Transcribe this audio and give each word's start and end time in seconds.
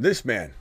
This 0.00 0.24
man, 0.24 0.52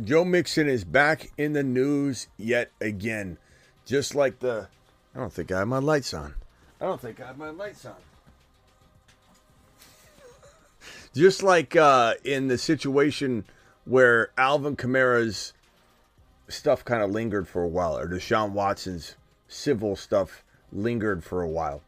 Joe 0.00 0.24
Mixon, 0.24 0.68
is 0.68 0.84
back 0.84 1.32
in 1.36 1.54
the 1.54 1.64
news 1.64 2.28
yet 2.38 2.70
again. 2.80 3.36
Just 3.84 4.14
like 4.14 4.38
the. 4.38 4.68
I 5.12 5.18
don't 5.18 5.32
think 5.32 5.50
I 5.50 5.58
have 5.58 5.66
my 5.66 5.78
lights 5.78 6.14
on. 6.14 6.36
I 6.80 6.84
don't 6.84 7.00
think 7.00 7.20
I 7.20 7.26
have 7.26 7.36
my 7.36 7.50
lights 7.50 7.84
on. 7.84 7.96
Just 11.16 11.42
like 11.42 11.74
uh, 11.74 12.14
in 12.22 12.46
the 12.46 12.56
situation 12.56 13.44
where 13.86 14.30
Alvin 14.38 14.76
Kamara's 14.76 15.52
stuff 16.46 16.84
kind 16.84 17.02
of 17.02 17.10
lingered 17.10 17.48
for 17.48 17.64
a 17.64 17.68
while, 17.68 17.98
or 17.98 18.06
Deshaun 18.06 18.52
Watson's 18.52 19.16
civil 19.48 19.96
stuff 19.96 20.44
lingered 20.72 21.24
for 21.24 21.42
a 21.42 21.48
while. 21.48 21.82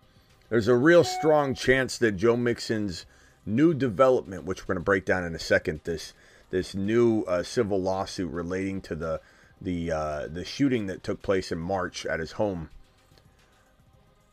There's 0.48 0.66
a 0.66 0.74
real 0.74 1.04
strong 1.04 1.54
chance 1.54 1.96
that 1.98 2.16
Joe 2.16 2.36
Mixon's 2.36 3.06
new 3.46 3.72
development, 3.72 4.46
which 4.46 4.62
we're 4.62 4.74
going 4.74 4.82
to 4.82 4.84
break 4.84 5.04
down 5.04 5.22
in 5.22 5.36
a 5.36 5.38
second, 5.38 5.82
this 5.84 6.12
this 6.50 6.74
new 6.74 7.22
uh, 7.22 7.42
civil 7.42 7.80
lawsuit 7.80 8.30
relating 8.30 8.80
to 8.82 8.94
the 8.94 9.20
the 9.60 9.90
uh, 9.90 10.28
the 10.28 10.44
shooting 10.44 10.86
that 10.86 11.02
took 11.02 11.22
place 11.22 11.50
in 11.52 11.58
March 11.58 12.06
at 12.06 12.20
his 12.20 12.32
home. 12.32 12.70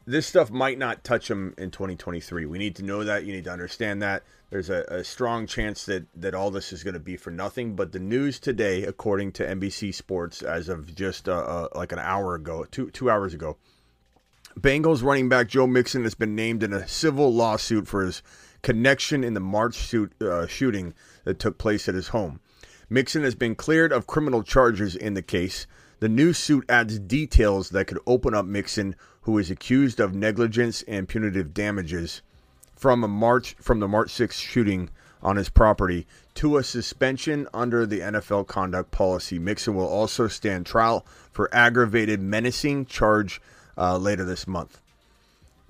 This 0.08 0.28
stuff 0.28 0.52
might 0.52 0.78
not 0.78 1.04
touch 1.04 1.32
him 1.32 1.56
in 1.58 1.72
2023. 1.72 2.46
We 2.46 2.60
need 2.60 2.76
to 2.76 2.84
know 2.84 3.04
that. 3.04 3.26
You 3.26 3.34
need 3.34 3.46
to 3.46 3.52
understand 3.52 4.04
that. 4.04 4.22
There's 4.52 4.70
a, 4.70 4.86
a 4.88 5.04
strong 5.04 5.48
chance 5.48 5.86
that 5.86 6.06
that 6.16 6.36
all 6.36 6.52
this 6.52 6.72
is 6.72 6.84
going 6.84 6.94
to 6.94 7.00
be 7.00 7.18
for 7.18 7.32
nothing. 7.32 7.76
But 7.76 7.92
the 7.92 8.00
news 8.00 8.40
today, 8.40 8.84
according 8.84 9.32
to 9.34 9.46
NBC 9.46 9.94
Sports, 9.94 10.44
as 10.44 10.70
of 10.70 10.96
just 10.96 11.28
uh, 11.28 11.34
uh, 11.34 11.68
like 11.76 11.92
an 11.92 12.00
hour 12.00 12.36
ago, 12.36 12.66
two 12.66 12.92
two 12.92 13.10
hours 13.10 13.34
ago, 13.34 13.58
Bengals 14.60 15.04
running 15.04 15.28
back 15.28 15.48
Joe 15.48 15.68
Mixon 15.68 16.04
has 16.04 16.16
been 16.16 16.36
named 16.36 16.64
in 16.64 16.72
a 16.72 16.88
civil 16.88 17.34
lawsuit 17.34 17.88
for 17.88 18.06
his 18.06 18.22
connection 18.62 19.24
in 19.24 19.34
the 19.34 19.40
March 19.40 19.76
shoot, 19.76 20.12
uh, 20.22 20.48
shooting 20.48 20.94
that 21.26 21.38
took 21.38 21.58
place 21.58 21.90
at 21.90 21.96
his 21.96 22.10
home. 22.10 22.40
Mixon 22.90 23.24
has 23.24 23.36
been 23.36 23.56
cleared 23.56 23.92
of 23.92 24.08
criminal 24.08 24.44
charges 24.44 24.96
in 24.96 25.16
the 25.16 25.22
case. 25.22 25.68
The 26.00 26.10
new 26.10 26.34
suit 26.34 26.66
adds 26.70 27.00
details 27.00 27.70
that 27.72 27.88
could 27.88 28.00
open 28.08 28.34
up 28.34 28.46
Mixon, 28.46 28.96
who 29.22 29.38
is 29.38 29.52
accused 29.52 30.00
of 30.00 30.16
negligence 30.16 30.84
and 30.88 31.08
punitive 31.08 31.54
damages 31.54 32.22
from 32.76 33.04
a 33.04 33.08
March 33.08 33.56
from 33.60 33.80
the 33.80 33.88
March 33.88 34.10
6th 34.10 34.34
shooting 34.34 34.90
on 35.22 35.38
his 35.38 35.50
property 35.50 36.06
to 36.36 36.58
a 36.58 36.64
suspension 36.64 37.48
under 37.54 37.86
the 37.86 38.02
NFL 38.02 38.46
conduct 38.46 38.92
policy. 38.92 39.40
Mixon 39.40 39.74
will 39.74 39.88
also 39.88 40.28
stand 40.28 40.66
trial 40.66 41.06
for 41.32 41.54
aggravated 41.54 42.22
menacing 42.22 42.86
charge 42.86 43.42
uh, 43.78 43.98
later 43.98 44.24
this 44.24 44.48
month. 44.48 44.80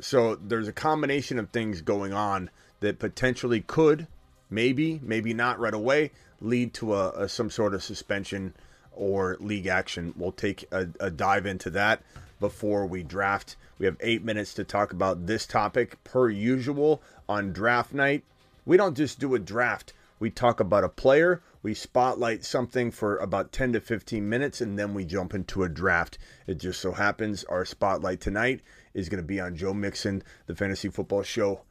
So 0.02 0.36
there's 0.36 0.68
a 0.68 0.74
combination 0.74 1.40
of 1.40 1.50
things 1.50 1.82
going 1.82 2.12
on 2.12 2.50
that 2.82 3.00
potentially 3.00 3.62
could 3.62 4.08
maybe, 4.50 5.00
maybe 5.04 5.34
not 5.34 5.60
right 5.60 5.74
away, 5.74 6.12
lead 6.42 6.74
to 6.76 6.94
a, 6.94 7.10
a 7.12 7.30
some 7.30 7.50
sort 7.50 7.74
of 7.74 7.84
suspension 7.84 8.54
or 8.92 9.38
league 9.40 9.68
action. 9.68 10.14
We'll 10.18 10.32
take 10.32 10.66
a, 10.72 10.88
a 11.00 11.12
dive 11.12 11.46
into 11.46 11.70
that 11.72 12.02
before 12.40 12.86
we 12.86 13.04
draft. 13.04 13.56
We 13.78 13.86
have 13.86 13.98
eight 14.00 14.24
minutes 14.24 14.54
to 14.56 14.64
talk 14.64 14.94
about 14.94 15.28
this 15.28 15.46
topic 15.46 16.02
per 16.04 16.30
usual 16.30 17.02
on 17.28 17.54
draft 17.54 17.94
night. 17.94 18.24
We 18.66 18.78
don't 18.78 18.96
just 18.96 19.20
do 19.20 19.36
a 19.36 19.40
draft. 19.40 19.94
We 20.20 20.30
talk 20.30 20.60
about 20.60 20.86
a 20.86 20.90
player, 20.90 21.42
we 21.62 21.74
spotlight 21.74 22.46
something 22.46 22.92
for 22.92 23.18
about 23.18 23.52
10 23.52 23.74
to 23.74 23.82
15 23.82 24.30
minutes, 24.30 24.62
and 24.62 24.78
then 24.78 24.94
we 24.94 25.04
jump 25.04 25.34
into 25.34 25.64
a 25.64 25.70
draft. 25.70 26.20
It 26.46 26.60
just 26.60 26.80
so 26.80 26.92
happens 26.92 27.44
our 27.46 27.66
spotlight 27.66 28.22
tonight 28.22 28.62
is 28.94 29.10
going 29.10 29.22
to 29.22 29.28
be 29.28 29.40
on 29.40 29.56
Joe 29.56 29.74
Mixon. 29.74 30.22
The 30.46 30.56
Fantasy 30.56 30.90
Football 30.90 31.24
Show 31.24 31.62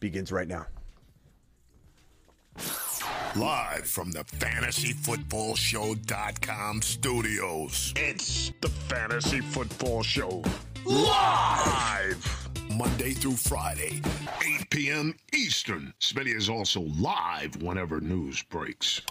begins 0.00 0.32
right 0.32 0.48
now. 0.48 0.66
Live 3.36 3.86
from 3.86 4.12
the 4.12 4.24
fantasyfootballshow.com 4.24 6.82
studios. 6.82 7.92
It's 7.96 8.52
the 8.60 8.68
Fantasy 8.68 9.40
Football 9.40 10.04
Show. 10.04 10.44
Live! 10.84 12.44
Monday 12.70 13.12
through 13.12 13.36
Friday, 13.36 14.00
8 14.60 14.70
p.m. 14.70 15.14
Eastern. 15.32 15.94
Smitty 16.00 16.34
is 16.34 16.48
also 16.48 16.80
live 16.82 17.62
whenever 17.62 18.00
news 18.00 18.42
breaks. 18.42 19.02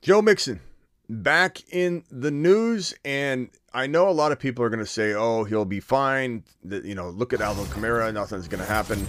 Joe 0.00 0.22
Mixon 0.22 0.60
back 1.08 1.60
in 1.72 2.04
the 2.10 2.30
news, 2.30 2.94
and 3.04 3.50
I 3.74 3.86
know 3.86 4.08
a 4.08 4.12
lot 4.12 4.32
of 4.32 4.38
people 4.38 4.64
are 4.64 4.70
going 4.70 4.80
to 4.80 4.86
say, 4.86 5.14
"Oh, 5.14 5.44
he'll 5.44 5.64
be 5.64 5.80
fine." 5.80 6.44
You 6.64 6.94
know, 6.94 7.10
look 7.10 7.32
at 7.32 7.40
Alvin 7.40 7.66
Kamara. 7.66 8.12
Nothing's 8.12 8.48
going 8.48 8.62
to 8.62 8.68
happen. 8.68 9.06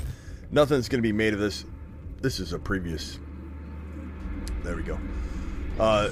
Nothing's 0.51 0.89
going 0.89 0.99
to 0.99 1.07
be 1.07 1.13
made 1.13 1.33
of 1.33 1.39
this. 1.39 1.65
This 2.21 2.39
is 2.39 2.53
a 2.53 2.59
previous 2.59 3.19
there 4.63 4.75
we 4.75 4.83
go. 4.83 4.97
Uh, 5.79 6.09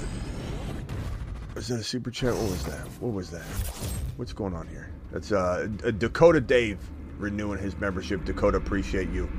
was 1.54 1.68
that 1.68 1.80
a 1.80 1.84
super 1.84 2.10
chat? 2.10 2.34
What 2.34 2.50
was 2.50 2.64
that? 2.64 2.86
What 3.00 3.12
was 3.12 3.30
that? 3.30 3.44
What's 4.16 4.32
going 4.32 4.54
on 4.54 4.66
here? 4.68 4.90
That's 5.10 5.32
uh, 5.32 5.68
Dakota 5.98 6.40
Dave 6.40 6.78
renewing 7.18 7.58
his 7.58 7.76
membership. 7.78 8.24
Dakota, 8.24 8.56
appreciate 8.56 9.10
you. 9.10 9.30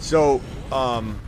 So, 0.00 0.40
um, 0.72 1.18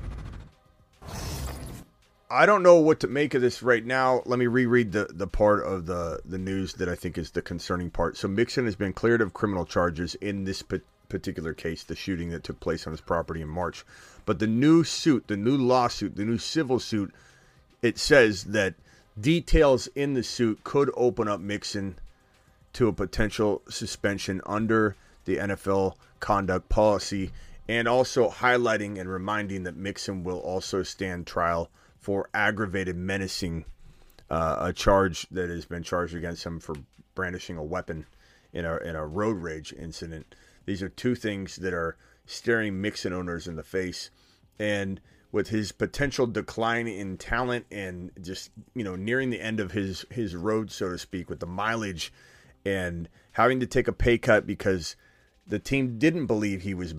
I 2.30 2.44
don't 2.44 2.62
know 2.62 2.76
what 2.76 3.00
to 3.00 3.06
make 3.06 3.34
of 3.34 3.40
this 3.40 3.62
right 3.62 3.84
now. 3.84 4.22
Let 4.26 4.38
me 4.38 4.46
reread 4.46 4.92
the, 4.92 5.08
the 5.10 5.26
part 5.26 5.64
of 5.64 5.86
the, 5.86 6.20
the 6.24 6.38
news 6.38 6.74
that 6.74 6.88
I 6.88 6.94
think 6.94 7.16
is 7.16 7.30
the 7.30 7.40
concerning 7.40 7.90
part. 7.90 8.16
So, 8.16 8.28
Mixon 8.28 8.66
has 8.66 8.76
been 8.76 8.92
cleared 8.92 9.20
of 9.20 9.32
criminal 9.32 9.64
charges 9.64 10.14
in 10.16 10.44
this 10.44 10.62
particular 11.08 11.54
case, 11.54 11.84
the 11.84 11.96
shooting 11.96 12.30
that 12.30 12.44
took 12.44 12.60
place 12.60 12.86
on 12.86 12.92
his 12.92 13.00
property 13.00 13.40
in 13.40 13.48
March. 13.48 13.84
But 14.28 14.40
the 14.40 14.46
new 14.46 14.84
suit, 14.84 15.26
the 15.26 15.38
new 15.38 15.56
lawsuit, 15.56 16.16
the 16.16 16.24
new 16.26 16.36
civil 16.36 16.78
suit, 16.78 17.14
it 17.80 17.96
says 17.96 18.44
that 18.44 18.74
details 19.18 19.86
in 19.94 20.12
the 20.12 20.22
suit 20.22 20.62
could 20.64 20.90
open 20.98 21.28
up 21.28 21.40
Mixon 21.40 21.98
to 22.74 22.88
a 22.88 22.92
potential 22.92 23.62
suspension 23.70 24.42
under 24.44 24.96
the 25.24 25.38
NFL 25.38 25.94
conduct 26.20 26.68
policy 26.68 27.30
and 27.68 27.88
also 27.88 28.28
highlighting 28.28 29.00
and 29.00 29.08
reminding 29.08 29.62
that 29.62 29.78
Mixon 29.78 30.24
will 30.24 30.40
also 30.40 30.82
stand 30.82 31.26
trial 31.26 31.70
for 31.98 32.28
aggravated 32.34 32.96
menacing, 32.96 33.64
uh, 34.28 34.56
a 34.60 34.74
charge 34.74 35.26
that 35.30 35.48
has 35.48 35.64
been 35.64 35.82
charged 35.82 36.14
against 36.14 36.44
him 36.44 36.60
for 36.60 36.74
brandishing 37.14 37.56
a 37.56 37.64
weapon 37.64 38.04
in 38.52 38.66
a 38.66 38.76
in 38.76 38.94
a 38.94 39.06
road 39.06 39.38
rage 39.38 39.72
incident. 39.72 40.34
These 40.66 40.82
are 40.82 40.90
two 40.90 41.14
things 41.14 41.56
that 41.56 41.72
are 41.72 41.96
staring 42.28 42.80
Mixon 42.80 43.12
owners 43.12 43.48
in 43.48 43.56
the 43.56 43.64
face. 43.64 44.10
And 44.60 45.00
with 45.32 45.48
his 45.48 45.72
potential 45.72 46.26
decline 46.26 46.86
in 46.86 47.16
talent 47.16 47.66
and 47.70 48.10
just 48.20 48.50
you 48.74 48.84
know 48.84 48.96
nearing 48.96 49.30
the 49.30 49.40
end 49.40 49.60
of 49.60 49.72
his 49.72 50.06
his 50.10 50.36
road, 50.36 50.70
so 50.70 50.90
to 50.90 50.98
speak, 50.98 51.28
with 51.28 51.40
the 51.40 51.46
mileage 51.46 52.12
and 52.64 53.08
having 53.32 53.60
to 53.60 53.66
take 53.66 53.88
a 53.88 53.92
pay 53.92 54.18
cut 54.18 54.46
because 54.46 54.96
the 55.46 55.58
team 55.58 55.98
didn't 55.98 56.26
believe 56.26 56.62
he 56.62 56.74
was 56.74 56.94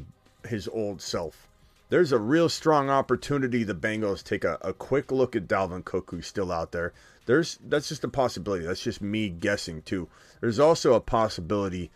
his 0.47 0.67
old 0.67 1.01
self. 1.01 1.47
There's 1.89 2.11
a 2.11 2.19
real 2.19 2.49
strong 2.49 2.89
opportunity 2.89 3.63
the 3.63 3.73
Bengals 3.73 4.23
take 4.23 4.43
a, 4.43 4.59
a 4.61 4.73
quick 4.73 5.11
look 5.11 5.35
at 5.35 5.47
Dalvin 5.47 5.83
Cook, 5.83 6.11
who's 6.11 6.27
still 6.27 6.51
out 6.51 6.71
there. 6.71 6.93
There's 7.25 7.57
that's 7.67 7.89
just 7.89 8.03
a 8.03 8.07
possibility. 8.07 8.65
That's 8.65 8.83
just 8.83 9.01
me 9.01 9.29
guessing 9.29 9.81
too. 9.81 10.07
There's 10.39 10.59
also 10.59 10.93
a 10.93 11.01
possibility 11.01 11.91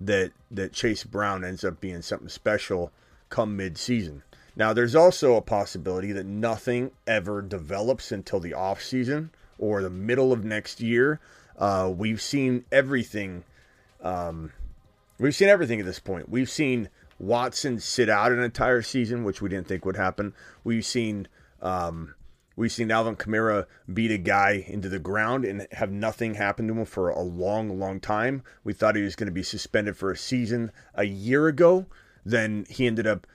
that 0.00 0.32
that 0.50 0.72
Chase 0.72 1.04
Brown 1.04 1.44
ends 1.44 1.64
up 1.64 1.80
being 1.80 2.02
something 2.02 2.28
special 2.28 2.92
come 3.28 3.56
mid-season. 3.56 4.22
Now, 4.56 4.72
there's 4.72 4.94
also 4.94 5.34
a 5.34 5.42
possibility 5.42 6.12
that 6.12 6.26
nothing 6.26 6.92
ever 7.06 7.42
develops 7.42 8.12
until 8.12 8.38
the 8.38 8.54
off 8.54 8.82
season 8.82 9.30
or 9.58 9.82
the 9.82 9.90
middle 9.90 10.32
of 10.32 10.44
next 10.44 10.80
year. 10.80 11.20
Uh, 11.58 11.92
we've 11.94 12.22
seen 12.22 12.64
everything. 12.70 13.44
Um, 14.02 14.52
we've 15.18 15.34
seen 15.34 15.48
everything 15.48 15.80
at 15.80 15.86
this 15.86 15.98
point. 15.98 16.28
We've 16.28 16.50
seen 16.50 16.88
Watson 17.18 17.80
sit 17.80 18.08
out 18.08 18.32
an 18.32 18.40
entire 18.40 18.82
season, 18.82 19.24
which 19.24 19.42
we 19.42 19.48
didn't 19.48 19.66
think 19.66 19.84
would 19.84 19.96
happen. 19.96 20.34
We've 20.62 20.84
seen 20.84 21.26
um, 21.62 22.14
We've 22.56 22.70
seen 22.70 22.90
Alvin 22.90 23.16
Kamara 23.16 23.66
beat 23.92 24.12
a 24.12 24.18
guy 24.18 24.64
into 24.66 24.88
the 24.88 25.00
ground 25.00 25.44
and 25.44 25.66
have 25.72 25.90
nothing 25.90 26.34
happen 26.34 26.68
to 26.68 26.74
him 26.74 26.84
for 26.84 27.08
a 27.08 27.20
long, 27.20 27.80
long 27.80 27.98
time. 27.98 28.42
We 28.62 28.72
thought 28.72 28.94
he 28.94 29.02
was 29.02 29.16
going 29.16 29.26
to 29.26 29.32
be 29.32 29.42
suspended 29.42 29.96
for 29.96 30.10
a 30.10 30.16
season 30.16 30.70
a 30.94 31.04
year 31.04 31.48
ago. 31.48 31.86
Then 32.24 32.64
he 32.70 32.86
ended 32.86 33.06
up 33.06 33.26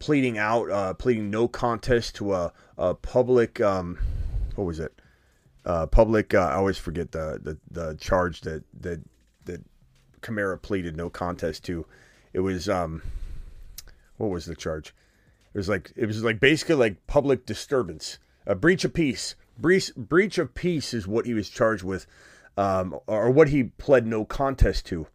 pleading 0.00 0.38
out, 0.38 0.70
uh, 0.70 0.94
pleading 0.94 1.30
no 1.30 1.46
contest 1.46 2.16
to 2.16 2.34
a, 2.34 2.52
a 2.76 2.94
public, 2.94 3.60
um, 3.60 3.98
what 4.56 4.64
was 4.64 4.80
it? 4.80 4.92
Uh, 5.64 5.86
public. 5.86 6.34
Uh, 6.34 6.40
I 6.40 6.54
always 6.54 6.76
forget 6.76 7.12
the, 7.12 7.40
the 7.42 7.58
the 7.70 7.94
charge 7.94 8.42
that 8.42 8.64
that 8.80 9.00
that 9.46 9.62
Kamara 10.20 10.60
pleaded 10.60 10.94
no 10.94 11.08
contest 11.08 11.64
to. 11.64 11.86
It 12.34 12.40
was 12.40 12.68
um, 12.68 13.02
what 14.18 14.28
was 14.28 14.44
the 14.44 14.54
charge? 14.54 14.94
It 15.54 15.58
was 15.58 15.68
like 15.70 15.90
it 15.96 16.04
was 16.04 16.22
like 16.22 16.38
basically 16.38 16.74
like 16.74 17.06
public 17.06 17.46
disturbance 17.46 18.18
a 18.46 18.54
breach 18.54 18.84
of 18.84 18.92
peace. 18.92 19.34
Breach, 19.58 19.94
breach 19.96 20.38
of 20.38 20.54
peace 20.54 20.92
is 20.92 21.06
what 21.06 21.26
he 21.26 21.34
was 21.34 21.48
charged 21.48 21.84
with, 21.84 22.06
um, 22.56 22.98
or 23.06 23.30
what 23.30 23.48
he 23.48 23.64
pled 23.64 24.06
no 24.06 24.24
contest 24.24 24.86
to. 24.86 25.06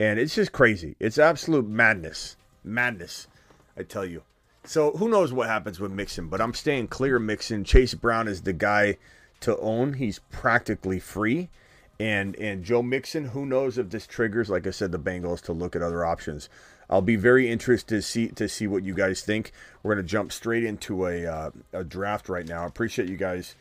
And 0.00 0.18
it's 0.18 0.34
just 0.34 0.52
crazy. 0.52 0.96
It's 0.98 1.18
absolute 1.18 1.68
madness. 1.68 2.36
Madness, 2.64 3.28
I 3.76 3.82
tell 3.82 4.04
you. 4.04 4.22
So 4.64 4.92
who 4.92 5.08
knows 5.08 5.32
what 5.32 5.48
happens 5.48 5.78
with 5.78 5.92
Mixon, 5.92 6.28
but 6.28 6.40
I'm 6.40 6.54
staying 6.54 6.88
clear 6.88 7.18
Mixon. 7.18 7.64
Chase 7.64 7.94
Brown 7.94 8.26
is 8.26 8.42
the 8.42 8.54
guy 8.54 8.96
to 9.40 9.58
own. 9.58 9.94
He's 9.94 10.20
practically 10.30 10.98
free. 10.98 11.50
And 12.00 12.34
and 12.36 12.64
Joe 12.64 12.82
Mixon, 12.82 13.26
who 13.26 13.46
knows 13.46 13.78
if 13.78 13.90
this 13.90 14.06
triggers, 14.06 14.50
like 14.50 14.66
I 14.66 14.70
said, 14.70 14.90
the 14.90 14.98
Bengals 14.98 15.42
to 15.42 15.52
look 15.52 15.76
at 15.76 15.82
other 15.82 16.04
options. 16.04 16.48
I'll 16.90 17.02
be 17.02 17.16
very 17.16 17.50
interested 17.50 17.96
to 17.96 18.02
see 18.02 18.28
to 18.28 18.48
see 18.48 18.66
what 18.66 18.84
you 18.84 18.94
guys 18.94 19.22
think. 19.22 19.52
We're 19.82 19.94
gonna 19.94 20.06
jump 20.06 20.32
straight 20.32 20.64
into 20.64 21.06
a 21.06 21.26
uh, 21.26 21.50
a 21.72 21.84
draft 21.84 22.28
right 22.28 22.46
now. 22.46 22.64
I 22.64 22.66
appreciate 22.66 23.08
you 23.08 23.16
guys 23.16 23.56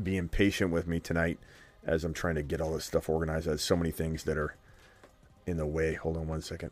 being 0.00 0.28
patient 0.28 0.70
with 0.70 0.86
me 0.86 1.00
tonight 1.00 1.38
as 1.84 2.04
I'm 2.04 2.12
trying 2.12 2.34
to 2.36 2.42
get 2.42 2.60
all 2.60 2.72
this 2.72 2.84
stuff 2.84 3.08
organized. 3.08 3.46
There's 3.46 3.62
so 3.62 3.76
many 3.76 3.90
things 3.90 4.24
that 4.24 4.36
are 4.36 4.54
in 5.46 5.56
the 5.56 5.66
way. 5.66 5.94
Hold 5.94 6.16
on 6.16 6.28
one 6.28 6.42
second. 6.42 6.70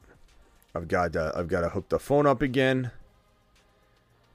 I've 0.74 0.88
got 0.88 1.16
uh, 1.16 1.32
I've 1.34 1.48
got 1.48 1.62
to 1.62 1.70
hook 1.70 1.88
the 1.88 1.98
phone 1.98 2.26
up 2.26 2.42
again. 2.42 2.90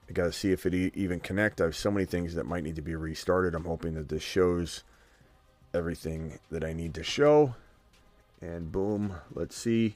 I 0.10 0.14
got 0.14 0.26
to 0.26 0.34
see 0.34 0.52
if 0.52 0.66
it 0.66 0.74
e- 0.74 0.92
even 0.96 1.20
connect. 1.20 1.62
I 1.62 1.66
have 1.66 1.76
so 1.76 1.92
many 1.92 2.06
things 2.06 2.34
that 2.36 2.46
might 2.46 2.64
need 2.64 2.76
to 2.76 2.82
be 2.82 2.96
restarted. 2.96 3.54
I'm 3.56 3.66
hoping 3.66 3.94
that 3.94 4.10
this 4.10 4.24
shows 4.24 4.84
everything 5.74 6.40
that 6.50 6.64
I 6.64 6.74
need 6.74 6.94
to 6.96 7.04
show. 7.04 7.56
And 8.42 8.72
boom, 8.72 9.16
let's 9.34 9.56
see. 9.56 9.96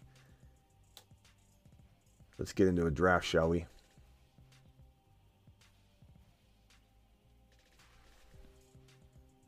Let's 2.37 2.53
get 2.53 2.67
into 2.67 2.85
a 2.85 2.91
draft, 2.91 3.25
shall 3.25 3.49
we? 3.49 3.65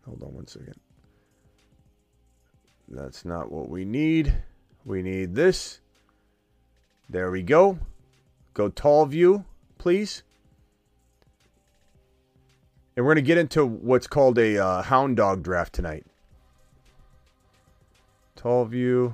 Hold 0.06 0.24
on 0.24 0.34
one 0.34 0.48
second. 0.48 0.80
That's 2.88 3.26
not 3.26 3.52
what 3.52 3.70
we 3.70 3.84
need. 3.84 4.34
We 4.86 5.02
need 5.02 5.36
this. 5.36 5.82
There 7.10 7.30
we 7.30 7.44
go. 7.44 7.78
Go 8.54 8.70
tall 8.70 9.06
view, 9.06 9.44
please. 9.78 10.24
And 12.96 13.06
we're 13.06 13.14
going 13.14 13.24
to 13.24 13.28
get 13.28 13.38
into 13.38 13.66
what's 13.66 14.08
called 14.08 14.38
a 14.40 14.58
uh, 14.58 14.82
hound 14.82 15.18
dog 15.18 15.44
draft 15.44 15.74
tonight. 15.74 16.06
Tall 18.36 18.66
view. 18.66 19.14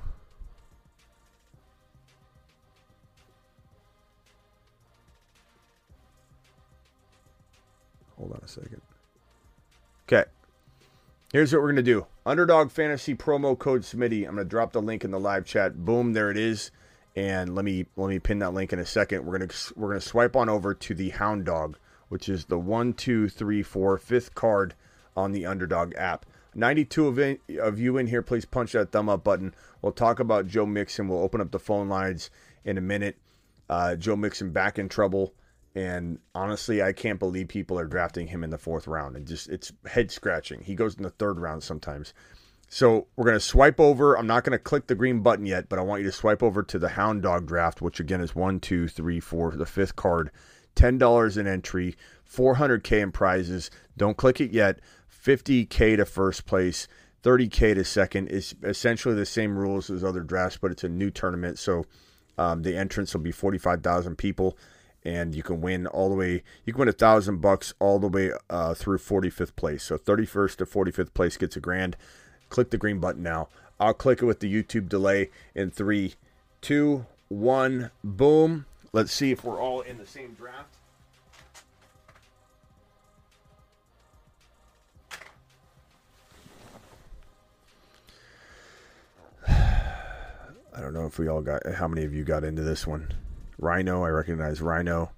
Hold 8.23 8.35
on 8.35 8.41
a 8.41 8.47
second. 8.47 8.81
Okay. 10.07 10.23
Here's 11.33 11.51
what 11.51 11.61
we're 11.61 11.73
going 11.73 11.75
to 11.75 11.83
do. 11.83 12.05
Underdog 12.25 12.71
Fantasy 12.71 13.15
promo 13.15 13.59
code 13.59 13.81
Smitty. 13.81 14.25
I'm 14.25 14.35
going 14.35 14.45
to 14.45 14.49
drop 14.49 14.71
the 14.71 14.81
link 14.81 15.03
in 15.03 15.11
the 15.11 15.19
live 15.19 15.45
chat. 15.45 15.83
Boom, 15.83 16.13
there 16.13 16.31
it 16.31 16.37
is. 16.37 16.71
And 17.17 17.53
let 17.53 17.65
me 17.65 17.85
let 17.97 18.07
me 18.07 18.19
pin 18.19 18.39
that 18.39 18.53
link 18.53 18.71
in 18.71 18.79
a 18.79 18.85
second. 18.85 19.25
We're 19.25 19.39
to 19.39 19.73
we're 19.75 19.93
to 19.93 19.99
swipe 19.99 20.37
on 20.37 20.47
over 20.47 20.73
to 20.73 20.95
the 20.95 21.09
Hound 21.09 21.43
Dog, 21.43 21.77
which 22.07 22.29
is 22.29 22.45
the 22.45 22.57
one, 22.57 22.93
two, 22.93 23.27
three, 23.27 23.61
four, 23.61 23.97
fifth 23.97 24.33
card 24.35 24.73
on 25.17 25.33
the 25.33 25.45
Underdog 25.45 25.93
app. 25.95 26.25
92 26.55 27.07
of, 27.07 27.19
in, 27.19 27.39
of 27.59 27.77
you 27.77 27.97
in 27.97 28.07
here, 28.07 28.21
please 28.21 28.45
punch 28.45 28.71
that 28.71 28.93
thumb 28.93 29.09
up 29.09 29.25
button. 29.25 29.53
We'll 29.81 29.91
talk 29.91 30.21
about 30.21 30.47
Joe 30.47 30.65
Mixon. 30.65 31.09
We'll 31.09 31.19
open 31.19 31.41
up 31.41 31.51
the 31.51 31.59
phone 31.59 31.89
lines 31.89 32.29
in 32.63 32.77
a 32.77 32.81
minute. 32.81 33.17
Uh, 33.69 33.97
Joe 33.97 34.15
Mixon 34.15 34.51
back 34.51 34.79
in 34.79 34.87
trouble. 34.87 35.33
And 35.75 36.19
honestly, 36.35 36.83
I 36.83 36.93
can't 36.93 37.19
believe 37.19 37.47
people 37.47 37.79
are 37.79 37.85
drafting 37.85 38.27
him 38.27 38.43
in 38.43 38.51
the 38.51 38.57
fourth 38.57 38.87
round. 38.87 39.15
And 39.15 39.25
just 39.25 39.49
it's 39.49 39.71
head 39.85 40.11
scratching. 40.11 40.61
He 40.61 40.75
goes 40.75 40.95
in 40.95 41.03
the 41.03 41.09
third 41.09 41.39
round 41.39 41.63
sometimes. 41.63 42.13
So 42.69 43.07
we're 43.15 43.25
gonna 43.25 43.39
swipe 43.39 43.79
over. 43.79 44.15
I'm 44.15 44.27
not 44.27 44.43
gonna 44.43 44.59
click 44.59 44.87
the 44.87 44.95
green 44.95 45.21
button 45.21 45.45
yet, 45.45 45.69
but 45.69 45.79
I 45.79 45.83
want 45.83 46.01
you 46.01 46.07
to 46.07 46.15
swipe 46.15 46.43
over 46.43 46.63
to 46.63 46.79
the 46.79 46.89
Hound 46.89 47.21
Dog 47.21 47.47
draft, 47.47 47.81
which 47.81 47.99
again 47.99 48.21
is 48.21 48.35
one, 48.35 48.59
two, 48.59 48.87
three, 48.87 49.19
four, 49.19 49.51
the 49.51 49.65
fifth 49.65 49.95
card. 49.95 50.31
Ten 50.75 50.97
dollars 50.97 51.37
in 51.37 51.45
entry, 51.45 51.95
400k 52.27 53.01
in 53.01 53.11
prizes. 53.11 53.69
Don't 53.95 54.17
click 54.17 54.41
it 54.41 54.51
yet. 54.51 54.79
50k 55.23 55.97
to 55.97 56.05
first 56.05 56.45
place, 56.45 56.87
30k 57.21 57.75
to 57.75 57.83
second. 57.83 58.29
Is 58.29 58.55
essentially 58.63 59.13
the 59.13 59.25
same 59.25 59.55
rules 59.55 59.89
as 59.89 60.03
other 60.03 60.21
drafts, 60.21 60.57
but 60.57 60.71
it's 60.71 60.83
a 60.83 60.89
new 60.89 61.11
tournament, 61.11 61.59
so 61.59 61.85
um, 62.37 62.63
the 62.63 62.75
entrance 62.75 63.13
will 63.13 63.21
be 63.21 63.31
45,000 63.31 64.17
people 64.17 64.57
and 65.05 65.35
you 65.35 65.43
can 65.43 65.61
win 65.61 65.87
all 65.87 66.09
the 66.09 66.15
way. 66.15 66.43
You 66.65 66.73
can 66.73 66.79
win 66.79 66.89
a 66.89 66.93
thousand 66.93 67.41
bucks 67.41 67.73
all 67.79 67.99
the 67.99 68.07
way 68.07 68.31
uh, 68.49 68.73
through 68.73 68.99
45th 68.99 69.55
place. 69.55 69.83
So 69.83 69.97
31st 69.97 70.57
to 70.57 70.65
45th 70.65 71.13
place 71.13 71.37
gets 71.37 71.57
a 71.57 71.59
grand. 71.59 71.97
Click 72.49 72.69
the 72.69 72.77
green 72.77 72.99
button 72.99 73.23
now. 73.23 73.49
I'll 73.79 73.93
click 73.93 74.21
it 74.21 74.25
with 74.25 74.39
the 74.39 74.53
YouTube 74.53 74.87
delay 74.87 75.29
in 75.55 75.71
three, 75.71 76.15
two, 76.61 77.05
one, 77.27 77.91
boom. 78.03 78.65
Let's 78.93 79.11
see 79.11 79.31
if 79.31 79.43
we're 79.43 79.61
all 79.61 79.81
in 79.81 79.97
the 79.97 80.05
same 80.05 80.33
draft. 80.33 80.75
I 89.47 90.79
don't 90.79 90.93
know 90.93 91.05
if 91.05 91.17
we 91.19 91.27
all 91.27 91.41
got 91.41 91.61
how 91.73 91.87
many 91.87 92.05
of 92.05 92.13
you 92.13 92.23
got 92.23 92.43
into 92.43 92.61
this 92.61 92.85
one. 92.87 93.13
Rhino, 93.57 94.03
I 94.03 94.09
recognize 94.09 94.61
Rhino. 94.61 95.11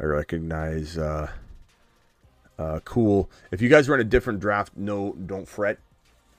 I 0.00 0.04
recognize 0.04 0.98
uh, 0.98 1.30
uh, 2.58 2.80
Cool. 2.84 3.30
If 3.50 3.60
you 3.60 3.68
guys 3.68 3.88
run 3.88 4.00
a 4.00 4.04
different 4.04 4.40
draft, 4.40 4.72
no, 4.76 5.12
don't 5.12 5.48
fret. 5.48 5.78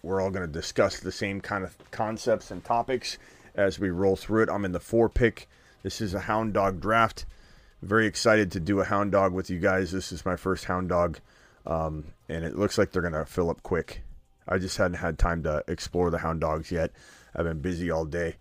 We're 0.02 0.22
all 0.22 0.32
going 0.32 0.46
to 0.46 0.52
discuss 0.52 1.00
the 1.00 1.12
same 1.12 1.40
kind 1.40 1.64
of 1.64 1.78
concepts 1.92 2.52
and 2.52 2.64
topics 2.64 3.18
as 3.56 3.80
we 3.80 3.90
roll 3.90 4.16
through 4.16 4.44
it. 4.44 4.50
I'm 4.50 4.66
in 4.66 4.72
the 4.72 4.80
four 4.80 5.10
pick. 5.10 5.48
This 5.82 6.02
is 6.02 6.14
a 6.14 6.20
Hound 6.20 6.54
Dog 6.54 6.82
draft. 6.82 7.26
Very 7.82 8.08
excited 8.08 8.52
to 8.54 8.60
do 8.60 8.80
a 8.80 8.86
Hound 8.86 9.12
Dog 9.12 9.34
with 9.34 9.50
you 9.50 9.60
guys. 9.60 9.92
This 9.92 10.12
is 10.12 10.26
my 10.26 10.36
first 10.36 10.66
Hound 10.66 10.90
Dog, 10.90 11.20
um, 11.66 12.06
and 12.30 12.44
it 12.44 12.58
looks 12.58 12.78
like 12.78 12.92
they're 12.92 13.02
going 13.02 13.14
to 13.14 13.26
fill 13.26 13.50
up 13.50 13.64
quick. 13.64 14.02
I 14.48 14.58
just 14.58 14.78
hadn't 14.78 14.98
had 14.98 15.18
time 15.18 15.44
to 15.44 15.64
explore 15.68 16.10
the 16.10 16.18
Hound 16.18 16.42
Dogs 16.42 16.72
yet. 16.72 16.92
I've 17.36 17.46
been 17.46 17.62
busy 17.62 17.92
all 17.92 18.06
day. 18.06 18.36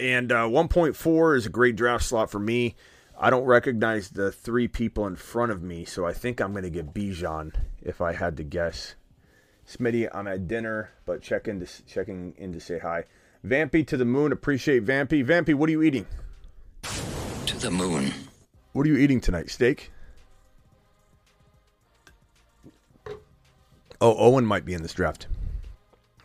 And 0.00 0.32
uh, 0.32 0.48
1.4 0.48 1.36
is 1.36 1.44
a 1.44 1.50
great 1.50 1.76
draft 1.76 2.04
slot 2.04 2.30
for 2.30 2.38
me. 2.38 2.74
I 3.18 3.28
don't 3.28 3.44
recognize 3.44 4.08
the 4.08 4.32
three 4.32 4.66
people 4.66 5.06
in 5.06 5.14
front 5.14 5.52
of 5.52 5.62
me, 5.62 5.84
so 5.84 6.06
I 6.06 6.14
think 6.14 6.40
I'm 6.40 6.52
going 6.52 6.64
to 6.64 6.70
get 6.70 6.94
Bijan 6.94 7.54
if 7.82 8.00
I 8.00 8.14
had 8.14 8.38
to 8.38 8.42
guess. 8.42 8.94
Smitty, 9.68 10.08
I'm 10.14 10.26
at 10.26 10.48
dinner, 10.48 10.90
but 11.04 11.20
check 11.20 11.46
in 11.46 11.60
to, 11.60 11.84
checking 11.84 12.34
in 12.38 12.50
to 12.54 12.60
say 12.60 12.78
hi. 12.78 13.04
Vampy 13.46 13.86
to 13.88 13.98
the 13.98 14.06
moon. 14.06 14.32
Appreciate 14.32 14.86
Vampy. 14.86 15.22
Vampy, 15.22 15.54
what 15.54 15.68
are 15.68 15.72
you 15.72 15.82
eating? 15.82 16.06
To 17.44 17.58
the 17.58 17.70
moon. 17.70 18.14
What 18.72 18.86
are 18.86 18.88
you 18.88 18.96
eating 18.96 19.20
tonight? 19.20 19.50
Steak? 19.50 19.92
Oh, 24.00 24.16
Owen 24.16 24.46
might 24.46 24.64
be 24.64 24.72
in 24.72 24.80
this 24.80 24.94
draft. 24.94 25.26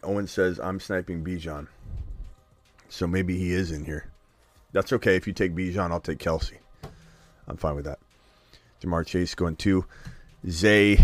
Owen 0.01 0.27
says, 0.27 0.59
I'm 0.59 0.79
sniping 0.79 1.25
Bijan. 1.25 1.67
So 2.95 3.07
maybe 3.07 3.37
he 3.37 3.51
is 3.51 3.71
in 3.71 3.83
here. 3.83 4.07
That's 4.71 4.93
okay. 4.93 5.17
If 5.17 5.27
you 5.27 5.33
take 5.33 5.53
Bijan, 5.53 5.91
I'll 5.91 5.99
take 5.99 6.17
Kelce. 6.17 6.53
I'm 7.45 7.57
fine 7.57 7.75
with 7.75 7.83
that. 7.83 7.99
Ja'Marr 8.81 9.05
Chase 9.05 9.35
going 9.35 9.57
two. 9.57 9.83
Zay. 10.49 10.97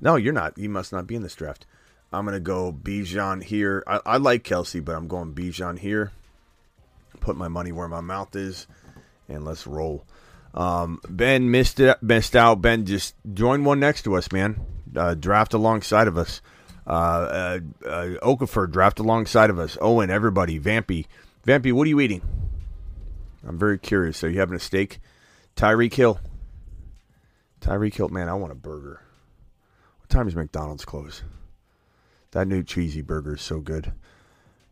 No, 0.00 0.14
you're 0.14 0.32
not. 0.32 0.56
You 0.56 0.68
must 0.68 0.92
not 0.92 1.08
be 1.08 1.16
in 1.16 1.22
this 1.22 1.34
draft. 1.34 1.66
I'm 2.12 2.26
going 2.26 2.34
to 2.34 2.40
go 2.40 2.72
Bijan 2.72 3.42
here. 3.42 3.82
I, 3.88 3.98
I 4.06 4.16
like 4.18 4.44
Kelce, 4.44 4.84
but 4.84 4.94
I'm 4.94 5.08
going 5.08 5.34
Bijan 5.34 5.80
here. 5.80 6.12
Put 7.18 7.36
my 7.36 7.48
money 7.48 7.72
where 7.72 7.88
my 7.88 8.00
mouth 8.00 8.36
is, 8.36 8.68
and 9.28 9.44
let's 9.44 9.66
roll. 9.66 10.04
Um, 10.54 11.00
ben 11.08 11.50
missed 11.50 11.80
it, 11.80 12.00
missed 12.04 12.36
out. 12.36 12.62
Ben 12.62 12.86
just 12.86 13.16
joined 13.34 13.66
one 13.66 13.80
next 13.80 14.02
to 14.02 14.14
us, 14.14 14.30
man. 14.30 14.60
Uh, 14.94 15.14
draft 15.14 15.54
alongside 15.54 16.06
of 16.06 16.16
us. 16.16 16.40
Uh, 16.86 16.90
uh, 16.90 17.58
uh, 17.84 18.06
Okafor 18.22 18.70
draft 18.70 19.00
alongside 19.00 19.50
of 19.50 19.58
us. 19.58 19.76
Owen, 19.80 20.10
everybody, 20.10 20.60
Vampy, 20.60 21.06
Vampy, 21.44 21.72
what 21.72 21.86
are 21.86 21.90
you 21.90 22.00
eating? 22.00 22.22
I'm 23.46 23.58
very 23.58 23.78
curious. 23.78 24.22
Are 24.22 24.30
you 24.30 24.40
having 24.40 24.56
a 24.56 24.60
steak? 24.60 25.00
Tyreek 25.56 25.94
Hill. 25.94 26.20
Tyreek 27.60 27.94
Hill, 27.94 28.08
man, 28.08 28.28
I 28.28 28.34
want 28.34 28.52
a 28.52 28.56
burger. 28.56 29.00
What 30.00 30.08
time 30.08 30.28
is 30.28 30.36
McDonald's 30.36 30.84
close? 30.84 31.22
That 32.32 32.46
new 32.46 32.62
cheesy 32.62 33.02
burger 33.02 33.34
is 33.34 33.42
so 33.42 33.60
good. 33.60 33.92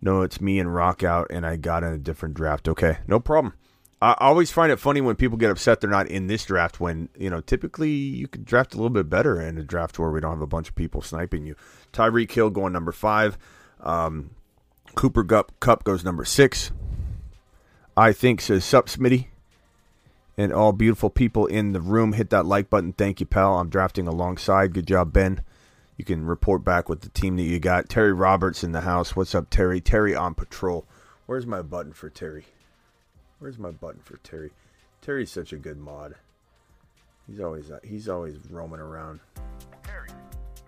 No, 0.01 0.23
it's 0.23 0.41
me 0.41 0.59
and 0.59 0.75
Rock 0.75 1.03
out, 1.03 1.29
and 1.31 1.47
I 1.47 1.57
got 1.57 1.83
in 1.83 1.93
a 1.93 1.99
different 1.99 2.35
draft. 2.35 2.69
Okay, 2.69 2.99
no 3.07 3.19
problem. 3.19 3.55
I 4.05 4.17
always 4.19 4.51
find 4.51 4.71
it 4.71 4.79
funny 4.79 5.01
when 5.01 5.17
people 5.17 5.39
get 5.39 5.51
upset 5.51 5.81
they're 5.81 5.89
not 5.89 6.09
in 6.09 6.27
this 6.27 6.45
draft 6.45 6.79
when, 6.79 7.09
you 7.19 7.31
know, 7.31 7.41
typically 7.41 7.89
you 7.89 8.29
could 8.29 8.45
draft 8.45 8.75
a 8.75 8.77
little 8.77 8.91
bit 8.91 9.09
better 9.09 9.41
in 9.41 9.57
a 9.57 9.63
draft 9.63 9.99
where 9.99 10.11
we 10.11 10.21
don't 10.21 10.33
have 10.33 10.43
a 10.43 10.47
bunch 10.47 10.69
of 10.69 10.75
people 10.75 11.01
sniping 11.01 11.47
you. 11.47 11.57
Tyreek 11.91 12.31
Hill 12.31 12.51
going 12.51 12.75
number 12.75 12.93
five. 12.93 13.39
Um, 13.81 14.33
Cooper 14.95 15.23
Gup, 15.23 15.59
Kupp 15.59 15.85
goes 15.85 16.05
number 16.05 16.27
six. 16.27 16.71
I 17.97 18.13
think 18.13 18.43
says 18.43 18.63
Sup 18.63 18.91
Smitty. 18.91 19.29
And 20.37 20.53
all 20.53 20.73
beautiful 20.73 21.09
people 21.09 21.47
in 21.47 21.73
the 21.73 21.81
room, 21.81 22.13
hit 22.13 22.29
that 22.29 22.45
like 22.45 22.69
button. 22.69 22.93
Thank 22.93 23.21
you, 23.21 23.27
pal. 23.27 23.59
I'm 23.59 23.71
drafting 23.71 24.07
alongside. 24.07 24.75
Good 24.75 24.87
job, 24.87 25.15
Ben. 25.15 25.43
You 25.97 26.05
can 26.05 26.27
report 26.27 26.63
back 26.63 26.91
with 26.91 27.01
the 27.01 27.09
team 27.09 27.37
that 27.37 27.45
you 27.45 27.59
got. 27.59 27.89
Terry 27.89 28.13
Roberts 28.13 28.63
in 28.63 28.73
the 28.73 28.83
house. 28.83 29.17
What's 29.17 29.35
up, 29.35 29.49
Terry? 29.49 29.81
Terry 29.81 30.15
on 30.15 30.35
patrol. 30.35 30.87
Where's 31.25 31.47
my 31.47 31.63
button 31.63 31.95
for 31.95 32.11
Terry? 32.11 32.45
Where's 33.45 33.59
my 33.59 33.73
button 33.73 34.01
for 34.03 34.17
Terry? 34.23 34.53
Terry's 35.03 35.31
such 35.31 35.53
a 35.53 35.59
good 35.59 35.77
mod. 35.77 36.15
He's 37.27 37.41
always 37.41 37.71
uh, 37.71 37.79
he's 37.85 38.09
always 38.09 38.39
roaming 38.49 38.81
around. 38.81 39.21
Terry, 39.83 40.09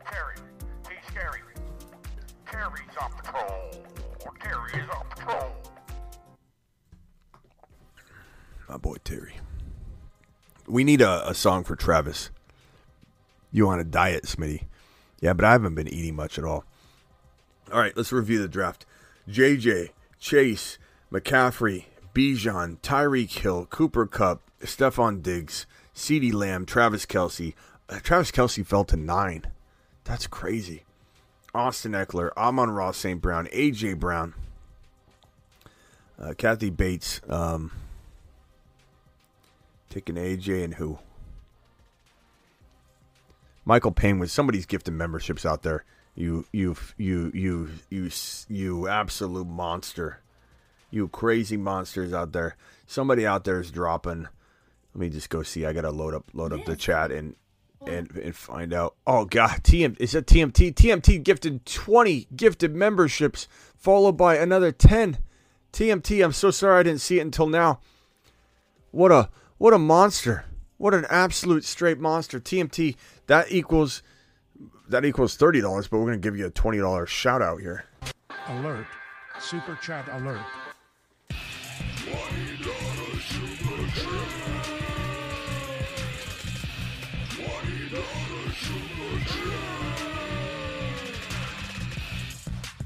Terry, 0.04 0.36
Terry's 2.44 2.96
on 3.00 3.12
patrol. 3.12 3.70
Terry 4.42 4.72
is 4.74 4.90
on 4.90 5.06
patrol. 5.08 5.52
My 8.68 8.76
boy 8.76 8.96
Terry. 9.02 9.36
We 10.66 10.84
need 10.84 11.00
a, 11.00 11.30
a 11.30 11.34
song 11.34 11.64
for 11.64 11.76
Travis. 11.76 12.28
You 13.52 13.70
on 13.70 13.80
a 13.80 13.84
diet, 13.84 14.24
Smitty? 14.24 14.64
Yeah, 15.22 15.32
but 15.32 15.46
I 15.46 15.52
haven't 15.52 15.76
been 15.76 15.88
eating 15.88 16.14
much 16.14 16.38
at 16.38 16.44
all. 16.44 16.66
All 17.72 17.80
right, 17.80 17.96
let's 17.96 18.12
review 18.12 18.38
the 18.38 18.48
draft. 18.48 18.84
JJ, 19.26 19.92
Chase, 20.18 20.76
McCaffrey, 21.10 21.86
Bijan, 22.16 22.78
Tyreek 22.78 23.30
Hill, 23.40 23.66
Cooper 23.66 24.06
Kupp, 24.06 24.50
Stefon 24.62 25.22
Diggs, 25.22 25.66
CeeDee 25.94 26.32
Lamb, 26.32 26.64
Travis 26.64 27.04
Kelce. 27.04 27.52
Uh, 27.90 27.98
Travis 28.02 28.30
Kelce 28.30 28.64
fell 28.64 28.84
to 28.84 28.96
nine. 28.96 29.48
That's 30.04 30.26
crazy. 30.26 30.84
Austin 31.54 31.92
Ekeler, 31.92 32.30
Amon 32.34 32.70
Ross 32.70 32.96
St. 32.96 33.20
Brown, 33.20 33.48
AJ 33.48 33.98
Brown, 34.00 34.32
uh, 36.18 36.32
Kathy 36.38 36.70
Bates, 36.70 37.20
um, 37.28 37.70
taking 39.90 40.14
AJ 40.14 40.64
and 40.64 40.74
who? 40.74 40.98
Michael 43.66 43.92
Payne 43.92 44.18
with 44.18 44.30
somebody's 44.30 44.64
gifted 44.64 44.94
memberships 44.94 45.44
out 45.44 45.62
there. 45.62 45.84
You, 46.14 46.46
you, 46.50 46.76
you, 46.96 47.30
you, 47.34 47.70
you, 47.90 48.10
you, 48.48 48.88
absolute 48.88 49.46
monster. 49.46 50.20
You 50.90 51.08
crazy 51.08 51.56
monsters 51.56 52.12
out 52.12 52.32
there. 52.32 52.56
Somebody 52.86 53.26
out 53.26 53.44
there 53.44 53.60
is 53.60 53.70
dropping. 53.70 54.22
Let 54.22 55.00
me 55.00 55.10
just 55.10 55.28
go 55.28 55.42
see. 55.42 55.66
I 55.66 55.72
gotta 55.72 55.90
load 55.90 56.14
up, 56.14 56.24
load 56.32 56.52
up 56.52 56.64
the 56.64 56.76
chat 56.76 57.10
and 57.10 57.36
and 57.86 58.10
and 58.16 58.34
find 58.34 58.72
out. 58.72 58.94
Oh 59.06 59.24
God, 59.24 59.62
TM 59.62 59.98
is 60.00 60.12
that 60.12 60.26
TMT? 60.26 60.74
TMT 60.74 61.22
gifted 61.22 61.66
twenty 61.66 62.28
gifted 62.34 62.74
memberships, 62.74 63.48
followed 63.76 64.16
by 64.16 64.36
another 64.36 64.72
ten. 64.72 65.18
TMT, 65.72 66.24
I'm 66.24 66.32
so 66.32 66.50
sorry 66.50 66.80
I 66.80 66.82
didn't 66.82 67.00
see 67.00 67.18
it 67.18 67.22
until 67.22 67.46
now. 67.46 67.80
What 68.90 69.12
a 69.12 69.28
what 69.58 69.74
a 69.74 69.78
monster! 69.78 70.46
What 70.78 70.94
an 70.94 71.06
absolute 71.08 71.64
straight 71.64 71.98
monster. 71.98 72.38
TMT 72.38 72.96
that 73.26 73.50
equals 73.50 74.02
that 74.88 75.04
equals 75.04 75.36
thirty 75.36 75.60
dollars, 75.60 75.88
but 75.88 75.98
we're 75.98 76.06
gonna 76.06 76.18
give 76.18 76.36
you 76.36 76.46
a 76.46 76.50
twenty 76.50 76.78
dollars 76.78 77.10
shout 77.10 77.42
out 77.42 77.60
here. 77.60 77.84
Alert. 78.48 78.86
Super 79.38 79.78
chat 79.82 80.08
alert. 80.12 80.40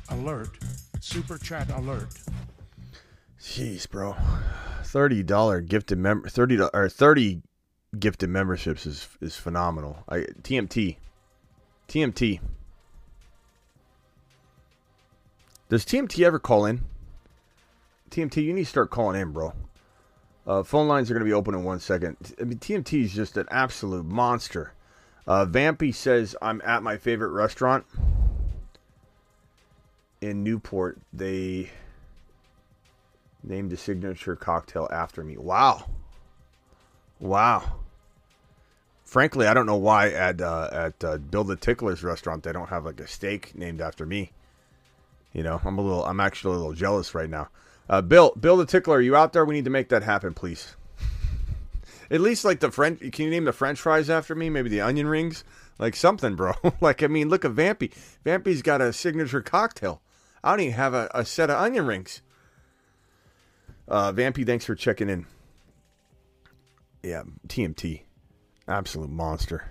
Alert. 0.08 0.48
Super 1.00 1.38
chat 1.38 1.70
alert. 1.70 2.08
Jeez, 3.40 3.88
bro. 3.88 4.16
Thirty 4.84 5.22
dollar 5.22 5.60
gifted 5.60 5.98
mem 5.98 6.22
thirty 6.28 6.58
or 6.58 6.88
thirty 6.88 7.42
gifted 7.98 8.30
memberships 8.30 8.86
is 8.86 9.08
is 9.20 9.36
phenomenal. 9.36 10.04
I 10.08 10.26
TMT. 10.42 10.96
TMT. 11.88 12.40
Does 15.68 15.84
TMT 15.84 16.24
ever 16.24 16.38
call 16.38 16.64
in? 16.66 16.82
TMT, 18.10 18.42
you 18.42 18.52
need 18.52 18.64
to 18.64 18.70
start 18.70 18.90
calling 18.90 19.20
in, 19.20 19.32
bro. 19.32 19.52
Uh, 20.46 20.62
phone 20.62 20.88
lines 20.88 21.10
are 21.10 21.14
going 21.14 21.24
to 21.24 21.28
be 21.28 21.32
open 21.32 21.54
in 21.54 21.64
one 21.64 21.80
second. 21.80 22.16
I 22.40 22.44
mean, 22.44 22.58
TMT 22.58 23.04
is 23.04 23.14
just 23.14 23.36
an 23.36 23.46
absolute 23.50 24.04
monster. 24.04 24.72
Uh, 25.26 25.46
Vampy 25.46 25.94
says, 25.94 26.34
I'm 26.42 26.60
at 26.64 26.82
my 26.82 26.96
favorite 26.96 27.30
restaurant 27.30 27.84
in 30.20 30.42
Newport. 30.42 30.98
They 31.12 31.70
named 33.42 33.72
a 33.72 33.76
signature 33.76 34.36
cocktail 34.36 34.88
after 34.90 35.22
me. 35.22 35.36
Wow. 35.36 35.86
Wow. 37.18 37.76
Frankly, 39.04 39.46
I 39.46 39.54
don't 39.54 39.66
know 39.66 39.76
why 39.76 40.10
at 40.10 40.40
uh, 40.40 40.68
at 40.72 41.04
uh, 41.04 41.18
Bill 41.18 41.44
the 41.44 41.56
Tickler's 41.56 42.04
restaurant 42.04 42.44
they 42.44 42.52
don't 42.52 42.68
have 42.68 42.84
like 42.84 43.00
a 43.00 43.08
steak 43.08 43.56
named 43.56 43.80
after 43.80 44.06
me. 44.06 44.32
You 45.32 45.42
know, 45.42 45.60
I'm 45.64 45.78
a 45.78 45.82
little, 45.82 46.04
I'm 46.04 46.20
actually 46.20 46.54
a 46.54 46.58
little 46.58 46.74
jealous 46.74 47.14
right 47.14 47.30
now. 47.30 47.48
Uh, 47.90 48.00
Bill, 48.00 48.32
Bill 48.38 48.56
the 48.56 48.66
Tickler, 48.66 48.98
are 48.98 49.00
you 49.00 49.16
out 49.16 49.32
there? 49.32 49.44
We 49.44 49.56
need 49.56 49.64
to 49.64 49.70
make 49.70 49.88
that 49.88 50.04
happen, 50.04 50.32
please. 50.32 50.76
At 52.10 52.20
least 52.20 52.44
like 52.44 52.60
the 52.60 52.70
French, 52.70 53.00
can 53.00 53.24
you 53.24 53.30
name 53.32 53.44
the 53.44 53.52
French 53.52 53.80
fries 53.80 54.08
after 54.08 54.36
me? 54.36 54.48
Maybe 54.48 54.70
the 54.70 54.80
onion 54.80 55.08
rings, 55.08 55.42
like 55.76 55.96
something, 55.96 56.36
bro. 56.36 56.52
like 56.80 57.02
I 57.02 57.08
mean, 57.08 57.28
look 57.28 57.44
at 57.44 57.50
Vampy. 57.50 57.92
Vampy's 58.24 58.62
got 58.62 58.80
a 58.80 58.92
signature 58.92 59.42
cocktail. 59.42 60.00
I 60.44 60.52
don't 60.52 60.60
even 60.60 60.74
have 60.74 60.94
a, 60.94 61.10
a 61.12 61.24
set 61.24 61.50
of 61.50 61.60
onion 61.60 61.84
rings. 61.84 62.22
Uh, 63.88 64.12
Vampy, 64.12 64.46
thanks 64.46 64.64
for 64.64 64.76
checking 64.76 65.10
in. 65.10 65.26
Yeah, 67.02 67.24
TMT, 67.48 68.02
absolute 68.68 69.10
monster. 69.10 69.69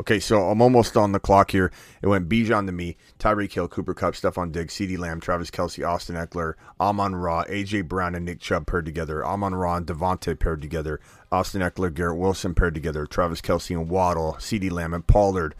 Okay, 0.00 0.18
so 0.18 0.50
I'm 0.50 0.60
almost 0.60 0.96
on 0.96 1.12
the 1.12 1.20
clock 1.20 1.52
here. 1.52 1.70
It 2.02 2.08
went 2.08 2.28
Bijan 2.28 2.66
to 2.66 2.72
me, 2.72 2.96
Tyreek 3.20 3.52
Hill, 3.52 3.68
Cooper 3.68 3.94
Kupp, 3.94 4.14
Stefon 4.14 4.50
Diggs, 4.50 4.74
CeeDee 4.74 4.98
Lamb, 4.98 5.20
Travis 5.20 5.52
Kelce, 5.52 5.86
Austin 5.86 6.16
Ekeler, 6.16 6.54
Amon 6.80 7.14
Ra, 7.14 7.44
AJ 7.44 7.86
Brown, 7.86 8.16
and 8.16 8.24
Nick 8.24 8.40
Chubb 8.40 8.66
paired 8.66 8.86
together. 8.86 9.24
Amon-Ra 9.24 9.76
and 9.76 9.86
Davante 9.86 10.36
paired 10.36 10.60
together. 10.60 10.98
Austin 11.30 11.62
Ekeler, 11.62 11.94
Garrett 11.94 12.18
Wilson 12.18 12.56
paired 12.56 12.74
together. 12.74 13.06
Travis 13.06 13.40
Kelce 13.40 13.70
and 13.70 13.88
Waddle, 13.88 14.34
CeeDee 14.40 14.72
Lamb 14.72 14.94
and 14.94 15.06
Pollard, 15.06 15.54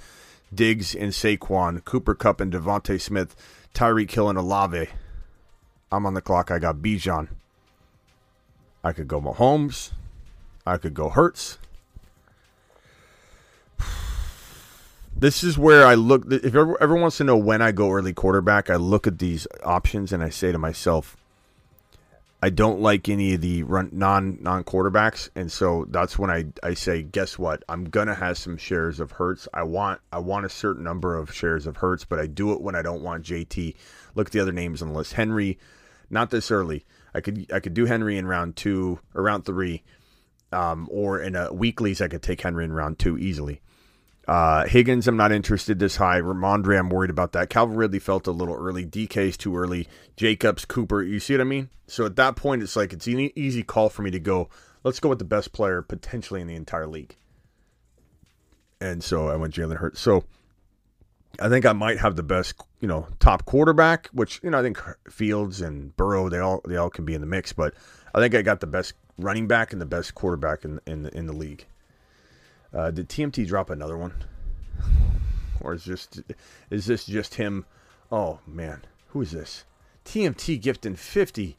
Diggs 0.53 0.97
and 0.97 1.12
Saquon, 1.12 1.85
Cooper 1.85 2.17
Kupp 2.17 2.41
and 2.41 2.53
DeVonta 2.53 3.00
Smith, 3.00 3.37
Tyreek 3.73 4.11
Hill 4.11 4.29
and 4.29 4.38
Olave. 4.38 4.88
I'm 5.93 6.07
on 6.07 6.14
the 6.14 6.21
clock. 6.21 6.50
I 6.50 6.59
got 6.59 6.79
Bijan. 6.79 7.29
I 8.83 8.93
could 8.93 9.07
go 9.07 9.21
Mahomes. 9.21 9.93
I 10.67 10.76
could 10.76 10.95
go 10.95 11.09
Hurts. 11.09 11.59
This 15.16 15.44
is 15.44 15.56
where 15.56 15.87
I 15.87 15.94
look. 15.94 16.30
If 16.30 16.54
everyone 16.54 17.00
wants 17.02 17.18
to 17.18 17.25
know 17.25 17.37
when 17.37 17.62
I 17.62 17.73
go 17.73 17.92
early 17.92 18.12
quarterback, 18.12 18.68
I 18.68 18.76
look 18.76 19.06
at 19.06 19.18
these 19.18 19.47
options 19.62 20.12
and 20.12 20.23
I 20.23 20.28
say 20.28 20.50
to 20.52 20.59
myself, 20.59 21.16
I 22.42 22.50
don't 22.50 22.80
like 22.80 23.09
any 23.09 23.33
of 23.35 23.40
the 23.40 23.62
run 23.62 23.88
non 23.92 24.38
non 24.42 24.64
quarterbacks, 24.64 25.30
and 25.35 25.50
so 25.50 25.87
that's 25.88 26.18
when 26.18 26.30
I, 26.30 26.47
I 26.62 26.75
say, 26.75 27.02
guess 27.02 27.38
what? 27.38 27.62
I'm 27.71 27.85
gonna 27.85 28.14
have 28.14 28.37
some 28.37 28.59
shares 28.59 29.00
of 29.00 29.12
Hurts. 29.12 29.49
I 29.54 29.62
want 29.62 30.00
I 30.12 30.18
want 30.18 30.44
a 30.44 30.50
certain 30.50 30.85
number 30.85 31.16
of 31.16 31.33
shares 31.33 31.66
of 31.66 31.78
Hurts, 31.78 32.04
but 32.04 32.18
I 32.18 32.26
do 32.26 32.52
it 32.52 32.61
when 32.61 32.75
I 32.75 32.83
don't 32.83 33.00
want 33.02 33.25
JT. 33.25 33.76
Look 34.14 34.26
at 34.26 34.33
the 34.33 34.40
other 34.40 34.52
names 34.52 34.83
on 34.83 34.88
the 34.88 34.94
list. 34.94 35.14
Henry, 35.14 35.59
not 36.11 36.30
this 36.30 36.50
early. 36.50 36.85
I 37.14 37.23
could 37.23 37.50
I 37.50 37.61
could 37.61 37.73
do 37.73 37.87
Henry 37.87 38.18
in 38.18 38.26
round 38.26 38.56
two 38.56 38.99
or 39.14 39.23
round 39.23 39.47
three, 39.47 39.85
um, 40.52 40.88
or 40.90 41.21
in 41.21 41.37
a 41.37 41.50
weeklies 41.50 42.02
I 42.02 42.09
could 42.09 42.23
take 42.23 42.42
Henry 42.42 42.64
in 42.64 42.73
round 42.73 42.99
two 42.99 43.16
easily. 43.16 43.62
Uh, 44.26 44.66
Higgins, 44.66 45.07
I'm 45.07 45.16
not 45.16 45.33
interested 45.33 45.78
this 45.78 45.97
high. 45.97 46.21
Rhamondre, 46.21 46.78
I'm 46.78 46.88
worried 46.88 47.11
about 47.11 47.33
that. 47.33 47.50
Calvin 47.50 47.76
Ridley 47.76 47.99
felt 47.99 48.26
a 48.26 48.31
little 48.31 48.54
early. 48.54 48.87
DK's 48.87 49.37
too 49.37 49.57
early. 49.57 49.87
Jacobs, 50.16 50.64
Cooper, 50.64 51.02
you 51.02 51.21
see 51.21 51.35
what 51.35 51.43
I 51.43 51.45
mean? 51.45 51.69
So 51.87 52.07
at 52.07 52.16
that 52.16 52.37
point, 52.37 52.62
it's 52.62 52.76
like 52.76 52.93
it's 52.93 53.07
an 53.07 53.31
easy 53.37 53.62
call 53.62 53.90
for 53.90 54.02
me 54.02 54.11
to 54.11 54.21
go. 54.21 54.49
Let's 54.83 55.00
go 55.00 55.11
with 55.11 55.19
the 55.19 55.25
best 55.25 55.52
player 55.52 55.83
potentially 55.83 56.40
in 56.40 56.47
the 56.47 56.54
entire 56.54 56.87
league. 56.87 57.16
And 58.81 59.04
so 59.04 59.28
I 59.28 59.37
went 59.37 59.54
Jalen 59.54 59.76
Hurts. 59.76 60.00
So 60.00 60.25
I 61.40 61.49
think 61.49 61.66
I 61.66 61.73
might 61.73 61.99
have 61.99 62.16
the 62.16 62.23
best, 62.23 62.54
you 62.81 62.88
know, 62.88 63.07
top 63.19 63.45
quarterback, 63.45 64.09
which 64.12 64.40
you 64.43 64.50
know 64.50 64.59
I 64.59 64.62
think 64.62 64.78
Fields 65.11 65.61
and 65.61 65.97
Burrow 65.97 66.28
they 66.28 66.38
all 66.38 66.61
they 66.66 66.76
all 66.76 66.90
can 66.90 67.04
be 67.04 67.14
in 67.14 67.21
the 67.21 67.26
mix, 67.26 67.52
but 67.52 67.75
I 68.14 68.21
think 68.21 68.35
I 68.35 68.43
got 68.43 68.61
the 68.61 68.66
best 68.66 68.95
running 69.19 69.47
back 69.47 69.73
and 69.73 69.81
the 69.81 69.87
best 69.87 70.14
quarterback 70.14 70.64
in 70.64 70.81
in 70.87 71.02
the, 71.02 71.16
in 71.16 71.26
the 71.26 71.33
league. 71.33 71.66
Uh, 72.75 72.90
did 72.90 73.09
TMT 73.09 73.47
drop 73.47 73.71
another 73.71 73.97
one, 73.97 74.12
or 75.61 75.75
is 75.75 75.85
just 75.85 76.23
is 76.71 76.87
this 76.87 77.07
just 77.07 77.37
him? 77.37 77.64
Oh 78.11 78.40
man, 78.47 78.83
who 79.09 79.21
is 79.21 79.31
this? 79.31 79.64
TMT 80.04 80.61
gifting 80.61 80.97
fifty 80.97 81.57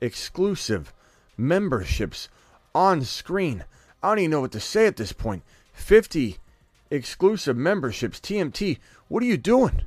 exclusive 0.00 0.92
memberships 1.38 2.28
on 2.74 3.02
screen. 3.02 3.64
I 4.02 4.08
don't 4.08 4.18
even 4.18 4.30
know 4.30 4.40
what 4.42 4.52
to 4.52 4.60
say 4.60 4.86
at 4.86 4.96
this 4.96 5.12
point. 5.12 5.42
Fifty 5.72 6.36
exclusive 6.90 7.56
memberships. 7.56 8.20
TMT, 8.20 8.78
what 9.08 9.22
are 9.22 9.26
you 9.26 9.38
doing? 9.38 9.82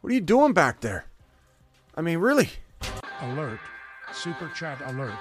What 0.00 0.10
are 0.10 0.14
you 0.14 0.20
doing 0.20 0.52
back 0.52 0.80
there? 0.80 1.06
I 1.96 2.00
mean, 2.00 2.18
really? 2.18 2.50
Alert. 3.20 3.58
Super 4.12 4.50
chat 4.54 4.80
alert. 4.86 5.14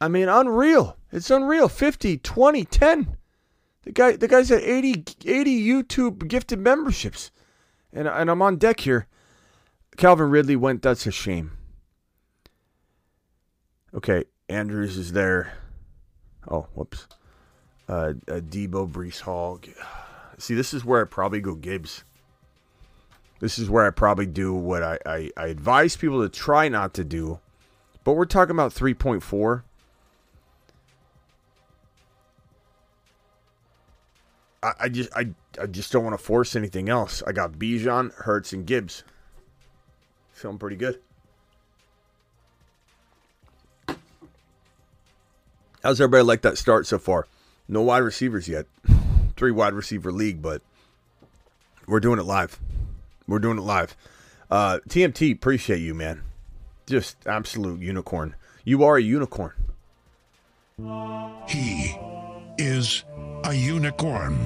I 0.00 0.08
mean, 0.08 0.28
unreal. 0.28 0.96
It's 1.12 1.30
unreal. 1.30 1.68
50, 1.68 2.18
20, 2.18 2.64
10. 2.64 3.16
The 3.82 3.92
guy 3.92 4.16
the 4.16 4.28
guy's 4.28 4.50
at 4.50 4.62
80, 4.62 5.04
80 5.24 5.66
YouTube 5.66 6.28
gifted 6.28 6.58
memberships. 6.58 7.30
And 7.92 8.06
and 8.06 8.30
I'm 8.30 8.42
on 8.42 8.56
deck 8.56 8.80
here. 8.80 9.06
Calvin 9.96 10.30
Ridley 10.30 10.56
went, 10.56 10.82
that's 10.82 11.06
a 11.06 11.10
shame. 11.10 11.52
Okay, 13.92 14.24
Andrews 14.48 14.96
is 14.96 15.12
there. 15.12 15.52
Oh, 16.48 16.66
whoops. 16.74 17.06
Uh, 17.88 18.14
uh 18.28 18.40
Deebo, 18.40 18.90
Breece 18.90 19.20
Hall. 19.20 19.60
See, 20.38 20.54
this 20.54 20.72
is 20.72 20.84
where 20.84 21.02
I 21.02 21.04
probably 21.04 21.40
go 21.40 21.54
Gibbs. 21.54 22.04
This 23.40 23.58
is 23.58 23.68
where 23.68 23.86
I 23.86 23.90
probably 23.90 24.26
do 24.26 24.54
what 24.54 24.82
I, 24.82 24.98
I, 25.04 25.30
I 25.36 25.46
advise 25.46 25.96
people 25.96 26.22
to 26.22 26.28
try 26.28 26.68
not 26.68 26.94
to 26.94 27.04
do. 27.04 27.40
But 28.04 28.12
we're 28.12 28.26
talking 28.26 28.52
about 28.52 28.72
3.4. 28.72 29.62
I, 34.62 34.72
I 34.80 34.88
just 34.88 35.10
I, 35.14 35.30
I 35.60 35.66
just 35.66 35.92
don't 35.92 36.04
want 36.04 36.18
to 36.18 36.24
force 36.24 36.56
anything 36.56 36.88
else. 36.88 37.22
I 37.26 37.32
got 37.32 37.52
Bijan, 37.52 38.12
Hurts, 38.14 38.52
and 38.52 38.66
Gibbs. 38.66 39.04
Feeling 40.32 40.58
pretty 40.58 40.76
good. 40.76 41.00
How's 45.82 46.00
everybody 46.00 46.24
like 46.24 46.42
that 46.42 46.58
start 46.58 46.86
so 46.86 46.98
far? 46.98 47.26
No 47.68 47.82
wide 47.82 47.98
receivers 47.98 48.48
yet. 48.48 48.66
Three 49.36 49.50
wide 49.50 49.72
receiver 49.72 50.12
league, 50.12 50.42
but 50.42 50.60
we're 51.86 52.00
doing 52.00 52.18
it 52.18 52.24
live. 52.24 52.60
We're 53.26 53.38
doing 53.38 53.58
it 53.58 53.62
live. 53.62 53.96
Uh, 54.50 54.80
TMT, 54.88 55.32
appreciate 55.34 55.78
you, 55.78 55.94
man. 55.94 56.22
Just 56.86 57.16
absolute 57.26 57.80
unicorn. 57.80 58.34
You 58.64 58.84
are 58.84 58.96
a 58.96 59.02
unicorn. 59.02 59.54
He 61.48 61.96
is 62.58 63.04
a 63.44 63.54
unicorn. 63.54 64.38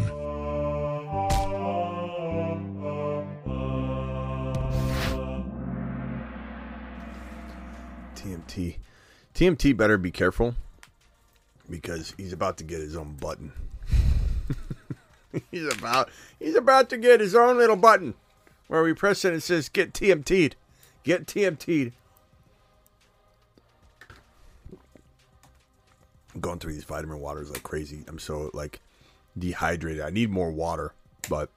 TMT. 8.15 8.77
TMT 9.35 9.77
better 9.77 9.99
be 9.99 10.11
careful 10.11 10.55
because 11.69 12.15
he's 12.17 12.33
about 12.33 12.57
to 12.59 12.65
get 12.65 12.81
his 12.81 12.97
own 12.97 13.17
button. 13.17 13.53
he's 15.51 15.67
about 15.75 16.09
he's 16.39 16.55
about 16.55 16.89
to 16.91 16.97
get 16.97 17.21
his 17.21 17.35
own 17.35 17.59
little 17.59 17.77
button 17.77 18.15
where 18.69 18.83
we 18.83 18.95
press 18.95 19.25
it 19.25 19.29
and 19.29 19.37
it 19.39 19.41
says 19.43 19.69
get 19.69 19.93
TMT'd. 19.93 20.57
Get 21.03 21.27
TMT'd. 21.27 21.93
Going 26.41 26.59
through 26.59 26.73
these 26.73 26.85
vitamin 26.85 27.21
waters 27.21 27.51
like 27.51 27.63
crazy. 27.63 28.05
I'm 28.09 28.19
so 28.19 28.51
like 28.53 28.81
dehydrated. 29.39 30.03
I 30.03 30.11
need 30.11 30.31
more 30.31 30.51
water, 30.51 30.95
but 31.29 31.51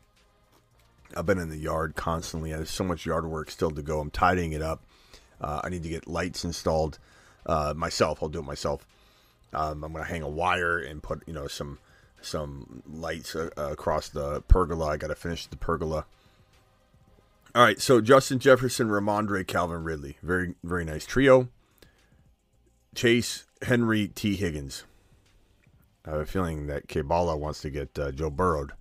I've 1.15 1.25
been 1.25 1.39
in 1.39 1.50
the 1.50 1.57
yard 1.57 1.96
constantly. 1.96 2.51
There's 2.51 2.69
so 2.69 2.84
much 2.84 3.05
yard 3.05 3.25
work 3.25 3.50
still 3.50 3.72
to 3.72 3.81
go. 3.81 4.00
I'm 4.00 4.12
tidying 4.12 4.53
it 4.53 4.62
up. 4.62 4.84
Uh, 5.39 5.62
I 5.63 5.69
need 5.69 5.84
to 5.84 5.89
get 5.89 6.07
lights 6.07 6.43
installed 6.43 7.00
uh, 7.46 7.74
myself. 7.75 8.22
I'll 8.22 8.29
do 8.29 8.39
it 8.39 8.46
myself. 8.46 8.86
Um, 9.53 9.84
I'm 9.84 9.93
to 9.93 10.03
hang 10.03 10.24
a 10.24 10.29
wire 10.29 10.77
and 10.77 11.01
put 11.01 11.24
you 11.25 11.34
know 11.34 11.48
some 11.48 11.79
some 12.22 12.84
lights 12.88 13.36
uh, 13.36 13.50
across 13.55 14.10
the 14.10 14.41
pergola. 14.41 14.88
I 14.88 14.98
got 14.98 15.07
to 15.07 15.15
finish 15.15 15.46
the 15.48 15.57
pergola. 15.57 16.05
All 17.55 17.63
right, 17.63 17.81
so 17.81 18.01
Justin 18.01 18.39
Jefferson, 18.39 18.89
Rhamondre, 18.89 19.48
Calvin 19.48 19.84
Ridley, 19.84 20.17
very 20.22 20.55
very 20.63 20.86
nice 20.86 21.05
trio. 21.05 21.48
Chase, 22.93 23.46
Henry, 23.62 24.08
Tee 24.08 24.36
Higgins. 24.36 24.84
I 26.06 26.12
have 26.12 26.20
a 26.22 26.26
feeling 26.26 26.68
that 26.68 26.88
Kabbalah 26.88 27.38
wants 27.38 27.62
to 27.62 27.70
get 27.70 27.98
uh, 28.00 28.12
Joe 28.12 28.30
Burrowed. 28.30 28.74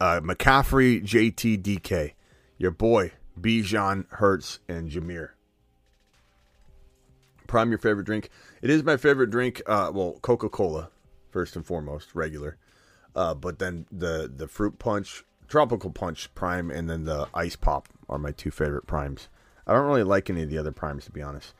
Uh, 0.00 0.20
McCaffrey, 0.20 1.02
JTDK, 1.02 2.12
Your 2.58 2.72
boy, 2.72 3.12
Bijan, 3.40 4.06
Hurts, 4.10 4.58
and 4.68 4.90
Jahmyr. 4.90 5.30
Prime 7.46 7.70
your 7.70 7.78
favorite 7.78 8.04
drink. 8.04 8.30
It 8.62 8.70
is 8.70 8.82
my 8.82 8.96
favorite 8.96 9.30
drink. 9.30 9.62
Uh, 9.66 9.90
well, 9.94 10.18
Coca 10.22 10.48
Cola, 10.48 10.90
first 11.30 11.56
and 11.56 11.64
foremost, 11.64 12.14
regular. 12.14 12.56
Uh, 13.14 13.34
but 13.34 13.58
then 13.58 13.86
the 13.92 14.30
the 14.34 14.48
fruit 14.48 14.78
punch, 14.78 15.24
tropical 15.46 15.90
punch 15.90 16.34
prime, 16.34 16.70
and 16.70 16.90
then 16.90 17.04
the 17.04 17.28
ice 17.32 17.54
pop 17.54 17.88
are 18.08 18.18
my 18.18 18.32
two 18.32 18.50
favorite 18.50 18.86
primes. 18.86 19.28
I 19.66 19.72
don't 19.72 19.86
really 19.86 20.02
like 20.02 20.28
any 20.28 20.42
of 20.42 20.50
the 20.50 20.58
other 20.58 20.72
primes 20.72 21.04
to 21.04 21.12
be 21.12 21.22
honest. 21.22 21.54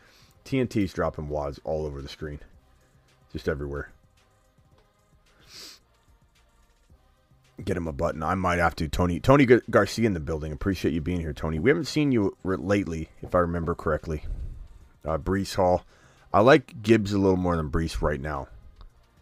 TMT's 0.44 0.92
dropping 0.92 1.28
wads 1.28 1.60
all 1.64 1.86
over 1.86 2.02
the 2.02 2.08
screen, 2.08 2.40
just 3.32 3.48
everywhere. 3.48 3.90
Get 7.64 7.76
him 7.76 7.86
a 7.86 7.92
button. 7.92 8.22
I 8.22 8.34
might 8.34 8.58
have 8.58 8.74
to. 8.76 8.88
Tony 8.88 9.20
Tony 9.20 9.46
Garcia 9.46 10.06
in 10.06 10.14
the 10.14 10.20
building. 10.20 10.52
Appreciate 10.52 10.92
you 10.92 11.00
being 11.00 11.20
here, 11.20 11.32
Tony. 11.32 11.60
We 11.60 11.70
haven't 11.70 11.86
seen 11.86 12.10
you 12.10 12.36
lately, 12.42 13.08
if 13.22 13.34
I 13.34 13.38
remember 13.38 13.74
correctly. 13.74 14.24
Uh, 15.04 15.18
Breece 15.18 15.54
Hall. 15.54 15.84
I 16.32 16.40
like 16.40 16.82
Gibbs 16.82 17.12
a 17.12 17.18
little 17.18 17.36
more 17.36 17.56
than 17.56 17.70
Breece 17.70 18.02
right 18.02 18.20
now. 18.20 18.48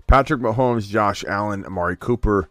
Patrick 0.07 0.41
Mahomes, 0.41 0.89
Josh 0.89 1.25
Allen, 1.25 1.65
Amari 1.67 1.97
Cooper, 1.97 2.49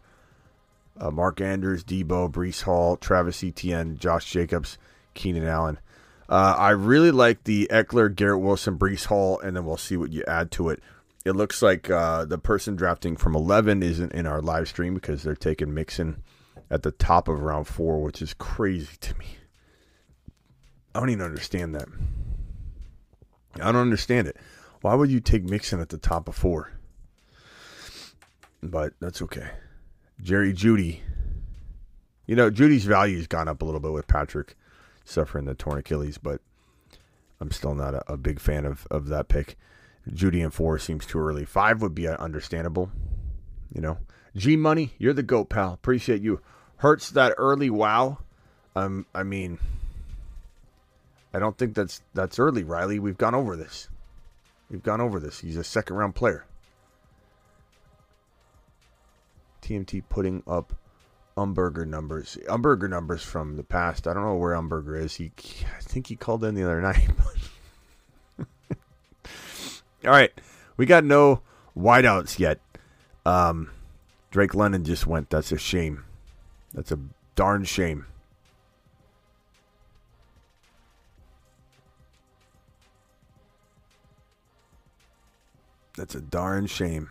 uh, 0.98 1.10
Mark 1.10 1.40
Andrews, 1.40 1.82
Deebo, 1.82 2.30
Breece 2.30 2.62
Hall, 2.62 2.96
Travis 2.96 3.42
Etienne, 3.42 3.98
Josh 3.98 4.30
Jacobs, 4.30 4.78
Keenan 5.14 5.44
Allen. 5.44 5.78
Uh, 6.32 6.56
I 6.56 6.70
really 6.70 7.10
like 7.10 7.44
the 7.44 7.68
Ekeler, 7.70 8.12
Garrett 8.14 8.40
Wilson, 8.40 8.78
Breece 8.78 9.04
Hall, 9.04 9.38
and 9.40 9.54
then 9.54 9.66
we'll 9.66 9.76
see 9.76 9.98
what 9.98 10.14
you 10.14 10.24
add 10.26 10.50
to 10.52 10.70
it. 10.70 10.82
It 11.26 11.32
looks 11.32 11.60
like 11.60 11.90
uh, 11.90 12.24
the 12.24 12.38
person 12.38 12.74
drafting 12.74 13.18
from 13.18 13.36
11 13.36 13.82
isn't 13.82 14.12
in 14.12 14.26
our 14.26 14.40
live 14.40 14.66
stream 14.66 14.94
because 14.94 15.22
they're 15.22 15.36
taking 15.36 15.74
Mixon 15.74 16.22
at 16.70 16.84
the 16.84 16.90
top 16.90 17.28
of 17.28 17.42
round 17.42 17.66
four, 17.66 18.02
which 18.02 18.22
is 18.22 18.32
crazy 18.32 18.96
to 19.02 19.14
me. 19.18 19.26
I 20.94 21.00
don't 21.00 21.10
even 21.10 21.22
understand 21.22 21.74
that. 21.74 21.88
I 23.56 23.70
don't 23.70 23.82
understand 23.82 24.26
it. 24.26 24.38
Why 24.80 24.94
would 24.94 25.10
you 25.10 25.20
take 25.20 25.44
Mixon 25.44 25.80
at 25.80 25.90
the 25.90 25.98
top 25.98 26.28
of 26.30 26.34
four? 26.34 26.72
But 28.62 28.94
that's 29.00 29.20
okay. 29.20 29.50
Jerry 30.22 30.54
Jeudy. 30.54 31.00
You 32.26 32.36
know, 32.36 32.50
Jeudy's 32.50 32.86
value's 32.86 33.26
gone 33.26 33.48
up 33.48 33.60
a 33.60 33.66
little 33.66 33.80
bit 33.80 33.92
with 33.92 34.06
Patrick 34.06 34.56
suffering 35.04 35.44
the 35.44 35.54
torn 35.54 35.78
Achilles, 35.78 36.18
but 36.18 36.40
I'm 37.40 37.50
still 37.50 37.74
not 37.74 37.94
a, 37.94 38.12
a 38.12 38.16
big 38.16 38.40
fan 38.40 38.64
of, 38.64 38.86
of 38.90 39.08
that 39.08 39.28
pick. 39.28 39.56
Jeudy 40.10 40.42
and 40.42 40.52
four 40.52 40.78
seems 40.78 41.06
too 41.06 41.18
early. 41.18 41.44
Five 41.44 41.82
would 41.82 41.94
be 41.94 42.08
uh, 42.08 42.16
understandable. 42.16 42.90
You 43.72 43.80
know, 43.80 43.98
G 44.36 44.56
Money, 44.56 44.94
you're 44.98 45.12
the 45.12 45.22
goat, 45.22 45.48
pal. 45.48 45.72
Appreciate 45.72 46.22
you. 46.22 46.40
Hurts 46.76 47.10
that 47.10 47.34
early 47.38 47.70
wow. 47.70 48.18
Um, 48.74 49.06
I 49.14 49.22
mean, 49.22 49.58
I 51.32 51.38
don't 51.38 51.56
think 51.56 51.74
that's 51.74 52.02
that's 52.14 52.38
early, 52.38 52.64
Riley. 52.64 52.98
We've 52.98 53.18
gone 53.18 53.34
over 53.34 53.56
this. 53.56 53.88
We've 54.70 54.82
gone 54.82 55.00
over 55.00 55.20
this. 55.20 55.40
He's 55.40 55.56
a 55.56 55.64
second 55.64 55.96
round 55.96 56.14
player. 56.14 56.44
TMT 59.62 60.02
putting 60.08 60.42
up 60.46 60.72
Umberger 61.36 61.86
numbers. 61.86 62.36
Umberger 62.48 62.88
numbers 62.88 63.22
from 63.22 63.56
the 63.56 63.62
past. 63.62 64.06
I 64.06 64.14
don't 64.14 64.24
know 64.24 64.36
where 64.36 64.54
Umberger 64.54 65.00
is. 65.00 65.14
He, 65.14 65.32
I 65.76 65.80
think 65.80 66.06
he 66.06 66.16
called 66.16 66.44
in 66.44 66.54
the 66.54 66.64
other 66.64 66.80
night. 66.82 67.08
All 70.04 70.10
right, 70.10 70.32
we 70.76 70.86
got 70.86 71.04
no 71.04 71.40
wideouts 71.76 72.38
yet. 72.38 72.60
Um, 73.24 73.70
Drake 74.30 74.54
London 74.54 74.84
just 74.84 75.06
went. 75.06 75.30
That's 75.30 75.52
a 75.52 75.58
shame. 75.58 76.04
That's 76.74 76.92
a 76.92 76.98
darn 77.34 77.64
shame. 77.64 78.06
That's 85.96 86.14
a 86.14 86.20
darn 86.20 86.66
shame. 86.66 87.10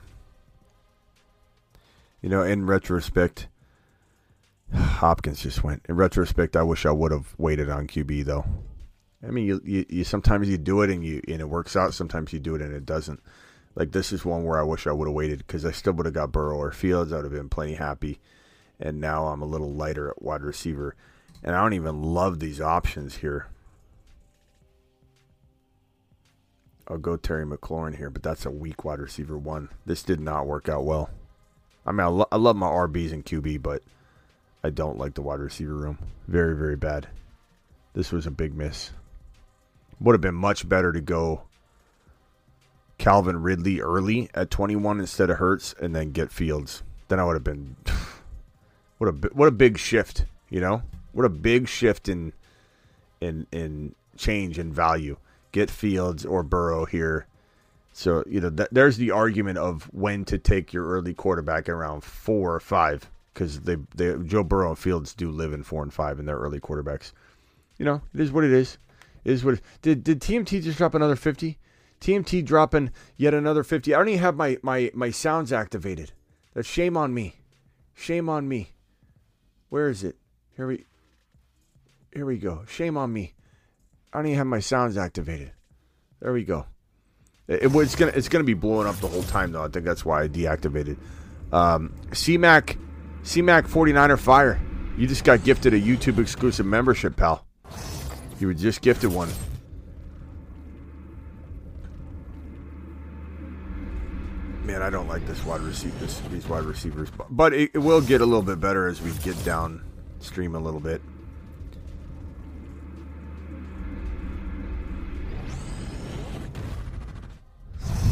You 2.21 2.29
know, 2.29 2.43
in 2.43 2.65
retrospect, 2.65 3.47
Hopkins 4.73 5.41
just 5.41 5.63
went. 5.63 5.85
In 5.89 5.95
retrospect, 5.95 6.55
I 6.55 6.63
wish 6.63 6.85
I 6.85 6.91
would 6.91 7.11
have 7.11 7.33
waited 7.37 7.69
on 7.69 7.87
QB 7.87 8.25
though. 8.25 8.45
I 9.23 9.27
mean, 9.27 9.45
you, 9.45 9.61
you, 9.63 9.85
you 9.89 10.03
sometimes 10.03 10.49
you 10.49 10.57
do 10.57 10.81
it 10.81 10.89
and 10.89 11.03
you 11.03 11.21
and 11.27 11.41
it 11.41 11.49
works 11.49 11.75
out. 11.75 11.93
Sometimes 11.93 12.33
you 12.33 12.39
do 12.39 12.55
it 12.55 12.61
and 12.61 12.73
it 12.73 12.85
doesn't. 12.85 13.21
Like 13.75 13.91
this 13.91 14.11
is 14.11 14.25
one 14.25 14.43
where 14.43 14.59
I 14.59 14.63
wish 14.63 14.87
I 14.87 14.91
would 14.91 15.07
have 15.07 15.15
waited 15.15 15.39
because 15.39 15.65
I 15.65 15.71
still 15.71 15.93
would 15.93 16.05
have 16.05 16.15
got 16.15 16.31
Burrow 16.31 16.57
or 16.57 16.71
Fields. 16.71 17.11
I 17.11 17.17
would 17.17 17.25
have 17.25 17.33
been 17.33 17.49
plenty 17.49 17.75
happy. 17.75 18.19
And 18.79 18.99
now 18.99 19.27
I'm 19.27 19.41
a 19.41 19.45
little 19.45 19.71
lighter 19.71 20.09
at 20.09 20.23
wide 20.23 20.41
receiver, 20.41 20.95
and 21.43 21.55
I 21.55 21.61
don't 21.61 21.73
even 21.73 22.01
love 22.01 22.39
these 22.39 22.59
options 22.59 23.17
here. 23.17 23.47
I'll 26.87 26.97
go 26.97 27.15
Terry 27.15 27.45
McLaurin 27.45 27.97
here, 27.97 28.09
but 28.09 28.23
that's 28.23 28.45
a 28.45 28.51
weak 28.51 28.83
wide 28.83 28.99
receiver 28.99 29.37
one. 29.37 29.69
This 29.85 30.01
did 30.01 30.19
not 30.19 30.47
work 30.47 30.67
out 30.67 30.83
well. 30.83 31.11
I 31.85 31.91
mean, 31.91 32.01
I, 32.01 32.07
lo- 32.07 32.27
I 32.31 32.37
love 32.37 32.55
my 32.55 32.67
RBs 32.67 33.13
and 33.13 33.23
QB, 33.23 33.61
but 33.61 33.83
I 34.63 34.69
don't 34.69 34.97
like 34.97 35.15
the 35.15 35.21
wide 35.21 35.39
receiver 35.39 35.75
room. 35.75 35.97
Very, 36.27 36.55
very 36.55 36.75
bad. 36.75 37.07
This 37.93 38.11
was 38.11 38.27
a 38.27 38.31
big 38.31 38.55
miss. 38.55 38.91
Would 39.99 40.13
have 40.13 40.21
been 40.21 40.35
much 40.35 40.67
better 40.67 40.91
to 40.93 41.01
go 41.01 41.43
Calvin 42.97 43.41
Ridley 43.41 43.81
early 43.81 44.29
at 44.33 44.51
21 44.51 44.99
instead 44.99 45.29
of 45.29 45.37
Hurts 45.37 45.73
and 45.81 45.95
then 45.95 46.11
get 46.11 46.31
Fields. 46.31 46.83
Then 47.07 47.19
I 47.19 47.23
would 47.23 47.33
have 47.33 47.43
been 47.43 47.75
what 48.97 49.07
a 49.07 49.11
what 49.33 49.47
a 49.47 49.51
big 49.51 49.77
shift, 49.77 50.25
you 50.49 50.61
know? 50.61 50.83
What 51.11 51.25
a 51.25 51.29
big 51.29 51.67
shift 51.67 52.07
in 52.07 52.33
in 53.19 53.47
in 53.51 53.95
change 54.17 54.59
in 54.59 54.71
value. 54.71 55.17
Get 55.51 55.69
Fields 55.71 56.25
or 56.25 56.43
Burrow 56.43 56.85
here 56.85 57.27
So 57.93 58.23
you 58.27 58.39
know 58.39 58.49
that, 58.51 58.69
there's 58.71 58.97
the 58.97 59.11
argument 59.11 59.57
of 59.57 59.83
when 59.93 60.23
to 60.25 60.37
take 60.37 60.71
your 60.71 60.87
early 60.87 61.13
quarterback 61.13 61.67
around 61.67 62.03
four 62.03 62.55
or 62.55 62.59
five 62.59 63.09
because 63.33 63.61
they, 63.61 63.77
they 63.95 64.15
Joe 64.23 64.43
Burrow 64.43 64.69
and 64.69 64.79
Fields 64.79 65.13
do 65.13 65.31
live 65.31 65.53
in 65.53 65.63
four 65.63 65.83
and 65.83 65.93
five 65.93 66.19
in 66.19 66.25
their 66.25 66.37
early 66.37 66.59
quarterbacks. 66.59 67.11
You 67.77 67.85
know 67.85 68.01
it 68.13 68.19
is 68.19 68.31
what 68.31 68.43
it 68.43 68.51
is. 68.51 68.77
It 69.23 69.31
is 69.33 69.43
what 69.45 69.55
it, 69.55 69.61
did 69.81 70.03
did 70.03 70.19
TMT 70.21 70.61
just 70.63 70.77
drop 70.77 70.93
another 70.93 71.15
fifty? 71.15 71.57
TMT 71.99 72.43
dropping 72.43 72.91
yet 73.17 73.33
another 73.33 73.63
fifty. 73.63 73.93
I 73.93 73.97
don't 73.99 74.09
even 74.09 74.21
have 74.21 74.35
my 74.35 74.57
my 74.61 74.91
my 74.93 75.11
sounds 75.11 75.51
activated. 75.53 76.11
That's 76.53 76.67
shame 76.67 76.97
on 76.97 77.13
me. 77.13 77.35
Shame 77.93 78.27
on 78.29 78.47
me. 78.47 78.71
Where 79.69 79.87
is 79.87 80.03
it? 80.03 80.17
Here 80.55 80.67
we 80.67 80.85
here 82.13 82.25
we 82.25 82.37
go. 82.37 82.63
Shame 82.67 82.97
on 82.97 83.13
me. 83.13 83.33
I 84.11 84.17
don't 84.17 84.25
even 84.27 84.37
have 84.39 84.47
my 84.47 84.59
sounds 84.59 84.97
activated. 84.97 85.51
There 86.19 86.33
we 86.33 86.43
go. 86.43 86.65
It, 87.47 87.63
it- 87.63 87.75
it's 87.75 87.95
gonna 87.95 88.11
it's 88.15 88.29
gonna 88.29 88.43
be 88.43 88.53
blowing 88.53 88.87
up 88.87 88.97
the 88.97 89.07
whole 89.07 89.23
time 89.23 89.51
though. 89.51 89.63
I 89.63 89.69
think 89.69 89.85
that's 89.85 90.03
why 90.03 90.23
I 90.23 90.27
deactivated. 90.27 90.97
Um, 91.51 91.93
CMAC 92.11 92.77
CMAC 93.23 93.67
49er 93.67 94.17
Fire. 94.17 94.59
You 94.97 95.07
just 95.07 95.23
got 95.23 95.43
gifted 95.43 95.73
a 95.73 95.79
YouTube 95.79 96.19
exclusive 96.19 96.65
membership, 96.65 97.15
pal. 97.15 97.45
You 98.39 98.47
were 98.47 98.53
just 98.53 98.81
gifted 98.81 99.11
one. 99.13 99.29
Man, 104.63 104.81
I 104.81 104.89
don't 104.89 105.07
like 105.07 105.25
this 105.27 105.43
wide 105.45 105.61
receiver, 105.61 106.05
these 106.29 106.47
wide 106.47 106.63
receivers, 106.63 107.09
but, 107.11 107.27
but 107.29 107.53
it, 107.53 107.71
it 107.73 107.79
will 107.79 108.01
get 108.01 108.21
a 108.21 108.25
little 108.25 108.41
bit 108.41 108.59
better 108.59 108.87
as 108.87 109.01
we 109.01 109.11
get 109.23 109.43
downstream 109.43 110.55
a 110.55 110.59
little 110.59 110.79
bit. 110.79 111.01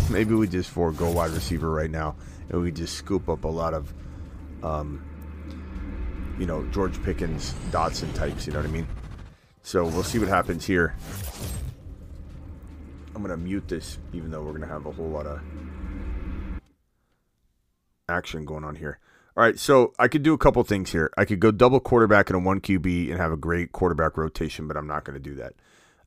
Maybe 0.09 0.33
we 0.33 0.47
just 0.47 0.71
forego 0.71 1.11
wide 1.11 1.31
receiver 1.31 1.69
right 1.69 1.89
now, 1.89 2.15
and 2.49 2.61
we 2.61 2.71
just 2.71 2.95
scoop 2.95 3.29
up 3.29 3.43
a 3.43 3.47
lot 3.47 3.75
of, 3.75 3.93
um, 4.63 5.03
you 6.39 6.45
know, 6.45 6.65
George 6.71 7.01
Pickens, 7.03 7.53
Dotson 7.71 8.13
types. 8.13 8.47
You 8.47 8.53
know 8.53 8.59
what 8.59 8.69
I 8.69 8.71
mean? 8.71 8.87
So 9.63 9.83
we'll 9.85 10.03
see 10.03 10.19
what 10.19 10.29
happens 10.29 10.65
here. 10.65 10.95
I'm 13.15 13.21
gonna 13.21 13.37
mute 13.37 13.67
this, 13.67 13.97
even 14.13 14.31
though 14.31 14.43
we're 14.43 14.53
gonna 14.53 14.67
have 14.67 14.85
a 14.85 14.91
whole 14.91 15.09
lot 15.09 15.25
of 15.25 15.41
action 18.07 18.45
going 18.45 18.63
on 18.63 18.75
here. 18.75 18.99
All 19.37 19.43
right, 19.43 19.57
so 19.57 19.93
I 19.97 20.07
could 20.07 20.23
do 20.23 20.33
a 20.33 20.37
couple 20.37 20.61
things 20.63 20.91
here. 20.91 21.11
I 21.15 21.23
could 21.23 21.39
go 21.39 21.51
double 21.51 21.79
quarterback 21.79 22.29
in 22.29 22.35
a 22.35 22.39
one 22.39 22.59
QB 22.59 23.09
and 23.09 23.19
have 23.19 23.31
a 23.31 23.37
great 23.37 23.71
quarterback 23.71 24.17
rotation, 24.17 24.67
but 24.67 24.75
I'm 24.75 24.87
not 24.87 25.05
going 25.05 25.13
to 25.13 25.19
do 25.19 25.35
that. 25.35 25.53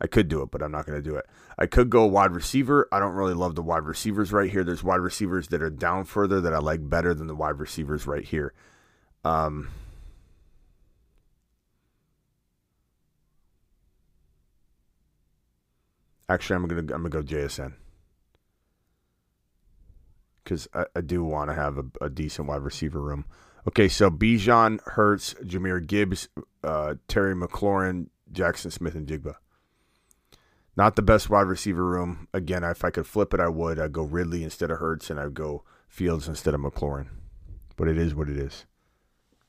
I 0.00 0.06
could 0.06 0.28
do 0.28 0.42
it, 0.42 0.50
but 0.50 0.62
I'm 0.62 0.72
not 0.72 0.84
going 0.84 1.02
to 1.02 1.08
do 1.08 1.16
it. 1.16 1.24
I 1.58 1.66
could 1.66 1.90
go 1.90 2.06
wide 2.06 2.32
receiver. 2.32 2.88
I 2.92 2.98
don't 2.98 3.14
really 3.14 3.34
love 3.34 3.54
the 3.54 3.62
wide 3.62 3.84
receivers 3.84 4.32
right 4.32 4.50
here. 4.50 4.64
There's 4.64 4.82
wide 4.82 5.00
receivers 5.00 5.48
that 5.48 5.62
are 5.62 5.70
down 5.70 6.04
further 6.04 6.40
that 6.40 6.54
I 6.54 6.58
like 6.58 6.88
better 6.88 7.14
than 7.14 7.26
the 7.26 7.34
wide 7.34 7.58
receivers 7.58 8.06
right 8.06 8.24
here. 8.24 8.52
Um, 9.24 9.68
actually, 16.28 16.56
I'm 16.56 16.66
gonna 16.66 16.80
I'm 16.80 16.86
gonna 16.88 17.08
go 17.10 17.22
JSN 17.22 17.74
because 20.42 20.68
I, 20.74 20.84
I 20.96 21.00
do 21.00 21.22
want 21.22 21.50
to 21.50 21.54
have 21.54 21.78
a, 21.78 21.84
a 22.00 22.10
decent 22.10 22.48
wide 22.48 22.62
receiver 22.62 23.00
room. 23.00 23.24
Okay, 23.68 23.88
so 23.88 24.10
Bijan, 24.10 24.80
Hurts, 24.86 25.34
Jahmyr 25.34 25.86
Gibbs, 25.86 26.28
uh, 26.64 26.94
Terry 27.06 27.34
McLaurin, 27.34 28.08
Jaxon 28.32 28.72
Smith-Njigba. 28.72 29.36
Not 30.76 30.96
the 30.96 31.02
best 31.02 31.28
wide 31.28 31.46
receiver 31.46 31.84
room. 31.84 32.28
Again, 32.32 32.64
if 32.64 32.84
I 32.84 32.90
could 32.90 33.06
flip 33.06 33.34
it, 33.34 33.40
I 33.40 33.48
would. 33.48 33.78
I'd 33.78 33.92
go 33.92 34.02
Ridley 34.02 34.42
instead 34.42 34.70
of 34.70 34.78
Hurts, 34.78 35.10
and 35.10 35.20
I'd 35.20 35.34
go 35.34 35.64
Fields 35.86 36.28
instead 36.28 36.54
of 36.54 36.60
McLaurin. 36.60 37.08
But 37.76 37.88
it 37.88 37.98
is 37.98 38.14
what 38.14 38.28
it 38.28 38.38
is. 38.38 38.64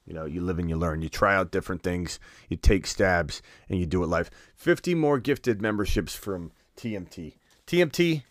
You 0.06 0.14
know, 0.14 0.26
you 0.26 0.42
live 0.42 0.60
and 0.60 0.70
you 0.70 0.76
learn. 0.76 1.02
You 1.02 1.08
try 1.08 1.34
out 1.36 1.52
different 1.52 1.82
things, 1.82 2.20
you 2.50 2.58
take 2.58 2.86
stabs, 2.86 3.42
and 3.70 3.80
you 3.80 3.86
do 3.86 4.04
it 4.04 4.08
live. 4.08 4.30
50 4.56 4.96
more 4.96 5.18
gifted 5.18 5.62
memberships 5.62 6.14
from 6.14 6.52
TMT. 6.76 7.36
TMT, 7.66 8.24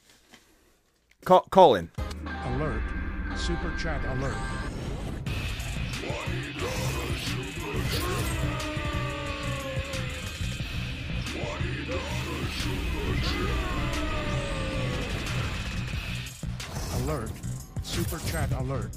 call, 1.24 1.46
call 1.50 1.74
in. 1.74 1.90
Alert. 2.44 2.82
Super 3.36 3.74
chat 3.78 4.04
alert. 4.16 4.36
Alert. 17.02 17.30
Super 17.82 18.18
chat 18.30 18.52
alert. 18.52 18.90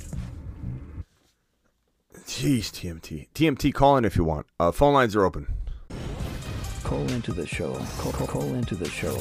Jeez, 2.25 2.71
TMT. 2.71 3.27
TMT, 3.33 3.73
call 3.73 3.97
in 3.97 4.05
if 4.05 4.15
you 4.15 4.23
want. 4.23 4.45
Uh, 4.59 4.71
phone 4.71 4.93
lines 4.93 5.15
are 5.15 5.23
open. 5.23 5.47
Call 6.83 7.01
into 7.11 7.31
the 7.33 7.47
show. 7.47 7.73
Call, 7.97 8.11
call, 8.11 8.27
call 8.27 8.53
into 8.53 8.75
the 8.75 8.89
show. 8.89 9.17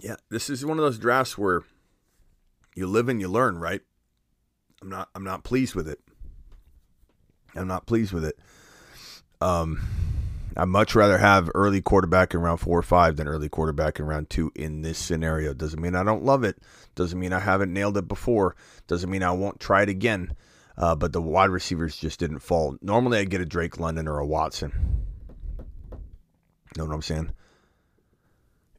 Yeah, 0.00 0.16
this 0.30 0.48
is 0.48 0.64
one 0.64 0.78
of 0.78 0.84
those 0.84 0.98
drafts 0.98 1.36
where 1.36 1.62
you 2.76 2.86
live 2.86 3.08
and 3.08 3.20
you 3.20 3.28
learn, 3.28 3.58
right? 3.58 3.80
I'm 4.80 4.88
not 4.88 5.08
I'm 5.14 5.24
not 5.24 5.42
pleased 5.42 5.74
with 5.74 5.88
it. 5.88 5.98
I'm 7.56 7.66
not 7.66 7.86
pleased 7.86 8.12
with 8.12 8.24
it. 8.24 8.38
Um 9.40 9.80
I'd 10.58 10.66
much 10.66 10.96
rather 10.96 11.18
have 11.18 11.48
early 11.54 11.80
quarterback 11.80 12.34
in 12.34 12.40
round 12.40 12.58
four 12.58 12.76
or 12.76 12.82
five 12.82 13.16
than 13.16 13.28
early 13.28 13.48
quarterback 13.48 14.00
in 14.00 14.06
round 14.06 14.28
two 14.28 14.50
in 14.56 14.82
this 14.82 14.98
scenario. 14.98 15.54
Doesn't 15.54 15.80
mean 15.80 15.94
I 15.94 16.02
don't 16.02 16.24
love 16.24 16.42
it. 16.42 16.58
Doesn't 16.96 17.18
mean 17.18 17.32
I 17.32 17.38
haven't 17.38 17.72
nailed 17.72 17.96
it 17.96 18.08
before. 18.08 18.56
Doesn't 18.88 19.08
mean 19.08 19.22
I 19.22 19.30
won't 19.30 19.60
try 19.60 19.82
it 19.82 19.88
again. 19.88 20.34
Uh, 20.76 20.96
but 20.96 21.12
the 21.12 21.22
wide 21.22 21.50
receivers 21.50 21.96
just 21.96 22.18
didn't 22.18 22.40
fall. 22.40 22.76
Normally 22.82 23.18
I 23.18 23.24
get 23.24 23.40
a 23.40 23.46
Drake 23.46 23.78
London 23.78 24.08
or 24.08 24.18
a 24.18 24.26
Watson. 24.26 25.06
Know 26.76 26.84
what 26.84 26.94
I'm 26.94 27.02
saying? 27.02 27.30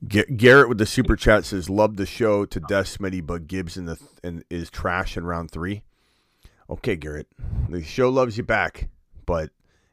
Garrett 0.08 0.70
with 0.70 0.78
the 0.78 0.86
super 0.86 1.18
chat 1.18 1.44
says, 1.44 1.70
"Love 1.70 1.98
the 1.98 2.06
show 2.06 2.46
to 2.46 2.60
death, 2.62 2.98
Smitty, 2.98 3.26
but 3.26 3.48
Gibbs 3.48 3.76
in 3.76 3.86
the 3.86 3.98
th- 3.98 4.10
and 4.24 4.46
is 4.50 4.70
trash 4.70 5.18
in 5.18 5.26
round 5.26 5.52
three. 5.52 5.84
Okay, 6.70 6.96
Garrett, 6.96 7.28
the 7.68 7.84
show 7.84 8.10
loves 8.10 8.38
you 8.38 8.44
back, 8.44 8.88
but 9.26 9.50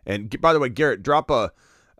and 0.07 0.40
by 0.40 0.53
the 0.53 0.61
way, 0.61 0.68
Garrett, 0.68 1.03
drop 1.03 1.29
a 1.29 1.51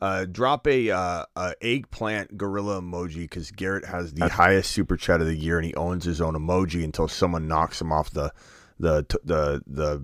uh, 0.01 0.27
drop 0.27 0.67
a, 0.67 0.91
uh, 0.91 1.25
a 1.37 1.55
eggplant 1.63 2.37
gorilla 2.37 2.81
emoji 2.83 3.23
because 3.23 3.51
Garrett 3.51 3.85
has 3.87 4.13
the 4.13 4.29
highest 4.29 4.71
super 4.71 4.97
chat 4.97 5.21
of 5.21 5.27
the 5.27 5.37
year 5.37 5.59
and 5.59 5.67
he 5.67 5.75
owns 5.75 6.05
his 6.05 6.21
own 6.21 6.35
emoji 6.35 6.85
until 6.85 7.09
someone 7.09 7.49
knocks 7.49 7.81
him 7.81 7.93
off 7.93 8.11
the 8.11 8.33
the 8.79 9.05
t- 9.05 9.19
the 9.25 9.63
the 9.67 10.03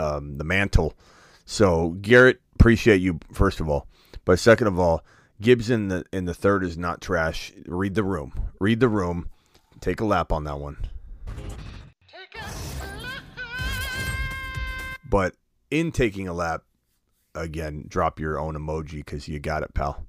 um, 0.00 0.36
the 0.36 0.44
mantle. 0.44 0.94
So 1.46 1.90
Garrett, 2.00 2.40
appreciate 2.54 3.00
you 3.00 3.18
first 3.32 3.60
of 3.60 3.68
all, 3.68 3.86
but 4.24 4.38
second 4.38 4.66
of 4.66 4.78
all, 4.78 5.02
Gibbs 5.40 5.70
in 5.70 5.88
the 5.88 6.04
in 6.12 6.24
the 6.24 6.34
third 6.34 6.64
is 6.64 6.76
not 6.76 7.00
trash. 7.00 7.52
Read 7.66 7.94
the 7.94 8.04
room. 8.04 8.32
Read 8.60 8.80
the 8.80 8.88
room. 8.88 9.28
Take 9.80 10.00
a 10.00 10.04
lap 10.04 10.32
on 10.32 10.44
that 10.44 10.58
one. 10.58 10.76
But 15.08 15.34
in 15.70 15.92
taking 15.92 16.26
a 16.26 16.32
lap, 16.32 16.64
again, 17.36 17.84
drop 17.88 18.18
your 18.18 18.38
own 18.38 18.54
emoji 18.54 18.96
because 18.96 19.28
you 19.28 19.38
got 19.38 19.62
it, 19.62 19.74
pal. 19.74 20.06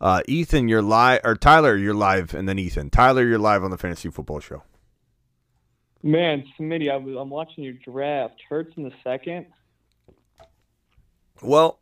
Uh, 0.00 0.20
Ethan, 0.26 0.68
you're 0.68 0.82
live, 0.82 1.20
or 1.22 1.36
Tyler, 1.36 1.76
you're 1.76 1.94
live, 1.94 2.34
and 2.34 2.48
then 2.48 2.58
Ethan. 2.58 2.90
Tyler, 2.90 3.24
you're 3.24 3.38
live 3.38 3.62
on 3.62 3.70
the 3.70 3.78
Fantasy 3.78 4.10
Football 4.10 4.40
Show. 4.40 4.64
Man, 6.02 6.44
Smitty, 6.58 6.90
I 6.90 6.96
was, 6.96 7.16
I'm 7.16 7.30
watching 7.30 7.62
your 7.62 7.74
draft. 7.74 8.34
Hurts 8.48 8.72
in 8.76 8.82
the 8.82 8.92
second. 9.04 9.46
Well, 11.40 11.78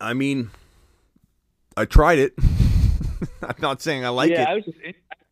I 0.00 0.14
mean, 0.14 0.50
I 1.76 1.84
tried 1.84 2.18
it. 2.18 2.34
I'm 3.42 3.54
not 3.60 3.80
saying 3.80 4.04
I 4.04 4.08
like 4.08 4.30
yeah, 4.30 4.42
it. 4.42 4.48
I 4.48 4.54
was 4.54 4.64
just 4.64 4.78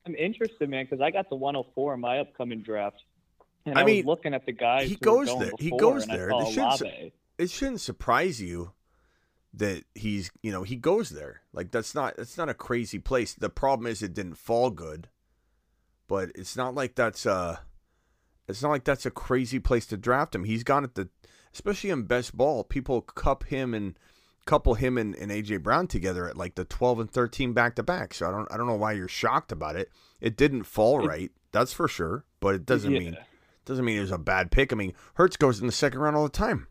I'm 0.07 0.15
interested, 0.15 0.69
man, 0.71 0.85
because 0.85 1.01
I 1.03 1.11
got 1.11 1.29
the 1.29 1.37
104 1.37 1.95
in 1.95 2.01
my 2.01 2.21
upcoming 2.21 2.63
draft. 2.63 3.03
And 3.67 3.77
I 3.77 3.83
I, 3.83 3.85
mean, 3.85 3.97
was 3.97 4.07
looking 4.07 4.35
at 4.35 4.47
the 4.47 4.53
guys. 4.53 4.89
he 4.89 4.97
goes 4.97 5.37
there. 5.39 5.51
He 5.59 5.71
goes 5.71 6.07
there. 6.07 6.31
saw 6.31 6.41
This 6.45 6.55
shouldn't 6.55 6.73
su- 6.75 6.85
Olave. 6.87 7.13
It 7.39 7.51
shouldn't 7.51 7.81
surprise 7.81 8.41
you 8.43 8.73
that 9.55 9.85
he's 9.95 10.31
you 10.43 10.53
know 10.53 10.63
he 10.63 10.77
goes 10.77 11.11
there. 11.11 11.43
Like 11.53 11.71
that's 11.71 11.95
not 11.95 12.17
that's 12.17 12.37
not 12.37 12.49
a 12.49 12.55
crazy 12.55 12.99
place. 12.99 13.35
The 13.35 13.49
problem 13.51 13.87
is 13.87 14.03
it 14.03 14.15
didn't 14.15 14.35
fall 14.37 14.71
good 14.71 15.09
but 16.09 16.31
it's 16.35 16.57
not 16.57 16.75
like 16.75 16.95
that's 16.95 17.27
uh 17.27 17.59
it's 18.49 18.63
not 18.63 18.71
like 18.71 18.85
that's 18.85 19.05
a 19.07 19.11
crazy 19.11 19.59
place 19.59 19.87
to 19.87 19.97
draft 19.97 20.35
him. 20.35 20.45
He's 20.45 20.65
gone 20.65 20.83
at 20.85 20.95
the 20.95 21.09
especially 21.53 21.91
in 21.91 22.05
best 22.05 22.37
ball 22.37 22.65
people 22.65 23.03
cup 23.03 23.45
him 23.45 23.75
and 23.75 23.99
couple 24.47 24.75
him 24.75 24.97
and, 24.97 25.15
and 25.17 25.31
aj 25.31 25.63
brown 25.63 25.87
together 25.87 26.27
at 26.27 26.35
like 26.37 26.55
the 26.55 26.65
12 26.65 27.01
and 27.01 27.11
13 27.11 27.53
back 27.53 27.75
to 27.77 27.83
back 27.83 28.15
so 28.15 28.27
i 28.27 28.31
don't 28.31 28.51
i 28.51 28.57
don't 28.57 28.67
know 28.67 28.77
why 28.77 28.93
you're 28.93 29.07
shocked 29.09 29.53
about 29.53 29.77
it. 29.77 29.91
It 30.23 30.37
didn't 30.39 30.63
fall 30.65 30.99
right 31.07 31.31
that's 31.53 31.73
for 31.75 31.87
sure 31.89 32.25
but 32.41 32.55
it 32.55 32.65
doesn't 32.65 32.91
Yeah. 32.93 32.99
mean 32.99 33.17
doesn't 33.67 33.85
mean 33.85 33.99
it 33.99 34.03
was 34.03 34.11
a 34.11 34.17
bad 34.19 34.51
pick. 34.51 34.73
I 34.73 34.77
mean 34.77 34.95
Hurts 35.15 35.37
goes 35.37 35.61
in 35.61 35.67
the 35.67 35.73
second 35.73 36.01
round 36.01 36.17
all 36.17 36.23
the 36.25 36.31
time 36.31 36.67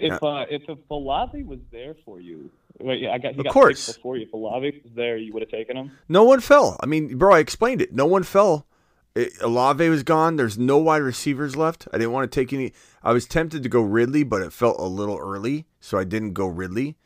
If 0.00 0.22
uh, 0.22 0.46
if 0.50 0.62
if 0.68 0.78
Olave 0.90 1.42
was 1.44 1.60
there 1.70 1.94
for 2.04 2.20
you, 2.20 2.50
wait, 2.80 3.00
yeah, 3.00 3.12
I 3.12 3.18
got 3.18 3.34
he 3.34 3.38
Of 3.40 3.44
got 3.44 3.52
course. 3.52 3.86
picked 3.86 3.98
before 3.98 4.16
you. 4.16 4.26
If 4.26 4.32
Olave 4.32 4.80
was 4.84 4.92
there, 4.94 5.16
you 5.16 5.32
would 5.32 5.42
have 5.42 5.50
taken 5.50 5.76
him. 5.76 5.92
No 6.08 6.24
one 6.24 6.40
fell. 6.40 6.76
I 6.82 6.86
mean, 6.86 7.16
bro, 7.18 7.34
I 7.34 7.38
explained 7.40 7.80
it. 7.82 7.92
No 7.92 8.06
one 8.06 8.22
fell. 8.22 8.66
It, 9.14 9.32
Olave 9.40 9.88
was 9.88 10.02
gone. 10.02 10.36
There's 10.36 10.58
no 10.58 10.78
wide 10.78 11.02
receivers 11.02 11.56
left. 11.56 11.88
I 11.92 11.98
didn't 11.98 12.12
want 12.12 12.30
to 12.30 12.40
take 12.40 12.52
any. 12.52 12.72
I 13.02 13.12
was 13.12 13.26
tempted 13.26 13.62
to 13.62 13.68
go 13.68 13.80
Ridley, 13.80 14.22
but 14.22 14.42
it 14.42 14.52
felt 14.52 14.78
a 14.78 14.84
little 14.84 15.18
early, 15.18 15.66
so 15.80 15.98
I 15.98 16.04
didn't 16.04 16.34
go 16.34 16.46
Ridley. 16.46 16.96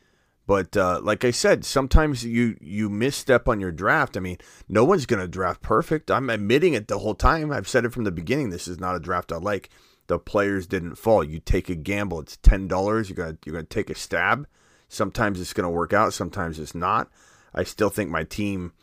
But 0.45 0.75
uh, 0.75 0.99
like 1.01 1.23
I 1.23 1.31
said, 1.31 1.63
sometimes 1.63 2.25
you 2.25 2.57
you 2.59 2.89
misstep 2.89 3.47
on 3.47 3.59
your 3.61 3.71
draft. 3.71 4.17
I 4.17 4.19
mean, 4.19 4.37
no 4.67 4.83
one's 4.83 5.05
gonna 5.05 5.27
draft 5.27 5.61
perfect. 5.61 6.11
I'm 6.11 6.29
admitting 6.29 6.73
it 6.73 6.87
the 6.89 6.99
whole 6.99 7.15
time. 7.15 7.51
I've 7.51 7.67
said 7.69 7.85
it 7.85 7.93
from 7.93 8.03
the 8.03 8.11
beginning. 8.11 8.49
This 8.49 8.67
is 8.67 8.79
not 8.79 8.95
a 8.95 8.99
draft 8.99 9.31
I 9.31 9.37
like. 9.37 9.69
The 10.07 10.19
players 10.19 10.67
didn't 10.67 10.95
fall. 10.95 11.23
You 11.23 11.39
take 11.39 11.69
a 11.69 11.75
gamble. 11.75 12.19
It's 12.19 12.37
ten 12.37 12.67
dollars. 12.67 13.09
You're 13.09 13.15
gonna 13.15 13.37
you're 13.45 13.53
gonna 13.53 13.65
take 13.65 13.89
a 13.89 13.95
stab. 13.95 14.47
Sometimes 14.89 15.39
it's 15.39 15.53
gonna 15.53 15.69
work 15.69 15.93
out. 15.93 16.13
Sometimes 16.13 16.59
it's 16.59 16.75
not. 16.75 17.09
I 17.53 17.63
still 17.63 17.89
think 17.89 18.09
my 18.09 18.23
team 18.23 18.73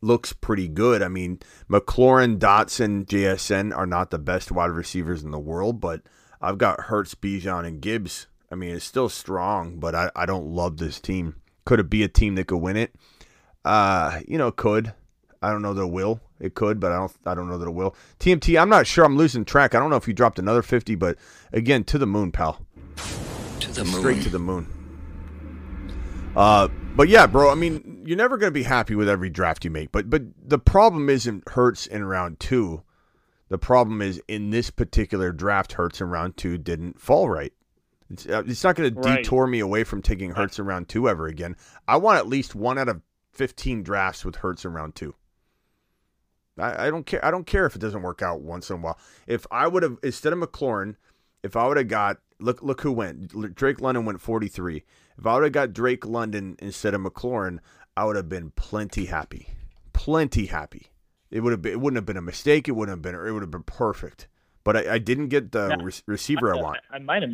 looks 0.00 0.32
pretty 0.32 0.68
good. 0.68 1.02
I 1.02 1.08
mean, 1.08 1.40
McLaurin, 1.68 2.38
Dotson, 2.38 3.06
JSN 3.06 3.76
are 3.76 3.86
not 3.86 4.10
the 4.10 4.18
best 4.18 4.52
wide 4.52 4.70
receivers 4.70 5.22
in 5.22 5.30
the 5.30 5.38
world, 5.38 5.80
but 5.80 6.02
I've 6.40 6.58
got 6.58 6.82
Hurts, 6.82 7.14
Bijan, 7.14 7.66
and 7.66 7.80
Gibbs. 7.80 8.26
I 8.50 8.54
mean, 8.54 8.74
it's 8.74 8.84
still 8.84 9.08
strong, 9.08 9.78
but 9.78 9.94
I, 9.94 10.10
I 10.14 10.26
don't 10.26 10.46
love 10.46 10.76
this 10.76 11.00
team. 11.00 11.36
Could 11.64 11.80
it 11.80 11.90
be 11.90 12.02
a 12.02 12.08
team 12.08 12.34
that 12.34 12.46
could 12.46 12.58
win 12.58 12.76
it? 12.76 12.94
Uh, 13.64 14.20
you 14.28 14.36
know, 14.38 14.52
could. 14.52 14.92
I 15.44 15.50
don't 15.50 15.62
know 15.62 15.74
that 15.74 15.82
it 15.82 15.90
will. 15.90 16.20
It 16.40 16.54
could, 16.54 16.80
but 16.80 16.92
I 16.92 16.96
don't 16.96 17.12
I 17.26 17.34
don't 17.34 17.48
know 17.48 17.58
that 17.58 17.68
it 17.68 17.74
will. 17.74 17.94
TMT, 18.18 18.60
I'm 18.60 18.68
not 18.68 18.86
sure. 18.86 19.04
I'm 19.04 19.16
losing 19.16 19.44
track. 19.44 19.74
I 19.74 19.78
don't 19.78 19.90
know 19.90 19.96
if 19.96 20.08
you 20.08 20.14
dropped 20.14 20.38
another 20.38 20.62
50, 20.62 20.94
but 20.94 21.18
again, 21.52 21.84
to 21.84 21.98
the 21.98 22.06
moon, 22.06 22.32
pal. 22.32 22.64
To 23.60 23.72
the 23.72 23.84
moon. 23.84 24.00
Straight 24.00 24.22
to 24.22 24.30
the 24.30 24.38
moon. 24.38 24.66
Uh, 26.34 26.68
but 26.96 27.08
yeah, 27.08 27.26
bro. 27.26 27.50
I 27.50 27.54
mean, 27.54 28.02
you're 28.06 28.16
never 28.16 28.38
gonna 28.38 28.52
be 28.52 28.62
happy 28.62 28.94
with 28.94 29.08
every 29.08 29.30
draft 29.30 29.64
you 29.64 29.70
make. 29.70 29.92
But 29.92 30.10
but 30.10 30.22
the 30.42 30.58
problem 30.58 31.08
isn't 31.08 31.48
Hurts 31.50 31.86
in 31.86 32.04
round 32.04 32.40
two. 32.40 32.82
The 33.48 33.58
problem 33.58 34.00
is 34.00 34.20
in 34.26 34.50
this 34.50 34.70
particular 34.70 35.30
draft, 35.30 35.72
Hurts 35.72 36.00
in 36.00 36.08
round 36.08 36.36
two 36.36 36.56
didn't 36.56 37.00
fall 37.00 37.28
right. 37.28 37.52
It's, 38.10 38.26
uh, 38.26 38.42
it's 38.46 38.64
not 38.64 38.76
going 38.76 38.94
to 38.94 39.00
detour 39.00 39.46
me 39.46 39.60
away 39.60 39.84
from 39.84 40.02
taking 40.02 40.30
Hurts 40.30 40.58
in 40.58 40.66
round 40.66 40.88
two 40.88 41.08
ever 41.08 41.26
again. 41.26 41.56
I 41.86 41.96
want 41.96 42.18
at 42.18 42.26
least 42.26 42.54
one 42.54 42.78
out 42.78 42.88
of 42.88 43.02
fifteen 43.32 43.82
drafts 43.82 44.24
with 44.24 44.36
Hurts 44.36 44.64
in 44.64 44.72
round 44.72 44.94
two. 44.94 45.14
I, 46.58 46.86
I 46.86 46.90
don't 46.90 47.04
care. 47.04 47.24
I 47.24 47.30
don't 47.30 47.46
care 47.46 47.66
if 47.66 47.74
it 47.74 47.80
doesn't 47.80 48.02
work 48.02 48.22
out 48.22 48.40
once 48.40 48.70
in 48.70 48.76
a 48.76 48.80
while. 48.80 48.98
If 49.26 49.46
I 49.50 49.66
would 49.66 49.82
have 49.82 49.98
instead 50.02 50.32
of 50.32 50.38
McLaurin, 50.38 50.96
if 51.42 51.56
I 51.56 51.66
would 51.66 51.76
have 51.76 51.88
got 51.88 52.18
look 52.38 52.62
look 52.62 52.80
who 52.82 52.92
went 52.92 53.54
Drake 53.54 53.80
London 53.80 54.04
went 54.04 54.20
forty 54.20 54.48
three. 54.48 54.84
If 55.18 55.26
I 55.26 55.34
would 55.34 55.44
have 55.44 55.52
got 55.52 55.72
Drake 55.72 56.04
London 56.06 56.56
instead 56.60 56.94
of 56.94 57.00
McLaurin, 57.00 57.58
I 57.96 58.04
would 58.04 58.16
have 58.16 58.28
been 58.28 58.50
plenty 58.50 59.06
happy, 59.06 59.48
plenty 59.92 60.46
happy. 60.46 60.88
It 61.30 61.40
would 61.40 61.52
have 61.52 61.62
been. 61.62 61.72
It 61.72 61.80
wouldn't 61.80 61.96
have 61.96 62.06
been 62.06 62.16
a 62.16 62.22
mistake. 62.22 62.68
It 62.68 62.72
wouldn't 62.72 62.92
have 62.98 63.02
been. 63.02 63.14
It 63.14 63.32
would 63.32 63.42
have 63.42 63.50
been 63.50 63.62
perfect. 63.64 64.28
But 64.62 64.76
I, 64.76 64.94
I 64.94 64.98
didn't 64.98 65.28
get 65.28 65.52
the 65.52 65.68
Yeah. 65.68 65.84
re- 65.84 65.92
receiver 66.06 66.54
I 66.54 66.60
want. 66.60 66.80
I, 66.90 66.96
I 66.96 66.98
might 67.00 67.22
have, 67.22 67.32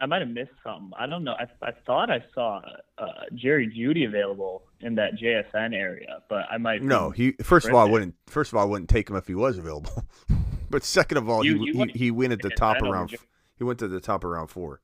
I 0.00 0.06
might 0.06 0.20
have 0.22 0.30
missed 0.30 0.50
something. 0.64 0.90
I 0.98 1.06
don't 1.06 1.22
know. 1.24 1.34
I, 1.38 1.46
I 1.66 1.70
thought 1.86 2.10
I 2.10 2.24
saw 2.34 2.60
uh, 2.98 3.06
Jerry 3.34 3.68
Jeudy 3.68 4.06
available 4.06 4.62
in 4.80 4.94
that 4.96 5.14
JSN 5.16 5.74
area, 5.74 6.22
but 6.28 6.46
I 6.50 6.58
might. 6.58 6.82
No, 6.82 7.10
he 7.10 7.32
first 7.42 7.66
of 7.68 7.74
all 7.74 7.86
I 7.86 7.90
wouldn't. 7.90 8.14
First 8.26 8.52
of 8.52 8.56
all, 8.56 8.62
I 8.62 8.68
wouldn't 8.68 8.88
take 8.88 9.10
him 9.10 9.16
if 9.16 9.26
he 9.26 9.34
was 9.34 9.58
available. 9.58 10.04
but 10.70 10.84
second 10.84 11.18
of 11.18 11.28
all, 11.28 11.44
You- 11.44 11.58
he, 11.58 11.66
you 11.66 11.84
he 11.92 11.98
he 11.98 12.10
went 12.10 12.32
at 12.32 12.42
the 12.42 12.50
top 12.50 12.80
around. 12.82 13.14
He 13.56 13.64
went 13.64 13.80
to 13.80 13.88
the 13.88 14.00
top 14.00 14.24
around 14.24 14.48
four. 14.48 14.80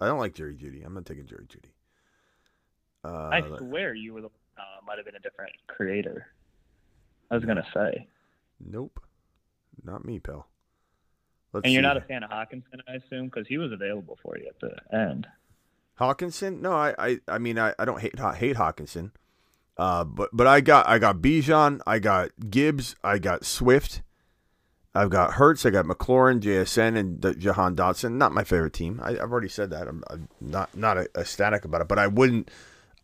I 0.00 0.06
don't 0.06 0.18
like 0.18 0.34
Jerry 0.34 0.54
Jeudy. 0.56 0.84
I'm 0.84 0.94
not 0.94 1.06
taking 1.06 1.26
Jerry 1.26 1.46
Jeudy. 1.46 1.70
Uh, 3.04 3.30
I 3.32 3.58
swear 3.58 3.94
you 3.94 4.14
were 4.14 4.20
the 4.20 4.28
uh, 4.28 4.60
might 4.86 4.96
have 4.96 5.06
been 5.06 5.16
a 5.16 5.20
different 5.20 5.52
creator. 5.66 6.26
I 7.30 7.34
was 7.34 7.44
gonna 7.44 7.66
say, 7.74 8.06
nope, 8.60 9.00
not 9.82 10.04
me, 10.04 10.20
pal. 10.20 10.46
Let's 11.52 11.64
and 11.64 11.72
you're 11.72 11.82
see. 11.82 11.86
not 11.86 11.96
a 11.96 12.00
fan 12.00 12.22
of 12.22 12.30
Hockenson, 12.30 12.80
I 12.88 12.94
assume, 12.94 13.26
because 13.26 13.46
he 13.46 13.58
was 13.58 13.72
available 13.72 14.18
for 14.22 14.38
you 14.38 14.48
at 14.48 14.60
the 14.60 14.96
end. 14.96 15.26
Hockenson? 15.98 16.60
No, 16.60 16.72
I, 16.72 16.94
I, 16.98 17.20
I 17.28 17.38
mean, 17.38 17.58
I, 17.58 17.74
I 17.78 17.84
don't 17.84 18.00
hate 18.00 18.18
hate 18.18 18.56
Hockenson. 18.56 19.10
Uh, 19.82 20.04
but 20.04 20.30
but 20.32 20.46
I 20.46 20.60
got 20.60 20.88
I 20.88 21.00
got 21.00 21.16
Bijan, 21.16 21.80
I 21.84 21.98
got 21.98 22.30
Gibbs, 22.48 22.94
I 23.02 23.18
got 23.18 23.44
Swift, 23.44 24.00
I've 24.94 25.10
got 25.10 25.32
Hurts, 25.32 25.66
I 25.66 25.70
got 25.70 25.86
McLaurin, 25.86 26.38
JSN, 26.38 26.96
and 26.96 27.20
D- 27.20 27.34
Jahan 27.34 27.74
Dotson. 27.74 28.12
Not 28.12 28.30
my 28.30 28.44
favorite 28.44 28.74
team. 28.74 29.00
I, 29.02 29.14
I've 29.14 29.32
already 29.32 29.48
said 29.48 29.70
that. 29.70 29.88
I'm, 29.88 30.04
I'm 30.08 30.28
not 30.40 30.76
not 30.76 30.98
ecstatic 31.16 31.64
about 31.64 31.80
it, 31.80 31.88
but 31.88 31.98
I 31.98 32.06
wouldn't. 32.06 32.48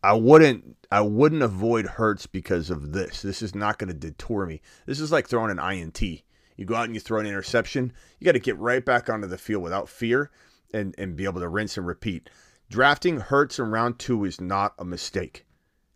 I 0.01 0.13
wouldn't 0.13 0.77
I 0.89 1.01
wouldn't 1.01 1.41
avoid 1.41 1.85
Hurts 1.85 2.27
because 2.27 2.69
of 2.69 2.93
this. 2.93 3.23
This 3.23 3.41
is 3.41 3.53
not 3.53 3.77
going 3.77 3.89
to 3.89 3.93
detour 3.93 4.45
me. 4.45 4.61
This 4.85 5.01
is 5.01 5.11
like 5.11 5.27
throwing 5.27 5.51
an 5.51 5.59
INT. 5.59 6.01
You 6.01 6.65
go 6.65 6.75
out 6.75 6.85
and 6.85 6.95
you 6.95 7.01
throw 7.01 7.19
an 7.19 7.27
interception. 7.27 7.91
You 8.19 8.25
got 8.25 8.31
to 8.31 8.39
get 8.39 8.57
right 8.57 8.85
back 8.85 9.09
onto 9.09 9.27
the 9.27 9.37
field 9.37 9.63
without 9.63 9.89
fear 9.89 10.31
and 10.73 10.95
and 10.97 11.17
be 11.17 11.25
able 11.25 11.41
to 11.41 11.49
rinse 11.49 11.75
and 11.75 11.85
repeat. 11.85 12.29
Drafting 12.69 13.19
Hurts 13.19 13.59
in 13.59 13.69
round 13.69 13.99
2 13.99 14.23
is 14.23 14.39
not 14.39 14.75
a 14.79 14.85
mistake. 14.85 15.45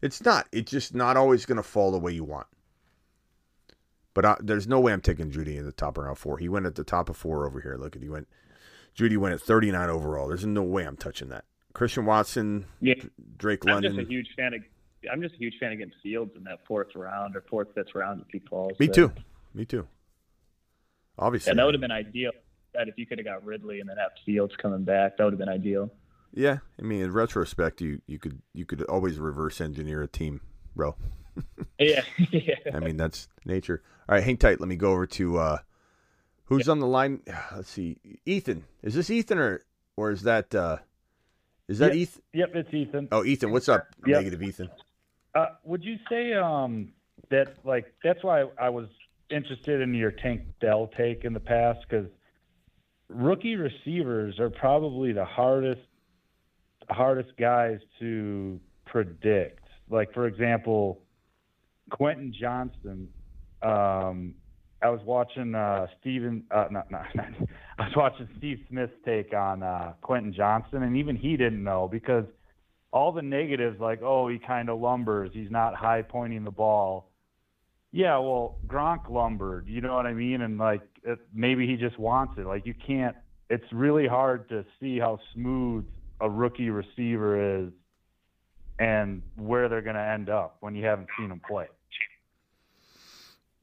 It's 0.04 0.24
not. 0.24 0.48
It's 0.52 0.70
just 0.72 0.94
not 0.94 1.18
always 1.18 1.46
going 1.46 1.56
to 1.58 1.64
fall 1.64 1.92
the 1.92 1.98
way 2.00 2.12
you 2.12 2.24
want. 2.24 2.48
But 4.14 4.26
I, 4.26 4.38
there's 4.40 4.68
no 4.68 4.80
way 4.80 4.94
I'm 4.94 5.02
taking 5.02 5.32
Jeudy 5.32 5.58
in 5.58 5.66
the 5.66 5.72
top 5.72 5.98
round 5.98 6.18
4. 6.18 6.38
He 6.38 6.50
went 6.50 6.66
at 6.66 6.76
the 6.76 6.84
top 6.84 7.10
of 7.10 7.18
4 7.18 7.48
over 7.48 7.60
here. 7.62 7.78
Look 7.78 7.96
at 7.96 8.02
he 8.04 8.10
went 8.10 8.28
Jeudy 8.96 9.18
went 9.18 9.34
at 9.34 9.42
39 9.42 9.90
overall. 9.90 10.28
There's 10.28 10.46
no 10.46 10.62
way 10.62 10.86
I'm 10.86 10.98
touching 10.98 11.30
that. 11.30 11.46
Christian 11.74 12.06
Watson, 12.06 12.66
Yeah, 12.80 12.94
Drake 13.38 13.66
I'm 13.66 13.74
London. 13.74 13.96
just 13.96 14.06
a 14.06 14.10
huge 14.10 14.28
fan 14.38 14.54
of. 14.54 14.62
I'm 15.12 15.22
just 15.22 15.34
a 15.36 15.38
huge 15.38 15.56
fan 15.60 15.72
of 15.72 15.80
getting 15.80 15.94
Fields 16.04 16.32
in 16.38 16.44
that 16.44 16.60
fourth 16.68 16.96
round 16.96 17.36
or 17.36 17.42
fourth, 17.50 17.70
fifth 17.74 17.96
round 17.96 18.22
if 18.22 18.28
he 18.32 18.40
falls. 18.48 18.80
Me 18.80 18.88
too. 18.88 19.12
Me 19.54 19.66
too. 19.66 19.88
Obviously. 21.18 21.50
Yeah, 21.52 21.56
that 21.56 21.66
would 21.66 21.74
have 21.74 21.82
been 21.82 21.92
ideal. 21.92 22.32
That 22.74 22.88
if 22.88 22.98
you 22.98 23.06
could 23.06 23.18
have 23.18 23.26
got 23.26 23.44
Ridley 23.46 23.80
and 23.80 23.90
then 23.90 23.98
have 23.98 24.12
Fields 24.26 24.56
coming 24.56 24.84
back, 24.84 25.18
that 25.18 25.24
would 25.24 25.34
have 25.34 25.40
been 25.40 25.50
ideal. 25.50 25.92
Yeah, 26.34 26.60
I 26.80 26.82
mean, 26.82 27.02
in 27.02 27.12
retrospect, 27.12 27.80
you 27.82 28.02
you 28.08 28.18
could 28.18 28.42
you 28.54 28.66
could 28.66 28.82
always 28.84 29.20
reverse 29.20 29.62
engineer 29.62 30.02
a 30.02 30.08
team, 30.08 30.42
bro. 30.76 30.96
Yeah, 31.80 32.04
yeah. 32.32 32.56
I 32.74 32.80
mean, 32.80 32.96
that's 32.96 33.28
nature. 33.46 33.82
All 34.08 34.14
right, 34.16 34.24
hang 34.24 34.38
tight. 34.38 34.60
Let 34.60 34.70
me 34.70 34.76
go 34.76 34.92
over 34.92 35.08
to 35.08 35.38
uh 35.40 35.58
who's 36.46 36.70
on 36.70 36.80
the 36.80 36.86
line. 36.88 37.22
Let's 37.56 37.70
see, 37.70 37.98
Ethan. 38.26 38.66
Is 38.84 38.94
this 38.94 39.10
Ethan 39.10 39.40
or 39.40 39.62
or 39.98 40.12
is 40.12 40.22
that 40.24 40.54
uh 40.54 40.78
is 41.68 41.80
that 41.80 41.96
Yeah. 41.96 42.02
Ethan? 42.02 42.22
Yep, 42.34 42.50
it's 42.56 42.74
Ethan. 42.74 43.08
Oh, 43.12 43.24
Ethan. 43.24 43.52
What's 43.52 43.68
up? 43.68 43.88
Yep. 44.06 44.18
Negative 44.18 44.44
Ethan. 44.44 44.70
Uh, 45.34 45.48
would 45.64 45.84
you 45.84 45.98
say 46.10 46.34
um, 46.34 46.94
that 47.32 47.56
like 47.66 47.94
that's 48.04 48.24
why 48.24 48.46
I 48.60 48.70
was 48.70 48.88
interested 49.32 49.82
in 49.82 49.96
your 49.96 50.12
Tank 50.12 50.42
Dell 50.62 50.92
take 50.96 51.24
in 51.24 51.34
the 51.34 51.40
past 51.40 51.80
because 51.90 52.08
rookie 53.10 53.56
receivers 53.56 54.40
are 54.40 54.52
probably 54.52 55.12
the 55.14 55.26
hardest 55.26 55.82
hardest 56.90 57.32
guys 57.38 57.80
to 58.00 58.60
predict. 58.86 59.64
Like 59.90 60.14
for 60.14 60.28
example, 60.28 61.02
Quentin 61.90 62.34
Johnston. 62.40 63.10
Um, 63.62 64.36
I 64.82 64.90
was 64.90 65.00
watching 65.06 65.56
uh, 65.56 65.88
Steven, 66.00 66.44
uh, 66.52 66.66
not, 66.70 66.92
not, 66.92 67.06
not, 67.16 67.28
I 67.80 67.84
was 67.84 67.94
watching 67.96 68.28
Steve 68.38 68.60
Smith's 68.70 68.92
take 69.06 69.34
on 69.34 69.64
uh, 69.64 69.94
Quentin 70.02 70.34
Johnston, 70.34 70.84
and 70.84 70.98
even 70.98 71.16
he 71.16 71.38
didn't 71.38 71.64
know 71.64 71.88
because 71.90 72.26
all 72.92 73.12
the 73.12 73.22
negatives, 73.22 73.80
like, 73.80 74.02
oh, 74.04 74.28
he 74.28 74.40
kind 74.40 74.70
of 74.70 74.80
lumbers, 74.80 75.32
he's 75.34 75.50
not 75.50 75.74
high 75.74 76.02
pointing 76.02 76.44
the 76.44 76.52
ball. 76.52 77.10
Yeah, 77.92 78.18
well, 78.18 78.58
Gronk 78.68 79.10
lumbered, 79.10 79.68
you 79.68 79.80
know 79.80 79.96
what 79.96 80.06
I 80.06 80.14
mean? 80.14 80.42
And 80.42 80.58
like, 80.58 80.82
it, 81.04 81.20
maybe 81.34 81.66
he 81.66 81.76
just 81.76 81.98
wants 81.98 82.34
it. 82.38 82.46
Like, 82.46 82.66
you 82.66 82.74
can't. 82.86 83.16
It's 83.50 83.66
really 83.72 84.08
hard 84.08 84.50
to 84.50 84.66
see 84.80 85.00
how 85.00 85.20
smooth 85.34 85.86
a 86.22 86.30
rookie 86.30 86.70
receiver 86.70 87.64
is 87.66 87.72
and 88.80 89.22
where 89.36 89.70
they're 89.70 89.82
going 89.82 89.96
to 89.96 90.02
end 90.02 90.30
up 90.30 90.58
when 90.60 90.76
you 90.76 90.86
haven't 90.86 91.10
seen 91.18 91.30
them 91.30 91.42
play. 91.48 91.68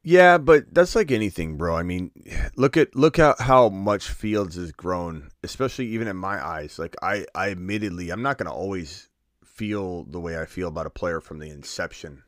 Yeah, 0.03 0.39
but 0.39 0.73
that's 0.73 0.95
like 0.95 1.11
anything, 1.11 1.59
bro. 1.59 1.77
I 1.77 1.83
mean, 1.83 2.11
look 2.57 2.79
at 2.79 2.97
look 2.97 3.19
at 3.19 3.39
how 3.39 3.69
much 3.69 4.09
Fields 4.09 4.57
has 4.57 4.73
grown, 4.73 5.29
especially 5.43 5.89
even 5.89 6.09
in 6.09 6.17
my 6.17 6.43
eyes. 6.43 6.79
Like 6.79 6.97
I, 7.03 7.27
I 7.35 7.51
admittedly, 7.51 8.09
I'm 8.09 8.23
not 8.23 8.39
gonna 8.39 8.53
always 8.53 9.11
feel 9.45 10.05
the 10.05 10.19
way 10.19 10.41
I 10.41 10.47
feel 10.47 10.69
about 10.69 10.87
a 10.87 10.91
player 10.91 11.21
from 11.21 11.39
the 11.39 11.51
inception. 11.51 12.23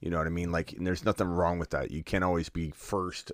You 0.00 0.10
know 0.10 0.18
what 0.18 0.26
I 0.26 0.30
mean? 0.30 0.52
Like, 0.52 0.74
there's 0.78 1.06
nothing 1.06 1.26
wrong 1.26 1.58
with 1.58 1.70
that. 1.70 1.90
You 1.90 2.02
can't 2.02 2.22
always 2.22 2.50
be 2.50 2.70
first 2.70 3.32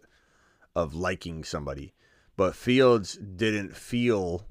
of 0.77 0.95
liking 0.95 1.43
somebody, 1.43 1.93
but 2.37 2.55
Fields 2.55 3.17
didn't 3.17 3.77
feel 3.77 4.47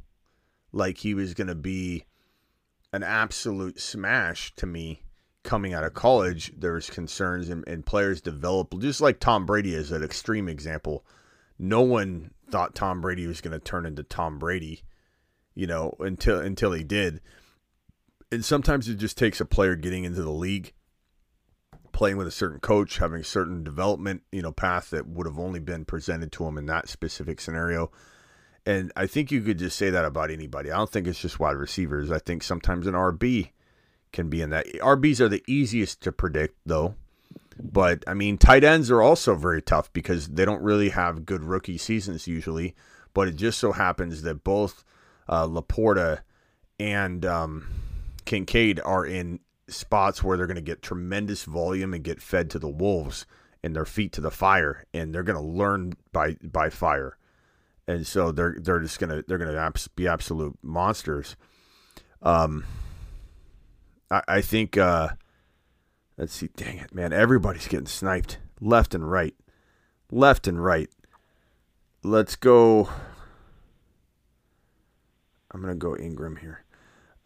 like 0.72 1.00
he 1.00 1.14
was 1.14 1.34
gonna 1.34 1.56
be 1.56 2.06
an 2.94 3.04
absolute 3.04 3.80
smash 3.80 4.54
to 4.56 4.66
me 4.66 5.04
coming 5.44 5.74
out 5.74 5.84
of 5.84 5.94
college, 5.94 6.52
There's 6.58 6.90
concerns 6.90 7.50
and, 7.50 7.68
and 7.68 7.86
players 7.86 8.22
develop 8.22 8.80
just 8.80 9.02
like 9.02 9.20
Tom 9.20 9.46
Brady 9.46 9.74
is 9.74 9.92
an 9.92 10.04
extreme 10.04 10.48
example. 10.48 11.06
No 11.58 11.82
one 11.82 12.32
thought 12.50 12.76
Tom 12.76 13.02
Brady 13.02 13.28
was 13.28 13.42
going 13.42 13.54
to 13.54 13.60
turn 13.60 13.86
into 13.86 14.04
Tom 14.04 14.40
Brady, 14.40 14.84
you 15.56 15.68
know, 15.68 15.96
until 16.00 16.40
until 16.40 16.74
he 16.74 16.84
did. 16.84 17.22
And 18.32 18.46
sometimes 18.46 18.88
it 18.88 18.96
just 18.96 19.18
takes 19.18 19.42
a 19.42 19.46
player 19.46 19.76
getting 19.76 20.04
into 20.06 20.22
the 20.22 20.32
league, 20.32 20.74
playing 21.92 22.18
with 22.18 22.28
a 22.28 22.32
certain 22.32 22.60
coach, 22.60 22.98
having 22.98 23.22
a 23.22 23.26
certain 23.26 23.64
development, 23.64 24.24
you 24.32 24.42
know, 24.42 24.52
path 24.52 24.90
that 24.92 25.08
would 25.08 25.28
have 25.28 25.40
only 25.40 25.60
been 25.60 25.86
presented 25.86 26.32
to 26.34 26.46
him 26.46 26.58
in 26.58 26.66
that 26.68 26.88
specific 26.88 27.42
scenario. 27.42 27.92
And 28.66 28.92
I 28.96 29.08
think 29.08 29.32
you 29.32 29.42
could 29.42 29.58
just 29.58 29.78
say 29.78 29.90
that 29.90 30.06
about 30.06 30.30
anybody. 30.30 30.72
I 30.72 30.78
don't 30.78 30.92
think 30.92 31.08
it's 31.08 31.22
just 31.22 31.40
wide 31.40 31.56
receivers. 31.56 32.12
I 32.12 32.20
think 32.20 32.44
sometimes 32.44 32.86
an 32.86 32.94
RB 32.94 33.50
can 34.12 34.30
be 34.30 34.42
in 34.42 34.52
that. 34.52 34.68
RBs 34.68 35.20
are 35.20 35.30
the 35.30 35.44
easiest 35.48 36.02
to 36.02 36.12
predict, 36.12 36.58
though. 36.66 36.96
But 37.60 38.04
I 38.08 38.14
mean, 38.14 38.38
tight 38.38 38.64
ends 38.64 38.92
are 38.92 39.02
also 39.02 39.36
very 39.36 39.62
tough 39.62 39.92
because 39.94 40.28
they 40.30 40.46
don't 40.46 40.62
really 40.62 40.90
have 40.90 41.26
good 41.26 41.44
rookie 41.44 41.78
seasons 41.78 42.28
usually. 42.28 42.76
But 43.14 43.28
it 43.28 43.36
just 43.36 43.60
so 43.60 43.72
happens 43.72 44.22
that 44.22 44.44
both 44.44 44.84
uh, 45.28 45.46
LaPorta 45.48 46.20
and 46.80 47.26
um, 47.26 47.68
Kincaid 48.26 48.80
are 48.84 49.06
in 49.06 49.40
spots 49.68 50.24
where 50.24 50.38
they're 50.38 50.48
going 50.48 50.56
to 50.56 50.62
get 50.62 50.82
tremendous 50.82 51.44
volume 51.44 51.94
and 51.94 52.04
get 52.04 52.22
fed 52.22 52.50
to 52.52 52.60
the 52.60 52.70
wolves 52.70 53.26
and 53.64 53.76
their 53.76 53.86
feet 53.86 54.12
to 54.14 54.22
the 54.22 54.32
fire, 54.32 54.86
and 54.94 55.14
they're 55.14 55.24
going 55.24 55.42
to 55.42 55.46
learn 55.46 55.94
by 56.12 56.36
by 56.44 56.70
fire. 56.70 57.18
And 57.92 58.08
so 58.08 58.32
they're 58.32 58.56
they're 58.58 58.80
just 58.80 59.00
gonna 59.00 59.22
they're 59.28 59.38
gonna 59.38 59.58
abs- 59.58 59.90
be 59.90 60.08
absolute 60.08 60.58
monsters. 60.64 61.36
Um, 62.22 62.64
I, 64.10 64.22
I 64.30 64.42
think 64.42 64.78
uh, 64.78 65.10
let's 66.18 66.34
see, 66.34 66.50
dang 66.56 66.78
it, 66.78 66.96
man, 66.96 67.12
everybody's 67.12 67.68
getting 67.68 67.88
sniped 67.88 68.38
left 68.62 68.96
and 68.96 69.12
right, 69.12 69.36
left 70.10 70.48
and 70.48 70.64
right. 70.64 70.90
Let's 72.02 72.38
go. 72.38 72.88
I'm 75.52 75.60
gonna 75.60 75.76
go 75.76 75.98
Ingram 75.98 76.38
here. 76.38 76.64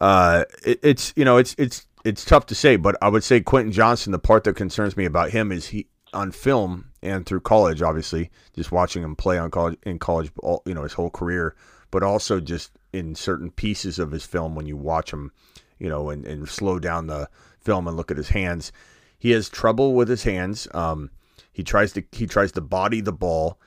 Uh, 0.02 0.46
it, 0.66 0.80
it's 0.82 1.14
you 1.16 1.26
know 1.26 1.38
it's 1.38 1.54
it's 1.60 1.86
it's 2.04 2.26
tough 2.26 2.48
to 2.48 2.56
say, 2.56 2.76
but 2.76 2.96
I 3.04 3.10
would 3.10 3.24
say 3.24 3.40
Quentin 3.40 3.72
Johnston. 3.72 4.14
The 4.14 4.18
part 4.18 4.46
that 4.46 4.56
concerns 4.56 4.98
me 4.98 5.06
about 5.06 5.30
him 5.30 5.52
is 5.52 5.68
he 5.68 5.86
on 6.16 6.32
film 6.32 6.92
and 7.02 7.26
through 7.26 7.42
college, 7.42 7.82
obviously, 7.82 8.32
just 8.56 8.72
watching 8.72 9.04
him 9.04 9.16
play 9.16 9.38
on 9.38 9.52
college 9.52 9.78
in 9.84 10.00
college, 10.00 10.32
all, 10.42 10.64
you 10.66 10.74
know, 10.74 10.84
his 10.84 10.94
whole 10.94 11.10
career, 11.10 11.56
but 11.92 12.04
also 12.04 12.40
just 12.40 12.72
in 12.94 13.16
certain 13.16 13.52
pieces 13.52 14.00
of 14.00 14.12
his 14.12 14.26
film 14.26 14.56
when 14.56 14.66
you 14.66 14.78
watch 14.78 15.12
him, 15.12 15.32
you 15.78 15.90
know, 15.90 16.10
and, 16.10 16.26
and 16.26 16.48
slow 16.50 16.80
down 16.80 17.08
the 17.08 17.30
film 17.60 17.88
and 17.88 17.98
look 17.98 18.12
at 18.12 18.18
his 18.18 18.30
hands. 18.30 18.72
He 19.20 19.32
has 19.32 19.50
trouble 19.50 19.94
with 19.94 20.08
his 20.08 20.24
hands. 20.24 20.68
Um, 20.74 21.12
he 21.52 21.64
tries 21.64 21.94
to 21.94 22.04
he 22.12 22.28
tries 22.28 22.52
to 22.54 22.62
body 22.62 23.02
the 23.02 23.14
ball. 23.14 23.60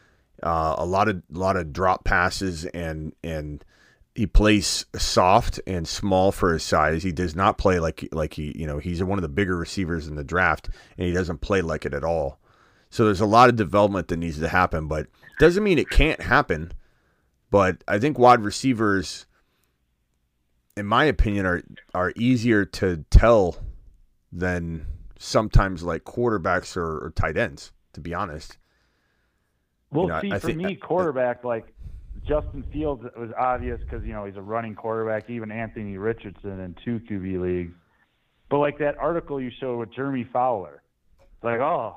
Uh, 0.42 0.74
a 0.78 0.87
lot 0.87 1.08
of 1.08 1.22
a 1.34 1.38
lot 1.38 1.56
of 1.56 1.72
drop 1.72 2.04
passes 2.04 2.64
and 2.66 3.12
and 3.24 3.64
he 4.18 4.26
plays 4.26 4.85
soft 4.96 5.61
and 5.64 5.87
small 5.87 6.33
for 6.33 6.52
his 6.52 6.64
size. 6.64 7.04
He 7.04 7.12
does 7.12 7.37
not 7.37 7.57
play 7.57 7.78
like 7.78 8.09
like 8.11 8.35
he 8.35 8.52
you 8.59 8.66
know 8.66 8.78
he's 8.78 9.00
one 9.02 9.16
of 9.16 9.22
the 9.22 9.28
bigger 9.28 9.57
receivers 9.57 10.09
in 10.09 10.16
the 10.16 10.24
draft, 10.24 10.68
and 10.96 11.07
he 11.07 11.12
doesn't 11.12 11.40
play 11.40 11.62
like 11.62 11.87
it 11.87 11.94
at 11.94 12.02
all. 12.02 12.40
So 12.90 13.04
there's 13.04 13.20
a 13.20 13.26
lot 13.26 13.48
of 13.48 13.54
development 13.54 14.09
that 14.09 14.16
needs 14.16 14.40
to 14.40 14.48
happen, 14.48 14.88
but 14.88 15.07
doesn't 15.38 15.62
mean 15.62 15.78
it 15.78 15.88
can't 15.88 16.20
happen. 16.20 16.72
But 17.50 17.85
I 17.87 18.00
think 18.00 18.18
wide 18.18 18.40
receivers, 18.40 19.26
in 20.76 20.85
my 20.87 21.04
opinion, 21.04 21.46
are 21.46 21.62
are 21.94 22.12
easier 22.16 22.64
to 22.64 23.04
tell 23.11 23.57
than 24.33 24.85
sometimes 25.18 25.83
like 25.85 26.02
quarterbacks 26.04 26.76
or, 26.76 27.04
or 27.07 27.11
tight 27.14 27.37
ends. 27.37 27.70
To 27.94 28.00
be 28.00 28.14
honest, 28.14 28.59
Well, 29.92 30.04
You 30.07 30.09
know, 30.12 30.20
see, 30.22 30.33
I 30.33 30.38
for 30.40 30.46
think- 30.48 30.59
me, 30.59 30.74
quarterback 30.76 31.44
like 31.44 31.72
Justin 32.28 32.62
Fields 32.70 33.02
was 33.16 33.30
obvious 33.38 33.80
because 33.80 34.04
you 34.04 34.12
know 34.12 34.26
he's 34.26 34.36
a 34.36 34.42
running 34.42 34.74
quarterback. 34.74 35.30
Even 35.30 35.50
Anthony 35.50 35.96
Richardson 35.96 36.60
in 36.60 36.76
two 36.84 37.00
QB 37.00 37.40
leagues. 37.40 37.74
But 38.50 38.58
like 38.58 38.78
that 38.78 38.96
article 38.98 39.40
you 39.40 39.50
showed 39.58 39.78
with 39.78 39.92
Jeremy 39.92 40.24
Fowler, 40.32 40.82
it's 41.20 41.44
like 41.44 41.60
oh, 41.60 41.96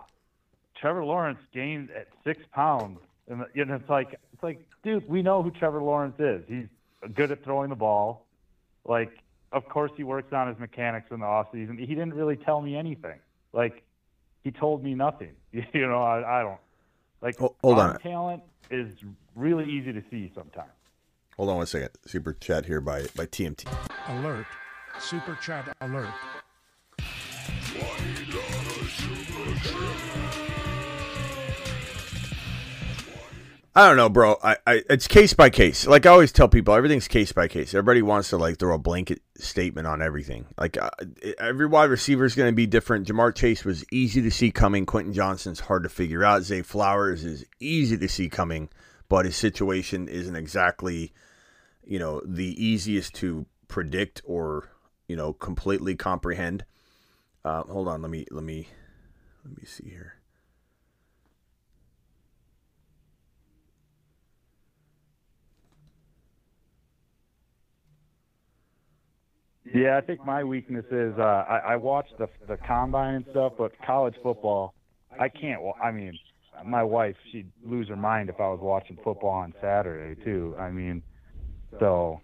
Trevor 0.80 1.04
Lawrence 1.04 1.40
gained 1.54 1.90
at 1.92 2.08
six 2.24 2.42
pounds, 2.54 3.00
and 3.28 3.46
you 3.54 3.66
know 3.66 3.76
it's 3.76 3.90
like 3.90 4.20
it's 4.34 4.44
like 4.44 4.66
dude, 4.84 5.08
we 5.10 5.22
know 5.22 5.44
who 5.44 5.52
Trevor 5.52 5.84
Lawrence 5.84 6.20
is. 6.20 6.44
He's 6.48 6.68
good 7.14 7.32
at 7.32 7.44
throwing 7.44 7.70
the 7.70 7.76
ball. 7.76 8.26
Like 8.86 9.12
of 9.52 9.68
course 9.68 9.92
he 9.98 10.04
works 10.04 10.32
on 10.32 10.48
his 10.48 10.58
mechanics 10.60 11.08
in 11.12 11.20
the 11.20 11.26
off 11.26 11.48
season. 11.52 11.78
He 11.78 11.88
didn't 11.88 12.14
really 12.14 12.38
tell 12.38 12.62
me 12.62 12.76
anything. 12.76 13.20
Like 13.52 13.84
he 14.44 14.52
told 14.52 14.84
me 14.84 14.96
nothing. 14.96 15.34
You 15.74 15.88
know 15.88 16.02
I, 16.02 16.40
I 16.40 16.44
don't 16.44 16.60
like 17.22 17.38
Ho- 17.40 17.56
hold 17.62 17.80
on. 17.80 18.00
talent 18.00 18.42
is 18.70 18.94
really 19.36 19.66
easy 19.66 19.94
to 19.94 20.04
see 20.10 20.32
sometimes. 20.36 20.72
hold 21.38 21.50
on 21.50 21.58
one 21.58 21.66
second. 21.66 21.90
Super 22.06 22.34
chat 22.34 22.66
here 22.66 22.82
by 22.82 23.04
by 23.16 23.26
TMT. 23.26 23.68
Alert. 24.08 24.46
Super 25.00 25.38
chat 25.42 25.76
alert. 25.82 26.10
I 33.74 33.88
don't 33.88 33.96
know, 33.96 34.10
bro. 34.10 34.36
I, 34.44 34.58
I 34.68 34.84
it's 34.90 35.08
case 35.08 35.34
by 35.34 35.50
case. 35.50 35.88
Like 35.88 36.06
I 36.06 36.10
always 36.10 36.34
tell 36.34 36.50
people, 36.50 36.74
everything's 36.74 37.08
case 37.08 37.32
by 37.32 37.48
case. 37.48 37.74
Everybody 37.74 38.02
wants 38.02 38.30
to 38.30 38.38
like 38.38 38.60
throw 38.60 38.76
a 38.76 38.78
blanket 38.78 39.22
statement 39.38 39.88
on 39.88 40.02
everything. 40.02 40.46
Like 40.58 40.76
uh, 40.76 40.90
every 41.40 41.68
wide 41.68 41.90
receiver 41.90 42.26
is 42.26 42.36
going 42.36 42.52
to 42.52 42.56
be 42.56 42.68
different. 42.68 43.08
Ja'Marr 43.08 43.34
Chase 43.34 43.64
was 43.64 43.86
easy 43.90 44.22
to 44.24 44.30
see 44.30 44.52
coming. 44.52 44.86
Quentin 44.86 45.14
Johnston's 45.14 45.62
hard 45.62 45.84
to 45.84 45.90
figure 45.90 46.22
out. 46.22 46.44
Zay 46.44 46.64
Flowers 46.64 47.24
is 47.24 47.46
easy 47.62 47.98
to 47.98 48.10
see 48.10 48.28
coming, 48.28 48.68
but 49.12 49.26
his 49.26 49.36
situation 49.36 50.08
isn't 50.08 50.38
exactly, 50.38 51.12
you 51.84 52.00
know, 52.00 52.22
the 52.24 52.56
easiest 52.66 53.14
to 53.14 53.46
predict 53.68 54.22
or 54.24 54.70
you 55.06 55.18
know 55.18 55.34
completely 55.34 55.96
comprehend. 55.96 56.64
Uh, 57.44 57.62
hold 57.64 57.90
on, 57.90 58.02
let 58.02 58.10
me 58.10 58.26
let 58.32 58.46
me 58.46 58.70
let 59.44 59.58
me 59.58 59.66
see 59.66 59.90
here. 59.90 60.14
Yeah, 69.74 69.98
I 69.98 70.02
think 70.02 70.26
my 70.26 70.46
weakness 70.46 70.86
is 70.90 71.14
uh, 71.20 71.22
I, 71.22 71.74
I 71.74 71.76
watch 71.76 72.08
the 72.18 72.30
the 72.48 72.56
combine 72.56 73.16
and 73.16 73.26
stuff, 73.32 73.54
but 73.58 73.74
college 73.86 74.16
football, 74.24 74.74
I 75.20 75.28
can't. 75.28 75.62
I 75.84 75.92
mean, 75.92 76.18
my 76.66 76.84
wife 76.84 77.16
she'd 77.32 77.52
lose 77.66 77.88
her 77.90 77.96
mind 77.96 78.30
if 78.30 78.40
I 78.40 78.48
was 78.50 78.60
watching 78.62 78.98
football 79.04 79.30
on 79.32 79.54
Saturday 79.62 80.22
too. 80.24 80.56
I 80.60 80.70
mean, 80.70 81.04
so 81.80 82.22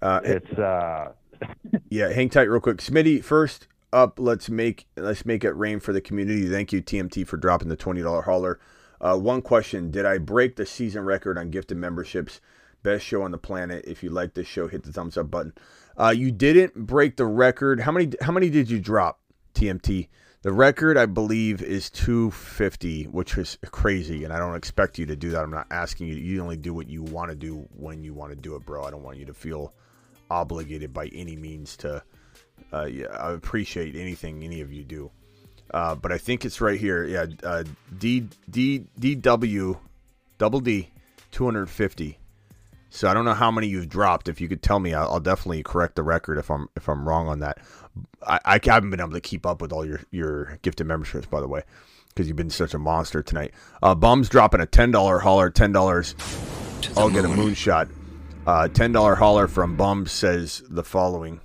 Uh, 0.00 0.20
it's 0.24 0.50
uh, 0.58 1.12
Yeah, 1.90 2.12
hang 2.12 2.28
tight 2.30 2.50
real 2.50 2.60
quick. 2.60 2.78
Smitty, 2.78 3.22
first 3.22 3.68
up, 3.92 4.18
let's 4.18 4.48
make 4.48 4.86
let's 4.96 5.24
make 5.26 5.44
it 5.44 5.52
rain 5.52 5.80
for 5.80 5.92
the 5.92 6.00
community. 6.00 6.48
Thank 6.48 6.72
you, 6.72 6.82
TMT, 6.82 7.26
for 7.26 7.36
dropping 7.36 7.68
the 7.68 7.76
twenty 7.76 8.02
dollar 8.02 8.22
hauler. 8.22 8.58
Uh, 9.00 9.16
one 9.18 9.42
question: 9.42 9.90
Did 9.90 10.06
I 10.06 10.18
break 10.18 10.56
the 10.56 10.66
season 10.66 11.04
record 11.04 11.36
on 11.38 11.50
gifted 11.50 11.76
memberships? 11.76 12.40
Best 12.82 13.04
show 13.04 13.22
on 13.22 13.30
the 13.30 13.38
planet. 13.38 13.84
If 13.86 14.02
you 14.02 14.10
like 14.10 14.34
this 14.34 14.46
show, 14.46 14.66
hit 14.66 14.82
the 14.82 14.92
thumbs 14.92 15.16
up 15.16 15.30
button. 15.30 15.52
Uh, 15.96 16.12
you 16.16 16.32
didn't 16.32 16.86
break 16.86 17.16
the 17.16 17.26
record. 17.26 17.80
How 17.80 17.92
many? 17.92 18.10
How 18.22 18.32
many 18.32 18.48
did 18.50 18.70
you 18.70 18.80
drop? 18.80 19.20
TMT. 19.54 20.08
The 20.42 20.52
record, 20.52 20.98
I 20.98 21.06
believe, 21.06 21.62
is 21.62 21.88
250, 21.90 23.04
which 23.04 23.38
is 23.38 23.58
crazy, 23.70 24.24
and 24.24 24.32
I 24.32 24.40
don't 24.40 24.56
expect 24.56 24.98
you 24.98 25.06
to 25.06 25.14
do 25.14 25.30
that. 25.30 25.40
I'm 25.40 25.52
not 25.52 25.68
asking 25.70 26.08
you. 26.08 26.16
You 26.16 26.42
only 26.42 26.56
do 26.56 26.74
what 26.74 26.88
you 26.88 27.04
want 27.04 27.30
to 27.30 27.36
do 27.36 27.68
when 27.76 28.02
you 28.02 28.12
want 28.12 28.32
to 28.32 28.36
do 28.36 28.56
it, 28.56 28.66
bro. 28.66 28.82
I 28.82 28.90
don't 28.90 29.04
want 29.04 29.18
you 29.18 29.26
to 29.26 29.34
feel 29.34 29.72
obligated 30.28 30.92
by 30.92 31.06
any 31.14 31.36
means 31.36 31.76
to. 31.78 32.02
Uh, 32.72 32.86
yeah, 32.86 33.06
I 33.06 33.32
appreciate 33.32 33.94
anything 33.94 34.42
any 34.42 34.62
of 34.62 34.72
you 34.72 34.82
do, 34.82 35.12
uh, 35.72 35.94
but 35.94 36.10
I 36.10 36.18
think 36.18 36.44
it's 36.44 36.60
right 36.60 36.78
here. 36.78 37.04
Yeah, 37.04 37.26
uh, 37.44 37.62
D 37.98 38.28
D 38.50 38.86
DW, 38.98 39.78
double 40.38 40.60
D, 40.60 40.90
250. 41.30 42.18
So 42.94 43.08
I 43.08 43.14
don't 43.14 43.24
know 43.24 43.32
how 43.32 43.50
many 43.50 43.68
you've 43.68 43.88
dropped. 43.88 44.28
If 44.28 44.38
you 44.38 44.48
could 44.48 44.62
tell 44.62 44.78
me, 44.78 44.92
I'll, 44.92 45.12
I'll 45.12 45.20
definitely 45.20 45.62
correct 45.62 45.96
the 45.96 46.02
record 46.02 46.36
if 46.36 46.50
I'm 46.50 46.68
if 46.76 46.90
I'm 46.90 47.08
wrong 47.08 47.26
on 47.26 47.38
that. 47.38 47.58
I, 48.26 48.38
I 48.44 48.60
haven't 48.62 48.90
been 48.90 49.00
able 49.00 49.12
to 49.12 49.20
keep 49.20 49.46
up 49.46 49.62
with 49.62 49.72
all 49.72 49.82
your 49.82 50.00
your 50.10 50.58
gifted 50.60 50.86
memberships, 50.86 51.26
by 51.26 51.40
the 51.40 51.48
way, 51.48 51.62
because 52.08 52.28
you've 52.28 52.36
been 52.36 52.50
such 52.50 52.74
a 52.74 52.78
monster 52.78 53.22
tonight. 53.22 53.54
Uh, 53.82 53.94
Bum's 53.94 54.28
dropping 54.28 54.60
a 54.60 54.66
ten 54.66 54.90
dollar 54.90 55.20
hauler, 55.20 55.48
ten 55.48 55.72
dollars. 55.72 56.14
I'll 56.94 57.08
get 57.08 57.24
a 57.24 57.28
moon. 57.28 57.54
moonshot. 57.54 57.88
Uh, 58.46 58.68
ten 58.68 58.92
dollar 58.92 59.14
hauler 59.14 59.48
from 59.48 59.74
Bum 59.74 60.06
says 60.06 60.62
the 60.68 60.84
following. 60.84 61.40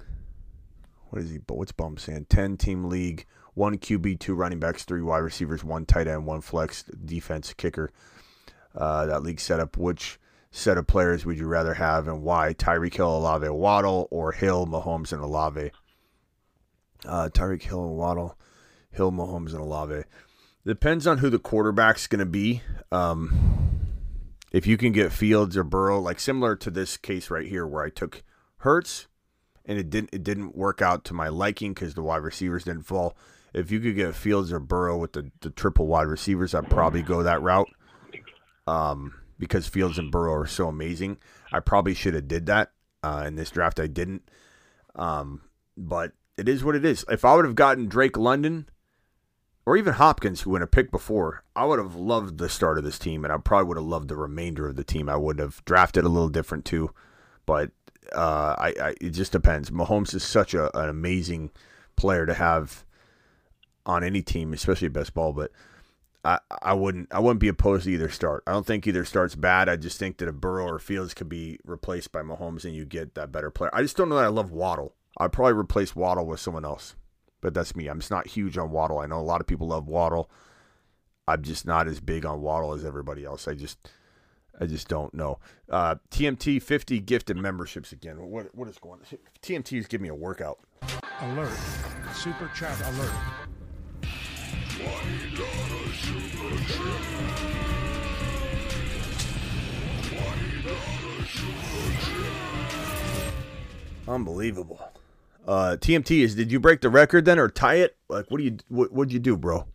What 1.12 1.22
is 1.22 1.32
he? 1.32 1.40
What's 1.48 1.72
Bum 1.72 1.98
saying? 1.98 2.26
Ten 2.30 2.58
team 2.58 2.84
league, 2.90 3.26
one 3.54 3.78
QB, 3.78 4.20
two 4.20 4.36
running 4.36 4.60
backs, 4.60 4.84
three 4.84 5.02
wide 5.02 5.20
receivers, 5.20 5.64
one 5.64 5.86
tight 5.86 6.10
end, 6.10 6.26
one 6.26 6.42
flex 6.42 6.84
defense 6.84 7.54
kicker. 7.54 7.90
Uh, 8.76 9.06
that 9.06 9.24
league 9.24 9.40
setup. 9.40 9.78
Which 9.78 10.20
set 10.52 10.78
of 10.78 10.88
players 10.88 11.26
would 11.26 11.38
you 11.38 11.48
rather 11.48 11.76
have, 11.76 12.08
and 12.08 12.22
why? 12.22 12.54
Tyreek 12.54 12.96
Hill, 12.96 13.18
Olave, 13.18 13.50
Waddle, 13.50 14.08
or 14.12 14.32
Hill, 14.32 14.66
Mahomes, 14.66 15.12
and 15.12 15.22
Olave. 15.22 15.72
Uh, 17.06 17.30
Tyreek 17.32 17.64
Hill 17.64 17.86
and 17.86 17.98
Waddle, 17.98 18.38
Hill, 18.92 19.12
Mahomes, 19.12 19.52
and 19.52 19.62
Olave. 19.62 20.04
Depends 20.66 21.06
on 21.08 21.20
who 21.20 21.30
the 21.30 21.40
quarterback's 21.40 22.08
going 22.08 22.20
to 22.20 22.26
be. 22.26 22.62
Um, 22.92 23.58
If 24.52 24.66
you 24.66 24.78
can 24.78 24.94
get 24.94 25.12
Fields 25.12 25.58
or 25.58 25.64
Burrow, 25.64 26.00
like 26.00 26.20
similar 26.20 26.56
to 26.56 26.72
this 26.72 26.98
case 26.98 27.30
right 27.30 27.46
here, 27.46 27.68
where 27.68 27.84
I 27.84 27.90
took 27.90 28.24
Hurts 28.60 29.08
and 29.66 29.78
it 29.78 29.90
didn't 29.90 30.10
it 30.14 30.24
didn't 30.24 30.56
work 30.56 30.82
out 30.82 31.04
to 31.06 31.14
my 31.14 31.28
liking 31.28 31.74
because 31.74 31.94
the 31.94 32.02
wide 32.02 32.24
receivers 32.24 32.64
didn't 32.64 32.84
fall. 32.88 33.16
If 33.54 33.72
you 33.72 33.80
could 33.80 33.96
get 33.96 34.16
Fields 34.16 34.52
or 34.52 34.60
Burrow 34.60 34.98
with 34.98 35.14
the, 35.14 35.32
the 35.42 35.50
triple 35.50 35.88
wide 35.88 36.08
receivers, 36.08 36.56
I'd 36.56 36.70
probably 36.70 37.02
go 37.02 37.24
that 37.24 37.42
route. 37.42 37.70
Um, 38.66 39.14
because 39.40 39.68
Fields 39.68 39.98
and 39.98 40.12
Burrow 40.12 40.34
are 40.34 40.48
so 40.48 40.68
amazing, 40.68 41.18
I 41.52 41.60
probably 41.60 41.94
should 41.94 42.14
have 42.14 42.28
did 42.28 42.46
that 42.48 42.72
uh, 43.04 43.24
in 43.28 43.36
this 43.36 43.52
draft. 43.52 43.80
I 43.80 43.88
didn't. 43.88 44.30
Um, 44.96 45.42
but 45.78 46.14
it 46.38 46.50
is 46.50 46.64
what 46.64 46.76
it 46.76 46.86
is. 46.86 47.06
If 47.10 47.26
I 47.26 47.36
would 47.36 47.46
have 47.46 47.56
gotten 47.56 47.88
Drake 47.88 48.18
London 48.18 48.68
or 49.66 49.76
even 49.76 49.94
Hopkins, 49.94 50.42
who 50.42 50.52
went 50.52 50.64
a 50.64 50.68
pick 50.68 50.92
before, 50.92 51.44
I 51.56 51.66
would 51.66 51.80
have 51.80 51.96
loved 51.96 52.38
the 52.38 52.50
start 52.50 52.78
of 52.78 52.84
this 52.84 52.98
team, 52.98 53.24
and 53.24 53.34
I 53.34 53.38
probably 53.38 53.68
would 53.68 53.78
have 53.78 53.86
loved 53.86 54.08
the 54.08 54.16
remainder 54.16 54.68
of 54.68 54.76
the 54.76 54.84
team. 54.84 55.10
I 55.10 55.18
would 55.18 55.40
have 55.40 55.64
drafted 55.66 56.06
a 56.06 56.10
little 56.10 56.30
different 56.30 56.64
too, 56.64 56.92
but 57.46 57.72
uh, 58.16 58.56
I, 58.58 58.74
I 58.82 58.96
it 59.02 59.10
just 59.10 59.34
depends. 59.34 59.70
Mahomes 59.70 60.14
is 60.14 60.24
such 60.24 60.54
a, 60.54 60.76
an 60.78 60.90
amazing 60.90 61.52
player 61.98 62.26
to 62.26 62.34
have 62.34 62.86
on 63.86 64.04
any 64.04 64.22
team, 64.22 64.54
especially 64.54 64.88
best 64.88 65.14
ball. 65.14 65.34
But 65.34 65.52
I, 66.24 66.40
I 66.62 66.74
wouldn't 66.74 67.14
I 67.14 67.20
wouldn't 67.20 67.40
be 67.40 67.48
opposed 67.48 67.86
to 67.86 67.92
either 67.92 68.10
start. 68.10 68.44
I 68.48 68.52
don't 68.52 68.66
think 68.66 68.86
either 68.86 69.06
start's 69.06 69.36
bad. 69.36 69.70
I 69.70 69.76
just 69.76 69.98
think 69.98 70.18
that 70.18 70.28
a 70.28 70.34
Burrow 70.34 70.66
or 70.66 70.80
Fields 70.80 71.14
could 71.14 71.30
be 71.30 71.60
replaced 71.64 72.12
by 72.12 72.22
Mahomes, 72.22 72.66
and 72.66 72.76
you 72.76 72.86
get 72.86 73.16
that 73.16 73.32
better 73.32 73.50
player. 73.50 73.70
I 73.74 73.82
just 73.82 73.96
don't 73.96 74.10
know 74.10 74.16
that 74.16 74.26
I 74.26 74.30
love 74.30 74.52
Waddle. 74.52 74.94
I'd 75.18 75.32
probably 75.32 75.54
replace 75.54 75.96
Waddle 75.96 76.26
with 76.26 76.40
someone 76.40 76.66
else, 76.66 76.96
but 77.42 77.54
that's 77.54 77.76
me. 77.76 77.88
I'm 77.88 78.00
just 78.00 78.12
not 78.12 78.28
huge 78.28 78.58
on 78.58 78.72
Waddle. 78.72 79.00
I 79.00 79.06
know 79.06 79.20
a 79.20 79.22
lot 79.22 79.42
of 79.42 79.48
people 79.48 79.68
love 79.68 79.88
Waddle. 79.88 80.30
I'm 81.28 81.42
just 81.44 81.66
not 81.66 81.88
as 81.88 82.00
big 82.00 82.26
on 82.26 82.42
Waddle 82.42 82.74
as 82.74 82.86
everybody 82.86 83.26
else. 83.26 83.48
I 83.48 83.54
just 83.54 83.90
I 84.60 84.66
just 84.66 84.88
don't 84.88 85.14
know. 85.14 85.40
Uh, 85.70 85.96
TMT 86.10 86.62
50 86.62 87.00
gifted 87.02 87.38
memberships 87.38 87.92
again. 87.92 88.18
What 88.30 88.54
what 88.56 88.68
is 88.68 88.78
going 88.80 89.00
on? 89.00 89.18
TMT 89.42 89.78
is 89.78 89.88
giving 89.88 90.04
me 90.04 90.10
a 90.10 90.16
workout. 90.16 90.60
Alert. 91.22 91.58
Super 92.14 92.50
chat 92.56 92.78
alert. 92.94 93.14
Unbelievable. 104.08 104.80
Uh, 105.48 105.78
TMT 105.80 106.24
is. 106.24 106.36
Did 106.36 106.52
you 106.52 106.60
break 106.60 106.82
the 106.82 106.90
record 106.90 107.26
then, 107.26 107.40
or 107.40 107.50
tie 107.50 107.76
it? 107.76 107.98
Like, 108.10 108.30
what 108.30 108.38
do 108.38 108.44
you 108.44 108.58
what 108.70 108.92
what'd 108.92 109.14
you 109.14 109.20
do, 109.20 109.38
bro? 109.38 109.66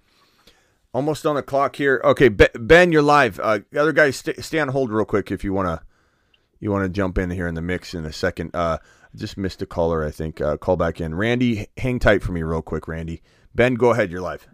Almost 0.95 1.25
on 1.25 1.37
the 1.37 1.43
clock 1.43 1.77
here. 1.77 2.01
Okay, 2.05 2.29
Ben, 2.29 2.93
you're 2.93 3.03
live. 3.03 3.41
Uh, 3.43 3.61
other 3.77 3.93
guys, 3.93 4.17
stay, 4.17 4.35
stay 4.35 4.59
on 4.59 4.69
hold 4.69 4.91
real 4.91 5.07
quick 5.07 5.31
if 5.31 5.43
you 5.43 5.53
wanna 5.53 5.83
you 6.61 6.71
wanna 6.71 6.89
jump 6.89 7.17
in 7.17 7.31
here 7.31 7.47
in 7.47 7.55
the 7.55 7.63
mix 7.63 7.95
in 7.95 8.05
a 8.05 8.13
second. 8.13 8.51
Uh, 8.55 8.79
just 9.15 9.37
missed 9.39 9.63
a 9.63 9.67
caller. 9.67 10.05
I 10.05 10.11
think. 10.11 10.41
Uh, 10.41 10.57
call 10.57 10.77
back 10.77 11.01
in. 11.01 11.15
Randy, 11.15 11.69
hang 11.77 11.99
tight 11.99 12.23
for 12.23 12.33
me 12.33 12.43
real 12.43 12.63
quick, 12.63 12.89
Randy. 12.89 13.23
Ben, 13.55 13.75
go 13.75 13.91
ahead. 13.91 14.11
You're 14.11 14.21
live. 14.21 14.47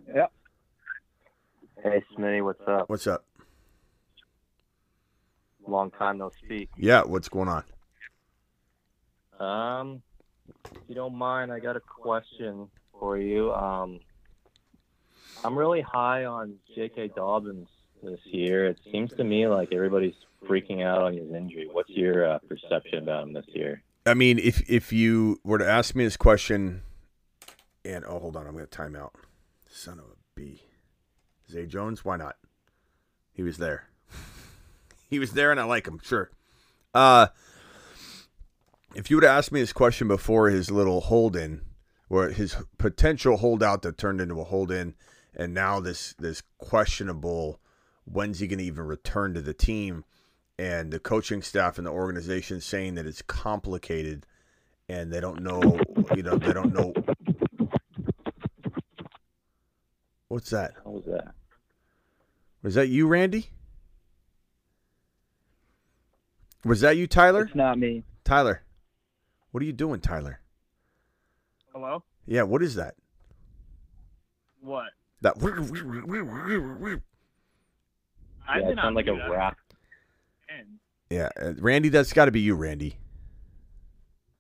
Hey, 1.82 2.02
Smitty, 2.16 2.44
what's 2.44 2.60
up? 2.66 2.88
What's 2.88 3.06
up? 3.06 3.24
Long 5.66 5.90
time 5.92 6.18
no 6.18 6.30
speak. 6.44 6.70
Yeah, 6.76 7.02
what's 7.02 7.28
going 7.28 7.48
on? 7.48 7.64
Um, 9.38 10.02
if 10.64 10.80
you 10.88 10.94
don't 10.96 11.14
mind, 11.14 11.52
I 11.52 11.60
got 11.60 11.76
a 11.76 11.80
question 11.80 12.68
for 12.98 13.16
you. 13.16 13.52
Um, 13.52 14.00
I'm 15.44 15.56
really 15.56 15.80
high 15.80 16.24
on 16.24 16.56
J.K. 16.74 17.12
Dobbins 17.14 17.68
this 18.02 18.18
year. 18.24 18.66
It 18.66 18.80
seems 18.90 19.12
to 19.12 19.22
me 19.22 19.46
like 19.46 19.72
everybody's 19.72 20.14
freaking 20.48 20.82
out 20.82 21.02
on 21.02 21.16
his 21.16 21.30
injury. 21.32 21.68
What's 21.70 21.90
your 21.90 22.28
uh, 22.28 22.38
perception 22.48 22.98
about 22.98 23.24
him 23.24 23.34
this 23.34 23.46
year? 23.48 23.82
I 24.04 24.14
mean, 24.14 24.38
if 24.38 24.68
if 24.68 24.92
you 24.92 25.38
were 25.44 25.58
to 25.58 25.68
ask 25.68 25.94
me 25.94 26.04
this 26.04 26.16
question, 26.16 26.82
and 27.84 28.04
oh, 28.04 28.18
hold 28.18 28.36
on, 28.36 28.46
I'm 28.46 28.54
going 28.54 28.64
to 28.64 28.70
time 28.70 28.96
out. 28.96 29.14
Son 29.70 29.98
of 29.98 30.06
a 30.06 30.16
b. 30.34 30.62
Zay 31.50 31.66
Jones, 31.66 32.04
why 32.04 32.16
not? 32.16 32.36
He 33.32 33.42
was 33.42 33.58
there. 33.58 33.88
he 35.10 35.18
was 35.18 35.32
there, 35.32 35.50
and 35.50 35.60
I 35.60 35.64
like 35.64 35.86
him. 35.86 36.00
Sure. 36.02 36.30
Uh, 36.94 37.28
if 38.94 39.10
you 39.10 39.16
would 39.16 39.24
have 39.24 39.36
asked 39.38 39.52
me 39.52 39.60
this 39.60 39.72
question 39.72 40.08
before 40.08 40.48
his 40.50 40.70
little 40.70 41.00
hold 41.00 41.36
in, 41.36 41.62
or 42.08 42.28
his 42.28 42.56
potential 42.78 43.36
holdout 43.38 43.82
that 43.82 43.98
turned 43.98 44.20
into 44.20 44.40
a 44.40 44.44
hold 44.44 44.70
in, 44.70 44.94
and 45.36 45.54
now 45.54 45.78
this 45.80 46.14
this 46.18 46.42
questionable, 46.58 47.60
when's 48.04 48.40
he 48.40 48.46
going 48.46 48.58
to 48.58 48.64
even 48.64 48.86
return 48.86 49.34
to 49.34 49.40
the 49.40 49.54
team? 49.54 50.04
and 50.58 50.90
the 50.90 50.98
coaching 50.98 51.40
staff 51.40 51.78
and 51.78 51.86
the 51.86 51.90
organization 51.90 52.60
saying 52.60 52.96
that 52.96 53.06
it's 53.06 53.22
complicated 53.22 54.26
and 54.88 55.12
they 55.12 55.20
don't 55.20 55.40
know 55.40 55.78
you 56.16 56.22
know 56.22 56.36
they 56.36 56.52
don't 56.52 56.72
know 56.72 56.92
what's 60.28 60.50
that 60.50 60.74
What 60.82 60.94
was 60.94 61.04
that? 61.04 61.34
Was 62.62 62.74
that 62.74 62.88
you 62.88 63.06
randy 63.06 63.50
was 66.64 66.80
that 66.80 66.96
you 66.96 67.06
tyler 67.06 67.44
It's 67.44 67.54
not 67.54 67.78
me. 67.78 68.02
tyler 68.24 68.62
what 69.52 69.62
are 69.62 69.66
you 69.66 69.72
doing 69.72 70.00
tyler 70.00 70.40
Hello? 71.72 72.02
yeah 72.26 72.42
what 72.42 72.62
is 72.62 72.74
that 72.74 72.94
What? 74.60 74.88
that 75.22 75.34
I've 75.36 75.42
yeah, 78.62 78.66
it 78.66 78.68
been 78.70 78.78
on 78.78 78.94
like 78.94 79.06
mute. 79.06 79.20
a 79.20 79.30
rap. 79.30 79.56
Yeah 81.10 81.28
uh, 81.40 81.52
randy 81.58 81.88
that's 81.90 82.12
got 82.12 82.24
to 82.26 82.30
be 82.32 82.40
you 82.40 82.54
randy 82.54 82.96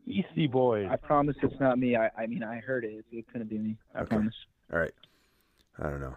Beastie 0.06 0.46
Boys. 0.46 0.88
I 0.90 0.96
promise 0.96 1.36
it's 1.42 1.60
not 1.60 1.78
me. 1.78 1.94
I, 1.94 2.08
I 2.16 2.26
mean, 2.26 2.42
I 2.42 2.60
heard 2.60 2.82
it. 2.82 3.04
It 3.12 3.26
couldn't 3.30 3.50
be 3.50 3.58
me. 3.58 3.76
I 3.94 3.98
Okay. 4.00 4.08
promise. 4.16 4.34
all 4.72 4.78
right 4.78 4.92
i 5.78 5.82
don't 5.84 6.00
know 6.00 6.16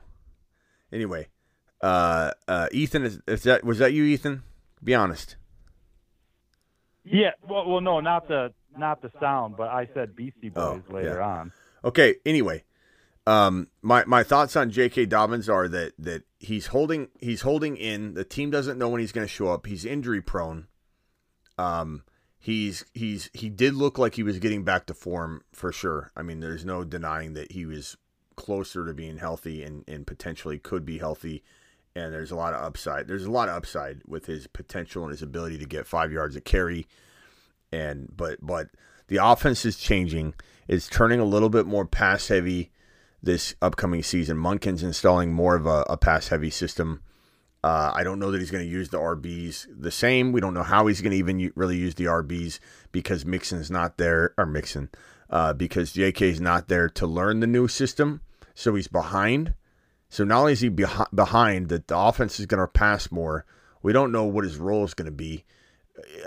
anyway 0.92 1.28
uh 1.82 2.32
uh 2.48 2.68
ethan 2.72 3.04
is, 3.04 3.20
is 3.28 3.44
that 3.44 3.64
was 3.64 3.80
that 3.80 3.94
you 3.94 4.04
ethan 4.04 4.44
be 4.84 4.94
honest 4.96 5.36
Yeah, 7.04 7.32
well, 7.48 7.68
well, 7.68 7.82
no, 7.82 8.00
not 8.00 8.28
the 8.28 8.54
not 8.78 9.02
the 9.02 9.12
sound, 9.20 9.58
but 9.58 9.68
I 9.70 9.88
said 9.94 10.16
Beastie 10.16 10.50
Boys 10.50 10.84
Oh, 10.90 10.94
later 10.94 11.18
yeah. 11.18 11.26
on. 11.26 11.52
Okay. 11.84 12.16
Anyway, 12.26 12.64
um, 13.26 13.68
my 13.82 14.04
my 14.06 14.24
thoughts 14.24 14.56
on 14.56 14.70
J.K. 14.70 15.08
Dobbins 15.08 15.50
are 15.50 15.68
that 15.68 15.94
that 15.98 16.24
he's 16.40 16.68
holding 16.68 17.10
he's 17.20 17.42
holding 17.42 17.76
in. 17.76 18.14
The 18.14 18.24
team 18.24 18.52
doesn't 18.52 18.78
know 18.78 18.88
when 18.90 19.02
he's 19.02 19.12
going 19.12 19.26
to 19.26 19.34
show 19.34 19.48
up. 19.48 19.66
He's 19.66 19.84
injury 19.84 20.22
prone. 20.22 20.68
Um, 21.58 22.04
he's 22.40 22.86
he's 22.94 23.30
he 23.34 23.50
did 23.50 23.74
look 23.74 23.98
like 23.98 24.16
he 24.16 24.24
was 24.24 24.40
getting 24.40 24.64
back 24.64 24.86
to 24.86 24.94
form 24.94 25.42
for 25.52 25.72
sure. 25.72 26.12
I 26.16 26.22
mean, 26.22 26.40
there's 26.40 26.66
no 26.66 26.84
denying 26.84 27.34
that 27.34 27.52
he 27.52 27.66
was 27.66 27.98
closer 28.36 28.86
to 28.86 28.94
being 28.94 29.18
healthy 29.18 29.64
and 29.64 29.84
and 29.88 30.06
potentially 30.08 30.60
could 30.60 30.86
be 30.86 31.00
healthy. 31.00 31.44
And 31.96 32.14
there's 32.14 32.32
a 32.32 32.36
lot 32.36 32.54
of 32.54 32.62
upside. 32.62 33.08
There's 33.08 33.26
a 33.26 33.32
lot 33.32 33.50
of 33.50 33.56
upside 33.56 34.02
with 34.08 34.26
his 34.26 34.48
potential 34.48 35.04
and 35.04 35.12
his 35.12 35.22
ability 35.22 35.58
to 35.58 35.66
get 35.66 35.86
five 35.86 36.12
yards 36.12 36.36
of 36.36 36.46
carry 36.46 36.88
and 37.72 38.10
but 38.16 38.38
but 38.42 38.70
the 39.08 39.18
offense 39.18 39.66
is 39.66 39.78
changing. 39.78 40.34
It's 40.68 40.88
turning 40.88 41.20
a 41.20 41.26
little 41.26 41.50
bit 41.50 41.66
more 41.66 41.86
pass 41.86 42.28
heavy 42.28 42.72
this 43.22 43.56
upcoming 43.62 44.04
season. 44.04 44.38
Monken's 44.38 44.84
installing 44.84 45.34
more 45.34 45.56
of 45.56 45.66
a, 45.66 45.86
a 45.90 45.98
pass 45.98 46.30
heavy 46.30 46.50
system. 46.50 47.02
Uh, 47.64 47.92
I 47.94 48.04
don't 48.04 48.20
know 48.20 48.32
that 48.32 48.40
he's 48.40 48.50
going 48.50 48.64
to 48.64 48.70
use 48.70 48.90
the 48.90 48.98
RBs 48.98 49.68
the 49.70 49.92
same. 49.92 50.32
We 50.32 50.42
don't 50.42 50.54
know 50.54 50.64
how 50.64 50.88
he's 50.88 51.02
going 51.02 51.12
to 51.12 51.18
even 51.18 51.40
u- 51.40 51.54
really 51.56 51.78
use 51.78 51.94
the 51.94 52.06
RBs 52.06 52.60
because 52.92 53.24
Mixon's 53.24 53.70
not 53.70 53.98
there, 53.98 54.34
or 54.38 54.48
Mixon, 54.48 54.90
uh, 55.30 55.54
because 55.54 55.94
JK's 55.94 56.42
not 56.42 56.70
there 56.70 56.90
to 56.90 57.06
learn 57.06 57.40
the 57.40 57.48
new 57.48 57.68
system. 57.68 58.22
So 58.56 58.74
he's 58.74 58.88
behind. 58.88 59.54
So 60.12 60.24
not 60.24 60.42
only 60.42 60.54
is 60.54 60.60
he 60.60 60.70
beh- 60.70 61.16
behind, 61.16 61.70
that 61.70 61.88
the 61.88 61.98
offense 61.98 62.40
is 62.40 62.46
going 62.46 62.62
to 62.62 62.68
pass 62.68 63.12
more. 63.12 63.46
We 63.82 63.92
don't 63.92 64.12
know 64.12 64.26
what 64.26 64.44
his 64.44 64.58
role 64.58 64.84
is 64.84 64.94
going 64.94 65.08
to 65.08 65.12
be 65.12 65.46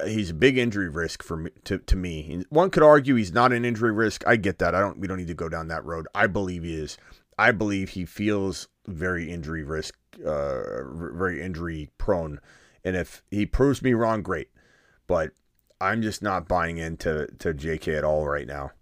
he's 0.06 0.30
a 0.30 0.34
big 0.34 0.58
injury 0.58 0.88
risk 0.88 1.22
for 1.22 1.36
me 1.36 1.50
to, 1.64 1.78
to 1.78 1.96
me. 1.96 2.44
One 2.50 2.70
could 2.70 2.82
argue 2.82 3.14
he's 3.14 3.32
not 3.32 3.52
an 3.52 3.64
injury 3.64 3.92
risk. 3.92 4.26
I 4.26 4.36
get 4.36 4.58
that. 4.58 4.74
I 4.74 4.80
don't 4.80 4.98
we 4.98 5.06
don't 5.06 5.18
need 5.18 5.28
to 5.28 5.34
go 5.34 5.48
down 5.48 5.68
that 5.68 5.84
road. 5.84 6.06
I 6.14 6.26
believe 6.26 6.62
he 6.62 6.74
is. 6.74 6.96
I 7.38 7.52
believe 7.52 7.90
he 7.90 8.04
feels 8.04 8.68
very 8.86 9.30
injury 9.30 9.62
risk 9.62 9.96
uh 10.24 10.84
very 10.84 11.42
injury 11.42 11.90
prone. 11.98 12.40
And 12.84 12.96
if 12.96 13.22
he 13.30 13.46
proves 13.46 13.82
me 13.82 13.94
wrong, 13.94 14.22
great. 14.22 14.48
But 15.06 15.32
I'm 15.80 16.02
just 16.02 16.22
not 16.22 16.48
buying 16.48 16.78
into 16.78 17.28
to 17.38 17.54
JK 17.54 17.98
at 17.98 18.04
all 18.04 18.26
right 18.26 18.46
now. 18.46 18.72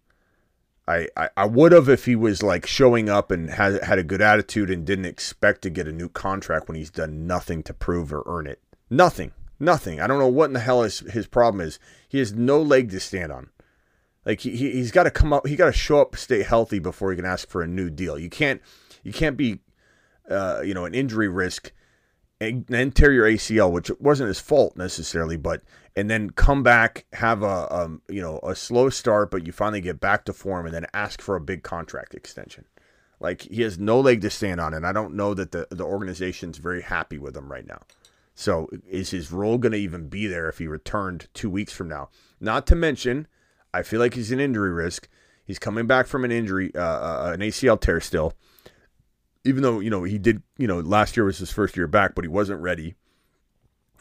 I, 0.89 1.09
I, 1.17 1.29
I 1.37 1.45
would 1.47 1.73
have 1.73 1.89
if 1.89 2.07
he 2.07 2.17
was 2.17 2.43
like 2.43 2.67
showing 2.67 3.09
up 3.09 3.31
and 3.31 3.51
had 3.51 3.83
had 3.85 3.99
a 3.99 4.05
good 4.05 4.21
attitude 4.21 4.71
and 4.71 4.85
didn't 4.85 5.05
expect 5.05 5.63
to 5.63 5.71
get 5.71 5.87
a 5.87 5.93
new 5.93 6.09
contract 6.09 6.69
when 6.69 6.77
he's 6.77 6.91
done 6.91 7.27
nothing 7.27 7.63
to 7.65 7.75
prove 7.75 8.13
or 8.13 8.25
earn 8.27 8.47
it. 8.47 8.61
Nothing. 8.91 9.33
Nothing. 9.61 10.01
I 10.01 10.09
don't 10.09 10.19
know 10.19 10.27
what 10.27 10.47
in 10.47 10.55
the 10.55 10.61
hell 10.61 10.83
his 10.83 11.01
his 11.01 11.27
problem 11.27 11.61
is. 11.61 11.79
He 12.09 12.19
has 12.19 12.33
no 12.33 12.61
leg 12.61 12.91
to 12.91 13.01
stand 13.01 13.31
on. 13.31 13.51
Like 14.27 14.41
he, 14.41 14.57
he 14.57 14.73
he's 14.73 14.91
got 14.91 15.05
to 15.05 15.11
come 15.11 15.33
up. 15.33 15.47
He 15.47 15.55
got 15.55 15.67
to 15.67 15.73
show 15.73 16.01
up, 16.01 16.17
stay 16.17 16.43
healthy 16.43 16.81
before 16.81 17.11
he 17.11 17.17
can 17.17 17.25
ask 17.25 17.49
for 17.49 17.63
a 17.63 17.69
new 17.69 17.89
deal. 17.89 18.19
You 18.19 18.29
can't 18.29 18.61
you 19.05 19.13
can't 19.13 19.37
be, 19.37 19.61
uh, 20.29 20.63
you 20.65 20.75
know, 20.75 20.85
an 20.85 20.95
injury 20.95 21.29
risk 21.29 21.73
and 22.43 22.67
then 22.67 22.91
tear 22.91 23.13
your 23.13 23.27
ACL, 23.27 23.71
which 23.71 23.91
wasn't 24.01 24.27
his 24.27 24.41
fault 24.41 24.77
necessarily, 24.77 25.37
but 25.37 25.63
and 25.97 26.11
then 26.11 26.31
come 26.31 26.63
back, 26.63 27.07
have 27.13 27.43
a 27.43 27.75
um, 27.75 28.03
you 28.09 28.21
know 28.21 28.41
a 28.43 28.55
slow 28.55 28.91
start, 28.91 29.31
but 29.31 29.47
you 29.47 29.53
finally 29.53 29.81
get 29.81 30.01
back 30.01 30.25
to 30.25 30.33
form, 30.33 30.67
and 30.67 30.75
then 30.75 30.87
ask 30.95 31.21
for 31.21 31.37
a 31.37 31.41
big 31.41 31.63
contract 31.63 32.15
extension. 32.15 32.65
Like 33.21 33.43
he 33.43 33.63
has 33.63 33.79
no 33.79 34.01
leg 34.01 34.21
to 34.23 34.31
stand 34.31 34.61
on, 34.61 34.75
and 34.75 34.87
I 34.87 34.93
don't 34.93 35.15
know 35.15 35.35
that 35.35 35.53
the 35.53 35.69
the 35.71 35.85
organization's 35.85 36.59
very 36.59 36.83
happy 36.83 37.19
with 37.19 37.37
him 37.37 37.51
right 37.51 37.67
now. 37.67 37.83
So 38.35 38.69
is 38.89 39.11
his 39.11 39.31
role 39.31 39.59
going 39.59 39.73
to 39.73 39.79
even 39.79 40.09
be 40.09 40.27
there 40.27 40.49
if 40.49 40.59
he 40.59 40.67
returned 40.67 41.29
two 41.35 41.51
weeks 41.51 41.73
from 41.73 41.89
now? 41.89 42.09
Not 42.41 42.67
to 42.69 42.75
mention, 42.75 43.29
I 43.75 43.83
feel 43.83 44.01
like 44.01 44.15
he's 44.15 44.33
an 44.33 44.41
injury 44.41 44.73
risk. 44.73 45.09
He's 45.45 45.59
coming 45.59 45.87
back 45.87 46.07
from 46.07 46.25
an 46.25 46.33
injury, 46.33 46.73
uh, 46.75 46.81
uh, 46.81 47.31
an 47.35 47.41
ACL 47.41 47.81
tear 47.81 48.01
still. 48.01 48.33
Even 49.45 49.63
though 49.63 49.81
you 49.81 49.91
know 49.91 50.05
he 50.05 50.19
did, 50.19 50.43
you 50.57 50.67
know, 50.67 50.81
last 50.81 51.17
year 51.17 51.25
was 51.25 51.39
his 51.39 51.51
first 51.51 51.77
year 51.77 51.87
back, 51.87 52.15
but 52.15 52.25
he 52.25 52.29
wasn't 52.29 52.61
ready, 52.61 52.95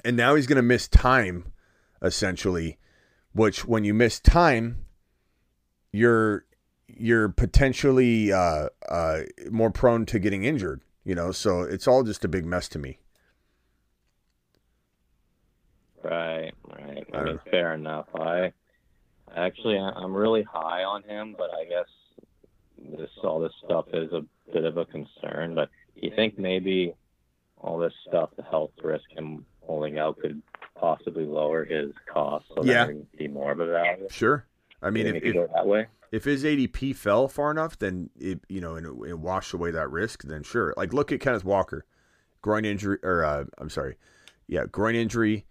and 0.05 0.15
now 0.15 0.35
he's 0.35 0.47
going 0.47 0.57
to 0.57 0.61
miss 0.61 0.87
time, 0.87 1.51
essentially. 2.01 2.77
Which, 3.33 3.65
when 3.65 3.83
you 3.85 3.93
miss 3.93 4.19
time, 4.19 4.85
you're 5.91 6.45
you're 6.87 7.29
potentially 7.29 8.31
uh, 8.33 8.67
uh, 8.89 9.21
more 9.49 9.71
prone 9.71 10.05
to 10.07 10.19
getting 10.19 10.43
injured. 10.43 10.81
You 11.03 11.15
know, 11.15 11.31
so 11.31 11.61
it's 11.61 11.87
all 11.87 12.03
just 12.03 12.25
a 12.25 12.27
big 12.27 12.45
mess 12.45 12.67
to 12.69 12.79
me. 12.79 12.99
Right, 16.03 16.51
right. 16.67 17.07
I 17.13 17.23
mean, 17.23 17.39
fair 17.49 17.73
enough. 17.73 18.07
I 18.15 18.53
actually, 19.35 19.77
I'm 19.77 20.13
really 20.13 20.43
high 20.43 20.83
on 20.83 21.03
him, 21.03 21.35
but 21.37 21.49
I 21.53 21.65
guess 21.65 21.87
this 22.97 23.09
all 23.23 23.39
this 23.39 23.53
stuff 23.63 23.85
is 23.93 24.11
a 24.11 24.23
bit 24.51 24.65
of 24.65 24.77
a 24.77 24.85
concern. 24.85 25.55
But 25.55 25.69
you 25.95 26.11
think 26.15 26.37
maybe 26.37 26.93
all 27.57 27.77
this 27.77 27.93
stuff, 28.07 28.29
the 28.35 28.43
health 28.43 28.71
risk, 28.83 29.05
him 29.09 29.45
holding 29.61 29.99
out, 29.99 30.19
could 30.19 30.41
possibly 30.81 31.25
lower 31.25 31.63
his 31.63 31.91
cost 32.11 32.45
so 32.55 32.63
Yeah. 32.65 32.87
that 32.87 33.17
be 33.17 33.27
more 33.27 33.51
of 33.51 33.59
a 33.61 33.67
value? 33.67 34.07
Sure. 34.09 34.45
I 34.81 34.89
mean, 34.89 35.05
if, 35.05 35.13
think 35.13 35.23
it 35.23 35.27
could 35.33 35.41
if, 35.43 35.47
go 35.47 35.53
that 35.53 35.67
way. 35.67 35.87
if 36.11 36.23
his 36.25 36.43
ADP 36.43 36.95
fell 36.95 37.27
far 37.27 37.51
enough, 37.51 37.77
then 37.79 38.09
it 38.19 38.41
you 38.49 38.59
know 38.59 38.75
and 38.75 38.85
it, 38.87 39.09
it 39.11 39.19
washed 39.19 39.53
away 39.53 39.71
that 39.71 39.89
risk. 39.91 40.23
Then 40.23 40.43
sure. 40.43 40.73
Like 40.75 40.91
look 40.93 41.11
at 41.11 41.19
Kenneth 41.21 41.45
Walker, 41.45 41.85
groin 42.41 42.65
injury, 42.65 42.97
or 43.03 43.23
uh, 43.23 43.45
I'm 43.59 43.69
sorry, 43.69 43.95
yeah, 44.47 44.65
groin 44.65 44.95
injury, 44.95 45.45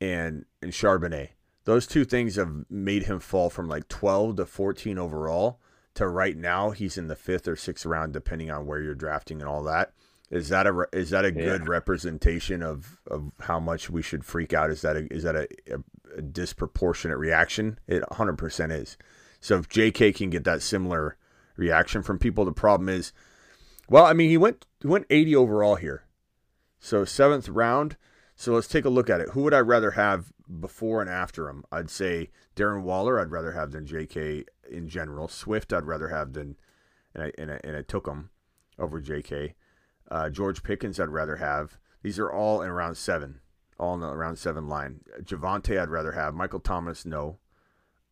and 0.00 0.44
and 0.60 0.72
Charbonnet. 0.72 1.30
Those 1.64 1.86
two 1.86 2.04
things 2.04 2.36
have 2.36 2.52
made 2.68 3.04
him 3.04 3.20
fall 3.20 3.48
from 3.48 3.68
like 3.68 3.88
12 3.88 4.36
to 4.36 4.44
14 4.44 4.98
overall 4.98 5.60
to 5.94 6.06
right 6.06 6.36
now 6.36 6.70
he's 6.70 6.98
in 6.98 7.06
the 7.06 7.16
fifth 7.16 7.48
or 7.48 7.56
sixth 7.56 7.86
round, 7.86 8.12
depending 8.12 8.50
on 8.50 8.66
where 8.66 8.80
you're 8.82 8.94
drafting 8.94 9.40
and 9.40 9.48
all 9.48 9.62
that. 9.62 9.92
Is 10.30 10.48
that 10.48 10.66
a 10.66 10.86
is 10.92 11.10
that 11.10 11.24
a 11.24 11.30
good 11.30 11.68
representation 11.68 12.62
of, 12.62 12.98
of 13.06 13.30
how 13.40 13.60
much 13.60 13.90
we 13.90 14.02
should 14.02 14.24
freak 14.24 14.52
out? 14.52 14.70
Is 14.70 14.80
that 14.80 14.96
a, 14.96 15.12
is 15.12 15.22
that 15.22 15.36
a, 15.36 15.46
a, 15.70 16.18
a 16.18 16.22
disproportionate 16.22 17.18
reaction? 17.18 17.78
It 17.86 18.02
100 18.08 18.38
percent 18.38 18.72
is. 18.72 18.96
So 19.40 19.58
if 19.58 19.68
J.K. 19.68 20.14
can 20.14 20.30
get 20.30 20.44
that 20.44 20.62
similar 20.62 21.18
reaction 21.56 22.02
from 22.02 22.18
people, 22.18 22.46
the 22.46 22.52
problem 22.52 22.88
is, 22.88 23.12
well, 23.90 24.06
I 24.06 24.14
mean, 24.14 24.30
he 24.30 24.38
went 24.38 24.64
he 24.80 24.88
went 24.88 25.06
80 25.10 25.36
overall 25.36 25.74
here, 25.74 26.04
so 26.78 27.04
seventh 27.04 27.48
round. 27.48 27.96
So 28.36 28.54
let's 28.54 28.66
take 28.66 28.86
a 28.86 28.90
look 28.90 29.10
at 29.10 29.20
it. 29.20 29.28
Who 29.30 29.42
would 29.42 29.54
I 29.54 29.60
rather 29.60 29.92
have 29.92 30.32
before 30.58 31.00
and 31.00 31.10
after 31.10 31.48
him? 31.48 31.64
I'd 31.70 31.90
say 31.90 32.30
Darren 32.56 32.82
Waller. 32.82 33.20
I'd 33.20 33.30
rather 33.30 33.52
have 33.52 33.70
than 33.70 33.86
J.K. 33.86 34.46
in 34.70 34.88
general. 34.88 35.28
Swift. 35.28 35.72
I'd 35.72 35.84
rather 35.84 36.08
have 36.08 36.32
than, 36.32 36.56
and 37.14 37.24
I 37.24 37.32
and 37.36 37.52
I, 37.52 37.60
and 37.62 37.76
I 37.76 37.82
took 37.82 38.08
him 38.08 38.30
over 38.78 39.00
J.K. 39.00 39.54
Uh, 40.10 40.30
George 40.30 40.62
Pickens. 40.62 41.00
I'd 41.00 41.08
rather 41.08 41.36
have. 41.36 41.78
These 42.02 42.18
are 42.18 42.30
all 42.30 42.62
in 42.62 42.68
around 42.68 42.96
seven, 42.96 43.40
all 43.78 43.94
in 43.94 44.00
the 44.00 44.08
around 44.08 44.36
seven 44.36 44.68
line. 44.68 45.00
Javonte. 45.22 45.80
I'd 45.80 45.90
rather 45.90 46.12
have. 46.12 46.34
Michael 46.34 46.60
Thomas. 46.60 47.04
No. 47.04 47.38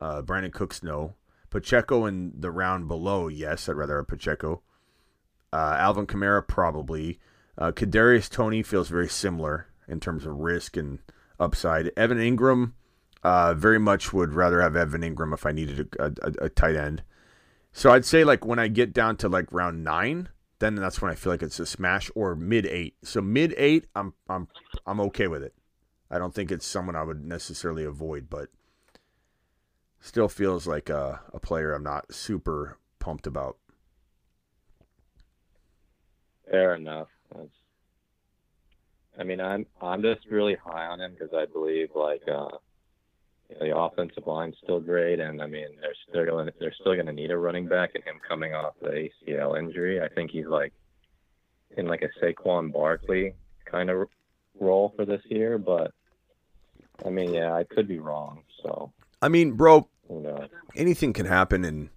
Uh, 0.01 0.23
Brandin 0.23 0.53
Cooks. 0.53 0.83
No. 0.83 1.15
Pacheco 1.51 2.07
in 2.07 2.33
the 2.35 2.51
round 2.51 2.89
below. 2.89 3.29
Yes, 3.29 3.69
I'd 3.69 3.77
rather 3.77 3.99
have 3.99 4.09
Pacheco. 4.09 4.63
Uh, 5.53 5.77
Alvin 5.79 6.07
Kamara 6.07 6.47
probably. 6.47 7.21
Uh, 7.59 7.71
Kadarius 7.71 8.31
Toney 8.31 8.63
feels 8.63 8.89
very 8.89 9.09
similar 9.09 9.67
in 9.87 10.01
terms 10.01 10.25
of 10.25 10.39
risk 10.39 10.79
and 10.79 11.01
upside. 11.39 11.91
Evan 11.97 12.19
Engram, 12.19 12.73
uh, 13.23 13.53
very 13.53 13.79
much 13.79 14.13
would 14.13 14.33
rather 14.33 14.63
have 14.63 14.75
Evan 14.75 15.03
Engram 15.03 15.35
if 15.35 15.45
I 15.45 15.53
needed 15.53 15.95
a, 15.99 16.05
a, 16.07 16.45
a 16.47 16.49
tight 16.49 16.77
end. 16.77 17.03
So 17.73 17.91
I'd 17.91 18.07
say 18.07 18.25
like 18.25 18.47
when 18.47 18.59
I 18.59 18.69
get 18.69 18.95
down 18.95 19.17
to 19.19 19.29
like 19.29 19.53
round 19.53 19.85
nine, 19.85 20.31
then 20.63 20.77
that's 20.77 21.03
when 21.03 21.11
I 21.11 21.17
feel 21.17 21.33
like 21.33 21.43
it's 21.43 21.59
a 21.59 21.67
smash 21.67 22.09
or 22.15 22.37
mid 22.37 22.67
eight. 22.67 22.95
So 23.03 23.21
mid 23.21 23.53
eight, 23.59 23.87
I'm 23.97 24.15
I'm 24.29 24.47
I'm 24.87 25.01
okay 25.01 25.27
with 25.27 25.43
it. 25.43 25.55
I 26.09 26.19
don't 26.19 26.35
think 26.35 26.53
it's 26.53 26.67
someone 26.67 26.95
I 26.95 27.03
would 27.03 27.25
necessarily 27.25 27.85
avoid, 27.85 28.31
but 28.31 28.49
still 30.01 30.29
feels 30.29 30.67
like 30.67 30.89
a, 30.89 31.21
a 31.33 31.41
player 31.41 31.73
I'm 31.73 31.83
not 31.83 32.15
super 32.15 32.79
pumped 33.01 33.27
about. 33.27 33.57
Fair 36.49 36.75
enough. 36.77 37.09
That's, 37.35 37.49
I 39.19 39.25
mean, 39.25 39.41
I'm 39.41 39.67
I'm 39.81 40.03
just 40.03 40.27
really 40.27 40.57
high 40.65 40.87
on 40.87 41.01
him 41.01 41.13
because 41.13 41.35
I 41.35 41.47
believe 41.47 41.89
like 41.97 42.23
uh, 42.29 42.57
the 43.61 43.77
offensive 43.77 44.27
line's 44.27 44.57
still 44.63 44.81
great, 44.81 45.21
and 45.21 45.41
I 45.43 45.47
mean 45.47 45.67
they're 45.81 45.95
still 46.09 46.25
going 46.25 46.51
they're 46.59 46.75
still 46.81 46.95
going 46.95 47.07
to 47.07 47.13
need 47.13 47.31
a 47.31 47.37
running 47.39 47.67
back, 47.69 47.91
and 47.95 48.05
him 48.05 48.21
coming 48.27 48.55
off 48.55 48.75
the 48.81 49.09
ACL 49.29 49.59
injury, 49.59 50.01
I 50.03 50.09
think 50.09 50.31
he's 50.31 50.47
like 50.47 50.73
in 51.77 51.87
like 51.87 52.03
a 52.03 52.25
Saquon 52.25 52.73
Barkley 52.73 53.35
kind 53.65 53.91
of 53.91 54.09
role 54.61 54.93
for 54.97 55.05
this 55.05 55.23
year. 55.27 55.59
But 55.59 55.93
I 57.05 57.11
mean, 57.11 57.35
yeah, 57.35 57.53
I 57.55 57.65
could 57.65 57.89
be 57.89 57.99
wrong. 57.99 58.43
So 58.63 58.93
I 59.21 59.29
mean, 59.29 59.53
bro, 59.53 59.89
who 60.09 60.21
knows? 60.23 60.49
anything 60.77 61.13
can 61.13 61.27
happen 61.27 61.65
and 61.65 61.89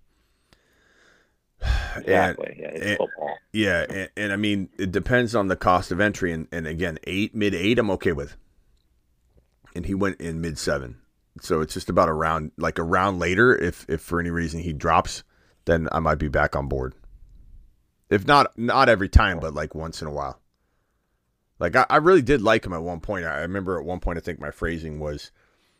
Exactly. 1.97 2.57
yeah, 2.59 2.67
and- 2.69 2.97
football. 2.97 3.37
Yeah, 3.53 3.85
and, 3.89 4.09
and 4.17 4.33
I 4.33 4.35
mean 4.35 4.67
it 4.77 4.91
depends 4.91 5.33
on 5.33 5.47
the 5.47 5.55
cost 5.55 5.91
of 5.91 6.01
entry, 6.01 6.33
and, 6.33 6.47
and 6.51 6.67
again, 6.67 6.99
eight 7.05 7.33
mid 7.33 7.55
eight, 7.55 7.79
I'm 7.79 7.89
okay 7.91 8.11
with. 8.11 8.35
And 9.73 9.85
he 9.85 9.93
went 9.93 10.19
in 10.19 10.41
mid 10.41 10.57
seven, 10.57 10.97
so 11.41 11.61
it's 11.61 11.73
just 11.73 11.89
about 11.89 12.09
a 12.09 12.13
round, 12.13 12.51
like 12.57 12.77
a 12.77 12.83
round 12.83 13.19
later. 13.19 13.55
If 13.55 13.85
if 13.89 14.01
for 14.01 14.19
any 14.19 14.29
reason 14.29 14.61
he 14.61 14.73
drops, 14.73 15.23
then 15.65 15.87
I 15.91 15.99
might 15.99 16.15
be 16.19 16.27
back 16.27 16.55
on 16.55 16.67
board. 16.67 16.95
If 18.09 18.27
not, 18.27 18.57
not 18.57 18.89
every 18.89 19.09
time, 19.09 19.39
but 19.39 19.53
like 19.53 19.75
once 19.75 20.01
in 20.01 20.07
a 20.07 20.11
while. 20.11 20.39
Like 21.59 21.75
I, 21.75 21.85
I 21.89 21.97
really 21.97 22.21
did 22.21 22.41
like 22.41 22.65
him 22.65 22.73
at 22.73 22.83
one 22.83 22.99
point. 22.99 23.25
I 23.25 23.39
remember 23.41 23.79
at 23.79 23.85
one 23.85 23.99
point, 23.99 24.17
I 24.17 24.21
think 24.21 24.39
my 24.39 24.51
phrasing 24.51 24.99
was, 24.99 25.31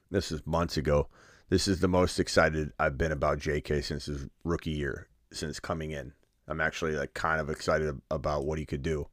"This 0.10 0.32
is 0.32 0.46
months 0.46 0.78
ago. 0.78 1.08
This 1.50 1.68
is 1.68 1.80
the 1.80 1.88
most 1.88 2.20
excited 2.20 2.74
I've 2.80 2.98
been 2.98 3.12
about 3.12 3.40
J.K. 3.40 3.82
since 3.82 4.06
his 4.06 4.28
rookie 4.44 4.72
year, 4.72 5.08
since 5.32 5.60
coming 5.60 5.92
in. 5.92 6.14
I'm 6.48 6.62
actually 6.62 6.94
like 6.94 7.14
kind 7.14 7.40
of 7.40 7.50
excited 7.50 8.02
about 8.10 8.46
what 8.46 8.58
he 8.58 8.66
could 8.66 8.82
do. 8.82 9.08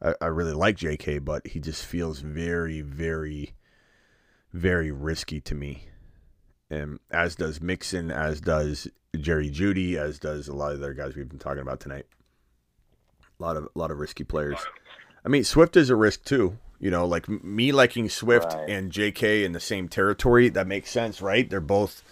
I, 0.00 0.14
I 0.20 0.26
really 0.26 0.52
like 0.52 0.76
J.K., 0.76 1.18
but 1.18 1.46
he 1.46 1.60
just 1.60 1.84
feels 1.84 2.20
very, 2.20 2.80
very, 2.80 3.54
very 4.54 4.90
risky 4.92 5.40
to 5.42 5.54
me. 5.54 5.88
And 6.70 6.98
as 7.10 7.34
does 7.34 7.60
Mixon, 7.60 8.10
as 8.10 8.40
does 8.40 8.88
Jerry 9.18 9.50
Jeudy, 9.50 9.96
as 9.96 10.18
does 10.18 10.48
a 10.48 10.54
lot 10.54 10.72
of 10.72 10.78
the 10.78 10.84
other 10.86 10.94
guys 10.94 11.14
we've 11.14 11.28
been 11.28 11.38
talking 11.38 11.60
about 11.60 11.80
tonight. 11.80 12.06
A 13.38 13.42
lot 13.42 13.56
of 13.56 13.64
a 13.64 13.78
lot 13.78 13.90
of 13.90 13.98
risky 13.98 14.24
players. 14.24 14.58
I 15.24 15.28
mean, 15.28 15.44
Swift 15.44 15.76
is 15.76 15.90
a 15.90 15.96
risk 15.96 16.24
too. 16.24 16.58
You 16.78 16.90
know, 16.90 17.04
like 17.06 17.28
me 17.28 17.72
liking 17.72 18.08
Swift 18.08 18.52
Right. 18.54 18.68
and 18.70 18.90
J.K. 18.92 19.44
in 19.44 19.52
the 19.52 19.60
same 19.60 19.88
territory. 19.88 20.48
That 20.48 20.66
makes 20.66 20.90
sense, 20.90 21.20
right? 21.20 21.48
They're 21.48 21.60
both 21.60 22.02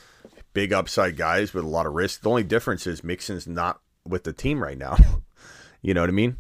big 0.52 0.72
upside 0.72 1.16
guys 1.16 1.54
with 1.54 1.64
a 1.64 1.68
lot 1.68 1.86
of 1.86 1.92
risk. 1.92 2.22
The 2.22 2.30
only 2.30 2.42
difference 2.44 2.86
is 2.86 3.04
Mixon's 3.04 3.46
not 3.46 3.80
with 4.06 4.24
the 4.24 4.32
team 4.32 4.62
right 4.62 4.78
now. 4.78 4.96
you 5.82 5.94
know 5.94 6.00
what 6.00 6.10
I 6.10 6.12
mean? 6.12 6.36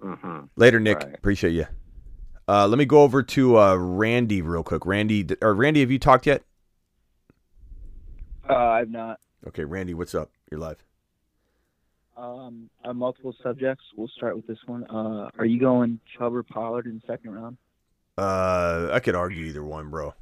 hmm 0.00 0.40
Later, 0.56 0.80
Nick. 0.80 0.98
Right. 0.98 1.14
Appreciate 1.14 1.52
you. 1.52 1.66
Uh, 2.48 2.66
let 2.66 2.78
me 2.78 2.84
go 2.84 3.02
over 3.02 3.22
to 3.22 3.58
uh, 3.58 3.74
Randy 3.74 4.40
real 4.40 4.62
quick. 4.62 4.86
Randy, 4.86 5.26
or 5.42 5.54
Randy, 5.54 5.80
have 5.80 5.90
you 5.90 5.98
talked 5.98 6.26
yet? 6.26 6.42
Uh, 8.48 8.54
I've 8.54 8.90
not. 8.90 9.18
Okay, 9.48 9.64
Randy, 9.64 9.94
what's 9.94 10.14
up? 10.14 10.30
You're 10.50 10.60
live. 10.60 10.82
Um, 12.16 12.70
I 12.84 12.88
have 12.88 12.96
multiple 12.96 13.34
subjects. 13.42 13.84
We'll 13.96 14.08
start 14.08 14.36
with 14.36 14.46
this 14.46 14.58
one. 14.66 14.84
Uh, 14.84 15.30
are 15.38 15.44
you 15.44 15.58
going 15.58 16.00
Chubb 16.16 16.34
or 16.34 16.42
Pollard 16.42 16.86
in 16.86 16.94
the 16.94 17.06
second 17.06 17.32
round? 17.32 17.56
Uh, 18.16 18.88
I 18.92 19.00
could 19.00 19.14
argue 19.14 19.44
either 19.44 19.62
one, 19.62 19.90
bro. 19.90 20.14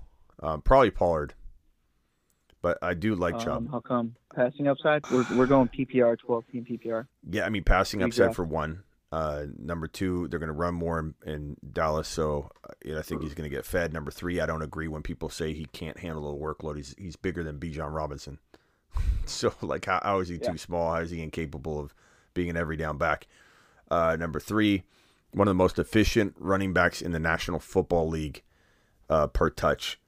Um, 0.42 0.62
probably 0.62 0.90
Pollard, 0.90 1.34
but 2.60 2.78
I 2.82 2.94
do 2.94 3.14
like 3.14 3.34
um, 3.34 3.40
Chubb. 3.40 3.70
How 3.70 3.80
come? 3.80 4.16
Passing 4.34 4.66
upside? 4.66 5.08
We're, 5.10 5.24
we're 5.36 5.46
going 5.46 5.68
PPR, 5.68 6.18
12 6.18 6.44
team 6.50 6.66
PPR. 6.68 7.06
Yeah, 7.30 7.44
I 7.44 7.50
mean 7.50 7.62
passing 7.62 8.02
upside 8.02 8.34
for 8.34 8.44
one. 8.44 8.82
Uh, 9.14 9.46
number 9.58 9.86
two, 9.86 10.26
they're 10.26 10.40
going 10.40 10.48
to 10.48 10.52
run 10.52 10.74
more 10.74 10.98
in, 10.98 11.14
in 11.24 11.56
Dallas, 11.72 12.08
so 12.08 12.50
uh, 12.68 12.98
I 12.98 13.02
think 13.02 13.22
he's 13.22 13.32
going 13.34 13.48
to 13.48 13.54
get 13.56 13.64
fed. 13.64 13.92
Number 13.92 14.10
three, 14.10 14.40
I 14.40 14.46
don't 14.46 14.60
agree 14.62 14.88
when 14.88 15.02
people 15.02 15.28
say 15.28 15.52
he 15.52 15.66
can't 15.66 15.98
handle 15.98 16.32
the 16.36 16.44
workload. 16.44 16.76
He's 16.76 16.96
he's 16.98 17.14
bigger 17.14 17.44
than 17.44 17.60
Bijan 17.60 17.94
Robinson. 17.94 18.40
so 19.24 19.52
like, 19.62 19.84
how, 19.84 20.00
how 20.02 20.18
is 20.18 20.28
he 20.28 20.40
Yeah. 20.42 20.50
too 20.50 20.58
small? 20.58 20.92
How 20.92 21.00
is 21.00 21.10
he 21.10 21.22
incapable 21.22 21.78
of 21.78 21.94
being 22.34 22.50
an 22.50 22.56
every 22.56 22.76
down 22.76 22.98
back? 22.98 23.28
Uh, 23.88 24.16
number 24.18 24.40
three, 24.40 24.82
one 25.30 25.46
of 25.46 25.50
the 25.50 25.62
most 25.62 25.78
efficient 25.78 26.34
running 26.36 26.72
backs 26.72 27.00
in 27.00 27.12
the 27.12 27.20
National 27.20 27.60
Football 27.60 28.08
League 28.08 28.42
uh, 29.08 29.28
per 29.28 29.48
touch. 29.48 30.00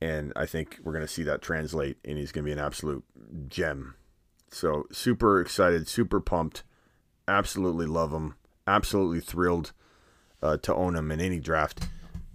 And 0.00 0.32
I 0.34 0.46
think 0.46 0.80
we're 0.82 0.92
going 0.92 1.06
to 1.06 1.12
see 1.12 1.22
that 1.24 1.42
translate, 1.42 1.98
and 2.04 2.18
he's 2.18 2.32
going 2.32 2.44
to 2.44 2.48
be 2.48 2.52
an 2.52 2.58
absolute 2.64 3.04
gem. 3.48 3.94
So, 4.50 4.86
super 4.90 5.40
excited, 5.40 5.86
super 5.86 6.20
pumped. 6.20 6.64
Absolutely 7.28 7.86
love 7.86 8.12
him. 8.12 8.34
Absolutely 8.68 9.20
thrilled 9.20 9.72
uh, 10.42 10.58
to 10.58 10.74
own 10.74 10.94
him 10.94 11.10
in 11.10 11.20
any 11.20 11.40
draft. 11.40 11.88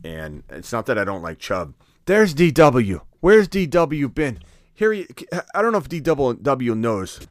And 0.04 0.44
it's 0.50 0.72
not 0.72 0.88
that 0.88 0.98
I 0.98 1.04
don't 1.04 1.22
like 1.22 1.40
Chubb. 1.40 1.76
There's 2.06 2.34
DW. 2.34 3.02
Where's 3.20 3.48
DW 3.48 4.14
been? 4.14 4.40
Here, 4.74 4.92
he, 4.92 5.08
I 5.54 5.62
don't 5.62 5.72
know 5.72 5.78
if 5.78 5.88
DW 5.88 6.76
knows. 6.76 7.28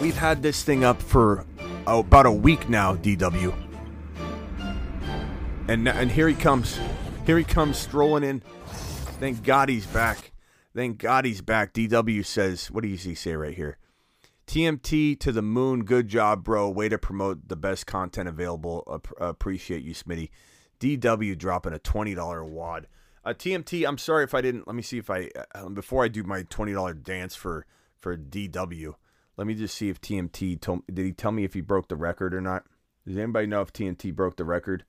We've 0.00 0.16
had 0.16 0.42
this 0.42 0.62
thing 0.62 0.84
up 0.84 1.00
for 1.02 1.46
oh, 1.86 2.00
about 2.00 2.26
a 2.26 2.32
week 2.32 2.68
now, 2.68 2.96
DW. 2.96 3.54
And 5.68 5.88
and 5.88 6.10
here 6.10 6.28
he 6.28 6.34
comes. 6.34 6.78
Here 7.26 7.38
he 7.38 7.44
comes 7.44 7.78
strolling 7.78 8.24
in. 8.24 8.42
Thank 9.20 9.42
God 9.42 9.68
he's 9.68 9.86
back. 9.86 10.32
Thank 10.74 10.98
God 10.98 11.24
he's 11.24 11.42
back. 11.42 11.74
DW 11.74 12.24
says, 12.24 12.70
what 12.70 12.84
does 12.84 13.02
he 13.02 13.14
say 13.14 13.34
right 13.34 13.54
here? 13.54 13.76
TMT 14.50 15.16
to 15.20 15.30
the 15.30 15.42
moon. 15.42 15.84
Good 15.84 16.08
job, 16.08 16.42
bro. 16.42 16.68
Way 16.68 16.88
to 16.88 16.98
promote 16.98 17.46
the 17.46 17.54
best 17.54 17.86
content 17.86 18.28
available. 18.28 18.82
Ap- 18.92 19.20
appreciate 19.20 19.84
you, 19.84 19.94
Smitty. 19.94 20.30
DW 20.80 21.38
dropping 21.38 21.72
a 21.72 21.78
$20 21.78 22.48
wad. 22.48 22.88
Uh, 23.24 23.32
TMT, 23.32 23.86
I'm 23.86 23.96
sorry 23.96 24.24
if 24.24 24.34
I 24.34 24.40
didn't. 24.40 24.66
Let 24.66 24.74
me 24.74 24.82
see 24.82 24.98
if 24.98 25.08
I, 25.08 25.30
uh, 25.54 25.68
before 25.68 26.02
I 26.02 26.08
do 26.08 26.24
my 26.24 26.42
$20 26.42 27.00
dance 27.04 27.36
for, 27.36 27.64
for 27.96 28.16
DW, 28.16 28.94
let 29.36 29.46
me 29.46 29.54
just 29.54 29.76
see 29.76 29.88
if 29.88 30.00
TMT 30.00 30.60
told, 30.60 30.84
did 30.88 31.04
he 31.04 31.12
tell 31.12 31.30
me 31.30 31.44
if 31.44 31.54
he 31.54 31.60
broke 31.60 31.86
the 31.86 31.94
record 31.94 32.34
or 32.34 32.40
not? 32.40 32.64
Does 33.06 33.18
anybody 33.18 33.46
know 33.46 33.60
if 33.60 33.72
TMT 33.72 34.12
broke 34.16 34.36
the 34.36 34.44
record? 34.44 34.84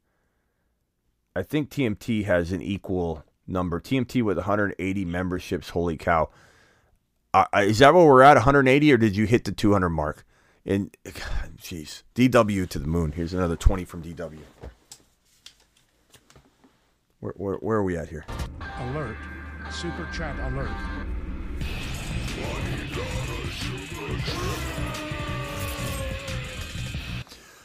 I 1.36 1.44
think 1.44 1.70
TMT 1.70 2.26
has 2.26 2.52
an 2.52 2.64
equal 2.64 3.24
number. 3.46 3.80
TMT 3.80 4.24
with 4.24 4.38
180 4.38 5.06
memberships. 5.06 5.70
Holy 5.70 5.98
cow! 5.98 6.32
Uh, 7.34 7.46
is 7.60 7.80
that 7.80 7.94
where 7.94 8.06
we're 8.06 8.22
at? 8.22 8.36
180, 8.36 8.92
or 8.92 8.98
did 8.98 9.16
you 9.16 9.26
hit 9.26 9.46
the 9.46 9.52
200 9.52 9.90
mark? 9.90 10.26
And 10.66 10.96
jeez, 11.58 12.04
DW 12.14 12.68
to 12.70 12.80
the 12.80 12.88
moon. 12.88 13.14
Here's 13.14 13.34
another 13.34 13.56
20 13.56 13.86
from 13.86 14.04
DW. 14.04 14.40
Where, 17.20 17.34
where, 17.38 17.56
where 17.56 17.78
are 17.78 17.84
we 17.84 17.98
at 17.98 18.10
here? 18.10 18.26
Alert. 18.80 19.16
Super 19.72 20.08
chat 20.14 20.38
alert. 20.52 20.70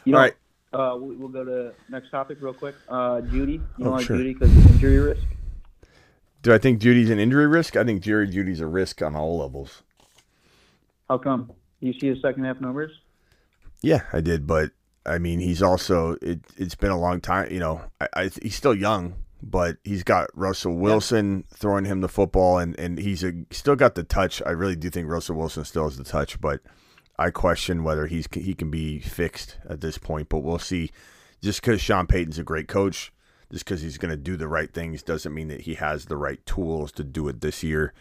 You 0.05 0.13
know, 0.13 0.19
All 0.19 0.25
right. 0.25 0.35
Uh, 0.73 0.97
we- 0.97 1.17
we'll 1.17 1.29
go 1.29 1.45
to 1.45 1.73
next 1.89 2.11
topic 2.11 2.39
real 2.41 2.53
quick. 2.53 2.75
Uh, 2.89 3.21
Jeudy, 3.23 3.55
you 3.55 3.63
Oh, 3.81 3.85
don't 3.85 3.93
like 3.95 4.07
sure. 4.07 4.17
Jeudy 4.17 4.35
because 4.39 4.55
of 4.57 4.71
injury 4.73 4.99
risk. 4.99 5.23
Do 6.47 6.55
I 6.55 6.59
think 6.59 6.81
Jeudy's 6.81 7.11
an 7.11 7.19
injury 7.19 7.49
risk? 7.49 7.75
I 7.75 7.83
think 7.83 8.03
Jerry 8.03 8.29
Jeudy's 8.29 8.61
a 8.61 8.69
risk 8.69 9.03
on 9.03 9.17
all 9.17 9.39
levels. 9.39 9.83
How 11.09 11.19
come? 11.19 11.51
You 11.81 11.93
see 11.99 12.07
his 12.07 12.23
second 12.23 12.45
half 12.45 12.61
numbers? 12.61 12.93
Yeah, 13.83 14.03
I 14.13 14.21
did, 14.21 14.47
but 14.47 14.71
I 15.05 15.19
mean, 15.19 15.41
he's 15.41 15.61
also 15.61 16.17
it. 16.23 16.39
It's 16.57 16.77
been 16.77 16.93
a 16.93 17.01
long 17.01 17.21
time. 17.21 17.51
You 17.51 17.59
know, 17.59 17.83
I, 18.01 18.09
I 18.15 18.31
he's 18.41 18.55
still 18.55 18.77
young, 18.77 19.17
but 19.43 19.79
he's 19.83 20.05
got 20.05 20.29
Russell 20.39 20.77
Wilson 20.77 21.43
throwing 21.53 21.85
him 21.85 22.01
the 22.01 22.09
football, 22.09 22.59
and 22.59 22.79
and 22.79 22.97
he's 22.97 23.25
a, 23.25 23.33
still 23.51 23.75
got 23.75 23.97
the 23.97 24.05
touch. 24.05 24.41
I 24.47 24.51
really 24.51 24.77
do 24.77 24.89
think 24.89 25.09
Russell 25.09 25.35
Wilson 25.35 25.65
still 25.65 25.83
has 25.83 25.99
the 25.99 26.05
touch, 26.05 26.41
but 26.41 26.61
I 27.19 27.31
question 27.31 27.83
whether 27.83 28.07
he's 28.07 28.29
he 28.33 28.55
can 28.55 28.71
be 28.71 29.01
fixed 29.01 29.59
at 29.69 29.81
this 29.81 29.99
point. 29.99 30.29
But 30.29 30.45
we'll 30.45 30.61
see. 30.61 30.93
Just 31.43 31.61
because 31.61 31.81
Sean 31.81 32.07
Payton's 32.07 32.39
a 32.39 32.45
great 32.45 32.69
coach, 32.69 33.13
just 33.51 33.65
because 33.65 33.83
he's 33.83 33.99
going 33.99 34.11
to 34.11 34.17
do 34.17 34.37
the 34.37 34.49
right 34.49 34.73
things, 34.73 35.03
doesn't 35.03 35.35
mean 35.35 35.49
that 35.49 35.63
he 35.63 35.75
has 35.75 36.07
the 36.07 36.17
right 36.17 36.45
tools 36.47 36.93
to 36.93 37.05
do 37.05 37.29
it 37.29 37.41
this 37.41 37.63
year. 37.63 37.93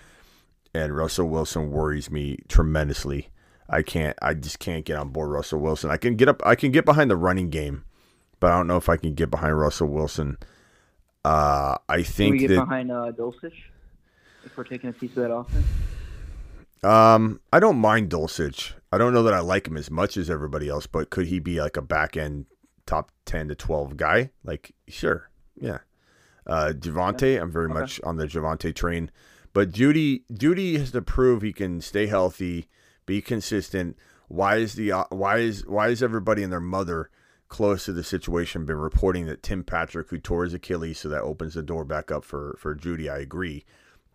And 0.73 0.95
Russell 0.95 1.29
Wilson 1.29 1.71
worries 1.71 2.11
me 2.11 2.39
tremendously. 2.47 3.29
I 3.69 3.81
can't. 3.81 4.17
I 4.21 4.33
just 4.33 4.59
can't 4.59 4.85
get 4.85 4.97
on 4.97 5.09
board 5.09 5.31
Russell 5.31 5.59
Wilson. 5.59 5.89
I 5.89 5.97
can 5.97 6.15
get 6.15 6.27
up. 6.29 6.41
I 6.45 6.55
can 6.55 6.71
get 6.71 6.85
behind 6.85 7.09
the 7.09 7.15
running 7.15 7.49
game, 7.49 7.85
but 8.39 8.51
I 8.51 8.57
don't 8.57 8.67
know 8.67 8.77
if 8.77 8.89
I 8.89 8.97
can 8.97 9.13
get 9.13 9.31
behind 9.31 9.57
Russell 9.57 9.87
Wilson. 9.87 10.37
Uh, 11.23 11.77
I 11.89 11.95
Can 11.95 11.97
we 11.97 12.03
think 12.03 12.39
get 12.39 12.47
that 12.49 12.59
behind 12.65 12.91
uh, 12.91 13.11
Dulcich 13.17 13.53
if 14.43 14.55
we're 14.55 14.63
taking 14.65 14.89
a 14.91 14.93
piece 14.93 15.11
of 15.11 15.23
that 15.23 15.33
offense? 15.33 15.65
um, 16.83 17.39
I 17.51 17.59
don't 17.59 17.77
mind 17.77 18.11
Dulcich. 18.11 18.73
I 18.91 18.99
don't 18.99 19.13
know 19.13 19.23
that 19.23 19.33
I 19.33 19.39
like 19.39 19.67
him 19.67 19.77
as 19.77 19.89
much 19.89 20.17
as 20.17 20.29
everybody 20.29 20.69
else, 20.69 20.85
but 20.85 21.09
could 21.09 21.27
he 21.27 21.39
be 21.39 21.59
like 21.59 21.77
a 21.77 21.81
back 21.81 22.15
end 22.15 22.45
top 22.85 23.11
ten 23.25 23.47
to 23.47 23.55
twelve 23.55 23.97
guy? 23.97 24.29
Like, 24.43 24.75
sure, 24.87 25.29
yeah. 25.59 25.79
Uh, 26.47 26.73
Javonte, 26.75 27.41
I'm 27.41 27.51
very 27.51 27.65
Okay. 27.65 27.73
much 27.73 27.99
on 28.03 28.17
the 28.17 28.27
Javante 28.27 28.73
train, 28.75 29.09
but 29.53 29.71
Jeudy, 29.71 30.23
Jeudy 30.31 30.77
has 30.77 30.91
to 30.91 31.01
prove 31.01 31.41
he 31.41 31.51
can 31.53 31.81
stay 31.81 32.05
healthy, 32.07 32.67
be 33.07 33.21
consistent. 33.21 33.97
Why 34.27 34.57
is 34.57 34.73
the 34.73 34.91
uh, 34.91 35.05
why 35.09 35.37
is 35.39 35.65
why 35.65 35.87
is 35.89 36.03
everybody 36.03 36.43
and 36.43 36.51
their 36.51 36.59
mother 36.59 37.09
close 37.47 37.85
to 37.85 37.93
the 37.93 38.03
situation 38.03 38.65
been 38.65 38.77
reporting 38.77 39.25
that 39.27 39.41
Tim 39.43 39.63
Patrick, 39.63 40.09
who 40.09 40.17
tore 40.19 40.43
his 40.43 40.53
Achilles, 40.53 40.99
so 40.99 41.09
that 41.09 41.21
opens 41.21 41.53
the 41.55 41.63
door 41.63 41.83
back 41.83 42.11
up 42.11 42.23
for 42.23 42.55
for 42.59 42.75
Jeudy? 42.75 43.09
I 43.09 43.17
agree. 43.19 43.65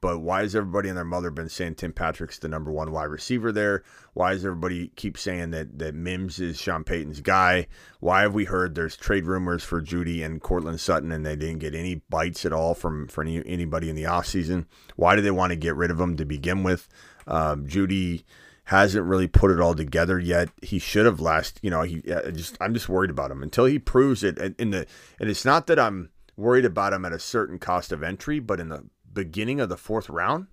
But 0.00 0.20
why 0.20 0.40
has 0.40 0.56
everybody 0.56 0.88
and 0.88 0.96
their 0.96 1.04
mother 1.04 1.30
been 1.30 1.50
saying 1.50 1.74
Tim 1.74 1.92
Patrick's 1.92 2.38
the 2.38 2.48
number 2.48 2.72
one 2.72 2.90
wide 2.90 3.04
receiver 3.04 3.52
there? 3.52 3.82
Why 4.14 4.32
does 4.32 4.46
everybody 4.46 4.88
keep 4.96 5.18
saying 5.18 5.50
that 5.50 5.78
that 5.78 5.94
Mims 5.94 6.40
is 6.40 6.58
Sean 6.58 6.84
Payton's 6.84 7.20
guy? 7.20 7.66
Why 8.00 8.22
have 8.22 8.32
we 8.32 8.46
heard 8.46 8.74
there's 8.74 8.96
trade 8.96 9.26
rumors 9.26 9.62
for 9.62 9.82
Jeudy 9.82 10.24
and 10.24 10.40
Courtland 10.40 10.80
Sutton 10.80 11.12
and 11.12 11.26
they 11.26 11.36
didn't 11.36 11.58
get 11.58 11.74
any 11.74 11.96
bites 12.08 12.46
at 12.46 12.52
all 12.52 12.74
from 12.74 13.08
from 13.08 13.28
any, 13.28 13.42
anybody 13.44 13.90
in 13.90 13.96
the 13.96 14.04
offseason? 14.04 14.64
Why 14.96 15.16
do 15.16 15.22
they 15.22 15.30
want 15.30 15.50
to 15.50 15.56
get 15.56 15.76
rid 15.76 15.90
of 15.90 16.00
him 16.00 16.16
to 16.16 16.24
begin 16.24 16.62
with? 16.62 16.88
Um, 17.26 17.66
Jeudy 17.66 18.24
hasn't 18.64 19.04
really 19.04 19.26
put 19.26 19.50
it 19.50 19.60
all 19.60 19.74
together 19.74 20.18
yet. 20.18 20.48
He 20.62 20.78
should 20.78 21.04
have 21.04 21.20
last. 21.20 21.58
You 21.60 21.70
know, 21.70 21.82
he 21.82 22.00
just 22.32 22.56
I'm 22.58 22.72
just 22.72 22.88
worried 22.88 23.10
about 23.10 23.30
him 23.30 23.42
until 23.42 23.66
he 23.66 23.78
proves 23.78 24.24
it. 24.24 24.38
In 24.58 24.70
the 24.70 24.86
and 25.18 25.28
it's 25.28 25.44
not 25.44 25.66
that 25.66 25.78
I'm 25.78 26.08
worried 26.36 26.64
about 26.64 26.94
him 26.94 27.04
at 27.04 27.12
a 27.12 27.18
certain 27.18 27.58
cost 27.58 27.92
of 27.92 28.02
entry, 28.02 28.38
but 28.38 28.60
in 28.60 28.70
the 28.70 28.84
beginning 29.12 29.60
of 29.60 29.68
the 29.68 29.76
fourth 29.76 30.08
round, 30.08 30.46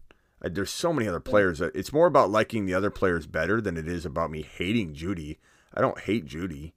uh, 0.44 0.50
there's 0.52 0.70
so 0.72 0.94
many 0.94 1.08
other 1.08 1.20
players 1.20 1.60
that 1.60 1.76
it's 1.76 1.94
more 1.94 2.08
about 2.08 2.30
liking 2.30 2.66
the 2.66 2.74
other 2.74 2.90
players 2.90 3.26
better 3.28 3.60
than 3.62 3.78
it 3.78 3.88
is 3.88 4.06
about 4.06 4.32
me 4.32 4.42
hating 4.44 4.94
Jeudy. 4.94 5.38
I 5.74 5.82
don't 5.82 6.00
hate 6.00 6.26
Jeudy. 6.26 6.74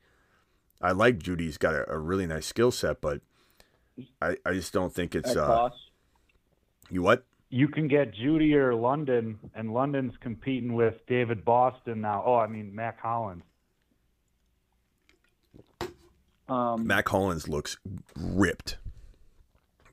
I 0.81 0.93
like 0.93 1.19
Jeudy. 1.19 1.41
He's 1.41 1.59
got 1.59 1.75
a, 1.75 1.91
a 1.91 1.99
really 1.99 2.27
nice 2.27 2.47
skill 2.47 2.71
set, 2.71 3.01
but 3.01 3.21
I, 4.21 4.37
I 4.47 4.55
just 4.55 4.73
don't 4.73 4.95
think 4.95 5.15
it's 5.15 5.31
At 5.31 5.37
uh 5.37 5.47
cost? 5.47 5.91
you 6.91 7.03
what? 7.03 7.25
You 7.51 7.69
can 7.69 7.89
get 7.89 8.15
Jeudy 8.15 8.55
or 8.55 8.75
London, 8.75 9.39
and 9.55 9.75
London's 9.75 10.15
competing 10.21 10.75
with 10.75 11.05
David 11.07 11.45
Boston 11.45 12.01
now. 12.01 12.23
Oh, 12.25 12.37
I 12.37 12.47
mean 12.47 12.75
Mack 12.75 13.01
Hollins. 13.01 13.43
Um, 16.49 16.87
Mack 16.87 17.09
Hollins 17.09 17.49
looks 17.49 17.77
ripped. 18.17 18.79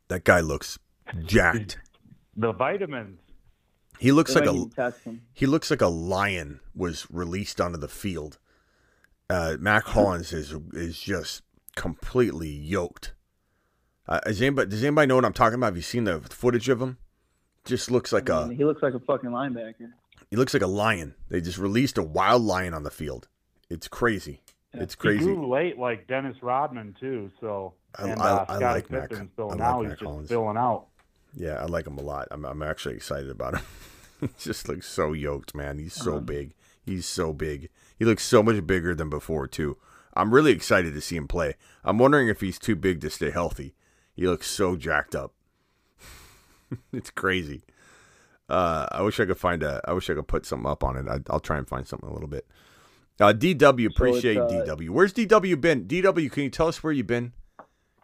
That 0.08 0.24
guy 0.24 0.40
looks 0.40 0.80
jacked. 1.26 1.78
The 2.36 2.51
vitamins. 2.53 3.20
He 3.99 4.12
looks 4.12 4.34
they 4.34 4.41
like 4.41 4.49
a 4.49 4.53
need 4.53 4.70
to 4.70 4.76
test 4.76 5.03
him. 5.03 5.22
he 5.34 5.45
looks 5.47 5.72
like 5.72 5.82
a 5.82 5.88
lion 5.88 6.60
was 6.76 7.08
released 7.10 7.60
onto 7.60 7.78
the 7.80 7.88
field. 7.88 8.38
Uh, 9.30 9.58
Mack 9.60 9.86
Hollins 9.86 10.32
is 10.34 10.53
is 10.74 10.99
just 10.99 11.41
completely 11.76 12.49
yoked. 12.49 13.14
Uh, 14.08 14.20
is 14.26 14.41
anybody, 14.41 14.70
does 14.70 14.84
anybody 14.84 15.08
know 15.08 15.16
what 15.16 15.26
I'm 15.26 15.34
talking 15.34 15.55
about? 15.55 15.68
Have 15.68 15.76
you 15.76 15.82
seen 15.82 16.05
the 16.05 16.22
footage 16.22 16.70
of 16.70 16.82
him? 16.82 16.97
Just 17.66 17.91
looks 17.91 18.14
like 18.14 18.30
I 18.30 18.43
a 18.43 18.47
mean, 18.47 18.58
he 18.58 18.64
looks 18.64 18.82
like 18.82 18.93
a 18.93 18.99
fucking 18.99 19.30
linebacker. 19.32 19.89
he 20.30 20.38
looks 20.38 20.53
like 20.53 20.64
a 20.64 20.68
lion. 20.68 21.16
They 21.30 21.41
just 21.41 21.58
released 21.58 21.97
a 21.97 22.03
wild 22.03 22.43
lion 22.43 22.74
on 22.74 22.84
the 22.84 22.91
field. 22.91 23.28
It's 23.70 23.88
crazy. 23.89 24.41
It's 24.74 24.93
He 24.93 24.97
crazy. 24.99 25.26
grew 25.26 25.49
late 25.51 25.78
like 25.78 26.08
Dennis 26.08 26.38
Rodman 26.41 26.95
too. 26.99 27.32
So 27.41 27.74
I- 27.97 28.08
and 28.10 28.22
I- 28.22 28.30
uh, 28.30 28.45
I 28.47 28.55
Scotty 28.58 28.64
like 28.66 28.91
Mac- 28.91 29.10
Pippen's 29.10 29.32
I 29.34 29.36
filling 29.36 29.58
like 29.60 29.68
out. 29.68 29.82
Mac 29.82 29.89
He's 29.89 29.99
just 29.99 30.03
Hollins. 30.10 30.30
filling 30.30 30.58
out. 30.58 30.86
Yeah, 31.36 31.62
I 31.62 31.66
like 31.66 31.86
him 31.88 31.98
a 31.98 32.02
lot. 32.04 32.28
I'm 32.32 32.46
I'm 32.46 32.62
actually 32.64 32.96
excited 32.96 33.30
about 33.30 33.56
him. 33.58 33.66
he 34.22 34.30
just 34.40 34.68
looks 34.68 34.88
so 34.88 35.14
yoked, 35.14 35.54
man. 35.56 35.78
He's 35.80 35.94
so 35.94 36.14
Uh-huh. 36.14 36.20
big. 36.22 36.54
He's 36.84 37.06
so 37.06 37.34
big. 37.34 37.70
He 37.98 38.06
looks 38.06 38.24
so 38.24 38.42
much 38.42 38.66
bigger 38.66 38.96
than 38.96 39.10
before 39.10 39.48
too. 39.48 39.78
I'm 40.16 40.34
really 40.34 40.52
excited 40.52 40.94
to 40.94 41.02
see 41.02 41.16
him 41.16 41.28
play. 41.28 41.56
I'm 41.84 41.98
wondering 42.00 42.28
if 42.28 42.42
he's 42.42 42.58
too 42.58 42.76
big 42.76 43.02
to 43.02 43.10
stay 43.10 43.30
healthy. 43.30 43.76
He 44.16 44.26
looks 44.28 44.48
so 44.50 44.76
jacked 44.76 45.16
up. 45.16 45.34
it's 46.94 47.12
crazy. 47.12 47.64
Uh, 48.50 48.88
I 48.92 49.02
wish 49.02 49.20
I 49.20 49.26
could 49.26 49.38
find 49.38 49.62
a. 49.64 49.82
I 49.86 49.94
wish 49.94 50.10
I 50.10 50.14
could 50.16 50.28
put 50.28 50.46
something 50.46 50.70
up 50.70 50.84
on 50.84 50.96
it. 50.98 51.08
I, 51.08 51.20
I'll 51.30 51.40
try 51.40 51.58
and 51.58 51.68
find 51.68 51.86
something 51.88 52.10
a 52.10 52.14
little 52.14 52.30
bit. 52.30 52.48
Uh, 53.20 53.34
DW, 53.34 53.88
appreciate 53.88 54.38
uh, 54.38 54.48
DW. 54.48 54.90
Where's 54.90 55.14
DW 55.14 55.60
been? 55.60 55.86
DW, 55.86 56.32
can 56.32 56.44
you 56.44 56.50
tell 56.50 56.68
us 56.68 56.82
where 56.84 56.94
you've 56.94 57.08
been? 57.08 57.34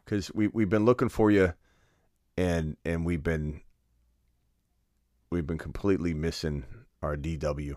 Because 0.04 0.32
we 0.34 0.48
we've 0.48 0.70
been 0.70 0.86
looking 0.86 1.08
for 1.10 1.32
you, 1.32 1.54
and 2.38 2.78
and 2.86 3.06
we've 3.06 3.24
been 3.24 3.62
we've 5.30 5.48
been 5.48 5.58
completely 5.58 6.14
missing 6.14 6.66
our 7.02 7.16
DW. 7.16 7.76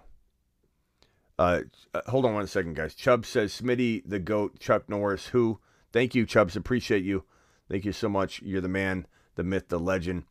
Uh, 1.39 1.63
uh, 1.93 2.01
hold 2.07 2.25
on 2.25 2.35
one 2.35 2.47
second, 2.47 2.77
guys. 2.77 2.95
Chubb 2.95 3.27
says 3.27 3.53
Smitty 3.53 4.03
the 4.07 4.19
goat. 4.19 4.59
Chuck 4.59 4.89
Norris, 4.89 5.27
who? 5.27 5.61
Thank 5.93 6.15
you, 6.15 6.27
Chubbs. 6.27 6.57
Appreciate 6.57 7.05
you. 7.05 7.25
Thank 7.71 7.85
you 7.85 7.93
so 7.93 8.09
much. 8.09 8.41
You're 8.43 8.61
the 8.61 8.69
man, 8.69 9.07
the 9.35 9.45
myth, 9.45 9.69
the 9.69 9.79
legend. 9.79 10.25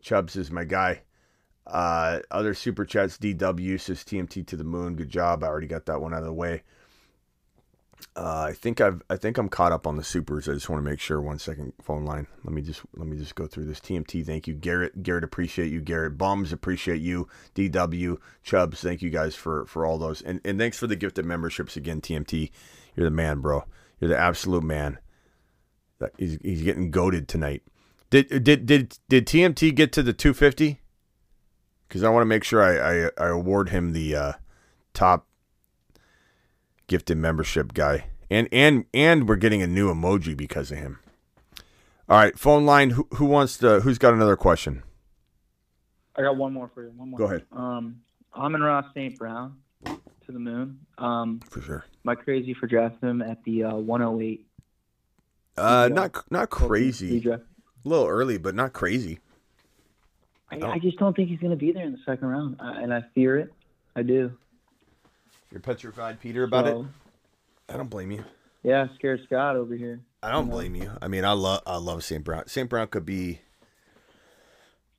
Chubbs 0.00 0.36
is 0.36 0.50
my 0.50 0.64
guy. 0.64 1.02
Uh, 1.66 2.20
other 2.30 2.54
super 2.54 2.84
chats. 2.84 3.18
DW 3.18 3.78
says 3.80 4.02
TMT 4.02 4.46
to 4.46 4.56
the 4.56 4.64
moon. 4.64 4.96
Good 4.96 5.10
job. 5.10 5.44
I 5.44 5.48
already 5.48 5.66
got 5.66 5.86
that 5.86 6.00
one 6.00 6.14
out 6.14 6.20
of 6.20 6.26
the 6.26 6.32
way. 6.32 6.62
Uh, 8.16 8.46
I 8.48 8.52
think 8.52 8.80
I've 8.80 9.02
I 9.08 9.16
think 9.16 9.38
I'm 9.38 9.48
caught 9.48 9.72
up 9.72 9.86
on 9.86 9.96
the 9.96 10.04
supers. 10.04 10.48
I 10.48 10.52
just 10.52 10.68
want 10.68 10.84
to 10.84 10.90
make 10.90 11.00
sure. 11.00 11.20
One 11.20 11.38
second, 11.38 11.72
phone 11.80 12.04
line. 12.04 12.26
Let 12.44 12.52
me 12.52 12.62
just 12.62 12.82
let 12.96 13.06
me 13.06 13.16
just 13.16 13.34
go 13.34 13.46
through 13.46 13.66
this. 13.66 13.80
TMT, 13.80 14.24
thank 14.26 14.46
you. 14.46 14.54
Garrett, 14.54 15.02
Garrett, 15.02 15.24
appreciate 15.24 15.70
you. 15.70 15.80
Garrett, 15.80 16.18
Bums, 16.18 16.52
appreciate 16.52 17.00
you. 17.00 17.28
DW, 17.54 18.18
Chubs, 18.42 18.80
thank 18.80 19.02
you 19.02 19.10
guys 19.10 19.34
for 19.34 19.64
for 19.66 19.86
all 19.86 19.98
those. 19.98 20.22
And 20.22 20.40
and 20.44 20.58
thanks 20.58 20.78
for 20.78 20.86
the 20.86 20.96
gifted 20.96 21.24
memberships 21.24 21.76
again. 21.76 22.00
TMT, 22.00 22.50
you're 22.96 23.04
the 23.04 23.10
man, 23.10 23.40
bro. 23.40 23.64
You're 24.00 24.10
the 24.10 24.18
absolute 24.18 24.64
man. 24.64 24.98
He's 26.18 26.38
he's 26.42 26.62
getting 26.62 26.90
goaded 26.90 27.28
tonight. 27.28 27.62
Did 28.10 28.42
did 28.42 28.66
did 28.66 28.98
did 29.08 29.26
TMT 29.26 29.74
get 29.74 29.92
to 29.92 30.02
the 30.02 30.12
250? 30.12 30.80
Because 31.88 32.02
I 32.02 32.08
want 32.08 32.22
to 32.22 32.26
make 32.26 32.44
sure 32.44 32.62
I, 32.62 33.06
I 33.06 33.10
I 33.18 33.28
award 33.28 33.70
him 33.70 33.92
the 33.92 34.16
uh, 34.16 34.32
top 34.94 35.26
gifted 36.90 37.16
membership 37.16 37.72
guy. 37.72 38.06
And 38.28 38.48
and 38.52 38.84
and 38.92 39.28
we're 39.28 39.36
getting 39.36 39.62
a 39.62 39.66
new 39.66 39.92
emoji 39.94 40.36
because 40.36 40.70
of 40.72 40.78
him. 40.78 40.98
All 42.08 42.18
right, 42.18 42.36
phone 42.38 42.66
line. 42.66 42.90
Who, 42.90 43.06
who 43.14 43.24
wants 43.24 43.56
to? 43.58 43.80
Who's 43.80 43.96
got 43.98 44.12
another 44.12 44.36
question? 44.36 44.82
I 46.16 46.22
got 46.22 46.36
one 46.36 46.52
more 46.52 46.68
for 46.74 46.82
you. 46.84 46.90
One 46.96 47.10
more. 47.10 47.18
Go 47.18 47.24
ahead. 47.26 47.44
Um, 47.52 48.00
Amon-Ra 48.34 48.82
St. 48.94 49.16
Brown 49.16 49.56
to 49.84 50.32
the 50.32 50.38
moon. 50.40 50.80
Um, 50.98 51.40
For 51.48 51.60
sure. 51.62 51.84
am 52.04 52.08
I 52.08 52.14
crazy 52.16 52.52
for 52.54 52.66
drafting 52.66 53.08
him 53.08 53.22
at 53.22 53.42
the 53.44 53.64
uh, 53.64 53.74
108? 53.76 54.44
Uh, 55.56 55.88
not 55.92 56.24
not 56.30 56.50
crazy. 56.50 57.24
A 57.28 57.40
little 57.84 58.06
early, 58.08 58.38
but 58.38 58.54
not 58.54 58.72
crazy. 58.72 59.20
I, 60.50 60.56
Oh. 60.60 60.66
I 60.68 60.78
just 60.80 60.98
don't 60.98 61.14
think 61.14 61.28
he's 61.28 61.38
going 61.38 61.52
to 61.52 61.56
be 61.56 61.70
there 61.70 61.84
in 61.86 61.92
the 61.92 61.98
second 62.04 62.26
round, 62.26 62.56
uh, 62.60 62.74
and 62.82 62.92
I 62.92 63.02
fear 63.14 63.38
it. 63.38 63.52
I 63.94 64.02
do. 64.02 64.32
You're 65.50 65.60
petrified, 65.60 66.20
Peter, 66.20 66.44
about 66.44 66.66
So, 66.66 66.80
it. 67.68 67.74
I 67.74 67.76
don't 67.76 67.90
blame 67.90 68.10
you. 68.10 68.24
Yeah, 68.62 68.86
scared 68.96 69.20
Scott 69.26 69.56
over 69.56 69.74
here. 69.74 70.00
I 70.22 70.30
don't 70.30 70.50
blame 70.50 70.74
you. 70.74 70.92
I 71.00 71.08
mean, 71.08 71.24
I 71.24 71.32
love 71.32 71.62
I 71.66 71.76
love 71.76 72.04
St. 72.04 72.22
Brown. 72.22 72.46
St. 72.46 72.68
Brown 72.68 72.88
could 72.88 73.06
be. 73.06 73.40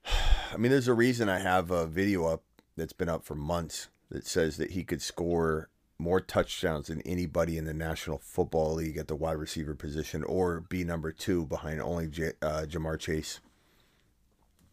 I 0.54 0.58
mean, 0.58 0.72
there's 0.72 0.88
a 0.88 0.94
reason 0.94 1.30
I 1.30 1.40
have 1.40 1.72
a 1.72 1.86
video 1.86 2.26
up 2.26 2.44
that's 2.76 2.94
been 2.94 3.10
up 3.10 3.24
for 3.24 3.36
months 3.36 3.90
that 4.10 4.26
says 4.26 4.58
that 4.58 4.72
he 4.72 4.84
could 4.84 5.02
score 5.02 5.70
more 5.98 6.20
touchdowns 6.20 6.88
than 6.88 7.02
anybody 7.02 7.58
in 7.58 7.66
the 7.66 7.74
National 7.74 8.18
Football 8.18 8.74
League 8.74 8.98
at 8.98 9.08
the 9.08 9.16
wide 9.16 9.38
receiver 9.38 9.76
position, 9.76 10.24
or 10.24 10.62
be 10.62 10.84
number 10.84 11.12
two 11.12 11.46
behind 11.46 11.80
only 11.82 12.08
J, 12.08 12.32
uh, 12.42 12.66
Ja'Marr 12.68 13.00
Chase. 13.00 13.40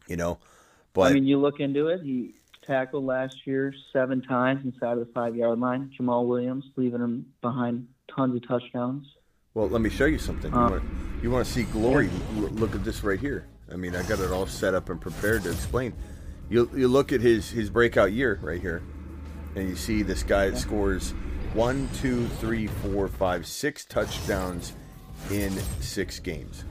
You 0.07 0.17
know, 0.17 0.39
but 0.93 1.11
I 1.11 1.13
mean, 1.13 1.25
you 1.25 1.39
look 1.39 1.59
into 1.59 1.87
it. 1.89 2.01
He 2.01 2.33
tackled 2.69 3.03
last 3.03 3.35
year 3.45 3.73
seven 3.91 4.21
times 4.21 4.63
inside 4.63 4.93
of 4.93 4.99
the 4.99 5.11
five 5.13 5.35
yard 5.35 5.59
line. 5.59 5.91
Jamaal 5.99 6.27
Williams 6.27 6.65
leaving 6.75 7.01
him 7.01 7.25
behind 7.41 7.87
tons 8.15 8.35
of 8.35 8.47
touchdowns. 8.47 9.05
Well, 9.55 9.67
let 9.67 9.81
me 9.81 9.89
show 9.89 10.05
you 10.05 10.19
something. 10.19 10.51
You 10.53 10.57
Uh, 10.59 10.69
want, 10.69 10.83
you 11.23 11.31
want 11.31 11.45
to 11.45 11.51
see 11.51 11.63
glory? 11.63 12.09
Look 12.37 12.75
at 12.75 12.83
this 12.83 13.03
right 13.03 13.19
here. 13.19 13.47
I 13.71 13.75
mean, 13.75 13.95
I 13.95 14.03
got 14.03 14.19
it 14.19 14.31
all 14.31 14.45
set 14.45 14.73
up 14.75 14.89
and 14.89 15.01
prepared 15.01 15.43
to 15.43 15.51
explain. 15.51 15.93
You 16.49 16.69
you 16.75 16.87
look 16.87 17.11
at 17.11 17.21
his 17.21 17.49
his 17.49 17.69
breakout 17.69 18.11
year 18.13 18.39
right 18.41 18.61
here, 18.61 18.81
and 19.55 19.67
you 19.67 19.75
see 19.75 20.03
this 20.03 20.23
guy 20.23 20.49
that 20.51 20.57
scores 20.57 21.11
one, 21.53 21.89
two, 21.95 22.27
three, 22.39 22.67
four, 22.67 23.07
five, 23.07 23.45
six 23.47 23.83
touchdowns 23.85 24.73
in 25.31 25.51
six 25.81 26.19
games. 26.19 26.63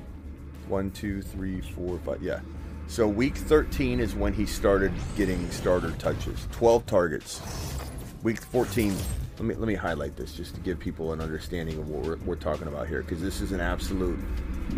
One, 0.68 0.90
two, 0.90 1.22
three, 1.22 1.60
four, 1.60 1.98
five. 1.98 2.22
Yeah. 2.22 2.40
So 2.88 3.06
week 3.06 3.36
13 3.36 4.00
is 4.00 4.14
when 4.14 4.32
he 4.32 4.46
started 4.46 4.92
getting 5.14 5.48
starter 5.50 5.90
touches. 5.92 6.48
12 6.52 6.86
targets. 6.86 7.42
Week 8.22 8.40
14. 8.40 8.96
Let 9.36 9.44
me 9.44 9.54
let 9.54 9.68
me 9.68 9.74
highlight 9.74 10.16
this 10.16 10.32
just 10.32 10.54
to 10.54 10.60
give 10.62 10.80
people 10.80 11.12
an 11.12 11.20
understanding 11.20 11.78
of 11.78 11.88
what 11.88 12.02
we're, 12.02 12.16
we're 12.24 12.34
talking 12.34 12.66
about 12.66 12.88
here 12.88 13.02
because 13.02 13.20
this 13.20 13.40
is 13.40 13.52
an 13.52 13.60
absolute 13.60 14.18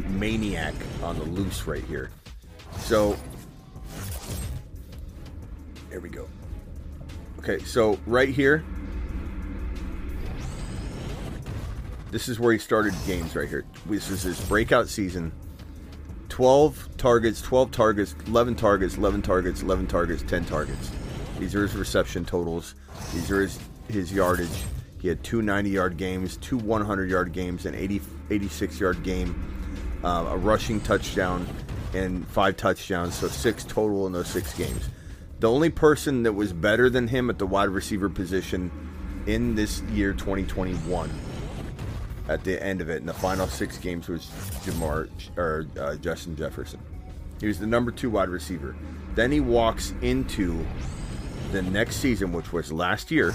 maniac 0.08 0.74
on 1.02 1.18
the 1.18 1.24
loose 1.24 1.66
right 1.66 1.84
here. 1.84 2.10
So 2.80 3.16
here 5.88 6.00
we 6.00 6.10
go. 6.10 6.28
Okay, 7.38 7.60
so 7.64 7.98
right 8.06 8.28
here, 8.28 8.64
this 12.10 12.28
is 12.28 12.38
where 12.38 12.52
he 12.52 12.58
started 12.58 12.92
games 13.06 13.34
right 13.34 13.48
here. 13.48 13.64
This 13.86 14.10
is 14.10 14.22
his 14.22 14.40
breakout 14.46 14.88
season. 14.88 15.32
12 16.40 16.96
targets, 16.96 17.42
12 17.42 17.70
targets, 17.70 18.14
11 18.26 18.54
targets, 18.54 18.96
11 18.96 19.20
targets, 19.20 19.60
11 19.60 19.86
targets, 19.86 20.22
10 20.22 20.46
targets. 20.46 20.90
These 21.38 21.54
are 21.54 21.60
his 21.60 21.74
reception 21.74 22.24
totals. 22.24 22.76
These 23.12 23.30
are 23.30 23.42
his, 23.42 23.58
his 23.88 24.10
yardage. 24.10 24.64
He 25.02 25.08
had 25.08 25.22
two 25.22 25.42
90 25.42 25.68
yard 25.68 25.98
games, 25.98 26.38
two 26.38 26.56
100 26.56 27.10
yard 27.10 27.34
games, 27.34 27.66
an 27.66 27.74
80, 27.74 28.00
86 28.30 28.80
yard 28.80 29.02
game, 29.02 29.98
uh, 30.02 30.28
a 30.30 30.36
rushing 30.38 30.80
touchdown, 30.80 31.46
and 31.92 32.26
five 32.28 32.56
touchdowns. 32.56 33.16
So 33.16 33.28
six 33.28 33.62
total 33.62 34.06
in 34.06 34.14
those 34.14 34.28
six 34.28 34.56
games. 34.56 34.88
The 35.40 35.50
only 35.50 35.68
person 35.68 36.22
that 36.22 36.32
was 36.32 36.54
better 36.54 36.88
than 36.88 37.08
him 37.08 37.28
at 37.28 37.38
the 37.38 37.46
wide 37.46 37.68
receiver 37.68 38.08
position 38.08 38.70
in 39.26 39.56
this 39.56 39.82
year 39.82 40.14
2021 40.14 41.10
at 42.30 42.44
the 42.44 42.62
end 42.62 42.80
of 42.80 42.88
it 42.88 42.98
in 42.98 43.06
the 43.06 43.12
final 43.12 43.48
six 43.48 43.76
games 43.76 44.08
was 44.08 44.26
Ja'Marr 44.64 45.10
or 45.36 45.66
uh, 45.78 45.96
Justin 45.96 46.36
Jefferson. 46.36 46.78
He 47.40 47.48
was 47.48 47.58
the 47.58 47.66
number 47.66 47.90
two 47.90 48.08
wide 48.08 48.28
receiver. 48.28 48.76
Then 49.16 49.32
he 49.32 49.40
walks 49.40 49.92
into 50.00 50.64
the 51.50 51.60
next 51.60 51.96
season, 51.96 52.32
which 52.32 52.52
was 52.52 52.70
last 52.70 53.10
year, 53.10 53.34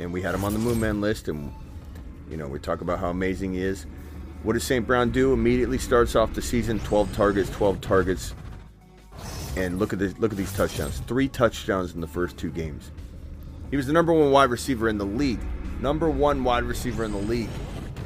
and 0.00 0.12
we 0.12 0.20
had 0.20 0.34
him 0.34 0.44
on 0.44 0.52
the 0.52 0.58
Moon 0.58 0.80
Man 0.80 1.00
list, 1.00 1.28
and 1.28 1.52
you 2.28 2.36
know 2.36 2.48
we 2.48 2.58
talk 2.58 2.80
about 2.80 2.98
how 2.98 3.08
amazing 3.08 3.52
he 3.54 3.62
is. 3.62 3.86
What 4.42 4.54
does 4.54 4.64
St. 4.64 4.84
Brown 4.84 5.10
do? 5.10 5.32
Immediately 5.32 5.78
starts 5.78 6.16
off 6.16 6.34
the 6.34 6.42
season 6.42 6.80
12 6.80 7.14
targets, 7.14 7.50
12 7.50 7.80
targets, 7.80 8.34
and 9.56 9.78
look 9.78 9.92
at 9.92 10.00
this. 10.00 10.18
Look 10.18 10.32
at 10.32 10.38
these 10.38 10.52
touchdowns. 10.54 10.98
Three 11.00 11.28
touchdowns 11.28 11.94
in 11.94 12.00
the 12.00 12.08
first 12.08 12.36
two 12.36 12.50
games. 12.50 12.90
He 13.70 13.76
was 13.76 13.86
the 13.86 13.92
number 13.92 14.12
one 14.12 14.32
wide 14.32 14.50
receiver 14.50 14.88
in 14.88 14.98
the 14.98 15.06
league. 15.06 15.40
Number 15.80 16.10
one 16.10 16.42
wide 16.42 16.64
receiver 16.64 17.04
in 17.04 17.12
the 17.12 17.18
league 17.18 17.50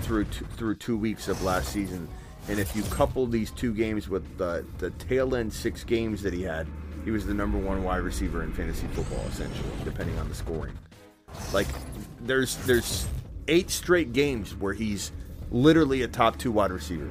through 0.03 0.25
two, 0.27 0.45
through 0.57 0.75
two 0.77 0.97
weeks 0.97 1.29
of 1.29 1.43
last 1.43 1.73
season. 1.73 2.09
And 2.49 2.59
if 2.59 2.75
you 2.75 2.83
couple 2.85 3.27
these 3.27 3.51
two 3.51 3.73
games 3.73 4.09
with 4.09 4.37
the, 4.37 4.67
the 4.79 4.91
tail 4.91 5.35
end 5.35 5.53
six 5.53 5.85
games 5.85 6.23
that 6.23 6.33
he 6.35 6.43
had, 6.43 6.67
he 7.05 7.11
was 7.11 7.27
the 7.27 7.35
number 7.35 7.59
one 7.59 7.83
wide 7.83 8.03
receiver 8.03 8.43
in 8.43 8.53
fantasy 8.53 8.87
football, 8.89 9.25
essentially, 9.29 9.71
depending 9.85 10.19
on 10.19 10.29
the 10.29 10.35
scoring. 10.35 10.77
Like 11.53 11.69
there's 12.21 12.57
there's 12.67 13.07
eight 13.49 13.71
straight 13.71 14.13
games 14.13 14.55
where 14.55 14.75
he's 14.75 15.13
literally 15.51 16.03
a 16.03 16.09
top 16.09 16.39
two 16.39 16.53
wide 16.53 16.71
receiver. 16.71 17.11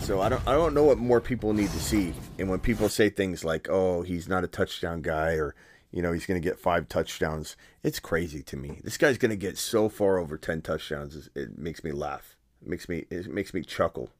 So 0.00 0.20
I 0.20 0.28
don't 0.28 0.46
I 0.46 0.52
don't 0.52 0.74
know 0.74 0.84
what 0.84 0.98
more 0.98 1.20
people 1.20 1.52
need 1.52 1.70
to 1.70 1.80
see. 1.80 2.14
And 2.38 2.48
when 2.48 2.60
people 2.60 2.88
say 2.88 3.10
things 3.10 3.44
like, 3.44 3.68
"Oh, 3.68 4.02
he's 4.02 4.28
not 4.28 4.44
a 4.44 4.46
touchdown 4.46 5.02
guy," 5.02 5.32
or 5.32 5.54
you 5.96 6.02
know, 6.02 6.12
he's 6.12 6.26
going 6.26 6.38
to 6.38 6.46
get 6.46 6.58
five 6.58 6.90
touchdowns, 6.90 7.56
it's 7.82 7.98
crazy 7.98 8.42
to 8.42 8.56
me. 8.58 8.80
This 8.84 8.98
guy's 8.98 9.16
going 9.16 9.30
to 9.30 9.36
get 9.36 9.56
so 9.56 9.88
far 9.88 10.18
over 10.18 10.36
ten 10.36 10.60
touchdowns. 10.60 11.30
It 11.34 11.56
makes 11.56 11.82
me 11.82 11.90
laugh. 11.90 12.36
It 12.60 12.68
makes 12.68 12.86
me 12.86 13.06
it 13.08 13.28
makes 13.28 13.54
me 13.54 13.62
chuckle. 13.62 14.10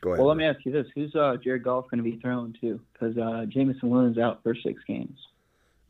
Go 0.00 0.10
ahead. 0.10 0.20
Well, 0.20 0.28
let 0.28 0.38
me 0.38 0.46
ask 0.46 0.64
you 0.64 0.72
this: 0.72 0.86
Who's 0.94 1.14
uh, 1.14 1.36
Jared 1.36 1.64
Goff 1.64 1.84
going 1.90 2.02
to 2.02 2.10
be 2.10 2.18
throwing 2.18 2.56
to? 2.62 2.80
Because 2.94 3.18
uh, 3.18 3.44
Jameson 3.46 3.90
Williams 3.90 4.16
out 4.16 4.42
for 4.42 4.54
six 4.54 4.82
games. 4.88 5.18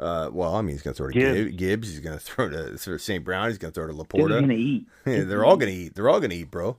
Uh, 0.01 0.29
well, 0.33 0.57
I 0.57 0.63
mean, 0.63 0.75
he's 0.75 0.83
going 0.83 0.95
to 0.95 0.99
throw 0.99 1.07
to 1.07 1.13
Gibbs. 1.13 1.39
Gibbs. 1.39 1.57
Gibbs. 1.57 1.91
He's 1.91 2.01
going 2.01 2.19
to 2.19 2.25
throw 2.25 2.49
to 2.51 2.99
St. 2.99 3.25
Brown. 3.25 3.49
He's 3.49 3.59
going 3.59 3.73
to 3.73 3.81
throw 3.81 3.87
to 3.87 3.93
Gibbs 3.93 4.09
LaPorta. 4.09 4.35
is 4.35 4.41
gonna 4.41 4.55
eat. 4.55 4.87
Yeah, 5.07 5.23
they're 5.25 5.45
all 5.45 5.57
going 5.57 5.73
to 5.73 5.79
eat. 5.79 5.95
They're 5.95 6.09
all 6.09 6.19
going 6.19 6.31
to 6.31 6.37
eat, 6.37 6.51
bro. 6.51 6.79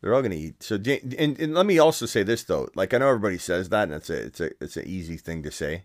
They're 0.00 0.14
all 0.14 0.22
going 0.22 0.32
to 0.32 0.36
eat. 0.36 0.62
So, 0.62 0.76
and, 0.76 1.38
and 1.38 1.54
let 1.54 1.66
me 1.66 1.78
also 1.78 2.06
say 2.06 2.22
this 2.22 2.44
though. 2.44 2.68
Like 2.74 2.94
I 2.94 2.98
know 2.98 3.08
everybody 3.08 3.38
says 3.38 3.68
that, 3.68 3.84
and 3.84 3.92
it's 3.92 4.10
a 4.10 4.22
it's 4.22 4.40
a 4.40 4.50
it's 4.62 4.76
an 4.76 4.86
easy 4.86 5.16
thing 5.16 5.42
to 5.42 5.50
say, 5.50 5.84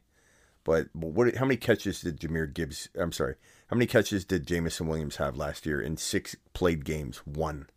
but, 0.63 0.87
what? 0.93 1.35
How 1.35 1.45
many 1.45 1.57
catches 1.57 2.01
did 2.01 2.19
Jahmyr 2.19 2.51
Gibbs? 2.53 2.89
I'm 2.95 3.11
sorry. 3.11 3.35
How 3.67 3.75
many 3.75 3.85
catches 3.85 4.25
did 4.25 4.47
Jameson 4.47 4.87
Williams 4.87 5.17
have 5.17 5.37
last 5.37 5.65
year 5.65 5.81
in 5.81 5.97
six 5.97 6.35
played 6.53 6.85
games? 6.85 7.17
One. 7.19 7.67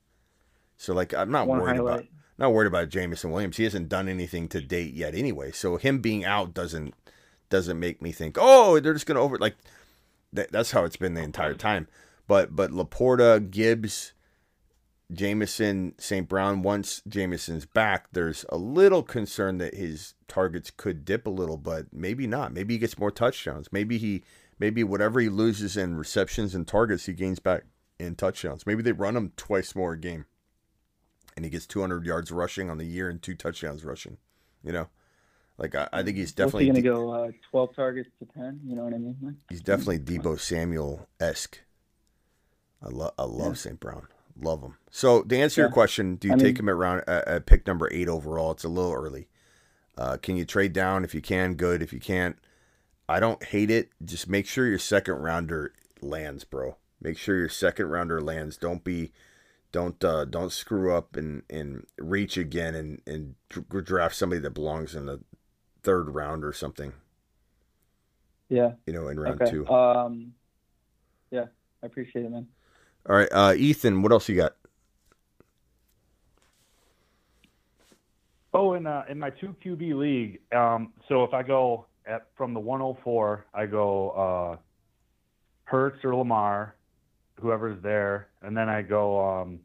So 0.77 0.95
like 0.95 1.13
I'm 1.13 1.31
not 1.31 1.47
One 1.47 1.61
worried 1.61 1.81
about 1.81 2.05
not 2.39 2.53
worried 2.53 2.69
about 2.69 2.89
Jameson 2.89 3.31
Williams. 3.31 3.57
He 3.57 3.65
hasn't 3.65 3.89
done 3.89 4.09
anything 4.09 4.49
to 4.49 4.61
date 4.61 4.95
yet 4.95 5.15
anyway. 5.15 5.51
So 5.51 5.77
him 5.77 6.01
being 6.01 6.25
out 6.25 6.55
doesn't 6.55 6.95
doesn't 7.51 7.81
make 7.81 8.01
me 8.01 8.13
think, 8.13 8.37
oh, 8.41 8.79
they're 8.81 8.93
just 8.93 9.07
gonna 9.07 9.21
over 9.21 9.39
like 9.39 9.57
that, 10.33 10.53
that's 10.53 10.71
how 10.71 10.85
it's 10.85 10.97
been 10.97 11.15
the 11.15 11.23
entire 11.23 11.55
time. 11.55 11.89
But 12.27 12.55
but 12.55 12.71
LaPorta, 12.71 13.51
Gibbs, 13.51 14.13
Jameson 15.13 15.95
St. 15.99 16.29
Brown, 16.29 16.63
once 16.63 17.01
Jameson's 17.09 17.65
back, 17.65 18.09
there's 18.13 18.45
a 18.51 18.59
little 18.59 19.03
concern 19.03 19.59
that 19.59 19.75
his 19.75 20.15
targets 20.27 20.71
could 20.71 21.05
dip 21.05 21.27
a 21.27 21.31
little, 21.31 21.57
but 21.57 21.87
maybe 21.93 22.27
not. 22.27 22.53
Maybe 22.53 22.75
he 22.75 22.79
gets 22.79 22.99
more 22.99 23.11
touchdowns. 23.11 23.73
Maybe 23.73 23.97
he, 23.97 24.23
maybe 24.59 24.85
whatever 24.85 25.21
he 25.21 25.29
loses 25.31 25.77
in 25.77 25.97
receptions 25.97 26.55
and 26.55 26.67
targets, 26.69 27.07
he 27.07 27.15
gains 27.15 27.39
back 27.39 27.63
in 27.99 28.17
touchdowns. 28.17 28.67
Maybe 28.67 28.83
they 28.83 28.93
run 28.93 29.17
him 29.17 29.33
twice 29.37 29.75
more 29.75 29.95
a 29.95 29.99
game, 29.99 30.27
and 31.37 31.45
he 31.45 31.51
gets 31.51 31.67
200 31.67 32.05
yards 32.05 32.31
rushing 32.31 32.69
on 32.69 32.77
the 32.77 32.85
year 32.85 33.09
and 33.09 33.23
two 33.23 33.35
touchdowns 33.35 33.85
rushing. 33.85 34.19
You 34.63 34.73
know, 34.73 34.89
like 35.57 35.75
I, 35.75 35.89
I 35.93 36.03
think 36.03 36.17
he's 36.19 36.33
definitely 36.33 36.65
he 36.65 36.71
gonna 36.71 36.83
go 36.83 37.11
uh, 37.13 37.31
twelve 37.51 37.75
targets 37.75 38.11
to 38.19 38.27
ten? 38.27 38.61
You 38.67 38.75
know 38.75 38.83
what 38.83 38.93
I 38.93 38.99
mean? 38.99 39.17
Like, 39.23 39.35
He's 39.49 39.61
definitely 39.63 40.01
Deebo 40.01 40.39
Samuel 40.39 41.09
esque. 41.21 41.61
I 42.83 42.89
love 42.89 43.13
I 43.19 43.23
love 43.23 43.53
Yeah. 43.53 43.55
St. 43.55 43.81
Brown. 43.81 44.09
Love 44.41 44.63
him. 44.63 44.77
So 44.91 45.23
to 45.23 45.37
answer 45.37 45.63
your 45.63 45.71
question, 45.71 46.15
do 46.17 46.29
you 46.29 46.35
I 46.35 46.37
take 46.37 46.45
mean- 46.57 46.57
him 46.65 46.69
at 46.69 46.77
round 46.77 47.05
at, 47.09 47.27
at 47.29 47.47
pick 47.47 47.67
number 47.67 47.89
eight 47.93 48.09
overall? 48.09 48.53
It's 48.53 48.65
a 48.65 48.69
little 48.69 48.93
early. 48.93 49.29
Uh, 49.97 50.17
can 50.17 50.37
you 50.37 50.45
trade 50.45 50.73
down 50.73 51.03
if 51.05 51.13
you 51.15 51.21
can? 51.21 51.55
Good. 51.55 51.83
If 51.83 51.93
you 51.93 51.99
can't, 51.99 52.37
I 53.09 53.19
don't 53.19 53.43
hate 53.43 53.71
it. 53.71 53.91
Just 54.05 54.29
make 54.29 54.47
sure 54.47 54.67
your 54.69 54.79
second 54.79 55.15
rounder 55.17 55.73
lands, 56.01 56.45
bro. 56.45 56.77
Make 57.01 57.19
sure 57.19 57.37
your 57.37 57.49
second 57.49 57.87
rounder 57.87 58.21
lands. 58.21 58.57
Don't 58.57 58.85
be, 58.85 59.11
don't 59.73 60.03
uh, 60.05 60.25
don't 60.25 60.53
screw 60.53 60.95
up 60.95 61.17
and 61.17 61.43
and 61.51 61.87
reach 61.99 62.37
again 62.37 62.75
and 62.77 63.03
and 63.09 63.35
draft 63.85 64.15
somebody 64.15 64.41
that 64.43 64.51
belongs 64.55 64.95
in 64.95 65.07
the 65.07 65.21
third 65.83 66.15
round 66.15 66.45
or 66.45 66.53
something. 66.53 66.93
yeah. 68.49 68.73
You 68.87 68.93
know, 68.93 69.09
in 69.09 69.19
round 69.19 69.43
Okay. 69.43 69.51
two. 69.51 69.67
Um, 69.69 70.35
yeah, 71.31 71.47
I 71.83 71.87
appreciate 71.87 72.25
it, 72.25 72.31
man. 72.31 72.47
All 73.07 73.17
right, 73.17 73.29
uh, 73.31 73.55
Ethan, 73.57 74.03
what 74.03 74.13
else 74.13 74.29
you 74.29 74.37
got? 74.37 74.55
Oh, 78.55 78.75
in 78.75 78.87
uh, 78.87 79.05
in 79.09 79.19
my 79.19 79.31
two 79.31 79.55
QB 79.65 79.95
league, 79.95 80.41
um, 80.57 80.93
so 81.09 81.23
if 81.25 81.35
I 81.35 81.43
go 81.43 81.87
at 82.07 82.27
from 82.37 82.55
the 82.55 82.61
104, 82.61 83.47
I 83.53 83.67
go 83.67 84.11
uh, 84.11 84.57
Hurts 85.65 86.03
or 86.03 86.17
Lamar, 86.17 86.75
whoever's 87.41 87.81
there, 87.83 88.29
and 88.43 88.57
then 88.57 88.69
I 88.69 88.83
go 88.83 89.41
um, 89.43 89.61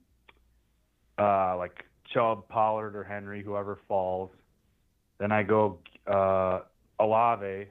uh, 1.18 1.58
like 1.58 1.86
Chubb, 2.14 2.48
Pollard, 2.50 2.96
or 2.96 3.04
Henry, 3.04 3.42
whoever 3.44 3.80
falls. 3.88 4.30
Then 5.20 5.32
I 5.32 5.44
go 5.44 5.80
uh, 6.06 6.60
Olave, 7.00 7.68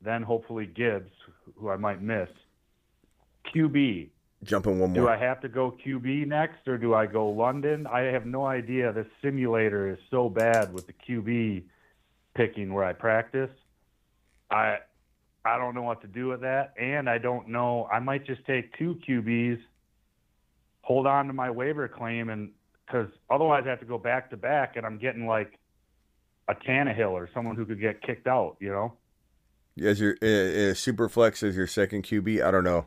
then 0.00 0.22
hopefully 0.22 0.66
Gibbs, 0.66 1.10
who 1.56 1.68
I 1.68 1.76
might 1.76 2.00
miss. 2.00 2.28
QB. 3.54 4.10
Jumping 4.44 4.78
one 4.78 4.92
more. 4.92 5.06
Do. 5.06 5.08
I 5.08 5.16
have 5.16 5.40
to 5.40 5.48
go 5.48 5.76
QB 5.84 6.28
next, 6.28 6.68
or 6.68 6.78
do 6.78 6.94
I 6.94 7.06
go 7.06 7.28
London? 7.28 7.86
I 7.88 8.02
have 8.02 8.24
no 8.24 8.46
idea. 8.46 8.92
This 8.92 9.06
simulator 9.20 9.90
is 9.90 9.98
so 10.10 10.28
bad 10.28 10.72
with 10.72 10.86
the 10.86 10.92
QB 10.92 11.64
picking 12.34 12.72
where 12.72 12.84
I 12.84 12.92
practice. 12.92 13.50
I 14.50 14.78
I 15.44 15.58
don't 15.58 15.74
know 15.74 15.82
what 15.82 16.02
to 16.02 16.06
do 16.06 16.28
with 16.28 16.42
that, 16.42 16.74
and 16.78 17.10
I 17.10 17.18
don't 17.18 17.48
know. 17.48 17.88
I 17.92 17.98
might 17.98 18.26
just 18.26 18.44
take 18.44 18.76
two 18.78 19.00
QBs, 19.08 19.58
hold 20.82 21.06
on 21.06 21.26
to 21.26 21.32
my 21.32 21.50
waiver 21.50 21.88
claim, 21.88 22.28
and 22.28 22.50
because 22.86 23.08
otherwise 23.28 23.64
I 23.66 23.70
have 23.70 23.80
to 23.80 23.86
go 23.86 23.98
back 23.98 24.30
to 24.30 24.36
back, 24.36 24.76
and 24.76 24.86
I'm 24.86 24.98
getting 24.98 25.26
like 25.26 25.58
a 26.46 26.54
Tannehill 26.54 27.10
or 27.10 27.28
someone 27.34 27.56
who 27.56 27.66
could 27.66 27.80
get 27.80 28.02
kicked 28.02 28.28
out. 28.28 28.56
You 28.60 28.70
know. 28.70 28.92
as 29.82 29.98
your 30.00 30.16
uh, 30.22 30.70
uh, 30.70 30.74
super 30.74 31.08
flex 31.08 31.42
as 31.42 31.56
your 31.56 31.66
second 31.66 32.04
QB. 32.04 32.40
I 32.40 32.52
don't 32.52 32.64
know. 32.64 32.86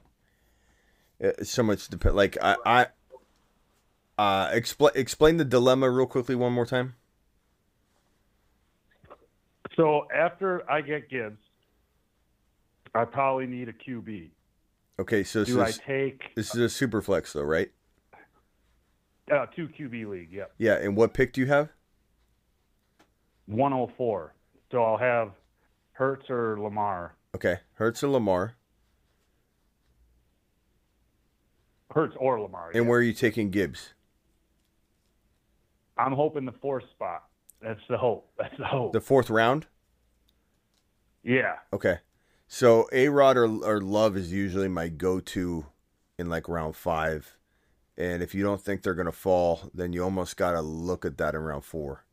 Uh, 1.24 1.32
so 1.44 1.64
much 1.64 1.88
depend. 1.88 2.16
Like 2.16 2.38
I, 2.42 2.56
I 2.66 2.88
uh, 4.18 4.50
explain 4.52 4.92
explain 4.96 5.38
the 5.38 5.46
dilemma 5.46 5.90
real 5.90 6.08
quickly 6.08 6.36
one 6.36 6.54
more 6.54 6.66
time. 6.66 6.96
So 9.76 10.08
after 10.14 10.70
I 10.70 10.82
get 10.82 11.10
Gibbs, 11.10 11.40
I 12.94 13.06
probably 13.06 13.48
need 13.48 13.70
a 13.70 13.74
QB. 13.74 14.30
Okay, 15.00 15.24
so 15.24 15.46
Do 15.46 15.62
I 15.62 15.70
is, 15.70 15.78
take 15.80 16.36
this 16.36 16.54
is 16.54 16.62
a 16.62 16.70
super 16.70 17.02
flex 17.02 17.34
though, 17.34 17.44
right? 17.44 17.72
uh, 19.32 19.46
two 19.56 19.68
QB 19.68 20.10
league? 20.10 20.32
Yep. 20.32 20.54
Yeah, 20.58 20.74
and 20.74 20.96
what 20.96 21.14
pick 21.14 21.34
do 21.34 21.42
you 21.42 21.48
have? 21.48 21.70
104. 23.48 24.34
So 24.72 24.84
I'll 24.84 24.98
have 24.98 25.32
Hurts 25.94 26.30
or 26.30 26.60
Lamar. 26.60 27.16
Okay, 27.36 27.60
Hurts 27.74 28.04
or 28.04 28.10
Lamar, 28.10 28.56
Hurts 31.94 32.16
or 32.20 32.40
Lamar. 32.42 32.72
and 32.74 32.88
where 32.88 33.00
are 33.00 33.04
you 33.04 33.14
taking 33.14 33.50
Gibbs? 33.50 33.94
I'm 35.98 36.14
hoping 36.14 36.46
the 36.46 36.52
fourth 36.54 36.84
spot. 36.92 37.26
That's 37.62 37.80
the 37.90 37.98
hope. 37.98 38.32
That's 38.38 38.58
the 38.58 38.66
hope. 38.66 38.94
The 38.94 39.02
fourth 39.02 39.30
round. 39.30 39.68
yeah. 41.24 41.58
Okay, 41.74 41.98
so 42.48 42.88
A 42.92 43.10
Rod 43.10 43.38
or, 43.38 43.46
or 43.64 43.82
Love 43.82 44.18
is 44.18 44.32
usually 44.32 44.68
my 44.68 44.88
go-to 44.88 45.66
in 46.18 46.28
like 46.30 46.48
round 46.50 46.76
five, 46.76 47.38
and 47.98 48.24
if 48.24 48.34
you 48.34 48.44
don't 48.44 48.62
think 48.62 48.82
they're 48.82 48.96
gonna 48.96 49.12
fall, 49.12 49.70
then 49.74 49.94
you 49.94 50.04
almost 50.04 50.38
gotta 50.38 50.62
look 50.62 51.06
at 51.06 51.18
that 51.18 51.36
in 51.36 51.42
round 51.42 51.66
four. 51.66 52.06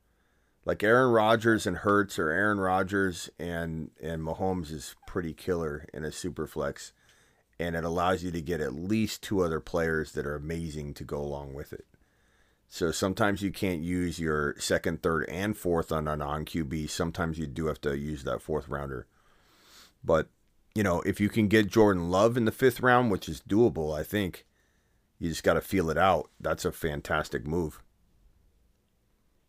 Like 0.65 0.83
Aaron 0.83 1.13
Rodgers 1.13 1.67
and 1.67 1.79
Hurts 1.79 2.19
or 2.19 2.29
Aaron 2.29 2.59
Rodgers 2.61 3.31
and 3.39 3.91
and 4.03 4.23
Mahomes 4.23 4.71
is 4.71 4.97
pretty 5.07 5.33
killer 5.33 5.87
in 5.95 6.05
a 6.05 6.13
super 6.13 6.47
flex, 6.47 6.93
and 7.59 7.75
it 7.75 7.85
allows 7.85 8.23
you 8.23 8.31
to 8.31 8.41
get 8.41 8.61
at 8.61 8.75
least 8.75 9.23
two 9.23 9.41
other 9.41 9.61
players 9.61 10.13
that 10.13 10.27
are 10.27 10.35
amazing 10.35 10.95
to 10.95 11.05
go 11.05 11.19
along 11.19 11.55
with 11.55 11.73
it. 11.73 11.87
So 12.69 12.91
sometimes 12.91 13.43
you 13.43 13.51
can't 13.51 13.81
use 13.81 14.19
your 14.19 14.55
second, 14.59 15.03
third, 15.03 15.25
and 15.29 15.57
fourth 15.57 15.91
on 15.91 16.07
an 16.07 16.21
on 16.21 16.45
QB. 16.45 16.91
Sometimes 16.91 17.39
you 17.39 17.47
do 17.47 17.67
have 17.67 17.81
to 17.81 17.97
use 17.97 18.25
that 18.25 18.43
fourth 18.43 18.69
rounder. 18.69 19.07
But, 20.05 20.29
you 20.75 20.83
know, 20.83 21.01
if 21.03 21.19
you 21.19 21.31
can 21.31 21.49
get 21.49 21.69
Jordan 21.69 22.11
Love 22.11 22.37
in 22.37 22.45
the 22.45 22.53
fifth 22.53 22.81
round, 22.81 23.11
which 23.11 23.29
is 23.29 23.41
doable, 23.41 23.99
I 23.99 24.03
think, 24.03 24.45
you 25.19 25.31
just 25.31 25.43
got 25.43 25.55
to 25.55 25.61
feel 25.61 25.91
it 25.91 25.99
out. 25.99 26.31
That's 26.39 26.65
a 26.65 26.71
fantastic 26.71 27.47
move. 27.47 27.83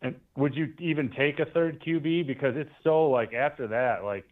And 0.01 0.15
would 0.37 0.55
you 0.55 0.73
even 0.79 1.09
take 1.09 1.39
a 1.39 1.45
third 1.45 1.81
QB? 1.81 2.25
Because 2.25 2.55
it's 2.55 2.71
so 2.83 3.09
like 3.09 3.33
after 3.33 3.67
that, 3.67 4.05
like 4.05 4.25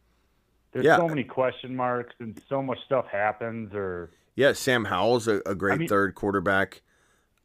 there's 0.78 0.86
Yeah. 0.86 0.98
so 0.98 1.08
many 1.08 1.24
question 1.24 1.76
marks 1.76 2.14
and 2.20 2.40
so 2.48 2.62
much 2.62 2.78
stuff 2.86 3.06
happens. 3.12 3.74
Or 3.74 4.12
Yeah, 4.36 4.54
Sam 4.54 4.86
Howell's 4.86 5.28
a, 5.28 5.42
a 5.46 5.56
great 5.56 5.74
I 5.74 5.78
mean- 5.78 5.88
third 5.88 6.14
quarterback. 6.16 6.82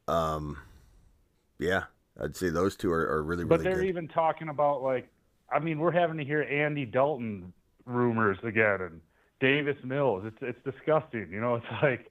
Um, 0.08 0.58
yeah, 1.58 1.84
I'd 2.20 2.36
say 2.36 2.50
those 2.50 2.76
two 2.76 2.92
are, 2.92 3.08
are 3.08 3.22
really, 3.22 3.44
but 3.44 3.60
really 3.60 3.70
they're 3.70 3.80
good. 3.82 3.88
even 3.88 4.08
talking 4.08 4.48
about 4.48 4.82
like, 4.82 5.08
I 5.50 5.58
mean, 5.60 5.78
we're 5.78 5.92
having 5.92 6.18
to 6.18 6.24
hear 6.24 6.42
Andy 6.42 6.84
Dalton 6.84 7.52
rumors 7.86 8.38
again 8.42 8.80
and 8.80 9.00
Davis 9.40 9.76
Mills. 9.84 10.24
It's 10.26 10.36
it's 10.40 10.58
disgusting. 10.64 11.28
You 11.30 11.40
know, 11.40 11.54
it's 11.62 11.66
like, 11.82 12.10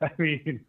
I 0.00 0.10
mean, 0.18 0.60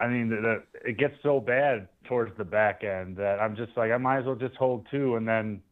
I 0.00 0.06
mean, 0.08 0.28
the, 0.28 0.36
the, 0.36 0.88
it 0.88 0.98
gets 0.98 1.14
so 1.22 1.40
bad 1.40 1.88
towards 2.04 2.36
the 2.38 2.44
back 2.44 2.84
end 2.84 3.16
that 3.16 3.40
I'm 3.40 3.56
just 3.56 3.76
like, 3.76 3.90
I 3.90 3.96
might 3.98 4.18
as 4.20 4.24
well 4.26 4.34
just 4.34 4.56
hold 4.56 4.86
two 4.90 5.16
and 5.16 5.26
then, 5.26 5.62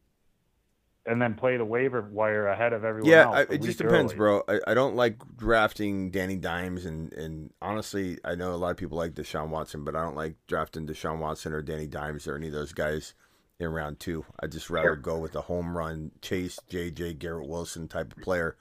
and 1.05 1.21
then 1.21 1.35
play 1.35 1.57
the 1.57 1.65
waiver 1.65 2.01
wire 2.01 2.47
ahead 2.47 2.73
of 2.73 2.83
everyone 2.83 3.17
Yeah, 3.17 3.21
else. 3.21 3.39
I, 3.39 3.47
a 3.49 3.55
it 3.55 3.61
just 3.61 3.77
depends, 3.79 4.13
early. 4.13 4.15
bro. 4.15 4.43
I, 4.47 4.59
I 4.67 4.73
don't 4.75 4.95
like 4.95 5.17
drafting 5.35 6.11
Danny 6.11 6.35
Dimes, 6.35 6.85
and, 6.85 7.11
and 7.13 7.51
honestly, 7.61 8.19
I 8.23 8.35
know 8.35 8.53
a 8.53 8.57
lot 8.57 8.69
of 8.71 8.77
people 8.77 8.97
like 8.97 9.13
Deshaun 9.13 9.49
Watson, 9.49 9.83
but 9.83 9.95
I 9.95 10.03
don't 10.03 10.15
like 10.15 10.35
drafting 10.47 10.85
Deshaun 10.85 11.17
Watson 11.17 11.53
or 11.53 11.61
Danny 11.63 11.87
Dimes 11.87 12.27
or 12.27 12.35
any 12.35 12.47
of 12.47 12.53
those 12.53 12.73
guys 12.73 13.15
in 13.59 13.69
round 13.69 13.99
two. 13.99 14.25
I 14.39 14.45
just 14.47 14.69
rather 14.69 14.95
go 14.95 15.17
with 15.17 15.35
a 15.35 15.41
home 15.41 15.75
run 15.75 16.11
Chase, 16.21 16.61
JJ, 16.69 17.13
Garrett 17.17 17.47
Wilson 17.47 17.87
type 17.87 18.11
of 18.13 18.21
player. 18.21 18.55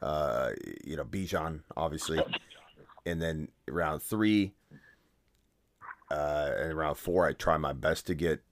Uh, 0.00 0.50
you 0.84 0.96
know, 0.96 1.04
Bijan, 1.04 1.60
obviously, 1.76 2.26
and 3.06 3.22
then 3.22 3.48
round 3.68 4.02
three, 4.02 4.54
uh, 6.10 6.50
and 6.56 6.76
round 6.76 6.98
four, 6.98 7.26
I 7.26 7.32
try 7.32 7.56
my 7.58 7.72
best 7.72 8.06
to 8.06 8.14
get 8.14 8.42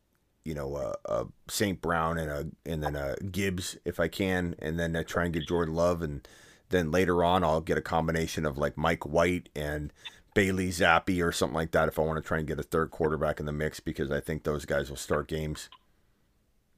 you 0.44 0.54
know, 0.54 0.76
a, 0.76 0.94
a 1.06 1.26
St. 1.48 1.80
Brown 1.80 2.18
and 2.18 2.30
a 2.30 2.46
and 2.70 2.82
then 2.82 2.94
a 2.96 3.16
Gibbs 3.30 3.76
if 3.84 3.98
I 3.98 4.08
can, 4.08 4.54
and 4.58 4.78
then 4.78 4.94
I 4.96 5.02
try 5.02 5.24
and 5.24 5.32
get 5.32 5.48
Jordan 5.48 5.74
Love, 5.74 6.02
and 6.02 6.26
then 6.70 6.90
later 6.90 7.22
on 7.24 7.42
I'll 7.44 7.60
get 7.60 7.78
a 7.78 7.82
combination 7.82 8.44
of 8.46 8.58
like 8.58 8.76
Mike 8.76 9.06
White 9.06 9.48
and 9.54 9.92
Bailey 10.34 10.68
Zappe 10.68 11.24
or 11.24 11.30
something 11.32 11.54
like 11.54 11.70
that 11.72 11.88
if 11.88 11.98
I 11.98 12.02
want 12.02 12.22
to 12.22 12.26
try 12.26 12.38
and 12.38 12.46
get 12.46 12.58
a 12.58 12.62
third 12.64 12.90
quarterback 12.90 13.38
in 13.40 13.46
the 13.46 13.52
mix 13.52 13.78
because 13.80 14.10
I 14.10 14.20
think 14.20 14.42
those 14.42 14.64
guys 14.64 14.90
will 14.90 14.96
start 14.96 15.28
games. 15.28 15.68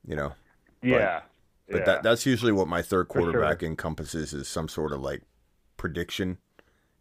You 0.06 0.14
know, 0.16 0.32
Yeah. 0.82 1.22
but 1.68 1.78
yeah. 1.78 1.84
that 1.84 2.02
that's 2.02 2.26
usually 2.26 2.52
what 2.52 2.68
my 2.68 2.82
third 2.82 3.08
For 3.08 3.14
sure. 3.20 3.32
quarterback 3.32 3.62
encompasses 3.62 4.32
is 4.32 4.46
some 4.46 4.68
sort 4.68 4.92
of 4.92 5.00
like 5.00 5.22
prediction 5.76 6.38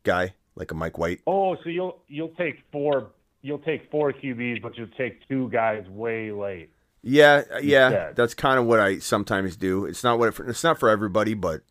guy, 0.03 0.34
like 0.55 0.72
a 0.72 0.76
Mike 0.76 0.97
White. 0.97 1.22
Oh, 1.28 1.55
so 1.57 1.70
you'll 1.70 1.99
you'll 2.07 2.30
take 2.30 2.63
four 2.72 3.11
you'll 3.45 3.59
take 3.59 3.89
four 3.91 4.11
QBs, 4.11 4.61
but 4.61 4.77
you'll 4.77 4.87
take 4.97 5.27
two 5.27 5.49
guys 5.49 5.87
way 5.89 6.31
late. 6.31 6.69
Yeah, 7.03 7.43
yeah, 7.61 7.85
Instead. 7.87 8.15
that's 8.15 8.33
kind 8.33 8.57
of 8.59 8.65
what 8.65 8.79
I 8.79 8.97
sometimes 8.97 9.55
do. 9.55 9.85
It's 9.85 10.03
not 10.03 10.17
what 10.17 10.29
it, 10.39 10.47
it's 10.47 10.63
not 10.63 10.79
for 10.79 10.89
everybody, 10.89 11.35
but 11.35 11.61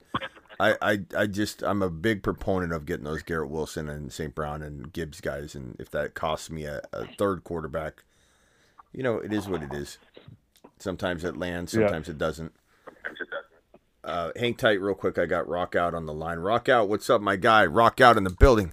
I, 0.60 0.76
I, 0.80 0.98
I 1.16 1.26
just 1.26 1.62
I'm 1.62 1.82
a 1.82 1.90
big 1.90 2.22
proponent 2.22 2.72
of 2.72 2.86
getting 2.86 3.04
those 3.04 3.22
Garrett 3.24 3.50
Wilson 3.50 3.88
and 3.88 4.12
St. 4.12 4.32
Brown 4.32 4.62
and 4.62 4.92
Gibbs 4.92 5.20
guys, 5.20 5.56
and 5.56 5.74
if 5.80 5.90
that 5.90 6.14
costs 6.14 6.50
me 6.50 6.64
a, 6.66 6.80
a 6.92 7.06
third 7.18 7.42
quarterback, 7.42 8.04
you 8.92 9.02
know 9.02 9.18
it 9.18 9.32
is 9.32 9.48
what 9.48 9.62
it 9.64 9.72
is. 9.74 9.98
Sometimes 10.78 11.24
it 11.24 11.36
lands, 11.36 11.74
Yeah. 11.74 11.86
sometimes 11.86 12.08
it 12.08 12.18
doesn't. 12.18 12.52
Uh, 14.04 14.30
hang 14.36 14.54
tight, 14.54 14.80
real 14.80 14.94
quick. 14.94 15.18
I 15.18 15.24
got 15.26 15.48
Rock 15.48 15.74
out 15.74 15.94
on 15.94 16.04
the 16.06 16.12
line. 16.12 16.38
Rock 16.38 16.68
out, 16.68 16.88
what's 16.88 17.08
up, 17.08 17.20
my 17.22 17.36
guy? 17.36 17.64
Rock 17.64 18.00
out 18.00 18.16
in 18.18 18.24
the 18.24 18.30
building. 18.38 18.72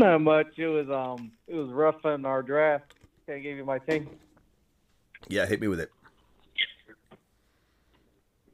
Not 0.00 0.22
much. 0.22 0.58
It 0.58 0.66
was 0.66 0.88
um, 0.88 1.30
it 1.46 1.54
was 1.54 1.68
rough 1.68 2.06
in 2.06 2.24
our 2.24 2.42
draft. 2.42 2.94
Can 3.26 3.34
I 3.34 3.38
give 3.40 3.58
you 3.58 3.66
my 3.66 3.78
team? 3.78 4.08
Yeah, 5.28 5.44
hit 5.44 5.60
me 5.60 5.68
with 5.68 5.78
it. 5.78 5.90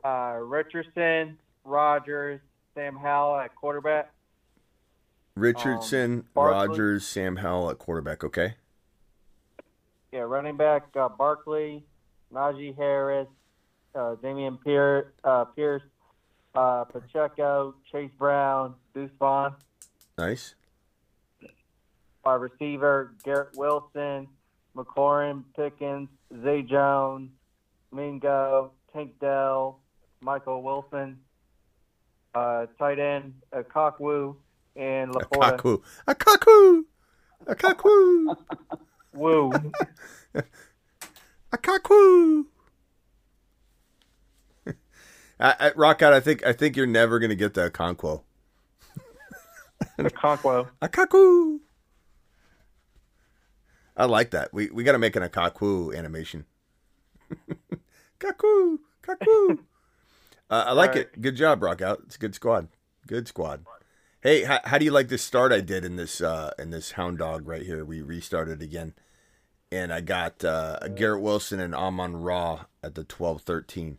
Uh, 0.05 0.39
Richardson, 0.43 1.39
Rodgers, 1.65 2.41
Sam 2.75 2.97
Howell 2.97 3.39
at 3.39 3.55
quarterback. 3.55 4.11
Richardson, 5.37 6.25
Um, 6.37 6.43
Rodgers, 6.45 7.07
Sam 7.07 7.37
Howell 7.37 7.71
at 7.71 7.79
quarterback. 7.79 8.25
Okay. 8.25 8.55
Yeah, 10.11 10.21
running 10.23 10.57
back 10.57 10.89
uh, 10.97 11.09
Barkley, 11.11 11.85
Najee 12.33 12.75
Harris, 12.77 13.29
uh, 13.95 14.17
Dameon 14.21 14.61
Pierce, 14.65 15.07
uh, 15.23 15.45
Pierce, 15.45 15.83
uh, 16.57 16.85
Pacheco, 16.87 17.77
Chase 17.93 18.11
Brown, 18.19 18.75
Deuce 18.95 19.11
Vaughn. 19.21 19.55
Nice. 20.19 20.57
Our 22.27 22.41
receiver 22.41 23.15
Garrett 23.25 23.57
Wilson, 23.57 24.27
McLaurin, 24.77 25.45
Pickens, 25.55 26.09
Zay 26.43 26.63
Jones, 26.63 27.31
Mingo, 27.93 28.73
Tank 28.93 29.13
Dell, 29.21 29.79
Michael 30.21 30.65
Wilson. 30.65 31.21
Uh, 32.35 32.67
tight 32.79 32.99
end 32.99 33.35
Cockwu 33.55 34.35
and 34.75 35.13
LaPorta. 35.13 35.57
Akaku. 35.57 35.83
Akaku. 36.09 36.83
Akaku. 37.47 38.37
Woo. 39.15 39.53
Akaku. 41.53 42.45
I, 45.41 45.55
I, 45.61 45.73
rock 45.77 46.03
out. 46.03 46.13
I 46.13 46.19
think 46.19 46.45
I 46.45 46.53
think 46.53 46.77
you're 46.77 46.87
never 46.87 47.21
gonna 47.21 47.37
get 47.37 47.55
the 47.55 47.71
Conquo. 47.71 48.23
Conquo. 49.99 50.69
Akaku. 50.83 51.61
I 53.97 54.05
like 54.05 54.31
that. 54.31 54.53
We 54.53 54.71
we 54.71 54.85
got 54.85 54.93
to 54.93 54.99
make 54.99 55.17
an 55.17 55.23
Akaku 55.23 55.97
animation. 55.97 56.45
Kaku, 58.21 58.79
kaku. 59.03 59.59
uh, 60.51 60.65
I 60.67 60.73
like 60.73 60.91
All 60.91 60.97
it. 60.97 61.21
Good 61.21 61.37
job, 61.37 61.63
Rock 61.63 61.83
out. 61.83 62.03
It's 62.07 62.17
a 62.17 62.19
good 62.19 62.35
squad. 62.35 62.69
Good 63.07 63.29
squad. 63.29 63.65
Hey, 64.23 64.45
how, 64.45 64.61
how 64.65 64.79
do 64.79 64.85
you 64.85 64.91
like 64.91 65.09
this 65.09 65.23
start 65.23 65.53
I 65.53 65.61
did 65.61 65.85
in 65.85 65.97
this 65.97 66.21
uh, 66.21 66.53
in 66.59 66.71
this 66.71 66.93
Hound 66.93 67.19
Dog 67.19 67.47
right 67.47 67.63
here? 67.63 67.85
We 67.85 68.01
restarted 68.01 68.63
again, 68.63 68.95
and 69.71 69.93
I 69.93 70.01
got 70.01 70.45
uh, 70.45 70.79
Garrett 70.89 71.23
Wilson 71.23 71.61
and 71.61 71.75
Amon-Ra 71.75 72.65
at 72.83 72.95
the 72.95 73.05
twelve 73.05 73.43
thirteen. 73.43 73.99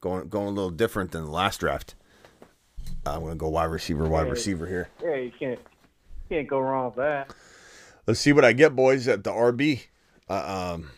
Going 0.00 0.28
going 0.28 0.48
a 0.48 0.50
little 0.50 0.70
different 0.70 1.12
than 1.12 1.24
the 1.24 1.30
last 1.30 1.60
draft. 1.60 1.94
I'm 3.06 3.20
gonna 3.20 3.36
go 3.36 3.48
wide 3.48 3.64
receiver, 3.64 4.08
wide 4.08 4.28
receiver 4.28 4.66
here. 4.66 4.88
Yeah, 5.02 5.16
you 5.16 5.32
can't 5.38 5.60
can't 6.28 6.48
go 6.48 6.58
wrong 6.58 6.86
with 6.86 6.96
that. 6.96 7.32
Let's 8.10 8.18
see 8.18 8.32
what 8.32 8.44
I 8.44 8.52
get, 8.52 8.74
boys, 8.74 9.06
at 9.06 9.22
the 9.22 9.30
RB. 9.30 9.82
Uh, 10.28 10.72
um, 10.74 10.90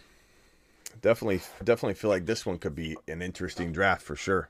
definitely, 1.03 1.43
definitely 1.63 1.93
feel 1.93 2.09
like 2.09 2.25
this 2.25 2.47
one 2.47 2.57
could 2.57 2.75
be 2.75 2.97
an 3.07 3.21
interesting 3.21 3.71
draft 3.71 4.01
for 4.01 4.17
sure. 4.17 4.49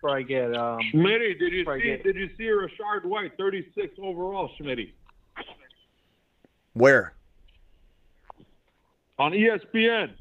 Probably 0.00 0.24
get 0.24 0.56
um. 0.56 0.78
Schmitty, 0.94 1.38
did 1.38 1.52
you 1.52 1.66
see? 1.66 1.82
get- 1.82 2.04
Did 2.04 2.16
you 2.16 2.30
see 2.38 2.44
Rachaad 2.44 3.04
White, 3.04 3.32
36 3.36 3.98
overall, 4.02 4.48
Schmitty, 4.58 4.92
Where? 6.72 7.12
on 9.18 9.32
ESPN? 9.32 10.12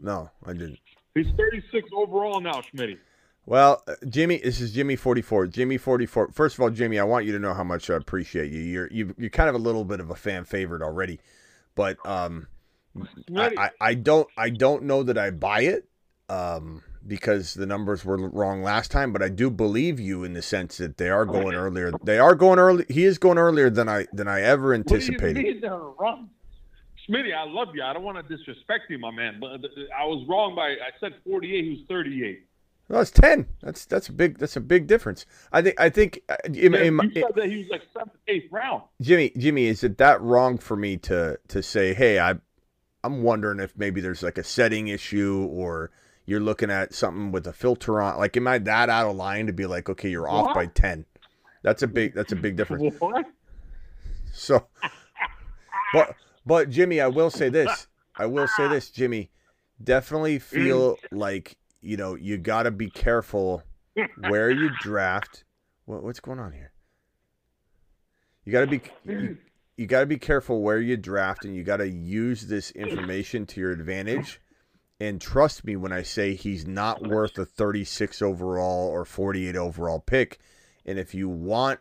No, 0.00 0.28
I 0.44 0.54
didn't. 0.54 0.80
He's 1.14 1.30
36 1.36 1.88
overall 1.94 2.40
now, 2.40 2.62
Schmitty. 2.74 2.98
Well, 3.48 3.82
uh, 3.88 3.94
Jimmy, 4.06 4.36
this 4.36 4.60
is 4.60 4.72
Jimmy 4.72 4.94
forty 4.94 5.22
four. 5.22 5.46
Jimmy 5.46 5.78
forty 5.78 6.04
four. 6.04 6.28
First 6.32 6.56
of 6.56 6.60
all, 6.60 6.68
Jimmy, 6.68 6.98
I 6.98 7.04
want 7.04 7.24
you 7.24 7.32
to 7.32 7.38
know 7.38 7.54
how 7.54 7.64
much 7.64 7.88
I 7.88 7.94
appreciate 7.94 8.52
you. 8.52 8.60
You're 8.60 8.88
you, 8.92 9.14
you're 9.16 9.30
kind 9.30 9.48
of 9.48 9.54
a 9.54 9.58
little 9.58 9.86
bit 9.86 10.00
of 10.00 10.10
a 10.10 10.14
fan 10.14 10.44
favorite 10.44 10.82
already, 10.82 11.18
but 11.74 11.96
um, 12.04 12.46
I, 13.34 13.54
I, 13.56 13.70
I 13.80 13.94
don't 13.94 14.28
I 14.36 14.50
don't 14.50 14.82
know 14.82 15.02
that 15.02 15.16
I 15.16 15.30
buy 15.30 15.62
it 15.62 15.88
um 16.28 16.82
because 17.06 17.54
the 17.54 17.64
numbers 17.64 18.04
were 18.04 18.18
wrong 18.18 18.62
last 18.62 18.90
time. 18.90 19.14
But 19.14 19.22
I 19.22 19.30
do 19.30 19.48
believe 19.48 19.98
you 19.98 20.24
in 20.24 20.34
the 20.34 20.42
sense 20.42 20.76
that 20.76 20.98
they 20.98 21.08
are 21.08 21.24
going 21.24 21.54
earlier. 21.54 21.90
They 22.04 22.18
are 22.18 22.34
going 22.34 22.58
early. 22.58 22.84
He 22.90 23.04
is 23.04 23.16
going 23.16 23.38
earlier 23.38 23.70
than 23.70 23.88
I 23.88 24.08
than 24.12 24.28
I 24.28 24.42
ever 24.42 24.74
anticipated. 24.74 25.36
What 25.36 25.42
do 25.42 25.48
you 25.48 25.60
mean 25.62 25.94
wrong? 25.98 26.30
Schmitty, 27.08 27.34
I 27.34 27.50
love 27.50 27.68
you. 27.74 27.82
I 27.82 27.94
don't 27.94 28.02
want 28.02 28.18
to 28.18 28.36
disrespect 28.36 28.90
you, 28.90 28.98
my 28.98 29.10
man, 29.10 29.38
but 29.40 29.62
th- 29.62 29.88
I 29.98 30.04
was 30.04 30.26
wrong 30.28 30.54
by 30.54 30.72
I 30.72 30.90
said 31.00 31.14
48. 31.24 31.64
He 31.64 31.70
was 31.70 31.80
38. 31.88 32.47
No, 32.90 33.00
it's 33.00 33.10
ten. 33.10 33.46
That's 33.62 33.84
that's 33.84 34.08
a 34.08 34.12
big 34.12 34.38
that's 34.38 34.56
a 34.56 34.60
big 34.60 34.86
difference. 34.86 35.26
I 35.52 35.60
think 35.62 35.78
I 35.78 35.90
think 35.90 36.20
uh, 36.28 36.36
in- 36.46 36.72
Yeah, 36.72 36.80
in 36.80 36.94
you 36.98 37.10
said 37.22 37.34
that 37.36 37.46
he 37.50 37.58
was 37.58 37.68
like 37.68 37.82
seventh, 37.92 38.12
eighth 38.28 38.50
round. 38.50 38.84
Jimmy, 39.02 39.30
Jimmy, 39.36 39.66
is 39.66 39.84
it 39.84 39.98
that 39.98 40.20
wrong 40.22 40.56
for 40.58 40.74
me 40.76 40.96
to 40.98 41.38
to 41.48 41.62
say, 41.62 41.92
hey, 41.92 42.18
I, 42.18 42.36
I'm 43.04 43.22
wondering 43.22 43.60
if 43.60 43.76
maybe 43.76 44.00
there's 44.00 44.22
like 44.22 44.38
a 44.38 44.42
setting 44.44 44.88
issue 44.88 45.46
or 45.50 45.90
you're 46.24 46.40
looking 46.40 46.70
at 46.70 46.94
something 46.94 47.30
with 47.30 47.46
a 47.46 47.52
filter 47.52 48.00
on. 48.00 48.18
Like, 48.18 48.36
am 48.38 48.48
I 48.48 48.58
that 48.58 48.88
out 48.88 49.08
of 49.10 49.16
line 49.16 49.46
to 49.48 49.52
be 49.52 49.66
like, 49.66 49.88
okay, 49.90 50.08
you're 50.08 50.28
off 50.28 50.54
by 50.54 50.66
ten? 50.66 51.04
That's 51.62 51.82
a 51.82 51.86
big 51.88 52.14
that's 52.14 52.32
a 52.32 52.36
big 52.36 52.56
difference. 52.56 52.94
What? 53.00 53.26
So, 54.32 54.66
but 55.92 56.14
but 56.46 56.70
Jimmy, 56.70 57.00
I 57.00 57.08
will 57.08 57.30
say 57.30 57.48
this. 57.50 57.86
I 58.16 58.26
will 58.26 58.48
say 58.48 58.68
this, 58.68 58.88
Jimmy. 58.90 59.30
Definitely 59.82 60.38
feel 60.38 60.96
like 61.12 61.56
you 61.80 61.96
know 61.96 62.14
you 62.14 62.38
got 62.38 62.64
to 62.64 62.70
be 62.70 62.90
careful 62.90 63.62
where 64.28 64.50
you 64.50 64.70
draft. 64.80 65.44
What, 65.84 66.02
what's 66.02 66.20
going 66.20 66.38
on 66.38 66.52
here? 66.52 66.72
You 68.44 68.52
got 68.52 68.60
to 68.60 68.66
be 68.66 68.80
you, 69.04 69.38
you 69.76 69.86
got 69.86 70.00
to 70.00 70.06
be 70.06 70.18
careful 70.18 70.62
where 70.62 70.80
you 70.80 70.96
draft, 70.96 71.44
and 71.44 71.54
you 71.54 71.62
got 71.62 71.78
to 71.78 71.88
use 71.88 72.46
this 72.46 72.70
information 72.72 73.46
to 73.46 73.60
your 73.60 73.70
advantage. 73.70 74.40
And 75.00 75.20
trust 75.20 75.64
me 75.64 75.76
when 75.76 75.92
I 75.92 76.02
say 76.02 76.34
he's 76.34 76.66
not 76.66 77.06
worth 77.06 77.38
a 77.38 77.44
36 77.44 78.20
overall 78.20 78.88
or 78.88 79.04
48 79.04 79.54
overall 79.54 80.00
pick. 80.00 80.40
And 80.84 80.98
if 80.98 81.14
you 81.14 81.28
want 81.28 81.78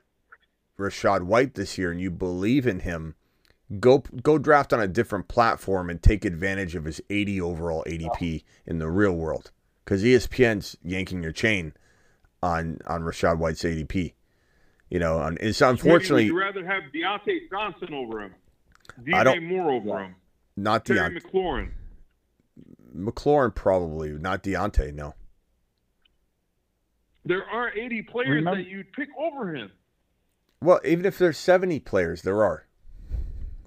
Rachaad 0.77 1.23
White 1.23 1.55
this 1.55 1.79
year 1.79 1.89
and 1.89 1.99
you 1.99 2.11
believe 2.11 2.67
in 2.67 2.81
him, 2.81 3.15
go 3.79 4.03
go 4.21 4.37
draft 4.37 4.71
on 4.71 4.79
a 4.79 4.87
different 4.87 5.27
platform 5.27 5.89
and 5.89 6.01
take 6.01 6.25
advantage 6.25 6.75
of 6.75 6.85
his 6.85 7.01
80 7.09 7.41
overall 7.41 7.83
ADP 7.87 8.43
in 8.67 8.77
the 8.77 8.89
real 8.89 9.13
world 9.13 9.51
because 9.87 10.03
ESPN's 10.03 10.75
yanking 10.83 11.23
your 11.23 11.31
chain 11.31 11.71
on 12.43 12.79
on 12.87 13.03
Rachaad 13.03 13.37
White's 13.37 13.63
ADP. 13.63 14.13
You 14.89 14.99
know, 14.99 15.21
and 15.21 15.37
it's 15.39 15.59
Schmitty, 15.61 15.69
unfortunately 15.71 16.23
would 16.31 16.37
you 16.37 16.39
rather 16.39 16.65
have 16.65 16.83
Diontae 16.93 17.49
Johnson 17.49 17.93
over 17.93 18.21
him, 18.21 18.35
I 18.99 19.01
DJ 19.01 19.23
don't- 19.23 19.43
Moore 19.45 19.71
over 19.71 19.99
him, 19.99 20.15
not 20.57 20.85
Terry 20.85 20.99
Diontae. 20.99 21.21
McLaurin? 21.23 21.69
McLaurin 22.95 23.55
probably 23.55 24.09
not 24.11 24.43
Diontae. 24.43 24.93
No, 24.93 25.13
There 27.25 27.43
are 27.45 27.71
80 27.77 28.01
players 28.03 28.29
Remember- 28.29 28.61
that 28.63 28.69
you'd 28.69 28.91
pick 28.93 29.09
over 29.17 29.53
him. 29.55 29.71
well, 30.61 30.79
even 30.85 31.05
if 31.05 31.17
there's 31.17 31.37
70 31.37 31.79
players, 31.79 32.21
there 32.23 32.43
are. 32.43 32.65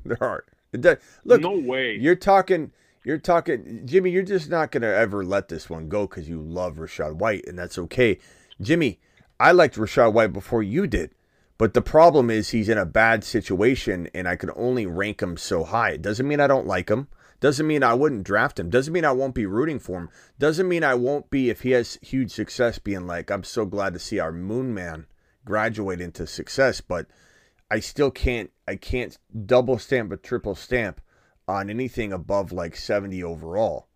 There 0.04 0.22
are. 0.22 0.44
Does, 0.72 0.96
look, 1.24 1.42
No 1.42 1.58
way. 1.58 1.96
You're 1.96 2.14
talking. 2.16 2.72
You're 3.02 3.18
talking, 3.18 3.86
Jimmy. 3.86 4.10
You're 4.10 4.22
just 4.22 4.50
not 4.50 4.70
gonna 4.70 4.88
ever 4.88 5.24
let 5.24 5.48
this 5.48 5.70
one 5.70 5.88
go 5.88 6.06
because 6.06 6.28
you 6.28 6.40
love 6.42 6.76
Rachaad 6.76 7.14
White, 7.14 7.46
and 7.46 7.58
that's 7.58 7.78
okay, 7.78 8.18
Jimmy. 8.60 9.00
I 9.38 9.52
liked 9.52 9.76
Rachaad 9.76 10.12
White 10.12 10.34
before 10.34 10.62
you 10.62 10.86
did, 10.86 11.14
but 11.56 11.72
the 11.72 11.80
problem 11.80 12.28
is 12.28 12.50
he's 12.50 12.68
in 12.68 12.76
a 12.76 12.84
bad 12.84 13.24
situation, 13.24 14.10
and 14.14 14.28
I 14.28 14.36
can 14.36 14.50
only 14.54 14.84
rank 14.84 15.22
him 15.22 15.38
so 15.38 15.64
high. 15.64 15.92
It 15.92 16.02
doesn't 16.02 16.28
mean 16.28 16.40
I 16.40 16.46
don't 16.46 16.66
like 16.66 16.90
him. 16.90 17.08
Doesn't 17.40 17.66
mean 17.66 17.82
I 17.82 17.94
wouldn't 17.94 18.24
draft 18.24 18.60
him. 18.60 18.68
Doesn't 18.68 18.92
mean 18.92 19.06
I 19.06 19.12
won't 19.12 19.34
be 19.34 19.46
rooting 19.46 19.78
for 19.78 19.98
him. 19.98 20.10
Doesn't 20.38 20.68
mean 20.68 20.84
I 20.84 20.94
won't 20.94 21.30
be 21.30 21.48
if 21.48 21.62
he 21.62 21.70
has 21.70 21.98
huge 22.02 22.30
success, 22.32 22.78
being 22.78 23.06
like, 23.06 23.30
I'm 23.30 23.44
so 23.44 23.64
glad 23.64 23.94
to 23.94 23.98
see 23.98 24.18
our 24.18 24.30
Moon 24.32 24.74
Man 24.74 25.06
graduate 25.44 26.00
into 26.00 26.26
success, 26.26 26.80
but. 26.80 27.06
I 27.72 27.78
still 27.78 28.10
can't 28.10 28.50
I 28.66 28.74
can't 28.74 29.16
double 29.46 29.78
stamp 29.78 30.10
a 30.10 30.16
triple 30.16 30.56
stamp 30.56 31.00
on 31.50 31.68
anything 31.70 32.12
above 32.12 32.52
like 32.52 32.76
70 32.76 33.22
overall. 33.22 33.88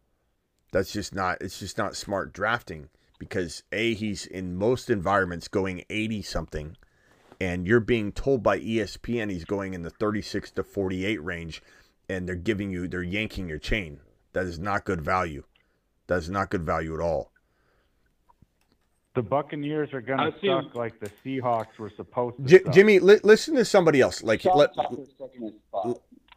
That's 0.72 0.92
just 0.92 1.14
not 1.14 1.38
it's 1.40 1.60
just 1.60 1.78
not 1.78 1.96
smart 1.96 2.32
drafting 2.32 2.88
because 3.18 3.62
a 3.70 3.94
he's 3.94 4.26
in 4.26 4.56
most 4.56 4.90
environments 4.90 5.46
going 5.48 5.84
80 5.88 6.22
something 6.22 6.76
and 7.40 7.66
you're 7.66 7.80
being 7.80 8.12
told 8.12 8.42
by 8.42 8.58
ESPN 8.58 9.30
he's 9.30 9.44
going 9.44 9.72
in 9.72 9.82
the 9.82 9.90
36 9.90 10.50
to 10.52 10.64
48 10.64 11.22
range 11.22 11.62
and 12.08 12.28
they're 12.28 12.34
giving 12.34 12.70
you 12.70 12.88
they're 12.88 13.02
yanking 13.02 13.48
your 13.48 13.58
chain. 13.58 14.00
That 14.32 14.46
is 14.46 14.58
not 14.58 14.84
good 14.84 15.00
value. 15.00 15.44
That 16.08 16.18
is 16.18 16.28
not 16.28 16.50
good 16.50 16.66
value 16.66 16.92
at 16.94 17.00
all. 17.00 17.30
The 19.14 19.22
Buccaneers 19.22 19.92
are 19.92 20.00
going 20.00 20.18
to 20.18 20.36
see- 20.40 20.48
suck 20.48 20.74
like 20.74 20.98
the 20.98 21.08
Seahawks 21.24 21.78
were 21.78 21.90
supposed 21.90 22.36
to. 22.38 22.42
J- 22.42 22.64
suck. 22.64 22.74
Jimmy, 22.74 22.98
li- 22.98 23.20
listen 23.22 23.54
to 23.54 23.64
somebody 23.64 24.00
else. 24.00 24.24
Like 24.24 24.40
Sean 24.40 24.58
let, 24.58 24.70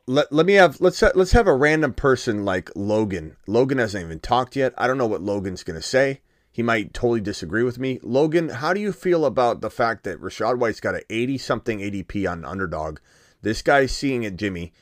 Tucker's 0.07 0.27
taking 0.29 0.31
his 0.31 0.31
spot. 0.31 0.31
let 0.31 0.33
let 0.33 0.45
me 0.45 0.53
have 0.55 0.81
let's 0.81 1.01
let's 1.15 1.33
have 1.33 1.47
a 1.47 1.55
random 1.55 1.93
person 1.93 2.45
like 2.45 2.71
Logan. 2.75 3.37
Logan 3.47 3.79
hasn't 3.79 4.03
even 4.03 4.19
talked 4.19 4.55
yet. 4.55 4.73
I 4.77 4.87
don't 4.87 4.97
know 4.97 5.07
what 5.07 5.21
Logan's 5.21 5.63
gonna 5.63 5.81
say. 5.81 6.21
He 6.51 6.63
might 6.63 6.93
totally 6.93 7.21
disagree 7.21 7.63
with 7.63 7.79
me. 7.79 7.99
Logan, 8.01 8.49
how 8.49 8.73
do 8.73 8.81
you 8.81 8.91
feel 8.91 9.25
about 9.25 9.61
the 9.61 9.69
fact 9.69 10.03
that 10.05 10.19
Rachaad 10.21 10.57
White's 10.59 10.79
got 10.79 10.95
an 10.95 11.03
80 11.09 11.37
something 11.37 11.79
ADP 11.79 12.29
on 12.29 12.45
underdog? 12.45 12.99
This 13.43 13.61
guy's 13.61 13.91
seeing 13.91 14.23
it, 14.23 14.37
Jimmy, 14.37 14.73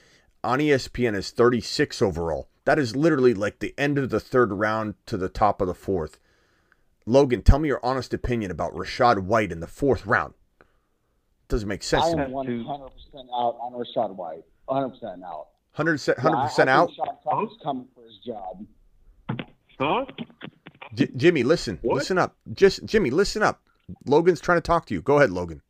on 0.43 0.59
ESPN 0.59 1.15
is 1.15 1.31
36 1.31 2.01
overall. 2.01 2.49
That 2.65 2.79
is 2.79 2.95
literally 2.95 3.33
like 3.33 3.59
the 3.59 3.73
end 3.77 3.97
of 3.97 4.09
the 4.09 4.21
third 4.21 4.53
round 4.53 4.95
to 5.07 5.17
the 5.17 5.29
top 5.29 5.61
of 5.61 5.67
the 5.67 5.75
fourth. 5.75 6.19
Logan, 7.05 7.43
tell 7.43 7.59
me 7.59 7.67
your 7.67 7.81
honest 7.83 8.13
opinion 8.13 8.51
about 8.51 8.73
Rachaad 8.73 9.19
White 9.23 9.51
in 9.51 9.59
the 9.59 9.67
fourth 9.67 10.05
round. 10.05 10.33
Doesn't 11.47 11.69
make 11.69 11.83
sense. 11.83 12.05
I 12.05 12.09
am 12.09 12.31
100% 12.31 12.89
out 13.33 13.57
on 13.61 13.73
Rachaad 13.73 14.15
White. 14.15 14.45
100% 14.69 15.23
out. 15.23 15.47
100% 15.77 16.15
100% 16.17 16.67
out. 16.67 16.87
think 16.87 16.97
Sean 16.97 17.07
Tucker's 17.23 17.57
coming 17.63 17.87
for 17.93 18.03
his 18.05 18.17
job. 18.25 18.65
Huh? 19.79 20.05
J- 20.93 21.09
Jimmy, 21.17 21.43
listen, 21.43 21.79
What? 21.81 21.95
listen 21.95 22.17
up. 22.17 22.35
Just 22.53 22.85
Jimmy, 22.85 23.09
listen 23.09 23.43
up. 23.43 23.61
Logan's 24.05 24.39
trying 24.39 24.57
to 24.57 24.61
talk 24.61 24.85
to 24.87 24.93
you. 24.93 25.01
Go 25.01 25.17
ahead, 25.17 25.31
Logan. 25.31 25.61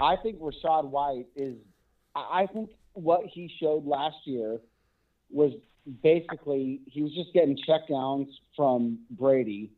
I 0.00 0.16
think 0.16 0.38
Rachaad 0.40 0.86
White 0.86 1.26
is. 1.36 1.56
I 2.14 2.42
I 2.42 2.46
think 2.46 2.70
what 2.94 3.22
he 3.26 3.50
showed 3.60 3.84
last 3.86 4.16
year 4.24 4.58
was 5.30 5.52
basically 6.02 6.80
he 6.86 7.02
was 7.02 7.12
just 7.14 7.32
getting 7.34 7.58
checkdowns 7.68 8.28
from 8.56 9.00
Brady. 9.10 9.70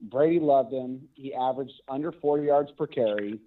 Brady 0.00 0.40
loved 0.40 0.72
him. 0.72 1.08
He 1.14 1.34
averaged 1.34 1.74
under 1.88 2.10
40 2.12 2.44
yards 2.44 2.70
per 2.76 2.86
carry, 2.86 3.38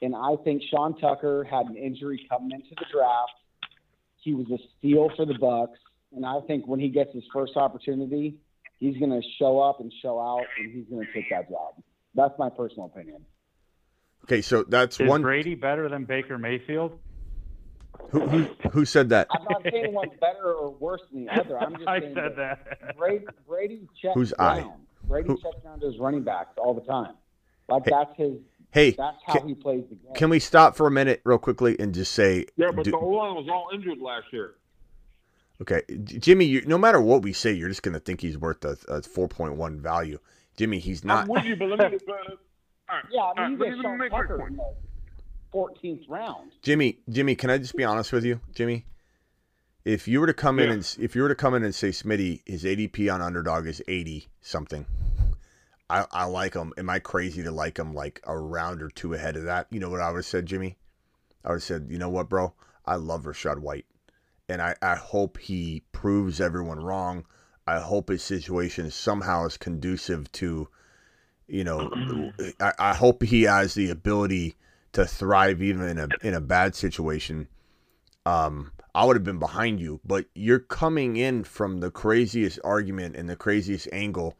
and 0.00 0.14
I 0.14 0.36
think 0.44 0.62
Sean 0.70 0.98
Tucker 0.98 1.44
had 1.44 1.66
an 1.66 1.76
injury 1.76 2.26
coming 2.30 2.50
into 2.52 2.70
the 2.70 2.86
draft. 2.92 3.32
He 4.20 4.34
was 4.34 4.46
a 4.50 4.58
steal 4.78 5.10
for 5.16 5.26
the 5.26 5.34
Bucks, 5.34 5.78
and 6.14 6.24
I 6.24 6.40
think 6.46 6.66
when 6.66 6.80
he 6.80 6.88
gets 6.88 7.12
his 7.12 7.24
first 7.32 7.56
opportunity, 7.56 8.36
he's 8.78 8.96
going 8.98 9.10
to 9.10 9.22
show 9.38 9.58
up 9.60 9.80
and 9.80 9.92
show 10.02 10.20
out, 10.20 10.44
and 10.58 10.72
he's 10.72 10.84
going 10.88 11.04
to 11.06 11.12
take 11.12 11.30
that 11.30 11.48
job. 11.50 11.74
That's 12.14 12.34
my 12.38 12.48
personal 12.50 12.86
opinion. 12.86 13.24
Okay, 14.24 14.40
so 14.42 14.62
that's 14.62 15.00
Is 15.00 15.08
one. 15.08 15.22
Brady 15.22 15.54
better 15.56 15.88
than 15.88 16.04
Baker 16.04 16.38
Mayfield? 16.38 16.98
Who, 18.10 18.20
who, 18.20 18.42
who 18.70 18.84
said 18.84 19.08
that? 19.08 19.26
I'm 19.30 19.44
not 19.44 19.62
saying 19.70 19.92
one's 19.92 20.12
better 20.20 20.52
or 20.52 20.70
worse 20.70 21.00
than 21.12 21.24
the 21.24 21.32
other. 21.32 21.58
I'm 21.58 21.74
just 21.76 21.88
I 21.88 22.00
saying 22.00 22.14
said 22.14 22.36
that. 22.36 22.96
Brady, 22.96 23.24
Brady 23.48 23.88
checks 24.00 24.14
Who's 24.14 24.30
down. 24.38 24.58
I? 24.58 24.70
Brady 25.08 25.28
Who- 25.28 25.38
checks 25.38 25.62
down 25.64 25.80
to 25.80 25.86
his 25.86 25.98
running 25.98 26.22
backs 26.22 26.50
all 26.58 26.74
the 26.74 26.82
time. 26.82 27.14
Like 27.68 27.84
that's 27.84 28.10
his. 28.16 28.34
Hey, 28.72 28.92
that's 28.92 29.18
how 29.26 29.34
can- 29.34 29.48
he 29.48 29.54
plays 29.54 29.84
the 29.88 29.94
game. 29.96 30.14
Can 30.14 30.30
we 30.30 30.38
stop 30.38 30.76
for 30.76 30.86
a 30.86 30.90
minute, 30.90 31.20
real 31.24 31.38
quickly, 31.38 31.76
and 31.78 31.94
just 31.94 32.12
say, 32.12 32.46
Yeah, 32.56 32.70
but 32.74 32.84
do- 32.84 32.90
the 32.92 32.96
O 32.96 33.06
line 33.08 33.34
was 33.34 33.48
all 33.48 33.68
injured 33.72 33.98
last 34.00 34.32
year. 34.32 34.54
okay, 35.60 35.82
Jimmy, 36.04 36.44
you, 36.46 36.62
no 36.66 36.78
matter 36.78 37.00
what 37.00 37.22
we 37.22 37.32
say, 37.32 37.52
you're 37.52 37.68
just 37.68 37.82
going 37.82 37.92
to 37.94 38.00
think 38.00 38.20
he's 38.20 38.36
worth 38.38 38.64
a, 38.64 38.70
a 38.88 39.00
4.1 39.02 39.78
value. 39.80 40.18
Jimmy, 40.56 40.78
he's 40.78 41.04
not. 41.04 41.22
I'm 41.24 41.28
with 41.28 41.44
you, 41.44 41.56
but 41.56 41.68
let 41.68 41.92
me. 41.92 41.98
But, 42.06 42.14
uh, 42.14 42.34
all 42.88 42.96
right, 42.96 43.04
Yeah, 43.10 43.20
I 43.20 43.24
all 43.24 43.34
mean, 43.34 43.36
right, 43.36 43.50
you 43.50 43.58
let 43.58 43.64
get 43.68 43.76
me 43.76 43.82
Sean 43.82 43.98
make 43.98 44.10
Tucker 44.10 44.38
point. 44.38 44.58
14th 45.54 46.08
round. 46.08 46.52
Jimmy, 46.62 46.98
Jimmy, 47.10 47.34
can 47.34 47.50
I 47.50 47.58
just 47.58 47.76
be 47.76 47.84
honest 47.84 48.12
with 48.12 48.24
you, 48.24 48.40
Jimmy? 48.54 48.86
If 49.84 50.06
you 50.08 50.20
were 50.20 50.26
to 50.26 50.34
come 50.34 50.58
in 50.60 50.70
and 50.70 50.96
if 51.00 51.14
you 51.16 51.22
were 51.22 51.28
to 51.28 51.34
come 51.34 51.54
in 51.54 51.62
and 51.64 51.74
say 51.74 51.88
Smitty, 51.90 52.40
his 52.46 52.64
ADP 52.64 53.12
on 53.12 53.20
underdog 53.20 53.66
is 53.66 53.82
80 53.88 54.28
something. 54.40 54.86
I, 55.90 56.06
I 56.10 56.24
like 56.24 56.54
him. 56.54 56.72
Am 56.76 56.88
I 56.88 56.98
crazy 56.98 57.42
to 57.42 57.50
like 57.50 57.78
him 57.78 57.94
like 57.94 58.20
a 58.24 58.36
round 58.36 58.82
or 58.82 58.88
two 58.88 59.14
ahead 59.14 59.36
of 59.36 59.44
that? 59.44 59.66
You 59.70 59.80
know 59.80 59.90
what 59.90 60.00
I 60.00 60.10
would 60.10 60.18
have 60.18 60.26
said, 60.26 60.46
Jimmy? 60.46 60.76
I 61.44 61.48
would 61.48 61.56
have 61.56 61.62
said, 61.62 61.86
you 61.90 61.98
know 61.98 62.08
what, 62.08 62.28
bro? 62.28 62.54
I 62.86 62.96
love 62.96 63.24
Rachaad 63.24 63.58
White. 63.58 63.86
And 64.48 64.60
I, 64.60 64.74
I 64.82 64.96
hope 64.96 65.38
he 65.38 65.82
proves 65.92 66.40
everyone 66.40 66.80
wrong. 66.80 67.24
I 67.66 67.78
hope 67.78 68.08
his 68.08 68.22
situation 68.22 68.90
somehow 68.90 69.46
is 69.46 69.56
conducive 69.56 70.30
to, 70.32 70.68
you 71.46 71.64
know, 71.64 71.90
I, 72.60 72.72
I 72.78 72.94
hope 72.94 73.22
he 73.22 73.42
has 73.42 73.74
the 73.74 73.90
ability 73.90 74.56
to 74.92 75.06
thrive 75.06 75.62
even 75.62 75.88
in 75.88 75.98
a 75.98 76.08
in 76.22 76.34
a 76.34 76.40
bad 76.40 76.74
situation. 76.74 77.48
Um, 78.26 78.72
I 78.94 79.04
would 79.04 79.16
have 79.16 79.24
been 79.24 79.38
behind 79.38 79.80
you, 79.80 80.00
but 80.04 80.26
you're 80.34 80.58
coming 80.58 81.16
in 81.16 81.44
from 81.44 81.80
the 81.80 81.90
craziest 81.90 82.58
argument 82.62 83.16
and 83.16 83.28
the 83.28 83.36
craziest 83.36 83.88
angle 83.92 84.36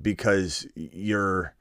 because 0.00 0.66
you're 0.74 1.54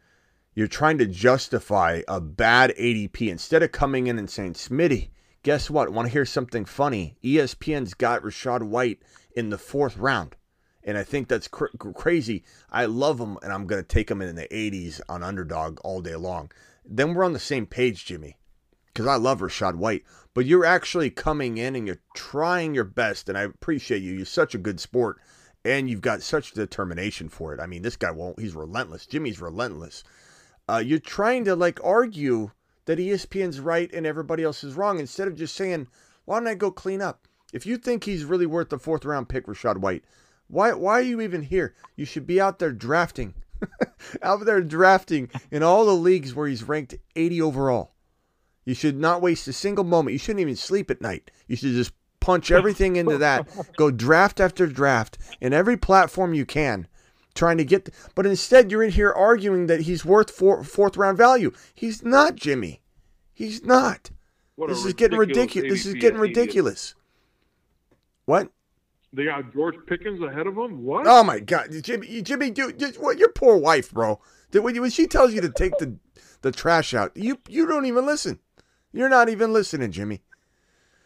you're 0.57 0.67
trying 0.67 0.97
to 0.97 1.05
justify 1.05 2.01
a 2.07 2.19
bad 2.19 2.73
ADP 2.79 3.29
instead 3.29 3.61
of 3.61 3.71
coming 3.71 4.07
in 4.07 4.17
and 4.17 4.27
saying, 4.27 4.53
Smitty, 4.53 5.09
guess 5.43 5.69
what? 5.69 5.91
Want 5.91 6.07
to 6.07 6.11
hear 6.11 6.25
something 6.25 6.65
funny? 6.65 7.15
ESPN's 7.23 7.93
got 7.93 8.23
Rachaad 8.23 8.63
White 8.63 8.99
in 9.35 9.51
the 9.51 9.59
fourth 9.59 9.97
round. 9.97 10.35
And 10.83 10.97
I 10.97 11.03
think 11.03 11.27
that's 11.27 11.47
cr- 11.47 11.65
crazy. 11.93 12.43
I 12.71 12.85
love 12.85 13.19
him, 13.19 13.37
and 13.43 13.53
I'm 13.53 13.67
going 13.67 13.83
to 13.83 13.87
take 13.87 14.09
him 14.09 14.21
in 14.21 14.35
the 14.35 14.47
80s 14.47 14.99
on 15.07 15.21
underdog 15.21 15.79
all 15.83 16.01
day 16.01 16.15
long. 16.15 16.49
Then 16.83 17.13
we're 17.13 17.25
on 17.25 17.33
the 17.33 17.39
same 17.39 17.67
page, 17.67 18.05
Jimmy, 18.05 18.37
because 18.87 19.05
I 19.05 19.17
love 19.17 19.41
Rachaad 19.41 19.75
White. 19.75 20.05
But 20.33 20.45
you're 20.45 20.65
actually 20.65 21.09
coming 21.09 21.57
in 21.57 21.75
and 21.75 21.85
you're 21.85 22.01
trying 22.15 22.73
your 22.73 22.83
best, 22.83 23.29
and 23.29 23.37
I 23.37 23.41
appreciate 23.41 24.01
you. 24.01 24.13
You're 24.13 24.25
such 24.25 24.55
a 24.55 24.59
good 24.59 24.79
sport, 24.79 25.17
and 25.67 25.89
you've 25.89 26.01
got 26.01 26.21
such 26.21 26.53
determination 26.53 27.27
for 27.27 27.53
it. 27.53 27.59
I 27.59 27.65
mean, 27.65 27.81
this 27.81 27.97
guy 27.97 28.09
won't, 28.11 28.39
he's 28.39 28.55
relentless. 28.55 29.05
Jimmy's 29.05 29.41
relentless. 29.41 30.05
Uh, 30.69 30.81
you're 30.83 30.97
trying 30.97 31.43
to 31.43 31.57
like 31.57 31.83
argue 31.83 32.51
that 32.85 32.99
ESPN's 32.99 33.59
right 33.59 33.91
and 33.93 34.05
everybody 34.05 34.43
else 34.43 34.63
is 34.63 34.75
wrong 34.75 34.97
instead 34.99 35.27
of 35.27 35.35
just 35.35 35.55
saying, 35.55 35.87
why 36.23 36.39
don't 36.39 36.47
I 36.47 36.55
go 36.55 36.71
clean 36.71 37.01
up? 37.01 37.27
If 37.51 37.65
you 37.65 37.77
think 37.77 38.05
he's 38.05 38.23
really 38.23 38.45
worth 38.45 38.69
the 38.69 38.79
fourth 38.79 39.03
round 39.03 39.27
pick, 39.27 39.45
Rachaad 39.45 39.77
White, 39.77 40.05
why 40.47 40.71
why 40.73 40.99
are 40.99 41.01
you 41.01 41.19
even 41.19 41.41
here? 41.41 41.75
You 41.97 42.05
should 42.05 42.25
be 42.25 42.39
out 42.39 42.59
there 42.59 42.71
drafting. 42.71 43.33
out 44.21 44.45
there 44.45 44.61
drafting 44.61 45.29
in 45.51 45.63
all 45.63 45.85
the 45.85 45.95
leagues 45.95 46.33
where 46.33 46.47
he's 46.47 46.63
ranked 46.63 46.95
80 47.15 47.41
overall. 47.41 47.93
You 48.63 48.73
should 48.73 48.97
not 48.97 49.21
waste 49.21 49.47
a 49.47 49.53
single 49.53 49.83
moment. 49.83 50.13
You 50.13 50.19
shouldn't 50.19 50.41
even 50.41 50.55
sleep 50.55 50.89
at 50.91 51.01
night. 51.01 51.31
You 51.47 51.57
should 51.57 51.73
just 51.73 51.91
punch 52.27 52.51
everything 52.51 52.97
into 52.97 53.17
that. 53.17 53.47
Go 53.77 53.89
draft 53.89 54.41
after 54.41 54.67
draft 54.67 55.17
in 55.39 55.53
every 55.53 55.77
platform 55.77 56.33
you 56.33 56.45
can, 56.45 56.87
trying 57.33 57.57
to 57.57 57.63
get. 57.63 57.89
but 58.15 58.25
instead, 58.25 58.69
you're 58.69 58.83
in 58.83 58.91
here 58.91 59.13
arguing 59.13 59.67
that 59.67 59.81
he's 59.81 60.03
worth 60.03 60.29
four, 60.29 60.61
fourth 60.65 60.97
round 60.97 61.17
value. 61.17 61.53
He's 61.73 62.03
not, 62.03 62.35
Jimmy. 62.35 62.81
He's 63.33 63.63
not. 63.63 64.11
What 64.55 64.69
a 64.69 64.73
this 64.73 64.83
is 64.83 64.93
getting 64.93 65.17
ridiculous. 65.17 65.71
This 65.71 65.85
is 65.85 65.93
getting 65.93 66.19
ridiculous. 66.19 66.95
What? 68.25 68.49
They 69.13 69.23
got 69.23 69.53
George 69.53 69.75
Pickens 69.87 70.21
ahead 70.21 70.47
of 70.47 70.57
him. 70.57 70.83
What? 70.83 71.07
Oh 71.07 71.23
my 71.23 71.39
God, 71.39 71.69
Jimmy! 71.81 72.21
Jimmy, 72.21 72.51
dude, 72.51 72.77
just, 72.77 73.01
what? 73.01 73.17
Your 73.17 73.31
poor 73.31 73.55
wife, 73.55 73.91
bro. 73.91 74.19
When, 74.51 74.81
when 74.81 74.89
she 74.89 75.07
tells 75.07 75.33
you 75.33 75.39
to 75.39 75.49
take 75.49 75.77
the 75.77 75.95
the 76.41 76.51
trash 76.51 76.93
out, 76.93 77.15
you 77.15 77.39
you 77.47 77.65
don't 77.65 77.85
even 77.85 78.05
listen. 78.05 78.39
You're 78.91 79.07
not 79.07 79.29
even 79.29 79.53
listening, 79.53 79.91
Jimmy. 79.91 80.23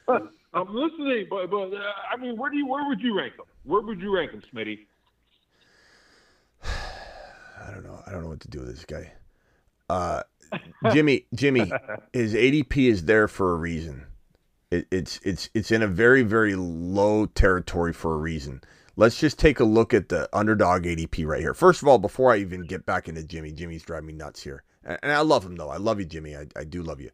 Uh, 0.08 0.22
I'm 0.54 0.74
listening, 0.76 1.28
but 1.30 1.50
but 1.50 1.74
uh, 1.74 1.80
I 2.12 2.18
mean, 2.18 2.38
where 2.38 2.52
do 2.52 2.58
you 2.58 2.68
where 2.68 2.86
would 2.88 3.02
you 3.02 3.18
rank 3.18 3.34
him? 3.36 3.46
Where 3.64 3.82
would 3.82 4.02
you 4.02 4.14
rank 4.16 4.32
him, 4.32 4.42
Smitty? 4.54 4.80
I 6.64 7.72
don't 7.72 7.84
know. 7.84 8.02
I 8.06 8.12
don't 8.12 8.24
know 8.24 8.30
what 8.30 8.42
to 8.42 8.50
do 8.50 8.60
with 8.60 8.70
this 8.70 8.86
guy. 8.86 9.14
Uh, 9.90 10.24
Jimmy, 10.92 11.26
Jimmy, 11.34 11.72
his 12.14 12.34
ADP 12.34 12.90
is 12.90 13.06
there 13.06 13.28
for 13.28 13.54
a 13.54 13.56
reason. 13.56 14.06
It, 14.72 14.88
it's 14.92 15.20
it's 15.24 15.50
it's 15.54 15.72
in 15.72 15.82
a 15.82 15.88
very 15.88 16.24
very 16.24 16.56
low 16.56 17.28
territory 17.28 17.94
for 17.94 18.14
a 18.14 18.18
reason. 18.18 18.62
Let's 18.98 19.20
just 19.20 19.40
take 19.40 19.62
a 19.62 19.64
look 19.64 19.94
at 19.94 20.10
the 20.10 20.28
underdog 20.34 20.84
ADP 20.84 21.26
right 21.26 21.40
here. 21.40 21.54
First 21.54 21.82
of 21.82 21.88
all, 21.88 21.98
before 21.98 22.34
I 22.34 22.38
even 22.38 22.66
get 22.66 22.86
back 22.86 23.08
into 23.08 23.24
Jimmy, 23.24 23.54
Jimmy's 23.54 23.84
driving 23.84 24.08
me 24.08 24.14
nuts 24.14 24.44
here, 24.44 24.64
and, 24.84 25.00
and 25.02 25.12
I 25.14 25.22
love 25.22 25.46
him 25.46 25.56
though. 25.56 25.70
I 25.70 25.78
love 25.78 26.00
you, 26.00 26.06
Jimmy. 26.06 26.36
I, 26.36 26.48
I 26.58 26.66
do 26.66 26.84
love 26.84 27.00
you. 27.00 27.12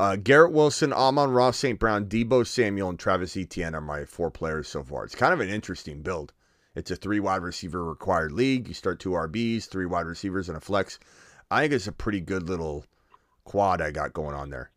Uh, 0.00 0.16
Garrett 0.16 0.52
Wilson, 0.52 0.94
Amon-Ra's, 0.94 1.56
St. 1.56 1.78
Brown, 1.78 2.06
Deebo 2.06 2.46
Samuel, 2.46 2.88
and 2.88 2.98
Travis 2.98 3.36
Etienne 3.36 3.74
are 3.74 3.82
my 3.82 4.06
four 4.06 4.30
players 4.30 4.66
so 4.66 4.82
far. 4.82 5.04
It's 5.04 5.14
kind 5.14 5.34
of 5.34 5.40
an 5.40 5.50
interesting 5.50 6.00
build. 6.00 6.32
It's 6.74 6.90
a 6.90 6.96
three 6.96 7.20
wide 7.20 7.42
receiver 7.42 7.84
required 7.84 8.32
league. 8.32 8.66
You 8.66 8.72
start 8.72 8.98
two 8.98 9.10
RBs, 9.10 9.68
three 9.68 9.84
wide 9.84 10.06
receivers, 10.06 10.48
and 10.48 10.56
a 10.56 10.60
flex. 10.60 10.98
I 11.50 11.60
think 11.60 11.74
it's 11.74 11.86
a 11.86 11.92
pretty 11.92 12.22
good 12.22 12.48
little 12.48 12.86
quad 13.44 13.82
I 13.82 13.90
got 13.90 14.14
going 14.14 14.34
on 14.34 14.48
there. 14.48 14.70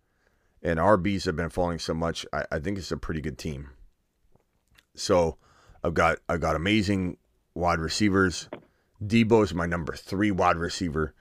And 0.62 0.78
RBs 0.78 1.24
have 1.24 1.38
been 1.38 1.50
falling 1.50 1.80
so 1.80 1.94
much. 1.94 2.26
I, 2.34 2.44
I 2.52 2.60
think 2.60 2.78
it's 2.78 2.92
a 2.92 2.98
pretty 2.98 3.22
good 3.22 3.38
team. 3.38 3.70
So 4.94 5.38
I've 5.86 5.94
got 5.94 6.18
I've 6.28 6.42
got 6.42 6.58
amazing 6.58 7.16
wide 7.56 7.80
receivers. 7.80 8.50
Deebo's 9.02 9.54
my 9.54 9.68
number 9.68 9.96
three 9.96 10.32
wide 10.32 10.58
receiver. 10.58 11.14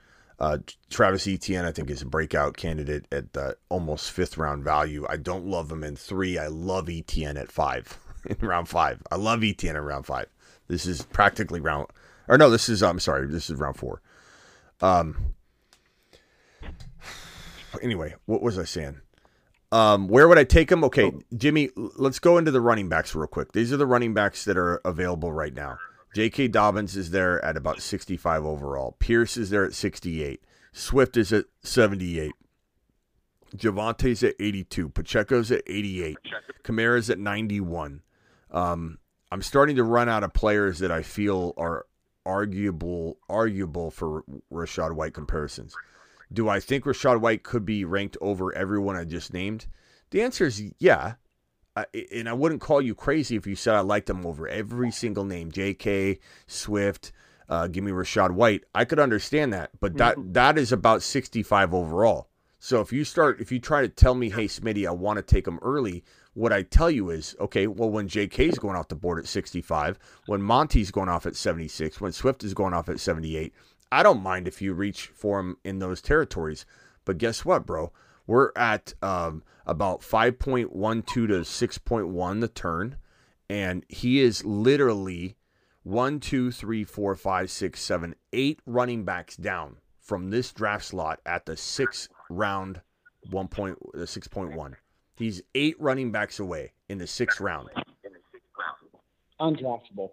Uh, 0.43 0.57
Travis 0.89 1.25
Etienne, 1.25 1.63
I 1.63 1.71
think, 1.71 1.89
is 1.89 2.01
a 2.01 2.05
breakout 2.05 2.57
candidate 2.57 3.05
at 3.13 3.31
the 3.31 3.55
almost 3.69 4.11
fifth 4.11 4.37
round 4.37 4.61
value. 4.61 5.05
I 5.07 5.15
don't 5.15 5.45
love 5.45 5.71
him 5.71 5.85
in 5.85 5.95
three. 5.95 6.37
I 6.37 6.47
love 6.47 6.89
Etienne 6.89 7.37
at 7.37 7.49
five 7.49 7.97
in 8.25 8.35
round 8.45 8.67
five. 8.67 9.01
I 9.09 9.15
love 9.15 9.41
Etienne 9.41 9.77
in 9.77 9.81
round 9.83 10.05
five. 10.05 10.25
This 10.67 10.85
is 10.85 11.03
practically 11.03 11.61
round, 11.61 11.87
or 12.27 12.37
no, 12.37 12.49
this 12.49 12.67
is 12.67 12.83
I'm 12.83 12.99
sorry, 12.99 13.25
this 13.27 13.49
is 13.49 13.57
round 13.57 13.77
four. 13.77 14.01
Um. 14.81 15.15
Anyway, 17.81 18.13
what 18.25 18.41
was 18.41 18.59
I 18.59 18.65
saying? 18.65 18.99
Um, 19.71 20.09
where 20.09 20.27
would 20.27 20.37
I 20.37 20.43
take 20.43 20.69
him? 20.69 20.83
Okay, 20.83 21.13
Jimmy, 21.37 21.69
let's 21.77 22.19
go 22.19 22.37
into 22.37 22.51
the 22.51 22.59
running 22.59 22.89
backs 22.89 23.15
real 23.15 23.27
quick. 23.27 23.53
These 23.53 23.71
are 23.71 23.77
the 23.77 23.87
running 23.87 24.13
backs 24.13 24.43
that 24.43 24.57
are 24.57 24.81
available 24.83 25.31
right 25.31 25.53
now. 25.53 25.77
J.K. 26.13 26.49
Dobbins 26.49 26.95
is 26.95 27.11
there 27.11 27.43
at 27.43 27.57
about 27.57 27.81
65 27.81 28.45
overall. 28.45 28.95
Pierce 28.99 29.35
is 29.35 29.49
there 29.49 29.65
at 29.65 29.73
68. 29.73 30.43
Swift 30.71 31.17
is 31.17 31.33
at 31.33 31.45
78. 31.63 32.31
Javonte's 33.55 34.23
at 34.23 34.35
82. 34.39 34.89
Pacheco's 34.89 35.51
at 35.51 35.61
88. 35.67 36.17
Kamara's 36.63 37.09
at 37.09 37.19
91. 37.19 38.01
Um, 38.51 38.99
I'm 39.31 39.41
starting 39.41 39.75
to 39.77 39.83
run 39.83 40.09
out 40.09 40.23
of 40.23 40.33
players 40.33 40.79
that 40.79 40.91
I 40.91 41.01
feel 41.01 41.53
are 41.57 41.85
arguable 42.25 43.17
arguable 43.29 43.91
for 43.91 44.23
Rachaad 44.51 44.93
White 44.93 45.13
comparisons. 45.13 45.75
Do 46.31 46.47
I 46.49 46.59
think 46.59 46.85
Rachaad 46.85 47.19
White 47.19 47.43
could 47.43 47.65
be 47.65 47.83
ranked 47.83 48.17
over 48.21 48.55
everyone 48.55 48.95
I 48.95 49.03
just 49.03 49.33
named? 49.33 49.67
The 50.11 50.21
answer 50.21 50.45
is 50.45 50.63
yeah. 50.77 51.15
I, 51.75 51.85
and 52.11 52.29
I 52.29 52.33
wouldn't 52.33 52.61
call 52.61 52.81
you 52.81 52.93
crazy 52.93 53.35
if 53.35 53.47
you 53.47 53.55
said 53.55 53.75
I 53.75 53.79
liked 53.79 54.07
them 54.07 54.25
over 54.25 54.47
every 54.47 54.91
single 54.91 55.25
name. 55.25 55.51
J.K. 55.51 56.19
Swift, 56.45 57.11
uh, 57.49 57.67
give 57.67 57.83
me 57.83 57.91
Rachaad 57.91 58.31
White. 58.31 58.63
I 58.75 58.85
could 58.85 58.99
understand 58.99 59.53
that, 59.53 59.71
but 59.79 59.97
that 59.97 60.15
that 60.33 60.57
is 60.57 60.71
about 60.71 61.01
65 61.01 61.73
overall. 61.73 62.29
So 62.59 62.79
if 62.79 62.93
you 62.93 63.03
start, 63.03 63.41
if 63.41 63.51
you 63.51 63.59
try 63.59 63.81
to 63.81 63.89
tell 63.89 64.15
me, 64.15 64.29
hey 64.29 64.45
Smitty, 64.45 64.87
I 64.87 64.91
want 64.91 65.17
to 65.17 65.23
take 65.23 65.47
him 65.47 65.59
early, 65.61 66.03
what 66.33 66.53
I 66.53 66.61
tell 66.61 66.89
you 66.89 67.09
is, 67.09 67.35
okay, 67.39 67.67
well 67.67 67.89
when 67.89 68.07
J.K. 68.07 68.47
is 68.47 68.59
going 68.59 68.75
off 68.75 68.87
the 68.87 68.95
board 68.95 69.19
at 69.19 69.27
65, 69.27 69.99
when 70.27 70.41
Monty's 70.41 70.91
going 70.91 71.09
off 71.09 71.25
at 71.25 71.35
76, 71.35 71.99
when 71.99 72.11
Swift 72.11 72.43
is 72.43 72.53
going 72.53 72.73
off 72.73 72.87
at 72.87 72.99
78, 72.99 73.53
I 73.91 74.01
don't 74.01 74.23
mind 74.23 74.47
if 74.47 74.61
you 74.61 74.73
reach 74.73 75.07
for 75.07 75.39
him 75.39 75.57
in 75.63 75.79
those 75.79 76.01
territories. 76.01 76.65
But 77.05 77.17
guess 77.17 77.43
what, 77.43 77.65
bro? 77.65 77.91
We're 78.25 78.51
at 78.55 78.93
um, 79.01 79.43
about 79.65 80.01
5.12 80.01 81.05
to 81.05 81.27
6.1 81.27 82.41
the 82.41 82.47
turn, 82.47 82.97
and 83.49 83.85
he 83.89 84.19
is 84.21 84.45
literally 84.45 85.35
one, 85.83 86.19
two, 86.19 86.51
three, 86.51 86.83
four, 86.83 87.15
five, 87.15 87.51
six, 87.51 87.81
seven, 87.81 88.15
eight 88.31 88.59
running 88.65 89.03
backs 89.03 89.35
down 89.35 89.77
from 89.99 90.29
this 90.29 90.51
draft 90.51 90.85
slot 90.85 91.19
at 91.25 91.45
the 91.45 91.57
sixth 91.57 92.09
round, 92.29 92.81
one 93.31 93.47
point, 93.47 93.77
the 93.93 94.07
six 94.07 94.27
point 94.27 94.55
one. 94.55 94.75
He's 95.15 95.41
eight 95.55 95.79
running 95.79 96.11
backs 96.11 96.39
away 96.39 96.71
in 96.89 96.97
the 96.97 97.07
sixth 97.07 97.39
round. 97.39 97.69
Undraftable. 99.39 100.11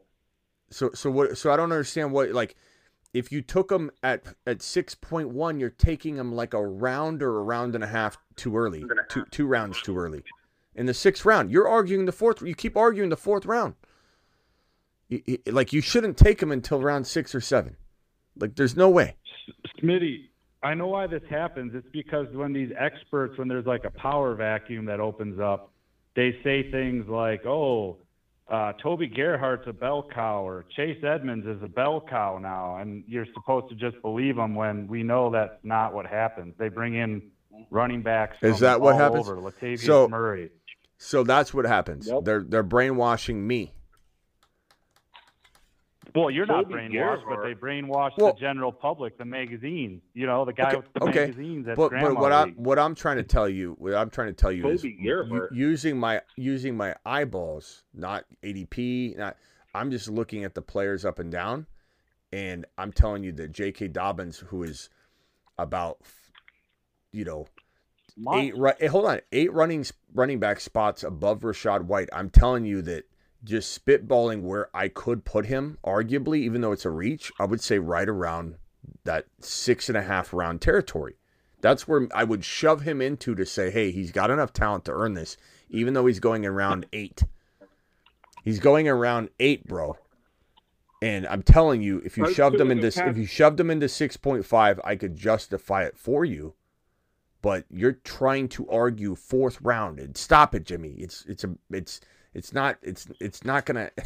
So, 0.70 0.90
so 0.94 1.10
what? 1.10 1.38
So 1.38 1.52
I 1.52 1.56
don't 1.56 1.72
understand 1.72 2.12
what 2.12 2.30
like. 2.30 2.56
If 3.12 3.32
you 3.32 3.42
took 3.42 3.70
him 3.72 3.90
at 4.02 4.22
at 4.46 4.62
six 4.62 4.94
point 4.94 5.30
one, 5.30 5.58
you're 5.58 5.70
taking 5.70 6.16
him 6.16 6.32
like 6.32 6.54
a 6.54 6.64
round 6.64 7.22
or 7.22 7.38
a 7.38 7.42
round 7.42 7.74
and 7.74 7.82
a 7.82 7.86
half 7.88 8.16
too 8.36 8.56
early, 8.56 8.84
two 9.08 9.24
two 9.30 9.46
rounds 9.46 9.82
too 9.82 9.98
early. 9.98 10.22
In 10.76 10.86
the 10.86 10.94
sixth 10.94 11.24
round, 11.24 11.50
you're 11.50 11.68
arguing 11.68 12.04
the 12.04 12.12
fourth. 12.12 12.40
You 12.42 12.54
keep 12.54 12.76
arguing 12.76 13.10
the 13.10 13.16
fourth 13.16 13.44
round. 13.46 13.74
You- 15.08 15.22
you- 15.26 15.38
Like 15.46 15.72
you 15.72 15.80
shouldn't 15.80 16.16
take 16.16 16.40
him 16.40 16.52
until 16.52 16.80
round 16.80 17.06
six 17.06 17.34
or 17.34 17.40
seven. 17.40 17.76
Like 18.36 18.54
there's 18.54 18.76
no 18.76 18.88
way. 18.88 19.16
Smitty, 19.82 20.28
I 20.62 20.74
know 20.74 20.86
why 20.86 21.08
this 21.08 21.24
happens. 21.28 21.74
It's 21.74 21.88
because 21.92 22.28
when 22.32 22.52
these 22.52 22.70
experts, 22.78 23.36
when 23.38 23.48
there's 23.48 23.66
like 23.66 23.84
a 23.84 23.90
power 23.90 24.36
vacuum 24.36 24.84
that 24.84 25.00
opens 25.00 25.40
up, 25.40 25.72
they 26.14 26.38
say 26.44 26.70
things 26.70 27.08
like, 27.08 27.44
"Oh, 27.44 27.98
uh, 28.50 28.72
Toby 28.82 29.06
Gerhart's 29.08 29.66
a 29.68 29.72
bell 29.72 30.06
cow," 30.12 30.46
or 30.46 30.64
"Chase 30.76 31.02
Edmonds 31.04 31.46
is 31.46 31.62
a 31.62 31.68
bell 31.68 32.04
cow 32.08 32.38
now," 32.40 32.76
and 32.76 33.04
you're 33.06 33.26
supposed 33.34 33.68
to 33.70 33.74
just 33.74 34.00
believe 34.02 34.36
them 34.36 34.54
when 34.54 34.86
we 34.88 35.02
know 35.02 35.30
that's 35.30 35.54
not 35.62 35.94
what 35.94 36.06
happens. 36.06 36.54
They 36.58 36.68
bring 36.68 36.94
in 36.94 37.22
running 37.70 38.02
backs. 38.02 38.36
Is 38.42 38.60
that 38.60 38.80
what 38.80 38.96
happens? 38.96 39.28
Over. 39.28 39.40
Latavius 39.40 39.80
So- 39.80 40.08
Murray. 40.08 40.50
So 41.02 41.24
that's 41.24 41.54
what 41.54 41.64
happens. 41.64 42.10
They're 42.24 42.42
they're 42.42 42.62
brainwashing 42.62 43.46
me. 43.46 43.72
Well, 46.14 46.30
you're 46.30 46.46
not 46.46 46.64
Toby 46.64 46.74
brainwashed, 46.74 47.22
but 47.28 47.42
they 47.42 47.54
brainwash 47.54 48.12
Well- 48.18 48.32
the 48.34 48.40
general 48.40 48.72
public, 48.72 49.18
the 49.18 49.24
magazines. 49.24 50.02
You 50.14 50.26
know, 50.26 50.44
the 50.44 50.52
guy 50.52 50.74
with 50.76 50.92
the 50.92 51.04
okay, 51.04 51.26
magazines 51.26 51.68
at 51.68 51.76
but, 51.76 51.88
Grandma 51.90 52.08
but 52.08 52.20
what 52.20 52.32
I 52.32 52.44
League. 52.44 52.54
what 52.56 52.78
I'm 52.78 52.94
trying 52.94 53.16
to 53.18 53.22
tell 53.22 53.48
you, 53.48 53.74
what 53.78 53.94
I'm 53.94 54.10
trying 54.10 54.28
to 54.28 54.32
tell 54.34 54.52
you 54.52 54.68
is 54.68 54.82
Toby 54.82 54.96
u- 55.00 55.48
using 55.52 55.98
my 55.98 56.20
using 56.36 56.76
my 56.76 56.94
eyeballs, 57.04 57.84
not 57.94 58.24
ADP, 58.42 59.16
not. 59.16 59.36
I'm 59.74 59.90
just 59.90 60.08
looking 60.08 60.42
at 60.44 60.54
the 60.54 60.62
players 60.62 61.04
up 61.04 61.18
and 61.18 61.30
down, 61.30 61.66
and 62.32 62.66
I'm 62.76 62.92
telling 62.92 63.22
you 63.22 63.32
that 63.32 63.52
J.K. 63.52 63.88
Dobbins, 63.88 64.38
who 64.38 64.64
is 64.64 64.90
about, 65.58 65.98
you 67.12 67.24
know, 67.24 67.46
eight 68.34 68.54
hold 68.88 69.06
on, 69.06 69.20
eight 69.32 69.52
running 69.52 69.84
running 70.12 70.40
back 70.40 70.60
spots 70.60 71.02
above 71.04 71.40
Rachaad 71.40 71.82
White. 71.82 72.08
I'm 72.12 72.30
telling 72.30 72.64
you 72.64 72.82
that 72.82 73.04
just 73.44 73.84
spitballing 73.84 74.42
where 74.42 74.68
I 74.74 74.88
could 74.88 75.24
put 75.24 75.46
him, 75.46 75.78
arguably, 75.84 76.38
even 76.38 76.60
though 76.60 76.72
it's 76.72 76.84
a 76.84 76.90
reach, 76.90 77.32
I 77.40 77.44
would 77.44 77.60
say 77.60 77.78
right 77.78 78.08
around 78.08 78.56
that 79.04 79.26
six 79.40 79.88
and 79.88 79.96
a 79.96 80.02
half 80.02 80.32
round 80.32 80.60
territory. 80.60 81.16
That's 81.60 81.86
where 81.86 82.08
I 82.14 82.24
would 82.24 82.44
shove 82.44 82.82
him 82.82 83.00
into 83.02 83.34
to 83.34 83.44
say, 83.44 83.70
hey, 83.70 83.90
he's 83.90 84.12
got 84.12 84.30
enough 84.30 84.52
talent 84.52 84.84
to 84.86 84.92
earn 84.92 85.14
this, 85.14 85.36
even 85.68 85.94
though 85.94 86.06
he's 86.06 86.20
going 86.20 86.44
in 86.44 86.52
round 86.52 86.86
eight. 86.92 87.22
He's 88.44 88.60
going 88.60 88.88
around 88.88 89.28
eight, 89.38 89.66
bro. 89.66 89.96
And 91.02 91.26
I'm 91.26 91.42
telling 91.42 91.82
you, 91.82 92.02
if 92.04 92.18
you 92.18 92.32
shoved 92.32 92.60
him 92.60 92.70
into 92.70 92.86
in 92.86 93.08
if 93.08 93.16
you 93.16 93.26
shoved 93.26 93.58
him 93.58 93.70
into 93.70 93.88
six 93.88 94.16
point 94.16 94.44
five, 94.44 94.80
I 94.84 94.96
could 94.96 95.16
justify 95.16 95.84
it 95.84 95.96
for 95.96 96.24
you. 96.24 96.54
But 97.42 97.64
you're 97.70 97.92
trying 97.92 98.48
to 98.50 98.68
argue 98.68 99.14
fourth 99.14 99.60
round. 99.62 99.98
And 99.98 100.16
stop 100.16 100.54
it, 100.54 100.64
Jimmy. 100.64 100.90
It's 100.98 101.24
it's 101.26 101.44
a 101.44 101.54
it's 101.70 102.00
it's 102.34 102.52
not 102.52 102.78
it's 102.82 103.06
it's 103.20 103.44
not 103.44 103.66
gonna. 103.66 103.90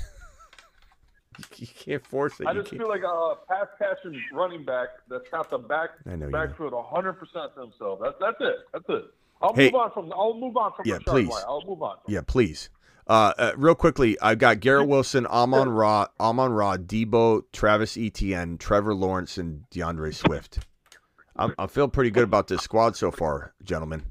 you 1.56 1.66
can't 1.66 2.06
force 2.06 2.38
it. 2.40 2.46
I 2.46 2.54
just 2.54 2.70
feel 2.70 2.88
like 2.88 3.02
a 3.02 3.34
pass 3.48 3.66
catching 3.78 4.22
running 4.32 4.64
back 4.64 4.88
that's 5.08 5.28
got 5.30 5.50
the 5.50 5.58
back 5.58 5.90
I 6.06 6.16
know 6.16 6.30
backfield 6.30 6.72
100 6.72 7.12
percent 7.14 7.54
to 7.56 7.62
himself. 7.62 7.98
That's 8.02 8.16
that's 8.20 8.36
it. 8.40 8.56
That's 8.72 8.84
it. 8.88 9.04
I'll 9.42 9.52
Hey. 9.54 9.66
move 9.66 9.74
on 9.74 9.90
from. 9.92 10.12
I'll 10.12 10.34
move 10.38 10.56
on 10.56 10.72
from. 10.76 10.86
Yeah, 10.86 10.98
please. 11.04 11.30
I'll 11.46 11.64
move 11.66 11.82
on. 11.82 11.96
Yeah, 12.06 12.20
please. 12.26 12.70
Uh, 13.06 13.32
uh, 13.36 13.52
real 13.56 13.74
quickly, 13.74 14.18
I've 14.22 14.38
got 14.38 14.60
Garrett 14.60 14.88
Wilson, 14.88 15.26
Amon-Ra, 15.26 16.06
Amon 16.18 16.52
Ra, 16.52 16.78
Deebo, 16.78 17.42
Travis 17.52 17.98
Etienne, 17.98 18.56
Trevor 18.56 18.94
Lawrence, 18.94 19.36
and 19.36 19.68
D'Andre 19.68 20.10
Swift. 20.12 20.60
I'm, 21.36 21.54
I 21.58 21.66
feel 21.66 21.88
pretty 21.88 22.10
good 22.10 22.22
about 22.24 22.46
this 22.46 22.62
squad 22.62 22.96
so 22.96 23.10
far, 23.10 23.52
gentlemen. 23.62 24.04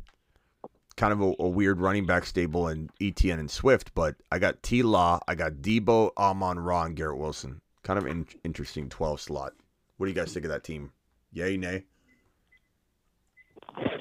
Kind 0.95 1.13
of 1.13 1.21
a, 1.21 1.33
a 1.39 1.49
weird 1.49 1.81
running 1.81 2.05
back 2.05 2.25
stable 2.25 2.67
in 2.67 2.89
Etienne 3.01 3.39
and 3.39 3.49
Swift, 3.49 3.93
but 3.95 4.15
I 4.31 4.39
got 4.39 4.61
T 4.61 4.83
Law, 4.83 5.19
I 5.27 5.35
got 5.35 5.53
Deebo, 5.53 6.11
Amon 6.17 6.59
Ra, 6.59 6.83
and 6.83 6.95
Garrett 6.95 7.17
Wilson. 7.17 7.61
Kind 7.83 7.97
of 7.97 8.05
an 8.05 8.27
interesting 8.43 8.89
12 8.89 9.21
slot. 9.21 9.53
What 9.97 10.05
do 10.05 10.11
you 10.11 10.15
guys 10.15 10.33
think 10.33 10.45
of 10.45 10.51
that 10.51 10.63
team? 10.63 10.91
Yay, 11.31 11.57
nay? 11.57 11.85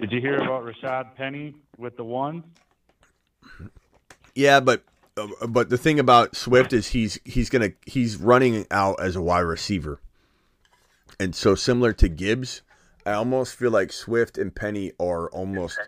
Did 0.01 0.13
you 0.13 0.21
hear 0.21 0.37
about 0.37 0.65
Rashaad 0.65 1.15
Penny 1.17 1.55
with 1.79 1.97
the 1.97 2.05
one? 2.05 2.45
Yeah, 4.35 4.61
but 4.61 4.85
uh, 5.17 5.47
but 5.47 5.69
the 5.69 5.79
thing 5.79 5.99
about 5.99 6.37
Swift 6.37 6.73
is 6.73 6.89
he's 6.89 7.19
he's 7.25 7.51
gonna 7.51 7.73
he's 7.87 8.17
running 8.17 8.67
out 8.71 9.01
as 9.01 9.15
a 9.15 9.23
wide 9.23 9.41
receiver, 9.41 10.01
and 11.21 11.35
so 11.35 11.55
similar 11.55 11.93
to 11.95 12.09
Gibbs, 12.09 12.63
I 13.05 13.13
almost 13.13 13.57
feel 13.57 13.71
like 13.71 13.93
Swift 13.93 14.39
and 14.39 14.55
Penny 14.55 14.93
are 14.99 15.29
almost 15.31 15.79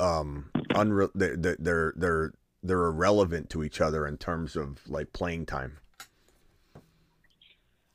um 0.00 0.50
unre- 0.70 1.10
they're 1.14 1.36
they're 1.36 1.92
they're 1.96 2.32
they're 2.62 2.84
irrelevant 2.86 3.50
to 3.50 3.62
each 3.62 3.80
other 3.80 4.06
in 4.06 4.18
terms 4.18 4.56
of 4.56 4.80
like 4.88 5.12
playing 5.12 5.46
time. 5.46 5.78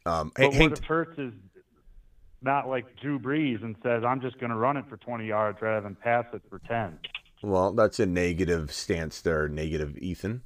Um, 0.06 0.32
But 0.36 0.54
Hank, 0.54 0.72
what 0.72 0.80
if 0.80 0.86
Hurts 0.86 1.18
is 1.18 1.34
not 2.42 2.68
like 2.68 2.86
Drew 3.02 3.20
Brees 3.20 3.64
and 3.64 3.76
says, 3.82 4.04
"I'm 4.04 4.22
just 4.22 4.40
going 4.40 4.52
to 4.52 4.56
run 4.56 4.78
it 4.78 4.86
for 4.88 4.98
20 4.98 5.26
yards 5.26 5.62
rather 5.62 5.82
than 5.82 5.96
pass 5.96 6.26
it 6.34 6.44
for 6.50 6.60
10"? 6.60 7.00
Well, 7.42 7.74
that's 7.74 8.00
a 8.00 8.06
negative 8.06 8.72
stance 8.72 9.22
there, 9.22 9.48
negative 9.48 9.98
Ethan. 9.98 10.44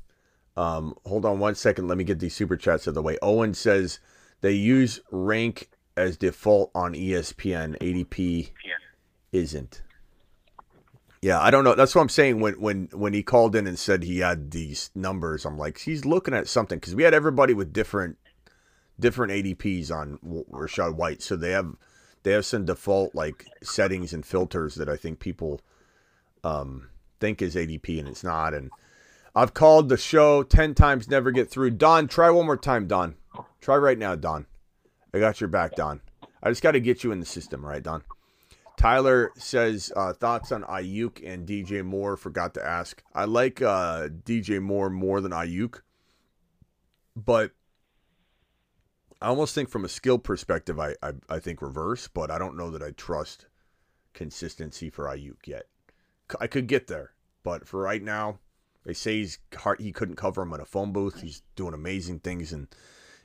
Um, 0.57 0.95
hold 1.05 1.25
on 1.25 1.39
one 1.39 1.55
second. 1.55 1.87
Let 1.87 1.97
me 1.97 2.03
get 2.03 2.19
these 2.19 2.35
super 2.35 2.57
chats 2.57 2.83
out 2.83 2.89
of 2.89 2.95
the 2.95 3.01
way. 3.01 3.17
Owen 3.21 3.53
says 3.53 3.99
they 4.41 4.51
use 4.51 4.99
rank 5.11 5.69
as 5.95 6.17
default 6.17 6.71
on 6.75 6.93
ESPN. 6.93 7.77
ADP 7.79 8.51
isn't. 9.31 9.81
Yeah, 11.21 11.39
I 11.39 11.51
don't 11.51 11.65
know. 11.65 11.75
That's 11.75 11.93
what 11.95 12.01
I'm 12.01 12.09
saying. 12.09 12.39
When 12.39 12.53
when 12.59 12.89
when 12.93 13.13
he 13.13 13.23
called 13.23 13.55
in 13.55 13.67
and 13.67 13.77
said 13.77 14.03
he 14.03 14.19
had 14.19 14.51
these 14.51 14.89
numbers, 14.95 15.45
I'm 15.45 15.57
like, 15.57 15.79
he's 15.79 16.05
looking 16.05 16.33
at 16.33 16.47
something 16.47 16.79
because 16.79 16.95
we 16.95 17.03
had 17.03 17.13
everybody 17.13 17.53
with 17.53 17.73
different 17.73 18.17
different 18.99 19.33
ADPs 19.33 19.91
on 19.91 20.19
Rashad 20.51 20.95
White, 20.95 21.21
so 21.21 21.35
they 21.35 21.51
have 21.51 21.75
they 22.23 22.31
have 22.31 22.45
some 22.45 22.65
default 22.65 23.15
like 23.15 23.45
settings 23.61 24.13
and 24.13 24.25
filters 24.25 24.75
that 24.75 24.89
I 24.89 24.95
think 24.95 25.19
people 25.19 25.61
um, 26.43 26.89
think 27.19 27.41
is 27.41 27.55
ADP 27.55 27.99
and 27.99 28.07
it's 28.07 28.23
not. 28.23 28.53
And 28.53 28.71
I've 29.35 29.53
called 29.53 29.89
the 29.89 29.97
show 29.97 30.43
10 30.43 30.73
times, 30.75 31.09
never 31.09 31.31
get 31.31 31.49
through. 31.49 31.71
Don, 31.71 32.07
try 32.07 32.29
one 32.29 32.45
more 32.45 32.57
time, 32.57 32.87
Don. 32.87 33.15
Try 33.61 33.77
right 33.77 33.97
now, 33.97 34.15
Don. 34.15 34.45
I 35.13 35.19
got 35.19 35.39
your 35.39 35.47
back, 35.47 35.75
Don. 35.75 36.01
I 36.41 36.49
just 36.49 36.63
got 36.63 36.71
to 36.71 36.79
get 36.79 37.03
you 37.03 37.11
in 37.11 37.19
the 37.19 37.25
system, 37.25 37.65
right, 37.65 37.83
Don? 37.83 38.03
Tyler 38.79 39.33
says 39.35 39.91
uh, 39.93 40.13
thoughts 40.13 40.53
on 40.53 40.63
Aiyuk 40.63 41.21
and 41.29 41.45
DJ 41.45 41.83
Moore. 41.83 42.15
Forgot 42.15 42.53
to 42.53 42.65
ask. 42.65 43.03
I 43.13 43.25
like 43.25 43.61
uh, 43.61 44.07
DJ 44.07 44.61
Moore 44.61 44.89
more 44.89 45.19
than 45.19 45.33
Aiyuk, 45.33 45.81
but 47.13 47.51
I 49.21 49.27
almost 49.27 49.53
think 49.53 49.67
from 49.69 49.83
a 49.83 49.89
skill 49.89 50.17
perspective, 50.17 50.79
I, 50.79 50.95
I 51.03 51.11
I 51.27 51.39
think 51.39 51.61
reverse. 51.61 52.07
But 52.07 52.31
I 52.31 52.37
don't 52.37 52.55
know 52.55 52.71
that 52.71 52.81
I 52.81 52.91
trust 52.91 53.47
consistency 54.13 54.89
for 54.89 55.07
Aiyuk 55.07 55.45
yet. 55.45 55.65
I 56.39 56.47
could 56.47 56.67
get 56.67 56.87
there, 56.87 57.11
but 57.43 57.67
for 57.67 57.81
right 57.81 58.01
now, 58.01 58.39
they 58.85 58.93
say 58.93 59.17
he's 59.17 59.39
hard, 59.57 59.81
he 59.81 59.91
couldn't 59.91 60.15
cover 60.15 60.43
him 60.43 60.53
in 60.53 60.61
a 60.61 60.65
phone 60.65 60.93
booth. 60.93 61.19
He's 61.19 61.41
doing 61.57 61.73
amazing 61.73 62.21
things 62.21 62.53
and 62.53 62.69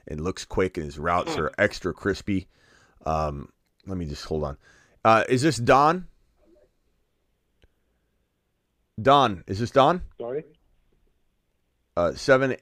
and 0.09 0.21
looks 0.21 0.45
quick, 0.45 0.77
and 0.77 0.85
his 0.85 0.99
routes 0.99 1.39
are 1.39 1.53
extra 1.59 1.95
crispy. 1.95 2.49
Um, 3.07 3.51
let 3.87 3.97
me 3.97 4.07
just 4.07 4.25
hold 4.25 4.43
on. 4.43 4.57
Uh, 5.05 5.25
is 5.29 5.43
this 5.43 5.57
Don? 5.57 6.07
Don, 9.01 9.45
is 9.47 9.59
this 9.59 9.71
Don? 9.71 10.03
Sorry? 10.19 10.45
Uh, 11.97 12.13
seven 12.15 12.57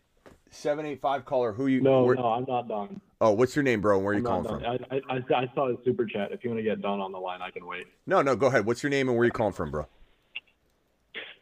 seven 0.51 0.87
eight 0.87 1.01
five 1.01 1.25
caller. 1.25 1.53
Who 1.53 1.67
you? 1.67 1.81
No, 1.81 2.05
where- 2.05 2.17
no, 2.17 2.27
I'm 2.27 2.45
not 2.49 2.69
Don. 2.69 3.01
Oh, 3.21 3.31
what's 3.31 3.55
your 3.55 3.63
name, 3.63 3.81
bro? 3.81 3.97
And 3.97 4.05
where 4.05 4.15
are 4.15 4.19
you 4.19 4.27
I'm 4.29 4.43
calling 4.45 4.63
not 4.65 4.81
from? 4.81 4.89
I, 4.91 5.15
I, 5.15 5.17
I, 5.37 5.51
saw 5.55 5.69
the 5.69 5.79
super 5.85 6.05
chat. 6.05 6.33
If 6.33 6.43
you 6.43 6.51
want 6.51 6.59
to 6.59 6.65
get 6.65 6.83
Don 6.83 7.01
on 7.01 7.13
the 7.13 7.19
line, 7.19 7.41
I 7.41 7.51
can 7.51 7.65
wait. 7.67 7.87
No, 8.05 8.21
no, 8.21 8.35
go 8.35 8.49
ahead. 8.49 8.67
What's 8.67 8.83
your 8.83 8.91
name 8.91 9.09
and 9.09 9.17
where 9.17 9.23
are 9.23 9.27
you 9.27 9.31
calling 9.31 9.53
from, 9.53 9.71
bro? 9.71 9.87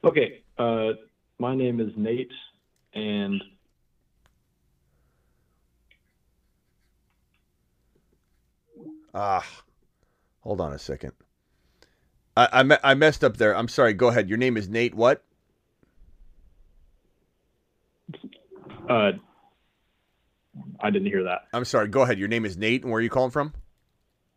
Okay. 0.05 0.43
Uh, 0.59 0.91
my 1.39 1.57
name 1.57 1.81
is 1.81 1.91
Nate, 1.97 2.31
and 2.93 3.43
Ah, 9.15 9.45
hold 10.41 10.61
on 10.61 10.73
a 10.73 10.79
second. 10.79 11.13
I 12.37 12.49
I, 12.53 12.63
me- 12.63 12.77
I 12.83 12.95
messed 12.95 13.25
up 13.25 13.37
there. 13.37 13.57
I'm 13.57 13.69
sorry. 13.69 13.93
Go 13.95 14.09
ahead. 14.09 14.29
Your 14.29 14.39
name 14.39 14.57
is 14.57 14.69
Nate. 14.69 14.95
What? 14.95 15.23
uh, 18.89 19.13
I 20.81 20.91
didn't 20.91 21.07
hear 21.09 21.25
that. 21.25 21.43
I'm 21.53 21.65
sorry. 21.65 21.89
Go 21.89 22.03
ahead. 22.03 22.19
Your 22.19 22.29
name 22.29 22.45
is 22.45 22.57
Nate, 22.57 22.83
and 22.83 22.91
where 22.91 22.99
are 22.99 23.03
you 23.03 23.11
calling 23.11 23.31
from? 23.31 23.53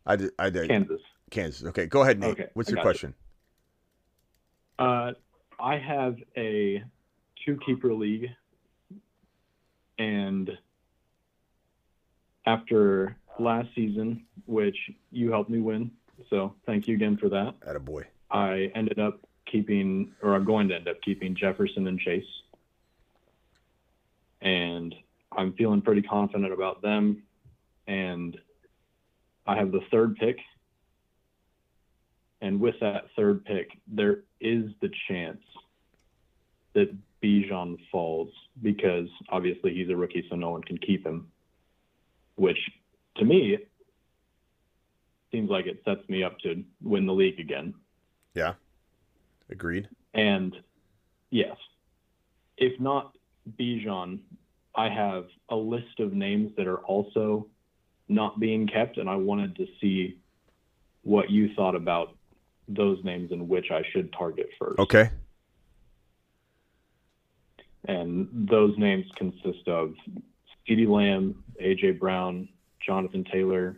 I 0.06 0.16
did. 0.16 0.30
I 0.38 0.50
did. 0.50 0.68
Kansas. 0.68 1.00
Kansas. 1.30 1.66
Okay. 1.68 1.86
Go 1.86 2.02
ahead, 2.02 2.20
Nate. 2.20 2.30
Okay, 2.32 2.46
What's 2.54 2.68
your 2.70 2.76
got 2.76 2.80
you. 2.80 2.84
question? 2.84 3.14
Uh, 4.78 5.12
I 5.60 5.78
have 5.78 6.16
a 6.36 6.82
two 7.44 7.58
keeper 7.64 7.94
league, 7.94 8.28
and 9.98 10.50
after 12.46 13.16
last 13.38 13.68
season, 13.74 14.24
which 14.46 14.76
you 15.10 15.30
helped 15.30 15.50
me 15.50 15.60
win, 15.60 15.90
so 16.30 16.54
thank 16.66 16.88
you 16.88 16.94
again 16.94 17.16
for 17.16 17.28
that. 17.28 17.54
At 17.66 17.76
a 17.76 17.80
boy. 17.80 18.06
I 18.30 18.70
ended 18.74 18.98
up 18.98 19.20
keeping, 19.50 20.12
or 20.22 20.34
I'm 20.34 20.44
going 20.44 20.68
to 20.68 20.76
end 20.76 20.88
up 20.88 21.00
keeping 21.02 21.34
Jefferson 21.34 21.86
and 21.86 21.98
Chase, 21.98 22.24
and 24.40 24.94
I'm 25.32 25.52
feeling 25.54 25.82
pretty 25.82 26.02
confident 26.02 26.52
about 26.52 26.82
them. 26.82 27.22
And 27.86 28.38
I 29.46 29.56
have 29.56 29.72
the 29.72 29.82
third 29.90 30.16
pick, 30.16 30.38
and 32.40 32.60
with 32.60 32.76
that 32.80 33.04
third 33.16 33.44
pick, 33.44 33.68
there 33.86 34.20
is 34.40 34.70
the 34.80 34.90
chance 35.08 35.42
that 36.74 36.94
Bijan 37.22 37.78
falls 37.90 38.28
because 38.62 39.08
obviously 39.28 39.74
he's 39.74 39.88
a 39.90 39.96
rookie, 39.96 40.26
so 40.28 40.36
no 40.36 40.50
one 40.50 40.62
can 40.62 40.78
keep 40.78 41.06
him. 41.06 41.28
Which, 42.36 42.58
to 43.16 43.24
me, 43.24 43.58
seems 45.30 45.50
like 45.50 45.66
it 45.66 45.82
sets 45.84 46.08
me 46.08 46.22
up 46.22 46.38
to 46.40 46.64
win 46.82 47.06
the 47.06 47.12
league 47.12 47.40
again. 47.40 47.74
Yeah. 48.34 48.54
Agreed. 49.50 49.88
And 50.14 50.56
yes, 51.30 51.56
if 52.56 52.78
not 52.80 53.16
Bijan, 53.58 54.20
I 54.74 54.88
have 54.88 55.26
a 55.48 55.56
list 55.56 56.00
of 56.00 56.12
names 56.12 56.52
that 56.56 56.66
are 56.66 56.78
also 56.78 57.46
not 58.08 58.38
being 58.38 58.66
kept, 58.66 58.98
and 58.98 59.08
I 59.08 59.16
wanted 59.16 59.56
to 59.56 59.66
see 59.80 60.18
what 61.02 61.30
you 61.30 61.54
thought 61.54 61.74
about 61.74 62.16
those 62.68 63.02
names 63.04 63.30
and 63.30 63.48
which 63.48 63.70
I 63.70 63.82
should 63.92 64.12
target 64.12 64.48
first. 64.58 64.78
Okay. 64.78 65.10
And 67.86 68.28
those 68.32 68.76
names 68.78 69.06
consist 69.16 69.68
of 69.68 69.94
CeeDee 70.66 70.88
Lamb, 70.88 71.44
AJ 71.62 71.98
Brown, 71.98 72.48
Jonathan 72.84 73.24
Taylor, 73.30 73.76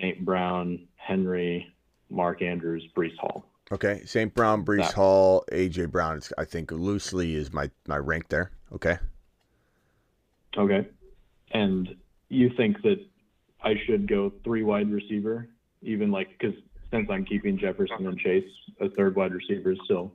Saint 0.00 0.24
Brown, 0.24 0.86
Henry, 0.96 1.72
Mark 2.10 2.42
Andrews, 2.42 2.86
Breece 2.96 3.16
Hall. 3.18 3.44
Okay. 3.70 4.02
St. 4.04 4.32
Brown, 4.34 4.64
Breece 4.64 4.78
That- 4.78 4.94
Hall, 4.94 5.44
AJ 5.52 5.90
Brown. 5.90 6.20
I 6.38 6.44
think 6.44 6.72
loosely 6.72 7.34
is 7.34 7.52
my 7.52 7.70
my 7.86 7.98
rank 7.98 8.28
there. 8.28 8.50
Okay. 8.72 8.98
Okay. 10.56 10.88
And 11.52 11.94
you 12.28 12.50
think 12.56 12.80
that 12.82 12.98
I 13.62 13.74
should 13.86 14.08
go 14.08 14.32
three 14.44 14.62
wide 14.62 14.90
receiver, 14.90 15.48
even 15.82 16.10
like 16.10 16.28
because 16.38 16.54
since 16.90 17.08
I'm 17.10 17.24
keeping 17.24 17.58
Jefferson 17.58 18.06
and 18.06 18.18
Chase, 18.18 18.48
a 18.80 18.88
third 18.90 19.14
wide 19.16 19.32
receiver 19.32 19.72
is 19.72 19.78
still 19.84 20.12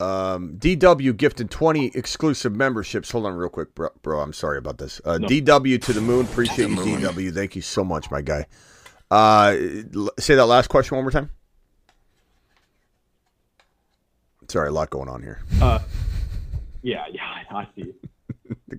Um, 0.00 0.56
DW 0.58 1.16
gifted 1.16 1.50
20 1.50 1.88
exclusive 1.94 2.54
memberships. 2.56 3.10
Hold 3.10 3.26
on 3.26 3.34
real 3.34 3.48
quick, 3.50 3.74
bro. 3.74 3.90
bro 4.02 4.20
I'm 4.20 4.32
sorry 4.32 4.58
about 4.58 4.78
this. 4.78 5.00
Uh, 5.04 5.18
No. 5.18 5.28
DW 5.28 5.80
to 5.82 5.92
the 5.92 6.00
moon. 6.00 6.24
Appreciate 6.26 6.70
you. 6.70 6.76
DW. 6.76 7.34
Thank 7.34 7.54
you 7.56 7.62
so 7.62 7.84
much, 7.84 8.10
my 8.10 8.22
guy. 8.22 8.46
Uh, 9.10 9.52
say 10.18 10.36
that 10.36 10.46
last 10.46 10.68
question 10.68 10.96
one 10.96 11.04
more 11.04 11.10
time. 11.10 11.30
Sorry, 14.48 14.68
a 14.68 14.72
lot 14.72 14.90
going 14.90 15.08
on 15.08 15.22
here. 15.22 15.40
Uh, 15.60 15.78
yeah, 16.82 17.04
yeah, 17.12 17.42
I 17.50 17.68
see. 17.76 17.92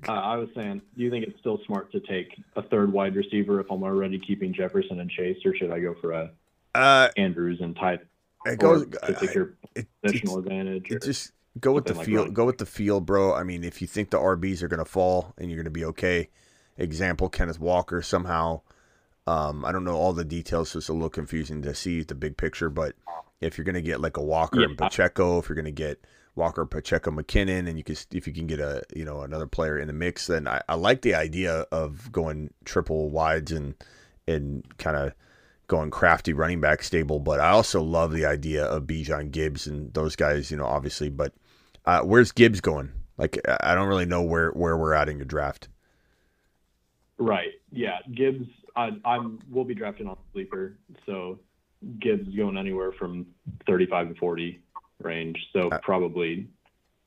uh, 0.08 0.12
I 0.12 0.36
was 0.36 0.50
saying, 0.56 0.82
do 0.98 1.04
you 1.04 1.10
think 1.10 1.26
it's 1.26 1.40
still 1.40 1.60
smart 1.66 1.92
to 1.94 2.00
take 2.02 2.28
a 2.56 2.62
third 2.64 2.92
wide 2.92 3.16
receiver 3.16 3.60
if 3.62 3.72
I'm 3.72 3.84
already 3.84 4.20
keeping 4.20 4.54
Jefferson 4.54 5.00
and 5.00 5.10
Chase, 5.10 5.38
or 5.46 5.56
should 5.56 5.72
I 5.72 5.80
go 5.80 5.96
for 6.02 6.12
a 6.12 6.32
Uh, 6.76 7.10
Andrews 7.16 7.60
and 7.62 7.76
tie 7.76 8.00
it 8.46 8.60
goes. 8.60 8.86
to 8.88 9.16
take 9.20 9.34
your 9.34 9.54
it- 9.76 9.88
positional 10.06 10.40
advantage? 10.40 10.92
Or, 10.92 11.00
just 11.00 11.32
go 11.60 11.74
with 11.74 11.86
the 11.86 11.94
like 11.94 12.34
go 12.34 12.46
with 12.46 12.58
the 12.58 12.66
field, 12.66 13.06
bro. 13.06 13.34
I 13.34 13.44
mean, 13.44 13.64
if 13.64 13.82
you 13.82 13.88
think 13.88 14.10
the 14.10 14.20
RBs 14.20 14.62
are 14.62 14.68
going 14.68 14.80
to 14.80 14.86
fall 14.86 15.34
and 15.38 15.50
you're 15.50 15.58
going 15.58 15.66
to 15.66 15.72
be 15.72 15.86
okay, 15.86 16.30
example 16.78 17.30
Kenneth 17.30 17.60
Walker 17.60 18.02
somehow. 18.02 18.62
Um, 19.28 19.64
I 19.64 19.72
don't 19.72 19.84
know 19.84 19.96
all 19.96 20.14
the 20.14 20.26
details, 20.26 20.70
so 20.72 20.80
it's 20.80 20.90
a 20.90 20.94
little 20.94 21.10
confusing 21.10 21.62
to 21.62 21.76
see 21.76 22.02
the 22.02 22.16
big 22.16 22.38
picture. 22.38 22.70
But 22.70 22.96
if 23.40 23.58
you're 23.58 23.66
going 23.66 23.76
to 23.76 23.82
get 23.82 24.02
like 24.02 24.18
a 24.18 24.24
Walker 24.24 24.62
and 24.62 24.72
Yeah. 24.72 24.88
Pacheco, 24.88 25.38
if 25.40 25.48
you're 25.48 25.56
going 25.56 25.66
to 25.66 25.72
get 25.72 26.04
Walker, 26.36 26.66
Pacheco, 26.66 27.12
McKinnon, 27.12 27.68
and 27.70 27.78
you 27.78 27.84
can 27.84 27.96
if 28.12 28.26
you 28.26 28.34
can 28.34 28.48
get 28.48 28.60
a 28.60 28.82
you 28.96 29.06
know 29.06 29.22
another 29.22 29.48
player 29.48 29.78
in 29.78 29.88
the 29.88 29.94
mix, 29.94 30.28
then 30.28 30.48
I, 30.48 30.62
I 30.68 30.76
like 30.76 31.02
the 31.02 31.14
idea 31.14 31.66
of 31.72 32.12
going 32.12 32.52
triple 32.66 33.10
wides 33.10 33.52
and 33.52 33.76
and 34.28 34.66
kind 34.78 34.96
of 34.98 35.14
going 35.72 35.90
crafty 35.90 36.34
running 36.34 36.60
back 36.60 36.84
stable. 36.84 37.20
But 37.20 37.40
I 37.40 37.50
also 37.52 37.82
love 37.82 38.12
the 38.12 38.26
idea 38.26 38.66
of 38.66 38.84
Bijan 38.84 39.32
Gibbs 39.32 39.68
and 39.68 39.92
those 39.94 40.18
guys, 40.18 40.52
you 40.52 40.58
know, 40.58 40.66
obviously. 40.66 41.08
But 41.08 41.34
uh, 41.86 42.02
where's 42.02 42.34
Gibbs 42.34 42.60
going? 42.60 42.92
Like 43.18 43.40
I 43.62 43.74
don't 43.74 43.88
really 43.88 44.06
know 44.06 44.22
where 44.22 44.50
where 44.52 44.78
we're 44.78 44.94
at 44.94 45.08
in 45.08 45.18
your 45.18 45.26
draft. 45.26 45.70
Right. 47.18 47.54
Yeah. 47.72 48.00
Gibbs. 48.14 48.48
I, 48.76 48.90
I'm. 49.06 49.40
We'll 49.50 49.64
be 49.64 49.76
drafting 49.76 50.08
on 50.08 50.18
sleeper, 50.34 50.78
so 51.06 51.40
Gibbs 52.00 52.28
is 52.28 52.36
going 52.36 52.58
anywhere 52.58 52.92
from 52.92 53.28
35 53.66 54.10
to 54.10 54.16
40 54.16 54.60
range. 55.02 55.38
So 55.54 55.70
Uh, 55.70 55.80
probably 55.84 56.48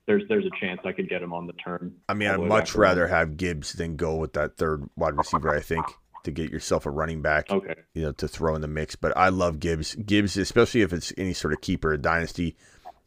there's 0.07 0.23
there's 0.29 0.45
a 0.47 0.61
chance 0.61 0.81
I 0.85 0.93
could 0.93 1.09
get 1.09 1.23
him 1.23 1.33
on 1.33 1.47
the 1.47 1.55
turn. 1.55 1.95
I 2.09 2.15
mean, 2.15 2.29
I'd 2.29 2.41
much 2.41 2.75
rather 2.75 3.07
have 3.09 3.37
Gibbs 3.37 3.75
than 3.75 3.97
go 3.97 4.17
with 4.17 4.35
that 4.35 4.57
third 4.57 4.89
wide 4.97 5.17
receiver. 5.17 5.55
I 5.55 5.61
think 5.61 5.85
to 6.25 6.31
get 6.31 6.51
yourself 6.51 6.85
a 6.87 6.91
running 6.91 7.23
back, 7.23 7.51
Okay. 7.51 7.75
you 7.95 8.03
know, 8.03 8.13
to 8.13 8.27
throw 8.29 8.55
in 8.55 8.61
the 8.63 8.69
mix. 8.69 8.97
But 8.97 9.17
I 9.17 9.29
love 9.29 9.61
Gibbs. 9.61 9.95
Gibbs, 9.95 10.37
especially 10.37 10.83
if 10.83 10.93
it's 10.93 11.13
any 11.17 11.33
sort 11.33 11.53
of 11.55 11.61
keeper 11.61 11.93
a 11.93 11.99
dynasty, 11.99 12.57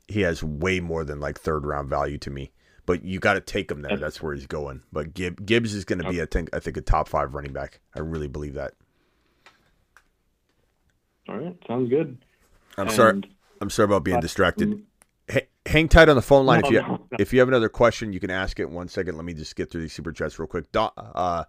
he 0.08 0.22
has 0.22 0.44
way 0.44 0.80
more 0.80 1.04
than 1.04 1.20
like 1.20 1.40
third 1.40 1.66
round 1.66 1.90
value 1.90 2.18
to 2.20 2.30
me. 2.30 2.52
But 2.86 3.04
you 3.04 3.20
got 3.20 3.34
to 3.34 3.42
take 3.42 3.70
him 3.70 3.82
there. 3.82 3.98
That's 3.98 4.22
where 4.22 4.34
he's 4.34 4.48
going. 4.48 4.82
But 4.94 5.14
Gib, 5.14 5.46
Gibbs 5.46 5.74
is 5.74 5.84
going 5.84 6.02
to 6.02 6.10
be, 6.10 6.22
I 6.22 6.26
think, 6.26 6.50
I 6.54 6.60
think 6.60 6.78
a 6.78 6.82
top 6.82 7.10
five 7.10 7.34
running 7.34 7.52
back. 7.52 7.82
I 7.94 8.00
really 8.00 8.30
believe 8.30 8.54
that. 8.54 8.76
All 11.28 11.38
right. 11.38 11.58
Sounds 11.68 11.90
good. 11.90 12.18
I'm 12.78 12.90
sorry. 12.90 13.22
I'm 13.60 13.70
sorry 13.70 13.86
about 13.86 14.04
being 14.04 14.20
distracted. 14.22 14.84
H- 15.28 15.50
hang 15.66 15.90
tight 15.90 16.08
on 16.08 16.16
the 16.16 16.22
phone 16.22 16.46
line 16.46 16.62
No, 16.62 16.68
if 16.68 16.74
you 16.74 16.82
no, 16.82 16.88
no. 16.88 17.08
if 17.20 17.34
you 17.34 17.40
have 17.40 17.50
another 17.50 17.68
question, 17.70 18.14
you 18.14 18.20
can 18.20 18.30
ask 18.32 18.60
it 18.60 18.70
one 18.70 18.88
second. 18.88 19.18
Let 19.18 19.26
me 19.26 19.34
just 19.34 19.56
get 19.56 19.70
through 19.70 19.82
these 19.82 19.92
super 19.94 20.12
chats 20.14 20.40
real 20.40 20.48
quick. 20.48 20.72
Don, 20.72 20.92
uh, 20.96 21.44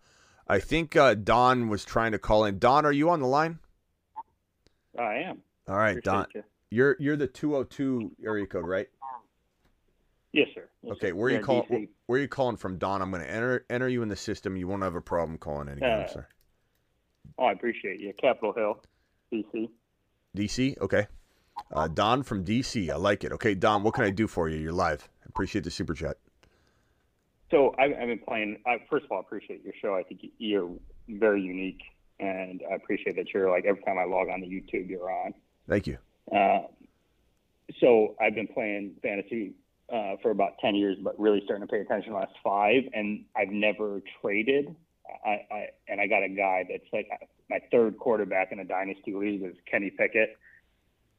I 0.48 0.58
think 0.60 0.96
uh, 0.96 1.14
Don 1.14 1.68
was 1.68 1.84
trying 1.84 2.12
to 2.12 2.18
call 2.18 2.44
in. 2.44 2.58
Don, 2.58 2.86
are 2.86 2.92
you 2.92 3.10
on 3.10 3.20
the 3.20 3.26
line? 3.26 3.58
I 4.98 5.16
am. 5.16 5.42
All 5.68 5.76
right, 5.76 6.02
Don. 6.02 6.22
Appreciate 6.22 6.44
You're 6.70 6.96
you're 6.98 7.16
the 7.16 7.26
202 7.26 8.12
area 8.24 8.46
code, 8.46 8.66
right? 8.66 8.88
Yes, 10.32 10.48
sir. 10.54 10.68
Yes, 10.82 10.96
Okay, 10.96 11.12
where 11.12 11.28
are 11.28 11.38
you 11.38 11.44
calling? 11.44 11.64
DC. 11.64 11.88
Where 12.06 12.18
are 12.18 12.22
you 12.22 12.28
calling 12.28 12.56
from, 12.56 12.78
Don? 12.78 13.02
I'm 13.02 13.10
going 13.10 13.22
to 13.22 13.30
enter 13.30 13.64
enter 13.70 13.88
you 13.88 14.02
in 14.02 14.08
the 14.08 14.16
system. 14.16 14.56
You 14.56 14.68
won't 14.68 14.82
have 14.82 14.94
a 14.94 15.00
problem 15.00 15.38
calling 15.38 15.68
anytime, 15.68 16.04
Uh, 16.04 16.08
sir. 16.08 16.26
Oh, 17.38 17.44
I 17.44 17.52
appreciate 17.52 18.00
you. 18.00 18.12
Capitol 18.20 18.52
Hill, 18.52 18.82
DC. 19.32 19.68
DC. 20.36 20.78
Okay. 20.80 21.06
Uh, 21.72 21.88
Don 21.88 22.22
from 22.22 22.44
DC. 22.44 22.90
I 22.90 22.96
like 22.96 23.24
it. 23.24 23.32
Okay, 23.32 23.54
Don. 23.54 23.82
What 23.82 23.94
can 23.94 24.04
I 24.04 24.10
do 24.10 24.26
for 24.26 24.48
you? 24.48 24.56
You're 24.58 24.72
live. 24.72 25.08
Appreciate 25.26 25.64
the 25.64 25.70
super 25.70 25.94
chat. 25.94 26.16
So 27.50 27.74
I, 27.78 27.84
I've 27.84 28.08
been 28.08 28.18
playing. 28.26 28.58
I, 28.66 28.76
first 28.90 29.06
of 29.06 29.12
all, 29.12 29.18
I 29.18 29.20
appreciate 29.20 29.64
your 29.64 29.74
show. 29.80 29.94
I 29.94 30.02
think 30.02 30.20
you're 30.38 30.70
very 31.08 31.40
unique, 31.40 31.80
and 32.20 32.62
I 32.70 32.74
appreciate 32.74 33.16
that 33.16 33.32
you're 33.32 33.50
like 33.50 33.64
every 33.64 33.82
time 33.82 33.98
I 33.98 34.04
log 34.04 34.28
on 34.28 34.40
to 34.40 34.46
YouTube, 34.46 34.88
you're 34.88 35.10
on. 35.10 35.34
Thank 35.68 35.86
you. 35.86 35.98
Uh, 36.34 36.62
so 37.80 38.14
I've 38.20 38.34
been 38.34 38.48
playing 38.48 38.96
fantasy 39.02 39.52
uh, 39.92 40.16
for 40.22 40.30
about 40.30 40.58
10 40.60 40.74
years, 40.74 40.96
but 41.02 41.18
really 41.18 41.40
starting 41.44 41.66
to 41.66 41.70
pay 41.70 41.80
attention 41.80 42.12
the 42.12 42.18
last 42.18 42.34
five. 42.44 42.82
And 42.92 43.24
I've 43.36 43.50
never 43.50 44.02
traded. 44.20 44.74
I, 45.24 45.30
I 45.50 45.66
and 45.88 46.00
I 46.02 46.06
got 46.06 46.22
a 46.22 46.28
guy 46.28 46.66
that's 46.70 46.84
like 46.92 47.08
my 47.48 47.60
third 47.70 47.98
quarterback 47.98 48.52
in 48.52 48.58
a 48.58 48.64
dynasty 48.64 49.14
league 49.14 49.42
is 49.42 49.56
Kenny 49.70 49.88
Pickett, 49.90 50.36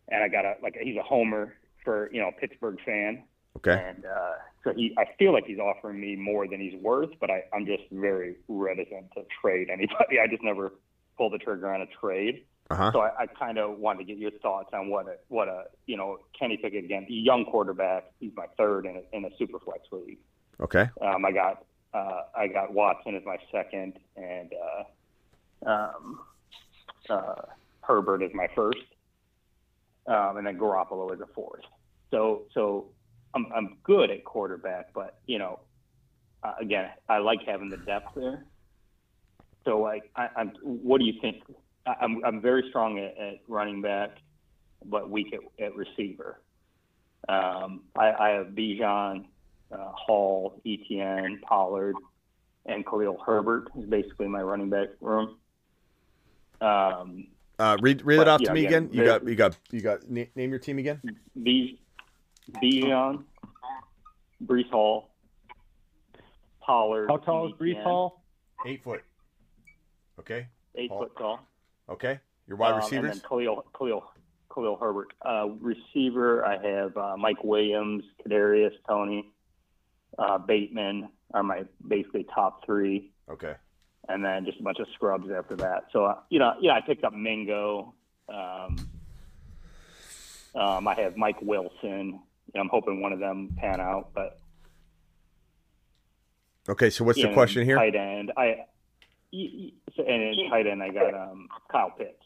and 0.10 0.24
I 0.24 0.28
got 0.28 0.46
a 0.46 0.56
like 0.62 0.78
he's 0.80 0.96
a 0.98 1.02
homer 1.02 1.56
for 1.84 2.08
you 2.14 2.22
know 2.22 2.30
Pittsburgh 2.40 2.78
fan, 2.86 3.24
Okay. 3.58 3.84
and 3.84 4.06
uh, 4.06 4.34
so 4.64 4.74
he 4.74 4.94
I 4.98 5.06
feel 5.18 5.34
like 5.34 5.46
he's 5.46 5.60
offering 5.60 6.00
me 6.00 6.16
more 6.16 6.48
than 6.48 6.60
he's 6.60 6.76
worth, 6.82 7.12
but 7.20 7.30
I, 7.30 7.44
I'm 7.54 7.66
just 7.66 7.84
very 7.92 8.36
reticent 8.48 9.12
to 9.16 9.24
trade 9.42 9.70
anybody. 9.70 10.20
I 10.24 10.28
just 10.28 10.44
never 10.44 10.74
pull 11.18 11.30
the 11.30 11.38
trigger 11.38 11.74
on 11.74 11.82
a 11.82 11.88
trade. 12.00 12.44
Uh-huh. 12.72 12.92
So 12.92 13.00
I, 13.00 13.24
I 13.24 13.26
kind 13.26 13.58
of 13.58 13.80
wanted 13.80 14.00
to 14.00 14.04
get 14.06 14.18
your 14.18 14.32
thoughts 14.32 14.70
on 14.74 14.90
what 14.90 15.08
a 15.08 15.16
what 15.30 15.48
a 15.48 15.66
you 15.86 15.98
know 15.98 16.18
Kenny 16.38 16.58
Pickett 16.58 16.86
again, 16.86 17.06
young 17.10 17.46
quarterback. 17.46 18.12
He's 18.20 18.32
my 18.36 18.46
third 18.58 18.86
in 18.86 18.98
a, 18.98 19.16
in 19.16 19.26
a 19.26 19.30
super 19.38 19.60
flex 19.60 19.82
league. 19.92 20.20
Okay. 20.60 20.88
Um, 21.02 21.26
I 21.26 21.32
got 21.32 21.66
uh, 21.94 22.22
I 22.36 22.48
got 22.48 22.74
Watson 22.74 23.16
as 23.16 23.24
my 23.26 23.38
second, 23.52 23.94
and 24.16 24.52
uh, 25.66 25.70
um, 25.70 26.20
uh, 27.10 27.42
Herbert 27.82 28.22
is 28.22 28.32
my 28.36 28.48
first, 28.56 28.78
um, 30.06 30.38
and 30.38 30.46
then 30.46 30.60
Garoppolo 30.60 31.12
is 31.14 31.22
a 31.22 31.28
fourth. 31.34 31.64
So 32.12 32.44
so 32.54 32.86
I'm 33.34 33.48
I'm 33.56 33.78
good 33.84 34.10
at 34.10 34.24
quarterback, 34.24 34.94
but 34.94 35.20
you 35.26 35.40
know, 35.40 35.60
uh, 36.44 36.54
again, 36.60 36.90
I 37.08 37.20
like 37.20 37.40
having 37.46 37.70
the 37.70 37.78
depth 37.78 38.16
there. 38.16 38.46
So 39.66 39.80
like, 39.80 40.10
I, 40.16 40.30
I'm. 40.36 40.54
What 40.64 41.00
do 41.00 41.06
you 41.06 41.14
think? 41.22 41.44
I, 41.86 41.96
I'm 42.02 42.24
I'm 42.26 42.42
very 42.42 42.66
strong 42.70 42.98
at, 42.98 43.18
at 43.18 43.36
running 43.48 43.82
back, 43.82 44.12
but 44.86 45.10
weak 45.10 45.34
at, 45.34 45.64
at 45.64 45.76
receiver. 45.76 46.42
Um, 47.28 47.84
I, 47.96 48.12
I 48.12 48.30
have 48.30 48.48
Bijan, 48.48 49.26
uh, 49.72 49.92
Hall, 49.92 50.62
Etienne, 50.66 51.40
Pollard, 51.44 51.96
and 52.66 52.86
Khalil 52.86 53.22
Herbert 53.24 53.68
is 53.78 53.90
basically 53.90 54.28
my 54.28 54.42
running 54.42 54.70
back 54.70 54.88
room. 55.02 55.38
Um, 56.62 57.28
Uh, 57.60 57.78
read 57.82 58.02
read 58.06 58.22
it 58.22 58.28
off 58.28 58.42
yeah, 58.42 58.48
to 58.48 58.54
me 58.54 58.66
again, 58.66 58.86
again. 58.86 58.98
You 58.98 59.06
got 59.06 59.28
you 59.28 59.36
got 59.36 59.58
you 59.72 59.82
got. 59.82 60.10
Name 60.10 60.50
your 60.50 60.60
team 60.60 60.80
again. 60.80 61.02
B, 61.44 61.82
Bijan, 62.52 63.24
Breece 64.46 64.70
Hall, 64.70 65.10
Pollard. 66.62 67.08
How 67.10 67.18
tall 67.18 67.48
is 67.48 67.54
Breece 67.54 67.82
Hall? 67.84 68.24
Eight 68.66 68.84
foot. 68.84 69.02
Okay. 70.20 70.48
Eight 70.76 70.90
Hall. 70.90 71.00
foot 71.00 71.12
tall. 71.18 71.40
Okay. 71.90 72.20
Your 72.48 72.58
wide 72.58 72.72
Um, 72.74 72.80
receivers. 72.80 73.12
And 73.12 73.22
then 73.22 73.30
Khalil, 73.30 73.66
Khalil, 73.78 74.04
Khalil 74.54 74.78
Herbert. 74.78 75.14
Uh, 75.24 75.50
receiver, 75.60 76.46
I 76.46 76.58
have 76.66 76.98
uh, 76.98 77.16
Mike 77.18 77.44
Williams, 77.44 78.04
Kadarius, 78.26 78.74
Toney, 78.88 79.32
uh, 80.18 80.38
Bateman 80.38 81.10
are 81.34 81.44
my 81.44 81.64
basically 81.88 82.26
top 82.34 82.66
three, 82.66 83.12
Okay. 83.30 83.54
and 84.08 84.26
then 84.26 84.46
just 84.46 84.60
a 84.60 84.64
bunch 84.64 84.80
of 84.80 84.88
scrubs 84.96 85.30
after 85.32 85.56
that. 85.58 85.86
So 85.94 86.06
uh, 86.06 86.16
you 86.30 86.40
know, 86.40 86.56
yeah, 86.60 86.74
I 86.74 86.82
picked 86.82 87.04
up 87.04 87.14
Mingo. 87.14 87.94
Um, 88.28 88.76
um, 90.56 90.88
I 90.88 90.96
have 90.96 91.16
Mike 91.18 91.42
Wilson. 91.42 92.20
I'm 92.56 92.70
hoping 92.70 93.02
one 93.02 93.14
of 93.14 93.20
them 93.20 93.56
pan 93.58 93.80
out, 93.80 94.10
but 94.14 94.40
Okay. 96.68 96.90
So 96.90 97.04
what's 97.04 97.22
the 97.22 97.34
question 97.34 97.66
here? 97.66 97.76
Tight 97.78 97.96
end. 97.96 98.32
I 98.38 98.66
y- 99.34 99.50
y- 99.54 99.72
so- 99.96 100.04
and 100.04 100.22
in 100.40 100.50
tight 100.50 100.68
end 100.68 100.84
I 100.84 100.90
got 100.90 101.14
um, 101.14 101.48
Kyle 101.72 101.92
Pitts. 101.98 102.24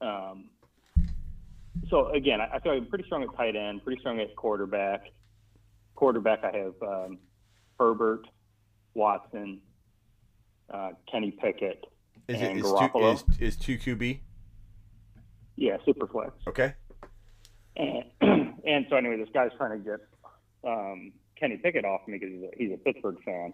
Um, 0.00 0.50
so 1.88 2.08
again, 2.08 2.40
I, 2.40 2.56
I 2.56 2.60
feel 2.60 2.72
like 2.74 2.82
I'm 2.82 2.88
pretty 2.88 3.04
strong 3.04 3.22
at 3.22 3.34
tight 3.36 3.56
end, 3.56 3.82
pretty 3.84 4.00
strong 4.00 4.20
at 4.20 4.34
quarterback. 4.36 5.06
Quarterback, 5.94 6.44
I 6.44 6.56
have 6.56 6.74
um, 6.82 7.18
Herbert, 7.78 8.26
Watson, 8.94 9.60
uh, 10.72 10.90
Kenny 11.10 11.30
Pickett, 11.30 11.84
Is 12.28 12.40
it 12.40 12.44
and 12.44 12.58
is 12.58 12.64
two, 12.64 12.68
Garoppolo. 12.72 13.14
is, 13.14 13.24
is 13.38 13.56
two 13.56 13.76
QB? 13.78 14.20
yeah, 15.56 15.76
super 15.84 16.06
flex. 16.06 16.32
Okay. 16.48 16.74
And, 17.76 18.04
and 18.66 18.86
so 18.90 18.96
anyway, 18.96 19.16
this 19.18 19.28
guy's 19.32 19.50
trying 19.56 19.82
to 19.82 19.84
get 19.90 20.00
um, 20.64 21.12
Kenny 21.38 21.56
Pickett 21.56 21.84
off 21.84 22.02
me 22.06 22.18
because 22.18 22.32
he's 22.34 22.42
a, 22.42 22.50
he's 22.56 22.72
a 22.72 22.76
Pittsburgh 22.76 23.16
fan, 23.24 23.52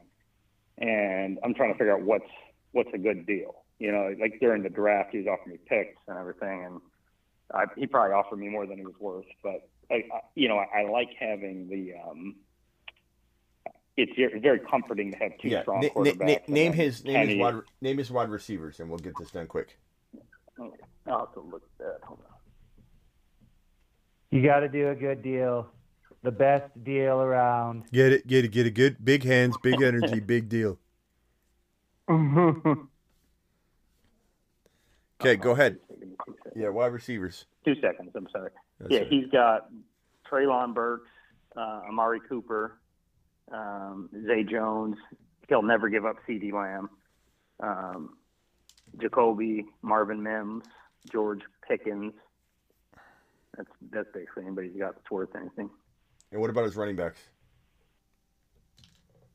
and 0.78 1.38
I'm 1.44 1.54
trying 1.54 1.72
to 1.72 1.78
figure 1.78 1.94
out 1.94 2.02
what's 2.02 2.28
what's 2.72 2.90
a 2.94 2.98
good 2.98 3.26
deal. 3.26 3.62
You 3.78 3.92
know, 3.92 4.14
like 4.20 4.38
during 4.40 4.62
the 4.62 4.70
draft, 4.70 5.10
he 5.12 5.18
was 5.18 5.26
offering 5.26 5.52
me 5.56 5.60
picks 5.66 6.00
and 6.08 6.16
everything, 6.18 6.64
and 6.64 6.80
I, 7.54 7.64
he 7.76 7.86
probably 7.86 8.14
offered 8.14 8.38
me 8.38 8.48
more 8.48 8.66
than 8.66 8.78
he 8.78 8.84
was 8.84 8.94
worth. 8.98 9.26
But 9.42 9.68
I, 9.90 9.96
I, 9.96 10.20
you 10.34 10.48
know, 10.48 10.58
I, 10.58 10.80
I 10.82 10.90
like 10.90 11.10
having 11.18 11.68
the. 11.68 11.92
Um, 12.08 12.36
it's 13.98 14.12
very, 14.42 14.60
comforting 14.60 15.12
to 15.12 15.18
have 15.18 15.32
two 15.40 15.48
Yeah. 15.48 15.62
strong 15.62 15.80
Na- 15.80 15.88
quarterbacks. 15.88 16.48
na- 16.48 16.54
name 16.54 16.72
his 16.74 17.02
name 17.04 17.28
his 17.28 17.38
wide 17.38 17.54
name 17.80 17.96
his 17.98 18.10
wide 18.10 18.28
receivers, 18.28 18.78
and 18.80 18.90
we'll 18.90 18.98
get 18.98 19.14
this 19.18 19.30
done 19.30 19.46
quick. 19.46 19.78
Okay, 20.58 20.76
I'll 21.06 21.20
have 21.20 21.32
to 21.34 21.40
look 21.40 21.62
at 21.80 21.84
that. 21.86 21.98
Hold 22.04 22.20
on. 22.28 22.35
You 24.36 24.42
got 24.42 24.60
to 24.60 24.68
do 24.68 24.90
a 24.90 24.94
good 24.94 25.22
deal. 25.22 25.66
The 26.22 26.30
best 26.30 26.84
deal 26.84 27.22
around. 27.22 27.84
Get 27.90 28.12
it, 28.12 28.26
get 28.26 28.44
it, 28.44 28.48
get 28.48 28.66
it. 28.66 28.74
Good, 28.74 29.02
big 29.02 29.24
hands, 29.24 29.56
big 29.62 29.80
energy, 29.80 30.20
big 30.20 30.50
deal. 30.50 30.78
Okay, 35.18 35.36
go 35.36 35.52
ahead. 35.52 35.78
Yeah, 36.54 36.68
wide 36.68 36.92
receivers. 36.92 37.46
Two 37.64 37.74
seconds. 37.80 38.10
I'm 38.14 38.28
sorry. 38.30 38.50
That's 38.78 38.92
yeah, 38.92 38.98
right. 38.98 39.08
he's 39.08 39.26
got 39.28 39.70
Treylon 40.30 40.74
Burks, 40.74 41.08
uh, 41.56 41.80
Amari 41.88 42.20
Cooper, 42.28 42.78
um, 43.50 44.10
Zay 44.26 44.44
Jones. 44.44 44.96
He'll 45.48 45.62
never 45.62 45.88
give 45.88 46.04
up 46.04 46.16
CeeDee 46.28 46.52
Lamb. 46.52 46.90
Um, 47.60 48.18
Jacoby, 49.00 49.64
Marvin 49.80 50.22
Mims, 50.22 50.64
George 51.10 51.40
Pickens. 51.66 52.12
That's 53.56 53.70
that's 53.90 54.08
basically 54.12 54.44
anybody 54.44 54.68
he's 54.70 54.78
got 54.80 54.94
that's 54.94 55.10
worth 55.10 55.34
anything. 55.36 55.70
And 56.32 56.40
what 56.40 56.50
about 56.50 56.64
his 56.64 56.76
running 56.76 56.96
backs? 56.96 57.20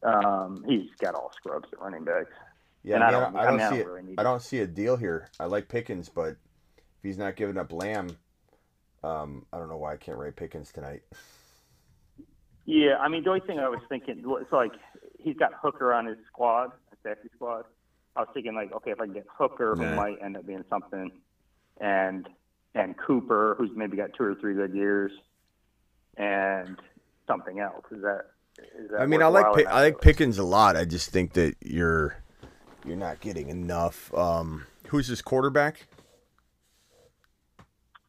Um, 0.04 0.64
he's 0.68 0.90
got 1.00 1.16
all 1.16 1.32
scrubs 1.36 1.70
at 1.72 1.80
running 1.80 2.04
backs. 2.04 2.32
Yeah, 2.84 2.96
And 2.96 3.04
I, 3.04 3.08
I 3.08 3.12
don't- 3.12 3.36
I 3.36 3.42
I 3.42 3.46
don't, 3.46 3.60
I 3.62 3.70
see 3.70 3.70
don't 3.78 3.80
it. 3.80 3.88
really 3.88 4.16
I 4.18 4.24
don't 4.24 4.42
see 4.42 4.60
a 4.60 4.68
deal 4.68 4.98
here. 4.98 5.30
I 5.40 5.46
like 5.46 5.68
Pickens, 5.68 6.10
but 6.10 6.30
if 6.78 7.04
he's 7.04 7.18
not 7.18 7.36
giving 7.36 7.58
up 7.58 7.72
Lamb, 7.72 8.18
um, 9.04 9.46
I 9.54 9.60
don't 9.60 9.70
know 9.70 9.78
why 9.78 9.94
I 9.94 9.98
can't 9.98 10.18
rate 10.18 10.36
Pickens 10.36 10.72
tonight. 10.72 11.04
Yeah, 12.66 12.98
I 13.00 13.08
mean, 13.10 13.24
the 13.24 13.30
only 13.30 13.42
thing 13.46 13.60
I 13.60 13.70
was 13.70 13.82
thinking, 13.90 14.24
it's 14.26 14.52
like 14.52 14.72
he's 15.20 15.36
got 15.38 15.52
Hooker 15.62 15.94
on 15.94 16.06
his 16.08 16.18
squad, 16.28 16.72
his 16.90 17.00
safety 17.04 17.30
squad. 17.36 17.66
I 18.16 18.22
was 18.22 18.30
thinking 18.34 18.54
like, 18.56 18.72
okay, 18.74 18.92
if 18.92 19.00
I 19.00 19.06
can 19.06 19.14
get 19.14 19.26
Hooker, 19.38 19.76
who 19.76 19.84
Nah. 19.84 19.96
might 19.96 20.18
end 20.22 20.36
up 20.38 20.46
being 20.46 20.64
something, 20.70 21.12
and 21.80 22.28
and 22.76 22.96
Cooper, 22.98 23.56
who's 23.58 23.72
maybe 23.76 23.98
got 23.98 24.12
two 24.18 24.24
or 24.24 24.36
three 24.36 24.54
good 24.54 24.74
years, 24.74 25.12
and 26.18 26.78
something 27.28 27.60
else. 27.60 27.86
Is 27.92 28.02
that? 28.02 28.26
Is 28.78 28.92
that 28.92 29.02
I 29.02 29.06
mean, 29.06 29.22
I 29.22 29.28
like. 29.28 29.66
I 29.68 29.82
like 29.82 30.02
Pickens 30.02 30.38
a 30.38 30.44
lot. 30.44 30.76
I 30.76 30.86
just 30.86 31.10
think 31.10 31.34
that 31.34 31.56
you're 31.62 32.18
you're 32.86 32.98
not 32.98 33.20
getting 33.20 33.50
enough. 33.50 34.14
Um, 34.14 34.66
who's 34.88 35.08
his 35.08 35.22
quarterback? 35.22 35.88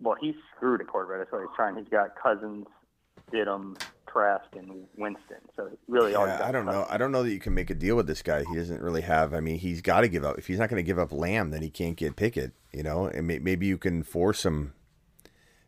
Well, 0.01 0.17
he's 0.21 0.35
screwed 0.57 0.81
at 0.81 0.89
quarterback. 0.89 1.21
That's 1.21 1.33
what 1.33 1.43
he's 1.43 1.57
trying. 1.57 1.77
He's 1.77 1.89
got 1.89 2.17
Cousins, 2.21 2.67
Stidham, 3.31 3.81
Trask, 4.13 4.45
and 4.55 4.87
Winston. 4.97 5.39
So 5.57 5.71
really, 5.89 6.13
Yeah, 6.13 6.41
I 6.45 6.53
don't 6.53 6.67
know. 6.67 6.87
I 6.89 6.99
don't 6.99 7.13
know 7.13 7.23
that 7.23 7.33
you 7.33 7.41
can 7.41 7.55
make 7.55 7.71
a 7.71 7.75
deal 7.75 7.97
with 7.97 8.07
this 8.07 8.23
guy. 8.23 8.45
He 8.45 8.55
doesn't 8.55 8.83
really 8.83 9.03
have. 9.03 9.33
I 9.33 9.41
mean, 9.41 9.59
he's 9.59 9.81
got 9.81 10.03
to 10.03 10.09
give 10.09 10.25
up. 10.25 10.39
If 10.39 10.47
he's 10.47 10.59
not 10.59 10.69
going 10.69 10.83
to 10.83 10.87
give 10.87 10.99
up 10.99 11.13
Lamb, 11.13 11.51
then 11.51 11.63
he 11.63 11.71
can't 11.71 11.97
get 11.97 12.17
Pickett. 12.17 12.53
You 12.73 12.83
know, 12.83 13.07
and 13.07 13.27
may, 13.27 13.39
maybe 13.39 13.67
you 13.67 13.79
can 13.79 14.03
force 14.03 14.45
him. 14.45 14.75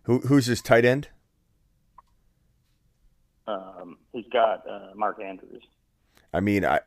Who 0.03 0.21
who's 0.21 0.47
his 0.47 0.61
tight 0.61 0.85
end? 0.85 1.09
Um, 3.47 3.99
he's 4.13 4.27
got 4.33 4.69
uh, 4.69 4.95
Mark 4.95 5.21
Andrews. 5.21 5.63
I 6.33 6.41
mean, 6.41 6.65
I 6.65 6.81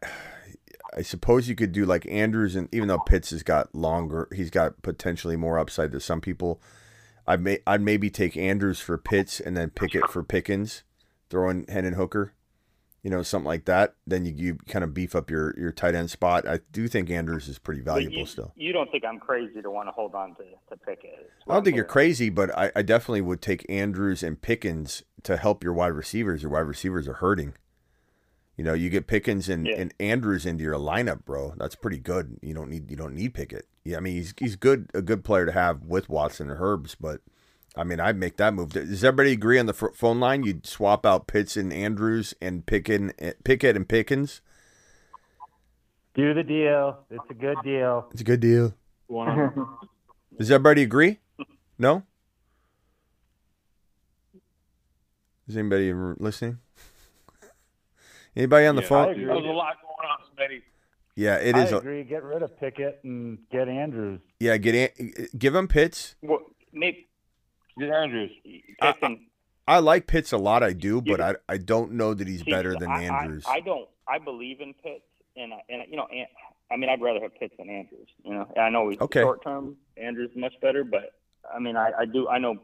I 0.96 1.02
suppose 1.02 1.48
you 1.48 1.56
could 1.56 1.72
do 1.72 1.86
like 1.86 2.08
Andrews, 2.08 2.56
and 2.56 2.70
even 2.74 2.88
though 2.88 3.00
Pitts 3.00 3.30
has 3.32 3.44
got 3.44 3.74
longer, 3.74 4.28
he's 4.36 4.50
got 4.50 4.82
potentially 4.82 5.36
more 5.36 5.60
upside 5.60 5.92
than 5.92 6.00
some 6.00 6.22
people. 6.22 6.62
I'd 7.28 7.42
may 7.42 7.60
I'd 7.68 7.82
maybe 7.82 8.10
take 8.10 8.38
Andrews 8.38 8.80
for 8.80 8.98
Pitts 8.98 9.40
and 9.40 9.56
then 9.56 9.70
Pickett 9.70 10.10
for 10.10 10.24
Pickens, 10.24 10.84
throw 11.30 11.49
in 11.49 11.66
Hendon 11.68 11.94
Hooker. 11.94 12.34
you 13.08 13.12
know, 13.12 13.24
something 13.24 13.48
like 13.48 13.64
that, 13.64 13.95
then 14.06 14.26
you, 14.26 14.34
you 14.36 14.56
kind 14.68 14.84
of 14.84 14.94
beef 14.94 15.16
up 15.16 15.30
your, 15.30 15.58
your 15.58 15.72
tight 15.72 15.95
end 15.95 16.10
spot. 16.10 16.45
I 16.45 16.60
do 16.74 16.90
think 16.90 17.10
Andrews 17.10 17.48
is 17.48 17.58
pretty 17.58 17.80
valuable 17.80 18.18
you, 18.18 18.26
still. 18.26 18.52
You 18.58 18.74
don't 18.74 18.91
think 18.91 19.06
I'm 19.06 19.18
crazy 19.18 19.62
to 19.62 19.72
want 19.72 19.88
to 19.88 19.94
hold 19.94 20.14
on 20.14 20.36
to, 20.36 20.44
to 20.44 20.78
Pickett? 20.78 21.32
I 21.48 21.54
don't 21.54 21.64
think 21.64 21.78
you're 21.78 21.86
crazy, 21.86 22.30
but 22.30 22.54
I, 22.58 22.70
I 22.76 22.82
definitely 22.82 23.22
would 23.22 23.41
take 23.41 23.66
Andrews 23.70 24.24
and 24.24 24.41
Pickens 24.41 25.04
to 25.24 25.38
help 25.38 25.64
your 25.64 25.72
wide 25.72 25.94
receivers. 25.94 26.41
Your 26.41 26.52
wide 26.52 26.62
receivers 26.62 27.08
are 27.08 27.14
hurting. 27.14 27.54
You 28.58 28.66
know, 28.66 28.74
you 28.74 28.90
get 28.90 29.08
Pickens 29.08 29.48
and, 29.48 29.68
and 29.68 29.94
Andrews 30.02 30.45
into 30.45 30.64
your 30.66 30.76
lineup, 30.76 31.24
bro. 31.24 31.54
That's 31.56 31.76
pretty 31.76 31.99
good. 31.99 32.40
You 32.41 32.56
don't 32.56 32.70
need 32.70 32.90
you 32.90 32.98
don't 32.98 33.14
need 33.14 33.36
Pickett. 33.36 33.68
Yeah, 33.86 33.98
I 33.98 33.99
mean 33.99 34.16
he's 34.16 34.34
he's 34.38 34.56
good 34.56 34.90
a 34.95 35.04
good 35.04 35.24
player 35.24 35.45
to 35.45 35.52
have 35.52 35.84
with 35.84 36.10
Watson 36.10 36.49
and 36.49 36.60
Herbs, 36.60 36.95
but 36.95 37.22
I 37.78 37.84
mean 37.84 37.99
I'd 37.99 38.18
make 38.18 38.38
that 38.38 38.54
move. 38.54 38.70
Does 38.74 39.04
everybody 39.04 39.32
agree 39.34 39.60
on 39.60 39.66
the 39.68 39.74
f- 39.74 39.94
phone 39.95 40.20
line? 40.20 40.44
You'd 40.44 40.66
swap 40.66 41.06
out 41.06 41.28
Pitts 41.28 41.56
and 41.58 41.72
Andrews 41.72 42.34
and 42.41 42.66
Pickett 42.66 43.14
eh, 43.20 43.34
Pickett 43.44 43.76
and 43.76 43.88
Pickens. 43.88 44.41
Do 46.16 46.34
the 46.34 46.44
deal. 46.44 46.99
It's 47.12 47.30
a 47.30 47.34
good 47.36 47.58
deal. 47.64 48.08
It's 48.12 48.22
a 48.22 48.24
good 48.24 48.40
deal. 48.40 48.74
Does 50.38 50.49
everybody 50.52 50.82
agree? 50.82 51.20
No. 51.78 52.04
Is 55.48 55.56
anybody 55.56 55.94
listening? 55.94 56.60
Anybody 58.36 58.66
on 58.68 58.76
the 58.76 58.82
Yeah, 58.82 58.88
phone? 58.88 59.18
There's 59.18 59.30
a 59.30 59.34
lot 59.34 59.76
going 59.82 60.10
on, 60.10 60.20
Smitty. 60.36 60.62
Yeah, 61.16 61.36
it 61.38 61.56
I 61.56 61.64
is. 61.64 61.72
a- 61.72 61.78
agree. 61.78 62.04
Get 62.04 62.24
rid 62.24 62.44
of 62.44 62.60
Pickett 62.60 62.99
and 63.04 63.40
get 63.52 63.68
Andrews. 63.70 64.20
yeah, 64.40 64.58
get 64.58 64.76
An- 64.76 65.14
eh, 65.18 65.26
give 65.38 65.56
him 65.56 65.68
Pitts. 65.68 66.16
Well, 66.22 66.40
maybe 66.74 66.98
Get 66.98 67.07
Andrews. 67.82 68.32
Pickens. 68.82 69.20
I 69.68 69.80
like 69.80 70.08
Pitts 70.08 70.32
a 70.32 70.38
lot. 70.38 70.64
I 70.64 70.74
do, 70.74 71.02
but 71.02 71.20
I 71.20 71.36
I 71.49 71.58
don't 71.58 71.94
know 71.94 72.14
that 72.14 72.28
he's 72.28 72.44
See, 72.44 72.52
better 72.52 72.76
than 72.76 72.90
I, 72.90 73.04
Andrews. 73.04 73.44
I, 73.48 73.56
I 73.56 73.60
don't. 73.60 73.88
I 74.08 74.18
believe 74.20 74.62
in 74.62 74.74
Pitts, 74.74 75.04
and 75.36 75.54
I- 75.54 75.64
and 75.70 75.84
you 75.90 75.98
know, 75.98 76.08
and, 76.12 76.26
I 76.72 76.78
mean, 76.78 76.90
I'd 76.90 77.02
rather 77.02 77.20
have 77.22 77.36
Pitts 77.38 77.54
than 77.58 77.70
Andrews. 77.70 78.08
You 78.24 78.34
know, 78.34 78.54
I 78.58 78.70
know 78.70 78.90
he's 78.90 78.99
Okay. 79.02 79.22
short 79.22 79.44
term. 79.44 79.76
Andrews 79.98 80.32
is 80.32 80.38
much 80.38 80.54
better, 80.62 80.84
but 80.86 81.14
I 81.54 81.60
mean, 81.60 81.76
I, 81.76 81.91
I 81.99 82.06
do. 82.06 82.28
I 82.30 82.38
know 82.40 82.58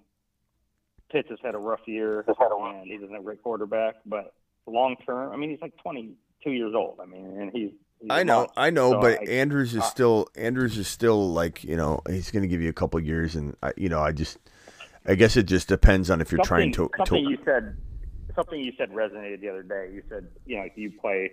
Pitts 1.11 1.29
has 1.29 1.39
had 1.43 1.55
a 1.55 1.59
rough 1.59 1.81
year, 1.85 2.23
and 2.27 2.87
he 2.87 2.95
doesn't 2.97 3.11
have 3.11 3.21
a 3.21 3.23
great 3.23 3.43
quarterback. 3.43 3.95
But 4.05 4.33
long 4.65 4.95
term, 5.05 5.31
I 5.31 5.35
mean, 5.37 5.49
he's 5.49 5.61
like 5.61 5.75
22 5.83 6.51
years 6.51 6.73
old. 6.75 6.99
I 7.01 7.05
mean, 7.05 7.25
and 7.25 7.51
he's. 7.51 7.71
he's 7.99 8.09
a 8.09 8.13
I 8.13 8.23
know. 8.23 8.47
I 8.57 8.69
know, 8.69 8.91
So 8.93 9.01
but 9.01 9.19
I- 9.21 9.31
Andrews 9.31 9.75
is 9.75 9.83
I- 9.83 9.87
still 9.89 10.27
Andrews 10.37 10.77
is 10.77 10.87
still 10.87 11.31
like 11.33 11.63
you 11.65 11.75
know 11.75 11.99
he's 12.09 12.31
going 12.31 12.43
to 12.43 12.47
give 12.47 12.61
you 12.61 12.69
a 12.69 12.73
couple 12.73 12.99
years, 13.01 13.35
and 13.35 13.55
I, 13.61 13.73
you 13.77 13.89
know 13.89 13.99
I 13.99 14.11
just 14.13 14.37
I 15.05 15.15
guess 15.15 15.35
it 15.37 15.43
just 15.43 15.67
depends 15.67 16.09
on 16.09 16.21
if 16.21 16.31
you're 16.31 16.43
trying 16.43 16.71
to, 16.73 16.89
something, 16.97 16.97
something 16.97 17.25
to 17.25 17.29
you 17.31 17.37
said 17.45 17.77
something 18.35 18.59
you 18.59 18.73
said 18.77 18.89
resonated 18.91 19.41
the 19.41 19.49
other 19.49 19.63
day. 19.63 19.89
You 19.93 20.03
said 20.09 20.27
you 20.45 20.57
know 20.57 20.63
if 20.63 20.77
you 20.77 20.91
play 20.91 21.31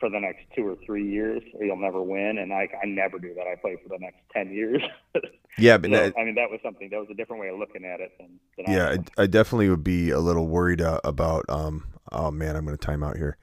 for 0.00 0.08
the 0.10 0.18
next 0.18 0.44
two 0.56 0.66
or 0.66 0.76
three 0.84 1.08
years, 1.08 1.42
or 1.54 1.64
you'll 1.64 1.76
never 1.76 2.02
win. 2.02 2.38
And 2.38 2.52
I 2.52 2.68
I 2.82 2.86
never 2.86 3.18
do 3.18 3.34
that. 3.34 3.46
I 3.46 3.54
play 3.56 3.76
for 3.82 3.88
the 3.88 3.98
next 3.98 4.18
ten 4.32 4.52
years. 4.52 4.82
Yeah, 5.58 5.76
but 5.76 5.90
So, 5.90 5.96
that- 5.96 6.14
I 6.18 6.24
mean 6.24 6.34
that 6.36 6.50
was 6.50 6.60
something 6.62 6.88
that 6.88 6.98
was 6.98 7.08
a 7.10 7.14
different 7.14 7.42
way 7.42 7.48
of 7.48 7.58
looking 7.58 7.84
at 7.84 8.00
it 8.00 8.12
than, 8.18 8.40
than 8.56 8.74
yeah, 8.74 8.96
I, 9.18 9.24
I 9.24 9.26
definitely 9.26 9.68
would 9.68 9.84
be 9.84 10.08
a 10.08 10.18
little 10.18 10.46
worried 10.48 10.80
uh, 10.80 10.98
about. 11.04 11.44
Um, 11.50 11.88
oh 12.10 12.30
man, 12.30 12.56
I'm 12.56 12.64
going 12.64 12.74
to 12.76 12.82
time 12.82 13.02
out 13.02 13.18
here. 13.18 13.36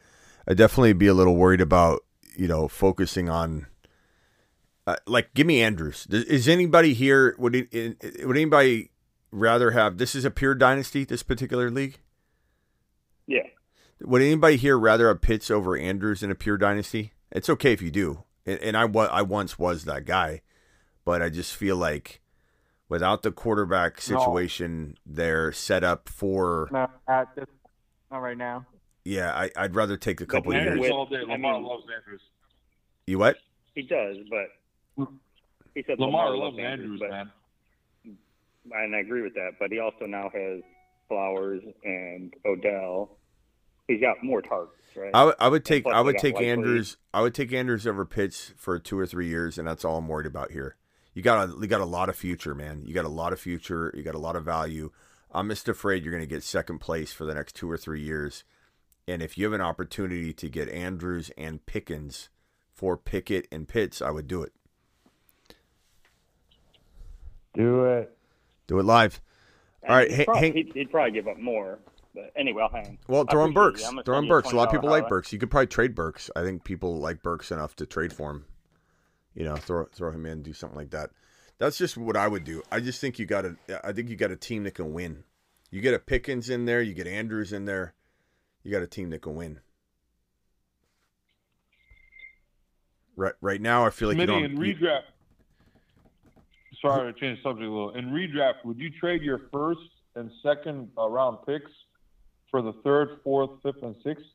I 0.48 0.56
definitely 0.56 0.94
be 0.94 1.06
a 1.06 1.14
little 1.14 1.36
worried 1.36 1.62
about 1.62 2.04
you 2.36 2.48
know 2.48 2.68
focusing 2.68 3.30
on. 3.30 3.68
Uh, 4.88 4.96
like, 5.06 5.32
give 5.36 5.46
me 5.46 5.62
Andrews. 5.62 6.08
Is 6.10 6.48
anybody 6.48 6.96
here? 6.96 7.36
Would 7.38 7.56
it, 7.56 8.26
would 8.26 8.36
anybody 8.36 8.90
rather 9.32 9.72
have? 9.72 9.98
This 9.98 10.16
is 10.16 10.26
a 10.26 10.32
pure 10.32 10.56
dynasty. 10.56 11.04
This 11.04 11.24
particular 11.24 11.70
league. 11.70 12.00
Yeah. 13.28 13.44
Would 14.02 14.22
anybody 14.22 14.56
here 14.56 14.78
rather 14.80 15.08
have 15.10 15.22
Pitts 15.22 15.52
over 15.52 15.78
Andrews 15.78 16.24
in 16.24 16.32
a 16.32 16.36
pure 16.36 16.58
dynasty? 16.58 17.14
It's 17.32 17.50
okay 17.50 17.74
if 17.74 17.82
you 17.82 17.92
do, 17.92 18.24
and, 18.46 18.60
and 18.60 18.76
I 18.78 18.84
I 18.84 19.22
once 19.22 19.60
was 19.60 19.86
that 19.86 20.06
guy, 20.06 20.42
but 21.06 21.22
I 21.22 21.30
just 21.30 21.56
feel 21.56 21.76
like 21.76 22.22
without 22.88 23.22
the 23.22 23.32
quarterback 23.32 23.98
No. 24.10 24.18
situation 24.18 24.98
there 25.06 25.52
set 25.52 25.84
up 25.84 26.10
for 26.10 26.70
No, 26.72 26.88
not, 27.08 27.36
just, 27.36 27.52
not 28.10 28.20
right 28.20 28.38
now. 28.38 28.66
yeah, 29.06 29.32
I, 29.32 29.52
I'd 29.56 29.76
rather 29.76 29.96
take 29.96 30.22
a 30.22 30.26
couple 30.26 30.54
Andrews 30.54 30.80
years. 30.80 30.92
all 30.92 31.06
day. 31.06 31.18
I 31.18 31.32
Lamar 31.34 31.54
mean- 31.60 31.64
loves 31.66 31.84
Andrews. 31.96 32.22
You 33.06 33.20
what? 33.20 33.38
He 33.76 33.84
does, 33.84 34.18
but 34.30 35.08
he 35.76 35.84
said 35.86 36.00
Lamar 36.00 36.32
Lamar, 36.32 36.38
loves 36.46 36.58
Andrews, 36.60 37.00
but, 37.00 37.10
man. 37.12 37.32
And 38.72 38.96
I 38.96 39.00
agree 39.00 39.22
with 39.22 39.34
that. 39.36 39.52
But 39.60 39.72
he 39.72 39.80
also 39.80 40.06
now 40.06 40.30
has 40.34 40.62
Flowers 41.08 41.62
and 41.84 42.34
Odell. 42.46 43.18
He's 43.88 44.02
got 44.02 44.24
more 44.24 44.42
targets, 44.42 44.96
right? 44.96 45.12
I 45.14 45.26
would 45.26 45.36
I 45.40 45.48
would 45.48 45.66
take 45.66 45.86
I 45.88 46.02
would 46.02 46.18
take 46.18 46.36
Likely. 46.36 46.50
Andrews 46.50 46.98
I 47.14 47.22
would 47.22 47.34
take 47.34 47.52
Andrews 47.52 47.88
over 47.88 48.06
Pitts 48.06 48.54
for 48.56 48.78
two 48.78 48.98
or 48.98 49.08
three 49.08 49.28
years, 49.28 49.58
and 49.58 49.68
that's 49.68 49.84
all 49.84 49.98
I'm 49.98 50.08
worried 50.08 50.28
about 50.28 50.52
here. 50.52 50.76
You 51.14 51.24
got 51.24 51.50
a 51.50 51.54
you 51.60 51.68
got 51.68 51.82
a 51.82 51.86
lot 51.86 52.10
of 52.10 52.16
future, 52.16 52.54
man. 52.54 52.84
You 52.86 52.94
got 52.94 53.06
a 53.06 53.10
lot 53.10 53.34
of 53.34 53.40
future. 53.40 53.92
You 53.96 54.04
got 54.04 54.16
a 54.16 54.20
lot 54.20 54.36
of 54.36 54.46
value. 54.46 54.92
I'm 55.32 55.50
just 55.50 55.68
afraid 55.68 56.04
you're 56.04 56.14
going 56.14 56.24
to 56.24 56.28
get 56.28 56.44
second 56.44 56.80
place 56.80 57.12
for 57.12 57.26
the 57.26 57.36
next 57.36 57.56
two 57.56 57.70
or 57.70 57.78
three 57.78 58.02
years. 58.02 58.44
And 59.08 59.22
if 59.22 59.38
you 59.38 59.46
have 59.46 59.54
an 59.54 59.62
opportunity 59.62 60.34
to 60.34 60.50
get 60.50 60.70
Andrews 60.70 61.32
and 61.38 61.66
Pickens 61.66 62.30
for 62.74 62.98
Pickett 62.98 63.48
and 63.52 63.68
Pitts, 63.68 64.02
I 64.02 64.12
would 64.12 64.28
do 64.28 64.44
it. 64.44 64.54
Do 67.54 67.86
it. 67.86 68.16
Do 68.70 68.78
it 68.80 68.84
live. 68.84 69.20
All 69.88 69.96
right, 69.96 70.10
He'd 70.10 70.16
hang, 70.18 70.26
probably, 70.26 70.42
hang, 70.42 70.54
he'd, 70.54 70.72
he'd 70.76 70.92
probably 70.92 71.12
give 71.12 71.28
up 71.28 71.40
more. 71.40 71.80
But 72.14 72.32
anyway, 72.36 72.62
I'll 72.64 72.70
hang. 72.70 73.00
Well, 73.08 73.24
throw 73.26 73.42
on 73.42 73.50
appreciate 73.50 73.56
Burks. 73.64 73.82
you. 73.82 73.88
I'm 73.88 73.94
gonna 73.94 74.04
Throw 74.04 74.16
send 74.16 74.26
on 74.26 74.30
Burks. 74.30 74.52
A 74.52 74.56
lot 74.56 74.68
of 74.68 74.70
$20 74.70 74.78
people 74.78 74.90
like. 74.90 75.10
Burks. 75.10 75.34
You 75.34 75.40
could 75.40 75.50
probably 75.50 75.68
trade 75.68 75.96
Burks. 75.96 76.30
I 76.36 76.44
think 76.44 76.64
people 76.64 77.00
like 77.00 77.24
Burks 77.24 77.52
enough 77.52 77.76
to 77.78 77.86
trade 77.88 78.14
for 78.14 78.30
him. 78.32 78.46
You 79.34 79.44
know, 79.46 79.56
throw 79.56 79.86
throw 79.86 80.12
him 80.12 80.26
in, 80.28 80.44
do 80.44 80.54
something 80.54 80.78
like 80.78 80.92
that. 80.92 81.10
That's 81.58 81.78
just 81.78 81.98
what 81.98 82.16
I 82.16 82.28
would 82.28 82.44
do. 82.44 82.62
I 82.72 82.80
just 82.80 83.02
think 83.02 83.18
you 83.20 83.26
got 83.26 83.46
a. 83.46 83.56
I 83.84 83.92
think 83.92 84.10
you 84.10 84.16
got 84.16 84.32
a 84.32 84.36
team 84.36 84.64
that 84.66 84.76
can 84.76 84.94
win. 84.94 85.24
You 85.72 85.82
get 85.82 85.94
a 85.96 86.00
Pickens 86.00 86.50
in 86.50 86.66
there. 86.66 86.82
You 86.82 86.94
get 86.94 87.08
Andrews 87.08 87.54
in 87.54 87.66
there. 87.66 87.94
You 88.64 88.72
got 88.72 88.82
a 88.84 88.88
team 88.88 89.10
that 89.12 89.22
can 89.24 89.36
win. 89.36 89.60
Right, 93.16 93.34
right 93.42 93.62
now, 93.62 93.86
I 93.86 93.90
feel 93.90 94.08
like 94.10 94.18
you 94.18 94.24
Smitty, 94.24 94.28
don't. 94.28 94.44
in 94.46 94.62
you- 94.62 94.76
redraft. 94.76 95.02
Sorry 96.82 97.12
to 97.14 97.20
change 97.20 97.40
the 97.40 97.50
subject 97.50 97.68
a 97.68 97.72
little. 97.72 97.92
In 97.92 98.12
redraft, 98.12 98.64
would 98.64 98.80
you 98.80 98.90
trade 98.90 99.22
your 99.22 99.42
first 99.52 99.82
and 100.16 100.32
second 100.42 100.90
uh, 100.98 101.10
round 101.10 101.40
picks 101.46 101.72
for 102.50 102.62
the 102.62 102.74
third, 102.84 103.20
fourth, 103.24 103.52
fifth, 103.62 103.84
and 103.84 103.96
sixth? 104.04 104.26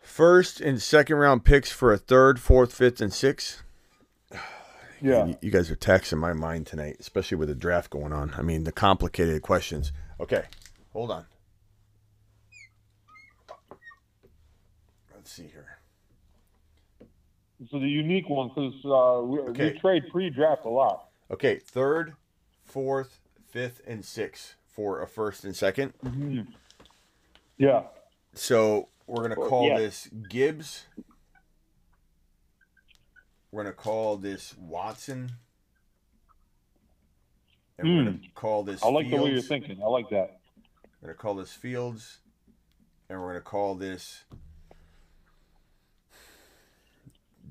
First 0.00 0.60
and 0.60 0.80
second 0.80 1.16
round 1.16 1.44
picks 1.44 1.70
for 1.70 1.92
a 1.92 1.98
third, 1.98 2.40
fourth, 2.40 2.74
fifth, 2.74 3.00
and 3.00 3.12
sixth. 3.12 3.62
Yeah. 5.04 5.26
You, 5.26 5.36
you 5.42 5.50
guys 5.50 5.68
are 5.68 5.74
taxing 5.74 6.20
my 6.20 6.32
mind 6.32 6.68
tonight, 6.68 6.94
especially 7.00 7.36
with 7.36 7.48
the 7.48 7.56
draft 7.56 7.90
going 7.90 8.12
on. 8.12 8.34
I 8.38 8.42
mean, 8.42 8.62
the 8.62 8.70
complicated 8.70 9.42
questions. 9.42 9.90
Okay, 10.20 10.44
hold 10.92 11.10
on. 11.10 11.26
Let's 15.12 15.32
see 15.32 15.48
here. 15.48 15.78
So 17.70 17.78
the 17.78 17.88
unique 17.88 18.28
one, 18.28 18.48
because 18.48 18.74
uh, 18.84 19.22
we, 19.24 19.38
Okay. 19.50 19.72
we 19.72 19.78
trade 19.78 20.04
pre-draft 20.10 20.64
a 20.64 20.68
lot. 20.68 21.08
Okay, 21.30 21.58
third, 21.58 22.14
fourth, 22.64 23.20
fifth, 23.50 23.80
and 23.86 24.04
sixth 24.04 24.56
for 24.66 25.00
a 25.02 25.06
first 25.06 25.44
and 25.44 25.54
2nd 25.54 25.92
Mm-hmm. 26.04 26.40
Yeah. 27.58 27.82
So 28.34 28.88
we're 29.06 29.22
gonna 29.22 29.36
call 29.36 29.68
yeah. 29.68 29.78
this 29.78 30.08
Gibbs. 30.28 30.86
We're 33.50 33.62
gonna 33.62 33.74
call 33.74 34.16
this 34.16 34.54
Watson. 34.58 35.32
And 37.78 37.88
we're 37.88 38.04
gonna 38.04 38.18
call 38.34 38.62
this. 38.64 38.80
Hmm. 38.80 38.88
I 38.88 38.90
like 38.90 39.10
the 39.10 39.16
way 39.16 39.30
you're 39.30 39.42
thinking. 39.42 39.80
I 39.82 39.86
like 39.86 40.08
that. 40.10 40.40
We're 41.00 41.08
gonna 41.08 41.18
call 41.18 41.34
this 41.34 41.52
Fields, 41.52 42.18
and 43.08 43.20
we're 43.20 43.28
gonna 43.28 43.40
call 43.40 43.74
this. 43.74 44.24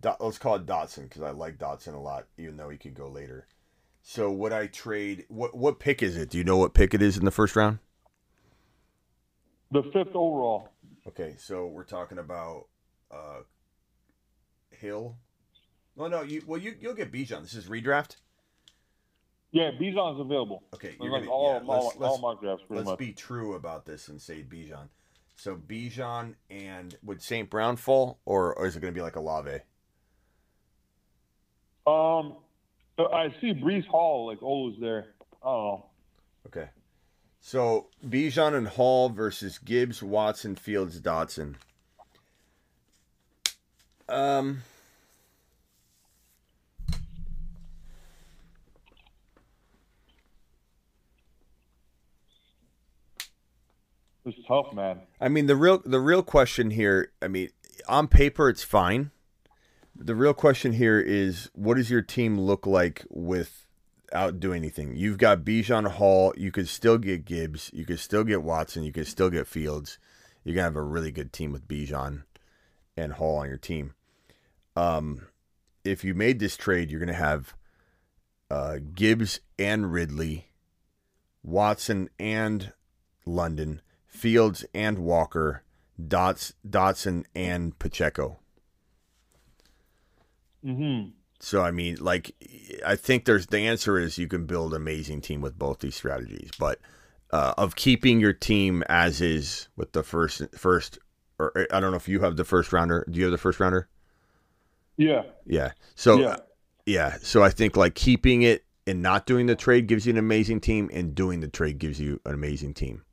Dot, 0.01 0.19
let's 0.19 0.37
call 0.37 0.55
it 0.55 0.65
Dotson 0.65 1.03
because 1.03 1.21
I 1.21 1.29
like 1.31 1.57
Dotson 1.57 1.93
a 1.93 1.99
lot, 1.99 2.25
even 2.37 2.57
though 2.57 2.69
he 2.69 2.77
could 2.77 2.95
go 2.95 3.07
later. 3.07 3.47
So 4.01 4.31
would 4.31 4.51
I 4.51 4.67
trade? 4.67 5.25
What 5.29 5.55
what 5.55 5.79
pick 5.79 6.01
is 6.01 6.17
it? 6.17 6.29
Do 6.29 6.37
you 6.37 6.43
know 6.43 6.57
what 6.57 6.73
pick 6.73 6.93
it 6.93 7.01
is 7.01 7.17
in 7.17 7.25
the 7.25 7.31
first 7.31 7.55
round? 7.55 7.79
The 9.71 9.83
fifth 9.83 10.15
overall. 10.15 10.69
Okay, 11.07 11.35
so 11.37 11.67
we're 11.67 11.83
talking 11.83 12.17
about 12.17 12.67
uh, 13.11 13.41
Hill. 14.71 15.17
No, 15.95 16.07
no, 16.07 16.23
you 16.23 16.41
well 16.47 16.59
you 16.59 16.75
you'll 16.79 16.95
get 16.95 17.11
Bijan. 17.11 17.43
This 17.43 17.53
is 17.53 17.67
redraft. 17.67 18.17
Yeah, 19.51 19.71
Bijan's 19.71 20.19
available. 20.19 20.63
Okay, 20.73 20.95
you're 20.99 21.11
gonna, 21.11 21.29
all, 21.29 21.53
yeah, 21.53 21.67
all, 21.67 21.83
let's, 21.83 21.95
all 21.97 22.11
let's- 22.11 22.21
my 22.21 22.35
drafts 22.41 22.63
pretty 22.65 22.79
let's 22.79 22.89
much. 22.91 22.99
be 22.99 23.11
true 23.13 23.53
about 23.53 23.85
this 23.85 24.07
and 24.07 24.21
say 24.21 24.43
Bijan. 24.43 24.87
So 25.35 25.55
Bijan 25.55 26.35
and 26.49 26.95
would 27.03 27.21
St. 27.21 27.49
Brown 27.49 27.75
fall, 27.75 28.19
or, 28.25 28.53
or 28.53 28.67
is 28.67 28.75
it 28.75 28.79
going 28.79 28.93
to 28.93 28.97
be 28.97 29.01
like 29.01 29.15
Olave? 29.15 29.59
Um, 31.87 32.35
I 32.97 33.33
see 33.41 33.53
Breece 33.53 33.87
Hall 33.87 34.27
like 34.27 34.41
always 34.43 34.79
there. 34.79 35.07
Oh. 35.43 35.85
Okay. 36.47 36.69
So 37.39 37.87
Bijan 38.07 38.53
and 38.53 38.67
Hall 38.67 39.09
versus 39.09 39.57
Gibbs, 39.57 40.03
Watson, 40.03 40.55
Fields, 40.55 40.99
Dotson. 41.01 41.55
Um, 44.07 44.61
It's 54.23 54.37
tough, 54.47 54.73
man. 54.73 54.99
I 55.19 55.29
mean 55.29 55.47
the 55.47 55.55
real 55.55 55.81
the 55.83 55.99
real 55.99 56.23
question 56.23 56.71
here. 56.71 57.11
I 57.21 57.27
mean, 57.27 57.49
on 57.87 58.07
paper 58.07 58.49
it's 58.49 58.63
fine. 58.63 59.11
The 60.03 60.15
real 60.15 60.33
question 60.33 60.73
here 60.73 60.99
is, 60.99 61.51
what 61.53 61.77
does 61.77 61.91
your 61.91 62.01
team 62.01 62.39
look 62.39 62.65
like 62.65 63.05
without 63.11 64.39
doing 64.39 64.63
anything? 64.63 64.95
You've 64.95 65.19
got 65.19 65.45
Bijan 65.45 65.91
Hall. 65.91 66.33
You 66.35 66.51
could 66.51 66.67
still 66.67 66.97
get 66.97 67.23
Gibbs. 67.23 67.69
You 67.71 67.85
could 67.85 67.99
still 67.99 68.23
get 68.23 68.41
Watson. 68.41 68.83
You 68.83 68.91
could 68.91 69.05
still 69.05 69.29
get 69.29 69.45
Fields. 69.45 69.99
You're 70.43 70.55
gonna 70.55 70.63
have 70.63 70.75
a 70.75 70.81
really 70.81 71.11
good 71.11 71.31
team 71.31 71.51
with 71.51 71.67
Bijan 71.67 72.23
and 72.97 73.13
Hall 73.13 73.37
on 73.37 73.47
your 73.47 73.59
team. 73.59 73.93
Um, 74.75 75.27
if 75.83 76.03
you 76.03 76.15
made 76.15 76.39
this 76.39 76.57
trade, 76.57 76.89
you're 76.89 76.99
gonna 76.99 77.13
have 77.13 77.53
uh, 78.49 78.79
Gibbs 78.95 79.39
and 79.59 79.93
Ridley, 79.93 80.47
Watson 81.43 82.09
and 82.19 82.73
London, 83.23 83.83
Fields 84.07 84.65
and 84.73 84.97
Walker, 84.97 85.61
Dots, 86.07 86.53
Dotson 86.67 87.25
and 87.35 87.77
Pacheco. 87.77 88.40
Mm-hmm. 90.65 91.09
So 91.39 91.63
I 91.63 91.71
mean, 91.71 91.97
like, 91.99 92.35
I 92.85 92.95
think 92.95 93.25
there's 93.25 93.47
the 93.47 93.59
answer 93.59 93.97
is 93.97 94.17
you 94.17 94.27
can 94.27 94.45
build 94.45 94.73
an 94.73 94.81
amazing 94.81 95.21
team 95.21 95.41
with 95.41 95.57
both 95.57 95.79
these 95.79 95.95
strategies, 95.95 96.51
but 96.59 96.79
uh, 97.31 97.53
of 97.57 97.75
keeping 97.75 98.19
your 98.19 98.33
team 98.33 98.83
as 98.87 99.21
is 99.21 99.67
with 99.75 99.93
the 99.93 100.03
first 100.03 100.43
first, 100.55 100.99
or 101.39 101.67
I 101.71 101.79
don't 101.79 101.91
know 101.91 101.97
if 101.97 102.07
you 102.07 102.19
have 102.21 102.35
the 102.35 102.45
first 102.45 102.71
rounder. 102.71 103.07
Do 103.09 103.17
you 103.17 103.25
have 103.25 103.31
the 103.31 103.37
first 103.39 103.59
rounder? 103.59 103.87
Yeah. 104.97 105.23
Yeah. 105.45 105.71
So 105.95 106.19
Yeah. 106.19 106.37
yeah. 106.85 107.17
So 107.21 107.43
I 107.43 107.49
think 107.49 107.75
like 107.75 107.95
keeping 107.95 108.43
it 108.43 108.63
and 108.85 109.01
not 109.01 109.25
doing 109.25 109.45
the 109.47 109.55
trade 109.55 109.87
gives 109.87 110.05
you 110.05 110.11
an 110.11 110.17
amazing 110.17 110.59
team, 110.59 110.89
and 110.93 111.15
doing 111.15 111.39
the 111.39 111.47
trade 111.47 111.79
gives 111.79 111.99
you 111.99 112.19
an 112.25 112.33
amazing 112.33 112.73
team. 112.75 113.03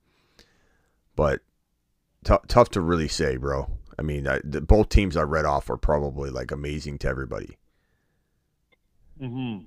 But 1.16 1.40
t- 2.24 2.34
tough 2.46 2.70
to 2.70 2.80
really 2.80 3.08
say, 3.08 3.36
bro. 3.36 3.70
I 3.98 4.02
mean, 4.02 4.28
I, 4.28 4.40
the, 4.44 4.60
both 4.60 4.88
teams 4.88 5.16
I 5.16 5.22
read 5.22 5.44
off 5.44 5.68
were 5.68 5.76
probably 5.76 6.30
like 6.30 6.50
amazing 6.52 6.98
to 6.98 7.08
everybody. 7.08 7.56
Mm-hmm. 9.20 9.64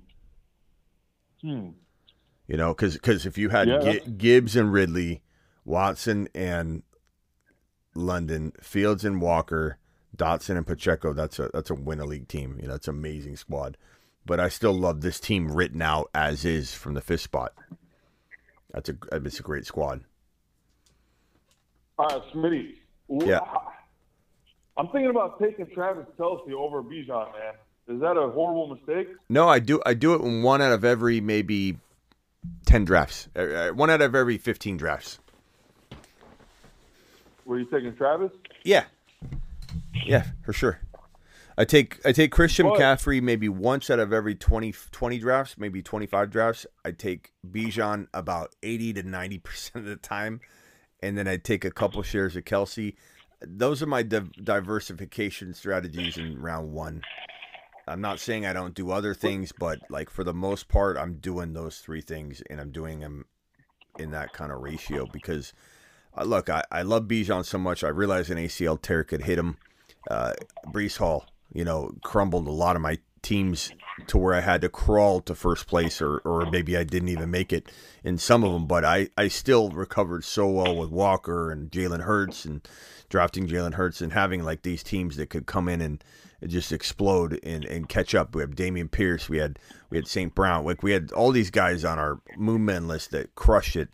Hmm. 1.48 1.70
You 2.48 2.58
know, 2.58 2.74
because 2.74 2.94
because 2.94 3.26
if 3.26 3.38
you 3.38 3.50
had 3.50 3.68
Yeah, 3.68 3.80
that's- 3.80 4.08
Gibbs 4.18 4.56
and 4.56 4.72
Ridley, 4.72 5.22
Watson 5.66 6.28
and 6.34 6.84
London, 7.96 8.54
Fields 8.62 9.04
and 9.06 9.22
Walker, 9.22 9.78
Dotson 10.16 10.58
and 10.58 10.68
Pacheco, 10.68 11.14
that's 11.14 11.40
a 11.40 11.50
that's 11.54 11.70
a 11.70 11.76
win 11.76 12.00
a 12.00 12.06
league 12.06 12.28
team. 12.28 12.58
You 12.62 12.68
know, 12.68 12.76
it's 12.76 12.88
an 12.88 12.96
amazing 12.96 13.38
squad. 13.38 13.78
But 14.26 14.40
I 14.40 14.50
still 14.50 14.74
love 14.74 15.02
this 15.02 15.20
team 15.20 15.52
written 15.52 15.82
out 15.82 16.10
as 16.14 16.46
is 16.46 16.74
from 16.74 16.94
the 16.94 17.02
fifth 17.02 17.22
spot. 17.22 17.54
That's 18.72 18.90
a 18.90 18.96
it's 19.12 19.40
a 19.40 19.44
great 19.44 19.66
squad. 19.66 20.02
Right, 21.98 22.22
Smitty. 22.34 22.74
Yeah. 23.10 23.40
I'm 24.82 24.88
thinking 24.88 25.12
about 25.12 25.40
taking 25.40 25.68
Travis 25.68 26.08
Kelce 26.18 26.52
over 26.54 26.82
Bijan, 26.82 27.32
man. 27.34 27.54
Is 27.88 28.02
that 28.02 28.18
a 28.18 28.32
horrible 28.32 28.66
mistake? 28.76 29.10
No, 29.30 29.48
I 29.48 29.60
do 29.60 29.80
I 29.86 29.94
do 29.94 30.16
it 30.16 30.22
in 30.24 30.42
one 30.42 30.60
out 30.60 30.72
of 30.72 30.84
every 30.84 31.22
maybe 31.22 31.78
ten 32.66 32.84
drafts. 32.84 33.28
Uh, 33.36 33.42
uh, 33.42 33.70
One 33.70 33.92
out 33.92 34.02
of 34.02 34.16
every 34.16 34.40
fifteen 34.40 34.78
drafts. 34.78 35.20
Were 37.46 37.60
you 37.60 37.66
taking 37.66 37.96
Travis? 37.96 38.32
Yeah. 38.64 38.86
Yeah, 40.04 40.26
for 40.44 40.52
sure. 40.52 40.80
I 41.60 41.64
take 41.66 42.04
I 42.04 42.12
take 42.12 42.32
Christian 42.32 42.66
But- 42.68 42.80
McCaffrey 42.80 43.22
maybe 43.22 43.50
once 43.50 43.92
out 43.92 44.00
of 44.00 44.12
every 44.12 44.34
20, 44.34 44.74
20 44.92 45.20
drafts, 45.20 45.60
maybe 45.60 45.84
25 45.84 46.32
drafts. 46.32 46.66
I 46.84 46.90
take 46.90 47.34
Bijan 47.48 48.08
about 48.16 48.56
80 48.64 48.94
to 48.94 49.04
90% 49.04 49.76
of 49.76 49.86
the 49.86 49.96
time. 49.96 50.42
And 51.04 51.16
then 51.18 51.28
I 51.28 51.38
take 51.38 51.66
a 51.66 51.72
couple 51.72 52.02
shares 52.02 52.36
of 52.36 52.46
Kelce. 52.46 52.96
Those 53.42 53.82
are 53.82 53.88
my 53.88 54.04
div- 54.04 54.34
diversification 54.44 55.54
strategies 55.54 56.18
in 56.18 56.40
round 56.40 56.72
one. 56.72 57.02
I'm 57.88 58.02
not 58.02 58.20
saying 58.20 58.46
I 58.46 58.54
don't 58.54 58.76
do 58.76 58.92
other 58.92 59.14
things, 59.14 59.52
but 59.52 59.80
like 59.90 60.10
for 60.10 60.24
the 60.24 60.34
most 60.34 60.68
part, 60.68 60.98
I'm 60.98 61.16
doing 61.16 61.54
those 61.54 61.80
three 61.80 62.02
things 62.02 62.42
and 62.50 62.60
I'm 62.62 62.72
doing 62.72 63.00
them 63.00 63.26
in 63.98 64.12
that 64.12 64.34
kind 64.34 64.52
of 64.52 64.62
ratio 64.62 65.08
because 65.12 65.54
uh, 66.18 66.24
look, 66.24 66.50
I, 66.50 66.64
I 66.72 66.82
love 66.82 67.04
Bijan 67.04 67.46
so 67.46 67.58
much. 67.58 67.84
I 67.84 67.90
realized 67.90 68.30
an 68.30 68.38
ACL 68.38 68.82
tear 68.82 69.04
could 69.04 69.24
hit 69.24 69.40
him. 69.40 69.58
Uh, 70.10 70.34
Breece 70.68 70.98
Hall, 70.98 71.26
you 71.54 71.64
know, 71.64 71.92
crumbled 72.04 72.48
a 72.48 72.52
lot 72.52 72.76
of 72.76 72.82
my 72.82 73.00
teams 73.22 73.72
to 74.08 74.18
where 74.18 74.34
I 74.34 74.42
had 74.42 74.62
to 74.62 74.70
crawl 74.70 75.22
to 75.22 75.36
first 75.36 75.68
place, 75.68 76.02
or, 76.02 76.18
or 76.20 76.50
maybe 76.50 76.76
I 76.76 76.84
didn't 76.84 77.10
even 77.10 77.30
make 77.30 77.54
it 77.54 77.72
in 78.04 78.18
some 78.18 78.44
of 78.44 78.52
them. 78.52 78.66
But 78.66 78.84
I, 78.84 79.10
I 79.18 79.28
still 79.28 79.70
recovered 79.70 80.24
so 80.24 80.48
well 80.50 80.76
with 80.76 80.90
Walker 80.90 81.52
and 81.52 81.72
Jalen 81.72 82.02
Hurts 82.02 82.46
and 82.46 82.68
drafting 83.12 83.46
Jalen 83.48 83.76
Hurts 83.76 84.02
and 84.02 84.14
having 84.14 84.42
like 84.42 84.64
these 84.64 84.82
teams 84.82 85.18
that 85.18 85.30
could 85.30 85.46
come 85.46 85.70
in 85.70 85.82
and 85.82 86.04
just 86.48 86.72
explode 86.72 87.40
and, 87.44 87.64
and 87.66 87.88
catch 87.88 88.16
up. 88.16 88.34
We 88.34 88.42
have 88.42 88.56
Dameon 88.56 88.90
Pierce, 88.90 89.30
we 89.30 89.38
had 89.38 89.60
we 89.92 89.98
had 89.98 90.08
St. 90.08 90.34
Brown, 90.34 90.66
like 90.66 90.82
we 90.82 90.94
had 90.94 91.12
all 91.12 91.32
these 91.32 91.52
guys 91.52 91.86
on 91.86 92.00
our 92.00 92.20
moon 92.38 92.66
men 92.66 92.88
list 92.88 93.12
that 93.12 93.36
crushed 93.36 93.76
it. 93.76 93.90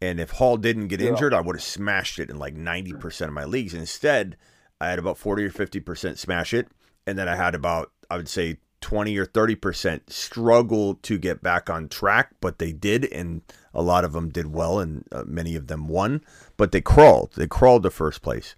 And 0.00 0.18
if 0.18 0.30
Hall 0.30 0.56
didn't 0.56 0.88
get 0.88 1.00
Yeah. 1.00 1.10
injured, 1.10 1.34
I 1.34 1.40
would 1.42 1.56
have 1.56 1.62
smashed 1.62 2.18
it 2.18 2.30
in 2.30 2.38
like 2.38 2.54
90% 2.56 3.28
of 3.28 3.34
my 3.34 3.44
leagues. 3.44 3.74
Instead, 3.74 4.36
I 4.80 4.88
had 4.88 4.98
about 4.98 5.18
40 5.18 5.44
or 5.44 5.50
50% 5.50 6.16
smash 6.18 6.54
it. 6.54 6.68
And 7.06 7.18
then 7.18 7.28
I 7.28 7.36
had 7.36 7.54
about, 7.54 7.92
I 8.10 8.16
would 8.16 8.28
say, 8.28 8.58
20 8.80 9.16
or 9.16 9.26
30% 9.26 10.10
struggle 10.10 10.94
to 11.02 11.18
get 11.18 11.40
back 11.42 11.68
on 11.70 11.88
track, 11.88 12.30
but 12.40 12.58
they 12.58 12.72
did. 12.72 13.04
And 13.12 13.42
a 13.74 13.82
lot 13.82 14.04
of 14.04 14.12
them 14.12 14.28
did 14.28 14.52
well, 14.52 14.78
and 14.78 15.04
uh, 15.12 15.24
many 15.26 15.56
of 15.56 15.66
them 15.66 15.88
won, 15.88 16.22
but 16.56 16.72
they 16.72 16.80
crawled. 16.80 17.32
They 17.36 17.46
crawled 17.46 17.82
to 17.84 17.90
first 17.90 18.22
place. 18.22 18.54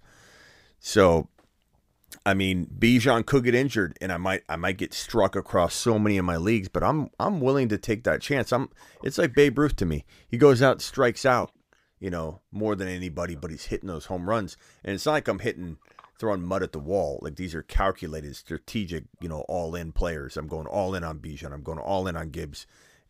So, 0.79 1.29
I 2.25 2.33
mean, 2.33 2.67
Bijan 2.77 3.25
could 3.25 3.43
get 3.43 3.55
injured, 3.55 3.97
and 4.01 4.11
I 4.11 4.17
might 4.17 4.43
I 4.49 4.55
might 4.55 4.77
get 4.77 4.93
struck 4.93 5.35
across 5.35 5.73
so 5.73 5.97
many 5.97 6.17
of 6.17 6.25
my 6.25 6.37
leagues. 6.37 6.69
But 6.69 6.83
I'm 6.83 7.09
I'm 7.19 7.39
willing 7.39 7.69
to 7.69 7.77
take 7.77 8.03
that 8.03 8.21
chance. 8.21 8.51
I'm 8.51 8.69
it's 9.03 9.17
like 9.17 9.33
Babe 9.33 9.57
Ruth 9.57 9.75
to 9.77 9.85
me. 9.85 10.05
He 10.27 10.37
goes 10.37 10.61
out, 10.61 10.81
strikes 10.81 11.25
out, 11.25 11.51
you 11.99 12.09
know, 12.09 12.41
more 12.51 12.75
than 12.75 12.87
anybody, 12.87 13.35
but 13.35 13.51
he's 13.51 13.65
hitting 13.65 13.87
those 13.87 14.05
home 14.05 14.29
runs. 14.29 14.57
And 14.83 14.93
it's 14.93 15.05
not 15.05 15.13
like 15.13 15.27
I'm 15.27 15.39
hitting 15.39 15.77
throwing 16.17 16.43
mud 16.43 16.63
at 16.63 16.71
the 16.71 16.79
wall. 16.79 17.19
Like 17.21 17.35
these 17.35 17.55
are 17.55 17.63
calculated, 17.63 18.35
strategic, 18.35 19.05
you 19.19 19.29
know, 19.29 19.41
all 19.47 19.75
in 19.75 19.91
players. 19.91 20.37
I'm 20.37 20.47
going 20.47 20.67
all 20.67 20.95
in 20.95 21.03
on 21.03 21.19
Bijan. 21.19 21.51
I'm 21.51 21.63
going 21.63 21.79
all 21.79 22.07
in 22.07 22.15
on 22.15 22.29
Gibbs, 22.29 22.67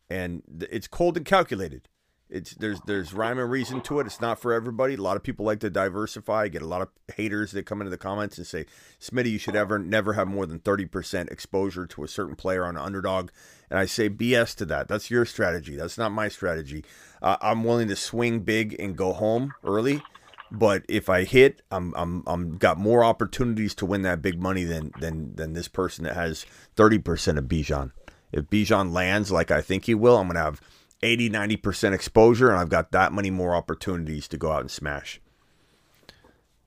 and 0.08 0.42
it's 0.70 0.88
cold 0.88 1.16
and 1.16 1.26
calculated. 1.26 1.88
It's 2.28 2.54
there's 2.54 2.80
there's 2.86 3.14
rhyme 3.14 3.38
and 3.38 3.50
reason 3.50 3.80
to 3.82 4.00
it. 4.00 4.06
It's 4.06 4.20
not 4.20 4.40
for 4.40 4.52
everybody. 4.52 4.94
A 4.94 5.00
lot 5.00 5.16
of 5.16 5.22
people 5.22 5.46
like 5.46 5.60
to 5.60 5.70
diversify. 5.70 6.42
I 6.42 6.48
get 6.48 6.62
a 6.62 6.66
lot 6.66 6.82
of 6.82 6.88
haters 7.14 7.52
that 7.52 7.66
come 7.66 7.80
into 7.80 7.90
the 7.90 7.96
comments 7.96 8.36
and 8.36 8.46
say, 8.46 8.66
"Smitty, 9.00 9.30
you 9.30 9.38
should 9.38 9.54
ever 9.54 9.78
never 9.78 10.14
have 10.14 10.26
more 10.26 10.44
than 10.44 10.58
thirty 10.58 10.86
percent 10.86 11.30
exposure 11.30 11.86
to 11.86 12.02
a 12.02 12.08
certain 12.08 12.34
player 12.34 12.64
on 12.64 12.76
an 12.76 12.82
underdog." 12.82 13.30
And 13.70 13.78
I 13.78 13.86
say 13.86 14.10
BS 14.10 14.56
to 14.56 14.66
that. 14.66 14.88
That's 14.88 15.10
your 15.10 15.24
strategy. 15.24 15.76
That's 15.76 15.98
not 15.98 16.10
my 16.10 16.28
strategy. 16.28 16.84
Uh, 17.22 17.36
I'm 17.40 17.62
willing 17.62 17.88
to 17.88 17.96
swing 17.96 18.40
big 18.40 18.74
and 18.80 18.96
go 18.96 19.12
home 19.12 19.54
early, 19.64 20.02
but 20.50 20.84
if 20.88 21.08
I 21.08 21.22
hit, 21.22 21.62
I'm 21.70 21.94
I'm 21.96 22.24
I'm 22.26 22.56
got 22.58 22.76
more 22.76 23.04
opportunities 23.04 23.74
to 23.76 23.86
win 23.86 24.02
that 24.02 24.20
big 24.20 24.42
money 24.42 24.64
than 24.64 24.92
than 24.98 25.36
than 25.36 25.52
this 25.52 25.68
person 25.68 26.02
that 26.04 26.14
has 26.14 26.44
thirty 26.74 26.98
percent 26.98 27.38
of 27.38 27.44
Bijan. 27.44 27.92
If 28.32 28.46
Bijan 28.46 28.92
lands 28.92 29.30
like 29.30 29.52
I 29.52 29.60
think 29.60 29.84
he 29.84 29.94
will, 29.94 30.18
I'm 30.18 30.26
gonna 30.26 30.40
have 30.40 30.60
80 31.06 31.30
90% 31.30 31.92
exposure 31.92 32.50
and 32.50 32.58
I've 32.58 32.68
got 32.68 32.92
that 32.92 33.12
many 33.12 33.30
more 33.30 33.54
opportunities 33.54 34.26
to 34.28 34.36
go 34.36 34.50
out 34.52 34.60
and 34.60 34.70
smash. 34.70 35.20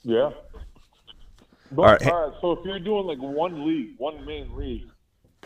Yeah. 0.03 0.31
But, 1.71 1.81
All 1.81 1.87
right. 1.91 2.07
all 2.07 2.29
right. 2.29 2.37
So 2.41 2.51
if 2.53 2.59
you're 2.65 2.79
doing 2.79 3.05
like 3.05 3.19
one 3.19 3.67
league, 3.67 3.95
one 3.97 4.25
main 4.25 4.55
league, 4.55 4.87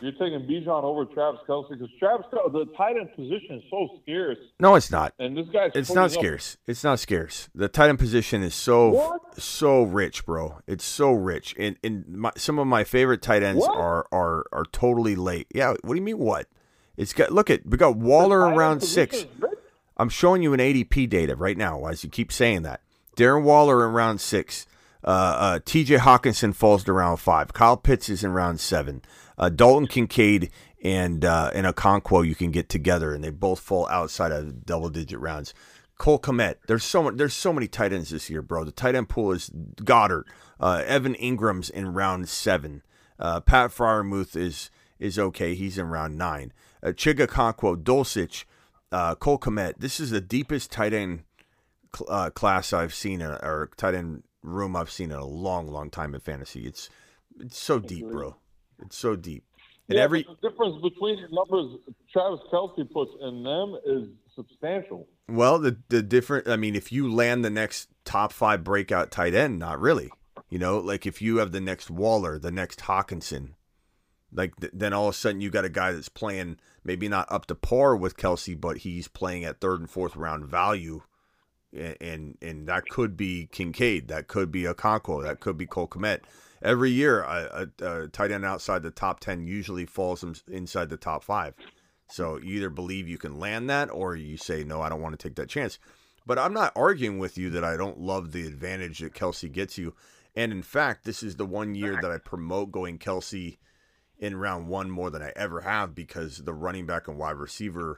you're 0.01 0.11
taking 0.13 0.41
Bijan 0.47 0.83
over 0.83 1.05
Travis 1.05 1.41
Kelce 1.47 1.69
because 1.69 1.89
Travis 1.99 2.25
the 2.31 2.65
tight 2.77 2.95
end 2.97 3.09
position 3.15 3.57
is 3.57 3.63
so 3.69 3.87
scarce. 4.01 4.37
No, 4.59 4.75
it's 4.75 4.91
not. 4.91 5.13
And 5.19 5.35
this 5.37 5.47
guy's 5.51 5.71
It's 5.75 5.93
not 5.93 6.05
up- 6.05 6.11
scarce. 6.11 6.57
It's 6.67 6.83
not 6.83 6.99
scarce. 6.99 7.49
The 7.55 7.67
tight 7.67 7.89
end 7.89 7.99
position 7.99 8.41
is 8.43 8.53
so 8.55 9.19
so 9.37 9.83
rich, 9.83 10.25
bro. 10.25 10.59
It's 10.67 10.83
so 10.85 11.11
rich. 11.11 11.55
And 11.57 11.77
and 11.83 12.07
my, 12.07 12.31
some 12.37 12.57
of 12.59 12.67
my 12.67 12.83
favorite 12.83 13.21
tight 13.21 13.43
ends 13.43 13.61
What? 13.61 13.77
are 13.77 14.05
are 14.11 14.45
are 14.51 14.65
totally 14.71 15.15
late. 15.15 15.47
Yeah, 15.53 15.69
what 15.83 15.89
do 15.89 15.95
you 15.95 16.01
mean 16.01 16.19
what? 16.19 16.47
It's 16.97 17.13
got 17.13 17.31
look 17.31 17.49
at 17.49 17.65
we 17.65 17.77
got 17.77 17.97
Waller 17.97 18.39
around 18.39 18.81
6. 18.81 19.25
I'm 19.97 20.09
showing 20.09 20.41
you 20.41 20.53
an 20.53 20.59
ADP 20.59 21.09
data 21.09 21.35
right 21.35 21.57
now 21.57 21.85
as 21.85 22.03
you 22.03 22.09
keep 22.09 22.31
saying 22.31 22.63
that. 22.63 22.81
Darren 23.15 23.43
Waller 23.43 23.85
in 23.87 23.93
round 23.93 24.21
6. 24.21 24.65
Uh, 25.03 25.07
uh, 25.07 25.59
TJ 25.59 25.99
Hockenson 25.99 26.55
falls 26.55 26.83
to 26.85 26.93
round 26.93 27.19
5. 27.19 27.53
Kyle 27.53 27.77
Pitts 27.77 28.09
is 28.09 28.23
in 28.23 28.31
round 28.31 28.59
7. 28.59 29.01
Uh, 29.37 29.49
Dalton 29.49 29.87
Kincaid 29.87 30.49
and 30.83 31.25
uh, 31.25 31.51
and 31.53 31.65
Okonkwo 31.65 32.27
you 32.27 32.35
can 32.35 32.51
get 32.51 32.69
together 32.69 33.13
and 33.13 33.23
they 33.23 33.29
both 33.29 33.59
fall 33.59 33.87
outside 33.87 34.31
of 34.31 34.65
double 34.65 34.89
digit 34.89 35.19
rounds. 35.19 35.53
Cole 35.97 36.19
Kmet. 36.19 36.55
There's 36.67 36.83
so 36.83 37.03
much, 37.03 37.15
there's 37.15 37.33
so 37.33 37.53
many 37.53 37.67
tight 37.67 37.93
ends 37.93 38.09
this 38.09 38.29
year, 38.29 38.41
bro. 38.41 38.63
The 38.63 38.71
tight 38.71 38.95
end 38.95 39.09
pool 39.09 39.31
is 39.31 39.49
Goedert, 39.49 40.25
uh, 40.59 40.83
Evan 40.85 41.15
Engram's 41.15 41.69
in 41.69 41.93
round 41.93 42.27
seven. 42.27 42.81
Uh, 43.19 43.39
Pat 43.39 43.71
Freiermuth 43.71 44.35
is 44.35 44.69
is 44.99 45.17
okay. 45.17 45.55
He's 45.55 45.77
in 45.77 45.87
round 45.87 46.17
nine. 46.17 46.51
Uh, 46.83 46.87
Chig 46.87 47.15
Okonkwo, 47.15 47.81
Dulcich, 47.81 48.43
uh, 48.91 49.15
Cole 49.15 49.39
Kmet. 49.39 49.75
This 49.77 49.99
is 49.99 50.09
the 50.11 50.21
deepest 50.21 50.71
tight 50.71 50.93
end 50.93 51.23
cl- 51.95 52.11
uh, 52.11 52.29
class 52.29 52.73
I've 52.73 52.93
seen, 52.93 53.21
in, 53.21 53.31
or 53.31 53.69
tight 53.77 53.95
end 53.95 54.23
room 54.41 54.75
I've 54.75 54.91
seen 54.91 55.11
in 55.11 55.17
a 55.17 55.25
long, 55.25 55.67
long 55.67 55.89
time 55.89 56.13
in 56.13 56.19
fantasy. 56.19 56.65
It's 56.65 56.89
it's 57.39 57.57
so 57.57 57.79
deep, 57.79 58.09
bro. 58.09 58.35
It's 58.85 58.97
so 58.97 59.15
deep. 59.15 59.45
And 59.89 59.97
yeah, 59.97 60.03
every 60.03 60.23
the 60.23 60.49
difference 60.49 60.81
between 60.81 61.21
the 61.21 61.27
numbers 61.31 61.79
Travis 62.11 62.39
Kelce 62.51 62.89
puts 62.91 63.11
in 63.21 63.43
them 63.43 63.77
is 63.85 64.09
substantial. 64.35 65.07
Well, 65.27 65.59
the 65.59 65.77
the 65.89 66.01
different. 66.01 66.47
I 66.47 66.57
mean, 66.57 66.75
if 66.75 66.91
you 66.91 67.11
land 67.11 67.43
the 67.43 67.49
next 67.49 67.89
top 68.05 68.33
five 68.33 68.63
breakout 68.63 69.11
tight 69.11 69.33
end, 69.33 69.59
not 69.59 69.79
really. 69.79 70.11
You 70.49 70.59
know, 70.59 70.77
like 70.77 71.05
if 71.05 71.21
you 71.21 71.37
have 71.37 71.51
the 71.51 71.61
next 71.61 71.89
Waller, 71.89 72.37
the 72.37 72.51
next 72.51 72.81
Hockenson, 72.81 73.53
like 74.33 74.55
th- 74.59 74.73
then 74.75 74.93
all 74.93 75.07
of 75.07 75.15
a 75.15 75.17
sudden 75.17 75.41
you 75.41 75.49
got 75.49 75.65
a 75.65 75.69
guy 75.69 75.91
that's 75.91 76.09
playing 76.09 76.57
maybe 76.83 77.07
not 77.07 77.31
up 77.31 77.45
to 77.47 77.55
par 77.55 77.95
with 77.95 78.17
Kelce, 78.17 78.59
but 78.59 78.79
he's 78.79 79.07
playing 79.07 79.45
at 79.45 79.61
third 79.61 79.79
and 79.79 79.89
fourth 79.89 80.15
round 80.15 80.45
value, 80.45 81.01
and 81.71 81.97
and, 82.01 82.37
and 82.41 82.67
that 82.67 82.89
could 82.89 83.15
be 83.15 83.47
Kincaid, 83.51 84.07
that 84.07 84.27
could 84.27 84.51
be 84.51 84.65
a 84.65 84.73
Okonkwo, 84.73 85.23
that 85.23 85.39
could 85.39 85.57
be 85.57 85.65
Cole 85.65 85.87
Kmet. 85.87 86.21
Every 86.61 86.91
year, 86.91 87.23
a, 87.23 87.67
a, 87.81 88.03
a 88.03 88.07
tight 88.07 88.31
end 88.31 88.45
outside 88.45 88.83
the 88.83 88.91
top 88.91 89.19
ten 89.19 89.47
usually 89.47 89.85
falls 89.85 90.23
inside 90.47 90.89
the 90.89 90.97
top 90.97 91.23
five. 91.23 91.55
So 92.09 92.37
you 92.37 92.57
either 92.57 92.69
believe 92.69 93.07
you 93.07 93.17
can 93.17 93.39
land 93.39 93.69
that 93.69 93.89
or 93.89 94.15
you 94.15 94.37
say, 94.37 94.63
no, 94.63 94.81
I 94.81 94.89
don't 94.89 95.01
want 95.01 95.17
to 95.17 95.27
take 95.27 95.35
that 95.35 95.49
chance. 95.49 95.79
But 96.25 96.39
I'm 96.39 96.53
not 96.53 96.71
arguing 96.75 97.17
with 97.17 97.37
you 97.37 97.49
that 97.49 97.63
I 97.63 97.75
don't 97.75 97.99
love 97.99 98.31
the 98.31 98.47
advantage 98.47 98.99
that 98.99 99.13
Kelce 99.13 99.51
gets 99.51 99.77
you. 99.77 99.93
And 100.35 100.51
in 100.51 100.63
fact, 100.63 101.03
this 101.03 101.21
is 101.21 101.35
the 101.35 101.45
one 101.45 101.75
year 101.75 101.97
that 102.01 102.11
I 102.11 102.17
promote 102.17 102.71
going 102.71 102.97
Kelce 102.97 103.57
in 104.23 104.37
round 104.37 104.69
one 104.69 104.89
more 104.89 105.09
than 105.09 105.21
I 105.21 105.33
ever 105.35 105.61
have 105.61 105.93
because 105.93 106.37
the 106.37 106.53
running 106.53 106.85
back 106.85 107.09
and 107.09 107.17
wide 107.17 107.35
receiver 107.35 107.97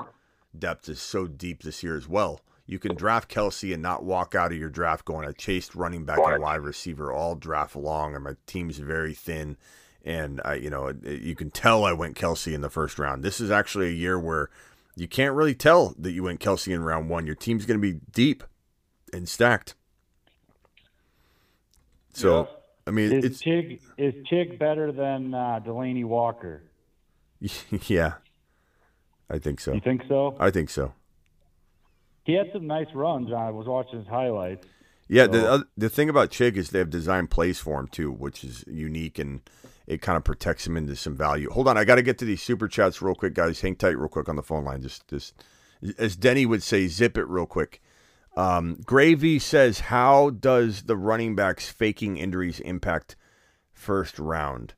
depth 0.57 0.89
is 0.89 0.99
so 0.99 1.27
deep 1.27 1.61
this 1.61 1.83
year 1.83 1.95
as 1.95 2.09
well. 2.09 2.41
You 2.65 2.79
can 2.79 2.95
draft 2.95 3.29
Kelce 3.29 3.71
and 3.71 3.83
not 3.83 4.03
walk 4.03 4.33
out 4.33 4.51
of 4.51 4.57
your 4.57 4.71
draft 4.71 5.05
going, 5.05 5.27
I 5.27 5.33
chased 5.33 5.75
running 5.75 6.03
back 6.03 6.17
and 6.17 6.41
wide 6.41 6.61
receiver 6.61 7.13
all 7.13 7.35
draft 7.35 7.75
long, 7.75 8.15
and 8.15 8.23
my 8.23 8.35
team's 8.47 8.79
very 8.79 9.13
thin 9.13 9.55
and 10.03 10.41
I, 10.43 10.55
you 10.55 10.69
know, 10.69 10.93
you 11.03 11.35
can 11.35 11.51
tell 11.51 11.83
I 11.83 11.93
went 11.93 12.15
Kelce 12.15 12.53
in 12.53 12.61
the 12.61 12.69
first 12.69 12.97
round. 12.97 13.23
This 13.23 13.39
is 13.39 13.51
actually 13.51 13.87
a 13.89 13.93
year 13.93 14.19
where 14.19 14.49
you 14.95 15.07
can't 15.07 15.35
really 15.35 15.55
tell 15.55 15.93
that 15.97 16.11
you 16.11 16.23
went 16.23 16.39
Kelce 16.39 16.73
in 16.73 16.83
round 16.83 17.09
one. 17.09 17.25
Your 17.25 17.35
team's 17.35 17.65
going 17.65 17.79
to 17.79 17.93
be 17.93 17.99
deep 18.11 18.43
and 19.13 19.27
stacked. 19.27 19.75
So, 22.13 22.49
I 22.87 22.91
mean, 22.91 23.11
is 23.11 23.25
it's 23.25 23.41
Chig 23.43 23.79
is 23.97 24.13
Chig 24.31 24.59
better 24.59 24.91
than 24.91 25.33
uh, 25.33 25.59
Delanie 25.65 26.05
Walker? 26.05 26.63
yeah, 27.87 28.13
I 29.29 29.39
think 29.39 29.59
so. 29.59 29.73
You 29.73 29.81
think 29.81 30.03
so? 30.07 30.35
I 30.39 30.51
think 30.51 30.69
so. 30.69 30.93
He 32.23 32.33
had 32.33 32.47
some 32.53 32.67
nice 32.67 32.87
runs. 32.93 33.31
I 33.31 33.49
was 33.51 33.67
watching 33.67 33.99
his 33.99 34.07
highlights. 34.07 34.65
Yeah, 35.07 35.27
the 35.27 35.41
So- 35.41 35.47
oth- 35.53 35.67
the 35.77 35.89
thing 35.89 36.09
about 36.09 36.31
Chig 36.31 36.55
is 36.57 36.69
they 36.69 36.79
have 36.79 36.89
designed 36.89 37.29
plays 37.29 37.59
for 37.59 37.79
him 37.79 37.87
too, 37.87 38.11
which 38.11 38.43
is 38.43 38.63
unique 38.67 39.19
and 39.19 39.41
it 39.85 40.01
kind 40.01 40.17
of 40.17 40.23
protects 40.23 40.65
him 40.65 40.75
into 40.77 40.95
some 40.95 41.15
value. 41.15 41.49
Hold 41.51 41.67
on, 41.67 41.77
I 41.77 41.83
got 41.85 41.95
to 41.95 42.01
get 42.01 42.17
to 42.19 42.25
these 42.25 42.41
super 42.41 42.67
chats 42.67 43.01
real 43.03 43.13
quick, 43.13 43.35
guys. 43.35 43.61
Hang 43.61 43.75
tight, 43.75 43.97
real 43.99 44.07
quick 44.09 44.27
on 44.27 44.35
the 44.35 44.41
phone 44.41 44.63
line. 44.63 44.81
Just, 44.81 45.07
just 45.07 45.35
as 45.99 46.15
Denny 46.15 46.45
would 46.47 46.63
say, 46.63 46.87
zip 46.87 47.17
it 47.19 47.27
real 47.27 47.45
quick. 47.45 47.81
Um, 48.37 48.81
Gravy 48.85 49.39
says, 49.39 49.79
"How 49.81 50.29
does 50.29 50.83
the 50.83 50.97
running 50.97 51.35
backs 51.35 51.69
faking 51.69 52.17
injuries 52.17 52.59
impact 52.59 53.15
first 53.71 54.19
round?" 54.19 54.73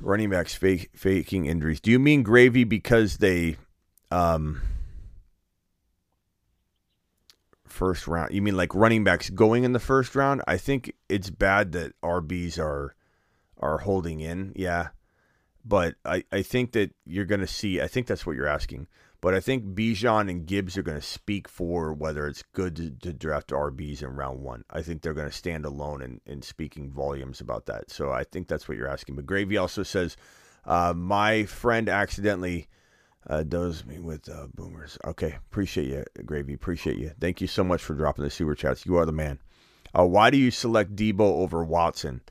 Running 0.00 0.30
backs 0.30 0.54
fake, 0.54 0.90
faking 0.94 1.46
injuries. 1.46 1.80
Do 1.80 1.90
you 1.90 1.98
mean 1.98 2.22
Gravy 2.22 2.64
because 2.64 3.18
they, 3.18 3.56
um, 4.10 4.62
first 7.70 8.06
round. 8.06 8.32
You 8.32 8.42
mean 8.42 8.56
like 8.56 8.74
running 8.74 9.04
backs 9.04 9.30
going 9.30 9.64
in 9.64 9.72
the 9.72 9.78
first 9.78 10.14
round? 10.14 10.42
I 10.46 10.58
think 10.58 10.92
it's 11.08 11.30
bad 11.30 11.72
that 11.72 11.98
RBs 12.02 12.58
are 12.58 12.94
are 13.58 13.78
holding 13.78 14.20
in. 14.20 14.52
Yeah. 14.56 14.88
But 15.64 15.94
I, 16.04 16.24
I 16.32 16.42
think 16.42 16.72
that 16.72 16.94
you're 17.04 17.26
to 17.40 17.46
see, 17.46 17.80
I 17.80 17.86
think 17.86 18.06
that's 18.06 18.24
what 18.24 18.34
you're 18.34 18.46
asking. 18.46 18.86
But 19.20 19.34
I 19.34 19.40
think 19.40 19.74
Bijan 19.74 20.30
and 20.30 20.46
Gibbs 20.46 20.78
are 20.78 20.82
going 20.82 20.98
to 20.98 21.06
speak 21.06 21.46
for 21.46 21.92
whether 21.92 22.26
it's 22.26 22.42
good 22.54 22.76
to, 22.76 22.90
to 22.90 23.12
draft 23.12 23.48
RBs 23.48 24.02
in 24.02 24.16
round 24.16 24.40
one. 24.40 24.64
I 24.70 24.80
think 24.80 25.02
they're 25.02 25.14
going 25.14 25.28
to 25.28 25.36
stand 25.36 25.66
alone 25.66 26.00
in, 26.00 26.20
in 26.24 26.40
speaking 26.40 26.90
volumes 26.90 27.40
about 27.40 27.66
that. 27.66 27.90
So 27.90 28.10
I 28.10 28.24
think 28.24 28.48
that's 28.48 28.66
what 28.66 28.78
you're 28.78 28.88
asking. 28.88 29.16
But 29.16 29.26
Gravy 29.26 29.58
also 29.58 29.82
says, 29.82 30.16
uh, 30.64 30.94
my 30.96 31.44
friend 31.44 31.88
accidentally 31.88 32.68
uh, 33.26 33.42
does 33.42 33.84
me 33.84 33.98
with 33.98 34.28
uh, 34.28 34.46
boomers. 34.54 34.96
Okay, 35.04 35.36
appreciate 35.50 35.88
you, 35.88 36.04
Gravy. 36.24 36.54
Appreciate 36.54 36.96
you. 36.96 37.12
Thank 37.20 37.42
you 37.42 37.46
so 37.46 37.62
much 37.62 37.82
for 37.82 37.94
dropping 37.94 38.24
the 38.24 38.30
super 38.30 38.54
chats. 38.54 38.86
You 38.86 38.96
are 38.96 39.06
the 39.06 39.12
man. 39.12 39.38
Uh, 39.96 40.06
why 40.06 40.30
do 40.30 40.38
you 40.38 40.50
select 40.50 40.96
Deebo 40.96 41.20
over 41.20 41.62
Watson? 41.62 42.22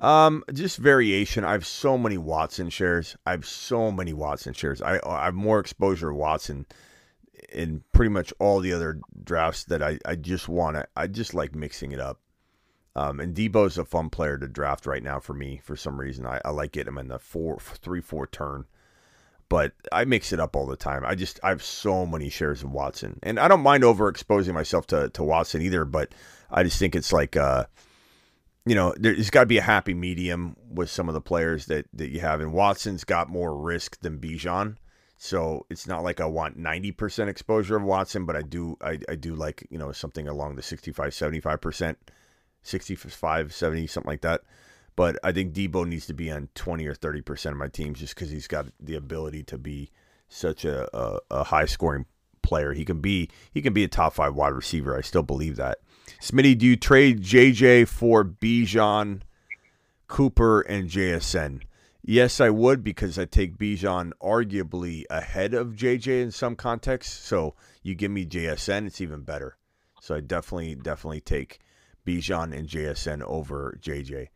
Um, 0.00 0.44
just 0.52 0.78
variation. 0.78 1.44
I 1.44 1.52
have 1.52 1.66
so 1.66 1.98
many 1.98 2.18
Watson 2.18 2.70
shares. 2.70 3.16
I 3.26 3.32
have 3.32 3.46
so 3.46 3.90
many 3.90 4.12
Watson 4.12 4.52
shares. 4.52 4.80
I 4.80 5.00
I 5.04 5.26
have 5.26 5.34
more 5.34 5.58
exposure 5.58 6.08
to 6.08 6.14
Watson 6.14 6.66
in 7.52 7.82
pretty 7.92 8.10
much 8.10 8.32
all 8.38 8.60
the 8.60 8.72
other 8.72 9.00
drafts 9.24 9.64
that 9.64 9.82
I, 9.82 9.98
I 10.04 10.14
just 10.14 10.48
want 10.48 10.76
to. 10.76 10.86
I 10.96 11.06
just 11.06 11.34
like 11.34 11.54
mixing 11.54 11.92
it 11.92 12.00
up. 12.00 12.20
Um, 12.94 13.20
and 13.20 13.34
Deebo's 13.34 13.78
a 13.78 13.84
fun 13.84 14.10
player 14.10 14.38
to 14.38 14.48
draft 14.48 14.86
right 14.86 15.02
now 15.02 15.20
for 15.20 15.34
me 15.34 15.60
for 15.62 15.76
some 15.76 15.98
reason. 15.98 16.26
I, 16.26 16.40
I 16.44 16.50
like 16.50 16.72
getting 16.72 16.92
him 16.92 16.98
in 16.98 17.08
the 17.08 17.18
four 17.18 17.58
three 17.58 18.00
four 18.00 18.26
turn 18.26 18.66
but 19.48 19.72
I 19.90 20.04
mix 20.04 20.32
it 20.32 20.40
up 20.40 20.54
all 20.54 20.66
the 20.66 20.76
time. 20.76 21.04
I 21.04 21.14
just 21.14 21.40
I 21.42 21.48
have 21.48 21.62
so 21.62 22.04
many 22.04 22.28
shares 22.28 22.62
of 22.62 22.70
Watson, 22.70 23.18
and 23.22 23.38
I 23.38 23.48
don't 23.48 23.62
mind 23.62 23.82
overexposing 23.82 24.52
myself 24.52 24.86
to 24.88 25.08
to 25.10 25.22
Watson 25.22 25.62
either. 25.62 25.84
But 25.84 26.14
I 26.50 26.62
just 26.62 26.78
think 26.78 26.94
it's 26.94 27.12
like 27.12 27.36
uh, 27.36 27.64
you 28.68 28.74
know, 28.74 28.94
there's 28.98 29.30
got 29.30 29.40
to 29.40 29.46
be 29.46 29.58
a 29.58 29.62
happy 29.62 29.94
medium 29.94 30.56
with 30.70 30.90
some 30.90 31.08
of 31.08 31.14
the 31.14 31.20
players 31.20 31.66
that 31.66 31.86
that 31.94 32.10
you 32.10 32.20
have, 32.20 32.40
and 32.40 32.52
Watson's 32.52 33.04
got 33.04 33.28
more 33.28 33.56
risk 33.56 34.00
than 34.00 34.18
Bijan. 34.18 34.76
So 35.20 35.66
it's 35.68 35.86
not 35.88 36.04
like 36.04 36.20
I 36.20 36.26
want 36.26 36.56
90% 36.56 37.26
exposure 37.26 37.76
of 37.76 37.82
Watson, 37.82 38.24
but 38.24 38.36
I 38.36 38.42
do 38.42 38.76
I, 38.80 39.00
I 39.08 39.16
do 39.16 39.34
like, 39.34 39.66
you 39.68 39.76
know, 39.76 39.90
something 39.90 40.28
along 40.28 40.54
the 40.54 40.62
65 40.62 41.10
75%, 41.10 41.96
65 42.62 43.52
70 43.52 43.86
something 43.88 44.08
like 44.08 44.20
that. 44.20 44.42
But 44.94 45.18
I 45.24 45.32
think 45.32 45.54
Deebo 45.54 45.86
needs 45.86 46.06
to 46.06 46.14
be 46.14 46.30
on 46.30 46.48
20 46.54 46.86
or 46.86 46.94
30% 46.94 47.50
of 47.50 47.56
my 47.56 47.68
teams 47.68 48.00
just 48.00 48.14
because 48.14 48.30
he's 48.30 48.46
got 48.48 48.66
the 48.80 48.94
ability 48.94 49.44
to 49.44 49.58
be 49.58 49.90
such 50.28 50.64
a, 50.64 50.88
a, 50.96 51.18
a 51.30 51.44
high 51.44 51.66
scoring 51.66 52.06
player. 52.42 52.72
He 52.72 52.84
can 52.84 53.00
be 53.00 53.28
he 53.52 53.60
can 53.60 53.72
be 53.72 53.84
a 53.84 53.88
top 53.88 54.14
five 54.14 54.34
wide 54.34 54.52
receiver. 54.52 54.96
I 54.96 55.00
still 55.00 55.22
believe 55.22 55.56
that. 55.56 55.78
Smitty, 56.20 56.58
do 56.58 56.66
you 56.66 56.76
trade 56.76 57.22
JJ 57.22 57.88
for 57.88 58.24
Bijan, 58.24 59.20
Cooper, 60.06 60.60
and 60.62 60.88
JSN? 60.88 61.62
Yes, 62.02 62.40
I 62.40 62.50
would 62.50 62.82
because 62.82 63.18
I 63.18 63.26
take 63.26 63.58
Bijan 63.58 64.12
arguably 64.22 65.04
ahead 65.10 65.52
of 65.52 65.74
JJ 65.74 66.22
in 66.22 66.30
some 66.30 66.56
contexts. 66.56 67.12
So 67.26 67.54
you 67.82 67.94
give 67.94 68.10
me 68.10 68.24
JSN, 68.24 68.86
it's 68.86 69.00
even 69.00 69.22
better. 69.22 69.56
So 70.00 70.14
I 70.14 70.20
definitely 70.20 70.74
definitely 70.74 71.20
take 71.20 71.58
Bijan 72.06 72.56
and 72.56 72.68
JSN 72.68 73.22
over 73.22 73.78
JJ. 73.82 74.28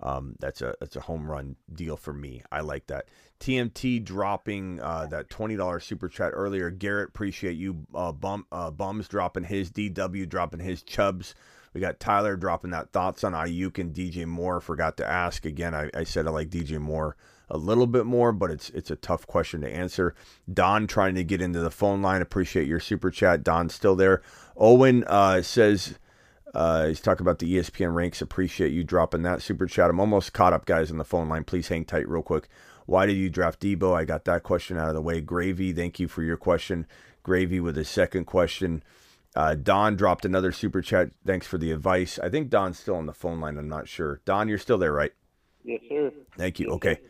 Um, 0.00 0.36
that's 0.38 0.62
a 0.62 0.74
that's 0.80 0.96
a 0.96 1.00
home 1.00 1.30
run 1.30 1.56
deal 1.72 1.96
for 1.96 2.12
me. 2.12 2.42
I 2.52 2.60
like 2.60 2.86
that. 2.86 3.06
TMT 3.40 4.04
dropping 4.04 4.80
uh, 4.80 5.06
that 5.06 5.28
twenty 5.28 5.56
dollars 5.56 5.84
super 5.84 6.08
chat 6.08 6.32
earlier. 6.34 6.70
Garrett, 6.70 7.08
appreciate 7.08 7.56
you. 7.56 7.86
Uh, 7.94 8.12
bum, 8.12 8.46
uh, 8.52 8.70
bums 8.70 9.08
dropping 9.08 9.44
his 9.44 9.70
DW 9.70 10.28
dropping 10.28 10.60
his 10.60 10.82
chubs. 10.82 11.34
We 11.74 11.80
got 11.80 12.00
Tyler 12.00 12.36
dropping 12.36 12.70
that 12.70 12.92
thoughts 12.92 13.24
on 13.24 13.32
Aiyuk 13.32 13.78
and 13.78 13.94
DJ 13.94 14.26
Moore. 14.26 14.60
Forgot 14.60 14.96
to 14.98 15.06
ask 15.06 15.44
again. 15.44 15.74
I, 15.74 15.90
I 15.94 16.04
said 16.04 16.26
I 16.26 16.30
like 16.30 16.48
DJ 16.48 16.80
Moore 16.80 17.16
a 17.50 17.58
little 17.58 17.86
bit 17.86 18.06
more, 18.06 18.32
but 18.32 18.50
it's 18.50 18.70
it's 18.70 18.90
a 18.90 18.96
tough 18.96 19.26
question 19.26 19.60
to 19.62 19.68
answer. 19.68 20.14
Don 20.52 20.86
trying 20.86 21.16
to 21.16 21.24
get 21.24 21.40
into 21.42 21.60
the 21.60 21.70
phone 21.70 22.02
line. 22.02 22.22
Appreciate 22.22 22.68
your 22.68 22.80
super 22.80 23.10
chat. 23.10 23.42
Don's 23.42 23.74
still 23.74 23.96
there. 23.96 24.22
Owen 24.56 25.02
uh, 25.04 25.42
says. 25.42 25.98
Uh, 26.54 26.86
he's 26.86 27.00
talking 27.00 27.24
about 27.24 27.38
the 27.38 27.56
ESPN 27.56 27.94
ranks. 27.94 28.22
Appreciate 28.22 28.72
you 28.72 28.84
dropping 28.84 29.22
that 29.22 29.42
super 29.42 29.66
chat. 29.66 29.90
I'm 29.90 30.00
almost 30.00 30.32
caught 30.32 30.52
up, 30.52 30.66
guys, 30.66 30.90
on 30.90 30.98
the 30.98 31.04
phone 31.04 31.28
line. 31.28 31.44
Please 31.44 31.68
hang 31.68 31.84
tight 31.84 32.08
real 32.08 32.22
quick. 32.22 32.48
Why 32.86 33.04
did 33.04 33.16
you 33.16 33.28
draft 33.28 33.60
Deebo? 33.60 33.94
I 33.94 34.04
got 34.04 34.24
that 34.24 34.42
question 34.42 34.78
out 34.78 34.88
of 34.88 34.94
the 34.94 35.02
way. 35.02 35.20
Gravy, 35.20 35.72
thank 35.72 36.00
you 36.00 36.08
for 36.08 36.22
your 36.22 36.38
question. 36.38 36.86
Gravy 37.22 37.60
with 37.60 37.76
his 37.76 37.88
second 37.88 38.24
question. 38.24 38.82
Uh, 39.36 39.54
Don 39.54 39.94
dropped 39.94 40.24
another 40.24 40.52
super 40.52 40.80
chat. 40.80 41.10
Thanks 41.26 41.46
for 41.46 41.58
the 41.58 41.70
advice. 41.70 42.18
I 42.18 42.30
think 42.30 42.48
Don's 42.48 42.78
still 42.78 42.96
on 42.96 43.06
the 43.06 43.12
phone 43.12 43.40
line. 43.40 43.58
I'm 43.58 43.68
not 43.68 43.88
sure. 43.88 44.20
Don, 44.24 44.48
you're 44.48 44.56
still 44.56 44.78
there, 44.78 44.92
right? 44.92 45.12
Yes, 45.64 45.80
sir. 45.88 46.10
Thank 46.36 46.58
you. 46.58 46.70
Okay. 46.70 47.00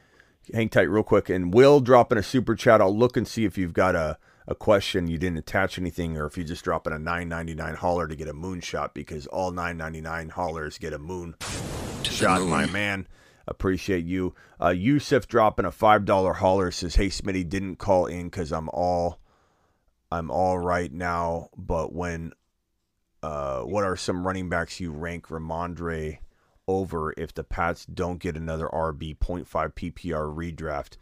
Hang 0.53 0.69
tight 0.69 0.91
real 0.91 1.05
quick. 1.05 1.29
And 1.29 1.55
Will 1.55 1.79
dropping 1.79 2.19
a 2.19 2.23
super 2.25 2.57
chat. 2.57 2.81
I'll 2.81 2.97
look 2.97 3.17
and 3.17 3.29
see 3.29 3.45
if 3.45 3.57
you've 3.57 3.73
got 3.73 3.95
a, 3.95 4.19
a 4.49 4.55
question, 4.55 5.07
you 5.09 5.19
didn't 5.19 5.37
attach 5.37 5.79
anything, 5.79 6.17
or 6.17 6.25
if 6.25 6.39
you 6.39 6.43
just 6.43 6.65
drop 6.65 6.87
in 6.87 6.93
a 6.95 6.99
nine 6.99 7.29
ninety 7.29 7.55
nine 7.55 7.75
hauler 7.75 8.09
to 8.09 8.17
get 8.17 8.29
a 8.29 8.33
moonshot 8.33 8.95
because 8.95 9.27
all 9.27 9.51
nine 9.51 9.77
ninety 9.77 10.01
nine 10.01 10.31
haulers 10.31 10.79
get 10.79 10.95
a 10.95 10.99
moon 10.99 11.35
shot, 12.03 12.41
my 12.43 12.65
man. 12.67 13.07
Appreciate 13.47 14.07
you. 14.07 14.35
Uh, 14.61 14.71
Yusuf 14.71 15.29
dropping 15.29 15.67
a 15.67 15.71
five 15.71 16.07
dollar 16.07 16.33
hauler 16.33 16.71
says, 16.71 16.95
"Hey 16.95 17.09
Smitty, 17.09 17.47
didn't 17.47 17.77
call 17.77 18.07
in 18.07 18.31
because 18.31 18.51
I'm 18.51 18.71
all, 18.71 19.21
I'm 20.11 20.31
all 20.31 20.59
right 20.59 20.91
now. 20.91 21.51
But 21.55 21.93
when, 21.93 22.33
uh, 23.23 23.61
what 23.61 23.85
are 23.85 23.97
some 23.97 24.27
running 24.27 24.49
backs 24.49 24.81
you 24.81 24.93
rank 24.93 25.27
Rhamondre 25.27 26.21
over 26.67 27.13
if 27.19 27.35
the 27.35 27.45
Pats 27.45 27.85
don't 27.85 28.19
get 28.19 28.37
another 28.37 28.69
RB 28.69 29.19
0.5 29.19 29.47
PPR 29.75 30.35
redraft? 30.35 30.97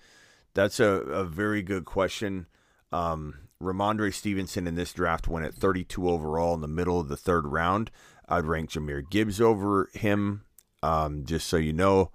That's 0.53 0.81
a, 0.81 0.87
a 0.87 1.25
very 1.25 1.63
good 1.63 1.85
question. 1.85 2.47
Um, 2.93 3.49
Rhamondre 3.63 4.13
Stevenson 4.13 4.67
in 4.67 4.75
this 4.75 4.93
draft 4.93 5.29
went 5.29 5.47
at 5.47 5.55
32 5.55 6.09
overall 6.09 6.55
in 6.55 6.61
the 6.61 6.69
middle 6.69 7.01
of 7.01 7.09
the 7.09 7.17
third 7.17 7.47
round. 7.47 7.91
I'd 8.29 8.45
rank 8.45 8.71
Jahmyr 8.71 9.09
Gibbs 9.09 9.41
over 9.41 9.89
him. 9.95 10.43
Um, 10.83 11.25
just 11.25 11.47
so 11.47 11.57
you 11.57 11.73
know, 11.73 12.11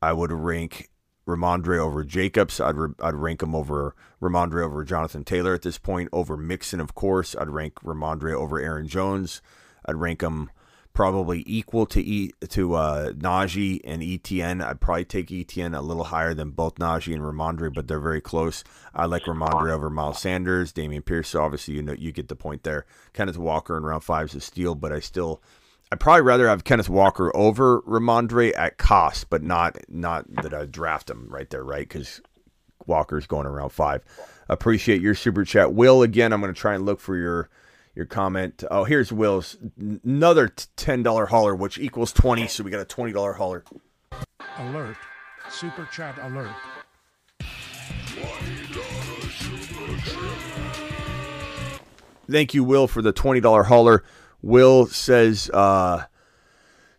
I 0.00 0.12
would 0.12 0.32
rank 0.32 0.88
Rhamondre 1.26 1.78
over 1.78 2.04
Jacobs. 2.04 2.58
I'd 2.58 2.76
re- 2.76 2.94
I'd 3.00 3.14
rank 3.14 3.42
him 3.42 3.54
over 3.54 3.94
Rhamondre 4.20 4.64
over 4.64 4.82
Jonathan 4.82 5.24
Taylor 5.24 5.54
at 5.54 5.62
this 5.62 5.78
point. 5.78 6.08
Over 6.12 6.36
Mixon, 6.36 6.80
of 6.80 6.94
course. 6.94 7.36
I'd 7.36 7.50
rank 7.50 7.74
Rhamondre 7.84 8.32
over 8.34 8.58
Aaron 8.58 8.88
Jones. 8.88 9.42
I'd 9.84 9.96
rank 9.96 10.22
him 10.22 10.50
probably 10.98 11.44
equal 11.46 11.86
to 11.86 12.00
e- 12.04 12.32
to 12.48 12.74
uh, 12.74 13.12
Najee 13.12 13.80
and 13.84 14.02
ETN. 14.02 14.60
I'd 14.60 14.80
probably 14.80 15.04
take 15.04 15.28
ETN 15.28 15.78
a 15.78 15.80
little 15.80 16.02
higher 16.02 16.34
than 16.34 16.50
both 16.50 16.74
Najee 16.74 17.14
and 17.14 17.22
Rhamondre, 17.22 17.72
but 17.72 17.86
they're 17.86 18.00
very 18.00 18.20
close. 18.20 18.64
I 18.92 19.06
like 19.06 19.22
Rhamondre 19.22 19.70
over 19.70 19.90
Miles 19.90 20.18
Sanders, 20.18 20.72
Dameon 20.72 21.04
Pierce. 21.04 21.28
So 21.28 21.40
obviously, 21.44 21.74
you 21.74 21.82
know 21.82 21.92
you 21.92 22.10
get 22.10 22.26
the 22.26 22.34
point 22.34 22.64
there. 22.64 22.84
Kenneth 23.12 23.38
Walker 23.38 23.76
in 23.76 23.84
round 23.84 24.02
five 24.02 24.30
is 24.30 24.34
a 24.34 24.40
steal, 24.40 24.74
but 24.74 24.92
I 24.92 24.98
still 24.98 25.40
I'd 25.92 26.00
probably 26.00 26.22
rather 26.22 26.48
have 26.48 26.64
Kenneth 26.64 26.88
Walker 26.88 27.30
over 27.32 27.80
Rhamondre 27.82 28.52
at 28.58 28.76
cost, 28.76 29.30
but 29.30 29.44
not 29.44 29.78
not 29.88 30.26
that 30.42 30.52
I 30.52 30.66
draft 30.66 31.08
him 31.08 31.28
right 31.30 31.48
there, 31.48 31.62
right? 31.62 31.88
Because 31.88 32.20
Walker's 32.88 33.28
going 33.28 33.46
around 33.46 33.70
five. 33.70 34.02
Appreciate 34.48 35.00
your 35.00 35.14
super 35.14 35.44
chat, 35.44 35.72
Will. 35.72 36.02
Again, 36.02 36.32
I'm 36.32 36.40
going 36.40 36.52
to 36.52 36.60
try 36.60 36.74
and 36.74 36.84
look 36.84 36.98
for 36.98 37.16
your 37.16 37.50
your 37.98 38.06
comment. 38.06 38.62
Oh, 38.70 38.84
here's 38.84 39.12
Will's 39.12 39.56
another 40.04 40.48
ten 40.76 41.02
dollar 41.02 41.26
hauler, 41.26 41.54
which 41.54 41.78
equals 41.78 42.12
twenty. 42.12 42.46
So 42.46 42.62
we 42.62 42.70
got 42.70 42.80
a 42.80 42.84
twenty 42.84 43.12
dollar 43.12 43.32
hauler. 43.32 43.64
Alert. 44.56 44.96
Super 45.50 45.86
chat 45.92 46.16
alert. 46.22 46.54
Thank 52.30 52.54
you, 52.54 52.62
Will, 52.62 52.86
for 52.86 53.02
the 53.02 53.12
twenty 53.12 53.40
dollar 53.40 53.64
hauler. 53.64 54.04
Will 54.42 54.86
says 54.86 55.50
uh, 55.52 56.04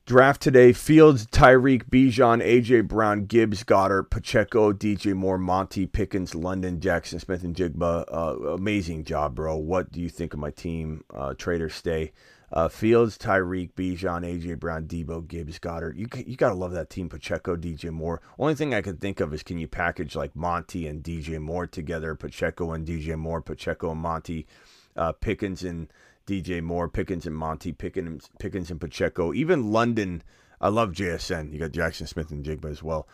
draft 0.09 0.41
today: 0.41 0.73
Fields, 0.73 1.27
Tyreek, 1.27 1.83
Bijan, 1.83 2.43
AJ 2.43 2.87
Brown, 2.87 3.25
Gibbs, 3.25 3.63
Goedert, 3.63 4.09
Pacheco, 4.09 4.73
DJ 4.73 5.13
Moore, 5.13 5.37
Monty 5.37 5.85
Pickens, 5.85 6.33
London, 6.33 6.79
Jaxon 6.79 7.21
Smith-Njigba. 7.21 8.05
Uh, 8.11 8.53
amazing 8.53 9.03
job, 9.03 9.35
bro. 9.35 9.55
What 9.55 9.91
do 9.91 10.01
you 10.01 10.09
think 10.09 10.33
of 10.33 10.39
my 10.39 10.49
team? 10.49 11.03
Uh, 11.13 11.35
Trader 11.35 11.69
stay. 11.69 12.11
Uh, 12.51 12.67
Fields, 12.67 13.19
Tyreek, 13.19 13.73
Bijan, 13.73 14.25
AJ 14.25 14.59
Brown, 14.59 14.87
Deebo, 14.87 15.27
Gibbs, 15.27 15.59
Goedert. 15.59 15.95
You 15.95 16.07
you 16.25 16.35
gotta 16.35 16.55
love 16.55 16.71
that 16.71 16.89
team. 16.89 17.07
Pacheco, 17.07 17.55
DJ 17.55 17.91
Moore. 17.91 18.19
Only 18.39 18.55
thing 18.55 18.73
I 18.73 18.81
could 18.81 18.99
think 18.99 19.19
of 19.19 19.31
is 19.31 19.43
can 19.43 19.59
you 19.59 19.67
package 19.67 20.15
like 20.15 20.35
Monty 20.35 20.87
and 20.87 21.03
DJ 21.03 21.39
Moore 21.39 21.67
together? 21.67 22.15
Pacheco 22.15 22.71
and 22.71 22.87
DJ 22.87 23.15
Moore, 23.15 23.43
Pacheco 23.43 23.91
and 23.91 24.01
Monty, 24.01 24.47
uh, 24.95 25.11
Pickens 25.11 25.63
and 25.63 25.87
DJ 26.29 26.61
Moore, 26.61 26.87
Pickens 26.87 27.25
and 27.25 27.35
Monty, 27.35 27.71
Pickens, 27.71 28.29
Pickens 28.37 28.69
and 28.69 28.79
Pacheco. 28.79 29.33
Even 29.33 29.71
London. 29.71 30.21
I 30.61 30.67
love 30.69 30.91
JSN. 30.91 31.51
You 31.51 31.57
got 31.57 31.71
Jaxon 31.71 32.07
Smith-Njigba 32.07 32.69
as 32.69 32.83
well. 32.83 33.07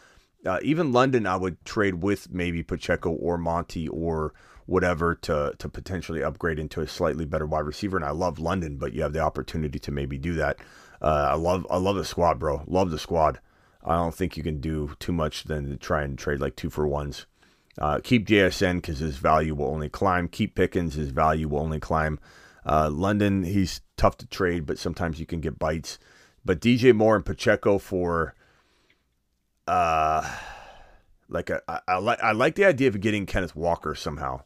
Uh, 0.45 0.59
even 0.61 0.91
London, 0.91 1.25
I 1.25 1.37
would 1.37 1.63
trade 1.63 2.03
with 2.03 2.31
maybe 2.31 2.61
Pacheco 2.61 3.11
or 3.11 3.37
Monty 3.37 3.87
or 3.87 4.33
whatever 4.65 5.15
to 5.15 5.53
to 5.57 5.69
potentially 5.69 6.23
upgrade 6.23 6.59
into 6.59 6.81
a 6.81 6.87
slightly 6.87 7.23
better 7.23 7.45
wide 7.45 7.65
receiver. 7.65 7.95
And 7.95 8.05
I 8.05 8.11
love 8.11 8.37
London, 8.37 8.77
but 8.77 8.93
you 8.93 9.01
have 9.03 9.13
the 9.13 9.19
opportunity 9.19 9.79
to 9.79 9.91
maybe 9.91 10.17
do 10.17 10.33
that. 10.35 10.57
Uh, 11.01 11.29
I 11.31 11.35
love 11.35 11.65
I 11.69 11.77
love 11.77 11.95
the 11.95 12.05
squad, 12.05 12.37
bro. 12.37 12.63
Love 12.67 12.91
the 12.91 12.99
squad. 12.99 13.39
I 13.83 13.95
don't 13.95 14.13
think 14.13 14.35
you 14.35 14.43
can 14.43 14.59
do 14.59 14.93
too 14.99 15.13
much 15.13 15.45
than 15.45 15.69
to 15.69 15.77
try 15.77 16.01
and 16.03 16.17
trade 16.17 16.41
like 16.41 16.55
two 16.55 16.69
for 16.69 16.85
ones. 16.85 17.27
Uh, 17.77 17.99
keep 18.03 18.27
JSN 18.27 18.75
because 18.75 18.99
his 18.99 19.17
value 19.17 19.55
will 19.55 19.67
only 19.67 19.89
climb. 19.89 20.27
Keep 20.27 20.55
Pickens, 20.55 20.95
his 20.95 21.09
value 21.09 21.47
will 21.47 21.59
only 21.59 21.79
climb. 21.79 22.19
Uh, 22.65 22.89
London, 22.89 23.43
he's 23.43 23.81
tough 23.95 24.17
to 24.17 24.25
trade, 24.25 24.65
but 24.65 24.79
sometimes 24.79 25.19
you 25.19 25.25
can 25.25 25.39
get 25.39 25.59
bites. 25.59 25.99
But 26.43 26.59
DJ 26.59 26.95
Moore 26.95 27.15
and 27.15 27.25
Pacheco 27.25 27.77
for, 27.77 28.33
uh, 29.67 30.27
like 31.29 31.49
a, 31.49 31.61
I, 31.67 31.79
I 31.87 31.97
like 31.97 32.19
I 32.21 32.31
like 32.31 32.55
the 32.55 32.65
idea 32.65 32.87
of 32.87 32.99
getting 33.01 33.25
Kenneth 33.25 33.55
Walker 33.55 33.95
somehow. 33.95 34.41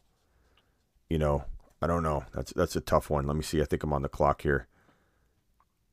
You 1.08 1.18
know, 1.18 1.44
I 1.82 1.86
don't 1.86 2.02
know. 2.02 2.24
That's 2.34 2.52
that's 2.52 2.76
a 2.76 2.80
tough 2.80 3.10
one. 3.10 3.26
Let 3.26 3.36
me 3.36 3.42
see. 3.42 3.60
I 3.60 3.64
think 3.64 3.82
I'm 3.82 3.92
on 3.92 4.02
the 4.02 4.08
clock 4.08 4.42
here. 4.42 4.66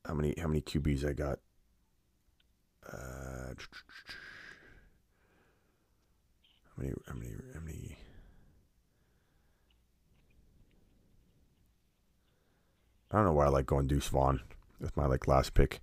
How 0.06 0.14
many 0.14 0.34
how 0.40 0.48
many 0.48 0.62
QBs 0.62 1.08
I 1.08 1.14
got? 1.14 1.40
Uh, 2.86 3.54
how 6.66 6.78
many 6.78 6.94
how 7.08 7.14
many 7.16 7.32
how 7.54 7.60
many? 7.62 7.98
I 13.12 13.18
don't 13.18 13.26
know 13.26 13.34
why 13.34 13.46
I 13.46 13.50
like 13.50 13.66
going 13.66 13.88
Deuce 13.88 14.08
Vaughn 14.08 14.42
with 14.80 14.96
my 14.98 15.06
like 15.06 15.28
last 15.28 15.54
pick. 15.54 15.82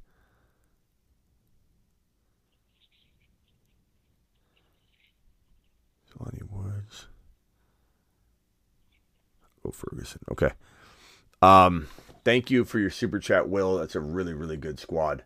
Jelani 6.13 6.43
Woods. 6.51 7.07
Go 9.63 9.71
Ferguson. 9.71 10.21
Okay. 10.31 10.51
Um, 11.41 11.89
thank 12.25 12.51
you 12.51 12.65
for 12.65 12.79
your 12.79 12.91
super 12.91 13.19
chat, 13.19 13.49
Will. 13.49 13.79
That's 13.79 13.95
a 13.95 14.01
really, 14.01 14.35
really 14.35 14.57
good 14.57 14.79
squad. 14.79 15.25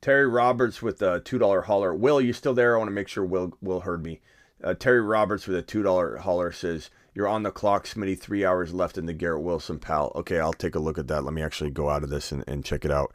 Terry 0.00 0.26
Roberts 0.26 0.82
with 0.82 1.00
a 1.00 1.20
two 1.20 1.38
dollar 1.38 1.62
holler. 1.62 1.94
Will, 1.94 2.20
you 2.20 2.32
still 2.32 2.54
there? 2.54 2.74
I 2.74 2.78
want 2.78 2.88
to 2.88 2.94
make 2.94 3.08
sure 3.08 3.24
Will 3.24 3.56
Will 3.62 3.80
heard 3.80 4.02
me. 4.02 4.20
Uh, 4.62 4.74
Terry 4.74 5.00
Roberts 5.00 5.46
with 5.46 5.56
a 5.56 5.62
two 5.62 5.82
dollar 5.82 6.16
holler 6.18 6.50
says, 6.50 6.90
"You're 7.14 7.28
on 7.28 7.42
the 7.42 7.50
clock, 7.50 7.86
Smitty. 7.86 8.18
Three 8.18 8.44
hours 8.44 8.72
left 8.72 8.98
in 8.98 9.06
the 9.06 9.12
Garrett 9.12 9.42
Wilson 9.42 9.78
pal." 9.78 10.12
Okay, 10.14 10.40
I'll 10.40 10.52
take 10.52 10.74
a 10.74 10.80
look 10.80 10.98
at 10.98 11.08
that. 11.08 11.24
Let 11.24 11.34
me 11.34 11.42
actually 11.42 11.70
go 11.70 11.90
out 11.90 12.02
of 12.02 12.10
this 12.10 12.32
and, 12.32 12.44
and 12.46 12.64
check 12.64 12.84
it 12.84 12.90
out. 12.90 13.14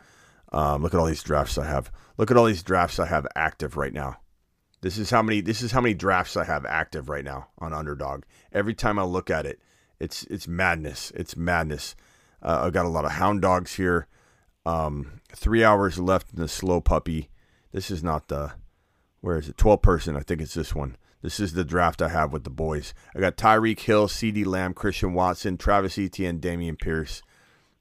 Um, 0.52 0.82
look 0.82 0.94
at 0.94 1.00
all 1.00 1.06
these 1.06 1.24
drafts 1.24 1.58
I 1.58 1.66
have. 1.68 1.92
Look 2.18 2.32
at 2.32 2.38
all 2.38 2.46
these 2.46 2.64
drafts 2.64 3.00
I 3.00 3.06
have 3.08 3.28
active 3.36 3.76
right 3.76 3.94
now. 3.94 4.18
This 4.82 4.98
is 4.98 5.10
how 5.10 5.22
many. 5.22 5.42
This 5.42 5.62
is 5.62 5.72
how 5.72 5.82
many 5.82 5.94
drafts 5.94 6.38
I 6.38 6.46
have 6.46 6.66
active 6.66 7.10
right 7.10 7.26
now 7.26 7.48
on 7.58 7.74
Underdog. 7.74 8.24
Every 8.52 8.74
time 8.74 9.00
I 9.00 9.04
look 9.04 9.30
at 9.30 9.46
it, 9.46 9.60
it's 10.00 10.24
it's 10.26 10.48
madness. 10.48 11.12
It's 11.16 11.36
madness. 11.36 11.96
Uh, 12.42 12.62
I've 12.64 12.74
got 12.74 12.86
a 12.86 12.90
lot 12.90 13.06
of 13.06 13.14
hound 13.14 13.42
dogs 13.42 13.76
here. 13.76 14.08
Um, 14.66 15.22
three 15.36 15.64
hours 15.64 15.98
left 15.98 16.34
in 16.34 16.40
the 16.40 16.48
slow 16.48 16.80
puppy. 16.82 17.30
This 17.72 17.90
is 17.90 18.04
not 18.04 18.28
the. 18.28 18.54
Where 19.22 19.38
is 19.38 19.50
it? 19.50 19.58
Twelve 19.58 19.82
person. 19.82 20.16
I 20.16 20.22
think 20.22 20.42
it's 20.42 20.54
this 20.54 20.76
one. 20.76 20.96
This 21.22 21.40
is 21.40 21.54
the 21.54 21.66
draft 21.66 22.02
I 22.02 22.10
have 22.10 22.32
with 22.32 22.44
the 22.44 22.50
boys. 22.50 22.94
I 23.16 23.20
got 23.20 23.38
Tyreek 23.38 23.80
Hill, 23.80 24.08
CeeDee 24.08 24.46
Lamb, 24.46 24.74
Christian 24.74 25.14
Watson, 25.14 25.58
Travis 25.58 25.98
Etienne, 25.98 26.40
Dameon 26.40 26.80
Pierce. 26.80 27.22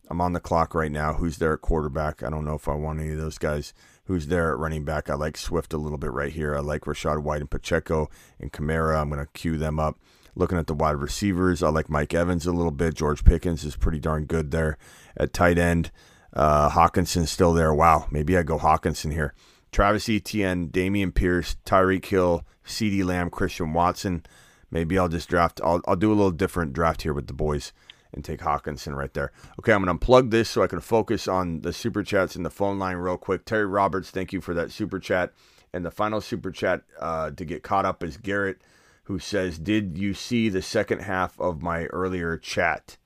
I'm 0.08 0.20
on 0.20 0.32
the 0.32 0.40
clock 0.40 0.74
right 0.74 0.90
now. 0.90 1.14
Who's 1.14 1.38
there 1.38 1.52
at 1.52 1.60
quarterback? 1.60 2.22
I 2.22 2.30
don't 2.30 2.44
know 2.44 2.54
if 2.54 2.68
I 2.68 2.74
want 2.74 3.00
any 3.00 3.12
of 3.12 3.18
those 3.18 3.38
guys. 3.38 3.74
Who's 4.04 4.28
there 4.28 4.52
at 4.52 4.58
running 4.58 4.84
back? 4.84 5.10
I 5.10 5.14
like 5.14 5.36
Swift 5.36 5.72
a 5.72 5.78
little 5.78 5.98
bit 5.98 6.12
right 6.12 6.32
here. 6.32 6.56
I 6.56 6.60
like 6.60 6.82
Rachaad 6.82 7.22
White 7.22 7.40
and 7.40 7.50
Pacheco 7.50 8.08
and 8.40 8.52
Kamara. 8.52 9.00
I'm 9.00 9.10
going 9.10 9.20
to 9.20 9.30
cue 9.32 9.58
them 9.58 9.80
up. 9.80 9.98
Looking 10.34 10.58
at 10.58 10.66
the 10.66 10.74
wide 10.74 10.96
receivers, 10.96 11.62
I 11.62 11.70
like 11.70 11.90
Mike 11.90 12.14
Evans 12.14 12.46
a 12.46 12.52
little 12.52 12.70
bit. 12.70 12.94
George 12.94 13.24
Pickens 13.24 13.64
is 13.64 13.74
pretty 13.74 13.98
darn 13.98 14.26
good 14.26 14.50
there 14.50 14.78
at 15.16 15.32
tight 15.32 15.58
end. 15.58 15.90
Uh, 16.32 16.70
Hockenson's 16.70 17.30
still 17.30 17.52
there. 17.52 17.72
Wow, 17.74 18.06
maybe 18.10 18.36
I 18.36 18.42
go 18.42 18.58
Hockenson 18.58 19.12
here. 19.12 19.34
Travis 19.76 20.08
Etienne, 20.08 20.70
Dameon 20.70 21.14
Pierce, 21.14 21.56
Tyreek 21.66 22.06
Hill, 22.06 22.46
CeeDee 22.64 23.04
Lamb, 23.04 23.28
Christian 23.28 23.74
Watson. 23.74 24.24
Maybe 24.70 24.98
I'll 24.98 25.10
just 25.10 25.28
draft. 25.28 25.60
I'll, 25.62 25.82
I'll 25.86 25.96
do 25.96 26.10
a 26.10 26.16
little 26.16 26.30
different 26.30 26.72
draft 26.72 27.02
here 27.02 27.12
with 27.12 27.26
the 27.26 27.34
boys 27.34 27.74
and 28.10 28.24
take 28.24 28.40
Hockenson 28.40 28.96
right 28.96 29.12
there. 29.12 29.32
Okay, 29.58 29.74
I'm 29.74 29.84
going 29.84 29.98
to 29.98 30.02
unplug 30.02 30.30
this 30.30 30.48
so 30.48 30.62
I 30.62 30.66
can 30.66 30.80
focus 30.80 31.28
on 31.28 31.60
the 31.60 31.74
super 31.74 32.02
chats 32.02 32.34
and 32.36 32.46
the 32.46 32.48
phone 32.48 32.78
line 32.78 32.96
real 32.96 33.18
quick. 33.18 33.44
Terry 33.44 33.66
Roberts, 33.66 34.10
thank 34.10 34.32
you 34.32 34.40
for 34.40 34.54
that 34.54 34.72
super 34.72 34.98
chat. 34.98 35.34
And 35.74 35.84
the 35.84 35.90
final 35.90 36.22
super 36.22 36.50
chat 36.50 36.80
uh, 36.98 37.32
to 37.32 37.44
get 37.44 37.62
caught 37.62 37.84
up 37.84 38.02
is 38.02 38.16
Garrett, 38.16 38.62
who 39.02 39.18
says, 39.18 39.58
Did 39.58 39.98
you 39.98 40.14
see 40.14 40.48
the 40.48 40.62
second 40.62 41.00
half 41.00 41.38
of 41.38 41.60
my 41.60 41.84
earlier 41.88 42.38
chat? 42.38 42.96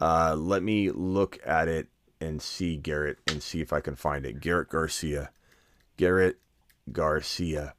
Uh, 0.00 0.36
let 0.38 0.62
me 0.62 0.92
look 0.92 1.40
at 1.44 1.66
it 1.66 1.88
and 2.20 2.40
see 2.40 2.76
Garrett 2.76 3.18
and 3.26 3.42
see 3.42 3.60
if 3.60 3.72
I 3.72 3.80
can 3.80 3.96
find 3.96 4.24
it. 4.24 4.38
Garrett 4.38 4.68
Garcia. 4.68 5.30
Garrett 5.98 6.38
Garcia. 6.90 7.74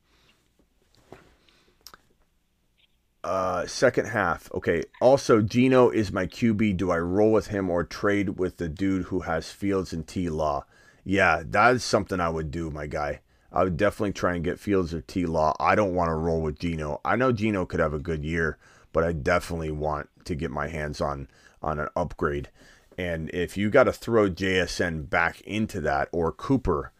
Uh, 3.24 3.66
second 3.66 4.06
half. 4.06 4.52
Okay. 4.54 4.84
Also, 5.02 5.41
Geno 5.41 5.90
is 5.90 6.12
my 6.12 6.28
QB. 6.28 6.78
Do 6.78 6.91
I 6.91 7.00
roll 7.00 7.32
with 7.32 7.48
him 7.48 7.70
or 7.70 7.84
trade 7.84 8.38
with 8.38 8.58
the 8.58 8.70
dude 8.70 9.06
who 9.06 9.22
has 9.22 9.52
Fields 9.52 9.91
and 9.91 10.08
T 10.08 10.30
Law? 10.30 10.66
Yeah, 11.04 11.44
that 11.46 11.76
is 11.76 11.84
something 11.84 12.20
I 12.20 12.30
would 12.30 12.52
do, 12.52 12.70
my 12.70 12.86
guy. 12.86 13.22
I 13.52 13.64
would 13.64 13.78
definitely 13.78 14.14
try 14.14 14.36
and 14.36 14.44
get 14.44 14.60
Fields 14.60 14.94
or 14.94 15.02
T 15.02 15.26
Law. 15.26 15.56
I 15.60 15.76
don't 15.76 15.96
want 15.96 16.10
to 16.10 16.16
roll 16.16 16.41
with 16.41 16.60
Geno. 16.60 17.02
I 17.04 17.16
know 17.16 17.32
Geno 17.32 17.66
could 17.66 17.80
have 17.80 17.94
a 17.94 18.00
good 18.00 18.24
year, 18.24 18.58
but 18.94 19.04
I 19.04 19.12
definitely 19.12 19.72
want 19.72 20.10
to 20.26 20.36
get 20.36 20.52
my 20.52 20.68
hands 20.68 21.02
on 21.02 21.28
on 21.62 21.80
an 21.80 21.90
upgrade. 21.96 22.50
And 22.98 23.30
if 23.34 23.58
you 23.58 23.70
got 23.70 23.86
to 23.86 23.94
throw 23.94 24.30
JSN 24.30 25.10
back 25.10 25.41
into 25.41 25.80
that 25.82 26.10
or 26.12 26.32
Cooper, 26.32 26.91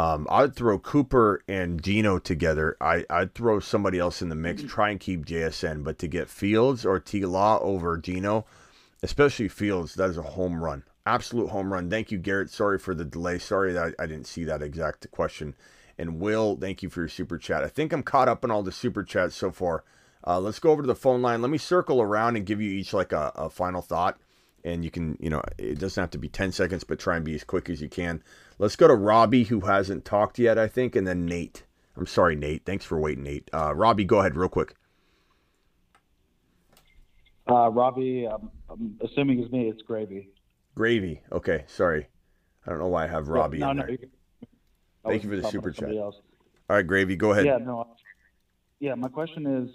um, 0.00 0.26
I'd 0.30 0.56
throw 0.56 0.78
Cooper 0.78 1.42
and 1.46 1.82
Geno 1.82 2.18
together. 2.18 2.74
I, 2.80 3.04
I'd 3.10 3.34
throw 3.34 3.60
somebody 3.60 3.98
else 3.98 4.22
in 4.22 4.30
the 4.30 4.34
mix, 4.34 4.62
try 4.62 4.88
and 4.88 4.98
keep 4.98 5.26
JSN, 5.26 5.84
but 5.84 5.98
to 5.98 6.08
get 6.08 6.30
Fields 6.30 6.86
or 6.86 6.98
T 6.98 7.26
Law 7.26 7.58
over 7.60 7.98
Geno, 7.98 8.46
especially 9.02 9.48
Fields, 9.48 9.96
that 9.96 10.08
is 10.08 10.16
a 10.16 10.22
home 10.22 10.64
run. 10.64 10.84
Absolute 11.04 11.50
home 11.50 11.70
run. 11.70 11.90
Thank 11.90 12.10
you, 12.10 12.16
Garrett. 12.16 12.48
Sorry 12.48 12.78
for 12.78 12.94
the 12.94 13.04
delay. 13.04 13.38
Sorry 13.38 13.74
that 13.74 13.94
I, 13.98 14.04
I 14.04 14.06
didn't 14.06 14.26
see 14.26 14.44
that 14.44 14.62
exact 14.62 15.10
question. 15.10 15.54
And 15.98 16.18
Will, 16.18 16.56
thank 16.56 16.82
you 16.82 16.88
for 16.88 17.00
your 17.00 17.08
super 17.08 17.36
chat. 17.36 17.62
I 17.62 17.68
think 17.68 17.92
I'm 17.92 18.02
caught 18.02 18.28
up 18.28 18.42
in 18.42 18.50
all 18.50 18.62
the 18.62 18.72
super 18.72 19.02
chats 19.02 19.36
so 19.36 19.50
far. 19.50 19.84
Uh, 20.26 20.40
let's 20.40 20.60
go 20.60 20.70
over 20.70 20.80
to 20.80 20.88
the 20.88 20.94
phone 20.94 21.20
line. 21.20 21.42
Let 21.42 21.50
me 21.50 21.58
circle 21.58 22.00
around 22.00 22.36
and 22.36 22.46
give 22.46 22.58
you 22.62 22.70
each 22.70 22.94
like 22.94 23.12
a, 23.12 23.32
a 23.34 23.50
final 23.50 23.82
thought. 23.82 24.18
And 24.64 24.82
you 24.82 24.90
can, 24.90 25.18
you 25.20 25.28
know, 25.28 25.42
it 25.58 25.78
doesn't 25.78 26.00
have 26.00 26.10
to 26.10 26.18
be 26.18 26.28
10 26.28 26.52
seconds, 26.52 26.84
but 26.84 26.98
try 26.98 27.16
and 27.16 27.24
be 27.24 27.34
as 27.34 27.44
quick 27.44 27.68
as 27.68 27.82
you 27.82 27.88
can. 27.90 28.22
Let's 28.60 28.76
go 28.76 28.86
to 28.86 28.94
Robbie, 28.94 29.44
who 29.44 29.60
hasn't 29.60 30.04
talked 30.04 30.38
yet, 30.38 30.58
I 30.58 30.68
think, 30.68 30.94
and 30.94 31.06
then 31.06 31.24
Nate. 31.24 31.64
I'm 31.96 32.06
sorry, 32.06 32.36
Nate. 32.36 32.66
Thanks 32.66 32.84
for 32.84 33.00
waiting, 33.00 33.24
Nate. 33.24 33.48
Uh, 33.54 33.74
Robbie, 33.74 34.04
go 34.04 34.18
ahead 34.18 34.36
real 34.36 34.50
quick. 34.50 34.74
Uh, 37.50 37.70
Robbie, 37.70 38.26
um, 38.26 38.50
I'm 38.68 39.00
assuming 39.02 39.42
it's 39.42 39.50
me. 39.50 39.70
It's 39.70 39.80
Gravy. 39.80 40.28
Gravy. 40.74 41.22
Okay, 41.32 41.64
sorry. 41.68 42.08
I 42.66 42.70
don't 42.70 42.80
know 42.80 42.88
why 42.88 43.04
I 43.04 43.06
have 43.06 43.28
Robbie 43.28 43.60
no, 43.60 43.70
in 43.70 43.76
no, 43.78 43.86
there. 43.86 43.96
Thank 45.06 45.24
you 45.24 45.30
for 45.30 45.36
the 45.36 45.48
super 45.48 45.70
chat. 45.70 45.96
else. 45.96 46.16
All 46.68 46.76
right, 46.76 46.86
Gravy, 46.86 47.16
go 47.16 47.32
ahead. 47.32 47.46
Yeah, 47.46 47.56
no. 47.56 47.96
Yeah, 48.78 48.94
my 48.94 49.08
question 49.08 49.46
is, 49.46 49.70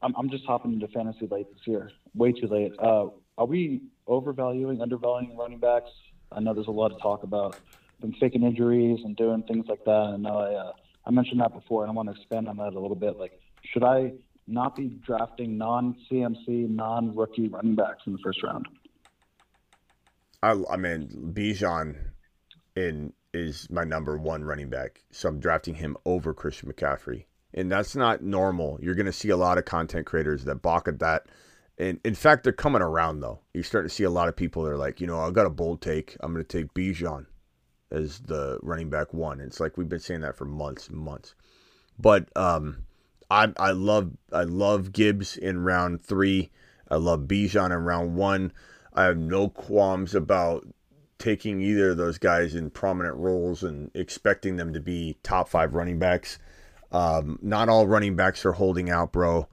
I'm, 0.00 0.14
I'm 0.16 0.30
just 0.30 0.46
hopping 0.46 0.72
into 0.72 0.88
fantasy 0.88 1.28
late 1.30 1.52
this 1.52 1.66
year. 1.66 1.90
Way 2.14 2.32
too 2.32 2.46
late. 2.46 2.72
Uh, 2.78 3.08
are 3.36 3.46
we 3.46 3.82
overvaluing, 4.06 4.80
undervaluing 4.80 5.36
running 5.36 5.58
backs? 5.58 5.90
I 6.34 6.40
know 6.40 6.54
there's 6.54 6.68
a 6.68 6.70
lot 6.70 6.92
of 6.92 7.02
talk 7.02 7.24
about 7.24 7.58
them 8.02 8.14
faking 8.20 8.42
injuries 8.42 9.00
and 9.04 9.16
doing 9.16 9.42
things 9.44 9.66
like 9.68 9.84
that. 9.84 10.12
And 10.14 10.26
I, 10.26 10.30
uh, 10.30 10.72
I 11.06 11.10
mentioned 11.10 11.40
that 11.40 11.52
before, 11.52 11.82
and 11.82 11.90
I 11.90 11.94
want 11.94 12.08
to 12.08 12.14
expand 12.14 12.48
on 12.48 12.58
that 12.58 12.74
a 12.74 12.78
little 12.78 12.94
bit. 12.94 13.18
Like, 13.18 13.40
should 13.72 13.82
I 13.82 14.12
not 14.46 14.76
be 14.76 14.88
drafting 15.04 15.56
non-CMC, 15.56 16.68
non-rookie 16.68 17.48
running 17.48 17.74
backs 17.74 18.02
in 18.06 18.12
the 18.12 18.18
first 18.22 18.42
round? 18.42 18.66
I, 20.42 20.56
I 20.70 20.76
mean, 20.76 21.32
Bijan 21.32 21.96
in 22.76 23.12
is 23.32 23.70
my 23.70 23.84
number 23.84 24.18
one 24.18 24.44
running 24.44 24.68
back, 24.68 25.02
so 25.10 25.28
I'm 25.28 25.40
drafting 25.40 25.74
him 25.74 25.96
over 26.04 26.34
Christian 26.34 26.70
McCaffrey, 26.70 27.24
and 27.54 27.72
that's 27.72 27.96
not 27.96 28.22
normal. 28.22 28.78
You're 28.82 28.94
going 28.94 29.06
to 29.06 29.12
see 29.12 29.30
a 29.30 29.36
lot 29.36 29.56
of 29.56 29.64
content 29.64 30.06
creators 30.06 30.44
that 30.44 30.56
balk 30.56 30.86
at 30.88 30.98
that, 30.98 31.26
and 31.78 31.98
in 32.04 32.14
fact, 32.14 32.44
they're 32.44 32.52
coming 32.52 32.82
around 32.82 33.20
though. 33.20 33.40
You're 33.54 33.64
starting 33.64 33.88
to 33.88 33.94
see 33.94 34.04
a 34.04 34.10
lot 34.10 34.28
of 34.28 34.36
people 34.36 34.64
that 34.64 34.70
are 34.70 34.76
like, 34.76 35.00
you 35.00 35.06
know, 35.06 35.20
I've 35.20 35.32
got 35.32 35.46
a 35.46 35.50
bold 35.50 35.80
take. 35.80 36.16
I'm 36.20 36.32
going 36.32 36.44
to 36.44 36.58
take 36.58 36.74
Bijan 36.74 37.26
as 37.92 38.20
the 38.20 38.58
running 38.62 38.90
back 38.90 39.12
one. 39.14 39.40
It's 39.40 39.60
like 39.60 39.76
we've 39.76 39.88
been 39.88 40.00
saying 40.00 40.22
that 40.22 40.36
for 40.36 40.44
months 40.44 40.88
and 40.88 40.98
months, 40.98 41.34
but 41.98 42.28
um, 42.36 42.84
I 43.30 43.52
I 43.58 43.70
love 43.70 44.12
I 44.32 44.42
love 44.42 44.92
Gibbs 44.92 45.36
in 45.36 45.62
round 45.62 46.02
three. 46.02 46.50
I 46.90 46.96
love 46.96 47.20
Bijan 47.20 47.66
in 47.66 47.84
round 47.84 48.16
one. 48.16 48.52
I 48.92 49.04
have 49.04 49.16
no 49.16 49.48
qualms 49.48 50.14
about 50.14 50.66
taking 51.18 51.60
either 51.60 51.90
of 51.90 51.96
those 51.96 52.18
guys 52.18 52.54
in 52.54 52.68
prominent 52.68 53.16
roles 53.16 53.62
and 53.62 53.90
expecting 53.94 54.56
them 54.56 54.72
to 54.72 54.80
be 54.80 55.16
top 55.22 55.48
five 55.48 55.74
running 55.74 55.98
backs. 55.98 56.38
Um, 56.90 57.38
not 57.40 57.68
all 57.68 57.86
running 57.86 58.16
backs 58.16 58.44
are 58.44 58.52
holding 58.52 58.90
out, 58.90 59.12
bro. 59.12 59.48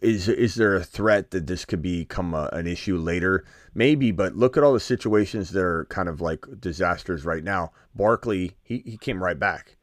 Is 0.00 0.28
is 0.28 0.54
there 0.56 0.74
a 0.74 0.84
threat 0.84 1.30
that 1.30 1.46
this 1.46 1.64
could 1.64 1.82
become 1.82 2.34
a, 2.34 2.48
an 2.52 2.66
issue 2.66 2.96
later? 2.96 3.44
Maybe, 3.74 4.10
but 4.10 4.36
look 4.36 4.56
at 4.56 4.62
all 4.62 4.72
the 4.72 4.80
situations 4.80 5.50
that 5.50 5.62
are 5.62 5.86
kind 5.86 6.08
of 6.08 6.20
like 6.20 6.44
disasters 6.60 7.24
right 7.24 7.42
now. 7.42 7.72
Barkley, 7.94 8.56
he, 8.62 8.82
he 8.84 8.96
came 8.96 9.22
right 9.22 9.38
back. 9.38 9.76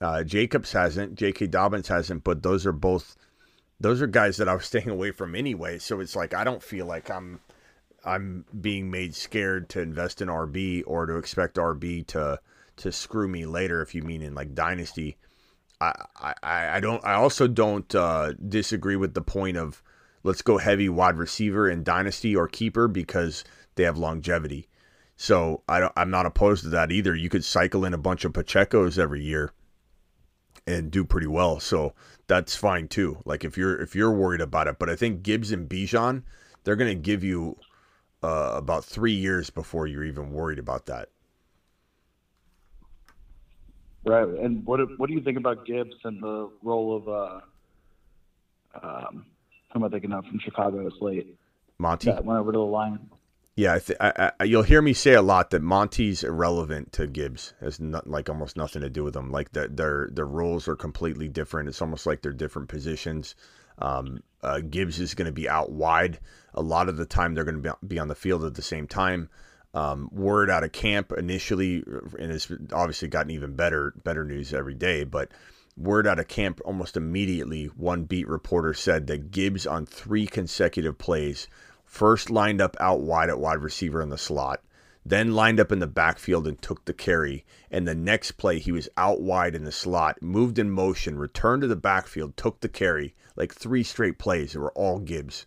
Uh, 0.00 0.22
Jacobs 0.24 0.72
hasn't. 0.72 1.14
J.K. 1.14 1.46
Dobbins 1.46 1.88
hasn't. 1.88 2.24
But 2.24 2.42
those 2.42 2.66
are 2.66 2.72
both 2.72 3.16
those 3.80 4.02
are 4.02 4.06
guys 4.06 4.36
that 4.38 4.48
I 4.48 4.54
was 4.54 4.66
staying 4.66 4.90
away 4.90 5.10
from 5.10 5.34
anyway. 5.34 5.78
So 5.78 6.00
it's 6.00 6.16
like 6.16 6.34
I 6.34 6.44
don't 6.44 6.62
feel 6.62 6.86
like 6.86 7.10
I'm 7.10 7.40
I'm 8.04 8.44
being 8.60 8.90
made 8.90 9.14
scared 9.14 9.68
to 9.70 9.80
invest 9.80 10.22
in 10.22 10.28
RB 10.28 10.82
or 10.86 11.06
to 11.06 11.16
expect 11.16 11.56
RB 11.56 12.06
to 12.08 12.40
to 12.78 12.92
screw 12.92 13.28
me 13.28 13.46
later. 13.46 13.82
If 13.82 13.94
you 13.94 14.02
mean 14.02 14.22
in 14.22 14.34
like 14.34 14.54
dynasty, 14.54 15.16
I 15.80 16.04
I, 16.42 16.76
I 16.76 16.80
don't. 16.80 17.04
I 17.04 17.14
also 17.14 17.46
don't 17.46 17.94
uh, 17.94 18.32
disagree 18.48 18.96
with 18.96 19.14
the 19.14 19.22
point 19.22 19.56
of 19.56 19.82
let's 20.22 20.42
go 20.42 20.58
heavy 20.58 20.88
wide 20.88 21.16
receiver 21.16 21.68
in 21.68 21.84
dynasty 21.84 22.34
or 22.34 22.48
keeper 22.48 22.88
because 22.88 23.44
they 23.76 23.84
have 23.84 23.96
longevity. 23.96 24.68
So 25.16 25.62
I 25.68 25.80
don't, 25.80 25.92
I'm 25.96 26.10
not 26.10 26.26
opposed 26.26 26.64
to 26.64 26.68
that 26.70 26.92
either. 26.92 27.14
You 27.14 27.28
could 27.28 27.44
cycle 27.44 27.84
in 27.84 27.94
a 27.94 27.98
bunch 27.98 28.24
of 28.24 28.34
Pacheco's 28.34 28.98
every 28.98 29.22
year 29.22 29.52
and 30.66 30.90
do 30.90 31.04
pretty 31.04 31.26
well. 31.26 31.60
So 31.60 31.94
that's 32.26 32.56
fine 32.56 32.88
too. 32.88 33.18
Like 33.24 33.44
if 33.44 33.56
you're 33.56 33.80
if 33.80 33.94
you're 33.94 34.12
worried 34.12 34.40
about 34.40 34.66
it, 34.66 34.78
but 34.78 34.90
I 34.90 34.96
think 34.96 35.22
Gibbs 35.22 35.52
and 35.52 35.68
Bijan, 35.68 36.22
they're 36.64 36.76
going 36.76 36.94
to 36.94 37.00
give 37.02 37.24
you 37.24 37.56
uh, 38.22 38.52
about 38.54 38.84
three 38.84 39.14
years 39.14 39.50
before 39.50 39.86
you're 39.86 40.04
even 40.04 40.32
worried 40.32 40.58
about 40.58 40.86
that. 40.86 41.10
Right. 44.06 44.28
And 44.28 44.64
what 44.64 44.80
what 44.98 45.08
do 45.08 45.14
you 45.14 45.20
think 45.20 45.36
about 45.36 45.66
Gibbs 45.66 45.96
and 46.04 46.22
the 46.22 46.48
role 46.62 46.96
of 46.96 47.08
uh, 47.08 47.40
um, 48.82 49.26
who 49.72 49.80
am 49.80 49.84
I 49.84 49.88
thinking 49.88 50.12
of 50.12 50.24
from 50.24 50.38
Chicago? 50.38 50.86
It's 50.86 50.96
late. 51.00 51.36
Monty. 51.78 52.10
That 52.10 52.24
went 52.24 52.38
over 52.38 52.52
to 52.52 52.58
the 52.58 52.64
line. 52.64 53.10
Yeah, 53.56 53.74
I 53.74 53.78
th- 53.78 53.98
I, 54.00 54.32
I, 54.38 54.44
you'll 54.44 54.62
hear 54.62 54.82
me 54.82 54.92
say 54.92 55.14
a 55.14 55.22
lot 55.22 55.50
that 55.50 55.62
Monty's 55.62 56.22
irrelevant 56.22 56.92
to 56.92 57.06
Gibbs. 57.06 57.54
Has 57.60 57.80
not, 57.80 58.06
like 58.06 58.28
almost 58.28 58.56
nothing 58.56 58.82
to 58.82 58.90
do 58.90 59.02
with 59.02 59.14
them. 59.14 59.32
Like 59.32 59.52
the, 59.52 59.66
their 59.68 60.08
their 60.12 60.26
roles 60.26 60.68
are 60.68 60.76
completely 60.76 61.28
different. 61.28 61.68
It's 61.68 61.82
almost 61.82 62.06
like 62.06 62.22
they're 62.22 62.32
different 62.32 62.68
positions. 62.68 63.34
Um, 63.78 64.20
uh, 64.42 64.60
Gibbs 64.60 65.00
is 65.00 65.14
going 65.14 65.26
to 65.26 65.32
be 65.32 65.48
out 65.48 65.72
wide 65.72 66.20
a 66.54 66.62
lot 66.62 66.88
of 66.88 66.96
the 66.96 67.06
time. 67.06 67.34
They're 67.34 67.44
going 67.44 67.62
to 67.62 67.76
be 67.86 67.98
on 67.98 68.08
the 68.08 68.14
field 68.14 68.44
at 68.44 68.54
the 68.54 68.62
same 68.62 68.86
time. 68.86 69.28
Um, 69.76 70.08
word 70.10 70.48
out 70.48 70.64
of 70.64 70.72
camp 70.72 71.12
initially, 71.12 71.84
and 72.18 72.32
it's 72.32 72.50
obviously 72.72 73.08
gotten 73.08 73.30
even 73.30 73.54
better 73.54 73.92
better 74.04 74.24
news 74.24 74.54
every 74.54 74.72
day. 74.72 75.04
But 75.04 75.32
word 75.76 76.06
out 76.06 76.18
of 76.18 76.28
camp 76.28 76.62
almost 76.64 76.96
immediately, 76.96 77.66
one 77.66 78.04
beat 78.04 78.26
reporter 78.26 78.72
said 78.72 79.06
that 79.08 79.30
Gibbs 79.30 79.66
on 79.66 79.84
three 79.84 80.26
consecutive 80.26 80.96
plays 80.96 81.46
first 81.84 82.30
lined 82.30 82.62
up 82.62 82.74
out 82.80 83.00
wide 83.00 83.28
at 83.28 83.38
wide 83.38 83.58
receiver 83.58 84.00
in 84.00 84.08
the 84.08 84.16
slot, 84.16 84.62
then 85.04 85.34
lined 85.34 85.60
up 85.60 85.70
in 85.70 85.78
the 85.78 85.86
backfield 85.86 86.48
and 86.48 86.62
took 86.62 86.86
the 86.86 86.94
carry. 86.94 87.44
And 87.70 87.86
the 87.86 87.94
next 87.94 88.32
play, 88.32 88.58
he 88.58 88.72
was 88.72 88.88
out 88.96 89.20
wide 89.20 89.54
in 89.54 89.64
the 89.64 89.72
slot, 89.72 90.22
moved 90.22 90.58
in 90.58 90.70
motion, 90.70 91.18
returned 91.18 91.60
to 91.60 91.68
the 91.68 91.76
backfield, 91.76 92.38
took 92.38 92.60
the 92.60 92.70
carry. 92.70 93.14
Like 93.36 93.54
three 93.54 93.82
straight 93.82 94.18
plays 94.18 94.54
that 94.54 94.60
were 94.60 94.72
all 94.72 95.00
Gibbs. 95.00 95.44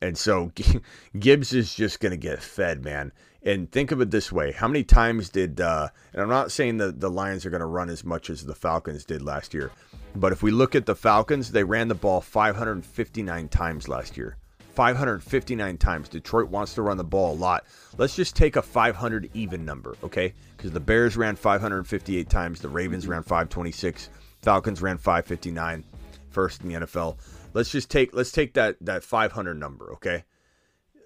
And 0.00 0.16
so 0.16 0.52
Gibbs 1.18 1.52
is 1.52 1.74
just 1.74 1.98
going 1.98 2.12
to 2.12 2.16
get 2.16 2.40
fed, 2.40 2.84
man. 2.84 3.10
And 3.42 3.70
think 3.70 3.92
of 3.92 4.00
it 4.00 4.10
this 4.10 4.32
way 4.32 4.52
how 4.52 4.66
many 4.66 4.82
times 4.82 5.28
did, 5.28 5.60
uh, 5.60 5.88
and 6.12 6.22
I'm 6.22 6.28
not 6.28 6.52
saying 6.52 6.78
that 6.78 7.00
the 7.00 7.10
Lions 7.10 7.46
are 7.46 7.50
going 7.50 7.60
to 7.60 7.66
run 7.66 7.88
as 7.88 8.04
much 8.04 8.30
as 8.30 8.44
the 8.44 8.54
Falcons 8.54 9.04
did 9.04 9.22
last 9.22 9.54
year, 9.54 9.70
but 10.14 10.32
if 10.32 10.42
we 10.42 10.50
look 10.50 10.74
at 10.74 10.86
the 10.86 10.96
Falcons, 10.96 11.52
they 11.52 11.64
ran 11.64 11.88
the 11.88 11.94
ball 11.94 12.20
559 12.20 13.48
times 13.48 13.88
last 13.88 14.16
year. 14.16 14.36
559 14.78 15.76
times. 15.78 16.08
Detroit 16.08 16.50
wants 16.50 16.74
to 16.74 16.82
run 16.82 16.96
the 16.96 17.02
ball 17.04 17.34
a 17.34 17.36
lot. 17.36 17.64
Let's 17.96 18.14
just 18.14 18.36
take 18.36 18.54
a 18.54 18.62
500 18.62 19.28
even 19.34 19.64
number, 19.64 19.96
okay? 20.04 20.34
Because 20.56 20.70
the 20.70 20.78
Bears 20.78 21.16
ran 21.16 21.34
558 21.34 22.30
times, 22.30 22.60
the 22.60 22.68
Ravens 22.68 23.08
ran 23.08 23.22
526, 23.22 24.08
Falcons 24.42 24.80
ran 24.80 24.96
559, 24.96 25.82
first 26.30 26.62
in 26.62 26.68
the 26.68 26.74
NFL. 26.86 27.18
Let's 27.54 27.70
just 27.70 27.90
take 27.90 28.14
let's 28.14 28.30
take 28.30 28.54
that 28.54 28.76
that 28.82 29.02
500 29.02 29.54
number, 29.54 29.92
okay? 29.94 30.22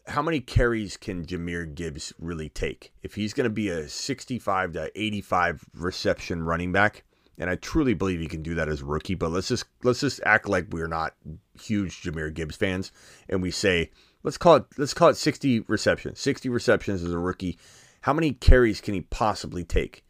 How 0.06 0.20
many 0.20 0.40
carries 0.40 0.96
can 0.96 1.24
Jahmyr 1.24 1.74
Gibbs 1.74 2.12
really 2.18 2.48
take? 2.48 2.92
If 3.02 3.14
he's 3.14 3.32
going 3.32 3.44
to 3.44 3.50
be 3.50 3.68
a 3.68 3.88
65 3.88 4.72
to 4.72 4.90
85 4.94 5.64
reception 5.74 6.42
running 6.42 6.72
back, 6.72 7.04
and 7.38 7.48
I 7.48 7.54
truly 7.54 7.94
believe 7.94 8.20
he 8.20 8.26
can 8.26 8.42
do 8.42 8.54
that 8.56 8.68
as 8.68 8.82
a 8.82 8.84
rookie. 8.84 9.14
But 9.14 9.30
let's 9.30 9.48
just 9.48 9.64
let's 9.84 10.00
just 10.00 10.20
act 10.24 10.48
like 10.48 10.66
we're 10.70 10.88
not 10.88 11.14
huge 11.60 12.02
Jahmyr 12.02 12.34
Gibbs 12.34 12.56
fans, 12.56 12.90
and 13.28 13.40
we 13.40 13.50
say 13.50 13.90
let's 14.22 14.38
call 14.38 14.56
it 14.56 14.64
let's 14.76 14.94
call 14.94 15.08
it 15.08 15.16
60 15.16 15.60
receptions. 15.60 16.20
60 16.20 16.48
receptions 16.48 17.02
as 17.02 17.12
a 17.12 17.18
rookie. 17.18 17.58
How 18.02 18.12
many 18.12 18.32
carries 18.32 18.80
can 18.80 18.94
he 18.94 19.02
possibly 19.02 19.62
take? 19.62 20.04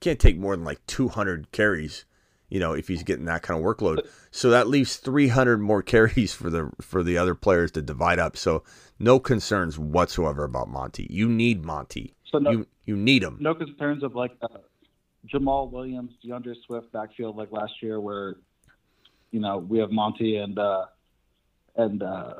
Can't 0.00 0.20
take 0.20 0.38
more 0.38 0.54
than 0.54 0.64
like 0.64 0.86
200 0.86 1.50
carries 1.50 2.04
You 2.50 2.60
know, 2.60 2.72
if 2.72 2.88
he's 2.88 3.02
getting 3.04 3.24
that 3.26 3.42
kind 3.42 3.58
of 3.58 3.64
workload, 3.64 4.06
so 4.30 4.50
that 4.50 4.66
leaves 4.68 4.96
300 4.96 5.58
more 5.58 5.82
carries 5.94 6.34
for 6.34 6.50
the 6.50 6.70
for 6.80 7.02
the 7.02 7.16
other 7.16 7.34
players 7.34 7.70
to 7.72 7.82
divide 7.82 8.18
up. 8.18 8.36
So 8.36 8.64
no 8.98 9.18
concerns 9.18 9.78
whatsoever 9.78 10.44
about 10.44 10.68
Monty. 10.68 11.06
You 11.08 11.28
need 11.28 11.64
Monty. 11.64 12.14
So 12.30 12.38
no- 12.38 12.50
you 12.50 12.66
you 12.84 12.96
need 12.96 13.22
him. 13.22 13.38
No 13.40 13.54
concerns 13.54 14.02
of 14.02 14.14
like 14.14 14.32
uh, 14.42 14.48
Jamaal 15.32 15.70
Williams, 15.70 16.12
D'Andre 16.26 16.54
Swift 16.66 16.92
backfield 16.92 17.36
like 17.36 17.52
last 17.52 17.74
year, 17.82 18.00
where 18.00 18.36
you 19.30 19.40
know 19.40 19.58
we 19.58 19.78
have 19.78 19.90
Monty 19.92 20.36
and 20.36 20.58
uh, 20.58 20.86
and 21.76 22.02
uh, 22.02 22.34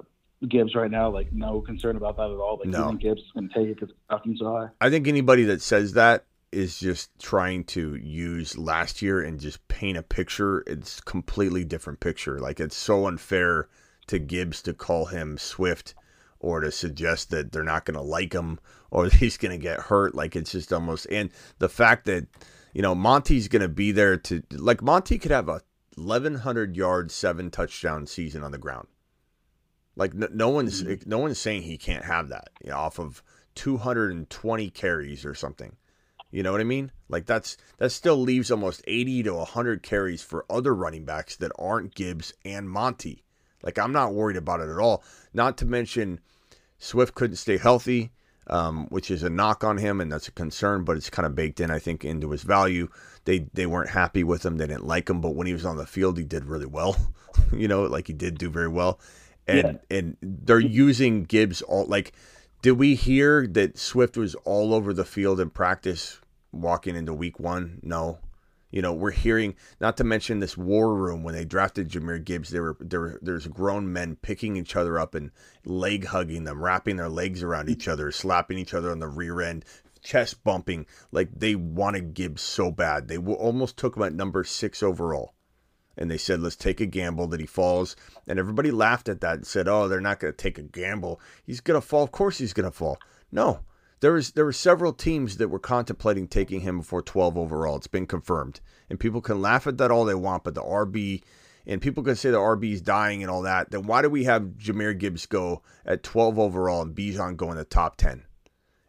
Gibbs 0.49 0.75
right 0.75 0.91
now. 0.91 1.11
Like 1.11 1.33
no 1.33 1.61
concern 1.61 1.97
about 1.97 2.17
that 2.17 2.25
at 2.31 2.37
all. 2.37 2.59
Like 2.59 2.69
No. 2.69 2.87
even 2.87 2.99
Gibbs 2.99 3.23
can 3.33 3.49
take 3.49 3.69
it 3.69 3.79
because 3.81 3.95
so 4.39 4.53
high. 4.57 4.69
I 4.81 4.91
think 4.91 5.07
anybody 5.07 5.45
that 5.45 5.63
says 5.63 5.93
that 5.93 6.25
is 6.53 6.79
just 6.79 7.11
trying 7.19 7.65
to 7.65 7.95
use 7.97 8.59
last 8.59 9.03
year 9.03 9.21
and 9.21 9.39
just 9.39 9.67
paint 9.69 9.99
a 9.99 10.03
picture. 10.03 10.65
It's 10.67 11.01
completely 11.01 11.65
different 11.65 12.01
picture. 12.01 12.39
Like 12.41 12.61
it's 12.61 12.77
so 12.77 13.07
unfair 13.07 13.69
to 14.09 14.19
Gibbs 14.19 14.63
to 14.63 14.75
call 14.75 15.07
him 15.07 15.39
Swift 15.39 15.95
or 16.41 16.61
to 16.61 16.73
suggest 16.73 17.31
that 17.31 17.53
they're 17.53 17.63
not 17.63 17.85
going 17.85 17.95
to 17.95 18.03
like 18.03 18.33
him 18.33 18.59
or 18.91 19.07
he's 19.09 19.37
going 19.37 19.53
to 19.53 19.63
get 19.63 19.81
hurt. 19.81 20.15
Like 20.15 20.35
it's 20.35 20.53
just 20.53 20.73
almost 20.73 21.07
and 21.11 21.31
the 21.59 21.69
fact 21.69 22.07
that 22.07 22.27
you 22.75 22.83
know 22.83 22.95
Monty's 22.95 23.49
going 23.49 23.63
to 23.63 23.69
be 23.69 23.93
there 23.93 24.17
to 24.17 24.43
like 24.53 24.83
Monty 24.83 25.19
could 25.19 25.31
have 25.31 25.49
a 25.49 25.61
1100 25.95 26.77
yard, 26.77 27.11
seven 27.11 27.51
touchdown 27.51 28.07
season 28.07 28.43
on 28.43 28.53
the 28.53 28.59
ground. 28.59 28.89
Like 29.97 30.15
no, 30.15 30.29
no 30.33 30.49
one's 30.49 30.83
mm-hmm. 30.83 31.09
no 31.09 31.19
one's 31.19 31.39
saying 31.39 31.63
he 31.63 31.79
can't 31.79 32.05
have 32.05 32.29
that 32.29 32.51
you 32.65 32.71
know, 32.71 32.77
off 32.77 32.99
of 32.99 33.23
220 33.55 34.71
carries 34.71 35.25
or 35.25 35.35
something. 35.35 35.77
You 36.31 36.43
know 36.43 36.53
what 36.53 36.61
I 36.61 36.65
mean? 36.65 36.93
Like 37.09 37.27
that's 37.27 37.57
that 37.79 37.91
still 37.91 38.17
leaves 38.17 38.51
almost 38.51 38.83
80 38.87 39.25
to 39.25 39.35
100 39.35 39.83
carries 39.83 40.23
for 40.23 40.47
other 40.49 40.75
running 40.75 41.05
backs 41.05 41.37
that 41.37 41.53
aren't 41.59 41.95
Gibbs 41.95 42.33
and 42.45 42.71
Monty. 42.71 43.25
Like 43.63 43.79
I'm 43.79 43.93
not 43.93 44.15
worried 44.15 44.37
about 44.37 44.61
it 44.61 44.69
at 44.69 44.79
all. 44.79 45.03
Not 45.35 45.59
to 45.59 45.67
mention 45.67 46.21
Swift 46.79 47.15
couldn't 47.15 47.37
stay 47.37 47.59
healthy, 47.59 48.13
um, 48.47 48.87
which 48.89 49.11
is 49.11 49.23
a 49.23 49.31
knock 49.31 49.65
on 49.65 49.79
him, 49.79 50.01
and 50.01 50.11
that's 50.11 50.29
a 50.29 50.33
concern. 50.33 50.85
But 50.85 50.97
it's 50.97 51.11
kind 51.11 51.27
of 51.27 51.35
baked 51.35 51.61
in, 51.61 51.71
I 51.71 51.79
think, 51.79 52.05
into 52.05 52.31
his 52.31 52.43
value. 52.43 52.89
They 53.25 53.47
they 53.53 53.67
weren't 53.67 53.91
happy 53.91 54.23
with 54.23 54.47
him. 54.47 54.57
They 54.57 54.69
didn't 54.69 54.87
like 54.87 55.11
him, 55.11 55.21
but 55.21 55.35
when 55.35 55.47
he 55.47 55.53
was 55.53 55.65
on 55.65 55.77
the 55.77 55.87
field, 55.87 56.17
he 56.17 56.25
did 56.25 56.45
really 56.45 56.67
well. 56.67 56.97
you 57.53 57.69
know, 57.69 57.83
like 57.83 58.07
he 58.07 58.13
did 58.13 58.39
do 58.39 58.51
very 58.51 58.69
well. 58.69 59.01
And 59.49 59.81
and 59.91 60.17
they're 60.23 60.61
using 60.61 61.25
Gibbs 61.25 61.63
all 61.63 61.87
like. 61.87 62.13
Did 62.63 62.73
we 62.73 62.95
hear 62.95 63.47
that 63.47 63.79
Swift 63.79 64.19
was 64.19 64.35
all 64.45 64.75
over 64.75 64.93
the 64.93 65.07
field 65.07 65.41
in 65.41 65.49
practice 65.49 66.20
walking 66.53 66.97
into 66.97 67.15
week 67.15 67.39
one? 67.39 67.81
No. 67.83 68.19
You 68.71 68.83
know, 68.83 68.93
we're 68.93 69.11
hearing 69.11 69.57
not 69.81 69.97
to 69.97 70.05
mention 70.05 70.39
this 70.39 70.57
war 70.57 70.95
room 70.95 71.25
when 71.25 71.35
they 71.35 71.45
drafted 71.45 71.89
Jahmyr 71.89 72.25
Gibbs, 72.25 72.51
there 72.51 72.63
were 72.63 72.77
there 72.79 73.19
there's 73.21 73.49
grown 73.49 73.93
men 73.93 74.17
picking 74.17 74.57
each 74.57 74.77
other 74.77 74.99
up 74.99 75.15
and 75.17 75.33
leg 75.65 76.07
hugging 76.07 76.45
them, 76.45 76.63
wrapping 76.63 76.97
their 76.97 77.09
legs 77.09 77.43
around 77.43 77.69
each 77.69 77.89
other, 77.89 78.13
slapping 78.13 78.59
each 78.59 78.73
other 78.73 78.93
on 78.93 79.01
the 79.01 79.09
rear 79.09 79.41
end, 79.41 79.65
chest 80.03 80.45
bumping. 80.45 80.87
Like 81.11 81.31
they 81.35 81.57
wanted 81.57 82.15
Gibbs 82.15 82.43
so 82.43 82.71
bad. 82.71 83.09
They 83.09 83.19
almost 83.19 83.77
took 83.77 83.97
him 83.97 84.05
at 84.05 84.15
number 84.15 84.45
six 84.45 84.83
overall. 84.83 85.35
And 85.97 86.11
they 86.11 86.19
said, 86.19 86.41
let's 86.41 86.57
take 86.57 86.81
a 86.81 86.87
gamble 86.87 87.27
that 87.27 87.41
he 87.41 87.47
falls. 87.47 87.97
And 88.27 88.39
everybody 88.39 88.71
laughed 88.71 89.09
at 89.09 89.21
that 89.21 89.35
and 89.35 89.47
said, 89.47 89.69
oh, 89.69 89.89
they're 89.89 90.01
not 90.01 90.21
going 90.21 90.33
to 90.33 90.37
take 90.37 90.57
a 90.57 90.63
gamble. 90.63 91.21
He's 91.45 91.61
going 91.61 91.79
to 91.79 91.87
fall. 91.87 92.05
Of 92.05 92.13
course 92.13 92.39
he's 92.39 92.55
going 92.55 92.71
to 92.71 92.77
fall. 92.77 92.99
No, 93.33 93.61
there 94.01 94.13
was 94.13 94.33
there 94.33 94.45
were 94.45 94.53
several 94.53 94.93
teams 94.93 95.37
that 95.37 95.49
were 95.49 95.59
contemplating 95.59 96.27
taking 96.27 96.61
him 96.61 96.79
before 96.79 97.03
12 97.03 97.37
overall. 97.37 97.77
It's 97.77 97.87
been 97.87 98.07
confirmed, 98.07 98.61
and 98.89 98.99
people 98.99 99.21
can 99.21 99.41
laugh 99.41 99.67
at 99.67 99.79
that 99.79 99.91
all 99.91 100.05
they 100.05 100.15
want, 100.15 100.45
but 100.45 100.55
the 100.55 100.63
RB 100.63 101.23
and 101.67 101.83
people 101.83 102.03
can 102.03 102.17
say 102.17 102.31
the 102.31 102.39
RB 102.39 102.73
is 102.73 102.83
dying 102.83 103.23
and 103.23 103.31
all 103.31 103.43
that. 103.43 103.71
Then 103.71 103.83
why 103.83 104.03
do 104.03 104.09
we 104.09 104.25
have 104.25 104.43
Jahmyr 104.59 104.99
Gibbs 104.99 105.27
go 105.27 105.63
at 105.85 106.03
12 106.03 106.39
overall 106.39 106.83
and 106.83 106.97
Bijan 106.97 107.37
go 107.37 107.51
in 107.51 107.59
the 107.59 107.65
top 107.65 107.97
10? 107.97 108.25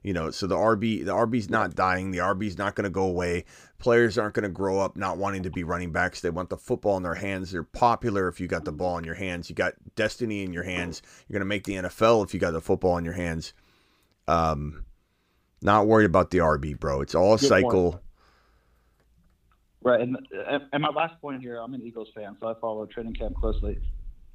You 0.01 0.13
know, 0.13 0.31
so 0.31 0.47
the 0.47 0.55
RB 0.55 1.05
the 1.05 1.13
RB's 1.13 1.49
not 1.49 1.75
dying. 1.75 2.09
The 2.09 2.19
RB's 2.19 2.57
not 2.57 2.73
going 2.75 2.85
to 2.85 2.89
go 2.89 3.03
away. 3.03 3.45
Players 3.77 4.17
aren't 4.17 4.33
going 4.33 4.43
to 4.43 4.49
grow 4.49 4.79
up 4.79 4.95
not 4.95 5.17
wanting 5.17 5.43
to 5.43 5.51
be 5.51 5.63
running 5.63 5.91
backs. 5.91 6.21
They 6.21 6.31
want 6.31 6.49
the 6.49 6.57
football 6.57 6.97
in 6.97 7.03
their 7.03 7.15
hands. 7.15 7.51
They're 7.51 7.63
popular 7.63 8.27
if 8.27 8.39
you 8.39 8.47
got 8.47 8.65
the 8.65 8.71
ball 8.71 8.97
in 8.97 9.03
your 9.03 9.15
hands. 9.15 9.49
You 9.49 9.55
got 9.55 9.73
destiny 9.95 10.43
in 10.43 10.53
your 10.53 10.63
hands. 10.63 11.03
You're 11.27 11.37
going 11.37 11.47
to 11.47 11.49
make 11.49 11.65
the 11.65 11.75
NFL 11.75 12.25
if 12.25 12.33
you 12.33 12.39
got 12.39 12.51
the 12.51 12.61
football 12.61 12.97
in 12.97 13.05
your 13.05 13.13
hands. 13.13 13.53
Um, 14.27 14.85
not 15.61 15.87
worried 15.87 16.05
about 16.05 16.31
the 16.31 16.39
RB, 16.39 16.79
bro. 16.79 17.01
It's 17.01 17.15
all 17.15 17.37
Good 17.37 17.47
cycle. 17.49 17.91
point. 17.91 18.03
Right, 19.83 20.01
and 20.01 20.17
and 20.71 20.81
my 20.83 20.89
last 20.89 21.19
point 21.21 21.41
here, 21.41 21.57
I'm 21.57 21.73
an 21.73 21.81
Eagles 21.81 22.09
fan, 22.13 22.37
so 22.39 22.47
I 22.47 22.53
follow 22.59 22.85
training 22.85 23.15
camp 23.15 23.35
closely. 23.35 23.79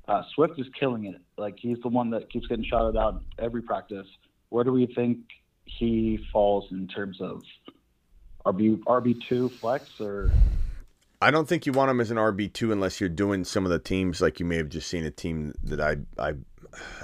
Uh, 0.08 0.22
Swift 0.34 0.58
is 0.58 0.66
killing 0.78 1.04
it. 1.06 1.20
Like 1.38 1.54
he's 1.58 1.78
the 1.82 1.88
one 1.88 2.10
that 2.10 2.30
keeps 2.30 2.46
getting 2.48 2.64
shouted 2.64 2.98
out 2.98 3.22
every 3.38 3.62
practice. 3.62 4.06
Where 4.48 4.64
do 4.64 4.72
we 4.72 4.86
think 4.86 5.18
he 5.64 6.18
falls 6.32 6.66
in 6.72 6.88
terms 6.88 7.20
of 7.20 7.42
RB 8.44 8.78
RB 8.84 9.20
two 9.28 9.48
flex 9.48 10.00
or? 10.00 10.30
I 11.22 11.30
don't 11.30 11.48
think 11.48 11.64
you 11.64 11.72
want 11.72 11.90
him 11.90 12.00
as 12.00 12.10
an 12.10 12.16
RB 12.18 12.52
two 12.52 12.72
unless 12.72 13.00
you're 13.00 13.08
doing 13.08 13.44
some 13.44 13.64
of 13.64 13.70
the 13.70 13.78
teams 13.78 14.20
like 14.20 14.38
you 14.40 14.46
may 14.46 14.56
have 14.56 14.68
just 14.68 14.88
seen 14.88 15.04
a 15.04 15.10
team 15.10 15.54
that 15.62 15.80
I 15.80 15.96
I 16.18 16.34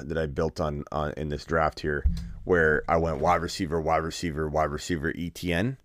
that 0.02 0.18
I 0.18 0.26
built 0.26 0.60
on 0.60 0.84
on 0.92 1.12
in 1.16 1.28
this 1.28 1.44
draft 1.44 1.80
here, 1.80 2.04
where 2.44 2.82
I 2.88 2.96
went 2.96 3.18
wide 3.18 3.42
receiver, 3.42 3.80
wide 3.80 4.04
receiver, 4.04 4.48
wide 4.48 4.70
receiver, 4.70 5.12
ETN, 5.12 5.76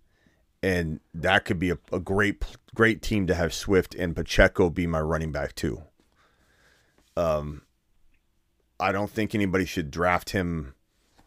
and 0.63 0.99
that 1.13 1.45
could 1.45 1.59
be 1.59 1.71
a, 1.71 1.77
a 1.91 1.99
great 1.99 2.43
great 2.75 3.01
team 3.01 3.27
to 3.27 3.35
have 3.35 3.53
Swift 3.53 3.95
and 3.95 4.15
Pacheco 4.15 4.69
be 4.69 4.87
my 4.87 5.01
running 5.01 5.31
back 5.31 5.55
too. 5.55 5.83
Um, 7.15 7.63
I 8.79 8.91
don't 8.91 9.09
think 9.09 9.33
anybody 9.33 9.65
should 9.65 9.89
draft 9.91 10.31
him. 10.31 10.75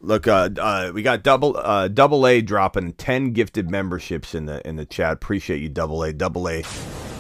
Look, 0.01 0.27
uh, 0.27 0.49
uh, 0.59 0.93
we 0.95 1.03
got 1.03 1.23
double 1.23 1.57
uh, 1.57 1.89
double 1.89 2.27
A 2.27 2.41
dropping 2.41 2.93
ten 2.93 3.33
gifted 3.33 3.71
memberships 3.71 4.35
in 4.35 4.47
the 4.47 4.67
in 4.67 4.77
the 4.77 4.87
chat. 4.87 5.13
Appreciate 5.13 5.61
you, 5.61 5.69
double 5.69 6.03
A, 6.03 6.13
double 6.13 6.49
A 6.49 6.63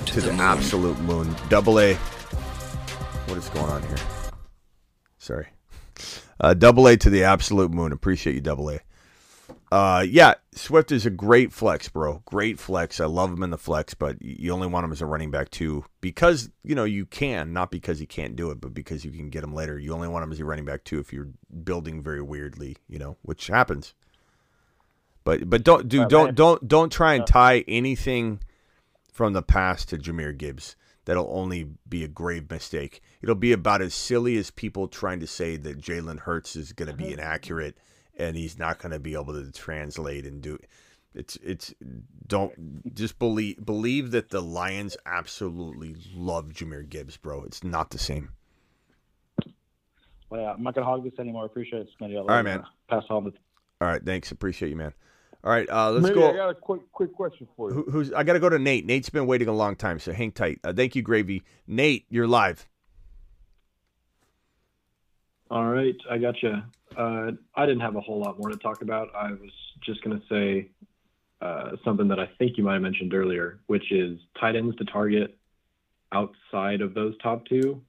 to 0.06 0.20
the 0.20 0.32
absolute 0.34 0.98
moon. 1.00 1.34
Double 1.48 1.78
A. 1.78 1.94
What 1.94 3.38
is 3.38 3.48
going 3.50 3.70
on 3.70 3.82
here? 3.82 4.19
Sorry. 5.20 5.48
Uh, 6.40 6.54
double 6.54 6.88
A 6.88 6.96
to 6.96 7.10
the 7.10 7.24
absolute 7.24 7.70
moon. 7.70 7.92
Appreciate 7.92 8.34
you, 8.34 8.40
double 8.40 8.70
A. 8.70 8.80
Uh, 9.70 10.04
yeah, 10.08 10.34
Swift 10.52 10.90
is 10.90 11.06
a 11.06 11.10
great 11.10 11.52
flex, 11.52 11.88
bro. 11.88 12.22
Great 12.24 12.58
flex. 12.58 12.98
I 12.98 13.04
love 13.04 13.30
him 13.30 13.42
in 13.44 13.50
the 13.50 13.58
flex, 13.58 13.94
but 13.94 14.20
you 14.20 14.50
only 14.52 14.66
want 14.66 14.84
him 14.84 14.92
as 14.92 15.00
a 15.00 15.06
running 15.06 15.30
back 15.30 15.50
too, 15.50 15.84
because 16.00 16.50
you 16.64 16.74
know 16.74 16.84
you 16.84 17.06
can, 17.06 17.52
not 17.52 17.70
because 17.70 18.00
he 18.00 18.06
can't 18.06 18.34
do 18.34 18.50
it, 18.50 18.60
but 18.60 18.74
because 18.74 19.04
you 19.04 19.12
can 19.12 19.28
get 19.28 19.44
him 19.44 19.54
later. 19.54 19.78
You 19.78 19.92
only 19.92 20.08
want 20.08 20.24
him 20.24 20.32
as 20.32 20.40
a 20.40 20.44
running 20.44 20.64
back 20.64 20.82
too 20.82 20.98
if 20.98 21.12
you're 21.12 21.28
building 21.62 22.02
very 22.02 22.22
weirdly, 22.22 22.78
you 22.88 22.98
know, 22.98 23.16
which 23.22 23.46
happens. 23.46 23.94
But 25.22 25.48
but 25.48 25.62
don't 25.62 25.86
do 25.86 26.06
don't 26.06 26.34
don't 26.34 26.66
don't 26.66 26.90
try 26.90 27.14
and 27.14 27.26
tie 27.26 27.62
anything 27.68 28.40
from 29.12 29.34
the 29.34 29.42
past 29.42 29.90
to 29.90 29.98
Jahmyr 29.98 30.36
Gibbs. 30.36 30.74
That'll 31.06 31.30
only 31.30 31.66
be 31.88 32.04
a 32.04 32.08
grave 32.08 32.50
mistake. 32.50 33.00
It'll 33.22 33.34
be 33.34 33.52
about 33.52 33.82
as 33.82 33.94
silly 33.94 34.36
as 34.36 34.50
people 34.50 34.86
trying 34.86 35.20
to 35.20 35.26
say 35.26 35.56
that 35.56 35.80
Jalen 35.80 36.20
Hurts 36.20 36.56
is 36.56 36.72
going 36.72 36.90
to 36.90 36.96
be 36.96 37.04
uh-huh. 37.04 37.14
inaccurate 37.14 37.78
and 38.16 38.36
he's 38.36 38.58
not 38.58 38.78
going 38.78 38.92
to 38.92 38.98
be 38.98 39.14
able 39.14 39.32
to 39.32 39.50
translate 39.50 40.26
and 40.26 40.42
do. 40.42 40.58
It's 41.14 41.36
it's 41.42 41.74
don't 42.28 42.94
just 42.94 43.18
believe 43.18 43.64
believe 43.64 44.12
that 44.12 44.30
the 44.30 44.40
Lions 44.40 44.96
absolutely 45.04 45.96
love 46.14 46.50
Jahmyr 46.52 46.88
Gibbs, 46.88 47.16
bro. 47.16 47.42
It's 47.42 47.64
not 47.64 47.90
the 47.90 47.98
same. 47.98 48.30
Well, 50.28 50.40
yeah, 50.40 50.52
I'm 50.52 50.62
not 50.62 50.74
gonna 50.74 50.86
hog 50.86 51.02
this 51.02 51.18
anymore. 51.18 51.46
Appreciate 51.46 51.80
it, 51.82 51.88
Smitty. 52.00 52.16
All 52.16 52.26
right, 52.26 52.42
man. 52.42 52.60
Uh, 52.60 52.64
pass 52.88 53.04
on 53.10 53.24
the. 53.24 53.32
All 53.80 53.88
right, 53.88 54.04
thanks. 54.04 54.30
Appreciate 54.30 54.68
you, 54.68 54.76
man. 54.76 54.92
All 55.42 55.50
right, 55.50 55.68
uh, 55.70 55.90
let's 55.90 56.02
Maybe 56.02 56.16
go. 56.16 56.30
I 56.30 56.36
got 56.36 56.50
a 56.50 56.54
quick 56.54 56.82
quick 56.92 57.14
question 57.14 57.48
for 57.56 57.70
you. 57.70 57.76
Who, 57.76 57.90
who's 57.90 58.12
I 58.12 58.24
got 58.24 58.34
to 58.34 58.40
go 58.40 58.50
to 58.50 58.58
Nate. 58.58 58.84
Nate's 58.84 59.08
been 59.08 59.26
waiting 59.26 59.48
a 59.48 59.54
long 59.54 59.74
time, 59.74 59.98
so 59.98 60.12
hang 60.12 60.32
tight. 60.32 60.58
Uh, 60.62 60.72
thank 60.72 60.94
you, 60.94 61.02
Gravy. 61.02 61.42
Nate, 61.66 62.04
you're 62.10 62.26
live. 62.26 62.68
All 65.50 65.66
right, 65.66 65.96
I 66.10 66.18
got 66.18 66.42
you. 66.42 66.62
Uh, 66.96 67.32
I 67.54 67.66
didn't 67.66 67.80
have 67.80 67.96
a 67.96 68.00
whole 68.00 68.20
lot 68.20 68.38
more 68.38 68.50
to 68.50 68.56
talk 68.56 68.82
about. 68.82 69.08
I 69.14 69.32
was 69.32 69.50
just 69.80 70.02
going 70.04 70.20
to 70.20 70.26
say 70.28 70.70
uh, 71.40 71.76
something 71.84 72.06
that 72.08 72.20
I 72.20 72.28
think 72.38 72.58
you 72.58 72.64
might 72.64 72.74
have 72.74 72.82
mentioned 72.82 73.14
earlier, 73.14 73.60
which 73.66 73.90
is 73.90 74.18
tight 74.38 74.56
ends 74.56 74.76
to 74.76 74.84
target 74.84 75.36
outside 76.12 76.82
of 76.82 76.94
those 76.94 77.14
top 77.22 77.46
two. 77.46 77.80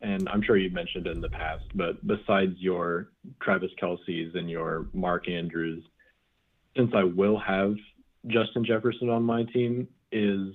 And 0.00 0.28
I'm 0.28 0.42
sure 0.42 0.56
you've 0.56 0.72
mentioned 0.72 1.06
it 1.06 1.14
in 1.14 1.20
the 1.20 1.28
past, 1.28 1.64
but 1.76 2.04
besides 2.06 2.54
your 2.58 3.10
Travis 3.40 3.70
Kelce's 3.80 4.34
and 4.34 4.50
your 4.50 4.86
Mark 4.92 5.28
Andrews, 5.28 5.84
since 6.76 6.92
I 6.94 7.04
will 7.04 7.38
have 7.38 7.74
Justin 8.26 8.64
Jefferson 8.64 9.08
on 9.08 9.22
my 9.22 9.44
team, 9.44 9.88
is 10.10 10.54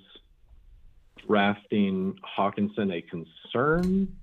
drafting 1.28 2.16
Hockenson 2.38 2.94
a 2.94 3.02
concern? 3.02 4.16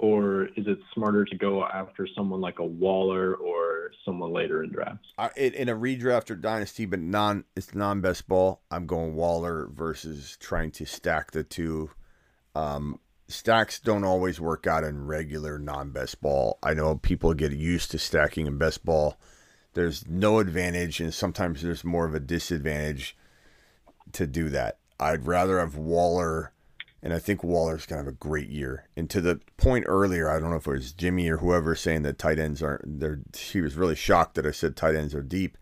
or 0.00 0.46
is 0.56 0.66
it 0.66 0.78
smarter 0.94 1.26
to 1.26 1.36
go 1.36 1.62
after 1.62 2.08
someone 2.16 2.40
like 2.40 2.58
a 2.58 2.64
Waller 2.64 3.34
or 3.34 3.90
someone 4.02 4.32
later 4.32 4.62
in 4.62 4.72
drafts? 4.72 5.06
I, 5.18 5.30
in, 5.36 5.68
a 5.68 5.76
redraft 5.76 6.30
or 6.30 6.36
dynasty, 6.36 6.86
but 6.86 7.00
non 7.00 7.44
it's 7.54 7.74
non 7.74 8.00
best 8.00 8.26
ball. 8.26 8.62
I'm 8.70 8.86
going 8.86 9.14
Waller 9.14 9.68
versus 9.70 10.38
trying 10.40 10.70
to 10.72 10.86
stack 10.86 11.32
the 11.32 11.44
two. 11.44 11.90
Um, 12.54 12.98
stacks 13.28 13.78
don't 13.78 14.04
always 14.04 14.40
work 14.40 14.66
out 14.66 14.84
in 14.84 15.06
regular 15.06 15.58
non 15.58 15.90
best 15.90 16.22
ball. 16.22 16.58
I 16.62 16.72
know 16.72 16.96
people 16.96 17.34
get 17.34 17.52
used 17.52 17.90
to 17.90 17.98
stacking 17.98 18.46
in 18.46 18.56
best 18.56 18.82
ball. 18.86 19.20
There's 19.74 20.06
no 20.08 20.38
advantage, 20.38 21.00
and 21.00 21.14
sometimes 21.14 21.62
there's 21.62 21.84
more 21.84 22.04
of 22.04 22.14
a 22.14 22.20
disadvantage 22.20 23.16
to 24.12 24.26
do 24.26 24.48
that. 24.50 24.78
I'd 24.98 25.26
rather 25.26 25.60
have 25.60 25.76
Waller, 25.76 26.52
and 27.02 27.12
I 27.12 27.18
think 27.18 27.44
Waller's 27.44 27.86
gonna 27.86 28.02
have 28.02 28.08
a 28.08 28.12
great 28.12 28.48
year. 28.48 28.88
And 28.96 29.08
to 29.10 29.20
the 29.20 29.40
point 29.56 29.84
earlier, 29.88 30.28
I 30.28 30.38
don't 30.38 30.50
know 30.50 30.56
if 30.56 30.66
it 30.66 30.70
was 30.70 30.92
Jimmy 30.92 31.28
or 31.28 31.38
whoever 31.38 31.74
saying 31.74 32.02
that 32.02 32.18
tight 32.18 32.38
ends 32.38 32.62
aren't. 32.62 33.00
They're. 33.00 33.20
He 33.36 33.60
was 33.60 33.76
really 33.76 33.94
shocked 33.94 34.34
that 34.34 34.46
I 34.46 34.50
said 34.50 34.76
tight 34.76 34.96
ends 34.96 35.14
are 35.14 35.22
deep. 35.22 35.56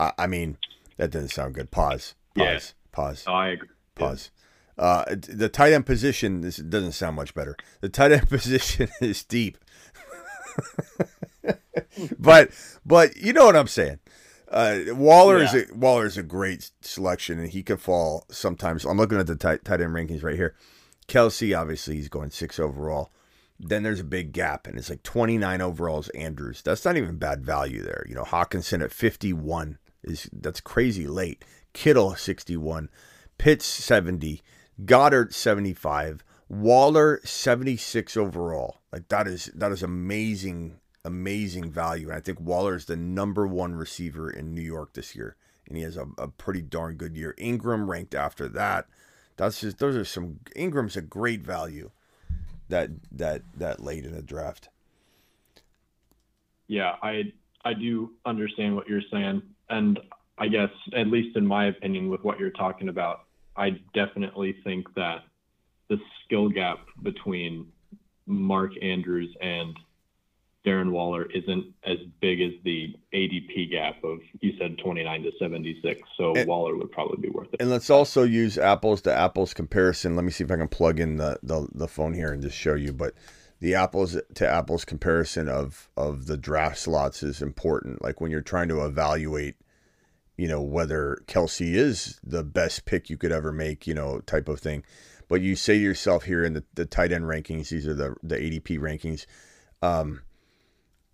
I, 0.00 0.12
I 0.18 0.26
mean, 0.26 0.56
that 0.96 1.10
doesn't 1.10 1.28
sound 1.28 1.54
good. 1.54 1.70
Pause. 1.70 2.14
Pause. 2.34 2.44
Yeah. 2.44 2.60
Pause. 2.92 3.24
I 3.26 3.48
agree. 3.48 3.68
Pause. 3.94 4.30
Uh, 4.76 5.04
the 5.28 5.48
tight 5.48 5.72
end 5.72 5.86
position 5.86 6.40
this 6.40 6.56
doesn't 6.56 6.92
sound 6.92 7.16
much 7.16 7.34
better. 7.34 7.56
The 7.80 7.88
tight 7.88 8.12
end 8.12 8.28
position 8.28 8.88
is 9.00 9.22
deep, 9.22 9.58
but 12.18 12.50
but 12.84 13.16
you 13.16 13.32
know 13.32 13.46
what 13.46 13.56
I'm 13.56 13.66
saying. 13.66 13.98
Uh, 14.48 14.80
Waller 14.90 15.38
is 15.38 15.54
a 15.54 15.64
Waller 15.74 16.06
is 16.06 16.16
a 16.16 16.22
great 16.22 16.70
selection, 16.80 17.38
and 17.38 17.50
he 17.50 17.62
could 17.62 17.80
fall 17.80 18.24
sometimes. 18.30 18.84
I'm 18.84 18.98
looking 18.98 19.18
at 19.18 19.26
the 19.26 19.36
tight, 19.36 19.64
tight 19.64 19.80
end 19.80 19.94
rankings 19.94 20.22
right 20.22 20.36
here. 20.36 20.54
Kelce, 21.08 21.58
obviously, 21.58 21.96
he's 21.96 22.08
going 22.08 22.30
six 22.30 22.58
overall. 22.58 23.10
Then 23.58 23.82
there's 23.82 24.00
a 24.00 24.04
big 24.04 24.32
gap, 24.32 24.66
and 24.66 24.78
it's 24.78 24.90
like 24.90 25.02
29 25.02 25.60
overalls. 25.60 26.08
Andrews, 26.10 26.62
that's 26.62 26.84
not 26.84 26.96
even 26.96 27.16
bad 27.16 27.44
value 27.44 27.82
there. 27.82 28.04
You 28.08 28.14
know, 28.14 28.24
Hockenson 28.24 28.82
at 28.82 28.92
51 28.92 29.78
is 30.02 30.28
that's 30.32 30.60
crazy 30.60 31.06
late. 31.06 31.44
Kittle 31.72 32.14
61, 32.14 32.88
Pitts 33.38 33.66
70, 33.66 34.42
Goedert 34.84 35.32
75, 35.32 36.24
Waller 36.48 37.20
76 37.24 38.16
overall. 38.16 38.80
Like 38.92 39.08
that 39.08 39.26
is 39.26 39.50
that 39.54 39.72
is 39.72 39.82
amazing, 39.82 40.78
amazing 41.04 41.70
value. 41.70 42.08
And 42.08 42.16
I 42.16 42.20
think 42.20 42.40
Waller 42.40 42.74
is 42.76 42.86
the 42.86 42.96
number 42.96 43.46
one 43.46 43.74
receiver 43.74 44.30
in 44.30 44.54
New 44.54 44.62
York 44.62 44.94
this 44.94 45.14
year, 45.14 45.36
and 45.68 45.76
he 45.76 45.82
has 45.82 45.96
a, 45.96 46.06
a 46.18 46.28
pretty 46.28 46.62
darn 46.62 46.96
good 46.96 47.16
year. 47.16 47.34
Engram 47.38 47.88
ranked 47.88 48.14
after 48.14 48.48
that. 48.48 48.86
That's 49.36 49.60
just 49.60 49.78
those 49.78 49.96
are 49.96 50.04
some 50.04 50.40
Engram's 50.56 50.96
a 50.96 51.02
great 51.02 51.42
value 51.42 51.90
that 52.68 52.90
that 53.12 53.42
that 53.56 53.82
late 53.82 54.04
in 54.04 54.14
the 54.14 54.22
draft. 54.22 54.68
Yeah, 56.68 56.94
I 57.02 57.32
I 57.64 57.74
do 57.74 58.12
understand 58.24 58.74
what 58.76 58.88
you're 58.88 59.02
saying, 59.10 59.42
and 59.68 59.98
I 60.38 60.48
guess 60.48 60.70
at 60.96 61.08
least 61.08 61.36
in 61.36 61.46
my 61.46 61.66
opinion, 61.66 62.08
with 62.08 62.22
what 62.24 62.38
you're 62.38 62.50
talking 62.50 62.88
about, 62.88 63.24
I 63.56 63.80
definitely 63.92 64.56
think 64.64 64.92
that 64.94 65.24
the 65.88 65.98
skill 66.24 66.48
gap 66.48 66.78
between 67.02 67.66
Mark 68.26 68.72
Andrews 68.82 69.34
and 69.40 69.76
Darren 70.64 70.92
Waller 70.92 71.26
isn't 71.30 71.66
as 71.84 71.98
big 72.20 72.40
as 72.40 72.52
the 72.64 72.94
ADP 73.12 73.70
gap 73.70 74.02
of 74.02 74.20
you 74.40 74.54
said 74.58 74.78
29 74.78 75.22
to 75.24 75.32
76. 75.38 76.00
So 76.16 76.34
And- 76.34 76.48
Waller 76.48 76.74
would 76.76 76.90
probably 76.90 77.18
be 77.20 77.28
worth 77.28 77.48
it. 77.52 77.60
And 77.60 77.70
let's 77.70 77.90
also 77.90 78.22
use 78.22 78.56
apples 78.56 79.02
to 79.02 79.14
apples 79.14 79.52
comparison. 79.52 80.16
Let 80.16 80.24
me 80.24 80.30
see 80.30 80.44
if 80.44 80.50
I 80.50 80.56
can 80.56 80.68
plug 80.68 81.00
in 81.00 81.16
the, 81.16 81.38
the, 81.42 81.68
the 81.74 81.88
phone 81.88 82.14
here 82.14 82.32
and 82.32 82.42
just 82.42 82.56
show 82.56 82.74
you. 82.74 82.92
But 82.92 83.12
the 83.60 83.74
apples 83.74 84.16
to 84.34 84.48
apples 84.48 84.84
comparison 84.86 85.48
of, 85.48 85.90
of 85.96 86.26
the 86.26 86.38
draft 86.38 86.78
slots 86.78 87.22
is 87.22 87.42
important. 87.42 88.02
Like 88.02 88.20
when 88.20 88.30
you're 88.30 88.40
trying 88.40 88.68
to 88.68 88.84
evaluate, 88.86 89.56
you 90.38 90.48
know, 90.48 90.62
whether 90.62 91.22
Kelce 91.26 91.74
is 91.74 92.20
the 92.24 92.42
best 92.42 92.86
pick 92.86 93.10
you 93.10 93.18
could 93.18 93.32
ever 93.32 93.52
make, 93.52 93.86
you 93.86 93.94
know, 93.94 94.20
type 94.20 94.48
of 94.48 94.60
thing. 94.60 94.82
But 95.28 95.42
you 95.42 95.56
say 95.56 95.74
to 95.74 95.82
yourself 95.82 96.24
here 96.24 96.42
in 96.42 96.54
the, 96.54 96.64
the 96.74 96.86
tight 96.86 97.12
end 97.12 97.24
rankings, 97.24 97.68
these 97.68 97.86
are 97.86 97.94
the, 97.94 98.16
the 98.22 98.36
ADP 98.36 98.78
rankings. 98.78 99.26
Um, 99.82 100.22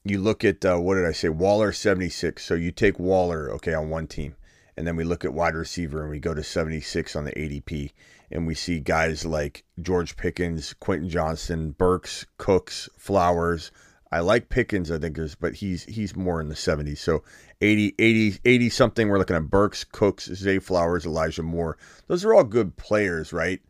you 0.05 0.19
look 0.19 0.45
at 0.45 0.65
uh, 0.65 0.79
what 0.79 0.95
did 0.95 1.07
I 1.07 1.13
say? 1.13 1.29
Waller 1.29 1.73
76. 1.73 2.45
So 2.45 2.55
you 2.55 2.73
take 2.73 2.99
Waller, 2.99 3.51
okay, 3.53 3.75
on 3.75 3.91
one 3.91 4.07
team, 4.07 4.35
and 4.77 4.87
then 4.87 4.97
we 4.97 5.05
look 5.05 5.25
at 5.25 5.35
wide 5.35 5.55
receiver 5.55 6.03
and 6.03 6.11
we 6.11 6.19
go 6.19 6.35
to 6.35 6.43
76 6.43 7.15
on 7.17 7.25
the 7.25 7.33
ADP, 7.33 7.91
and 8.31 8.47
we 8.47 8.55
see 8.55 8.81
guys 8.81 9.25
like 9.25 9.65
George 9.81 10.17
Pickens, 10.17 10.75
Quentin 10.75 11.09
Johnston, 11.09 11.73
Burks, 11.73 12.27
Cooks, 12.39 12.89
Flowers. 12.97 13.71
I 14.13 14.21
like 14.21 14.49
Pickens, 14.49 14.91
I 14.91 14.99
think, 14.99 15.19
is, 15.19 15.35
but 15.37 15.55
he's 15.55 15.85
he's 15.85 16.17
more 16.17 16.41
in 16.41 16.49
the 16.49 16.55
70s. 16.55 16.99
So 16.99 17.23
80, 17.61 17.95
80, 17.99 18.41
80 18.45 18.71
something. 18.71 19.09
We're 19.09 19.19
looking 19.19 19.37
at 19.37 19.51
Burks, 19.51 19.85
Cooks, 19.85 20.27
Zay 20.35 20.59
Flowers, 20.59 21.07
Elijah 21.07 21.43
Moore. 21.43 21.79
Those 22.09 22.25
are 22.25 22.35
all 22.35 22.43
good 22.43 22.77
players, 22.77 23.33
right? 23.33 23.61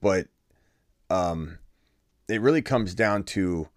But 0.00 0.28
um, 1.10 1.58
it 2.28 2.40
really 2.40 2.62
comes 2.62 2.94
down 2.94 3.24
to 3.24 3.68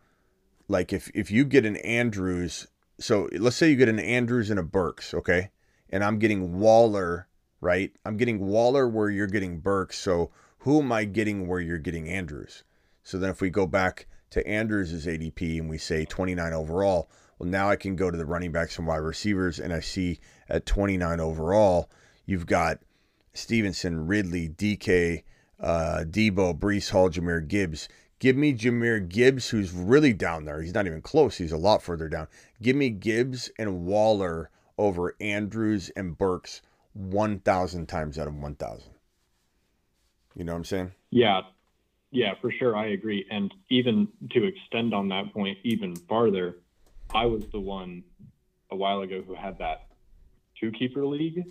like 0.68 0.94
if 0.94 1.10
if 1.14 1.32
you 1.32 1.46
get 1.46 1.66
an 1.66 1.78
Andrews, 1.78 2.68
so 3.00 3.30
let's 3.34 3.56
say 3.56 3.70
you 3.70 3.76
get 3.76 3.90
an 3.90 4.00
Andrews 4.00 4.50
and 4.50 4.60
a 4.60 4.64
Burks, 4.64 5.14
okay, 5.14 5.52
and 5.90 6.04
I'm 6.04 6.20
getting 6.20 6.60
Waller, 6.60 7.28
right? 7.62 7.92
I'm 8.06 8.18
getting 8.18 8.40
Waller 8.40 8.88
where 8.88 9.10
you're 9.10 9.28
getting 9.28 9.60
Burks. 9.60 9.98
So 9.98 10.32
who 10.60 10.82
am 10.82 10.92
I 10.92 11.06
getting 11.06 11.48
where 11.48 11.62
you're 11.62 11.78
getting 11.78 12.10
Andrews? 12.10 12.64
So 13.04 13.18
then 13.18 13.30
if 13.30 13.42
we 13.42 13.50
go 13.50 13.66
back 13.68 14.08
to 14.32 14.46
Andrews' 14.46 15.06
ADP 15.06 15.60
and 15.60 15.70
we 15.70 15.78
say 15.78 16.04
29 16.06 16.54
overall, 16.54 17.10
well 17.40 17.50
now 17.50 17.70
I 17.70 17.78
can 17.78 17.96
go 17.96 18.12
to 18.12 18.18
the 18.18 18.26
running 18.26 18.52
backs 18.52 18.78
and 18.78 18.88
wide 18.88 18.98
receivers 18.98 19.60
and 19.60 19.72
I 19.72 19.80
see 19.80 20.20
at 20.50 20.66
29 20.66 21.20
overall 21.20 21.90
you've 22.26 22.46
got 22.46 22.80
Stevenson, 23.34 24.08
Ridley, 24.08 24.50
DK, 24.50 25.24
uh, 25.60 26.04
Deebo, 26.08 26.58
Breece 26.58 26.90
Hall, 26.90 27.10
Jahmyr 27.10 27.48
Gibbs. 27.48 27.88
Give 28.20 28.36
me 28.36 28.54
Jahmyr 28.54 29.08
Gibbs, 29.08 29.50
who's 29.50 29.72
really 29.72 30.14
down 30.14 30.46
there. 30.46 30.62
He's 30.62 30.74
not 30.74 30.88
even 30.88 31.02
close. 31.02 31.38
He's 31.38 31.52
a 31.52 31.58
lot 31.58 31.84
further 31.84 32.10
down. 32.10 32.28
Give 32.62 32.76
me 32.76 32.90
Gibbs 32.90 33.52
and 33.60 33.86
Waller 33.86 34.50
over 34.78 35.16
Andrews 35.22 35.92
and 35.96 36.18
Burks 36.18 36.62
1,000 36.94 37.88
times 37.88 38.18
out 38.18 38.28
of 38.28 38.36
1,000. 38.36 38.90
You 40.36 40.44
know 40.44 40.54
what 40.54 40.58
I'm 40.58 40.66
saying? 40.66 40.92
Yeah, 41.12 41.42
yeah, 42.12 42.34
for 42.42 42.52
sure. 42.52 42.76
I 42.76 42.88
agree. 42.88 43.26
And 43.30 43.54
even 43.70 44.08
to 44.32 44.46
extend 44.46 44.94
on 44.94 45.10
that 45.10 45.34
point 45.34 45.58
even 45.64 45.96
farther, 45.96 46.58
I 47.14 47.26
was 47.26 47.46
the 47.48 47.60
one 47.60 48.04
a 48.72 48.76
while 48.76 49.02
ago 49.02 49.24
who 49.26 49.36
had 49.36 49.60
that 49.60 49.88
two 50.60 50.72
keeper 50.72 51.06
league. 51.06 51.44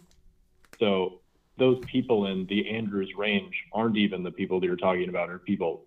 So 0.78 1.20
those 1.58 1.78
people 1.86 2.26
in 2.26 2.46
the 2.46 2.68
Andrews 2.70 3.10
range 3.16 3.54
aren't 3.72 3.96
even 3.96 4.22
the 4.22 4.30
people 4.30 4.60
that 4.60 4.66
you're 4.66 4.76
talking 4.76 5.08
about, 5.08 5.30
are 5.30 5.38
people 5.38 5.85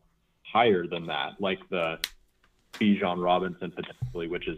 higher 0.51 0.87
than 0.87 1.07
that, 1.07 1.39
like 1.39 1.59
the 1.69 1.99
Bijan 2.79 3.23
Robinson 3.23 3.71
potentially, 3.71 4.27
which 4.27 4.47
is 4.47 4.57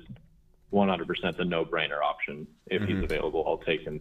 100% 0.72 1.38
the 1.38 1.45
no 1.45 1.65
brainer 1.65 2.01
option. 2.01 2.47
If 2.68 2.84
he's 2.84 2.97
Mhm. 2.97 3.03
available, 3.03 3.43
I'll 3.45 3.57
take 3.57 3.81
him. 3.81 3.99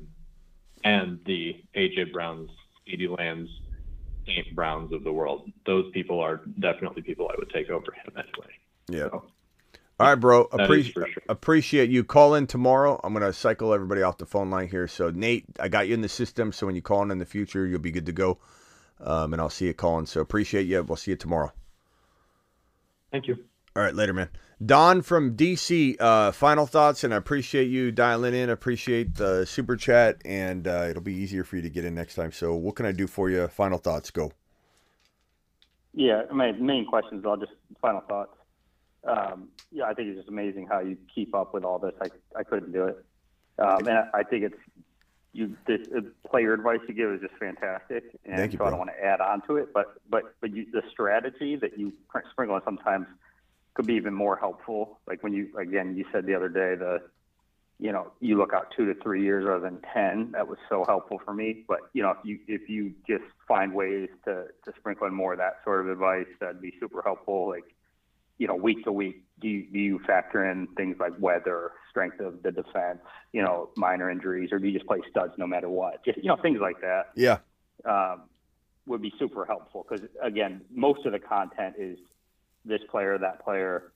And 0.85 1.23
the 1.25 1.63
AJ 1.75 2.05
Browns, 2.05 2.51
CeeDee 2.87 3.17
Lambs, 3.19 3.51
St. 4.27 4.55
Browns 4.55 4.93
of 4.93 5.05
the 5.05 5.13
world. 5.13 5.51
Those 5.67 5.91
people 5.93 6.21
are 6.21 6.43
definitely 6.59 7.03
people 7.03 7.29
I 7.29 7.35
would 7.39 7.51
take 7.51 7.71
over 7.71 7.93
him 7.93 8.13
anyway. 8.17 8.55
Yeah. 8.89 9.09
All 9.13 10.07
right, 10.07 10.15
bro. 10.15 10.49
Appreciate 10.53 10.95
sure. 10.95 11.07
appreciate 11.29 11.91
you. 11.91 12.05
Call 12.05 12.35
in 12.35 12.47
tomorrow. 12.47 12.99
I'm 13.05 13.13
gonna 13.13 13.33
cycle 13.35 13.75
everybody 13.75 14.03
off 14.03 14.17
the 14.17 14.25
phone 14.25 14.49
line 14.49 14.69
here. 14.69 14.89
So 14.89 15.11
Nate, 15.11 15.45
I 15.59 15.69
got 15.69 15.89
you 15.89 15.95
in 15.95 16.01
the 16.01 16.09
system. 16.09 16.53
So 16.53 16.67
when 16.67 16.75
you 16.75 16.81
call 16.83 17.03
in 17.03 17.11
in 17.11 17.19
the 17.19 17.27
future, 17.27 17.67
you'll 17.67 17.81
be 17.81 17.91
good 17.91 18.07
to 18.07 18.13
go. 18.13 18.39
Um, 18.99 19.35
and 19.35 19.43
I'll 19.43 19.51
see 19.51 19.67
you 19.67 19.75
calling. 19.75 20.07
So 20.07 20.21
appreciate 20.21 20.67
you. 20.67 20.83
We'll 20.83 20.97
see 20.97 21.11
you 21.11 21.17
tomorrow. 21.17 21.53
Thank 23.11 23.29
you. 23.29 23.37
All 23.77 23.83
right, 23.83 23.95
later, 23.95 24.13
man. 24.13 24.29
Don 24.65 25.01
from 25.01 25.37
DC. 25.37 25.97
Uh, 25.99 26.33
final 26.33 26.67
thoughts, 26.67 27.03
and 27.03 27.15
I 27.15 27.17
appreciate 27.17 27.69
you 27.69 27.91
dialing 27.91 28.35
in. 28.35 28.51
Appreciate 28.51 29.15
the 29.15 29.47
super 29.47 29.77
chat, 29.77 30.21
and 30.25 30.69
uh, 30.69 30.87
it'll 30.91 31.03
be 31.03 31.15
easier 31.15 31.45
for 31.45 31.57
you 31.57 31.63
to 31.63 31.71
get 31.71 31.85
in 31.85 31.95
next 31.95 32.15
time. 32.15 32.33
So 32.33 32.55
what 32.55 32.77
can 32.77 32.85
I 32.85 32.93
do 32.93 33.07
for 33.07 33.31
you? 33.31 33.49
Final 33.49 33.79
thoughts. 33.79 34.11
Go. 34.11 34.33
Yeah, 35.95 36.23
my 36.33 36.53
main 36.53 36.87
questions 36.87 37.25
are 37.25 37.37
just 37.37 37.53
final 37.81 38.03
thoughts. 38.03 38.37
Um, 39.05 39.49
yeah, 39.73 39.85
I 39.85 39.95
think 39.95 40.09
it's 40.09 40.19
just 40.19 40.29
amazing 40.29 40.67
how 40.71 40.81
you 40.81 40.99
keep 41.13 41.35
up 41.35 41.55
with 41.55 41.65
all 41.65 41.79
this. 41.79 41.95
I 42.01 42.09
I 42.39 42.43
couldn't 42.43 42.73
do 42.73 42.85
it, 42.85 43.05
um, 43.59 43.87
and 43.87 43.97
I, 43.97 44.09
I 44.13 44.23
think 44.25 44.45
it's 44.45 44.59
you. 45.33 45.57
This 45.67 45.81
uh, 45.97 46.01
player 46.29 46.55
advice 46.55 46.81
you 46.89 46.95
give 46.95 47.11
is 47.13 47.21
just 47.21 47.35
fantastic, 47.39 48.05
and 48.25 48.37
Thank 48.37 48.53
you, 48.53 48.59
so 48.59 48.65
I 48.65 48.71
don't 48.71 48.79
want 48.79 48.91
to 48.91 49.05
add 49.05 49.21
on 49.21 49.43
to 49.47 49.57
it. 49.57 49.73
But 49.73 49.95
but 50.09 50.35
but 50.41 50.55
you, 50.55 50.67
the 50.73 50.83
strategy 50.91 51.57
that 51.57 51.79
you 51.79 51.93
sprinkle 52.31 52.57
on 52.57 52.63
sometimes 52.65 53.07
could 53.75 53.87
be 53.87 53.95
even 53.95 54.15
more 54.15 54.37
helpful. 54.37 54.99
Like 55.07 55.23
when 55.23 55.33
you 55.33 55.49
again 55.59 55.97
you 55.97 56.05
said 56.13 56.27
the 56.27 56.35
other 56.35 56.49
day 56.49 56.75
the 56.75 57.03
you 57.81 57.93
know, 57.93 58.13
you 58.21 58.37
look 58.37 58.53
out 58.53 58.73
two 58.77 58.93
to 58.93 59.01
three 59.01 59.23
years 59.23 59.47
rather 59.47 59.61
than 59.63 59.81
ten. 59.95 60.33
That 60.33 60.47
was 60.47 60.59
so 60.69 60.85
helpful 60.87 61.21
for 61.25 61.33
me. 61.33 61.65
But 61.67 61.81
you 61.95 62.03
know, 62.03 62.11
if 62.11 62.19
you 62.25 62.39
if 62.47 62.69
you 62.69 62.93
just 63.09 63.25
find 63.49 63.73
ways 63.73 64.11
to 64.27 64.47
to 64.67 64.73
sprinkle 64.79 65.07
in 65.07 65.15
more 65.15 65.33
of 65.33 65.39
that 65.39 65.61
sort 65.65 65.81
of 65.81 65.91
advice, 65.91 66.27
that'd 66.41 66.61
be 66.61 66.75
super 66.79 67.01
helpful. 67.03 67.49
Like, 67.49 67.65
you 68.41 68.47
know, 68.47 68.55
week 68.55 68.83
to 68.85 68.91
week, 68.91 69.23
do 69.39 69.49
you, 69.49 69.67
do 69.71 69.79
you 69.79 69.99
factor 70.07 70.51
in 70.51 70.67
things 70.69 70.97
like 70.99 71.13
weather, 71.19 71.73
strength 71.91 72.21
of 72.21 72.43
the 72.43 72.51
defense, 72.51 73.01
you 73.33 73.43
know, 73.43 73.69
minor 73.77 74.11
injuries, 74.11 74.49
or 74.51 74.59
do 74.59 74.67
you 74.67 74.73
just 74.73 74.87
play 74.87 75.01
studs 75.11 75.35
no 75.37 75.47
matter 75.47 75.69
what? 75.69 76.03
Just 76.07 76.17
you 76.17 76.25
know, 76.25 76.37
things 76.37 76.59
like 76.59 76.81
that 76.81 77.11
Yeah. 77.15 77.39
um, 77.85 78.23
would 78.87 79.03
be 79.03 79.13
super 79.19 79.45
helpful 79.45 79.87
because 79.87 80.09
again, 80.23 80.63
most 80.75 81.05
of 81.05 81.13
the 81.13 81.19
content 81.19 81.75
is 81.79 81.99
this 82.65 82.81
player, 82.91 83.19
that 83.19 83.45
player, 83.45 83.93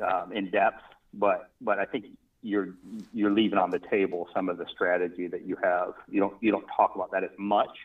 um, 0.00 0.30
in 0.32 0.50
depth. 0.52 0.82
But 1.12 1.50
but 1.60 1.80
I 1.80 1.84
think 1.84 2.04
you're 2.42 2.74
you're 3.12 3.32
leaving 3.32 3.58
on 3.58 3.70
the 3.70 3.80
table 3.80 4.28
some 4.32 4.48
of 4.48 4.56
the 4.56 4.66
strategy 4.72 5.26
that 5.26 5.44
you 5.44 5.56
have. 5.64 5.94
You 6.08 6.20
don't 6.20 6.34
you 6.40 6.52
don't 6.52 6.66
talk 6.76 6.92
about 6.94 7.10
that 7.10 7.24
as 7.24 7.30
much, 7.38 7.76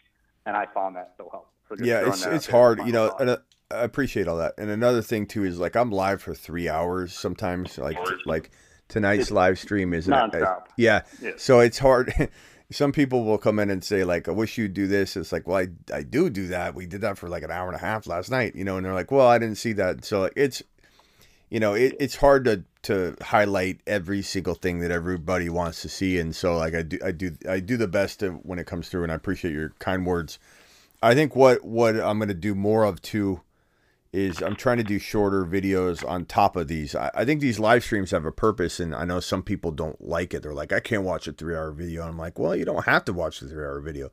and 0.45 0.55
I 0.55 0.67
found 0.71 0.97
that 0.97 1.13
so 1.17 1.29
helpful. 1.31 1.51
So 1.67 1.83
yeah, 1.83 2.07
it's 2.07 2.23
it's 2.27 2.47
hard, 2.47 2.85
you 2.85 2.91
know. 2.91 3.15
And 3.19 3.29
uh, 3.31 3.37
I 3.71 3.83
appreciate 3.83 4.27
all 4.27 4.37
that. 4.37 4.53
And 4.57 4.69
another 4.69 5.01
thing 5.01 5.25
too 5.25 5.43
is 5.43 5.59
like 5.59 5.75
I'm 5.75 5.91
live 5.91 6.21
for 6.21 6.33
three 6.33 6.67
hours 6.67 7.13
sometimes. 7.13 7.77
Like 7.77 7.97
like 8.25 8.51
tonight's 8.87 9.31
live 9.31 9.59
stream 9.59 9.93
is 9.93 10.07
nonstop. 10.07 10.67
yeah. 10.77 11.03
Yeah. 11.21 11.31
So 11.37 11.59
it's 11.59 11.79
hard. 11.79 12.13
Some 12.71 12.91
people 12.91 13.23
will 13.23 13.39
come 13.39 13.57
in 13.57 13.71
and 13.71 13.83
say 13.83 14.03
like, 14.03 14.27
"I 14.27 14.31
wish 14.31 14.57
you'd 14.57 14.75
do 14.75 14.85
this." 14.85 15.17
It's 15.17 15.31
like, 15.31 15.47
well, 15.47 15.57
I 15.57 15.67
I 15.93 16.03
do 16.03 16.29
do 16.29 16.47
that. 16.49 16.75
We 16.75 16.85
did 16.85 17.01
that 17.01 17.17
for 17.17 17.27
like 17.27 17.41
an 17.41 17.49
hour 17.49 17.67
and 17.67 17.75
a 17.75 17.79
half 17.79 18.05
last 18.05 18.29
night, 18.29 18.55
you 18.55 18.63
know. 18.63 18.77
And 18.77 18.85
they're 18.85 18.93
like, 18.93 19.11
"Well, 19.11 19.27
I 19.27 19.39
didn't 19.39 19.57
see 19.57 19.73
that." 19.73 20.05
So 20.05 20.21
like, 20.21 20.33
it's 20.35 20.61
you 21.49 21.59
know, 21.59 21.73
it, 21.73 21.95
it's 21.99 22.15
hard 22.15 22.45
to 22.45 22.63
to 22.83 23.15
highlight 23.21 23.81
every 23.87 24.21
single 24.21 24.53
thing 24.53 24.79
that 24.79 24.91
everybody 24.91 25.49
wants 25.49 25.81
to 25.81 25.89
see, 25.89 26.19
and 26.19 26.35
so 26.35 26.57
like 26.57 26.75
I 26.75 26.83
do 26.83 26.99
I 27.03 27.11
do 27.11 27.35
I 27.47 27.59
do 27.59 27.75
the 27.75 27.87
best 27.87 28.19
to, 28.21 28.31
when 28.31 28.59
it 28.59 28.67
comes 28.67 28.87
through, 28.89 29.03
and 29.03 29.11
I 29.11 29.15
appreciate 29.15 29.53
your 29.53 29.73
kind 29.79 30.05
words. 30.05 30.37
I 31.01 31.15
think 31.15 31.35
what 31.35 31.63
what 31.63 31.95
I'm 31.95 32.19
gonna 32.19 32.33
do 32.35 32.53
more 32.53 32.83
of 32.83 33.01
too 33.01 33.41
is 34.11 34.41
I'm 34.41 34.55
trying 34.55 34.77
to 34.77 34.83
do 34.83 34.97
shorter 34.97 35.45
videos 35.45 36.07
on 36.07 36.25
top 36.25 36.55
of 36.55 36.67
these. 36.67 36.95
I, 36.95 37.11
I 37.13 37.25
think 37.25 37.41
these 37.41 37.59
live 37.59 37.83
streams 37.83 38.11
have 38.11 38.25
a 38.25 38.31
purpose, 38.31 38.79
and 38.79 38.95
I 38.95 39.05
know 39.05 39.19
some 39.19 39.43
people 39.43 39.71
don't 39.71 40.01
like 40.01 40.33
it. 40.33 40.43
They're 40.43 40.53
like, 40.53 40.73
I 40.73 40.79
can't 40.79 41.03
watch 41.03 41.27
a 41.27 41.31
three 41.31 41.55
hour 41.55 41.71
video. 41.71 42.01
And 42.01 42.11
I'm 42.11 42.17
like, 42.17 42.39
well, 42.39 42.55
you 42.55 42.65
don't 42.65 42.85
have 42.85 43.05
to 43.05 43.13
watch 43.13 43.39
the 43.39 43.47
three 43.47 43.63
hour 43.63 43.79
video, 43.81 44.11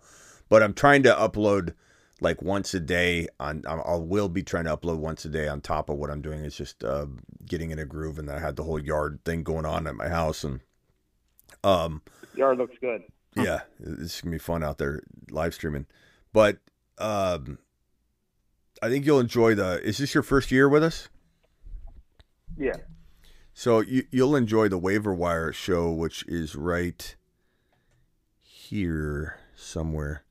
but 0.48 0.62
I'm 0.62 0.74
trying 0.74 1.02
to 1.05 1.14
upload 1.14 1.74
like 2.20 2.43
once 2.43 2.74
a 2.74 2.81
day. 2.81 3.28
On 3.40 3.62
I 3.66 3.97
will 3.97 4.28
be 4.28 4.43
trying 4.43 4.64
to 4.64 4.77
upload 4.77 4.98
once 4.98 5.24
a 5.24 5.28
day 5.31 5.48
on 5.48 5.60
top 5.60 5.89
of 5.89 5.97
what 5.97 6.10
I'm 6.10 6.23
doing. 6.23 6.44
It's 6.44 6.56
just 6.56 6.85
uh, 6.85 7.06
getting 7.47 7.70
in 7.70 7.78
a 7.78 7.86
groove, 7.86 8.18
and 8.18 8.31
I 8.31 8.39
had 8.39 8.56
the 8.56 8.64
whole 8.64 8.78
yard 8.78 9.20
thing 9.24 9.43
going 9.43 9.64
on 9.64 9.86
at 9.86 9.94
my 9.94 10.09
house, 10.09 10.44
and 10.44 10.60
um, 11.64 12.02
Yard 12.35 12.59
looks 12.59 12.77
good. 12.81 13.02
yeah, 13.35 13.60
it's 13.81 14.20
gonna 14.20 14.32
be 14.32 14.39
fun 14.39 14.62
out 14.62 14.78
there 14.78 15.02
live 15.31 15.55
streaming. 15.55 15.86
But 16.32 16.59
um, 16.98 17.59
I 18.82 18.89
think 18.89 19.07
you'll 19.07 19.20
enjoy 19.20 19.55
the. 19.55 19.81
Is 19.82 19.98
this 19.98 20.15
your 20.15 20.23
first 20.23 20.51
year 20.51 20.69
with 20.69 20.82
us? 20.82 21.09
Yeah. 22.57 22.77
So 23.55 23.81
you, 23.81 24.05
you'll 24.11 24.36
enjoy 24.36 24.69
the 24.69 24.78
waiver 24.78 25.15
wire 25.15 25.53
show, 25.53 25.90
which 25.90 26.24
is 26.28 26.55
right 26.55 27.15
here 28.43 29.39
somewhere. 29.55 30.24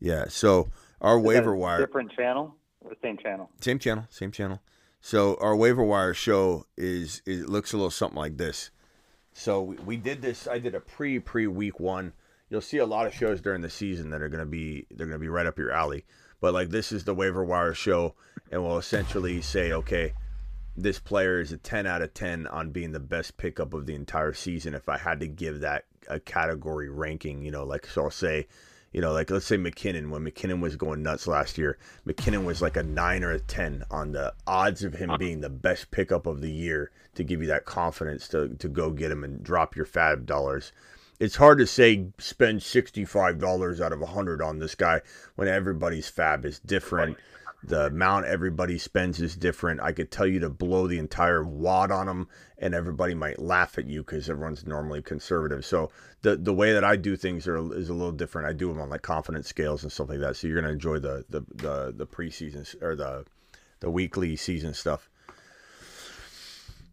Yeah. 0.00 0.24
So 0.28 0.70
our 1.00 1.18
Is 1.18 1.24
waiver 1.24 1.54
wire, 1.54 1.78
different 1.86 2.12
channel 2.12 2.56
or 2.80 2.92
same 3.02 3.18
channel. 3.18 3.50
same 3.60 3.78
channel, 3.78 4.06
same 4.10 4.32
channel. 4.32 4.60
So 5.00 5.36
our 5.40 5.56
waiver 5.56 5.82
wire 5.82 6.12
show 6.14 6.66
is 6.76 7.22
it 7.24 7.48
looks 7.48 7.72
a 7.72 7.76
little 7.76 7.90
something 7.90 8.18
like 8.18 8.36
this. 8.36 8.70
So 9.32 9.62
we, 9.62 9.76
we 9.76 9.96
did 9.96 10.20
this. 10.20 10.48
I 10.48 10.58
did 10.58 10.74
a 10.74 10.80
pre 10.80 11.18
pre 11.18 11.46
week 11.46 11.78
one. 11.80 12.12
You'll 12.48 12.60
see 12.60 12.78
a 12.78 12.86
lot 12.86 13.06
of 13.06 13.14
shows 13.14 13.40
during 13.40 13.62
the 13.62 13.70
season 13.70 14.10
that 14.10 14.22
are 14.22 14.28
gonna 14.28 14.44
be 14.44 14.86
they're 14.90 15.06
gonna 15.06 15.18
be 15.18 15.28
right 15.28 15.46
up 15.46 15.56
your 15.58 15.70
alley. 15.70 16.04
But 16.40 16.54
like 16.54 16.70
this 16.70 16.92
is 16.92 17.04
the 17.04 17.14
waiver 17.14 17.44
wire 17.44 17.74
show, 17.74 18.14
and 18.50 18.62
we'll 18.62 18.78
essentially 18.78 19.42
say, 19.42 19.72
okay, 19.72 20.14
this 20.76 20.98
player 20.98 21.40
is 21.40 21.52
a 21.52 21.58
ten 21.58 21.86
out 21.86 22.02
of 22.02 22.14
ten 22.14 22.46
on 22.46 22.70
being 22.70 22.92
the 22.92 23.00
best 23.00 23.36
pickup 23.36 23.74
of 23.74 23.86
the 23.86 23.94
entire 23.94 24.32
season. 24.32 24.74
If 24.74 24.88
I 24.88 24.98
had 24.98 25.20
to 25.20 25.26
give 25.26 25.60
that 25.60 25.84
a 26.08 26.18
category 26.18 26.88
ranking, 26.88 27.42
you 27.42 27.50
know, 27.50 27.64
like 27.64 27.86
so 27.86 28.04
I'll 28.04 28.10
say, 28.10 28.46
you 28.92 29.00
know, 29.00 29.12
like 29.12 29.30
let's 29.30 29.46
say 29.46 29.56
McKinnon 29.56 30.10
when 30.10 30.24
McKinnon 30.24 30.60
was 30.60 30.76
going 30.76 31.02
nuts 31.02 31.26
last 31.26 31.58
year, 31.58 31.78
McKinnon 32.06 32.44
was 32.44 32.62
like 32.62 32.76
a 32.76 32.82
nine 32.82 33.22
or 33.22 33.32
a 33.32 33.40
ten 33.40 33.84
on 33.90 34.12
the 34.12 34.32
odds 34.46 34.82
of 34.82 34.94
him 34.94 35.12
being 35.18 35.40
the 35.40 35.50
best 35.50 35.90
pickup 35.90 36.26
of 36.26 36.40
the 36.40 36.50
year 36.50 36.90
to 37.14 37.24
give 37.24 37.40
you 37.42 37.48
that 37.48 37.66
confidence 37.66 38.28
to 38.28 38.48
to 38.48 38.68
go 38.68 38.90
get 38.90 39.10
him 39.10 39.24
and 39.24 39.42
drop 39.42 39.76
your 39.76 39.86
FAAB 39.86 40.26
dollars. 40.26 40.72
It's 41.20 41.36
hard 41.36 41.58
to 41.58 41.66
say 41.66 42.08
spend 42.18 42.62
sixty 42.62 43.04
five 43.04 43.38
dollars 43.38 43.80
out 43.80 43.92
of 43.92 44.00
a 44.00 44.06
hundred 44.06 44.40
on 44.40 44.58
this 44.58 44.74
guy 44.74 45.02
when 45.36 45.48
everybody's 45.48 46.10
FAAB 46.10 46.46
is 46.46 46.58
different. 46.58 47.18
The 47.62 47.86
amount 47.86 48.24
everybody 48.24 48.78
spends 48.78 49.20
is 49.20 49.36
different. 49.36 49.82
I 49.82 49.92
could 49.92 50.10
tell 50.10 50.26
you 50.26 50.40
to 50.40 50.48
blow 50.48 50.86
the 50.86 50.98
entire 50.98 51.44
wad 51.44 51.90
on 51.90 52.06
them, 52.06 52.26
and 52.56 52.74
everybody 52.74 53.12
might 53.12 53.38
laugh 53.38 53.76
at 53.76 53.86
you 53.86 54.02
because 54.02 54.30
everyone's 54.30 54.66
normally 54.66 55.02
conservative. 55.02 55.66
So 55.66 55.90
the 56.22 56.36
the 56.36 56.54
way 56.54 56.72
that 56.72 56.84
I 56.84 56.96
do 56.96 57.16
things 57.16 57.46
are 57.46 57.58
is 57.74 57.90
a 57.90 57.94
little 57.94 58.12
different. 58.12 58.48
I 58.48 58.54
do 58.54 58.68
them 58.68 58.80
on 58.80 58.88
like 58.88 59.02
confidence 59.02 59.46
scales 59.46 59.82
and 59.82 59.92
stuff 59.92 60.08
like 60.08 60.20
that. 60.20 60.36
So 60.36 60.46
you're 60.46 60.58
gonna 60.58 60.72
enjoy 60.72 61.00
the 61.00 61.26
the 61.28 61.42
the, 61.54 61.94
the 61.94 62.06
preseason 62.06 62.82
or 62.82 62.96
the 62.96 63.26
the 63.80 63.90
weekly 63.90 64.36
season 64.36 64.72
stuff. 64.72 65.10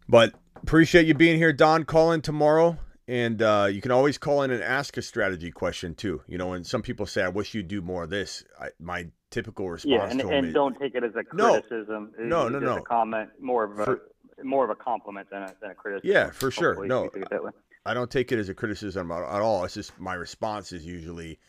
But 0.09 0.33
appreciate 0.57 1.05
you 1.05 1.13
being 1.13 1.37
here, 1.37 1.53
Don. 1.53 1.85
Call 1.85 2.11
in 2.11 2.21
tomorrow. 2.21 2.77
And 3.09 3.41
uh, 3.41 3.69
you 3.71 3.81
can 3.81 3.91
always 3.91 4.17
call 4.17 4.41
in 4.43 4.51
and 4.51 4.61
ask 4.61 4.97
a 4.97 5.01
strategy 5.01 5.49
question 5.51 5.95
too. 5.95 6.21
You 6.27 6.37
know, 6.37 6.53
and 6.53 6.67
some 6.67 6.81
people 6.81 7.05
say, 7.05 7.23
"I 7.23 7.29
wish 7.29 7.53
you'd 7.53 7.69
do 7.69 7.81
more 7.81 8.03
of 8.03 8.09
this." 8.09 8.43
I, 8.59 8.69
my 8.79 9.07
typical 9.29 9.69
response 9.69 9.91
Yeah, 9.91 10.09
and, 10.09 10.19
to 10.19 10.27
and 10.29 10.47
is, 10.47 10.53
don't 10.53 10.77
take 10.77 10.93
it 10.95 11.03
as 11.03 11.11
a 11.15 11.23
No. 11.33 11.61
criticism. 11.61 12.11
It's 12.17 12.27
No, 12.27 12.49
no, 12.49 12.59
no. 12.59 12.77
A 12.77 12.81
comment, 12.81 13.29
more 13.39 13.63
of 13.63 13.79
a 13.79 13.85
For- 13.85 14.01
more 14.43 14.63
of 14.65 14.69
a 14.69 14.75
compliment 14.75 15.29
than 15.31 15.43
a, 15.43 15.55
than 15.61 15.71
a 15.71 15.75
criticism. 15.75 16.11
Yeah, 16.13 16.29
for 16.31 16.51
sure. 16.51 16.85
No, 16.85 17.05
you 17.05 17.09
take 17.13 17.23
it 17.23 17.29
that 17.31 17.43
way. 17.43 17.51
I 17.85 17.93
don't 17.93 18.11
take 18.11 18.31
it 18.33 18.39
as 18.39 18.49
a 18.49 18.53
criticism 18.53 19.09
at, 19.11 19.23
at 19.23 19.41
all. 19.41 19.63
It's 19.63 19.73
just 19.73 19.97
my 19.99 20.13
response 20.13 20.73
is 20.73 20.85
usually, 20.85 21.39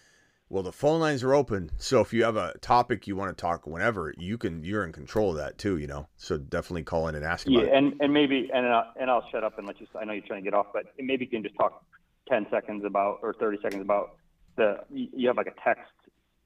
well, 0.50 0.62
the 0.62 0.72
phone 0.72 1.00
lines 1.00 1.22
are 1.22 1.34
open, 1.34 1.70
so 1.78 2.00
if 2.00 2.12
you 2.12 2.24
have 2.24 2.36
a 2.36 2.54
topic 2.60 3.06
you 3.06 3.16
want 3.16 3.36
to 3.36 3.40
talk 3.40 3.66
whenever, 3.66 4.14
you 4.16 4.38
can. 4.38 4.64
You're 4.64 4.84
in 4.84 4.92
control 4.92 5.30
of 5.32 5.36
that 5.36 5.58
too, 5.58 5.76
you 5.78 5.86
know. 5.86 6.08
So 6.16 6.38
definitely 6.38 6.84
call 6.84 7.08
in 7.08 7.14
and 7.14 7.24
ask 7.24 7.46
Yeah, 7.46 7.60
about 7.60 7.68
it. 7.72 7.76
and 7.76 7.94
and 8.00 8.12
maybe 8.14 8.48
and 8.52 8.66
uh, 8.66 8.84
and 9.00 9.10
I'll 9.10 9.24
shut 9.30 9.44
up 9.44 9.58
and 9.58 9.66
let 9.66 9.80
you. 9.80 9.86
I 10.00 10.04
know 10.04 10.12
you're 10.12 10.26
trying 10.26 10.42
to 10.42 10.50
get 10.50 10.54
off, 10.54 10.66
but 10.72 10.84
maybe 10.98 11.24
you 11.26 11.30
can 11.30 11.42
just 11.42 11.56
talk 11.56 11.84
ten 12.28 12.46
seconds 12.50 12.84
about 12.84 13.18
or 13.22 13.34
thirty 13.34 13.58
seconds 13.62 13.82
about 13.82 14.16
the. 14.56 14.78
You 14.90 15.28
have 15.28 15.36
like 15.36 15.48
a 15.48 15.54
text 15.64 15.90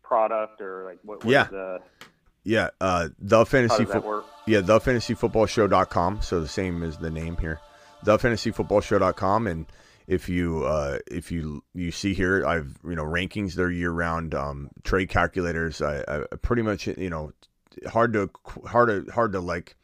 product 0.03 0.61
or 0.61 0.85
like 0.85 0.99
what? 1.05 1.25
what 1.25 1.31
Yeah. 1.33 1.45
is 1.45 1.51
the 1.51 1.79
Yeah, 2.45 2.71
uh, 2.81 3.09
the 3.21 3.47
fantasy. 3.47 3.85
Fo-? 3.85 4.25
Yeah, 4.47 4.63
the 4.63 4.81
fantasyfootballshow.com. 4.81 6.23
So 6.23 6.41
the 6.41 6.49
same 6.49 6.83
as 6.83 6.99
the 6.99 7.11
name 7.11 7.37
here, 7.37 7.61
the 8.03 8.19
fantasyfootballshow.com. 8.19 9.47
And 9.47 9.67
if 10.07 10.29
you 10.29 10.65
uh, 10.65 10.99
if 11.11 11.31
you 11.33 11.63
you 11.75 11.91
see 11.91 12.15
here, 12.15 12.47
I've 12.47 12.79
you 12.85 12.95
know 12.95 13.05
rankings. 13.05 13.55
They're 13.55 13.71
year 13.71 13.91
round 13.91 14.35
um, 14.35 14.71
trade 14.85 15.09
calculators. 15.09 15.81
I, 15.81 16.05
I 16.09 16.25
pretty 16.43 16.63
much 16.63 16.87
you 16.87 17.11
know 17.11 17.33
hard 17.89 18.13
to 18.15 18.31
hard 18.67 19.07
to 19.07 19.13
hard 19.13 19.33
to 19.33 19.41
like 19.41 19.77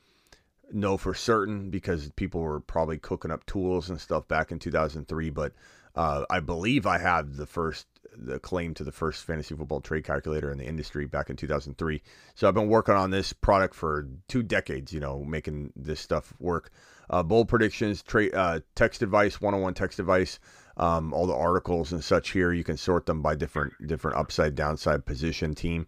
know 0.72 0.96
for 0.96 1.14
certain 1.14 1.70
because 1.70 2.10
people 2.16 2.40
were 2.40 2.60
probably 2.60 2.98
cooking 2.98 3.30
up 3.30 3.44
tools 3.46 3.88
and 3.88 4.00
stuff 4.00 4.28
back 4.28 4.52
in 4.52 4.58
2003 4.58 5.30
but 5.30 5.52
uh, 5.94 6.24
i 6.30 6.40
believe 6.40 6.86
i 6.86 6.98
have 6.98 7.36
the 7.36 7.46
first 7.46 7.86
the 8.16 8.38
claim 8.38 8.74
to 8.74 8.84
the 8.84 8.92
first 8.92 9.24
fantasy 9.24 9.54
football 9.54 9.80
trade 9.80 10.04
calculator 10.04 10.50
in 10.50 10.58
the 10.58 10.66
industry 10.66 11.06
back 11.06 11.30
in 11.30 11.36
2003 11.36 12.02
so 12.34 12.46
i've 12.46 12.54
been 12.54 12.68
working 12.68 12.94
on 12.94 13.10
this 13.10 13.32
product 13.32 13.74
for 13.74 14.06
two 14.28 14.42
decades 14.42 14.92
you 14.92 15.00
know 15.00 15.24
making 15.24 15.72
this 15.76 16.00
stuff 16.00 16.32
work 16.38 16.70
uh, 17.10 17.22
bold 17.22 17.48
predictions 17.48 18.02
trade 18.02 18.34
uh, 18.34 18.60
text 18.74 19.02
advice 19.02 19.40
one-on-one 19.40 19.74
text 19.74 19.98
advice 19.98 20.38
um, 20.76 21.12
all 21.12 21.26
the 21.26 21.34
articles 21.34 21.92
and 21.92 22.02
such 22.02 22.30
here 22.30 22.52
you 22.52 22.64
can 22.64 22.76
sort 22.76 23.06
them 23.06 23.22
by 23.22 23.34
different 23.34 23.72
different 23.86 24.16
upside 24.16 24.54
downside 24.54 25.04
position 25.04 25.54
team 25.54 25.86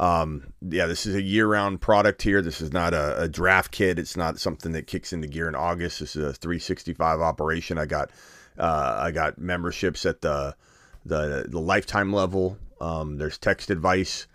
um, 0.00 0.54
yeah, 0.66 0.86
this 0.86 1.04
is 1.04 1.14
a 1.14 1.20
year-round 1.20 1.82
product 1.82 2.22
here. 2.22 2.40
This 2.40 2.62
is 2.62 2.72
not 2.72 2.94
a, 2.94 3.24
a 3.24 3.28
draft 3.28 3.70
kit. 3.70 3.98
It's 3.98 4.16
not 4.16 4.38
something 4.38 4.72
that 4.72 4.86
kicks 4.86 5.12
into 5.12 5.28
gear 5.28 5.46
in 5.46 5.54
August. 5.54 6.00
This 6.00 6.16
is 6.16 6.24
a 6.24 6.32
365 6.32 7.20
operation. 7.20 7.76
I 7.76 7.84
got 7.84 8.10
uh, 8.58 8.96
I 8.98 9.10
got 9.10 9.38
memberships 9.38 10.06
at 10.06 10.22
the 10.22 10.56
the 11.04 11.46
the 11.48 11.60
lifetime 11.60 12.14
level. 12.14 12.56
Um, 12.80 13.18
there's 13.18 13.36
text 13.36 13.68
advice, 13.68 14.26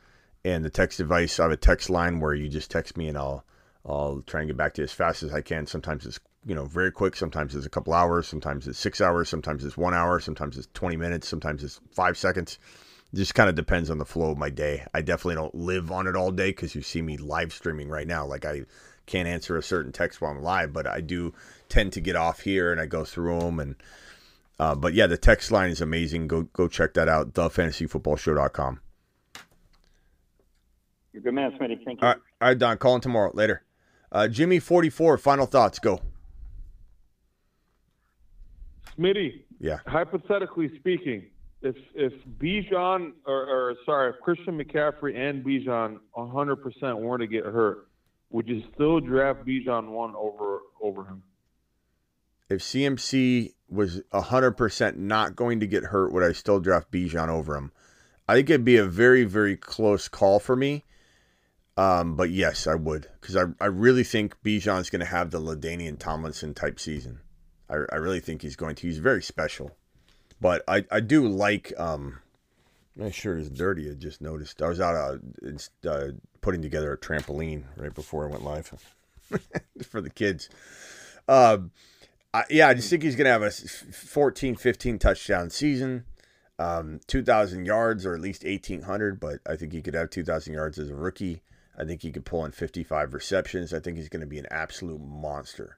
and 0.43 0.63
the 0.63 0.69
text 0.69 0.99
advice. 0.99 1.39
I 1.39 1.43
have 1.43 1.51
a 1.51 1.57
text 1.57 1.89
line 1.89 2.19
where 2.19 2.35
you 2.35 2.47
just 2.47 2.69
text 2.69 2.95
me, 2.95 3.07
and 3.07 3.17
I'll 3.17 3.43
I'll 3.85 4.23
try 4.25 4.41
and 4.41 4.49
get 4.49 4.57
back 4.57 4.73
to 4.75 4.81
you 4.81 4.85
as 4.85 4.91
fast 4.91 5.23
as 5.23 5.33
I 5.33 5.41
can. 5.41 5.67
Sometimes 5.67 6.05
it's 6.05 6.19
you 6.45 6.55
know 6.55 6.65
very 6.65 6.91
quick. 6.91 7.15
Sometimes 7.15 7.55
it's 7.55 7.65
a 7.65 7.69
couple 7.69 7.93
hours. 7.93 8.27
Sometimes 8.27 8.67
it's 8.67 8.79
six 8.79 9.01
hours. 9.01 9.29
Sometimes 9.29 9.63
it's 9.63 9.77
one 9.77 9.93
hour. 9.93 10.19
Sometimes 10.19 10.57
it's 10.57 10.67
20 10.73 10.97
minutes. 10.97 11.27
Sometimes 11.27 11.63
it's 11.63 11.79
five 11.91 12.17
seconds 12.17 12.57
It 13.13 13.17
just 13.17 13.35
kind 13.35 13.49
of 13.49 13.55
depends 13.55 13.89
on 13.89 13.97
the 13.97 14.05
flow 14.05 14.31
of 14.31 14.37
my 14.37 14.49
day. 14.49 14.85
I 14.93 15.01
definitely 15.01 15.35
don't 15.35 15.55
live 15.55 15.91
on 15.91 16.07
it 16.07 16.15
all 16.15 16.31
day 16.31 16.49
because 16.49 16.73
you 16.73 16.81
see 16.81 17.01
me 17.01 17.17
live 17.17 17.53
streaming 17.53 17.89
right 17.89 18.07
now. 18.07 18.25
Like 18.25 18.45
I 18.45 18.63
can't 19.05 19.27
answer 19.27 19.57
a 19.57 19.63
certain 19.63 19.91
text 19.91 20.19
while 20.19 20.31
I'm 20.31 20.41
live, 20.41 20.73
but 20.73 20.87
I 20.87 21.01
do 21.01 21.33
tend 21.69 21.93
to 21.93 22.01
get 22.01 22.15
off 22.15 22.41
here 22.41 22.71
and 22.71 22.81
I 22.81 22.87
go 22.87 23.05
through 23.05 23.39
them. 23.39 23.59
And 23.59 23.75
uh, 24.59 24.73
but 24.73 24.93
yeah, 24.95 25.07
the 25.07 25.17
text 25.17 25.51
line 25.51 25.69
is 25.69 25.81
amazing. 25.81 26.27
Go 26.27 26.43
go 26.43 26.67
check 26.67 26.95
that 26.95 27.07
out. 27.07 27.33
TheFantasyFootballShow.com. 27.33 28.79
You're 31.13 31.21
a 31.21 31.23
good 31.23 31.33
man, 31.33 31.51
Smitty. 31.51 31.83
Thank 31.85 32.01
you. 32.01 32.07
All 32.07 32.13
right, 32.13 32.21
all 32.41 32.47
right, 32.49 32.57
Don. 32.57 32.77
Calling 32.77 33.01
tomorrow. 33.01 33.31
Later. 33.33 33.61
Uh, 34.11 34.27
Jimmy 34.27 34.59
forty 34.59 34.89
four. 34.89 35.17
Final 35.17 35.45
thoughts. 35.45 35.79
Go. 35.79 36.01
Smitty. 38.97 39.43
Yeah. 39.59 39.79
Hypothetically 39.87 40.71
speaking, 40.79 41.25
if 41.61 41.75
if 41.93 42.13
Bijan 42.39 43.13
or, 43.25 43.45
or 43.45 43.75
sorry, 43.85 44.11
if 44.11 44.21
Christian 44.21 44.57
McCaffrey 44.57 45.15
and 45.17 45.43
Bijan 45.43 45.99
100% 46.15 46.99
were 46.99 47.17
to 47.17 47.27
get 47.27 47.45
hurt, 47.45 47.87
would 48.29 48.47
you 48.47 48.63
still 48.73 48.99
draft 48.99 49.45
Bijan 49.45 49.89
one 49.89 50.13
over 50.15 50.59
over 50.81 51.05
him? 51.05 51.23
If 52.49 52.61
CMC 52.61 53.53
was 53.69 54.01
hundred 54.13 54.51
percent 54.51 54.97
not 54.99 55.35
going 55.35 55.59
to 55.59 55.67
get 55.67 55.85
hurt, 55.85 56.13
would 56.13 56.23
I 56.23 56.31
still 56.33 56.59
draft 56.59 56.91
Bijan 56.91 57.29
over 57.29 57.55
him? 57.55 57.71
I 58.27 58.35
think 58.35 58.49
it'd 58.49 58.65
be 58.65 58.77
a 58.77 58.85
very 58.85 59.23
very 59.23 59.57
close 59.57 60.07
call 60.07 60.39
for 60.39 60.55
me. 60.55 60.83
Um, 61.77 62.15
but 62.15 62.29
yes, 62.29 62.67
I 62.67 62.75
would 62.75 63.07
because 63.19 63.35
I, 63.35 63.45
I 63.59 63.65
really 63.65 64.03
think 64.03 64.35
Bijan's 64.43 64.89
going 64.89 65.01
to 65.01 65.05
have 65.05 65.31
the 65.31 65.41
LaDainian 65.41 65.99
Tomlinson 65.99 66.53
type 66.53 66.79
season. 66.79 67.19
I, 67.69 67.75
I 67.91 67.95
really 67.95 68.19
think 68.19 68.41
he's 68.41 68.55
going 68.55 68.75
to. 68.75 68.87
He's 68.87 68.99
very 68.99 69.21
special. 69.21 69.75
But 70.39 70.63
I, 70.67 70.85
I 70.91 70.99
do 70.99 71.27
like. 71.27 71.73
Um, 71.77 72.19
my 72.95 73.11
shirt 73.11 73.39
is 73.39 73.49
dirty. 73.49 73.89
I 73.89 73.93
just 73.93 74.21
noticed. 74.21 74.61
I 74.61 74.69
was 74.69 74.79
out 74.79 74.95
uh, 74.95 75.89
uh, 75.89 76.11
putting 76.41 76.61
together 76.61 76.93
a 76.93 76.97
trampoline 76.97 77.63
right 77.77 77.93
before 77.93 78.27
I 78.27 78.31
went 78.31 78.43
live 78.43 78.71
for 79.83 80.01
the 80.01 80.09
kids. 80.09 80.49
Um, 81.27 81.71
I, 82.33 82.43
yeah, 82.49 82.67
I 82.69 82.73
just 82.73 82.89
think 82.89 83.03
he's 83.03 83.15
going 83.15 83.25
to 83.25 83.31
have 83.31 83.41
a 83.41 83.51
14, 83.51 84.55
15 84.55 84.99
touchdown 84.99 85.49
season, 85.49 86.05
um, 86.59 87.01
2,000 87.07 87.65
yards 87.65 88.05
or 88.05 88.13
at 88.13 88.21
least 88.21 88.43
1,800. 88.43 89.19
But 89.19 89.39
I 89.45 89.55
think 89.57 89.73
he 89.73 89.81
could 89.81 89.93
have 89.93 90.09
2,000 90.09 90.53
yards 90.53 90.77
as 90.79 90.89
a 90.89 90.95
rookie. 90.95 91.41
I 91.77 91.83
think 91.83 92.01
he 92.01 92.11
could 92.11 92.25
pull 92.25 92.45
in 92.45 92.51
55 92.51 93.13
receptions. 93.13 93.73
I 93.73 93.79
think 93.79 93.97
he's 93.97 94.09
going 94.09 94.21
to 94.21 94.27
be 94.27 94.39
an 94.39 94.47
absolute 94.51 95.01
monster. 95.01 95.77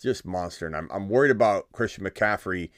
Just 0.00 0.24
monster. 0.24 0.66
And 0.66 0.76
I'm, 0.76 0.88
I'm 0.92 1.08
worried 1.08 1.30
about 1.30 1.72
Christian 1.72 2.04
McCaffrey 2.04 2.70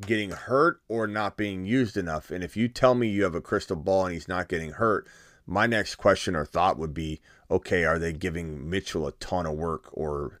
getting 0.00 0.30
hurt 0.30 0.80
or 0.88 1.06
not 1.06 1.36
being 1.36 1.64
used 1.64 1.96
enough. 1.96 2.30
And 2.30 2.44
if 2.44 2.56
you 2.56 2.68
tell 2.68 2.94
me 2.94 3.08
you 3.08 3.24
have 3.24 3.34
a 3.34 3.40
crystal 3.40 3.76
ball 3.76 4.06
and 4.06 4.14
he's 4.14 4.28
not 4.28 4.48
getting 4.48 4.72
hurt, 4.72 5.06
my 5.46 5.66
next 5.66 5.94
question 5.96 6.36
or 6.36 6.44
thought 6.44 6.78
would 6.78 6.94
be 6.94 7.20
okay, 7.50 7.84
are 7.84 7.98
they 7.98 8.12
giving 8.12 8.68
Mitchell 8.68 9.06
a 9.06 9.12
ton 9.12 9.46
of 9.46 9.54
work 9.54 9.88
or, 9.92 10.40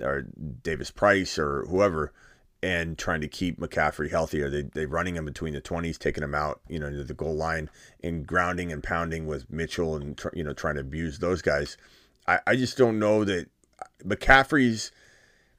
or 0.00 0.22
Davis 0.62 0.90
Price 0.90 1.38
or 1.38 1.64
whoever? 1.66 2.12
And 2.64 2.96
trying 2.96 3.20
to 3.20 3.28
keep 3.28 3.60
McCaffrey 3.60 4.10
healthy? 4.10 4.40
Are 4.40 4.48
they, 4.48 4.62
they 4.62 4.86
running 4.86 5.16
him 5.16 5.26
between 5.26 5.52
the 5.52 5.60
20s, 5.60 5.98
taking 5.98 6.24
him 6.24 6.34
out, 6.34 6.62
you 6.66 6.78
know, 6.78 7.04
the 7.04 7.12
goal 7.12 7.34
line 7.34 7.68
and 8.02 8.26
grounding 8.26 8.72
and 8.72 8.82
pounding 8.82 9.26
with 9.26 9.50
Mitchell 9.52 9.96
and, 9.96 10.18
you 10.32 10.42
know, 10.42 10.54
trying 10.54 10.76
to 10.76 10.80
abuse 10.80 11.18
those 11.18 11.42
guys? 11.42 11.76
I, 12.26 12.38
I 12.46 12.56
just 12.56 12.78
don't 12.78 12.98
know 12.98 13.22
that 13.24 13.50
McCaffrey's 14.02 14.92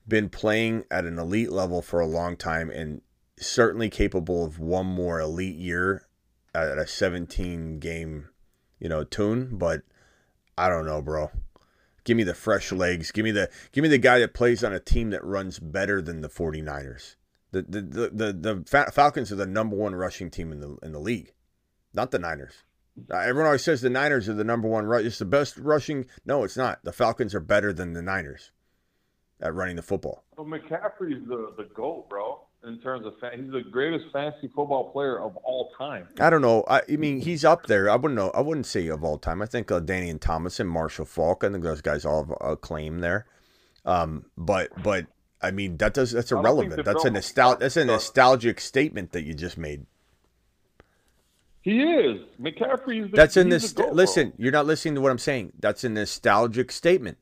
been 0.08 0.30
playing 0.30 0.86
at 0.90 1.06
an 1.06 1.20
elite 1.20 1.52
level 1.52 1.84
for 1.84 2.00
a 2.00 2.08
long 2.08 2.36
time 2.38 2.72
and 2.72 3.02
certainly 3.38 3.92
capable 3.92 4.44
of 4.44 4.58
one 4.58 4.88
more 4.88 5.20
elite 5.20 5.58
year 5.58 6.08
at 6.56 6.80
a 6.80 6.88
17 6.88 7.78
game, 7.78 8.30
you 8.80 8.90
know, 8.90 9.04
tune, 9.04 9.60
but 9.60 9.84
I 10.58 10.70
don't 10.70 10.88
know, 10.88 11.04
bro. 11.04 11.30
Give 12.06 12.16
me 12.16 12.24
the 12.24 12.34
fresh 12.36 12.72
legs. 12.72 13.12
Give 13.12 13.26
me 13.26 13.32
the 13.32 13.50
give 13.74 13.82
me 13.82 13.90
the 13.90 13.98
guy 13.98 14.20
that 14.20 14.34
plays 14.34 14.64
on 14.64 14.72
a 14.72 14.80
team 14.80 15.10
that 15.10 15.24
runs 15.24 15.60
better 15.60 16.02
than 16.02 16.22
the 16.22 16.30
49ers. 16.30 17.16
The 17.52 17.64
the 17.64 17.82
the 17.82 18.10
the, 18.10 18.64
the 18.64 18.92
Falcons 18.94 19.32
are 19.32 19.36
the 19.36 19.46
number 19.46 19.76
one 19.76 19.96
rushing 19.96 20.30
team 20.30 20.52
in 20.52 20.60
the 20.60 20.78
in 20.84 20.92
the 20.94 21.00
league, 21.00 21.34
not 21.94 22.12
the 22.12 22.20
Niners. 22.20 22.54
Uh, 23.12 23.18
everyone 23.18 23.48
always 23.48 23.64
says 23.64 23.82
the 23.82 23.90
Niners 23.90 24.30
are 24.30 24.34
the 24.34 24.44
number 24.44 24.70
one. 24.70 24.90
It's 25.06 25.20
the 25.20 25.26
best 25.26 25.58
rushing. 25.58 26.06
No, 26.26 26.44
it's 26.44 26.56
not. 26.56 26.84
The 26.84 26.94
Falcons 26.94 27.36
are 27.36 27.42
better 27.42 27.74
than 27.74 27.94
the 27.94 28.02
Niners 28.02 28.52
at 29.42 29.54
running 29.54 29.76
the 29.76 29.82
football. 29.82 30.24
Well, 30.38 30.46
McCaffrey's 30.46 31.28
the 31.28 31.54
the 31.58 31.68
goat, 31.74 32.08
bro. 32.10 32.45
In 32.66 32.80
terms 32.80 33.06
of 33.06 33.14
fan, 33.20 33.44
he's 33.44 33.52
the 33.52 33.62
greatest 33.62 34.06
fantasy 34.12 34.48
football 34.48 34.90
player 34.92 35.20
of 35.20 35.36
all 35.38 35.72
time. 35.78 36.08
I 36.20 36.32
don't 36.32 36.42
know. 36.42 36.64
I, 36.68 36.82
I 36.92 36.96
mean, 36.96 37.22
he's 37.22 37.46
up 37.46 37.68
there. 37.68 37.90
I 37.90 37.96
wouldn't 37.96 38.16
know. 38.16 38.32
I 38.32 38.42
wouldn't 38.42 38.66
say 38.66 38.88
of 38.88 39.04
all 39.04 39.20
time. 39.20 39.42
I 39.42 39.46
think 39.46 39.72
uh, 39.72 39.80
Danny 39.80 40.10
and 40.10 40.20
Thomas 40.20 40.60
and 40.60 40.68
Marshall 40.68 41.06
Faulk. 41.06 41.44
I 41.44 41.50
think 41.50 41.64
those 41.64 41.82
guys 41.82 42.06
all 42.06 42.26
have 42.26 42.34
a 42.42 42.58
claim 42.58 43.02
there. 43.02 43.28
Um, 43.86 44.26
but 44.36 44.72
but 44.82 45.06
I 45.42 45.52
mean 45.52 45.78
that 45.78 45.94
does 45.94 46.12
that's 46.12 46.32
irrelevant. 46.32 46.84
That's 46.84 47.06
a 47.06 47.12
nostalgic. 47.12 47.60
That's 47.60 47.78
a 47.78 47.86
nostalgic 47.86 48.60
statement 48.60 49.12
that 49.12 49.24
you 49.24 49.36
just 49.36 49.58
made. 49.58 49.86
He 51.62 51.82
is 51.82 52.22
McCaffrey. 52.42 53.12
The, 53.12 53.16
that's 53.16 53.38
a 53.38 53.44
nostalgic. 53.44 53.94
Listen, 53.94 54.34
you're 54.38 54.52
not 54.52 54.66
listening 54.66 54.96
to 54.96 55.02
what 55.02 55.12
I'm 55.12 55.20
saying. 55.20 55.54
That's 55.60 55.84
a 55.84 55.90
nostalgic 55.90 56.72
statement. 56.72 57.20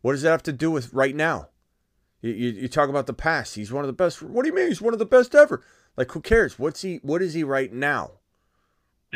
What 0.00 0.12
does 0.12 0.22
that 0.22 0.30
have 0.30 0.42
to 0.44 0.52
do 0.52 0.70
with 0.70 0.92
right 0.92 1.14
now? 1.14 1.48
You, 2.24 2.32
you, 2.32 2.50
you, 2.62 2.68
talk 2.68 2.88
about 2.88 3.06
the 3.06 3.12
past. 3.12 3.54
He's 3.54 3.70
one 3.70 3.84
of 3.84 3.86
the 3.86 3.92
best. 3.92 4.22
What 4.22 4.44
do 4.44 4.48
you 4.48 4.54
mean? 4.54 4.68
He's 4.68 4.80
one 4.80 4.94
of 4.94 4.98
the 4.98 5.04
best 5.04 5.34
ever. 5.34 5.62
Like, 5.94 6.10
who 6.12 6.22
cares? 6.22 6.58
What's 6.58 6.80
he? 6.80 6.96
What 7.02 7.20
is 7.20 7.34
he 7.34 7.44
right 7.44 7.70
now? 7.70 8.12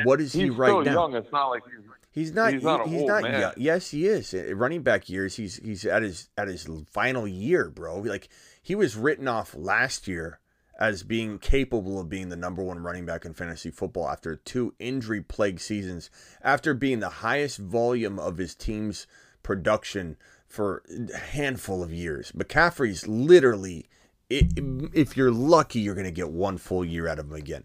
What 0.05 0.21
is 0.21 0.35
he's 0.35 0.43
he 0.43 0.51
right 0.51 0.69
still 0.69 0.83
now? 0.83 0.93
Young. 0.93 1.15
It's 1.15 1.33
not 1.33 1.47
like 1.49 1.63
he's. 1.65 1.87
He's 2.11 2.33
not. 2.35 2.53
He's 2.53 2.63
not, 2.63 2.87
he, 2.87 2.99
he's 2.99 3.05
not 3.05 3.23
young. 3.23 3.53
Yes, 3.57 3.91
he 3.93 4.07
is. 4.07 4.35
Uh, 4.35 4.55
running 4.55 4.83
back 4.83 5.09
years. 5.09 5.37
He's 5.37 5.57
he's 5.57 5.87
at 5.87 6.03
his 6.03 6.29
at 6.37 6.49
his 6.49 6.69
final 6.91 7.27
year, 7.27 7.71
bro. 7.71 8.01
Like 8.01 8.29
he 8.61 8.75
was 8.75 8.95
written 8.95 9.27
off 9.27 9.55
last 9.57 10.07
year 10.07 10.41
as 10.79 11.03
being 11.03 11.39
capable 11.39 11.99
of 11.99 12.11
being 12.11 12.29
the 12.29 12.37
number 12.37 12.63
one 12.63 12.81
running 12.81 13.07
back 13.07 13.25
in 13.25 13.33
fantasy 13.33 13.71
football 13.71 14.07
after 14.07 14.37
two 14.37 14.75
injury 14.79 15.23
plagued 15.23 15.63
seasons, 15.63 16.11
after 16.43 16.75
being 16.75 17.01
the 17.01 17.09
highest 17.09 17.57
volume 17.57 18.19
of 18.19 18.37
his 18.37 18.55
team's 18.55 19.07
production 19.43 20.19
for 20.49 20.83
a 21.13 21.17
handful 21.17 21.83
of 21.83 21.93
years. 21.93 22.33
McCaffrey's 22.33 23.07
literally, 23.07 23.87
if 24.31 25.17
you're 25.17 25.31
lucky, 25.31 25.81
you're 25.81 25.95
going 25.95 26.07
to 26.07 26.11
get 26.11 26.31
one 26.31 26.59
full 26.59 26.85
year 26.85 27.07
out 27.07 27.19
of 27.19 27.27
him 27.27 27.35
again. 27.35 27.65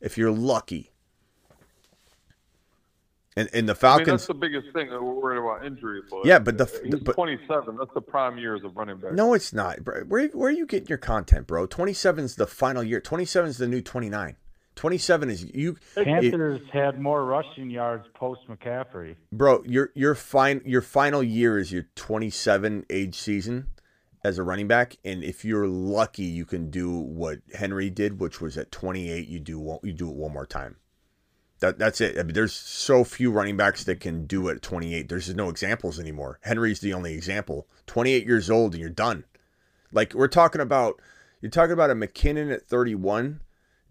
If 0.00 0.16
you're 0.16 0.30
lucky. 0.30 0.92
And, 3.36 3.48
and 3.54 3.68
the 3.68 3.74
Falcons. 3.74 4.08
I 4.08 4.10
mean, 4.10 4.16
that's 4.16 4.26
the 4.26 4.34
biggest 4.34 4.72
thing 4.72 4.90
that 4.90 5.02
we're 5.02 5.14
worried 5.14 5.38
about 5.38 5.64
injuries. 5.64 6.04
But 6.10 6.26
yeah, 6.26 6.40
but 6.40 6.58
the 6.58 6.66
he's 6.84 6.96
but, 6.96 7.14
27. 7.14 7.76
That's 7.76 7.94
the 7.94 8.00
prime 8.00 8.36
years 8.38 8.64
of 8.64 8.76
running 8.76 8.98
back. 8.98 9.12
No, 9.12 9.34
it's 9.34 9.52
not. 9.52 9.78
Where 9.84 10.26
where 10.28 10.48
are 10.48 10.52
you 10.52 10.66
getting 10.66 10.88
your 10.88 10.98
content, 10.98 11.46
bro? 11.46 11.66
27 11.66 12.24
is 12.24 12.34
the 12.34 12.46
final 12.46 12.82
year. 12.82 13.00
27 13.00 13.48
is 13.48 13.58
the 13.58 13.68
new 13.68 13.80
29. 13.80 14.36
27 14.76 15.30
is 15.30 15.44
you. 15.44 15.76
Panthers 15.94 16.60
it, 16.60 16.70
had 16.70 16.98
more 16.98 17.24
rushing 17.24 17.70
yards 17.70 18.06
post 18.14 18.40
McCaffrey. 18.48 19.16
Bro, 19.32 19.64
your 19.66 19.90
your 19.94 20.14
fine 20.14 20.62
your 20.64 20.82
final 20.82 21.22
year 21.22 21.58
is 21.58 21.72
your 21.72 21.86
27 21.96 22.86
age 22.88 23.14
season 23.14 23.66
as 24.22 24.38
a 24.38 24.42
running 24.42 24.68
back, 24.68 24.96
and 25.04 25.24
if 25.24 25.44
you're 25.44 25.66
lucky, 25.66 26.24
you 26.24 26.44
can 26.44 26.70
do 26.70 26.90
what 26.90 27.38
Henry 27.54 27.90
did, 27.90 28.20
which 28.20 28.40
was 28.40 28.58
at 28.58 28.70
28. 28.70 29.26
You 29.28 29.40
do 29.40 29.78
you 29.82 29.92
do 29.92 30.08
it 30.08 30.16
one 30.16 30.32
more 30.32 30.46
time. 30.46 30.76
That 31.60 31.78
that's 31.78 32.00
it. 32.00 32.18
I 32.18 32.22
mean, 32.22 32.34
there's 32.34 32.54
so 32.54 33.04
few 33.04 33.30
running 33.30 33.56
backs 33.56 33.84
that 33.84 34.00
can 34.00 34.26
do 34.26 34.48
it 34.48 34.56
at 34.56 34.62
28. 34.62 35.08
There's 35.08 35.34
no 35.34 35.48
examples 35.48 36.00
anymore. 36.00 36.38
Henry's 36.42 36.80
the 36.80 36.94
only 36.94 37.14
example. 37.14 37.66
28 37.86 38.26
years 38.26 38.50
old 38.50 38.72
and 38.72 38.80
you're 38.80 38.90
done. 38.90 39.24
Like 39.92 40.14
we're 40.14 40.28
talking 40.28 40.60
about, 40.60 41.00
you're 41.42 41.50
talking 41.50 41.72
about 41.72 41.90
a 41.90 41.94
McKinnon 41.94 42.52
at 42.52 42.66
31 42.66 43.40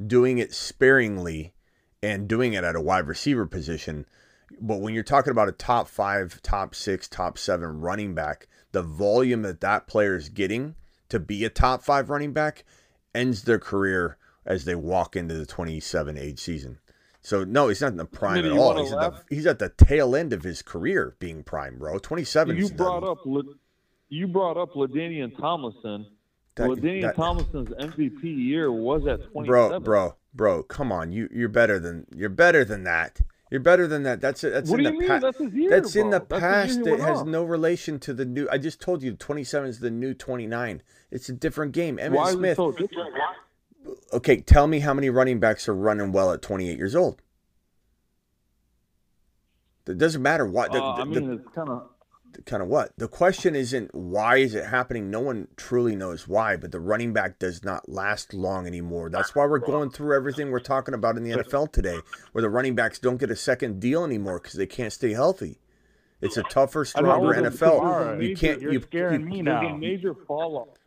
doing 0.06 0.38
it 0.38 0.54
sparingly 0.54 1.54
and 2.02 2.28
doing 2.28 2.54
it 2.54 2.64
at 2.64 2.76
a 2.76 2.82
wide 2.82 3.08
receiver 3.08 3.46
position. 3.46 4.06
But 4.60 4.80
when 4.82 4.94
you're 4.94 5.04
talking 5.04 5.32
about 5.32 5.50
a 5.50 5.54
top 5.54 5.88
five, 5.88 6.42
top 6.42 6.74
six, 6.74 7.08
top 7.08 7.38
seven 7.38 7.82
running 7.82 8.16
back, 8.16 8.48
the 8.72 8.82
volume 8.82 9.42
that 9.44 9.62
that 9.62 9.88
player 9.88 10.16
is 10.16 10.30
getting 10.30 10.76
to 11.10 11.20
be 11.20 11.44
a 11.44 11.50
top 11.50 11.84
five 11.84 12.10
running 12.10 12.34
back 12.34 12.64
ends 13.14 13.44
their 13.44 13.60
career 13.60 14.18
as 14.46 14.66
they 14.66 14.76
walk 14.76 15.16
into 15.16 15.36
the 15.36 15.46
27 15.46 16.18
age 16.18 16.40
season. 16.40 16.80
So 17.22 17.44
no, 17.44 17.68
he's 17.68 17.82
not 17.82 17.92
in 17.92 17.98
the 17.98 18.06
prime 18.06 18.46
at 18.46 18.52
all. 18.52 18.78
He's 18.82 18.94
at, 18.94 19.00
the, 19.00 19.36
he's 19.36 19.46
at, 19.46 19.60
the, 19.60 19.70
tail 19.70 20.16
end 20.16 20.32
of 20.32 20.44
his 20.44 20.62
career 20.62 21.16
being 21.20 21.44
prime, 21.44 21.78
bro. 21.78 22.00
27. 22.00 22.56
You 22.56 22.70
brought 22.70 23.04
up 23.04 23.20
you 24.08 24.28
brought 24.28 24.58
up 24.58 24.74
LaDainian 24.74 25.38
Tomlinson 25.38 26.08
that, 26.60 26.70
LaDainian 26.70 27.02
that, 27.02 27.16
Tomlinson's 27.16 27.70
MVP 27.70 28.24
year 28.24 28.72
was 28.72 29.06
at 29.08 29.24
27. 29.32 29.46
Bro, 29.48 29.80
bro, 29.82 30.16
bro, 30.34 30.64
come 30.64 30.92
on. 30.92 31.12
You 31.12 31.28
you're 31.32 31.50
better 31.50 31.80
than 31.80 32.06
you're 32.16 32.30
better 32.30 32.64
than 32.64 32.84
that. 32.84 33.20
You're 33.52 33.62
better 33.62 33.88
than 33.88 34.04
that. 34.04 34.22
That's 34.22 34.42
that's 34.42 34.70
what 34.70 34.80
in 34.80 34.86
do 34.86 34.92
the 34.92 34.98
mean? 35.00 35.20
That's 35.20 35.38
his 35.40 35.54
year, 35.54 35.70
That's 35.72 35.96
in 35.96 36.12
the 36.12 36.20
That's 36.20 36.40
past. 36.40 36.80
It 36.86 37.00
has 37.00 37.22
off. 37.22 37.28
no 37.28 37.44
relation 37.44 37.98
to 38.02 38.14
the 38.14 38.24
new. 38.26 38.48
I 38.52 38.60
just 38.60 38.80
told 38.80 39.02
you, 39.02 39.14
27 39.14 39.68
is 39.70 39.80
the 39.80 39.90
new 39.90 40.14
29. 40.14 40.84
It's 41.10 41.30
a 41.30 41.34
different 41.34 41.72
game. 41.72 41.98
Emmitt 41.98 42.12
Why 42.12 42.32
Smith. 42.32 42.58
so? 42.58 42.76
Okay, 44.14 44.38
tell 44.42 44.68
me 44.68 44.80
how 44.82 44.94
many 44.94 45.10
running 45.10 45.40
backs 45.40 45.68
are 45.68 45.74
running 45.74 46.12
well 46.12 46.32
at 46.32 46.44
28 46.44 46.78
years 46.78 46.96
old. 46.96 47.22
It 49.88 49.98
doesn't 49.98 50.22
matter 50.22 50.46
what. 50.46 50.72
The, 50.72 50.80
Uh, 50.84 50.98
I 50.98 51.04
mean, 51.06 51.26
the- 51.28 51.34
it's 51.38 51.48
kind 51.56 51.70
of 51.70 51.90
kind 52.46 52.62
of 52.64 52.70
what? 52.70 52.92
The 52.98 53.08
question 53.08 53.56
isn't 53.56 53.94
why 53.94 54.38
is 54.38 54.56
it 54.56 54.66
happening? 54.66 55.10
No 55.10 55.20
one 55.20 55.48
truly 55.58 55.96
knows 55.96 56.28
why, 56.28 56.56
but 56.56 56.72
the 56.72 56.80
running 56.80 57.14
back 57.14 57.40
does 57.40 57.64
not 57.64 57.90
last 57.90 58.34
long 58.34 58.68
anymore. 58.68 59.10
That's 59.10 59.36
why 59.36 59.46
we're 59.46 59.60
going 59.60 59.90
through 59.90 60.16
everything 60.16 60.52
we're 60.52 60.60
talking 60.60 60.94
about 60.94 61.18
in 61.18 61.24
the 61.24 61.32
NFL 61.32 61.72
today, 61.72 62.00
where 62.32 62.42
the 62.42 62.50
running 62.50 62.76
backs 62.76 63.00
don't 63.00 63.18
get 63.18 63.32
a 63.32 63.36
second 63.36 63.80
deal 63.80 64.04
anymore 64.04 64.40
because 64.40 64.54
they 64.54 64.68
can't 64.68 64.94
stay 64.94 65.14
healthy. 65.14 65.60
It's 66.22 66.36
a 66.38 66.44
tougher, 66.44 66.86
I 66.96 67.02
know, 67.02 67.10
stronger 67.10 67.34
NFL. 67.50 67.82
there's 67.82 68.08
a 68.08 68.12
you 68.24 68.30
major- 68.30 68.40
can't. 68.48 68.62
you're 68.62 68.74
you, 68.74 68.82
scaring 68.82 69.22
you- 69.22 69.28
me 69.28 69.42
There's 69.42 69.72
a 69.72 69.78
major 69.78 70.14
fall 70.28 70.58
off. 70.58 70.78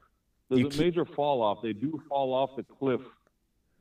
There's 0.50 0.60
You 0.60 0.68
a 0.68 0.76
major 0.84 1.04
fall 1.06 1.42
off. 1.42 1.62
They 1.62 1.72
do 1.72 2.02
fall 2.08 2.34
off 2.34 2.50
the 2.56 2.62
cliff, 2.64 3.00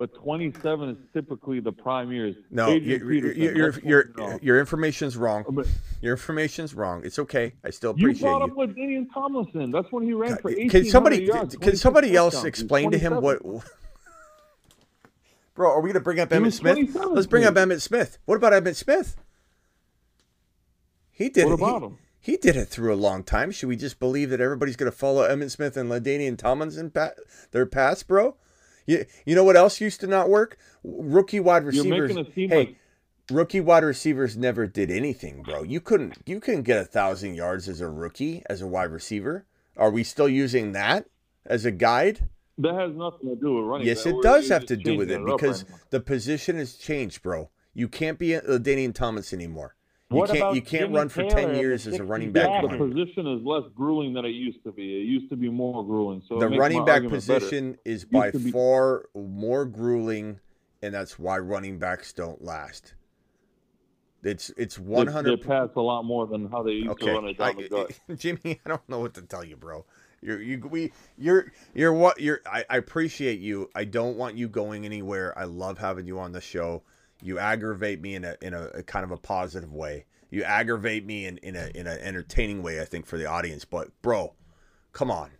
but 0.02 0.16
27 0.16 0.90
is 0.90 0.98
typically 1.14 1.60
the 1.60 1.72
prime 1.72 2.12
years. 2.12 2.36
No, 2.50 2.70
Adrian 2.70 3.02
you, 3.02 3.08
you, 3.08 3.22
Peterson, 3.22 3.42
you, 3.44 3.54
your 3.56 3.80
your 3.84 4.06
what 4.16 4.44
your 4.44 4.60
information's 4.60 5.16
wrong. 5.16 5.46
Oh, 5.48 5.52
but- 5.52 5.68
Your 6.02 6.14
information's 6.14 6.74
wrong. 6.74 7.04
It's 7.06 7.20
okay. 7.20 7.54
I 7.64 7.70
still 7.70 7.94
You 7.96 8.08
appreciate 8.08 8.24
brought 8.24 8.40
you. 8.40 8.46
up 8.52 8.58
with 8.58 8.76
Daniel 8.76 9.06
Tomlinson. 9.14 9.70
That's 9.70 9.92
when 9.92 10.04
he 10.04 10.14
ran 10.14 10.38
for 10.38 10.50
1800 10.50 10.72
Can 10.72 10.86
somebody 10.90 11.24
yards. 11.24 11.56
can 11.56 11.76
somebody 11.76 12.16
else 12.16 12.34
touchdowns. 12.34 12.44
He 12.44 12.50
was 12.50 12.60
explain 12.62 12.90
to 12.92 12.98
him 12.98 13.22
what? 13.22 13.44
Bro, 15.54 15.70
are 15.70 15.82
we 15.82 15.90
gonna 15.90 16.00
bring 16.00 16.20
up 16.20 16.30
Emmitt 16.30 16.54
Smith? 16.54 16.96
Let's 16.96 17.28
bring 17.28 17.44
up. 17.46 17.54
Emmitt 17.54 17.82
Smith. 17.82 18.18
What 18.26 18.38
about 18.38 18.54
Emmitt 18.54 18.76
Smith? 18.78 19.18
He 21.12 21.30
did 21.30 21.46
What 21.46 21.54
it. 21.54 21.60
he- 21.60 21.66
him? 21.86 21.98
He 22.24 22.38
did 22.38 22.56
it 22.56 22.70
through 22.70 22.92
a 22.92 22.96
long 22.96 23.24
time. 23.24 23.52
Should 23.52 23.70
we 23.70 23.76
just 23.76 24.00
believe 24.00 24.30
that 24.32 24.42
everybody's 24.42 24.76
going 24.76 24.92
to 24.92 24.98
follow 24.98 25.28
Emmitt 25.28 25.50
Smith 25.52 25.76
and 25.78 25.90
LaDainian 25.90 26.38
Tomlinson 26.38 26.90
pa- 26.92 27.12
their 27.52 27.66
paths, 27.66 28.04
bro? 28.04 28.36
You, 28.92 29.06
you 29.26 29.36
know 29.36 29.44
what 29.46 29.56
else 29.56 29.80
used 29.80 30.02
to 30.02 30.08
not 30.08 30.30
work? 30.30 30.58
Rookie 30.84 31.40
wide 31.40 31.64
receivers. 31.64 32.10
making 32.10 32.26
it 32.26 32.36
seem 32.36 32.50
hey, 32.50 32.58
like- 32.58 32.76
rookie 33.32 33.62
wide 33.62 33.86
receivers 33.86 34.36
never 34.36 34.68
did 34.68 34.92
anything, 34.92 35.44
bro. 35.44 35.64
You 35.64 35.80
couldn't 35.80 36.18
you 36.26 36.42
couldn't 36.42 36.64
get 36.64 36.78
a 36.78 36.84
thousand 36.86 37.36
yards 37.36 37.70
as 37.70 37.80
a 37.80 37.90
rookie 37.90 38.44
as 38.48 38.62
a 38.62 38.68
wide 38.68 38.92
receiver. 38.92 39.46
Are 39.78 39.90
we 39.90 40.04
still 40.04 40.28
using 40.28 40.74
that 40.74 41.06
as 41.46 41.64
a 41.64 41.72
guide? 41.72 42.28
That 42.58 42.76
has 42.76 42.94
nothing 42.94 43.30
to 43.30 43.36
do 43.36 43.56
with 43.56 43.66
running. 43.66 43.88
Yes, 43.88 44.06
it 44.06 44.16
does 44.22 44.50
have 44.50 44.66
to 44.66 44.76
do 44.76 44.98
with 44.98 45.10
it 45.10 45.26
because 45.26 45.64
right 45.64 45.80
the 45.90 46.02
position 46.02 46.58
has 46.58 46.76
changed, 46.76 47.24
bro. 47.24 47.50
You 47.74 47.88
can't 47.88 48.20
be 48.20 48.34
a 48.34 48.60
Danian 48.60 48.94
Thomas 48.94 49.32
anymore. 49.32 49.76
You 50.12 50.18
What 50.18 50.28
can't 50.28 50.40
about 50.40 50.56
you 50.56 50.62
can't 50.62 50.92
run 50.94 51.08
for 51.08 51.22
Taylor 51.24 51.36
ten 51.36 51.56
years 51.56 51.88
as 51.88 51.98
a 51.98 52.04
running 52.04 52.34
back. 52.34 52.64
the 52.70 52.78
position 52.78 53.28
is 53.28 53.42
less 53.46 53.64
grueling 53.74 54.14
than 54.14 54.26
it 54.26 54.30
used 54.30 54.62
to 54.66 54.72
be. 54.74 54.98
It 55.02 55.06
used 55.06 55.30
to 55.30 55.38
be 55.38 55.50
more 55.50 55.86
grueling. 55.86 56.22
So 56.28 56.38
the 56.38 56.50
running 56.50 56.84
back 56.84 56.96
argument 57.04 57.26
better. 57.28 57.40
position 57.40 57.78
is 57.86 58.04
by 58.04 58.32
be- 58.32 58.52
far 58.52 59.06
more 59.16 59.66
grueling, 59.66 60.40
and 60.82 60.94
that's 60.94 61.18
why 61.18 61.38
running 61.40 61.80
backs 61.80 62.12
don't 62.12 62.44
last. 62.44 62.96
It's 64.24 64.50
it's 64.58 64.76
They- 64.76 65.04
They 65.06 65.12
hundred. 65.12 65.42
pass 65.44 65.70
a 65.78 65.82
lot 65.82 66.04
more 66.04 66.28
than 66.28 66.50
how 66.52 66.62
they 66.62 66.72
used 66.74 66.90
Okay, 66.90 67.06
to 67.08 67.14
run 67.14 67.28
it 67.28 67.38
down 67.38 67.48
I- 67.58 67.62
the 67.62 67.70
gut. 68.08 68.18
Jimmy, 68.20 68.60
I 68.66 68.70
don't 68.70 68.90
know 68.90 69.00
what 69.00 69.14
to 69.14 69.22
tell 69.22 69.46
you, 69.46 69.56
bro. 69.56 69.86
You're 70.22 70.42
you 70.42 70.60
we 70.70 70.92
you're 71.18 71.54
you're 71.74 71.94
what 71.94 72.20
you're. 72.20 72.42
I, 72.46 72.66
I 72.70 72.78
appreciate 72.78 73.40
you. 73.40 73.70
I 73.74 73.86
don't 73.86 74.18
want 74.18 74.36
you 74.36 74.50
going 74.50 74.86
anywhere. 74.86 75.36
I 75.40 75.46
love 75.46 75.78
having 75.80 76.06
you 76.06 76.20
on 76.20 76.34
the 76.34 76.42
show. 76.42 76.84
You 77.22 77.40
aggravate 77.40 78.02
me 78.02 78.16
in 78.16 78.24
a 78.24 78.36
in 78.42 78.54
a, 78.54 78.64
a 78.68 78.84
kind 78.84 79.04
of 79.04 79.12
a 79.12 79.18
positive 79.18 79.74
way. 79.74 80.06
You 80.30 80.44
aggravate 80.44 81.06
me 81.06 81.26
in 81.26 81.38
in 81.38 81.56
a 81.56 81.72
in 81.76 81.88
an 81.88 82.00
entertaining 82.00 82.64
way. 82.64 82.82
I 82.82 82.86
think 82.86 83.06
for 83.06 83.18
the 83.18 83.26
audience. 83.26 83.66
But 83.66 83.90
bro, 84.02 84.34
come 84.94 85.12
on. 85.12 85.32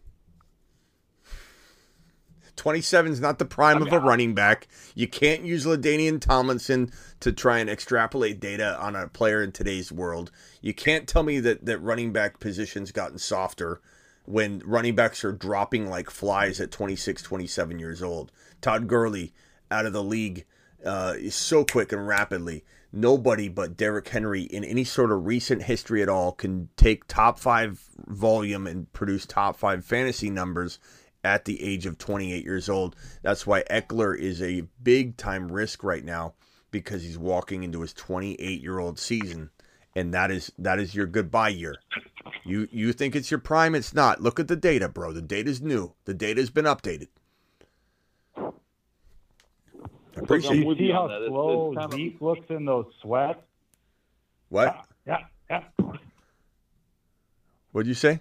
27 2.62 3.12
is 3.12 3.20
not 3.20 3.40
the 3.40 3.46
prime 3.46 3.82
of 3.82 3.92
a 3.92 4.00
running 4.00 4.36
back. 4.36 4.68
You 4.94 5.08
can't 5.08 5.44
use 5.44 5.66
LaDainian 5.66 6.22
Tomlinson 6.22 6.92
to 7.22 7.32
try 7.32 7.58
and 7.58 7.68
extrapolate 7.68 8.40
data 8.40 8.80
on 8.80 8.96
a 8.96 9.08
player 9.08 9.42
in 9.42 9.52
today's 9.52 9.92
world. 9.92 10.32
You 10.62 10.72
can't 10.72 11.08
tell 11.08 11.24
me 11.24 11.40
that, 11.40 11.66
that 11.66 11.80
running 11.80 12.14
back 12.14 12.40
position's 12.40 12.92
gotten 12.92 13.18
softer 13.18 13.82
when 14.26 14.62
running 14.64 14.94
backs 14.94 15.24
are 15.24 15.32
dropping 15.32 15.90
like 15.90 16.12
flies 16.12 16.62
at 16.62 16.70
26, 16.70 17.24
27 17.24 17.80
years 17.80 18.04
old. 18.04 18.32
Todd 18.62 18.88
Gurley 18.88 19.34
out 19.72 19.88
of 19.88 19.94
the 19.94 20.04
league 20.04 20.46
uh, 20.86 21.16
so 21.30 21.64
quick 21.66 21.92
and 21.92 22.08
rapidly. 22.08 22.64
Nobody 22.94 23.48
but 23.48 23.78
Derrick 23.78 24.08
Henry 24.10 24.42
in 24.42 24.64
any 24.66 24.84
sort 24.84 25.12
of 25.12 25.26
recent 25.26 25.64
history 25.64 26.02
at 26.02 26.10
all 26.10 26.34
can 26.34 26.70
take 26.76 27.08
top 27.08 27.40
five 27.40 27.82
volume 28.08 28.68
and 28.68 28.92
produce 28.92 29.26
top 29.26 29.56
five 29.56 29.86
fantasy 29.86 30.30
numbers 30.30 30.80
at 31.24 31.46
the 31.46 31.62
age 31.64 31.86
of 31.86 31.98
28 31.98 32.44
years 32.44 32.68
old. 32.68 32.96
That's 33.22 33.48
why 33.48 33.64
Ekeler 33.64 34.18
is 34.18 34.42
a 34.42 34.64
big 34.84 35.18
time 35.18 35.52
risk 35.52 35.84
right 35.84 36.04
now 36.04 36.34
because 36.72 37.04
he's 37.04 37.18
walking 37.18 37.64
into 37.64 37.82
his 37.82 37.94
28 37.94 38.62
year 38.62 38.80
old 38.80 38.98
season, 39.00 39.52
and 39.96 40.14
that 40.14 40.32
is 40.32 40.52
that 40.58 40.80
is 40.80 40.96
your 40.96 41.06
goodbye 41.06 41.50
year. 41.50 41.76
You 42.44 42.68
you 42.72 42.94
think 42.94 43.16
it's 43.16 43.32
your 43.32 43.40
prime? 43.40 43.76
It's 43.76 43.94
not. 43.94 44.22
Look 44.22 44.40
at 44.40 44.48
the 44.48 44.56
data, 44.56 44.90
bro. 44.90 45.12
The 45.12 45.22
data's 45.22 45.62
new. 45.62 45.94
The 46.06 46.14
data's 46.14 46.50
been 46.50 46.66
updated. 46.66 47.08
I 50.18 50.20
appreciate 50.22 50.66
you 50.66 50.76
see 50.76 50.92
how 50.92 51.08
that. 51.08 51.16
It's- 51.18 51.30
slow 51.30 51.72
it's 51.72 51.78
kind 51.80 51.94
of- 51.94 51.98
Zeke 52.00 52.22
looks 52.22 52.50
in 52.50 52.66
those 52.66 52.86
sweats? 53.02 53.40
What? 54.50 54.86
Yeah, 55.08 55.18
yeah. 55.50 55.64
What'd 57.72 57.88
you 57.88 57.94
say? 57.94 58.20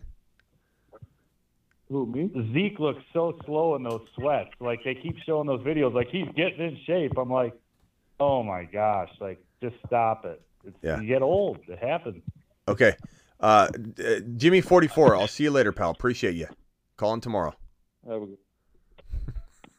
Who 1.88 2.06
me? 2.06 2.30
Zeke 2.52 2.78
looks 2.78 3.02
so 3.12 3.36
slow 3.44 3.74
in 3.74 3.82
those 3.82 4.06
sweats. 4.14 4.50
Like 4.60 4.84
they 4.84 4.94
keep 4.94 5.16
showing 5.26 5.48
those 5.48 5.60
videos, 5.62 5.92
like 5.92 6.08
he's 6.08 6.28
getting 6.36 6.60
in 6.60 6.78
shape. 6.86 7.12
I'm 7.18 7.30
like, 7.30 7.52
oh 8.20 8.44
my 8.44 8.62
gosh, 8.64 9.10
like 9.20 9.42
just 9.60 9.74
stop 9.86 10.24
it. 10.24 10.40
It's, 10.64 10.76
Yeah. 10.82 11.00
You 11.00 11.08
get 11.08 11.22
old. 11.22 11.58
It 11.66 11.78
happens. 11.80 12.22
Okay. 12.68 12.94
Uh, 13.40 13.68
uh, 13.98 14.20
Jimmy 14.36 14.60
forty 14.60 14.86
four. 14.86 15.16
I'll 15.16 15.26
see 15.26 15.42
you 15.44 15.50
later, 15.50 15.72
pal. 15.72 15.90
Appreciate 15.90 16.36
you. 16.36 16.46
Call 16.96 17.14
in 17.14 17.20
tomorrow. 17.20 17.54
Have 18.06 18.22
a 18.22 18.26
good- 18.26 18.38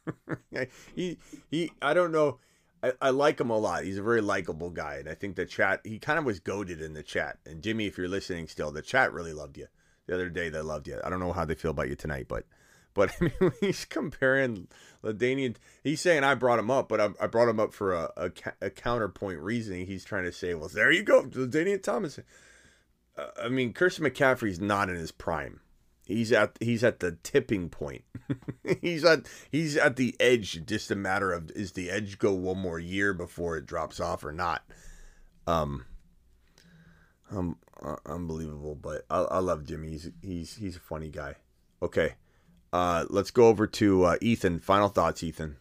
he 0.95 1.17
he. 1.49 1.71
I 1.81 1.93
don't 1.93 2.11
know. 2.11 2.39
I, 2.83 2.93
I 3.01 3.09
like 3.11 3.39
him 3.39 3.49
a 3.49 3.57
lot. 3.57 3.83
He's 3.83 3.97
a 3.97 4.03
very 4.03 4.21
likable 4.21 4.71
guy, 4.71 4.95
and 4.95 5.09
I 5.09 5.13
think 5.13 5.35
the 5.35 5.45
chat. 5.45 5.81
He 5.83 5.99
kind 5.99 6.19
of 6.19 6.25
was 6.25 6.39
goaded 6.39 6.81
in 6.81 6.93
the 6.93 7.03
chat. 7.03 7.37
And 7.45 7.61
Jimmy, 7.61 7.87
if 7.87 7.97
you're 7.97 8.07
listening 8.07 8.47
still, 8.47 8.71
the 8.71 8.81
chat 8.81 9.13
really 9.13 9.33
loved 9.33 9.57
you. 9.57 9.67
The 10.07 10.15
other 10.15 10.29
day, 10.29 10.49
they 10.49 10.61
loved 10.61 10.87
you. 10.87 10.99
I 11.03 11.09
don't 11.09 11.19
know 11.19 11.33
how 11.33 11.45
they 11.45 11.55
feel 11.55 11.71
about 11.71 11.89
you 11.89 11.95
tonight, 11.95 12.25
but 12.27 12.45
but 12.93 13.11
I 13.21 13.31
mean, 13.39 13.51
he's 13.59 13.85
comparing 13.85 14.67
LaDainian. 15.03 15.55
He's 15.83 16.01
saying 16.01 16.23
I 16.23 16.35
brought 16.35 16.59
him 16.59 16.71
up, 16.71 16.89
but 16.89 16.99
I, 16.99 17.09
I 17.19 17.27
brought 17.27 17.49
him 17.49 17.59
up 17.59 17.73
for 17.73 17.93
a, 17.93 18.11
a, 18.17 18.31
a 18.61 18.69
counterpoint 18.69 19.39
reasoning. 19.39 19.87
He's 19.87 20.03
trying 20.03 20.23
to 20.23 20.31
say, 20.31 20.53
well, 20.53 20.69
there 20.69 20.91
you 20.91 21.03
go, 21.03 21.23
LaDainian 21.23 21.83
Thomas. 21.83 22.19
Uh, 23.17 23.27
I 23.43 23.49
mean, 23.49 23.73
Christian 23.73 24.05
McCaffrey's 24.05 24.59
not 24.59 24.89
in 24.89 24.95
his 24.95 25.11
prime. 25.11 25.61
He's 26.11 26.31
at 26.31 26.57
he's 26.59 26.83
at 26.83 26.99
the 26.99 27.17
tipping 27.23 27.69
point. 27.69 28.03
he's 28.81 29.03
at 29.03 29.27
he's 29.51 29.77
at 29.77 29.95
the 29.95 30.15
edge. 30.19 30.65
Just 30.65 30.91
a 30.91 30.95
matter 30.95 31.31
of 31.31 31.51
is 31.51 31.73
the 31.73 31.89
edge 31.89 32.19
go 32.19 32.33
one 32.33 32.57
more 32.57 32.79
year 32.79 33.13
before 33.13 33.57
it 33.57 33.65
drops 33.65 33.99
off 33.99 34.23
or 34.23 34.31
not. 34.31 34.63
Um, 35.47 35.85
um, 37.31 37.57
uh, 37.81 37.95
unbelievable. 38.05 38.75
But 38.75 39.05
I, 39.09 39.19
I 39.19 39.39
love 39.39 39.65
Jimmy. 39.65 39.89
He's 39.89 40.11
he's 40.21 40.55
he's 40.55 40.75
a 40.75 40.81
funny 40.81 41.09
guy. 41.09 41.35
Okay, 41.81 42.15
uh, 42.71 43.05
let's 43.09 43.31
go 43.31 43.47
over 43.47 43.67
to 43.67 44.03
uh, 44.03 44.17
Ethan. 44.21 44.59
Final 44.59 44.89
thoughts, 44.89 45.23
Ethan. 45.23 45.57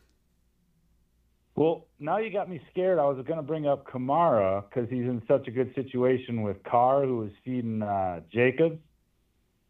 Well, 1.56 1.86
now 1.98 2.18
you 2.18 2.32
got 2.32 2.48
me 2.48 2.60
scared. 2.70 2.98
I 2.98 3.04
was 3.04 3.22
going 3.26 3.36
to 3.36 3.42
bring 3.42 3.66
up 3.66 3.86
Kamara 3.86 4.64
because 4.68 4.88
he's 4.88 5.04
in 5.04 5.20
such 5.28 5.46
a 5.48 5.50
good 5.50 5.74
situation 5.74 6.42
with 6.42 6.62
Carr, 6.62 7.04
who 7.04 7.24
is 7.24 7.32
feeding 7.44 7.82
uh, 7.82 8.20
Jacobs. 8.32 8.78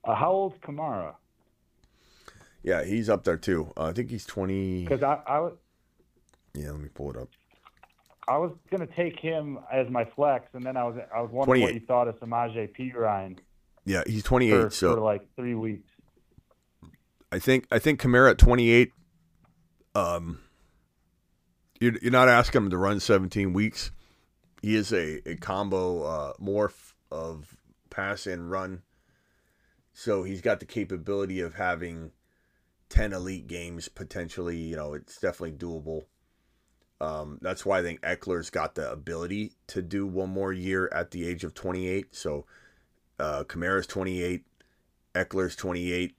Uh, 0.04 0.14
how 0.14 0.30
old's 0.30 0.56
Kamara? 0.58 1.14
Yeah, 2.62 2.84
he's 2.84 3.08
up 3.08 3.24
there 3.24 3.36
too. 3.36 3.72
Uh, 3.76 3.86
I 3.86 3.92
think 3.92 4.10
he's 4.10 4.26
twenty. 4.26 4.84
Because 4.84 5.02
I, 5.02 5.20
I 5.26 5.40
was 5.40 5.54
Yeah, 6.54 6.70
let 6.70 6.80
me 6.80 6.88
pull 6.92 7.10
it 7.10 7.16
up. 7.16 7.28
I 8.28 8.36
was 8.38 8.52
going 8.70 8.86
to 8.86 8.94
take 8.94 9.18
him 9.18 9.58
as 9.72 9.88
my 9.90 10.04
flex, 10.04 10.46
and 10.52 10.64
then 10.64 10.76
I 10.76 10.84
was 10.84 10.96
I 11.14 11.20
was 11.20 11.30
wondering 11.32 11.62
what 11.62 11.70
28. 11.70 11.80
you 11.80 11.86
thought 11.86 12.08
of 12.08 12.20
Samaje 12.20 12.70
Perine 12.76 13.38
Yeah, 13.84 14.02
he's 14.06 14.22
twenty 14.22 14.52
eight. 14.52 14.72
So 14.72 14.94
for 14.94 15.00
like 15.00 15.22
three 15.36 15.54
weeks. 15.54 15.90
I 17.32 17.38
think 17.38 17.66
I 17.70 17.78
think 17.78 18.00
Kamara 18.00 18.30
at 18.30 18.38
28. 18.38 18.92
Um, 19.94 20.40
you're, 21.80 21.94
you're 22.02 22.12
not 22.12 22.28
asking 22.28 22.64
him 22.64 22.70
to 22.70 22.76
run 22.76 23.00
17 23.00 23.52
weeks. 23.52 23.90
He 24.62 24.74
is 24.74 24.92
a, 24.92 25.28
a 25.28 25.36
combo 25.36 26.02
uh, 26.02 26.32
morph 26.40 26.92
of 27.10 27.56
pass 27.88 28.26
and 28.26 28.50
run. 28.50 28.82
So 30.00 30.22
he's 30.22 30.40
got 30.40 30.60
the 30.60 30.64
capability 30.64 31.40
of 31.42 31.56
having 31.56 32.12
10 32.88 33.12
elite 33.12 33.46
games 33.46 33.90
potentially. 33.90 34.56
You 34.56 34.76
know, 34.76 34.94
it's 34.94 35.20
definitely 35.20 35.58
doable. 35.58 36.04
Um, 37.02 37.38
that's 37.42 37.66
why 37.66 37.80
I 37.80 37.82
think 37.82 38.00
Ekeler's 38.00 38.48
got 38.48 38.76
the 38.76 38.90
ability 38.90 39.52
to 39.66 39.82
do 39.82 40.06
one 40.06 40.30
more 40.30 40.54
year 40.54 40.88
at 40.90 41.10
the 41.10 41.28
age 41.28 41.44
of 41.44 41.52
28. 41.52 42.16
So 42.16 42.46
uh, 43.18 43.44
Kamara's 43.44 43.86
28, 43.86 44.46
Ekeler's 45.14 45.54
28 45.54 46.16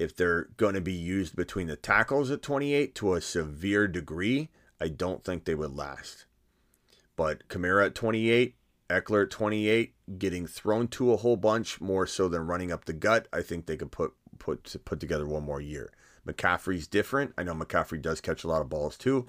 if 0.00 0.16
they're 0.16 0.48
going 0.56 0.74
to 0.74 0.80
be 0.80 0.92
used 0.92 1.36
between 1.36 1.68
the 1.68 1.76
tackles 1.76 2.32
at 2.32 2.42
28 2.42 2.96
to 2.96 3.14
a 3.14 3.20
severe 3.20 3.86
degree, 3.86 4.48
I 4.80 4.88
don't 4.88 5.22
think 5.22 5.44
they 5.44 5.54
would 5.54 5.76
last. 5.76 6.24
But 7.14 7.46
Kamara 7.46 7.86
at 7.86 7.94
28, 7.94 8.56
Ekeler 8.88 9.24
at 9.24 9.30
28, 9.30 9.94
getting 10.18 10.46
thrown 10.46 10.88
to 10.88 11.12
a 11.12 11.16
whole 11.18 11.36
bunch 11.36 11.80
more 11.80 12.06
so 12.06 12.28
than 12.28 12.46
running 12.46 12.72
up 12.72 12.84
the 12.86 12.92
gut, 12.92 13.28
I 13.32 13.42
think 13.42 13.66
they 13.66 13.76
could 13.76 13.92
put 13.92 14.12
put 14.38 14.74
put 14.84 15.00
together 15.00 15.26
one 15.26 15.44
more 15.44 15.60
year. 15.60 15.92
McCaffrey's 16.26 16.86
different. 16.86 17.32
I 17.38 17.42
know 17.44 17.54
McCaffrey 17.54 18.00
does 18.02 18.20
catch 18.20 18.44
a 18.44 18.48
lot 18.48 18.60
of 18.62 18.68
balls 18.68 18.96
too, 18.98 19.26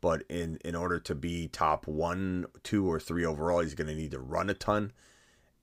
but 0.00 0.22
in 0.28 0.58
in 0.64 0.74
order 0.74 0.98
to 1.00 1.14
be 1.14 1.48
top 1.48 1.86
one, 1.86 2.46
two, 2.62 2.90
or 2.90 2.98
three 3.00 3.24
overall, 3.24 3.60
he's 3.60 3.74
going 3.74 3.88
to 3.88 3.94
need 3.94 4.10
to 4.12 4.20
run 4.20 4.50
a 4.50 4.54
ton. 4.54 4.92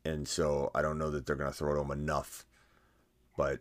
and 0.06 0.28
so 0.28 0.72
I 0.76 0.82
don't 0.82 0.98
know 0.98 1.10
that 1.12 1.26
they're 1.26 1.36
going 1.36 1.52
to 1.52 1.58
throw 1.58 1.76
to 1.76 1.82
him 1.82 1.92
enough. 1.92 2.46
But 3.38 3.60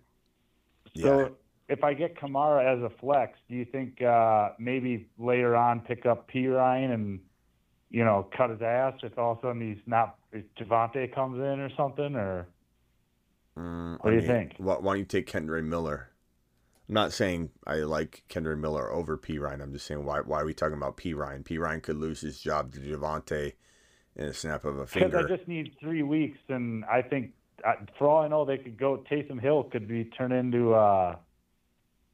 yeah, 0.95 1.27
So 1.27 1.37
if 1.69 1.85
I 1.85 1.95
get 1.95 2.17
Kamara 2.17 2.65
as 2.77 2.83
a 2.83 2.91
flex, 2.91 3.39
do 3.49 3.55
you 3.57 3.65
think 3.65 4.03
uh, 4.03 4.51
maybe 4.59 5.09
later 5.19 5.57
on 5.57 5.81
pick 5.81 6.07
up 6.07 6.31
Perine 6.31 6.93
and 6.93 7.21
you 7.91 8.05
know 8.05 8.29
cut 8.37 8.51
his 8.51 8.63
ass 8.63 8.95
if 9.03 9.19
all 9.19 9.33
of 9.33 9.39
a 9.39 9.41
sudden 9.43 9.61
he's 9.61 9.83
not 9.87 10.17
if 10.33 10.45
Javonte 10.61 11.15
comes 11.15 11.37
in 11.37 11.61
or 11.61 11.71
something 11.77 12.15
or 12.15 12.47
Mm, 13.59 13.99
What 14.01 14.11
do 14.11 14.17
you 14.17 14.23
think? 14.23 14.55
Why, 14.59 14.75
why 14.75 14.93
don't 14.93 15.01
you 15.01 15.05
take 15.05 15.27
Kendre 15.31 15.65
Miller? 15.65 16.11
I'm 16.89 16.95
not 16.95 17.13
saying 17.13 17.51
I 17.67 17.77
like 17.77 18.23
Kendre 18.31 18.59
Miller 18.59 18.91
over 18.91 19.19
Perine. 19.19 19.61
I'm 19.61 19.73
just 19.73 19.87
saying 19.87 20.05
why 20.05 20.21
why 20.21 20.41
are 20.41 20.45
we 20.47 20.55
talking 20.55 20.77
about 20.77 20.97
Perine? 20.97 21.45
P 21.45 21.59
Ryan 21.59 21.81
could 21.81 21.97
lose 21.97 22.21
his 22.21 22.41
job 22.41 22.73
to 22.73 22.81
Javonte 22.81 23.55
in 24.17 24.27
a 24.27 24.33
snap 24.33 24.65
of 24.65 24.79
a 24.79 24.87
finger. 24.87 25.09
because. 25.09 25.27
I 25.27 25.37
just 25.37 25.49
need 25.49 25.75
three 25.81 26.03
weeks 26.03 26.39
and 26.49 26.85
I 26.85 27.03
think 27.03 27.33
for 27.99 28.09
all 28.09 28.23
I 28.23 28.29
know 28.29 28.45
they 28.45 28.59
could 28.59 28.79
go 28.79 29.05
Taysom 29.11 29.41
Hill 29.41 29.65
could 29.65 29.89
be 29.89 30.05
turned 30.05 30.33
into 30.33 30.75
uh, 30.75 31.17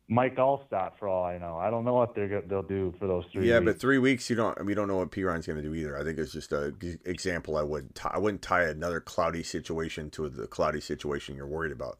Mike 0.08 0.36
Alstott 0.36 0.98
for 0.98 1.08
all 1.08 1.24
I 1.24 1.38
know. 1.38 1.56
I 1.56 1.70
don't 1.70 1.84
know 1.84 1.94
what 1.94 2.14
they're 2.14 2.42
they'll 2.42 2.62
do 2.62 2.94
for 2.98 3.06
those 3.06 3.24
three. 3.32 3.48
yeah, 3.48 3.58
weeks. 3.58 3.72
but 3.72 3.80
three 3.80 3.98
weeks 3.98 4.28
you 4.28 4.36
don't. 4.36 4.64
We 4.66 4.74
don't 4.74 4.86
know 4.88 4.98
what 4.98 5.10
Perine's 5.10 5.46
going 5.46 5.56
to 5.56 5.62
do 5.62 5.74
either. 5.74 5.96
I 5.98 6.04
think 6.04 6.18
it's 6.18 6.32
just 6.32 6.52
a 6.52 6.72
g- 6.78 6.98
example. 7.06 7.56
I 7.56 7.62
would 7.62 7.94
tie, 7.94 8.10
I 8.12 8.18
wouldn't 8.18 8.42
tie 8.42 8.64
another 8.64 9.00
cloudy 9.00 9.42
situation 9.42 10.10
to 10.10 10.28
the 10.28 10.46
cloudy 10.46 10.80
situation 10.80 11.36
you're 11.36 11.46
worried 11.46 11.72
about. 11.72 11.98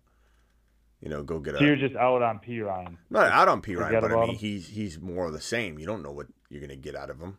You 1.01 1.09
know, 1.09 1.23
go 1.23 1.39
get 1.39 1.55
a. 1.61 1.65
you're 1.65 1.77
just 1.77 1.97
out 1.97 2.21
on 2.23 2.41
Perine. 2.41 2.97
Not 3.11 3.31
out 3.31 3.49
on 3.49 3.63
Perine, 3.63 4.01
but 4.01 4.13
I 4.13 4.21
mean 4.21 4.31
him? 4.31 4.37
he's 4.37 4.69
he's 4.69 5.01
more 5.01 5.27
of 5.27 5.33
the 5.33 5.41
same. 5.41 5.79
You 5.79 5.87
don't 5.87 6.03
know 6.03 6.13
what 6.13 6.27
you're 6.51 6.61
gonna 6.61 6.77
get 6.77 6.95
out 6.95 7.09
of 7.11 7.21
him. 7.21 7.39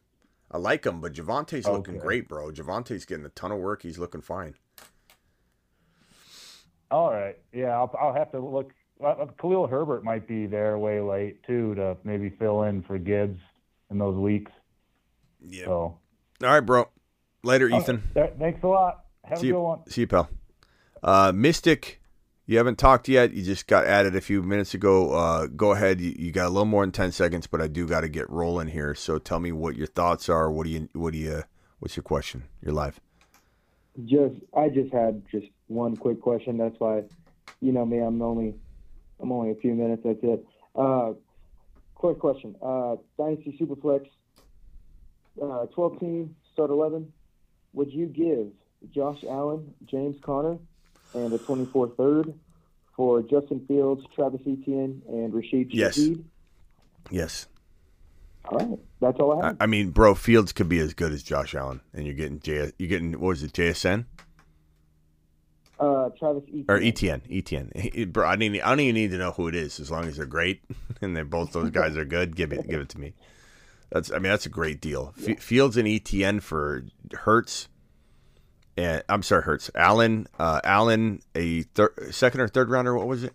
I 0.51 0.57
like 0.57 0.85
him, 0.85 0.99
but 1.01 1.13
Javonte's 1.13 1.67
looking 1.67 1.95
Okay. 1.97 2.03
great, 2.03 2.27
bro. 2.29 2.49
Javonte's 2.51 3.05
getting 3.05 3.25
a 3.25 3.29
ton 3.29 3.51
of 3.51 3.59
work. 3.59 3.81
He's 3.83 3.97
looking 3.99 4.21
fine. 4.21 4.55
All 6.91 7.11
right. 7.11 7.37
Yeah, 7.51 7.69
I'll, 7.77 7.93
I'll 7.99 8.13
have 8.13 8.31
to 8.31 8.39
look. 8.39 8.71
Well, 8.97 9.29
Khalil 9.39 9.67
Herbert 9.67 10.03
might 10.03 10.27
be 10.27 10.45
there 10.45 10.77
way 10.77 10.99
late 11.01 11.43
too 11.43 11.75
to 11.75 11.97
maybe 12.03 12.29
fill 12.29 12.63
in 12.63 12.81
for 12.83 12.97
Gibbs 12.97 13.39
in 13.91 13.97
those 13.97 14.15
weeks. 14.17 14.51
Yeah. 15.41 15.65
So, 15.65 15.71
All 15.71 15.99
right, 16.41 16.59
bro. 16.61 16.89
Later, 17.43 17.69
all 17.71 17.79
Ethan. 17.79 18.03
right. 18.15 18.33
Thanks 18.39 18.63
a 18.63 18.67
lot. 18.67 19.05
Have 19.25 19.39
See 19.39 19.49
a 19.49 19.51
good 19.51 19.57
you, 19.57 19.63
one. 19.63 19.89
see 19.89 20.01
you, 20.01 20.07
pal. 20.07 20.29
Uh, 21.03 21.31
Mystic, 21.35 22.01
you 22.47 22.57
haven't 22.57 22.77
talked 22.77 23.07
yet. 23.07 23.33
You 23.33 23.43
just 23.43 23.67
got 23.67 23.85
added 23.85 24.15
a 24.15 24.21
few 24.21 24.41
minutes 24.41 24.73
ago. 24.73 25.13
Uh, 25.13 25.47
go 25.47 25.71
ahead. 25.73 26.01
You, 26.01 26.15
you 26.17 26.31
got 26.31 26.47
a 26.47 26.49
little 26.49 26.65
more 26.65 26.83
than 26.83 26.91
ten 26.91 27.11
seconds, 27.11 27.45
but 27.47 27.61
I 27.61 27.67
do 27.67 27.87
got 27.87 28.01
to 28.01 28.09
get 28.09 28.29
rolling 28.29 28.67
here. 28.69 28.95
So 28.95 29.19
tell 29.19 29.39
me 29.39 29.51
what 29.51 29.75
your 29.75 29.87
thoughts 29.87 30.29
are. 30.29 30.49
What 30.51 30.65
do 30.65 30.71
you? 30.71 30.89
What 30.93 31.13
do 31.13 31.19
you? 31.19 31.43
What's 31.79 31.95
your 31.95 32.03
question? 32.03 32.43
You're 32.61 32.73
live. 32.73 32.99
Just, 34.05 34.35
I 34.57 34.69
just 34.69 34.91
had 34.91 35.23
just 35.31 35.47
one 35.67 35.95
quick 35.95 36.19
question. 36.19 36.57
That's 36.57 36.75
why, 36.79 37.03
you 37.61 37.71
know 37.71 37.85
me, 37.85 37.99
I'm 37.99 38.21
only, 38.21 38.55
I'm 39.21 39.31
only 39.31 39.51
a 39.51 39.55
few 39.55 39.73
minutes. 39.73 40.01
That's 40.05 40.19
it. 40.23 40.45
Uh, 40.75 41.13
quick 41.95 42.19
question. 42.19 42.55
Uh, 42.61 42.95
Dynasty 43.17 43.57
Superflex, 43.59 44.07
uh, 45.41 45.65
12 45.67 45.99
team, 45.99 46.35
start 46.53 46.69
11. 46.69 47.11
Would 47.73 47.91
you 47.91 48.07
give 48.07 48.47
Josh 48.93 49.23
Allen, 49.29 49.73
James 49.85 50.15
Conner, 50.23 50.57
and 51.13 51.33
a 51.33 51.37
24 51.37 51.89
third 51.97 52.33
for 52.95 53.21
Justin 53.21 53.65
Fields, 53.67 54.03
Travis 54.13 54.41
Etienne, 54.41 55.01
and 55.07 55.33
Rashid 55.33 55.73
Yes. 55.73 55.97
Shaheed? 55.97 56.23
Yes. 57.09 57.47
All 58.45 58.57
right. 58.57 58.79
That's 59.01 59.19
all 59.19 59.41
I 59.41 59.47
have. 59.47 59.57
I, 59.59 59.63
I 59.63 59.67
mean, 59.67 59.89
bro, 59.89 60.15
Fields 60.15 60.53
could 60.53 60.69
be 60.69 60.79
as 60.79 60.93
good 60.93 61.11
as 61.11 61.23
Josh 61.23 61.55
Allen, 61.55 61.81
and 61.93 62.05
you're 62.05 62.15
getting 62.15 62.39
J. 62.39 62.71
You're 62.77 62.89
getting 62.89 63.11
what 63.13 63.21
was 63.29 63.43
it? 63.43 63.53
JSN 63.53 64.05
Uh, 65.79 66.09
Travis 66.17 66.43
Etienne. 66.47 66.65
or 66.69 66.79
ETN? 66.79 67.21
ETN. 67.29 67.75
He- 67.93 68.05
Bro, 68.05 68.27
I 68.27 68.35
need. 68.37 68.61
I 68.61 68.69
don't 68.69 68.79
even 68.79 68.95
need 68.95 69.11
to 69.11 69.17
know 69.17 69.31
who 69.31 69.47
it 69.47 69.55
is, 69.55 69.79
as 69.79 69.91
long 69.91 70.05
as 70.05 70.17
they're 70.17 70.25
great 70.25 70.61
and 71.01 71.15
they're 71.15 71.25
both 71.25 71.51
those 71.51 71.69
guys 71.71 71.97
are 71.97 72.05
good. 72.05 72.35
Give 72.35 72.53
it. 72.53 72.67
Give 72.69 72.79
it 72.79 72.89
to 72.89 72.99
me. 72.99 73.13
That's. 73.91 74.09
I 74.11 74.15
mean, 74.15 74.23
that's 74.31 74.45
a 74.45 74.49
great 74.49 74.79
deal. 74.81 75.13
F- 75.27 75.39
Fields 75.39 75.75
and 75.77 75.87
ETN 75.87 76.41
for 76.41 76.85
Hurts. 77.13 77.67
And 78.77 79.03
I'm 79.09 79.23
sorry, 79.23 79.43
Hurts. 79.43 79.69
Allen. 79.75 80.27
Uh, 80.39 80.59
Allen, 80.63 81.21
a 81.33 81.61
thir- 81.63 81.93
second 82.11 82.41
or 82.41 82.47
third 82.47 82.69
rounder. 82.69 82.95
What 82.95 83.07
was 83.07 83.23
it? 83.23 83.33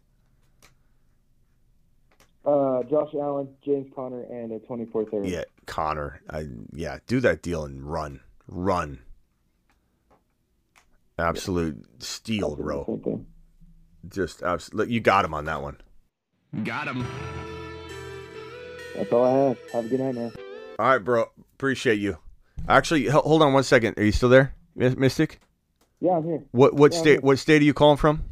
Uh, 2.45 2.83
Josh 2.85 3.13
Allen, 3.15 3.49
James 3.63 3.87
Conner, 3.95 4.23
and 4.23 4.51
a 4.53 4.59
24 4.61 5.05
third. 5.11 5.27
Yeah, 5.27 5.45
Conner. 5.67 6.21
I 6.31 6.47
yeah, 6.73 6.99
do 7.07 7.21
that 7.21 7.43
deal 7.43 7.65
and 7.65 7.83
run, 7.85 8.21
run. 8.49 9.01
Absolute 11.21 12.03
steal, 12.03 12.57
bro. 12.57 13.25
Just 14.09 14.43
absolute. 14.43 14.89
You 14.89 15.01
got 15.01 15.25
him 15.25 15.35
on 15.35 15.45
that 15.45 15.61
one. 15.63 15.77
Got 16.65 16.89
him. 16.89 17.07
That's 18.97 19.13
all 19.13 19.25
I 19.25 19.31
have. 19.31 19.59
Have 19.73 19.85
a 19.85 19.89
good 19.89 20.01
night, 20.01 20.15
man. 20.15 20.33
All 20.79 20.87
right, 20.87 20.99
bro. 20.99 21.27
Appreciate 21.55 22.01
you. 22.01 22.19
Actually, 22.69 23.07
hold 23.07 23.43
on 23.43 23.53
one 23.53 23.63
second. 23.63 23.99
Are 23.99 24.03
you 24.05 24.13
still 24.13 24.29
there, 24.29 24.55
Mystic? 24.75 25.41
Yeah, 26.01 26.13
I'm 26.13 26.25
here. 26.25 26.43
What 26.53 26.75
what 26.75 26.93
Yeah, 26.93 26.99
state? 26.99 27.11
here. 27.13 27.21
What 27.21 27.39
state 27.39 27.63
are 27.63 27.65
you 27.65 27.75
calling 27.75 27.99
from? 27.99 28.25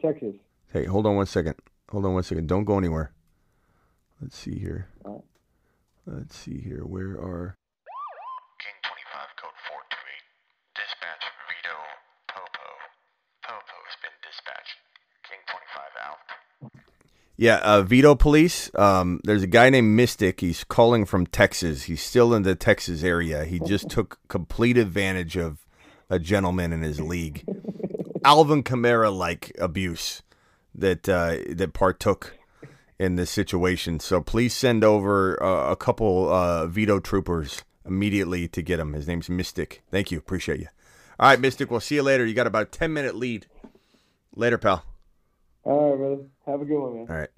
Texas. 0.00 0.34
Hey, 0.72 0.84
hold 0.84 1.06
on 1.06 1.16
one 1.16 1.26
second. 1.26 1.56
Hold 1.90 2.04
on 2.06 2.14
one 2.14 2.22
second. 2.22 2.48
Don't 2.48 2.64
go 2.64 2.78
anywhere. 2.78 3.12
Let's 4.20 4.36
see 4.36 4.58
here. 4.58 4.88
Let's 6.06 6.36
see 6.36 6.60
here. 6.60 6.84
Where 6.84 7.12
are? 7.20 7.54
Yeah, 17.36 17.56
uh, 17.56 17.82
Veto 17.82 18.14
Police. 18.14 18.70
Um, 18.74 19.20
there's 19.24 19.42
a 19.42 19.46
guy 19.46 19.68
named 19.68 19.94
Mystic. 19.94 20.40
He's 20.40 20.64
calling 20.64 21.04
from 21.04 21.26
Texas. 21.26 21.84
He's 21.84 22.02
still 22.02 22.32
in 22.32 22.42
the 22.42 22.54
Texas 22.54 23.02
area. 23.02 23.44
He 23.44 23.60
just 23.60 23.90
took 23.90 24.18
complete 24.28 24.78
advantage 24.78 25.36
of 25.36 25.66
a 26.08 26.18
gentleman 26.18 26.72
in 26.72 26.82
his 26.82 27.00
league, 27.00 27.44
Alvin 28.24 28.62
Kamara 28.62 29.14
like 29.16 29.52
abuse 29.58 30.22
that 30.74 31.08
uh, 31.08 31.36
that 31.54 31.72
partook 31.72 32.36
in 32.98 33.16
this 33.16 33.30
situation. 33.30 34.00
So 34.00 34.20
please 34.20 34.54
send 34.54 34.84
over 34.84 35.42
uh, 35.42 35.70
a 35.70 35.76
couple 35.76 36.32
uh, 36.32 36.66
Veto 36.66 37.00
troopers 37.00 37.62
immediately 37.84 38.48
to 38.48 38.62
get 38.62 38.80
him. 38.80 38.92
His 38.92 39.06
name's 39.06 39.28
Mystic. 39.28 39.82
Thank 39.90 40.10
you. 40.10 40.18
Appreciate 40.18 40.60
you. 40.60 40.68
All 41.18 41.28
right, 41.28 41.40
Mystic. 41.40 41.70
We'll 41.70 41.80
see 41.80 41.96
you 41.96 42.02
later. 42.02 42.24
You 42.24 42.34
got 42.34 42.46
about 42.46 42.62
a 42.62 42.66
ten 42.66 42.92
minute 42.92 43.14
lead. 43.14 43.46
Later, 44.34 44.58
pal. 44.58 44.84
All 45.66 45.90
right, 45.90 45.98
brother. 45.98 46.22
Have 46.46 46.60
a 46.60 46.64
good 46.64 46.80
one, 46.80 46.94
man. 46.94 47.06
All 47.10 47.16
right. 47.16 47.28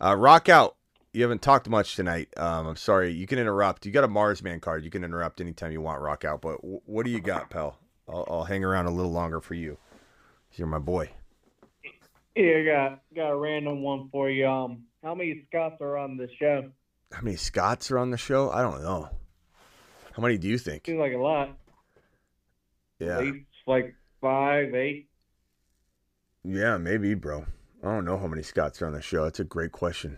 Uh, 0.00 0.14
rock 0.14 0.50
out. 0.50 0.76
You 1.14 1.22
haven't 1.22 1.40
talked 1.40 1.66
much 1.68 1.96
tonight. 1.96 2.28
Um, 2.36 2.66
I'm 2.66 2.76
sorry. 2.76 3.10
You 3.10 3.26
can 3.26 3.38
interrupt. 3.38 3.86
You 3.86 3.90
got 3.90 4.04
a 4.04 4.08
Marsman 4.08 4.60
card. 4.60 4.84
You 4.84 4.90
can 4.90 5.02
interrupt 5.02 5.40
anytime 5.40 5.72
you 5.72 5.80
want. 5.80 6.02
Rock 6.02 6.26
out. 6.26 6.42
But 6.42 6.60
w- 6.60 6.82
what 6.84 7.06
do 7.06 7.10
you 7.10 7.20
got, 7.20 7.48
pal? 7.48 7.78
I'll, 8.06 8.26
I'll 8.28 8.44
hang 8.44 8.64
around 8.64 8.86
a 8.86 8.90
little 8.90 9.10
longer 9.10 9.40
for 9.40 9.54
you. 9.54 9.78
You're 10.52 10.66
my 10.66 10.78
boy. 10.78 11.10
Yeah, 12.36 12.58
I 12.58 12.64
got 12.64 13.00
got 13.16 13.30
a 13.30 13.36
random 13.36 13.82
one 13.82 14.10
for 14.12 14.28
you. 14.28 14.46
Um, 14.46 14.84
how 15.02 15.14
many 15.14 15.42
Scots 15.48 15.80
are 15.80 15.96
on 15.96 16.18
the 16.18 16.28
show? 16.38 16.70
How 17.12 17.22
many 17.22 17.36
Scots 17.36 17.90
are 17.90 17.98
on 17.98 18.10
the 18.10 18.18
show? 18.18 18.50
I 18.50 18.60
don't 18.60 18.82
know. 18.82 19.08
How 20.12 20.22
many 20.22 20.36
do 20.36 20.48
you 20.48 20.58
think? 20.58 20.84
Seems 20.84 21.00
like 21.00 21.14
a 21.14 21.18
lot. 21.18 21.56
Yeah. 22.98 23.32
Like 23.66 23.94
five, 24.20 24.74
eight. 24.74 25.08
Yeah, 26.44 26.76
maybe, 26.76 27.14
bro. 27.14 27.46
I 27.82 27.86
don't 27.86 28.04
know 28.04 28.18
how 28.18 28.26
many 28.26 28.42
Scots 28.42 28.82
are 28.82 28.86
on 28.86 28.92
the 28.92 29.00
show. 29.00 29.24
It's 29.24 29.40
a 29.40 29.44
great 29.44 29.72
question. 29.72 30.16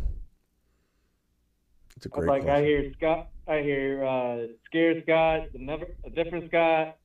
It's 1.97 2.07
a 2.07 2.09
great 2.09 2.29
like, 2.29 2.43
question. 2.43 2.65
I 2.65 2.67
hear 2.67 2.93
Scott, 2.95 3.29
I 3.47 3.61
hear 3.61 4.05
uh, 4.05 4.47
scared 4.65 5.03
Scott, 5.05 5.43
another 5.55 5.87
a 6.05 6.11
different 6.11 6.49
Scott, 6.49 6.97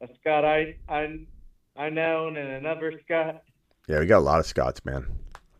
a 0.00 0.08
Scott 0.20 0.44
I 0.44 0.76
I 0.88 1.26
I 1.76 1.90
know, 1.90 2.28
and 2.28 2.36
another 2.36 2.92
Scott. 3.04 3.42
Yeah, 3.88 3.98
we 3.98 4.06
got 4.06 4.18
a 4.18 4.20
lot 4.20 4.38
of 4.38 4.46
Scots, 4.46 4.84
man. 4.84 5.06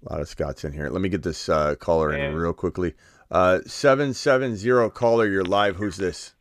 A 0.06 0.12
lot 0.12 0.20
of 0.20 0.28
Scots 0.28 0.64
in 0.64 0.72
here. 0.72 0.90
Let 0.90 1.00
me 1.00 1.08
get 1.08 1.24
this 1.24 1.48
uh, 1.48 1.74
caller 1.74 2.14
in 2.14 2.34
real 2.34 2.52
quickly. 2.52 2.94
Uh, 3.30 3.60
seven 3.66 4.14
seven 4.14 4.56
zero 4.56 4.88
caller, 4.90 5.26
you're 5.26 5.44
live. 5.44 5.74
Who's 5.76 5.96
this? 5.96 6.35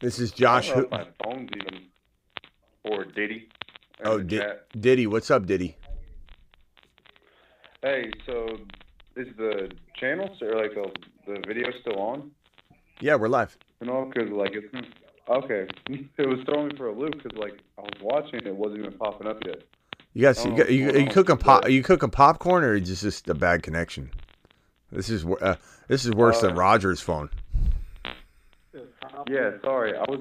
This 0.00 0.18
is 0.18 0.30
Josh. 0.30 0.70
I 0.70 0.74
don't 0.74 0.90
Who? 0.90 0.96
know 0.96 1.02
if 1.02 1.08
my 1.08 1.24
phone's 1.24 1.50
even 1.56 1.82
or 2.84 3.04
Diddy. 3.04 3.48
Oh, 4.04 4.20
Di- 4.20 4.42
Diddy. 4.78 5.06
What's 5.06 5.30
up, 5.30 5.46
Diddy? 5.46 5.76
Hey, 7.82 8.10
so 8.26 8.58
is 9.16 9.28
the 9.36 9.70
channel 9.98 10.28
or 10.42 10.56
like 10.62 10.74
the 10.74 10.90
the 11.26 11.42
video 11.46 11.68
still 11.80 11.98
on? 11.98 12.30
Yeah, 13.00 13.16
we're 13.16 13.28
live. 13.28 13.56
You 13.80 13.86
know, 13.86 14.10
because 14.12 14.30
like 14.30 14.52
it's 14.54 14.86
okay. 15.28 15.66
It 16.18 16.28
was 16.28 16.38
throwing 16.46 16.68
me 16.68 16.76
for 16.76 16.88
a 16.88 16.94
loop 16.94 17.12
because 17.22 17.36
like 17.38 17.58
I 17.78 17.82
was 17.82 17.92
watching 18.02 18.40
it, 18.40 18.46
it 18.46 18.56
wasn't 18.56 18.80
even 18.80 18.92
popping 18.98 19.26
up 19.26 19.38
yet. 19.46 19.62
You 20.14 20.22
got 20.22 20.44
you 20.44 20.56
got 20.56 20.70
you, 20.70 20.86
what's 20.86 20.96
are 20.96 20.98
you 21.00 21.06
going 21.06 21.08
on 21.08 21.14
cooking 21.14 21.36
pop? 21.38 21.64
Are 21.64 21.70
you 21.70 21.82
cooking 21.82 22.10
popcorn 22.10 22.64
or 22.64 22.74
is 22.74 22.88
this 22.88 23.00
just 23.02 23.28
a 23.28 23.34
bad 23.34 23.62
connection? 23.62 24.10
This 24.92 25.10
is 25.10 25.24
uh, 25.24 25.56
this 25.88 26.04
is 26.04 26.12
worse 26.12 26.40
than 26.40 26.52
Uh, 26.52 26.56
Roger's 26.56 27.00
phone. 27.00 27.30
Yeah, 29.28 29.50
sorry. 29.62 29.96
I 29.96 30.04
was. 30.10 30.20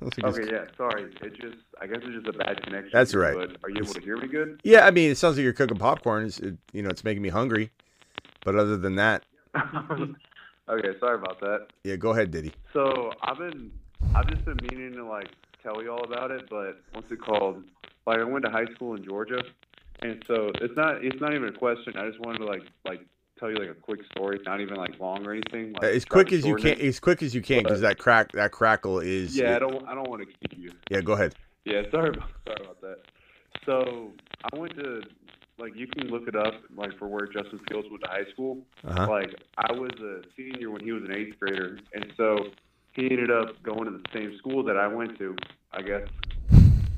Like 0.00 0.18
Okay, 0.24 0.42
it's- 0.42 0.48
yeah, 0.50 0.76
sorry. 0.76 1.12
It 1.22 1.34
just, 1.40 1.56
I 1.80 1.86
guess 1.86 1.98
it's 2.02 2.24
just 2.24 2.34
a 2.34 2.38
bad 2.38 2.62
connection. 2.62 2.90
That's 2.92 3.14
right. 3.14 3.34
But 3.34 3.56
are 3.62 3.70
you 3.70 3.82
able 3.82 3.92
to 3.94 4.00
hear 4.00 4.16
me 4.16 4.28
good? 4.28 4.60
Yeah, 4.64 4.86
I 4.86 4.90
mean, 4.90 5.10
it 5.10 5.18
sounds 5.18 5.36
like 5.36 5.44
you're 5.44 5.52
cooking 5.52 5.76
popcorn. 5.76 6.24
It's, 6.24 6.38
it, 6.38 6.56
you 6.72 6.82
know, 6.82 6.88
it's 6.88 7.04
making 7.04 7.22
me 7.22 7.28
hungry. 7.28 7.70
But 8.44 8.56
other 8.56 8.78
than 8.78 8.94
that, 8.94 9.24
okay, 9.54 10.98
sorry 10.98 11.16
about 11.16 11.40
that. 11.40 11.66
yeah, 11.84 11.96
go 11.96 12.10
ahead, 12.12 12.30
Diddy. 12.30 12.52
So 12.72 13.12
I've 13.22 13.36
been, 13.36 13.70
I've 14.14 14.26
just 14.28 14.44
been 14.46 14.58
meaning 14.70 14.94
to 14.94 15.04
like 15.04 15.28
tell 15.62 15.82
y'all 15.84 16.02
about 16.04 16.30
it, 16.30 16.48
but 16.48 16.80
what's 16.94 17.10
it 17.12 17.20
called? 17.20 17.62
Like 18.06 18.18
I 18.18 18.24
went 18.24 18.46
to 18.46 18.50
high 18.50 18.64
school 18.74 18.94
in 18.94 19.04
Georgia, 19.04 19.42
and 20.00 20.24
so 20.26 20.50
it's 20.62 20.74
not, 20.74 21.04
it's 21.04 21.20
not 21.20 21.34
even 21.34 21.48
a 21.48 21.52
question. 21.52 21.98
I 21.98 22.06
just 22.08 22.18
wanted 22.20 22.38
to 22.38 22.46
like, 22.46 22.62
like 22.86 23.00
tell 23.40 23.50
you 23.50 23.56
like 23.56 23.70
a 23.70 23.74
quick 23.74 24.00
story, 24.12 24.38
not 24.44 24.60
even 24.60 24.76
like 24.76 25.00
long 25.00 25.26
or 25.26 25.32
anything. 25.32 25.72
Like, 25.72 25.94
as 25.94 26.04
quick 26.04 26.32
as 26.32 26.44
you 26.44 26.56
can, 26.56 26.72
it. 26.72 26.80
as 26.80 27.00
quick 27.00 27.22
as 27.22 27.34
you 27.34 27.40
can, 27.40 27.62
because 27.62 27.80
that 27.80 27.98
crack, 27.98 28.30
that 28.32 28.52
crackle 28.52 29.00
is. 29.00 29.36
Yeah, 29.36 29.56
I 29.56 29.58
don't, 29.58 29.88
I 29.88 29.94
don't 29.94 30.08
want 30.08 30.22
to 30.22 30.26
keep 30.26 30.58
you. 30.58 30.70
Yeah, 30.90 31.00
go 31.00 31.14
ahead. 31.14 31.34
Yeah, 31.64 31.82
sorry 31.90 32.10
about 32.10 32.30
sorry 32.46 32.60
about 32.60 32.80
that. 32.82 32.98
So 33.66 34.12
I 34.52 34.58
went 34.58 34.76
to 34.76 35.02
like 35.58 35.76
you 35.76 35.86
can 35.86 36.08
look 36.08 36.28
it 36.28 36.36
up 36.36 36.54
like 36.74 36.96
for 36.98 37.08
where 37.08 37.26
Justin 37.26 37.60
Fields 37.68 37.88
went 37.90 38.02
to 38.04 38.10
high 38.10 38.30
school. 38.32 38.58
Uh-huh. 38.84 39.08
Like 39.08 39.34
I 39.58 39.72
was 39.72 39.90
a 40.00 40.22
senior 40.36 40.70
when 40.70 40.82
he 40.82 40.92
was 40.92 41.02
an 41.04 41.12
eighth 41.12 41.38
grader, 41.38 41.78
and 41.92 42.12
so 42.16 42.46
he 42.92 43.04
ended 43.04 43.30
up 43.30 43.62
going 43.62 43.84
to 43.84 43.90
the 43.90 44.04
same 44.12 44.36
school 44.38 44.62
that 44.64 44.76
I 44.76 44.86
went 44.86 45.18
to. 45.18 45.36
I 45.72 45.82
guess 45.82 46.02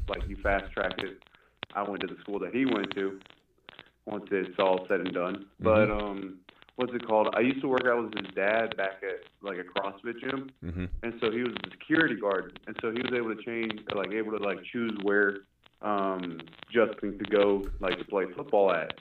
like 0.09 0.29
you 0.29 0.37
fast 0.43 0.73
tracked 0.73 1.03
it. 1.03 1.23
I 1.75 1.83
went 1.83 2.01
to 2.03 2.07
the 2.07 2.21
school 2.21 2.39
that 2.41 2.55
he 2.55 2.67
went 2.67 2.95
to. 2.95 3.19
Once 4.07 4.25
it's 4.33 4.59
all 4.59 4.85
said 4.89 5.01
and 5.01 5.13
done, 5.15 5.47
but 5.61 5.87
Mhm. 5.89 6.03
um, 6.03 6.39
what's 6.77 6.93
it 6.93 7.07
called? 7.07 7.29
I 7.37 7.41
used 7.41 7.61
to 7.61 7.69
work 7.69 7.85
out 7.87 8.03
with 8.03 8.15
his 8.19 8.35
dad 8.35 8.77
back 8.77 9.03
at 9.03 9.23
like 9.43 9.59
a 9.59 9.65
CrossFit 9.65 10.19
gym, 10.21 10.51
Mm-hmm. 10.65 10.85
and 11.05 11.15
so 11.21 11.31
he 11.31 11.43
was 11.43 11.53
a 11.65 11.71
security 11.71 12.17
guard, 12.17 12.59
and 12.67 12.77
so 12.81 12.91
he 12.91 13.01
was 13.01 13.13
able 13.15 13.35
to 13.35 13.41
change, 13.45 13.81
like 13.95 14.13
able 14.13 14.37
to 14.37 14.43
like 14.43 14.59
choose 14.73 14.97
where 15.03 15.39
um, 15.83 16.39
Justin 16.71 17.17
could 17.19 17.31
go 17.31 17.69
like 17.81 17.97
to 17.99 18.05
play 18.05 18.25
football 18.37 18.73
at, 18.73 18.99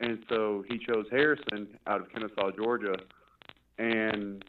and 0.00 0.24
so 0.28 0.64
he 0.68 0.78
chose 0.78 1.06
Harrison 1.10 1.76
out 1.88 2.00
of 2.00 2.08
Kennesaw, 2.12 2.52
Georgia, 2.52 2.94
and 3.78 4.44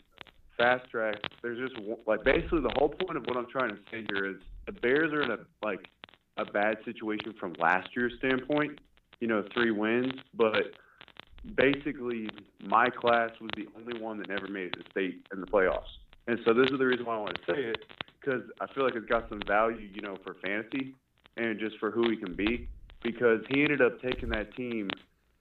fast 0.58 0.90
track. 0.92 1.16
There's 1.42 1.58
just 1.58 1.80
like 2.08 2.24
basically 2.24 2.62
the 2.62 2.74
whole 2.78 2.90
point 2.90 3.18
of 3.18 3.24
what 3.26 3.38
I'm 3.38 3.48
trying 3.50 3.70
to 3.70 3.82
say 3.92 4.06
here 4.12 4.26
is 4.26 4.38
the 4.66 4.72
Bears 4.72 5.12
are 5.14 5.22
in 5.24 5.32
a 5.32 5.38
like 5.64 5.88
a 6.38 6.46
bad 6.46 6.78
situation 6.86 7.34
from 7.40 7.54
last 7.60 7.90
year's 7.96 8.14
standpoint. 8.20 8.80
You 9.20 9.28
know, 9.28 9.44
three 9.54 9.72
wins, 9.72 10.14
but 10.34 10.74
basically 11.56 12.30
my 12.66 12.90
class 12.90 13.32
was 13.40 13.50
the 13.56 13.68
only 13.78 14.02
one 14.02 14.18
that 14.20 14.30
never 14.30 14.48
made 14.48 14.68
it 14.68 14.74
to 14.74 14.84
state 14.92 15.26
in 15.34 15.42
the 15.42 15.48
playoffs. 15.48 15.92
And 16.28 16.40
so 16.46 16.54
this 16.54 16.70
is 16.70 16.78
the 16.78 16.86
reason 16.86 17.06
why 17.06 17.16
I 17.16 17.20
want 17.20 17.36
to 17.36 17.54
say 17.54 17.60
it 17.62 17.86
because 18.20 18.44
I 18.62 18.68
feel 18.74 18.84
like 18.84 18.96
it's 18.96 19.08
got 19.08 19.30
some 19.30 19.42
value, 19.48 19.90
you 19.94 20.02
know, 20.02 20.18
for 20.24 20.36
fantasy 20.36 20.94
and 21.38 21.60
just 21.60 21.78
for 21.80 21.92
who 21.92 22.10
he 22.10 22.18
can 22.18 22.36
be 22.36 22.68
because 23.02 23.42
he 23.50 23.62
ended 23.62 23.82
up 23.82 24.02
taking 24.02 24.30
that 24.30 24.56
team, 24.56 24.90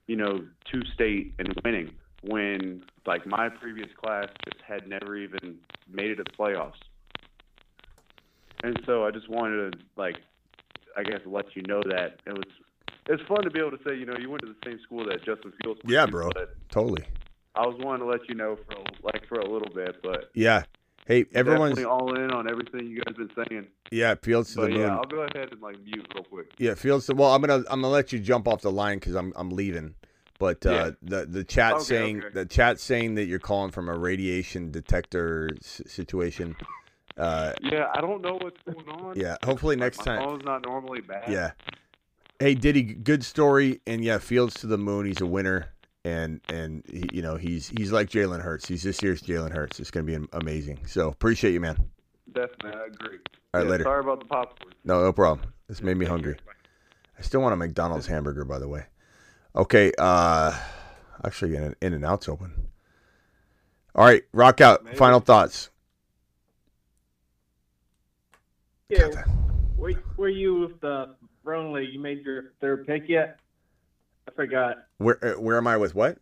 you 0.07 0.15
know, 0.15 0.45
to 0.71 0.81
state 0.93 1.33
and 1.39 1.53
winning 1.63 1.91
when 2.23 2.83
like 3.05 3.25
my 3.25 3.49
previous 3.49 3.89
class 4.01 4.27
just 4.45 4.61
had 4.65 4.87
never 4.87 5.15
even 5.15 5.57
made 5.91 6.11
it 6.11 6.15
to 6.15 6.23
the 6.23 6.31
playoffs. 6.31 6.79
And 8.63 8.79
so 8.85 9.05
I 9.05 9.11
just 9.11 9.29
wanted 9.29 9.71
to 9.71 9.79
like 9.95 10.17
I 10.97 11.03
guess 11.03 11.21
let 11.25 11.55
you 11.55 11.61
know 11.63 11.81
that 11.85 12.19
it 12.25 12.33
was 12.33 12.47
it's 13.09 13.23
fun 13.27 13.43
to 13.43 13.49
be 13.49 13.59
able 13.59 13.71
to 13.71 13.79
say, 13.85 13.95
you 13.95 14.05
know, 14.05 14.15
you 14.17 14.29
went 14.29 14.41
to 14.43 14.47
the 14.47 14.55
same 14.69 14.79
school 14.83 15.05
that 15.05 15.17
Justin 15.25 15.51
Fields 15.61 15.81
Yeah, 15.85 16.05
bro. 16.05 16.29
Totally. 16.69 17.03
I 17.55 17.61
was 17.67 17.75
wanting 17.79 18.05
to 18.05 18.11
let 18.11 18.21
you 18.29 18.35
know 18.35 18.55
for 18.67 18.75
like 19.03 19.27
for 19.27 19.39
a 19.39 19.49
little 19.51 19.73
bit, 19.73 20.01
but 20.01 20.29
Yeah. 20.33 20.63
Hey, 21.07 21.25
everyone's 21.33 21.83
all 21.83 22.13
in 22.15 22.29
on 22.29 22.47
everything 22.47 22.85
you 22.85 23.01
guys 23.01 23.15
been 23.15 23.31
saying. 23.49 23.65
yeah, 23.91 24.13
Fields 24.21 24.51
to 24.53 24.57
But 24.57 24.61
the 24.67 24.69
moon. 24.73 24.81
yeah, 24.81 24.95
I'll 24.95 25.03
go 25.05 25.21
ahead 25.21 25.51
and 25.51 25.59
like 25.59 25.81
mute 25.83 26.05
real 26.13 26.23
quick. 26.23 26.51
Yeah, 26.59 26.75
Fields. 26.75 27.07
To, 27.07 27.15
well, 27.15 27.33
I'm 27.33 27.41
gonna 27.41 27.63
I'm 27.69 27.81
gonna 27.81 27.89
let 27.89 28.13
you 28.13 28.19
jump 28.19 28.47
off 28.47 28.61
the 28.61 28.71
line 28.71 28.99
because 28.99 29.15
I'm 29.15 29.33
I'm 29.35 29.49
leaving. 29.49 29.95
But 30.37 30.63
uh, 30.67 30.69
Yeah. 30.71 30.91
the 31.01 31.25
the 31.25 31.43
chat 31.43 31.73
Okay, 31.73 31.83
saying 31.83 32.17
okay. 32.19 32.29
the 32.33 32.45
chat 32.45 32.79
saying 32.79 33.15
that 33.15 33.25
you're 33.25 33.39
calling 33.39 33.71
from 33.71 33.89
a 33.89 33.97
radiation 33.97 34.69
detector 34.71 35.49
s- 35.59 35.81
situation. 35.87 36.55
Uh, 37.17 37.53
Yeah, 37.61 37.87
I 37.93 38.01
don't 38.01 38.21
know 38.21 38.37
what's 38.39 38.61
going 38.63 38.87
on. 39.01 39.15
Yeah, 39.17 39.35
hopefully 39.43 39.75
next 39.77 39.97
my 39.99 40.03
time- 40.05 40.23
phone's 40.29 40.45
not 40.45 40.63
normally 40.65 41.01
bad. 41.01 41.29
Yeah. 41.29 41.51
Hey, 42.39 42.55
Diddy, 42.55 42.83
good 42.83 43.25
story, 43.25 43.81
and 43.85 44.01
yeah, 44.01 44.17
Fields 44.17 44.53
to 44.61 44.67
the 44.67 44.77
moon. 44.77 45.05
He's 45.05 45.19
a 45.19 45.25
winner, 45.25 45.73
and 46.05 46.39
and 46.47 46.83
he, 46.89 47.03
you 47.11 47.21
know 47.21 47.35
he's 47.35 47.67
he's 47.67 47.91
like 47.91 48.09
Jalen 48.09 48.41
Hurts. 48.41 48.65
He's 48.65 48.81
this 48.81 49.03
year's 49.03 49.21
Jalen 49.21 49.51
Hurts. 49.51 49.79
It's 49.81 49.91
gonna 49.91 50.05
be 50.05 50.17
amazing. 50.31 50.85
So 50.85 51.09
appreciate 51.09 51.51
you, 51.51 51.59
man. 51.59 51.77
Definitely, 52.31 52.79
I 52.79 52.85
agree. 52.85 53.17
All 53.53 53.59
right, 53.59 53.65
Yeah, 53.65 53.71
later. 53.71 53.83
Sorry 53.83 53.99
about 53.99 54.19
the 54.19 54.25
popcorn. 54.25 54.73
No, 54.85 55.01
no 55.03 55.11
problem. 55.11 55.53
This 55.67 55.81
made 55.81 55.97
me 55.97 56.05
hungry. 56.05 56.37
I 57.17 57.21
still 57.21 57.41
want 57.41 57.51
a 57.51 57.57
McDonald's 57.57 58.07
hamburger, 58.07 58.45
by 58.45 58.59
the 58.59 58.69
way. 58.69 58.85
Okay, 59.55 59.91
uh 59.97 60.57
actually 61.25 61.57
in 61.57 61.75
in 61.81 61.93
and 61.93 62.05
out's 62.05 62.29
open. 62.29 62.69
All 63.95 64.05
right, 64.05 64.23
rock 64.31 64.61
out. 64.61 64.85
Maybe. 64.85 64.95
Final 64.95 65.19
thoughts. 65.19 65.71
Yeah. 68.87 69.09
Were, 69.75 69.93
were 70.15 70.29
you 70.29 70.55
with 70.55 70.79
the 70.79 71.15
Throne 71.49 71.73
League? 71.73 71.91
You 71.91 71.99
made 71.99 72.23
your 72.23 72.53
third 72.61 72.85
pick 72.85 73.09
yet? 73.09 73.39
I 74.27 74.31
forgot. 74.31 74.85
Where 74.99 75.17
uh, 75.25 75.41
where 75.41 75.57
am 75.57 75.65
I 75.65 75.77
with 75.77 75.95
what? 75.95 76.19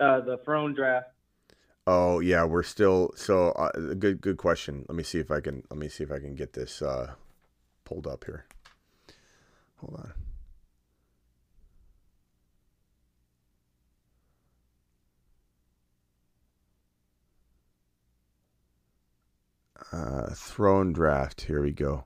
Uh, 0.00 0.20
the 0.20 0.38
Throne 0.38 0.72
draft. 0.72 1.08
Oh 1.86 2.20
yeah, 2.20 2.44
we're 2.44 2.62
still 2.62 3.12
so 3.14 3.50
uh, 3.50 3.70
good. 3.98 4.22
Good 4.22 4.38
question. 4.38 4.86
Let 4.88 4.96
me 4.96 5.02
see 5.02 5.18
if 5.18 5.30
I 5.30 5.40
can. 5.40 5.64
Let 5.68 5.78
me 5.78 5.90
see 5.90 6.02
if 6.02 6.10
I 6.10 6.18
can 6.18 6.34
get 6.34 6.54
this 6.54 6.80
uh, 6.80 7.12
pulled 7.84 8.06
up 8.06 8.24
here. 8.24 8.46
Hold 9.76 10.00
on. 19.92 20.00
Uh, 20.00 20.30
throne 20.34 20.94
draft. 20.94 21.42
Here 21.42 21.60
we 21.60 21.70
go. 21.70 22.04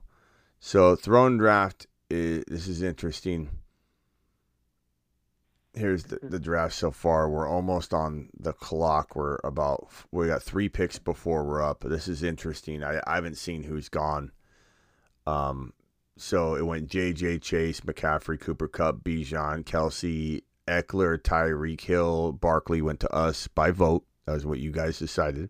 So 0.59 0.95
throne 0.95 1.37
draft 1.37 1.87
is 2.09 2.43
this 2.47 2.67
is 2.67 2.81
interesting. 2.81 3.49
Here's 5.73 6.03
the, 6.05 6.19
the 6.21 6.39
draft 6.39 6.73
so 6.73 6.91
far. 6.91 7.29
We're 7.29 7.47
almost 7.47 7.93
on 7.93 8.29
the 8.37 8.53
clock. 8.53 9.15
We're 9.15 9.37
about 9.43 9.89
we 10.11 10.27
got 10.27 10.43
three 10.43 10.67
picks 10.67 10.99
before 10.99 11.45
we're 11.45 11.63
up. 11.63 11.81
This 11.81 12.07
is 12.07 12.23
interesting. 12.23 12.83
I, 12.83 12.99
I 13.07 13.15
haven't 13.15 13.37
seen 13.37 13.63
who's 13.63 13.89
gone. 13.89 14.31
Um, 15.25 15.73
so 16.17 16.55
it 16.55 16.65
went 16.65 16.89
J.J. 16.89 17.39
Chase, 17.39 17.79
McCaffrey, 17.81 18.39
Cooper 18.39 18.67
Kupp, 18.67 19.03
Bijan, 19.03 19.63
Kelce, 19.63 20.41
Ekeler, 20.67 21.17
Tyreek 21.17 21.79
Hill, 21.79 22.33
Barkley 22.33 22.81
went 22.81 22.99
to 22.99 23.13
us 23.13 23.47
by 23.47 23.71
vote. 23.71 24.05
That 24.25 24.33
was 24.33 24.45
what 24.45 24.59
you 24.59 24.71
guys 24.71 24.99
decided. 24.99 25.49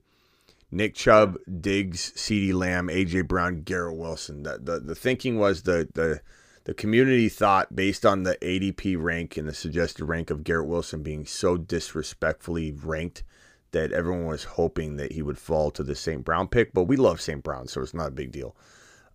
Nick 0.72 0.93
Chubb, 0.93 1.38
Diggs, 1.59 2.14
CeeDee 2.15 2.53
Lamb, 2.53 2.89
A.J. 2.89 3.22
Brown, 3.22 3.61
Garrett 3.61 3.98
Wilson. 3.98 4.43
The, 4.43 4.59
the 4.61 4.80
the 4.80 4.95
thinking 4.95 5.39
was 5.39 5.64
the 5.64 5.89
the 5.93 6.22
the 6.65 6.73
community 6.73 7.30
thought 7.30 7.75
based 7.75 8.06
on 8.06 8.23
the 8.23 8.38
ADP 8.41 9.01
rank 9.01 9.38
and 9.38 9.48
the 9.48 9.53
suggested 9.53 10.06
rank 10.06 10.30
of 10.30 10.43
Garrett 10.43 10.67
Wilson 10.67 11.01
being 11.01 11.25
so 11.25 11.57
disrespectfully 11.57 12.72
ranked 12.72 13.23
that 13.72 13.91
everyone 13.91 14.25
was 14.25 14.43
hoping 14.43 14.98
that 14.98 15.14
he 15.14 15.22
would 15.22 15.38
fall 15.38 15.72
to 15.72 15.83
the 15.83 15.95
St. 15.95 16.23
Brown 16.23 16.48
pick. 16.48 16.73
But 16.73 16.83
we 16.83 16.95
love 16.95 17.22
St. 17.22 17.43
Brown, 17.43 17.67
so 17.67 17.81
it's 17.81 17.93
not 17.93 18.09
a 18.09 18.11
big 18.11 18.31
deal. 18.31 18.56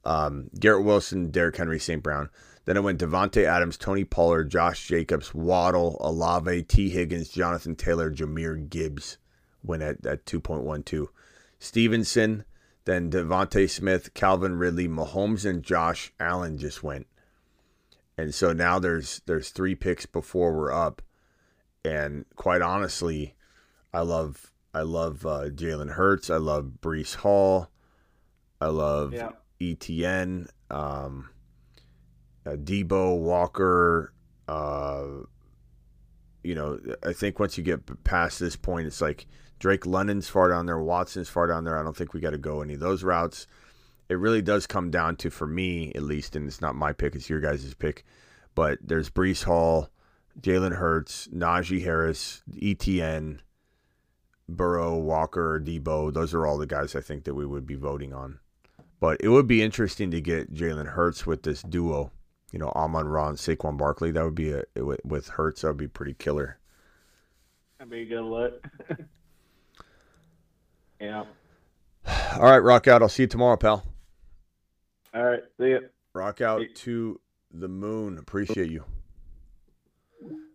Um, 0.05 0.51
Garrett 0.59 0.85
Wilson, 0.85 1.31
Derrick 1.31 1.57
Henry, 1.57 1.79
St. 1.79 2.03
Brown. 2.03 2.29
Then 2.65 2.77
it 2.77 2.83
went 2.83 3.01
Davante 3.01 3.45
Adams, 3.45 3.77
Tony 3.77 4.05
Pollard, 4.05 4.51
Josh 4.51 4.87
Jacobs, 4.87 5.35
Waddle, 5.35 5.97
Olave, 6.01 6.63
T. 6.65 6.91
Higgins, 6.91 7.29
Jonathan 7.29 7.77
Taylor, 7.77 8.11
Jahmyr 8.11 8.69
Gibbs 8.69 9.19
went 9.63 9.83
at, 9.83 10.05
at 10.07 10.25
2.12. 10.25 11.09
Stevenson, 11.59 12.45
then 12.85 13.11
DeVonta 13.11 13.69
Smith, 13.69 14.15
Calvin 14.15 14.57
Ridley, 14.59 14.89
Mahomes, 14.89 15.49
and 15.49 15.63
Josh 15.63 16.13
Allen 16.21 16.59
just 16.59 16.83
went. 16.83 17.07
And 18.17 18.35
so 18.35 18.53
now 18.53 18.79
there's 18.79 19.23
there's 19.27 19.51
three 19.51 19.75
picks 19.75 20.07
before 20.07 20.53
we're 20.55 20.73
up. 20.73 21.03
And 21.85 22.25
quite 22.37 22.63
honestly, 22.63 23.35
I 23.93 24.01
love 24.01 24.53
I 24.73 24.83
love 24.83 25.25
uh, 25.27 25.51
Jalen 25.51 25.93
Hurts. 25.93 26.31
I 26.31 26.37
love 26.37 26.73
Breece 26.81 27.17
Hall. 27.17 27.69
I 28.61 28.67
love 28.69 29.13
Yeah. 29.13 29.31
ETN. 29.61 30.49
Um, 30.71 31.31
uh, 32.47 32.51
Deebo 32.51 33.19
Walker. 33.19 34.13
Uh, 34.47 35.25
you 36.43 36.55
know, 36.55 36.79
I 37.03 37.13
think 37.15 37.39
once 37.39 37.57
you 37.57 37.65
get 37.65 38.05
past 38.05 38.39
this 38.39 38.57
point, 38.57 38.87
it's 38.87 39.01
like 39.01 39.27
Drake 39.59 39.87
London's 39.87 40.29
far 40.29 40.49
down 40.49 40.67
there, 40.67 40.79
Watson's 40.79 41.29
far 41.29 41.47
down 41.47 41.65
there. 41.65 41.79
I 41.79 41.83
don't 41.83 41.97
think 41.97 42.13
we 42.13 42.21
got 42.21 42.31
to 42.31 42.39
go 42.39 42.61
any 42.61 42.75
of 42.75 42.81
those 42.81 43.03
routes. 43.03 43.47
It 44.09 44.15
really 44.15 44.43
does 44.43 44.67
come 44.67 44.91
down 44.91 45.17
to, 45.17 45.31
for 45.31 45.47
me 45.47 45.93
at 45.95 46.03
least, 46.03 46.37
and 46.37 46.47
it's 46.47 46.61
not 46.61 46.75
my 46.75 46.93
pick, 46.93 47.15
it's 47.15 47.31
your 47.31 47.41
guys' 47.41 47.75
pick. 47.75 48.05
But 48.55 48.79
there's 48.83 49.11
Breece 49.11 49.45
Hall, 49.45 49.89
Jalen 50.41 50.77
Hurts, 50.77 51.29
Najee 51.29 51.83
Harris, 51.83 52.43
ETN, 52.53 53.39
Burrow, 54.49 54.97
Walker, 54.97 55.61
Deebo. 55.65 56.13
Those 56.13 56.35
are 56.35 56.47
all 56.47 56.59
the 56.59 56.67
guys 56.67 56.95
I 56.95 57.01
think 57.01 57.25
that 57.25 57.35
we 57.35 57.47
would 57.47 57.67
be 57.67 57.77
voting 57.77 58.13
on. 58.13 58.41
But 59.01 59.21
it 59.21 59.29
would 59.29 59.47
be 59.47 59.63
interesting 59.63 60.11
to 60.11 60.21
get 60.21 60.55
Jalen 60.55 60.89
Hurts 60.89 61.27
with 61.27 61.43
this 61.43 61.63
duo. 61.63 62.11
You 62.53 62.59
know, 62.59 62.69
Amon 62.77 63.07
and 63.07 63.37
Saquon 63.37 63.77
Barkley. 63.77 64.13
That 64.13 64.25
would 64.25 64.35
be 64.35 64.53
a 64.53 64.65
with 65.05 65.29
Hurts. 65.29 65.63
That 65.63 65.69
would 65.69 65.77
be 65.77 65.89
pretty 65.89 66.15
killer. 66.15 66.59
That'd 67.79 67.91
be 67.91 68.03
a 68.03 68.05
good 68.05 68.23
look. 68.23 68.65
yeah. 71.01 71.25
All 72.37 72.43
right, 72.43 72.59
rock 72.59 72.89
out. 72.89 73.03
I'll 73.03 73.09
see 73.09 73.25
you 73.25 73.27
tomorrow, 73.29 73.57
pal. 73.57 73.85
All 75.15 75.25
right. 75.25 75.43
See 75.59 75.69
you. 75.69 75.89
Rock 76.15 76.41
out 76.41 76.63
to 76.75 77.21
the 77.53 77.69
moon. 77.69 78.19
Appreciate 78.19 78.71
you. 78.71 78.85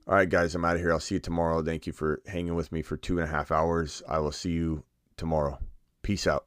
All 0.08 0.16
right, 0.16 0.30
guys, 0.30 0.56
I'm 0.56 0.66
out 0.66 0.76
of 0.76 0.82
here. 0.82 0.92
I'll 0.92 1.00
see 1.00 1.16
you 1.16 1.20
tomorrow. 1.20 1.64
Thank 1.64 1.86
you 1.86 1.94
for 1.94 2.22
hanging 2.26 2.56
with 2.56 2.72
me 2.72 2.82
for 2.82 2.98
two 2.98 3.20
and 3.20 3.28
a 3.28 3.32
half 3.32 3.52
hours. 3.52 4.02
I 4.08 4.20
will 4.20 4.32
see 4.32 4.52
you 4.52 4.84
tomorrow. 5.18 5.60
Peace 6.02 6.26
out. 6.26 6.46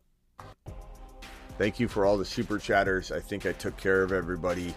Thank 1.58 1.78
you 1.78 1.86
for 1.86 2.04
all 2.04 2.18
the 2.18 2.24
super 2.24 2.58
chatters. 2.58 3.12
I 3.12 3.20
think 3.20 3.46
I 3.46 3.52
took 3.52 3.76
care 3.76 4.02
of 4.02 4.12
everybody. 4.12 4.74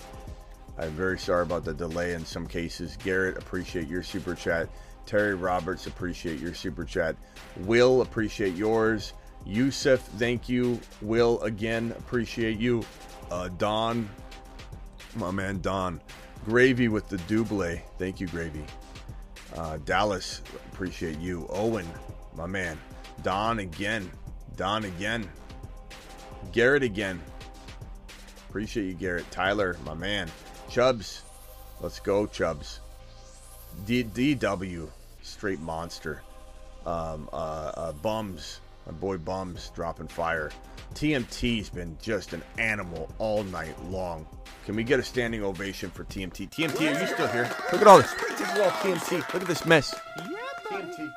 I'm 0.77 0.91
very 0.91 1.17
sorry 1.17 1.43
about 1.43 1.65
the 1.65 1.73
delay 1.73 2.13
in 2.13 2.25
some 2.25 2.45
cases. 2.45 2.97
Garrett, 3.03 3.37
appreciate 3.37 3.87
your 3.87 4.03
super 4.03 4.35
chat. 4.35 4.69
Terry 5.05 5.35
Roberts, 5.35 5.87
appreciate 5.87 6.39
your 6.39 6.53
super 6.53 6.83
chat. 6.83 7.15
Will, 7.57 8.01
appreciate 8.01 8.55
yours. 8.55 9.13
Yusuf, 9.45 10.01
thank 10.17 10.49
you. 10.49 10.79
Will, 11.01 11.39
again, 11.41 11.93
appreciate 11.97 12.57
you. 12.59 12.83
Uh, 13.29 13.49
Don, 13.57 14.09
my 15.15 15.31
man 15.31 15.59
Don. 15.61 16.01
Gravy 16.45 16.87
with 16.87 17.07
the 17.07 17.17
double. 17.19 17.77
Thank 17.97 18.19
you, 18.19 18.27
Gravy. 18.27 18.63
Uh, 19.55 19.77
Dallas, 19.85 20.41
appreciate 20.71 21.19
you. 21.19 21.47
Owen, 21.49 21.87
my 22.35 22.45
man. 22.45 22.77
Don 23.23 23.59
again. 23.59 24.09
Don 24.55 24.85
again. 24.85 25.29
Garrett 26.51 26.83
again. 26.83 27.21
Appreciate 28.49 28.85
you, 28.85 28.93
Garrett. 28.93 29.29
Tyler, 29.31 29.75
my 29.85 29.93
man. 29.93 30.29
Chubbs, 30.69 31.23
let's 31.81 31.99
go, 31.99 32.25
Chubbs. 32.25 32.79
D- 33.85 34.03
DW, 34.03 34.89
straight 35.35 35.59
monster. 35.59 36.21
Um, 36.85 37.27
uh, 37.33 37.71
uh, 37.75 37.91
Bums, 37.91 38.61
my 38.85 38.93
boy 38.93 39.17
Bums, 39.17 39.69
dropping 39.75 40.07
fire. 40.07 40.49
TMT's 40.93 41.69
been 41.69 41.97
just 42.01 42.31
an 42.31 42.41
animal 42.57 43.13
all 43.17 43.43
night 43.43 43.75
long. 43.89 44.25
Can 44.65 44.77
we 44.77 44.83
get 44.85 44.97
a 44.97 45.03
standing 45.03 45.43
ovation 45.43 45.89
for 45.89 46.05
TMT? 46.05 46.49
TMT, 46.49 46.95
are 46.95 47.01
you 47.01 47.07
still 47.07 47.27
here? 47.27 47.49
Look 47.73 47.81
at 47.81 47.87
all 47.87 47.97
this. 47.97 48.13
This 48.13 48.39
is 48.39 48.59
all 48.59 48.71
TMT. 48.71 49.33
Look 49.33 49.41
at 49.41 49.47
this 49.47 49.65
mess. 49.65 49.93
Yeah, 50.17 50.37
TMT. 50.69 51.11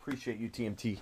Appreciate 0.00 0.38
you, 0.38 0.48
TMT. 0.48 0.98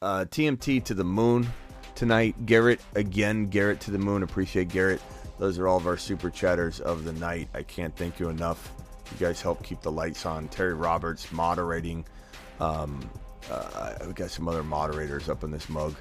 Uh, 0.00 0.24
TMT 0.24 0.82
to 0.84 0.94
the 0.94 1.04
moon 1.04 1.46
tonight. 1.94 2.46
Garrett 2.46 2.80
again. 2.94 3.50
Garrett 3.50 3.80
to 3.80 3.90
the 3.90 3.98
moon. 3.98 4.22
Appreciate 4.22 4.70
Garrett. 4.70 5.02
Those 5.38 5.58
are 5.58 5.68
all 5.68 5.76
of 5.76 5.86
our 5.86 5.98
super 5.98 6.30
chatters 6.30 6.80
of 6.80 7.04
the 7.04 7.12
night. 7.12 7.48
I 7.52 7.62
can't 7.62 7.94
thank 7.94 8.18
you 8.18 8.30
enough. 8.30 8.72
You 9.12 9.16
guys 9.18 9.40
help 9.40 9.62
keep 9.62 9.82
the 9.82 9.92
lights 9.92 10.26
on. 10.26 10.48
Terry 10.48 10.74
Roberts 10.74 11.30
moderating. 11.32 12.04
Um, 12.60 13.08
uh, 13.50 13.94
we 14.06 14.12
got 14.12 14.30
some 14.30 14.48
other 14.48 14.62
moderators 14.62 15.28
up 15.28 15.44
in 15.44 15.50
this 15.50 15.68
mug. 15.68 15.96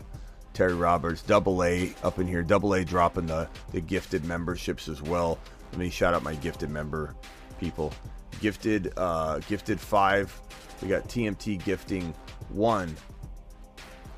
Terry 0.53 0.73
Roberts, 0.73 1.21
Double 1.21 1.63
A 1.63 1.93
up 2.03 2.19
in 2.19 2.27
here. 2.27 2.43
Double 2.43 2.73
A 2.73 2.83
dropping 2.83 3.27
the 3.27 3.47
the 3.71 3.81
gifted 3.81 4.25
memberships 4.25 4.87
as 4.87 5.01
well. 5.01 5.39
Let 5.71 5.79
me 5.79 5.89
shout 5.89 6.13
out 6.13 6.23
my 6.23 6.35
gifted 6.35 6.69
member 6.69 7.15
people. 7.59 7.93
Gifted, 8.41 8.93
uh, 8.97 9.39
gifted 9.39 9.79
five. 9.79 10.37
We 10.81 10.87
got 10.87 11.07
TMT 11.07 11.63
gifting 11.63 12.13
one, 12.49 12.95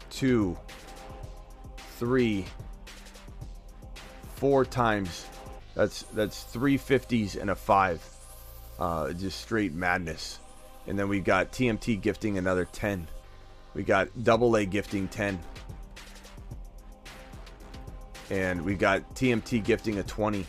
two, 0.09 0.57
three, 1.97 2.45
four 4.35 4.65
times. 4.65 5.27
That's 5.75 6.03
that's 6.13 6.43
three 6.43 6.77
fifties 6.77 7.35
and 7.35 7.49
a 7.49 7.55
five. 7.55 8.03
Uh, 8.81 9.13
just 9.13 9.39
straight 9.39 9.75
madness. 9.75 10.39
And 10.87 10.97
then 10.97 11.07
we 11.07 11.19
got 11.19 11.51
TMT 11.51 12.01
gifting 12.01 12.39
another 12.39 12.65
ten. 12.65 13.07
We 13.75 13.83
got 13.83 14.07
double 14.23 14.55
A 14.55 14.65
gifting 14.65 15.07
ten. 15.07 15.39
And 18.31 18.65
we 18.65 18.73
got 18.73 19.13
TMT 19.13 19.63
gifting 19.63 19.99
a 19.99 20.03
20. 20.03 20.47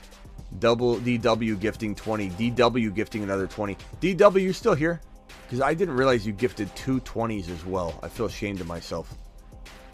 Double 0.60 0.96
DW 0.96 1.60
gifting 1.60 1.94
20. 1.94 2.30
DW 2.30 2.94
gifting 2.94 3.22
another 3.22 3.46
20. 3.46 3.76
DW, 4.00 4.40
you 4.40 4.52
still 4.52 4.74
here? 4.74 5.00
Because 5.44 5.60
I 5.60 5.74
didn't 5.74 5.96
realize 5.96 6.24
you 6.24 6.32
gifted 6.32 6.74
two 6.74 7.00
20s 7.00 7.50
as 7.50 7.66
well. 7.66 7.98
I 8.02 8.08
feel 8.08 8.26
ashamed 8.26 8.60
of 8.60 8.66
myself. 8.66 9.12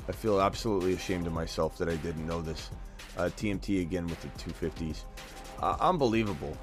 I 0.07 0.13
feel 0.13 0.41
absolutely 0.41 0.93
ashamed 0.93 1.27
of 1.27 1.33
myself 1.33 1.79
that 1.79 1.89
I 1.89 1.97
didn't 1.97 2.27
know 2.27 2.43
this. 2.43 2.71
Uh, 3.17 3.31
TMT 3.37 3.81
again 3.81 4.07
with 4.07 4.21
the 4.21 4.29
250s. 4.39 5.01
Uh, 5.61 5.77
unbelievable. 5.81 6.57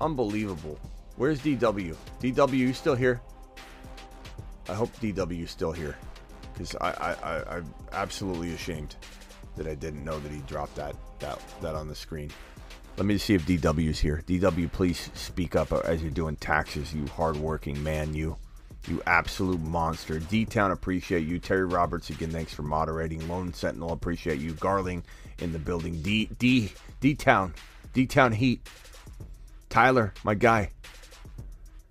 Unbelievable. 0.00 0.78
Where's 1.22 1.38
DW? 1.38 1.94
DW, 2.20 2.52
you 2.52 2.72
still 2.72 2.96
here? 2.96 3.20
I 4.68 4.74
hope 4.74 4.90
DW 4.96 5.44
is 5.44 5.52
still 5.52 5.70
here. 5.70 5.96
Because 6.52 6.74
I, 6.80 6.90
I, 6.90 7.12
I, 7.12 7.56
I'm 7.58 7.74
absolutely 7.92 8.54
ashamed 8.54 8.96
that 9.54 9.68
I 9.68 9.76
didn't 9.76 10.04
know 10.04 10.18
that 10.18 10.32
he 10.32 10.40
dropped 10.40 10.74
that, 10.74 10.96
that, 11.20 11.40
that 11.60 11.76
on 11.76 11.86
the 11.86 11.94
screen. 11.94 12.32
Let 12.96 13.06
me 13.06 13.18
see 13.18 13.34
if 13.34 13.46
DW's 13.46 14.00
here. 14.00 14.24
DW, 14.26 14.72
please 14.72 15.10
speak 15.14 15.54
up 15.54 15.70
as 15.70 16.02
you're 16.02 16.10
doing 16.10 16.34
taxes, 16.34 16.92
you 16.92 17.06
hardworking 17.06 17.80
man, 17.84 18.14
you. 18.14 18.36
You 18.88 19.00
absolute 19.06 19.60
monster. 19.60 20.18
D 20.18 20.44
Town, 20.44 20.72
appreciate 20.72 21.24
you. 21.24 21.38
Terry 21.38 21.66
Roberts, 21.66 22.10
again, 22.10 22.30
thanks 22.30 22.52
for 22.52 22.62
moderating. 22.62 23.28
Lone 23.28 23.54
Sentinel, 23.54 23.92
appreciate 23.92 24.40
you. 24.40 24.54
Garling 24.54 25.04
in 25.38 25.52
the 25.52 25.60
building. 25.60 26.02
D 26.02 26.30
D 26.40 26.72
D 26.98 27.14
Town. 27.14 27.54
D 27.92 28.06
Town 28.06 28.32
Heat. 28.32 28.68
Tyler, 29.68 30.12
my 30.24 30.34
guy. 30.34 30.70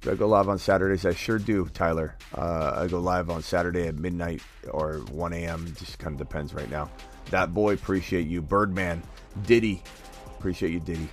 Do 0.02 0.12
I 0.12 0.16
go 0.16 0.28
live 0.28 0.50
on 0.50 0.58
Saturdays? 0.58 1.06
I 1.06 1.14
sure 1.14 1.38
do, 1.38 1.70
Tyler. 1.74 2.16
Uh, 2.36 2.74
I 2.76 2.88
go 2.88 3.00
live 3.00 3.30
on 3.30 3.44
Saturday 3.44 3.88
at 3.88 3.96
midnight 3.96 4.42
or 4.72 4.96
1 5.12 5.34
a.m. 5.34 5.72
Just 5.78 6.00
kind 6.00 6.20
of 6.20 6.28
depends 6.28 6.56
right 6.56 6.70
now. 6.72 6.90
That 7.30 7.54
boy, 7.54 7.76
appreciate 7.76 8.26
you. 8.26 8.42
Birdman, 8.42 9.04
Diddy, 9.46 9.84
appreciate 10.26 10.72
you, 10.72 10.80
Diddy. 10.80 11.08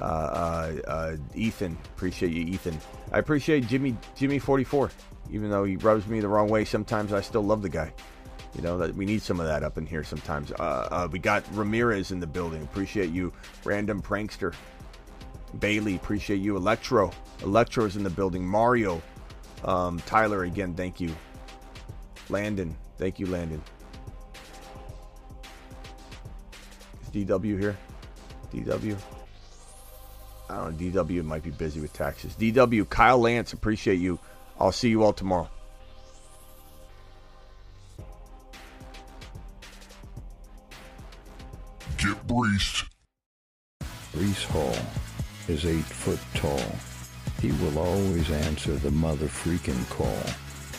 Uh, 0.00 0.04
uh, 0.04 0.72
uh, 0.88 1.16
Ethan, 1.34 1.76
appreciate 1.94 2.32
you, 2.32 2.42
Ethan. 2.46 2.78
I 3.12 3.18
appreciate 3.18 3.66
Jimmy, 3.66 3.96
Jimmy 4.16 4.38
44. 4.38 4.90
Even 5.30 5.50
though 5.50 5.64
he 5.64 5.76
rubs 5.76 6.06
me 6.06 6.20
the 6.20 6.28
wrong 6.28 6.48
way 6.48 6.64
sometimes, 6.64 7.12
I 7.12 7.20
still 7.20 7.42
love 7.42 7.60
the 7.60 7.68
guy. 7.68 7.92
You 8.54 8.62
know 8.62 8.78
that 8.78 8.94
we 8.94 9.04
need 9.04 9.22
some 9.22 9.40
of 9.40 9.46
that 9.46 9.62
up 9.62 9.76
in 9.76 9.86
here 9.86 10.04
sometimes. 10.04 10.52
Uh, 10.52 10.88
uh, 10.90 11.08
we 11.10 11.18
got 11.18 11.44
Ramirez 11.52 12.12
in 12.12 12.20
the 12.20 12.26
building. 12.26 12.62
Appreciate 12.62 13.10
you, 13.10 13.32
random 13.64 14.00
prankster. 14.02 14.54
Bailey, 15.58 15.96
appreciate 15.96 16.40
you. 16.40 16.56
Electro, 16.56 17.10
Electro 17.42 17.84
is 17.84 17.96
in 17.96 18.02
the 18.02 18.10
building. 18.10 18.44
Mario, 18.46 19.02
um, 19.64 20.00
Tyler 20.00 20.44
again, 20.44 20.74
thank 20.74 21.00
you. 21.00 21.14
Landon, 22.28 22.76
thank 22.98 23.18
you, 23.18 23.26
Landon. 23.26 23.62
Is 27.02 27.08
DW 27.10 27.58
here? 27.58 27.76
DW? 28.52 28.96
I 30.48 30.56
don't 30.56 30.80
know. 30.80 31.02
DW 31.02 31.24
might 31.24 31.42
be 31.42 31.50
busy 31.50 31.80
with 31.80 31.92
taxes. 31.92 32.34
DW, 32.34 32.88
Kyle 32.88 33.18
Lance, 33.18 33.52
appreciate 33.52 33.98
you. 33.98 34.18
I'll 34.58 34.72
see 34.72 34.90
you 34.90 35.02
all 35.02 35.12
tomorrow. 35.12 35.48
Get 41.98 42.26
breached. 42.26 42.86
Breece 44.14 44.44
Hall 44.44 44.76
is 45.52 45.66
eight 45.66 45.84
foot 45.84 46.18
tall. 46.34 46.64
He 47.40 47.52
will 47.60 47.78
always 47.78 48.30
answer 48.30 48.74
the 48.76 48.90
mother 48.90 49.26
freaking 49.26 49.84
call. 49.90 50.24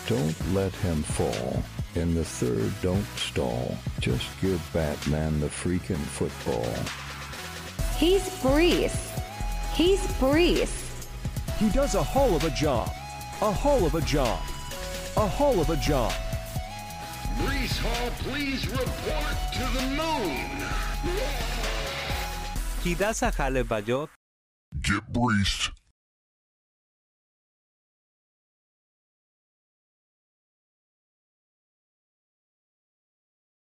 Don't 0.07 0.35
let 0.53 0.73
him 0.81 1.03
fall. 1.03 1.61
In 1.93 2.15
the 2.15 2.25
third, 2.25 2.73
don't 2.81 3.05
stall. 3.15 3.77
Just 3.99 4.25
give 4.41 4.59
Batman 4.73 5.39
the 5.39 5.47
freaking 5.47 6.05
football. 6.17 6.73
He's 7.97 8.27
Breece. 8.41 8.97
He's 9.75 10.01
Breece. 10.17 11.05
He 11.59 11.69
does 11.69 11.93
a 11.93 12.01
whole 12.01 12.35
of 12.35 12.43
a 12.43 12.49
job. 12.49 12.89
A 13.41 13.51
whole 13.51 13.85
of 13.85 13.93
a 13.93 14.01
job. 14.01 14.41
A 15.17 15.27
whole 15.27 15.61
of 15.61 15.69
a 15.69 15.77
job. 15.77 16.11
Breece 17.37 17.77
Hall, 17.77 18.09
please 18.25 18.67
report 18.67 19.37
to 19.53 19.65
the 19.77 19.85
moon. 20.01 20.53
He 22.83 22.95
does 22.95 23.21
a 23.21 23.29
hell 23.29 23.57
of 23.57 23.71
a 23.71 23.81
job. 23.81 24.09
Get 24.81 25.13
breached. 25.13 25.82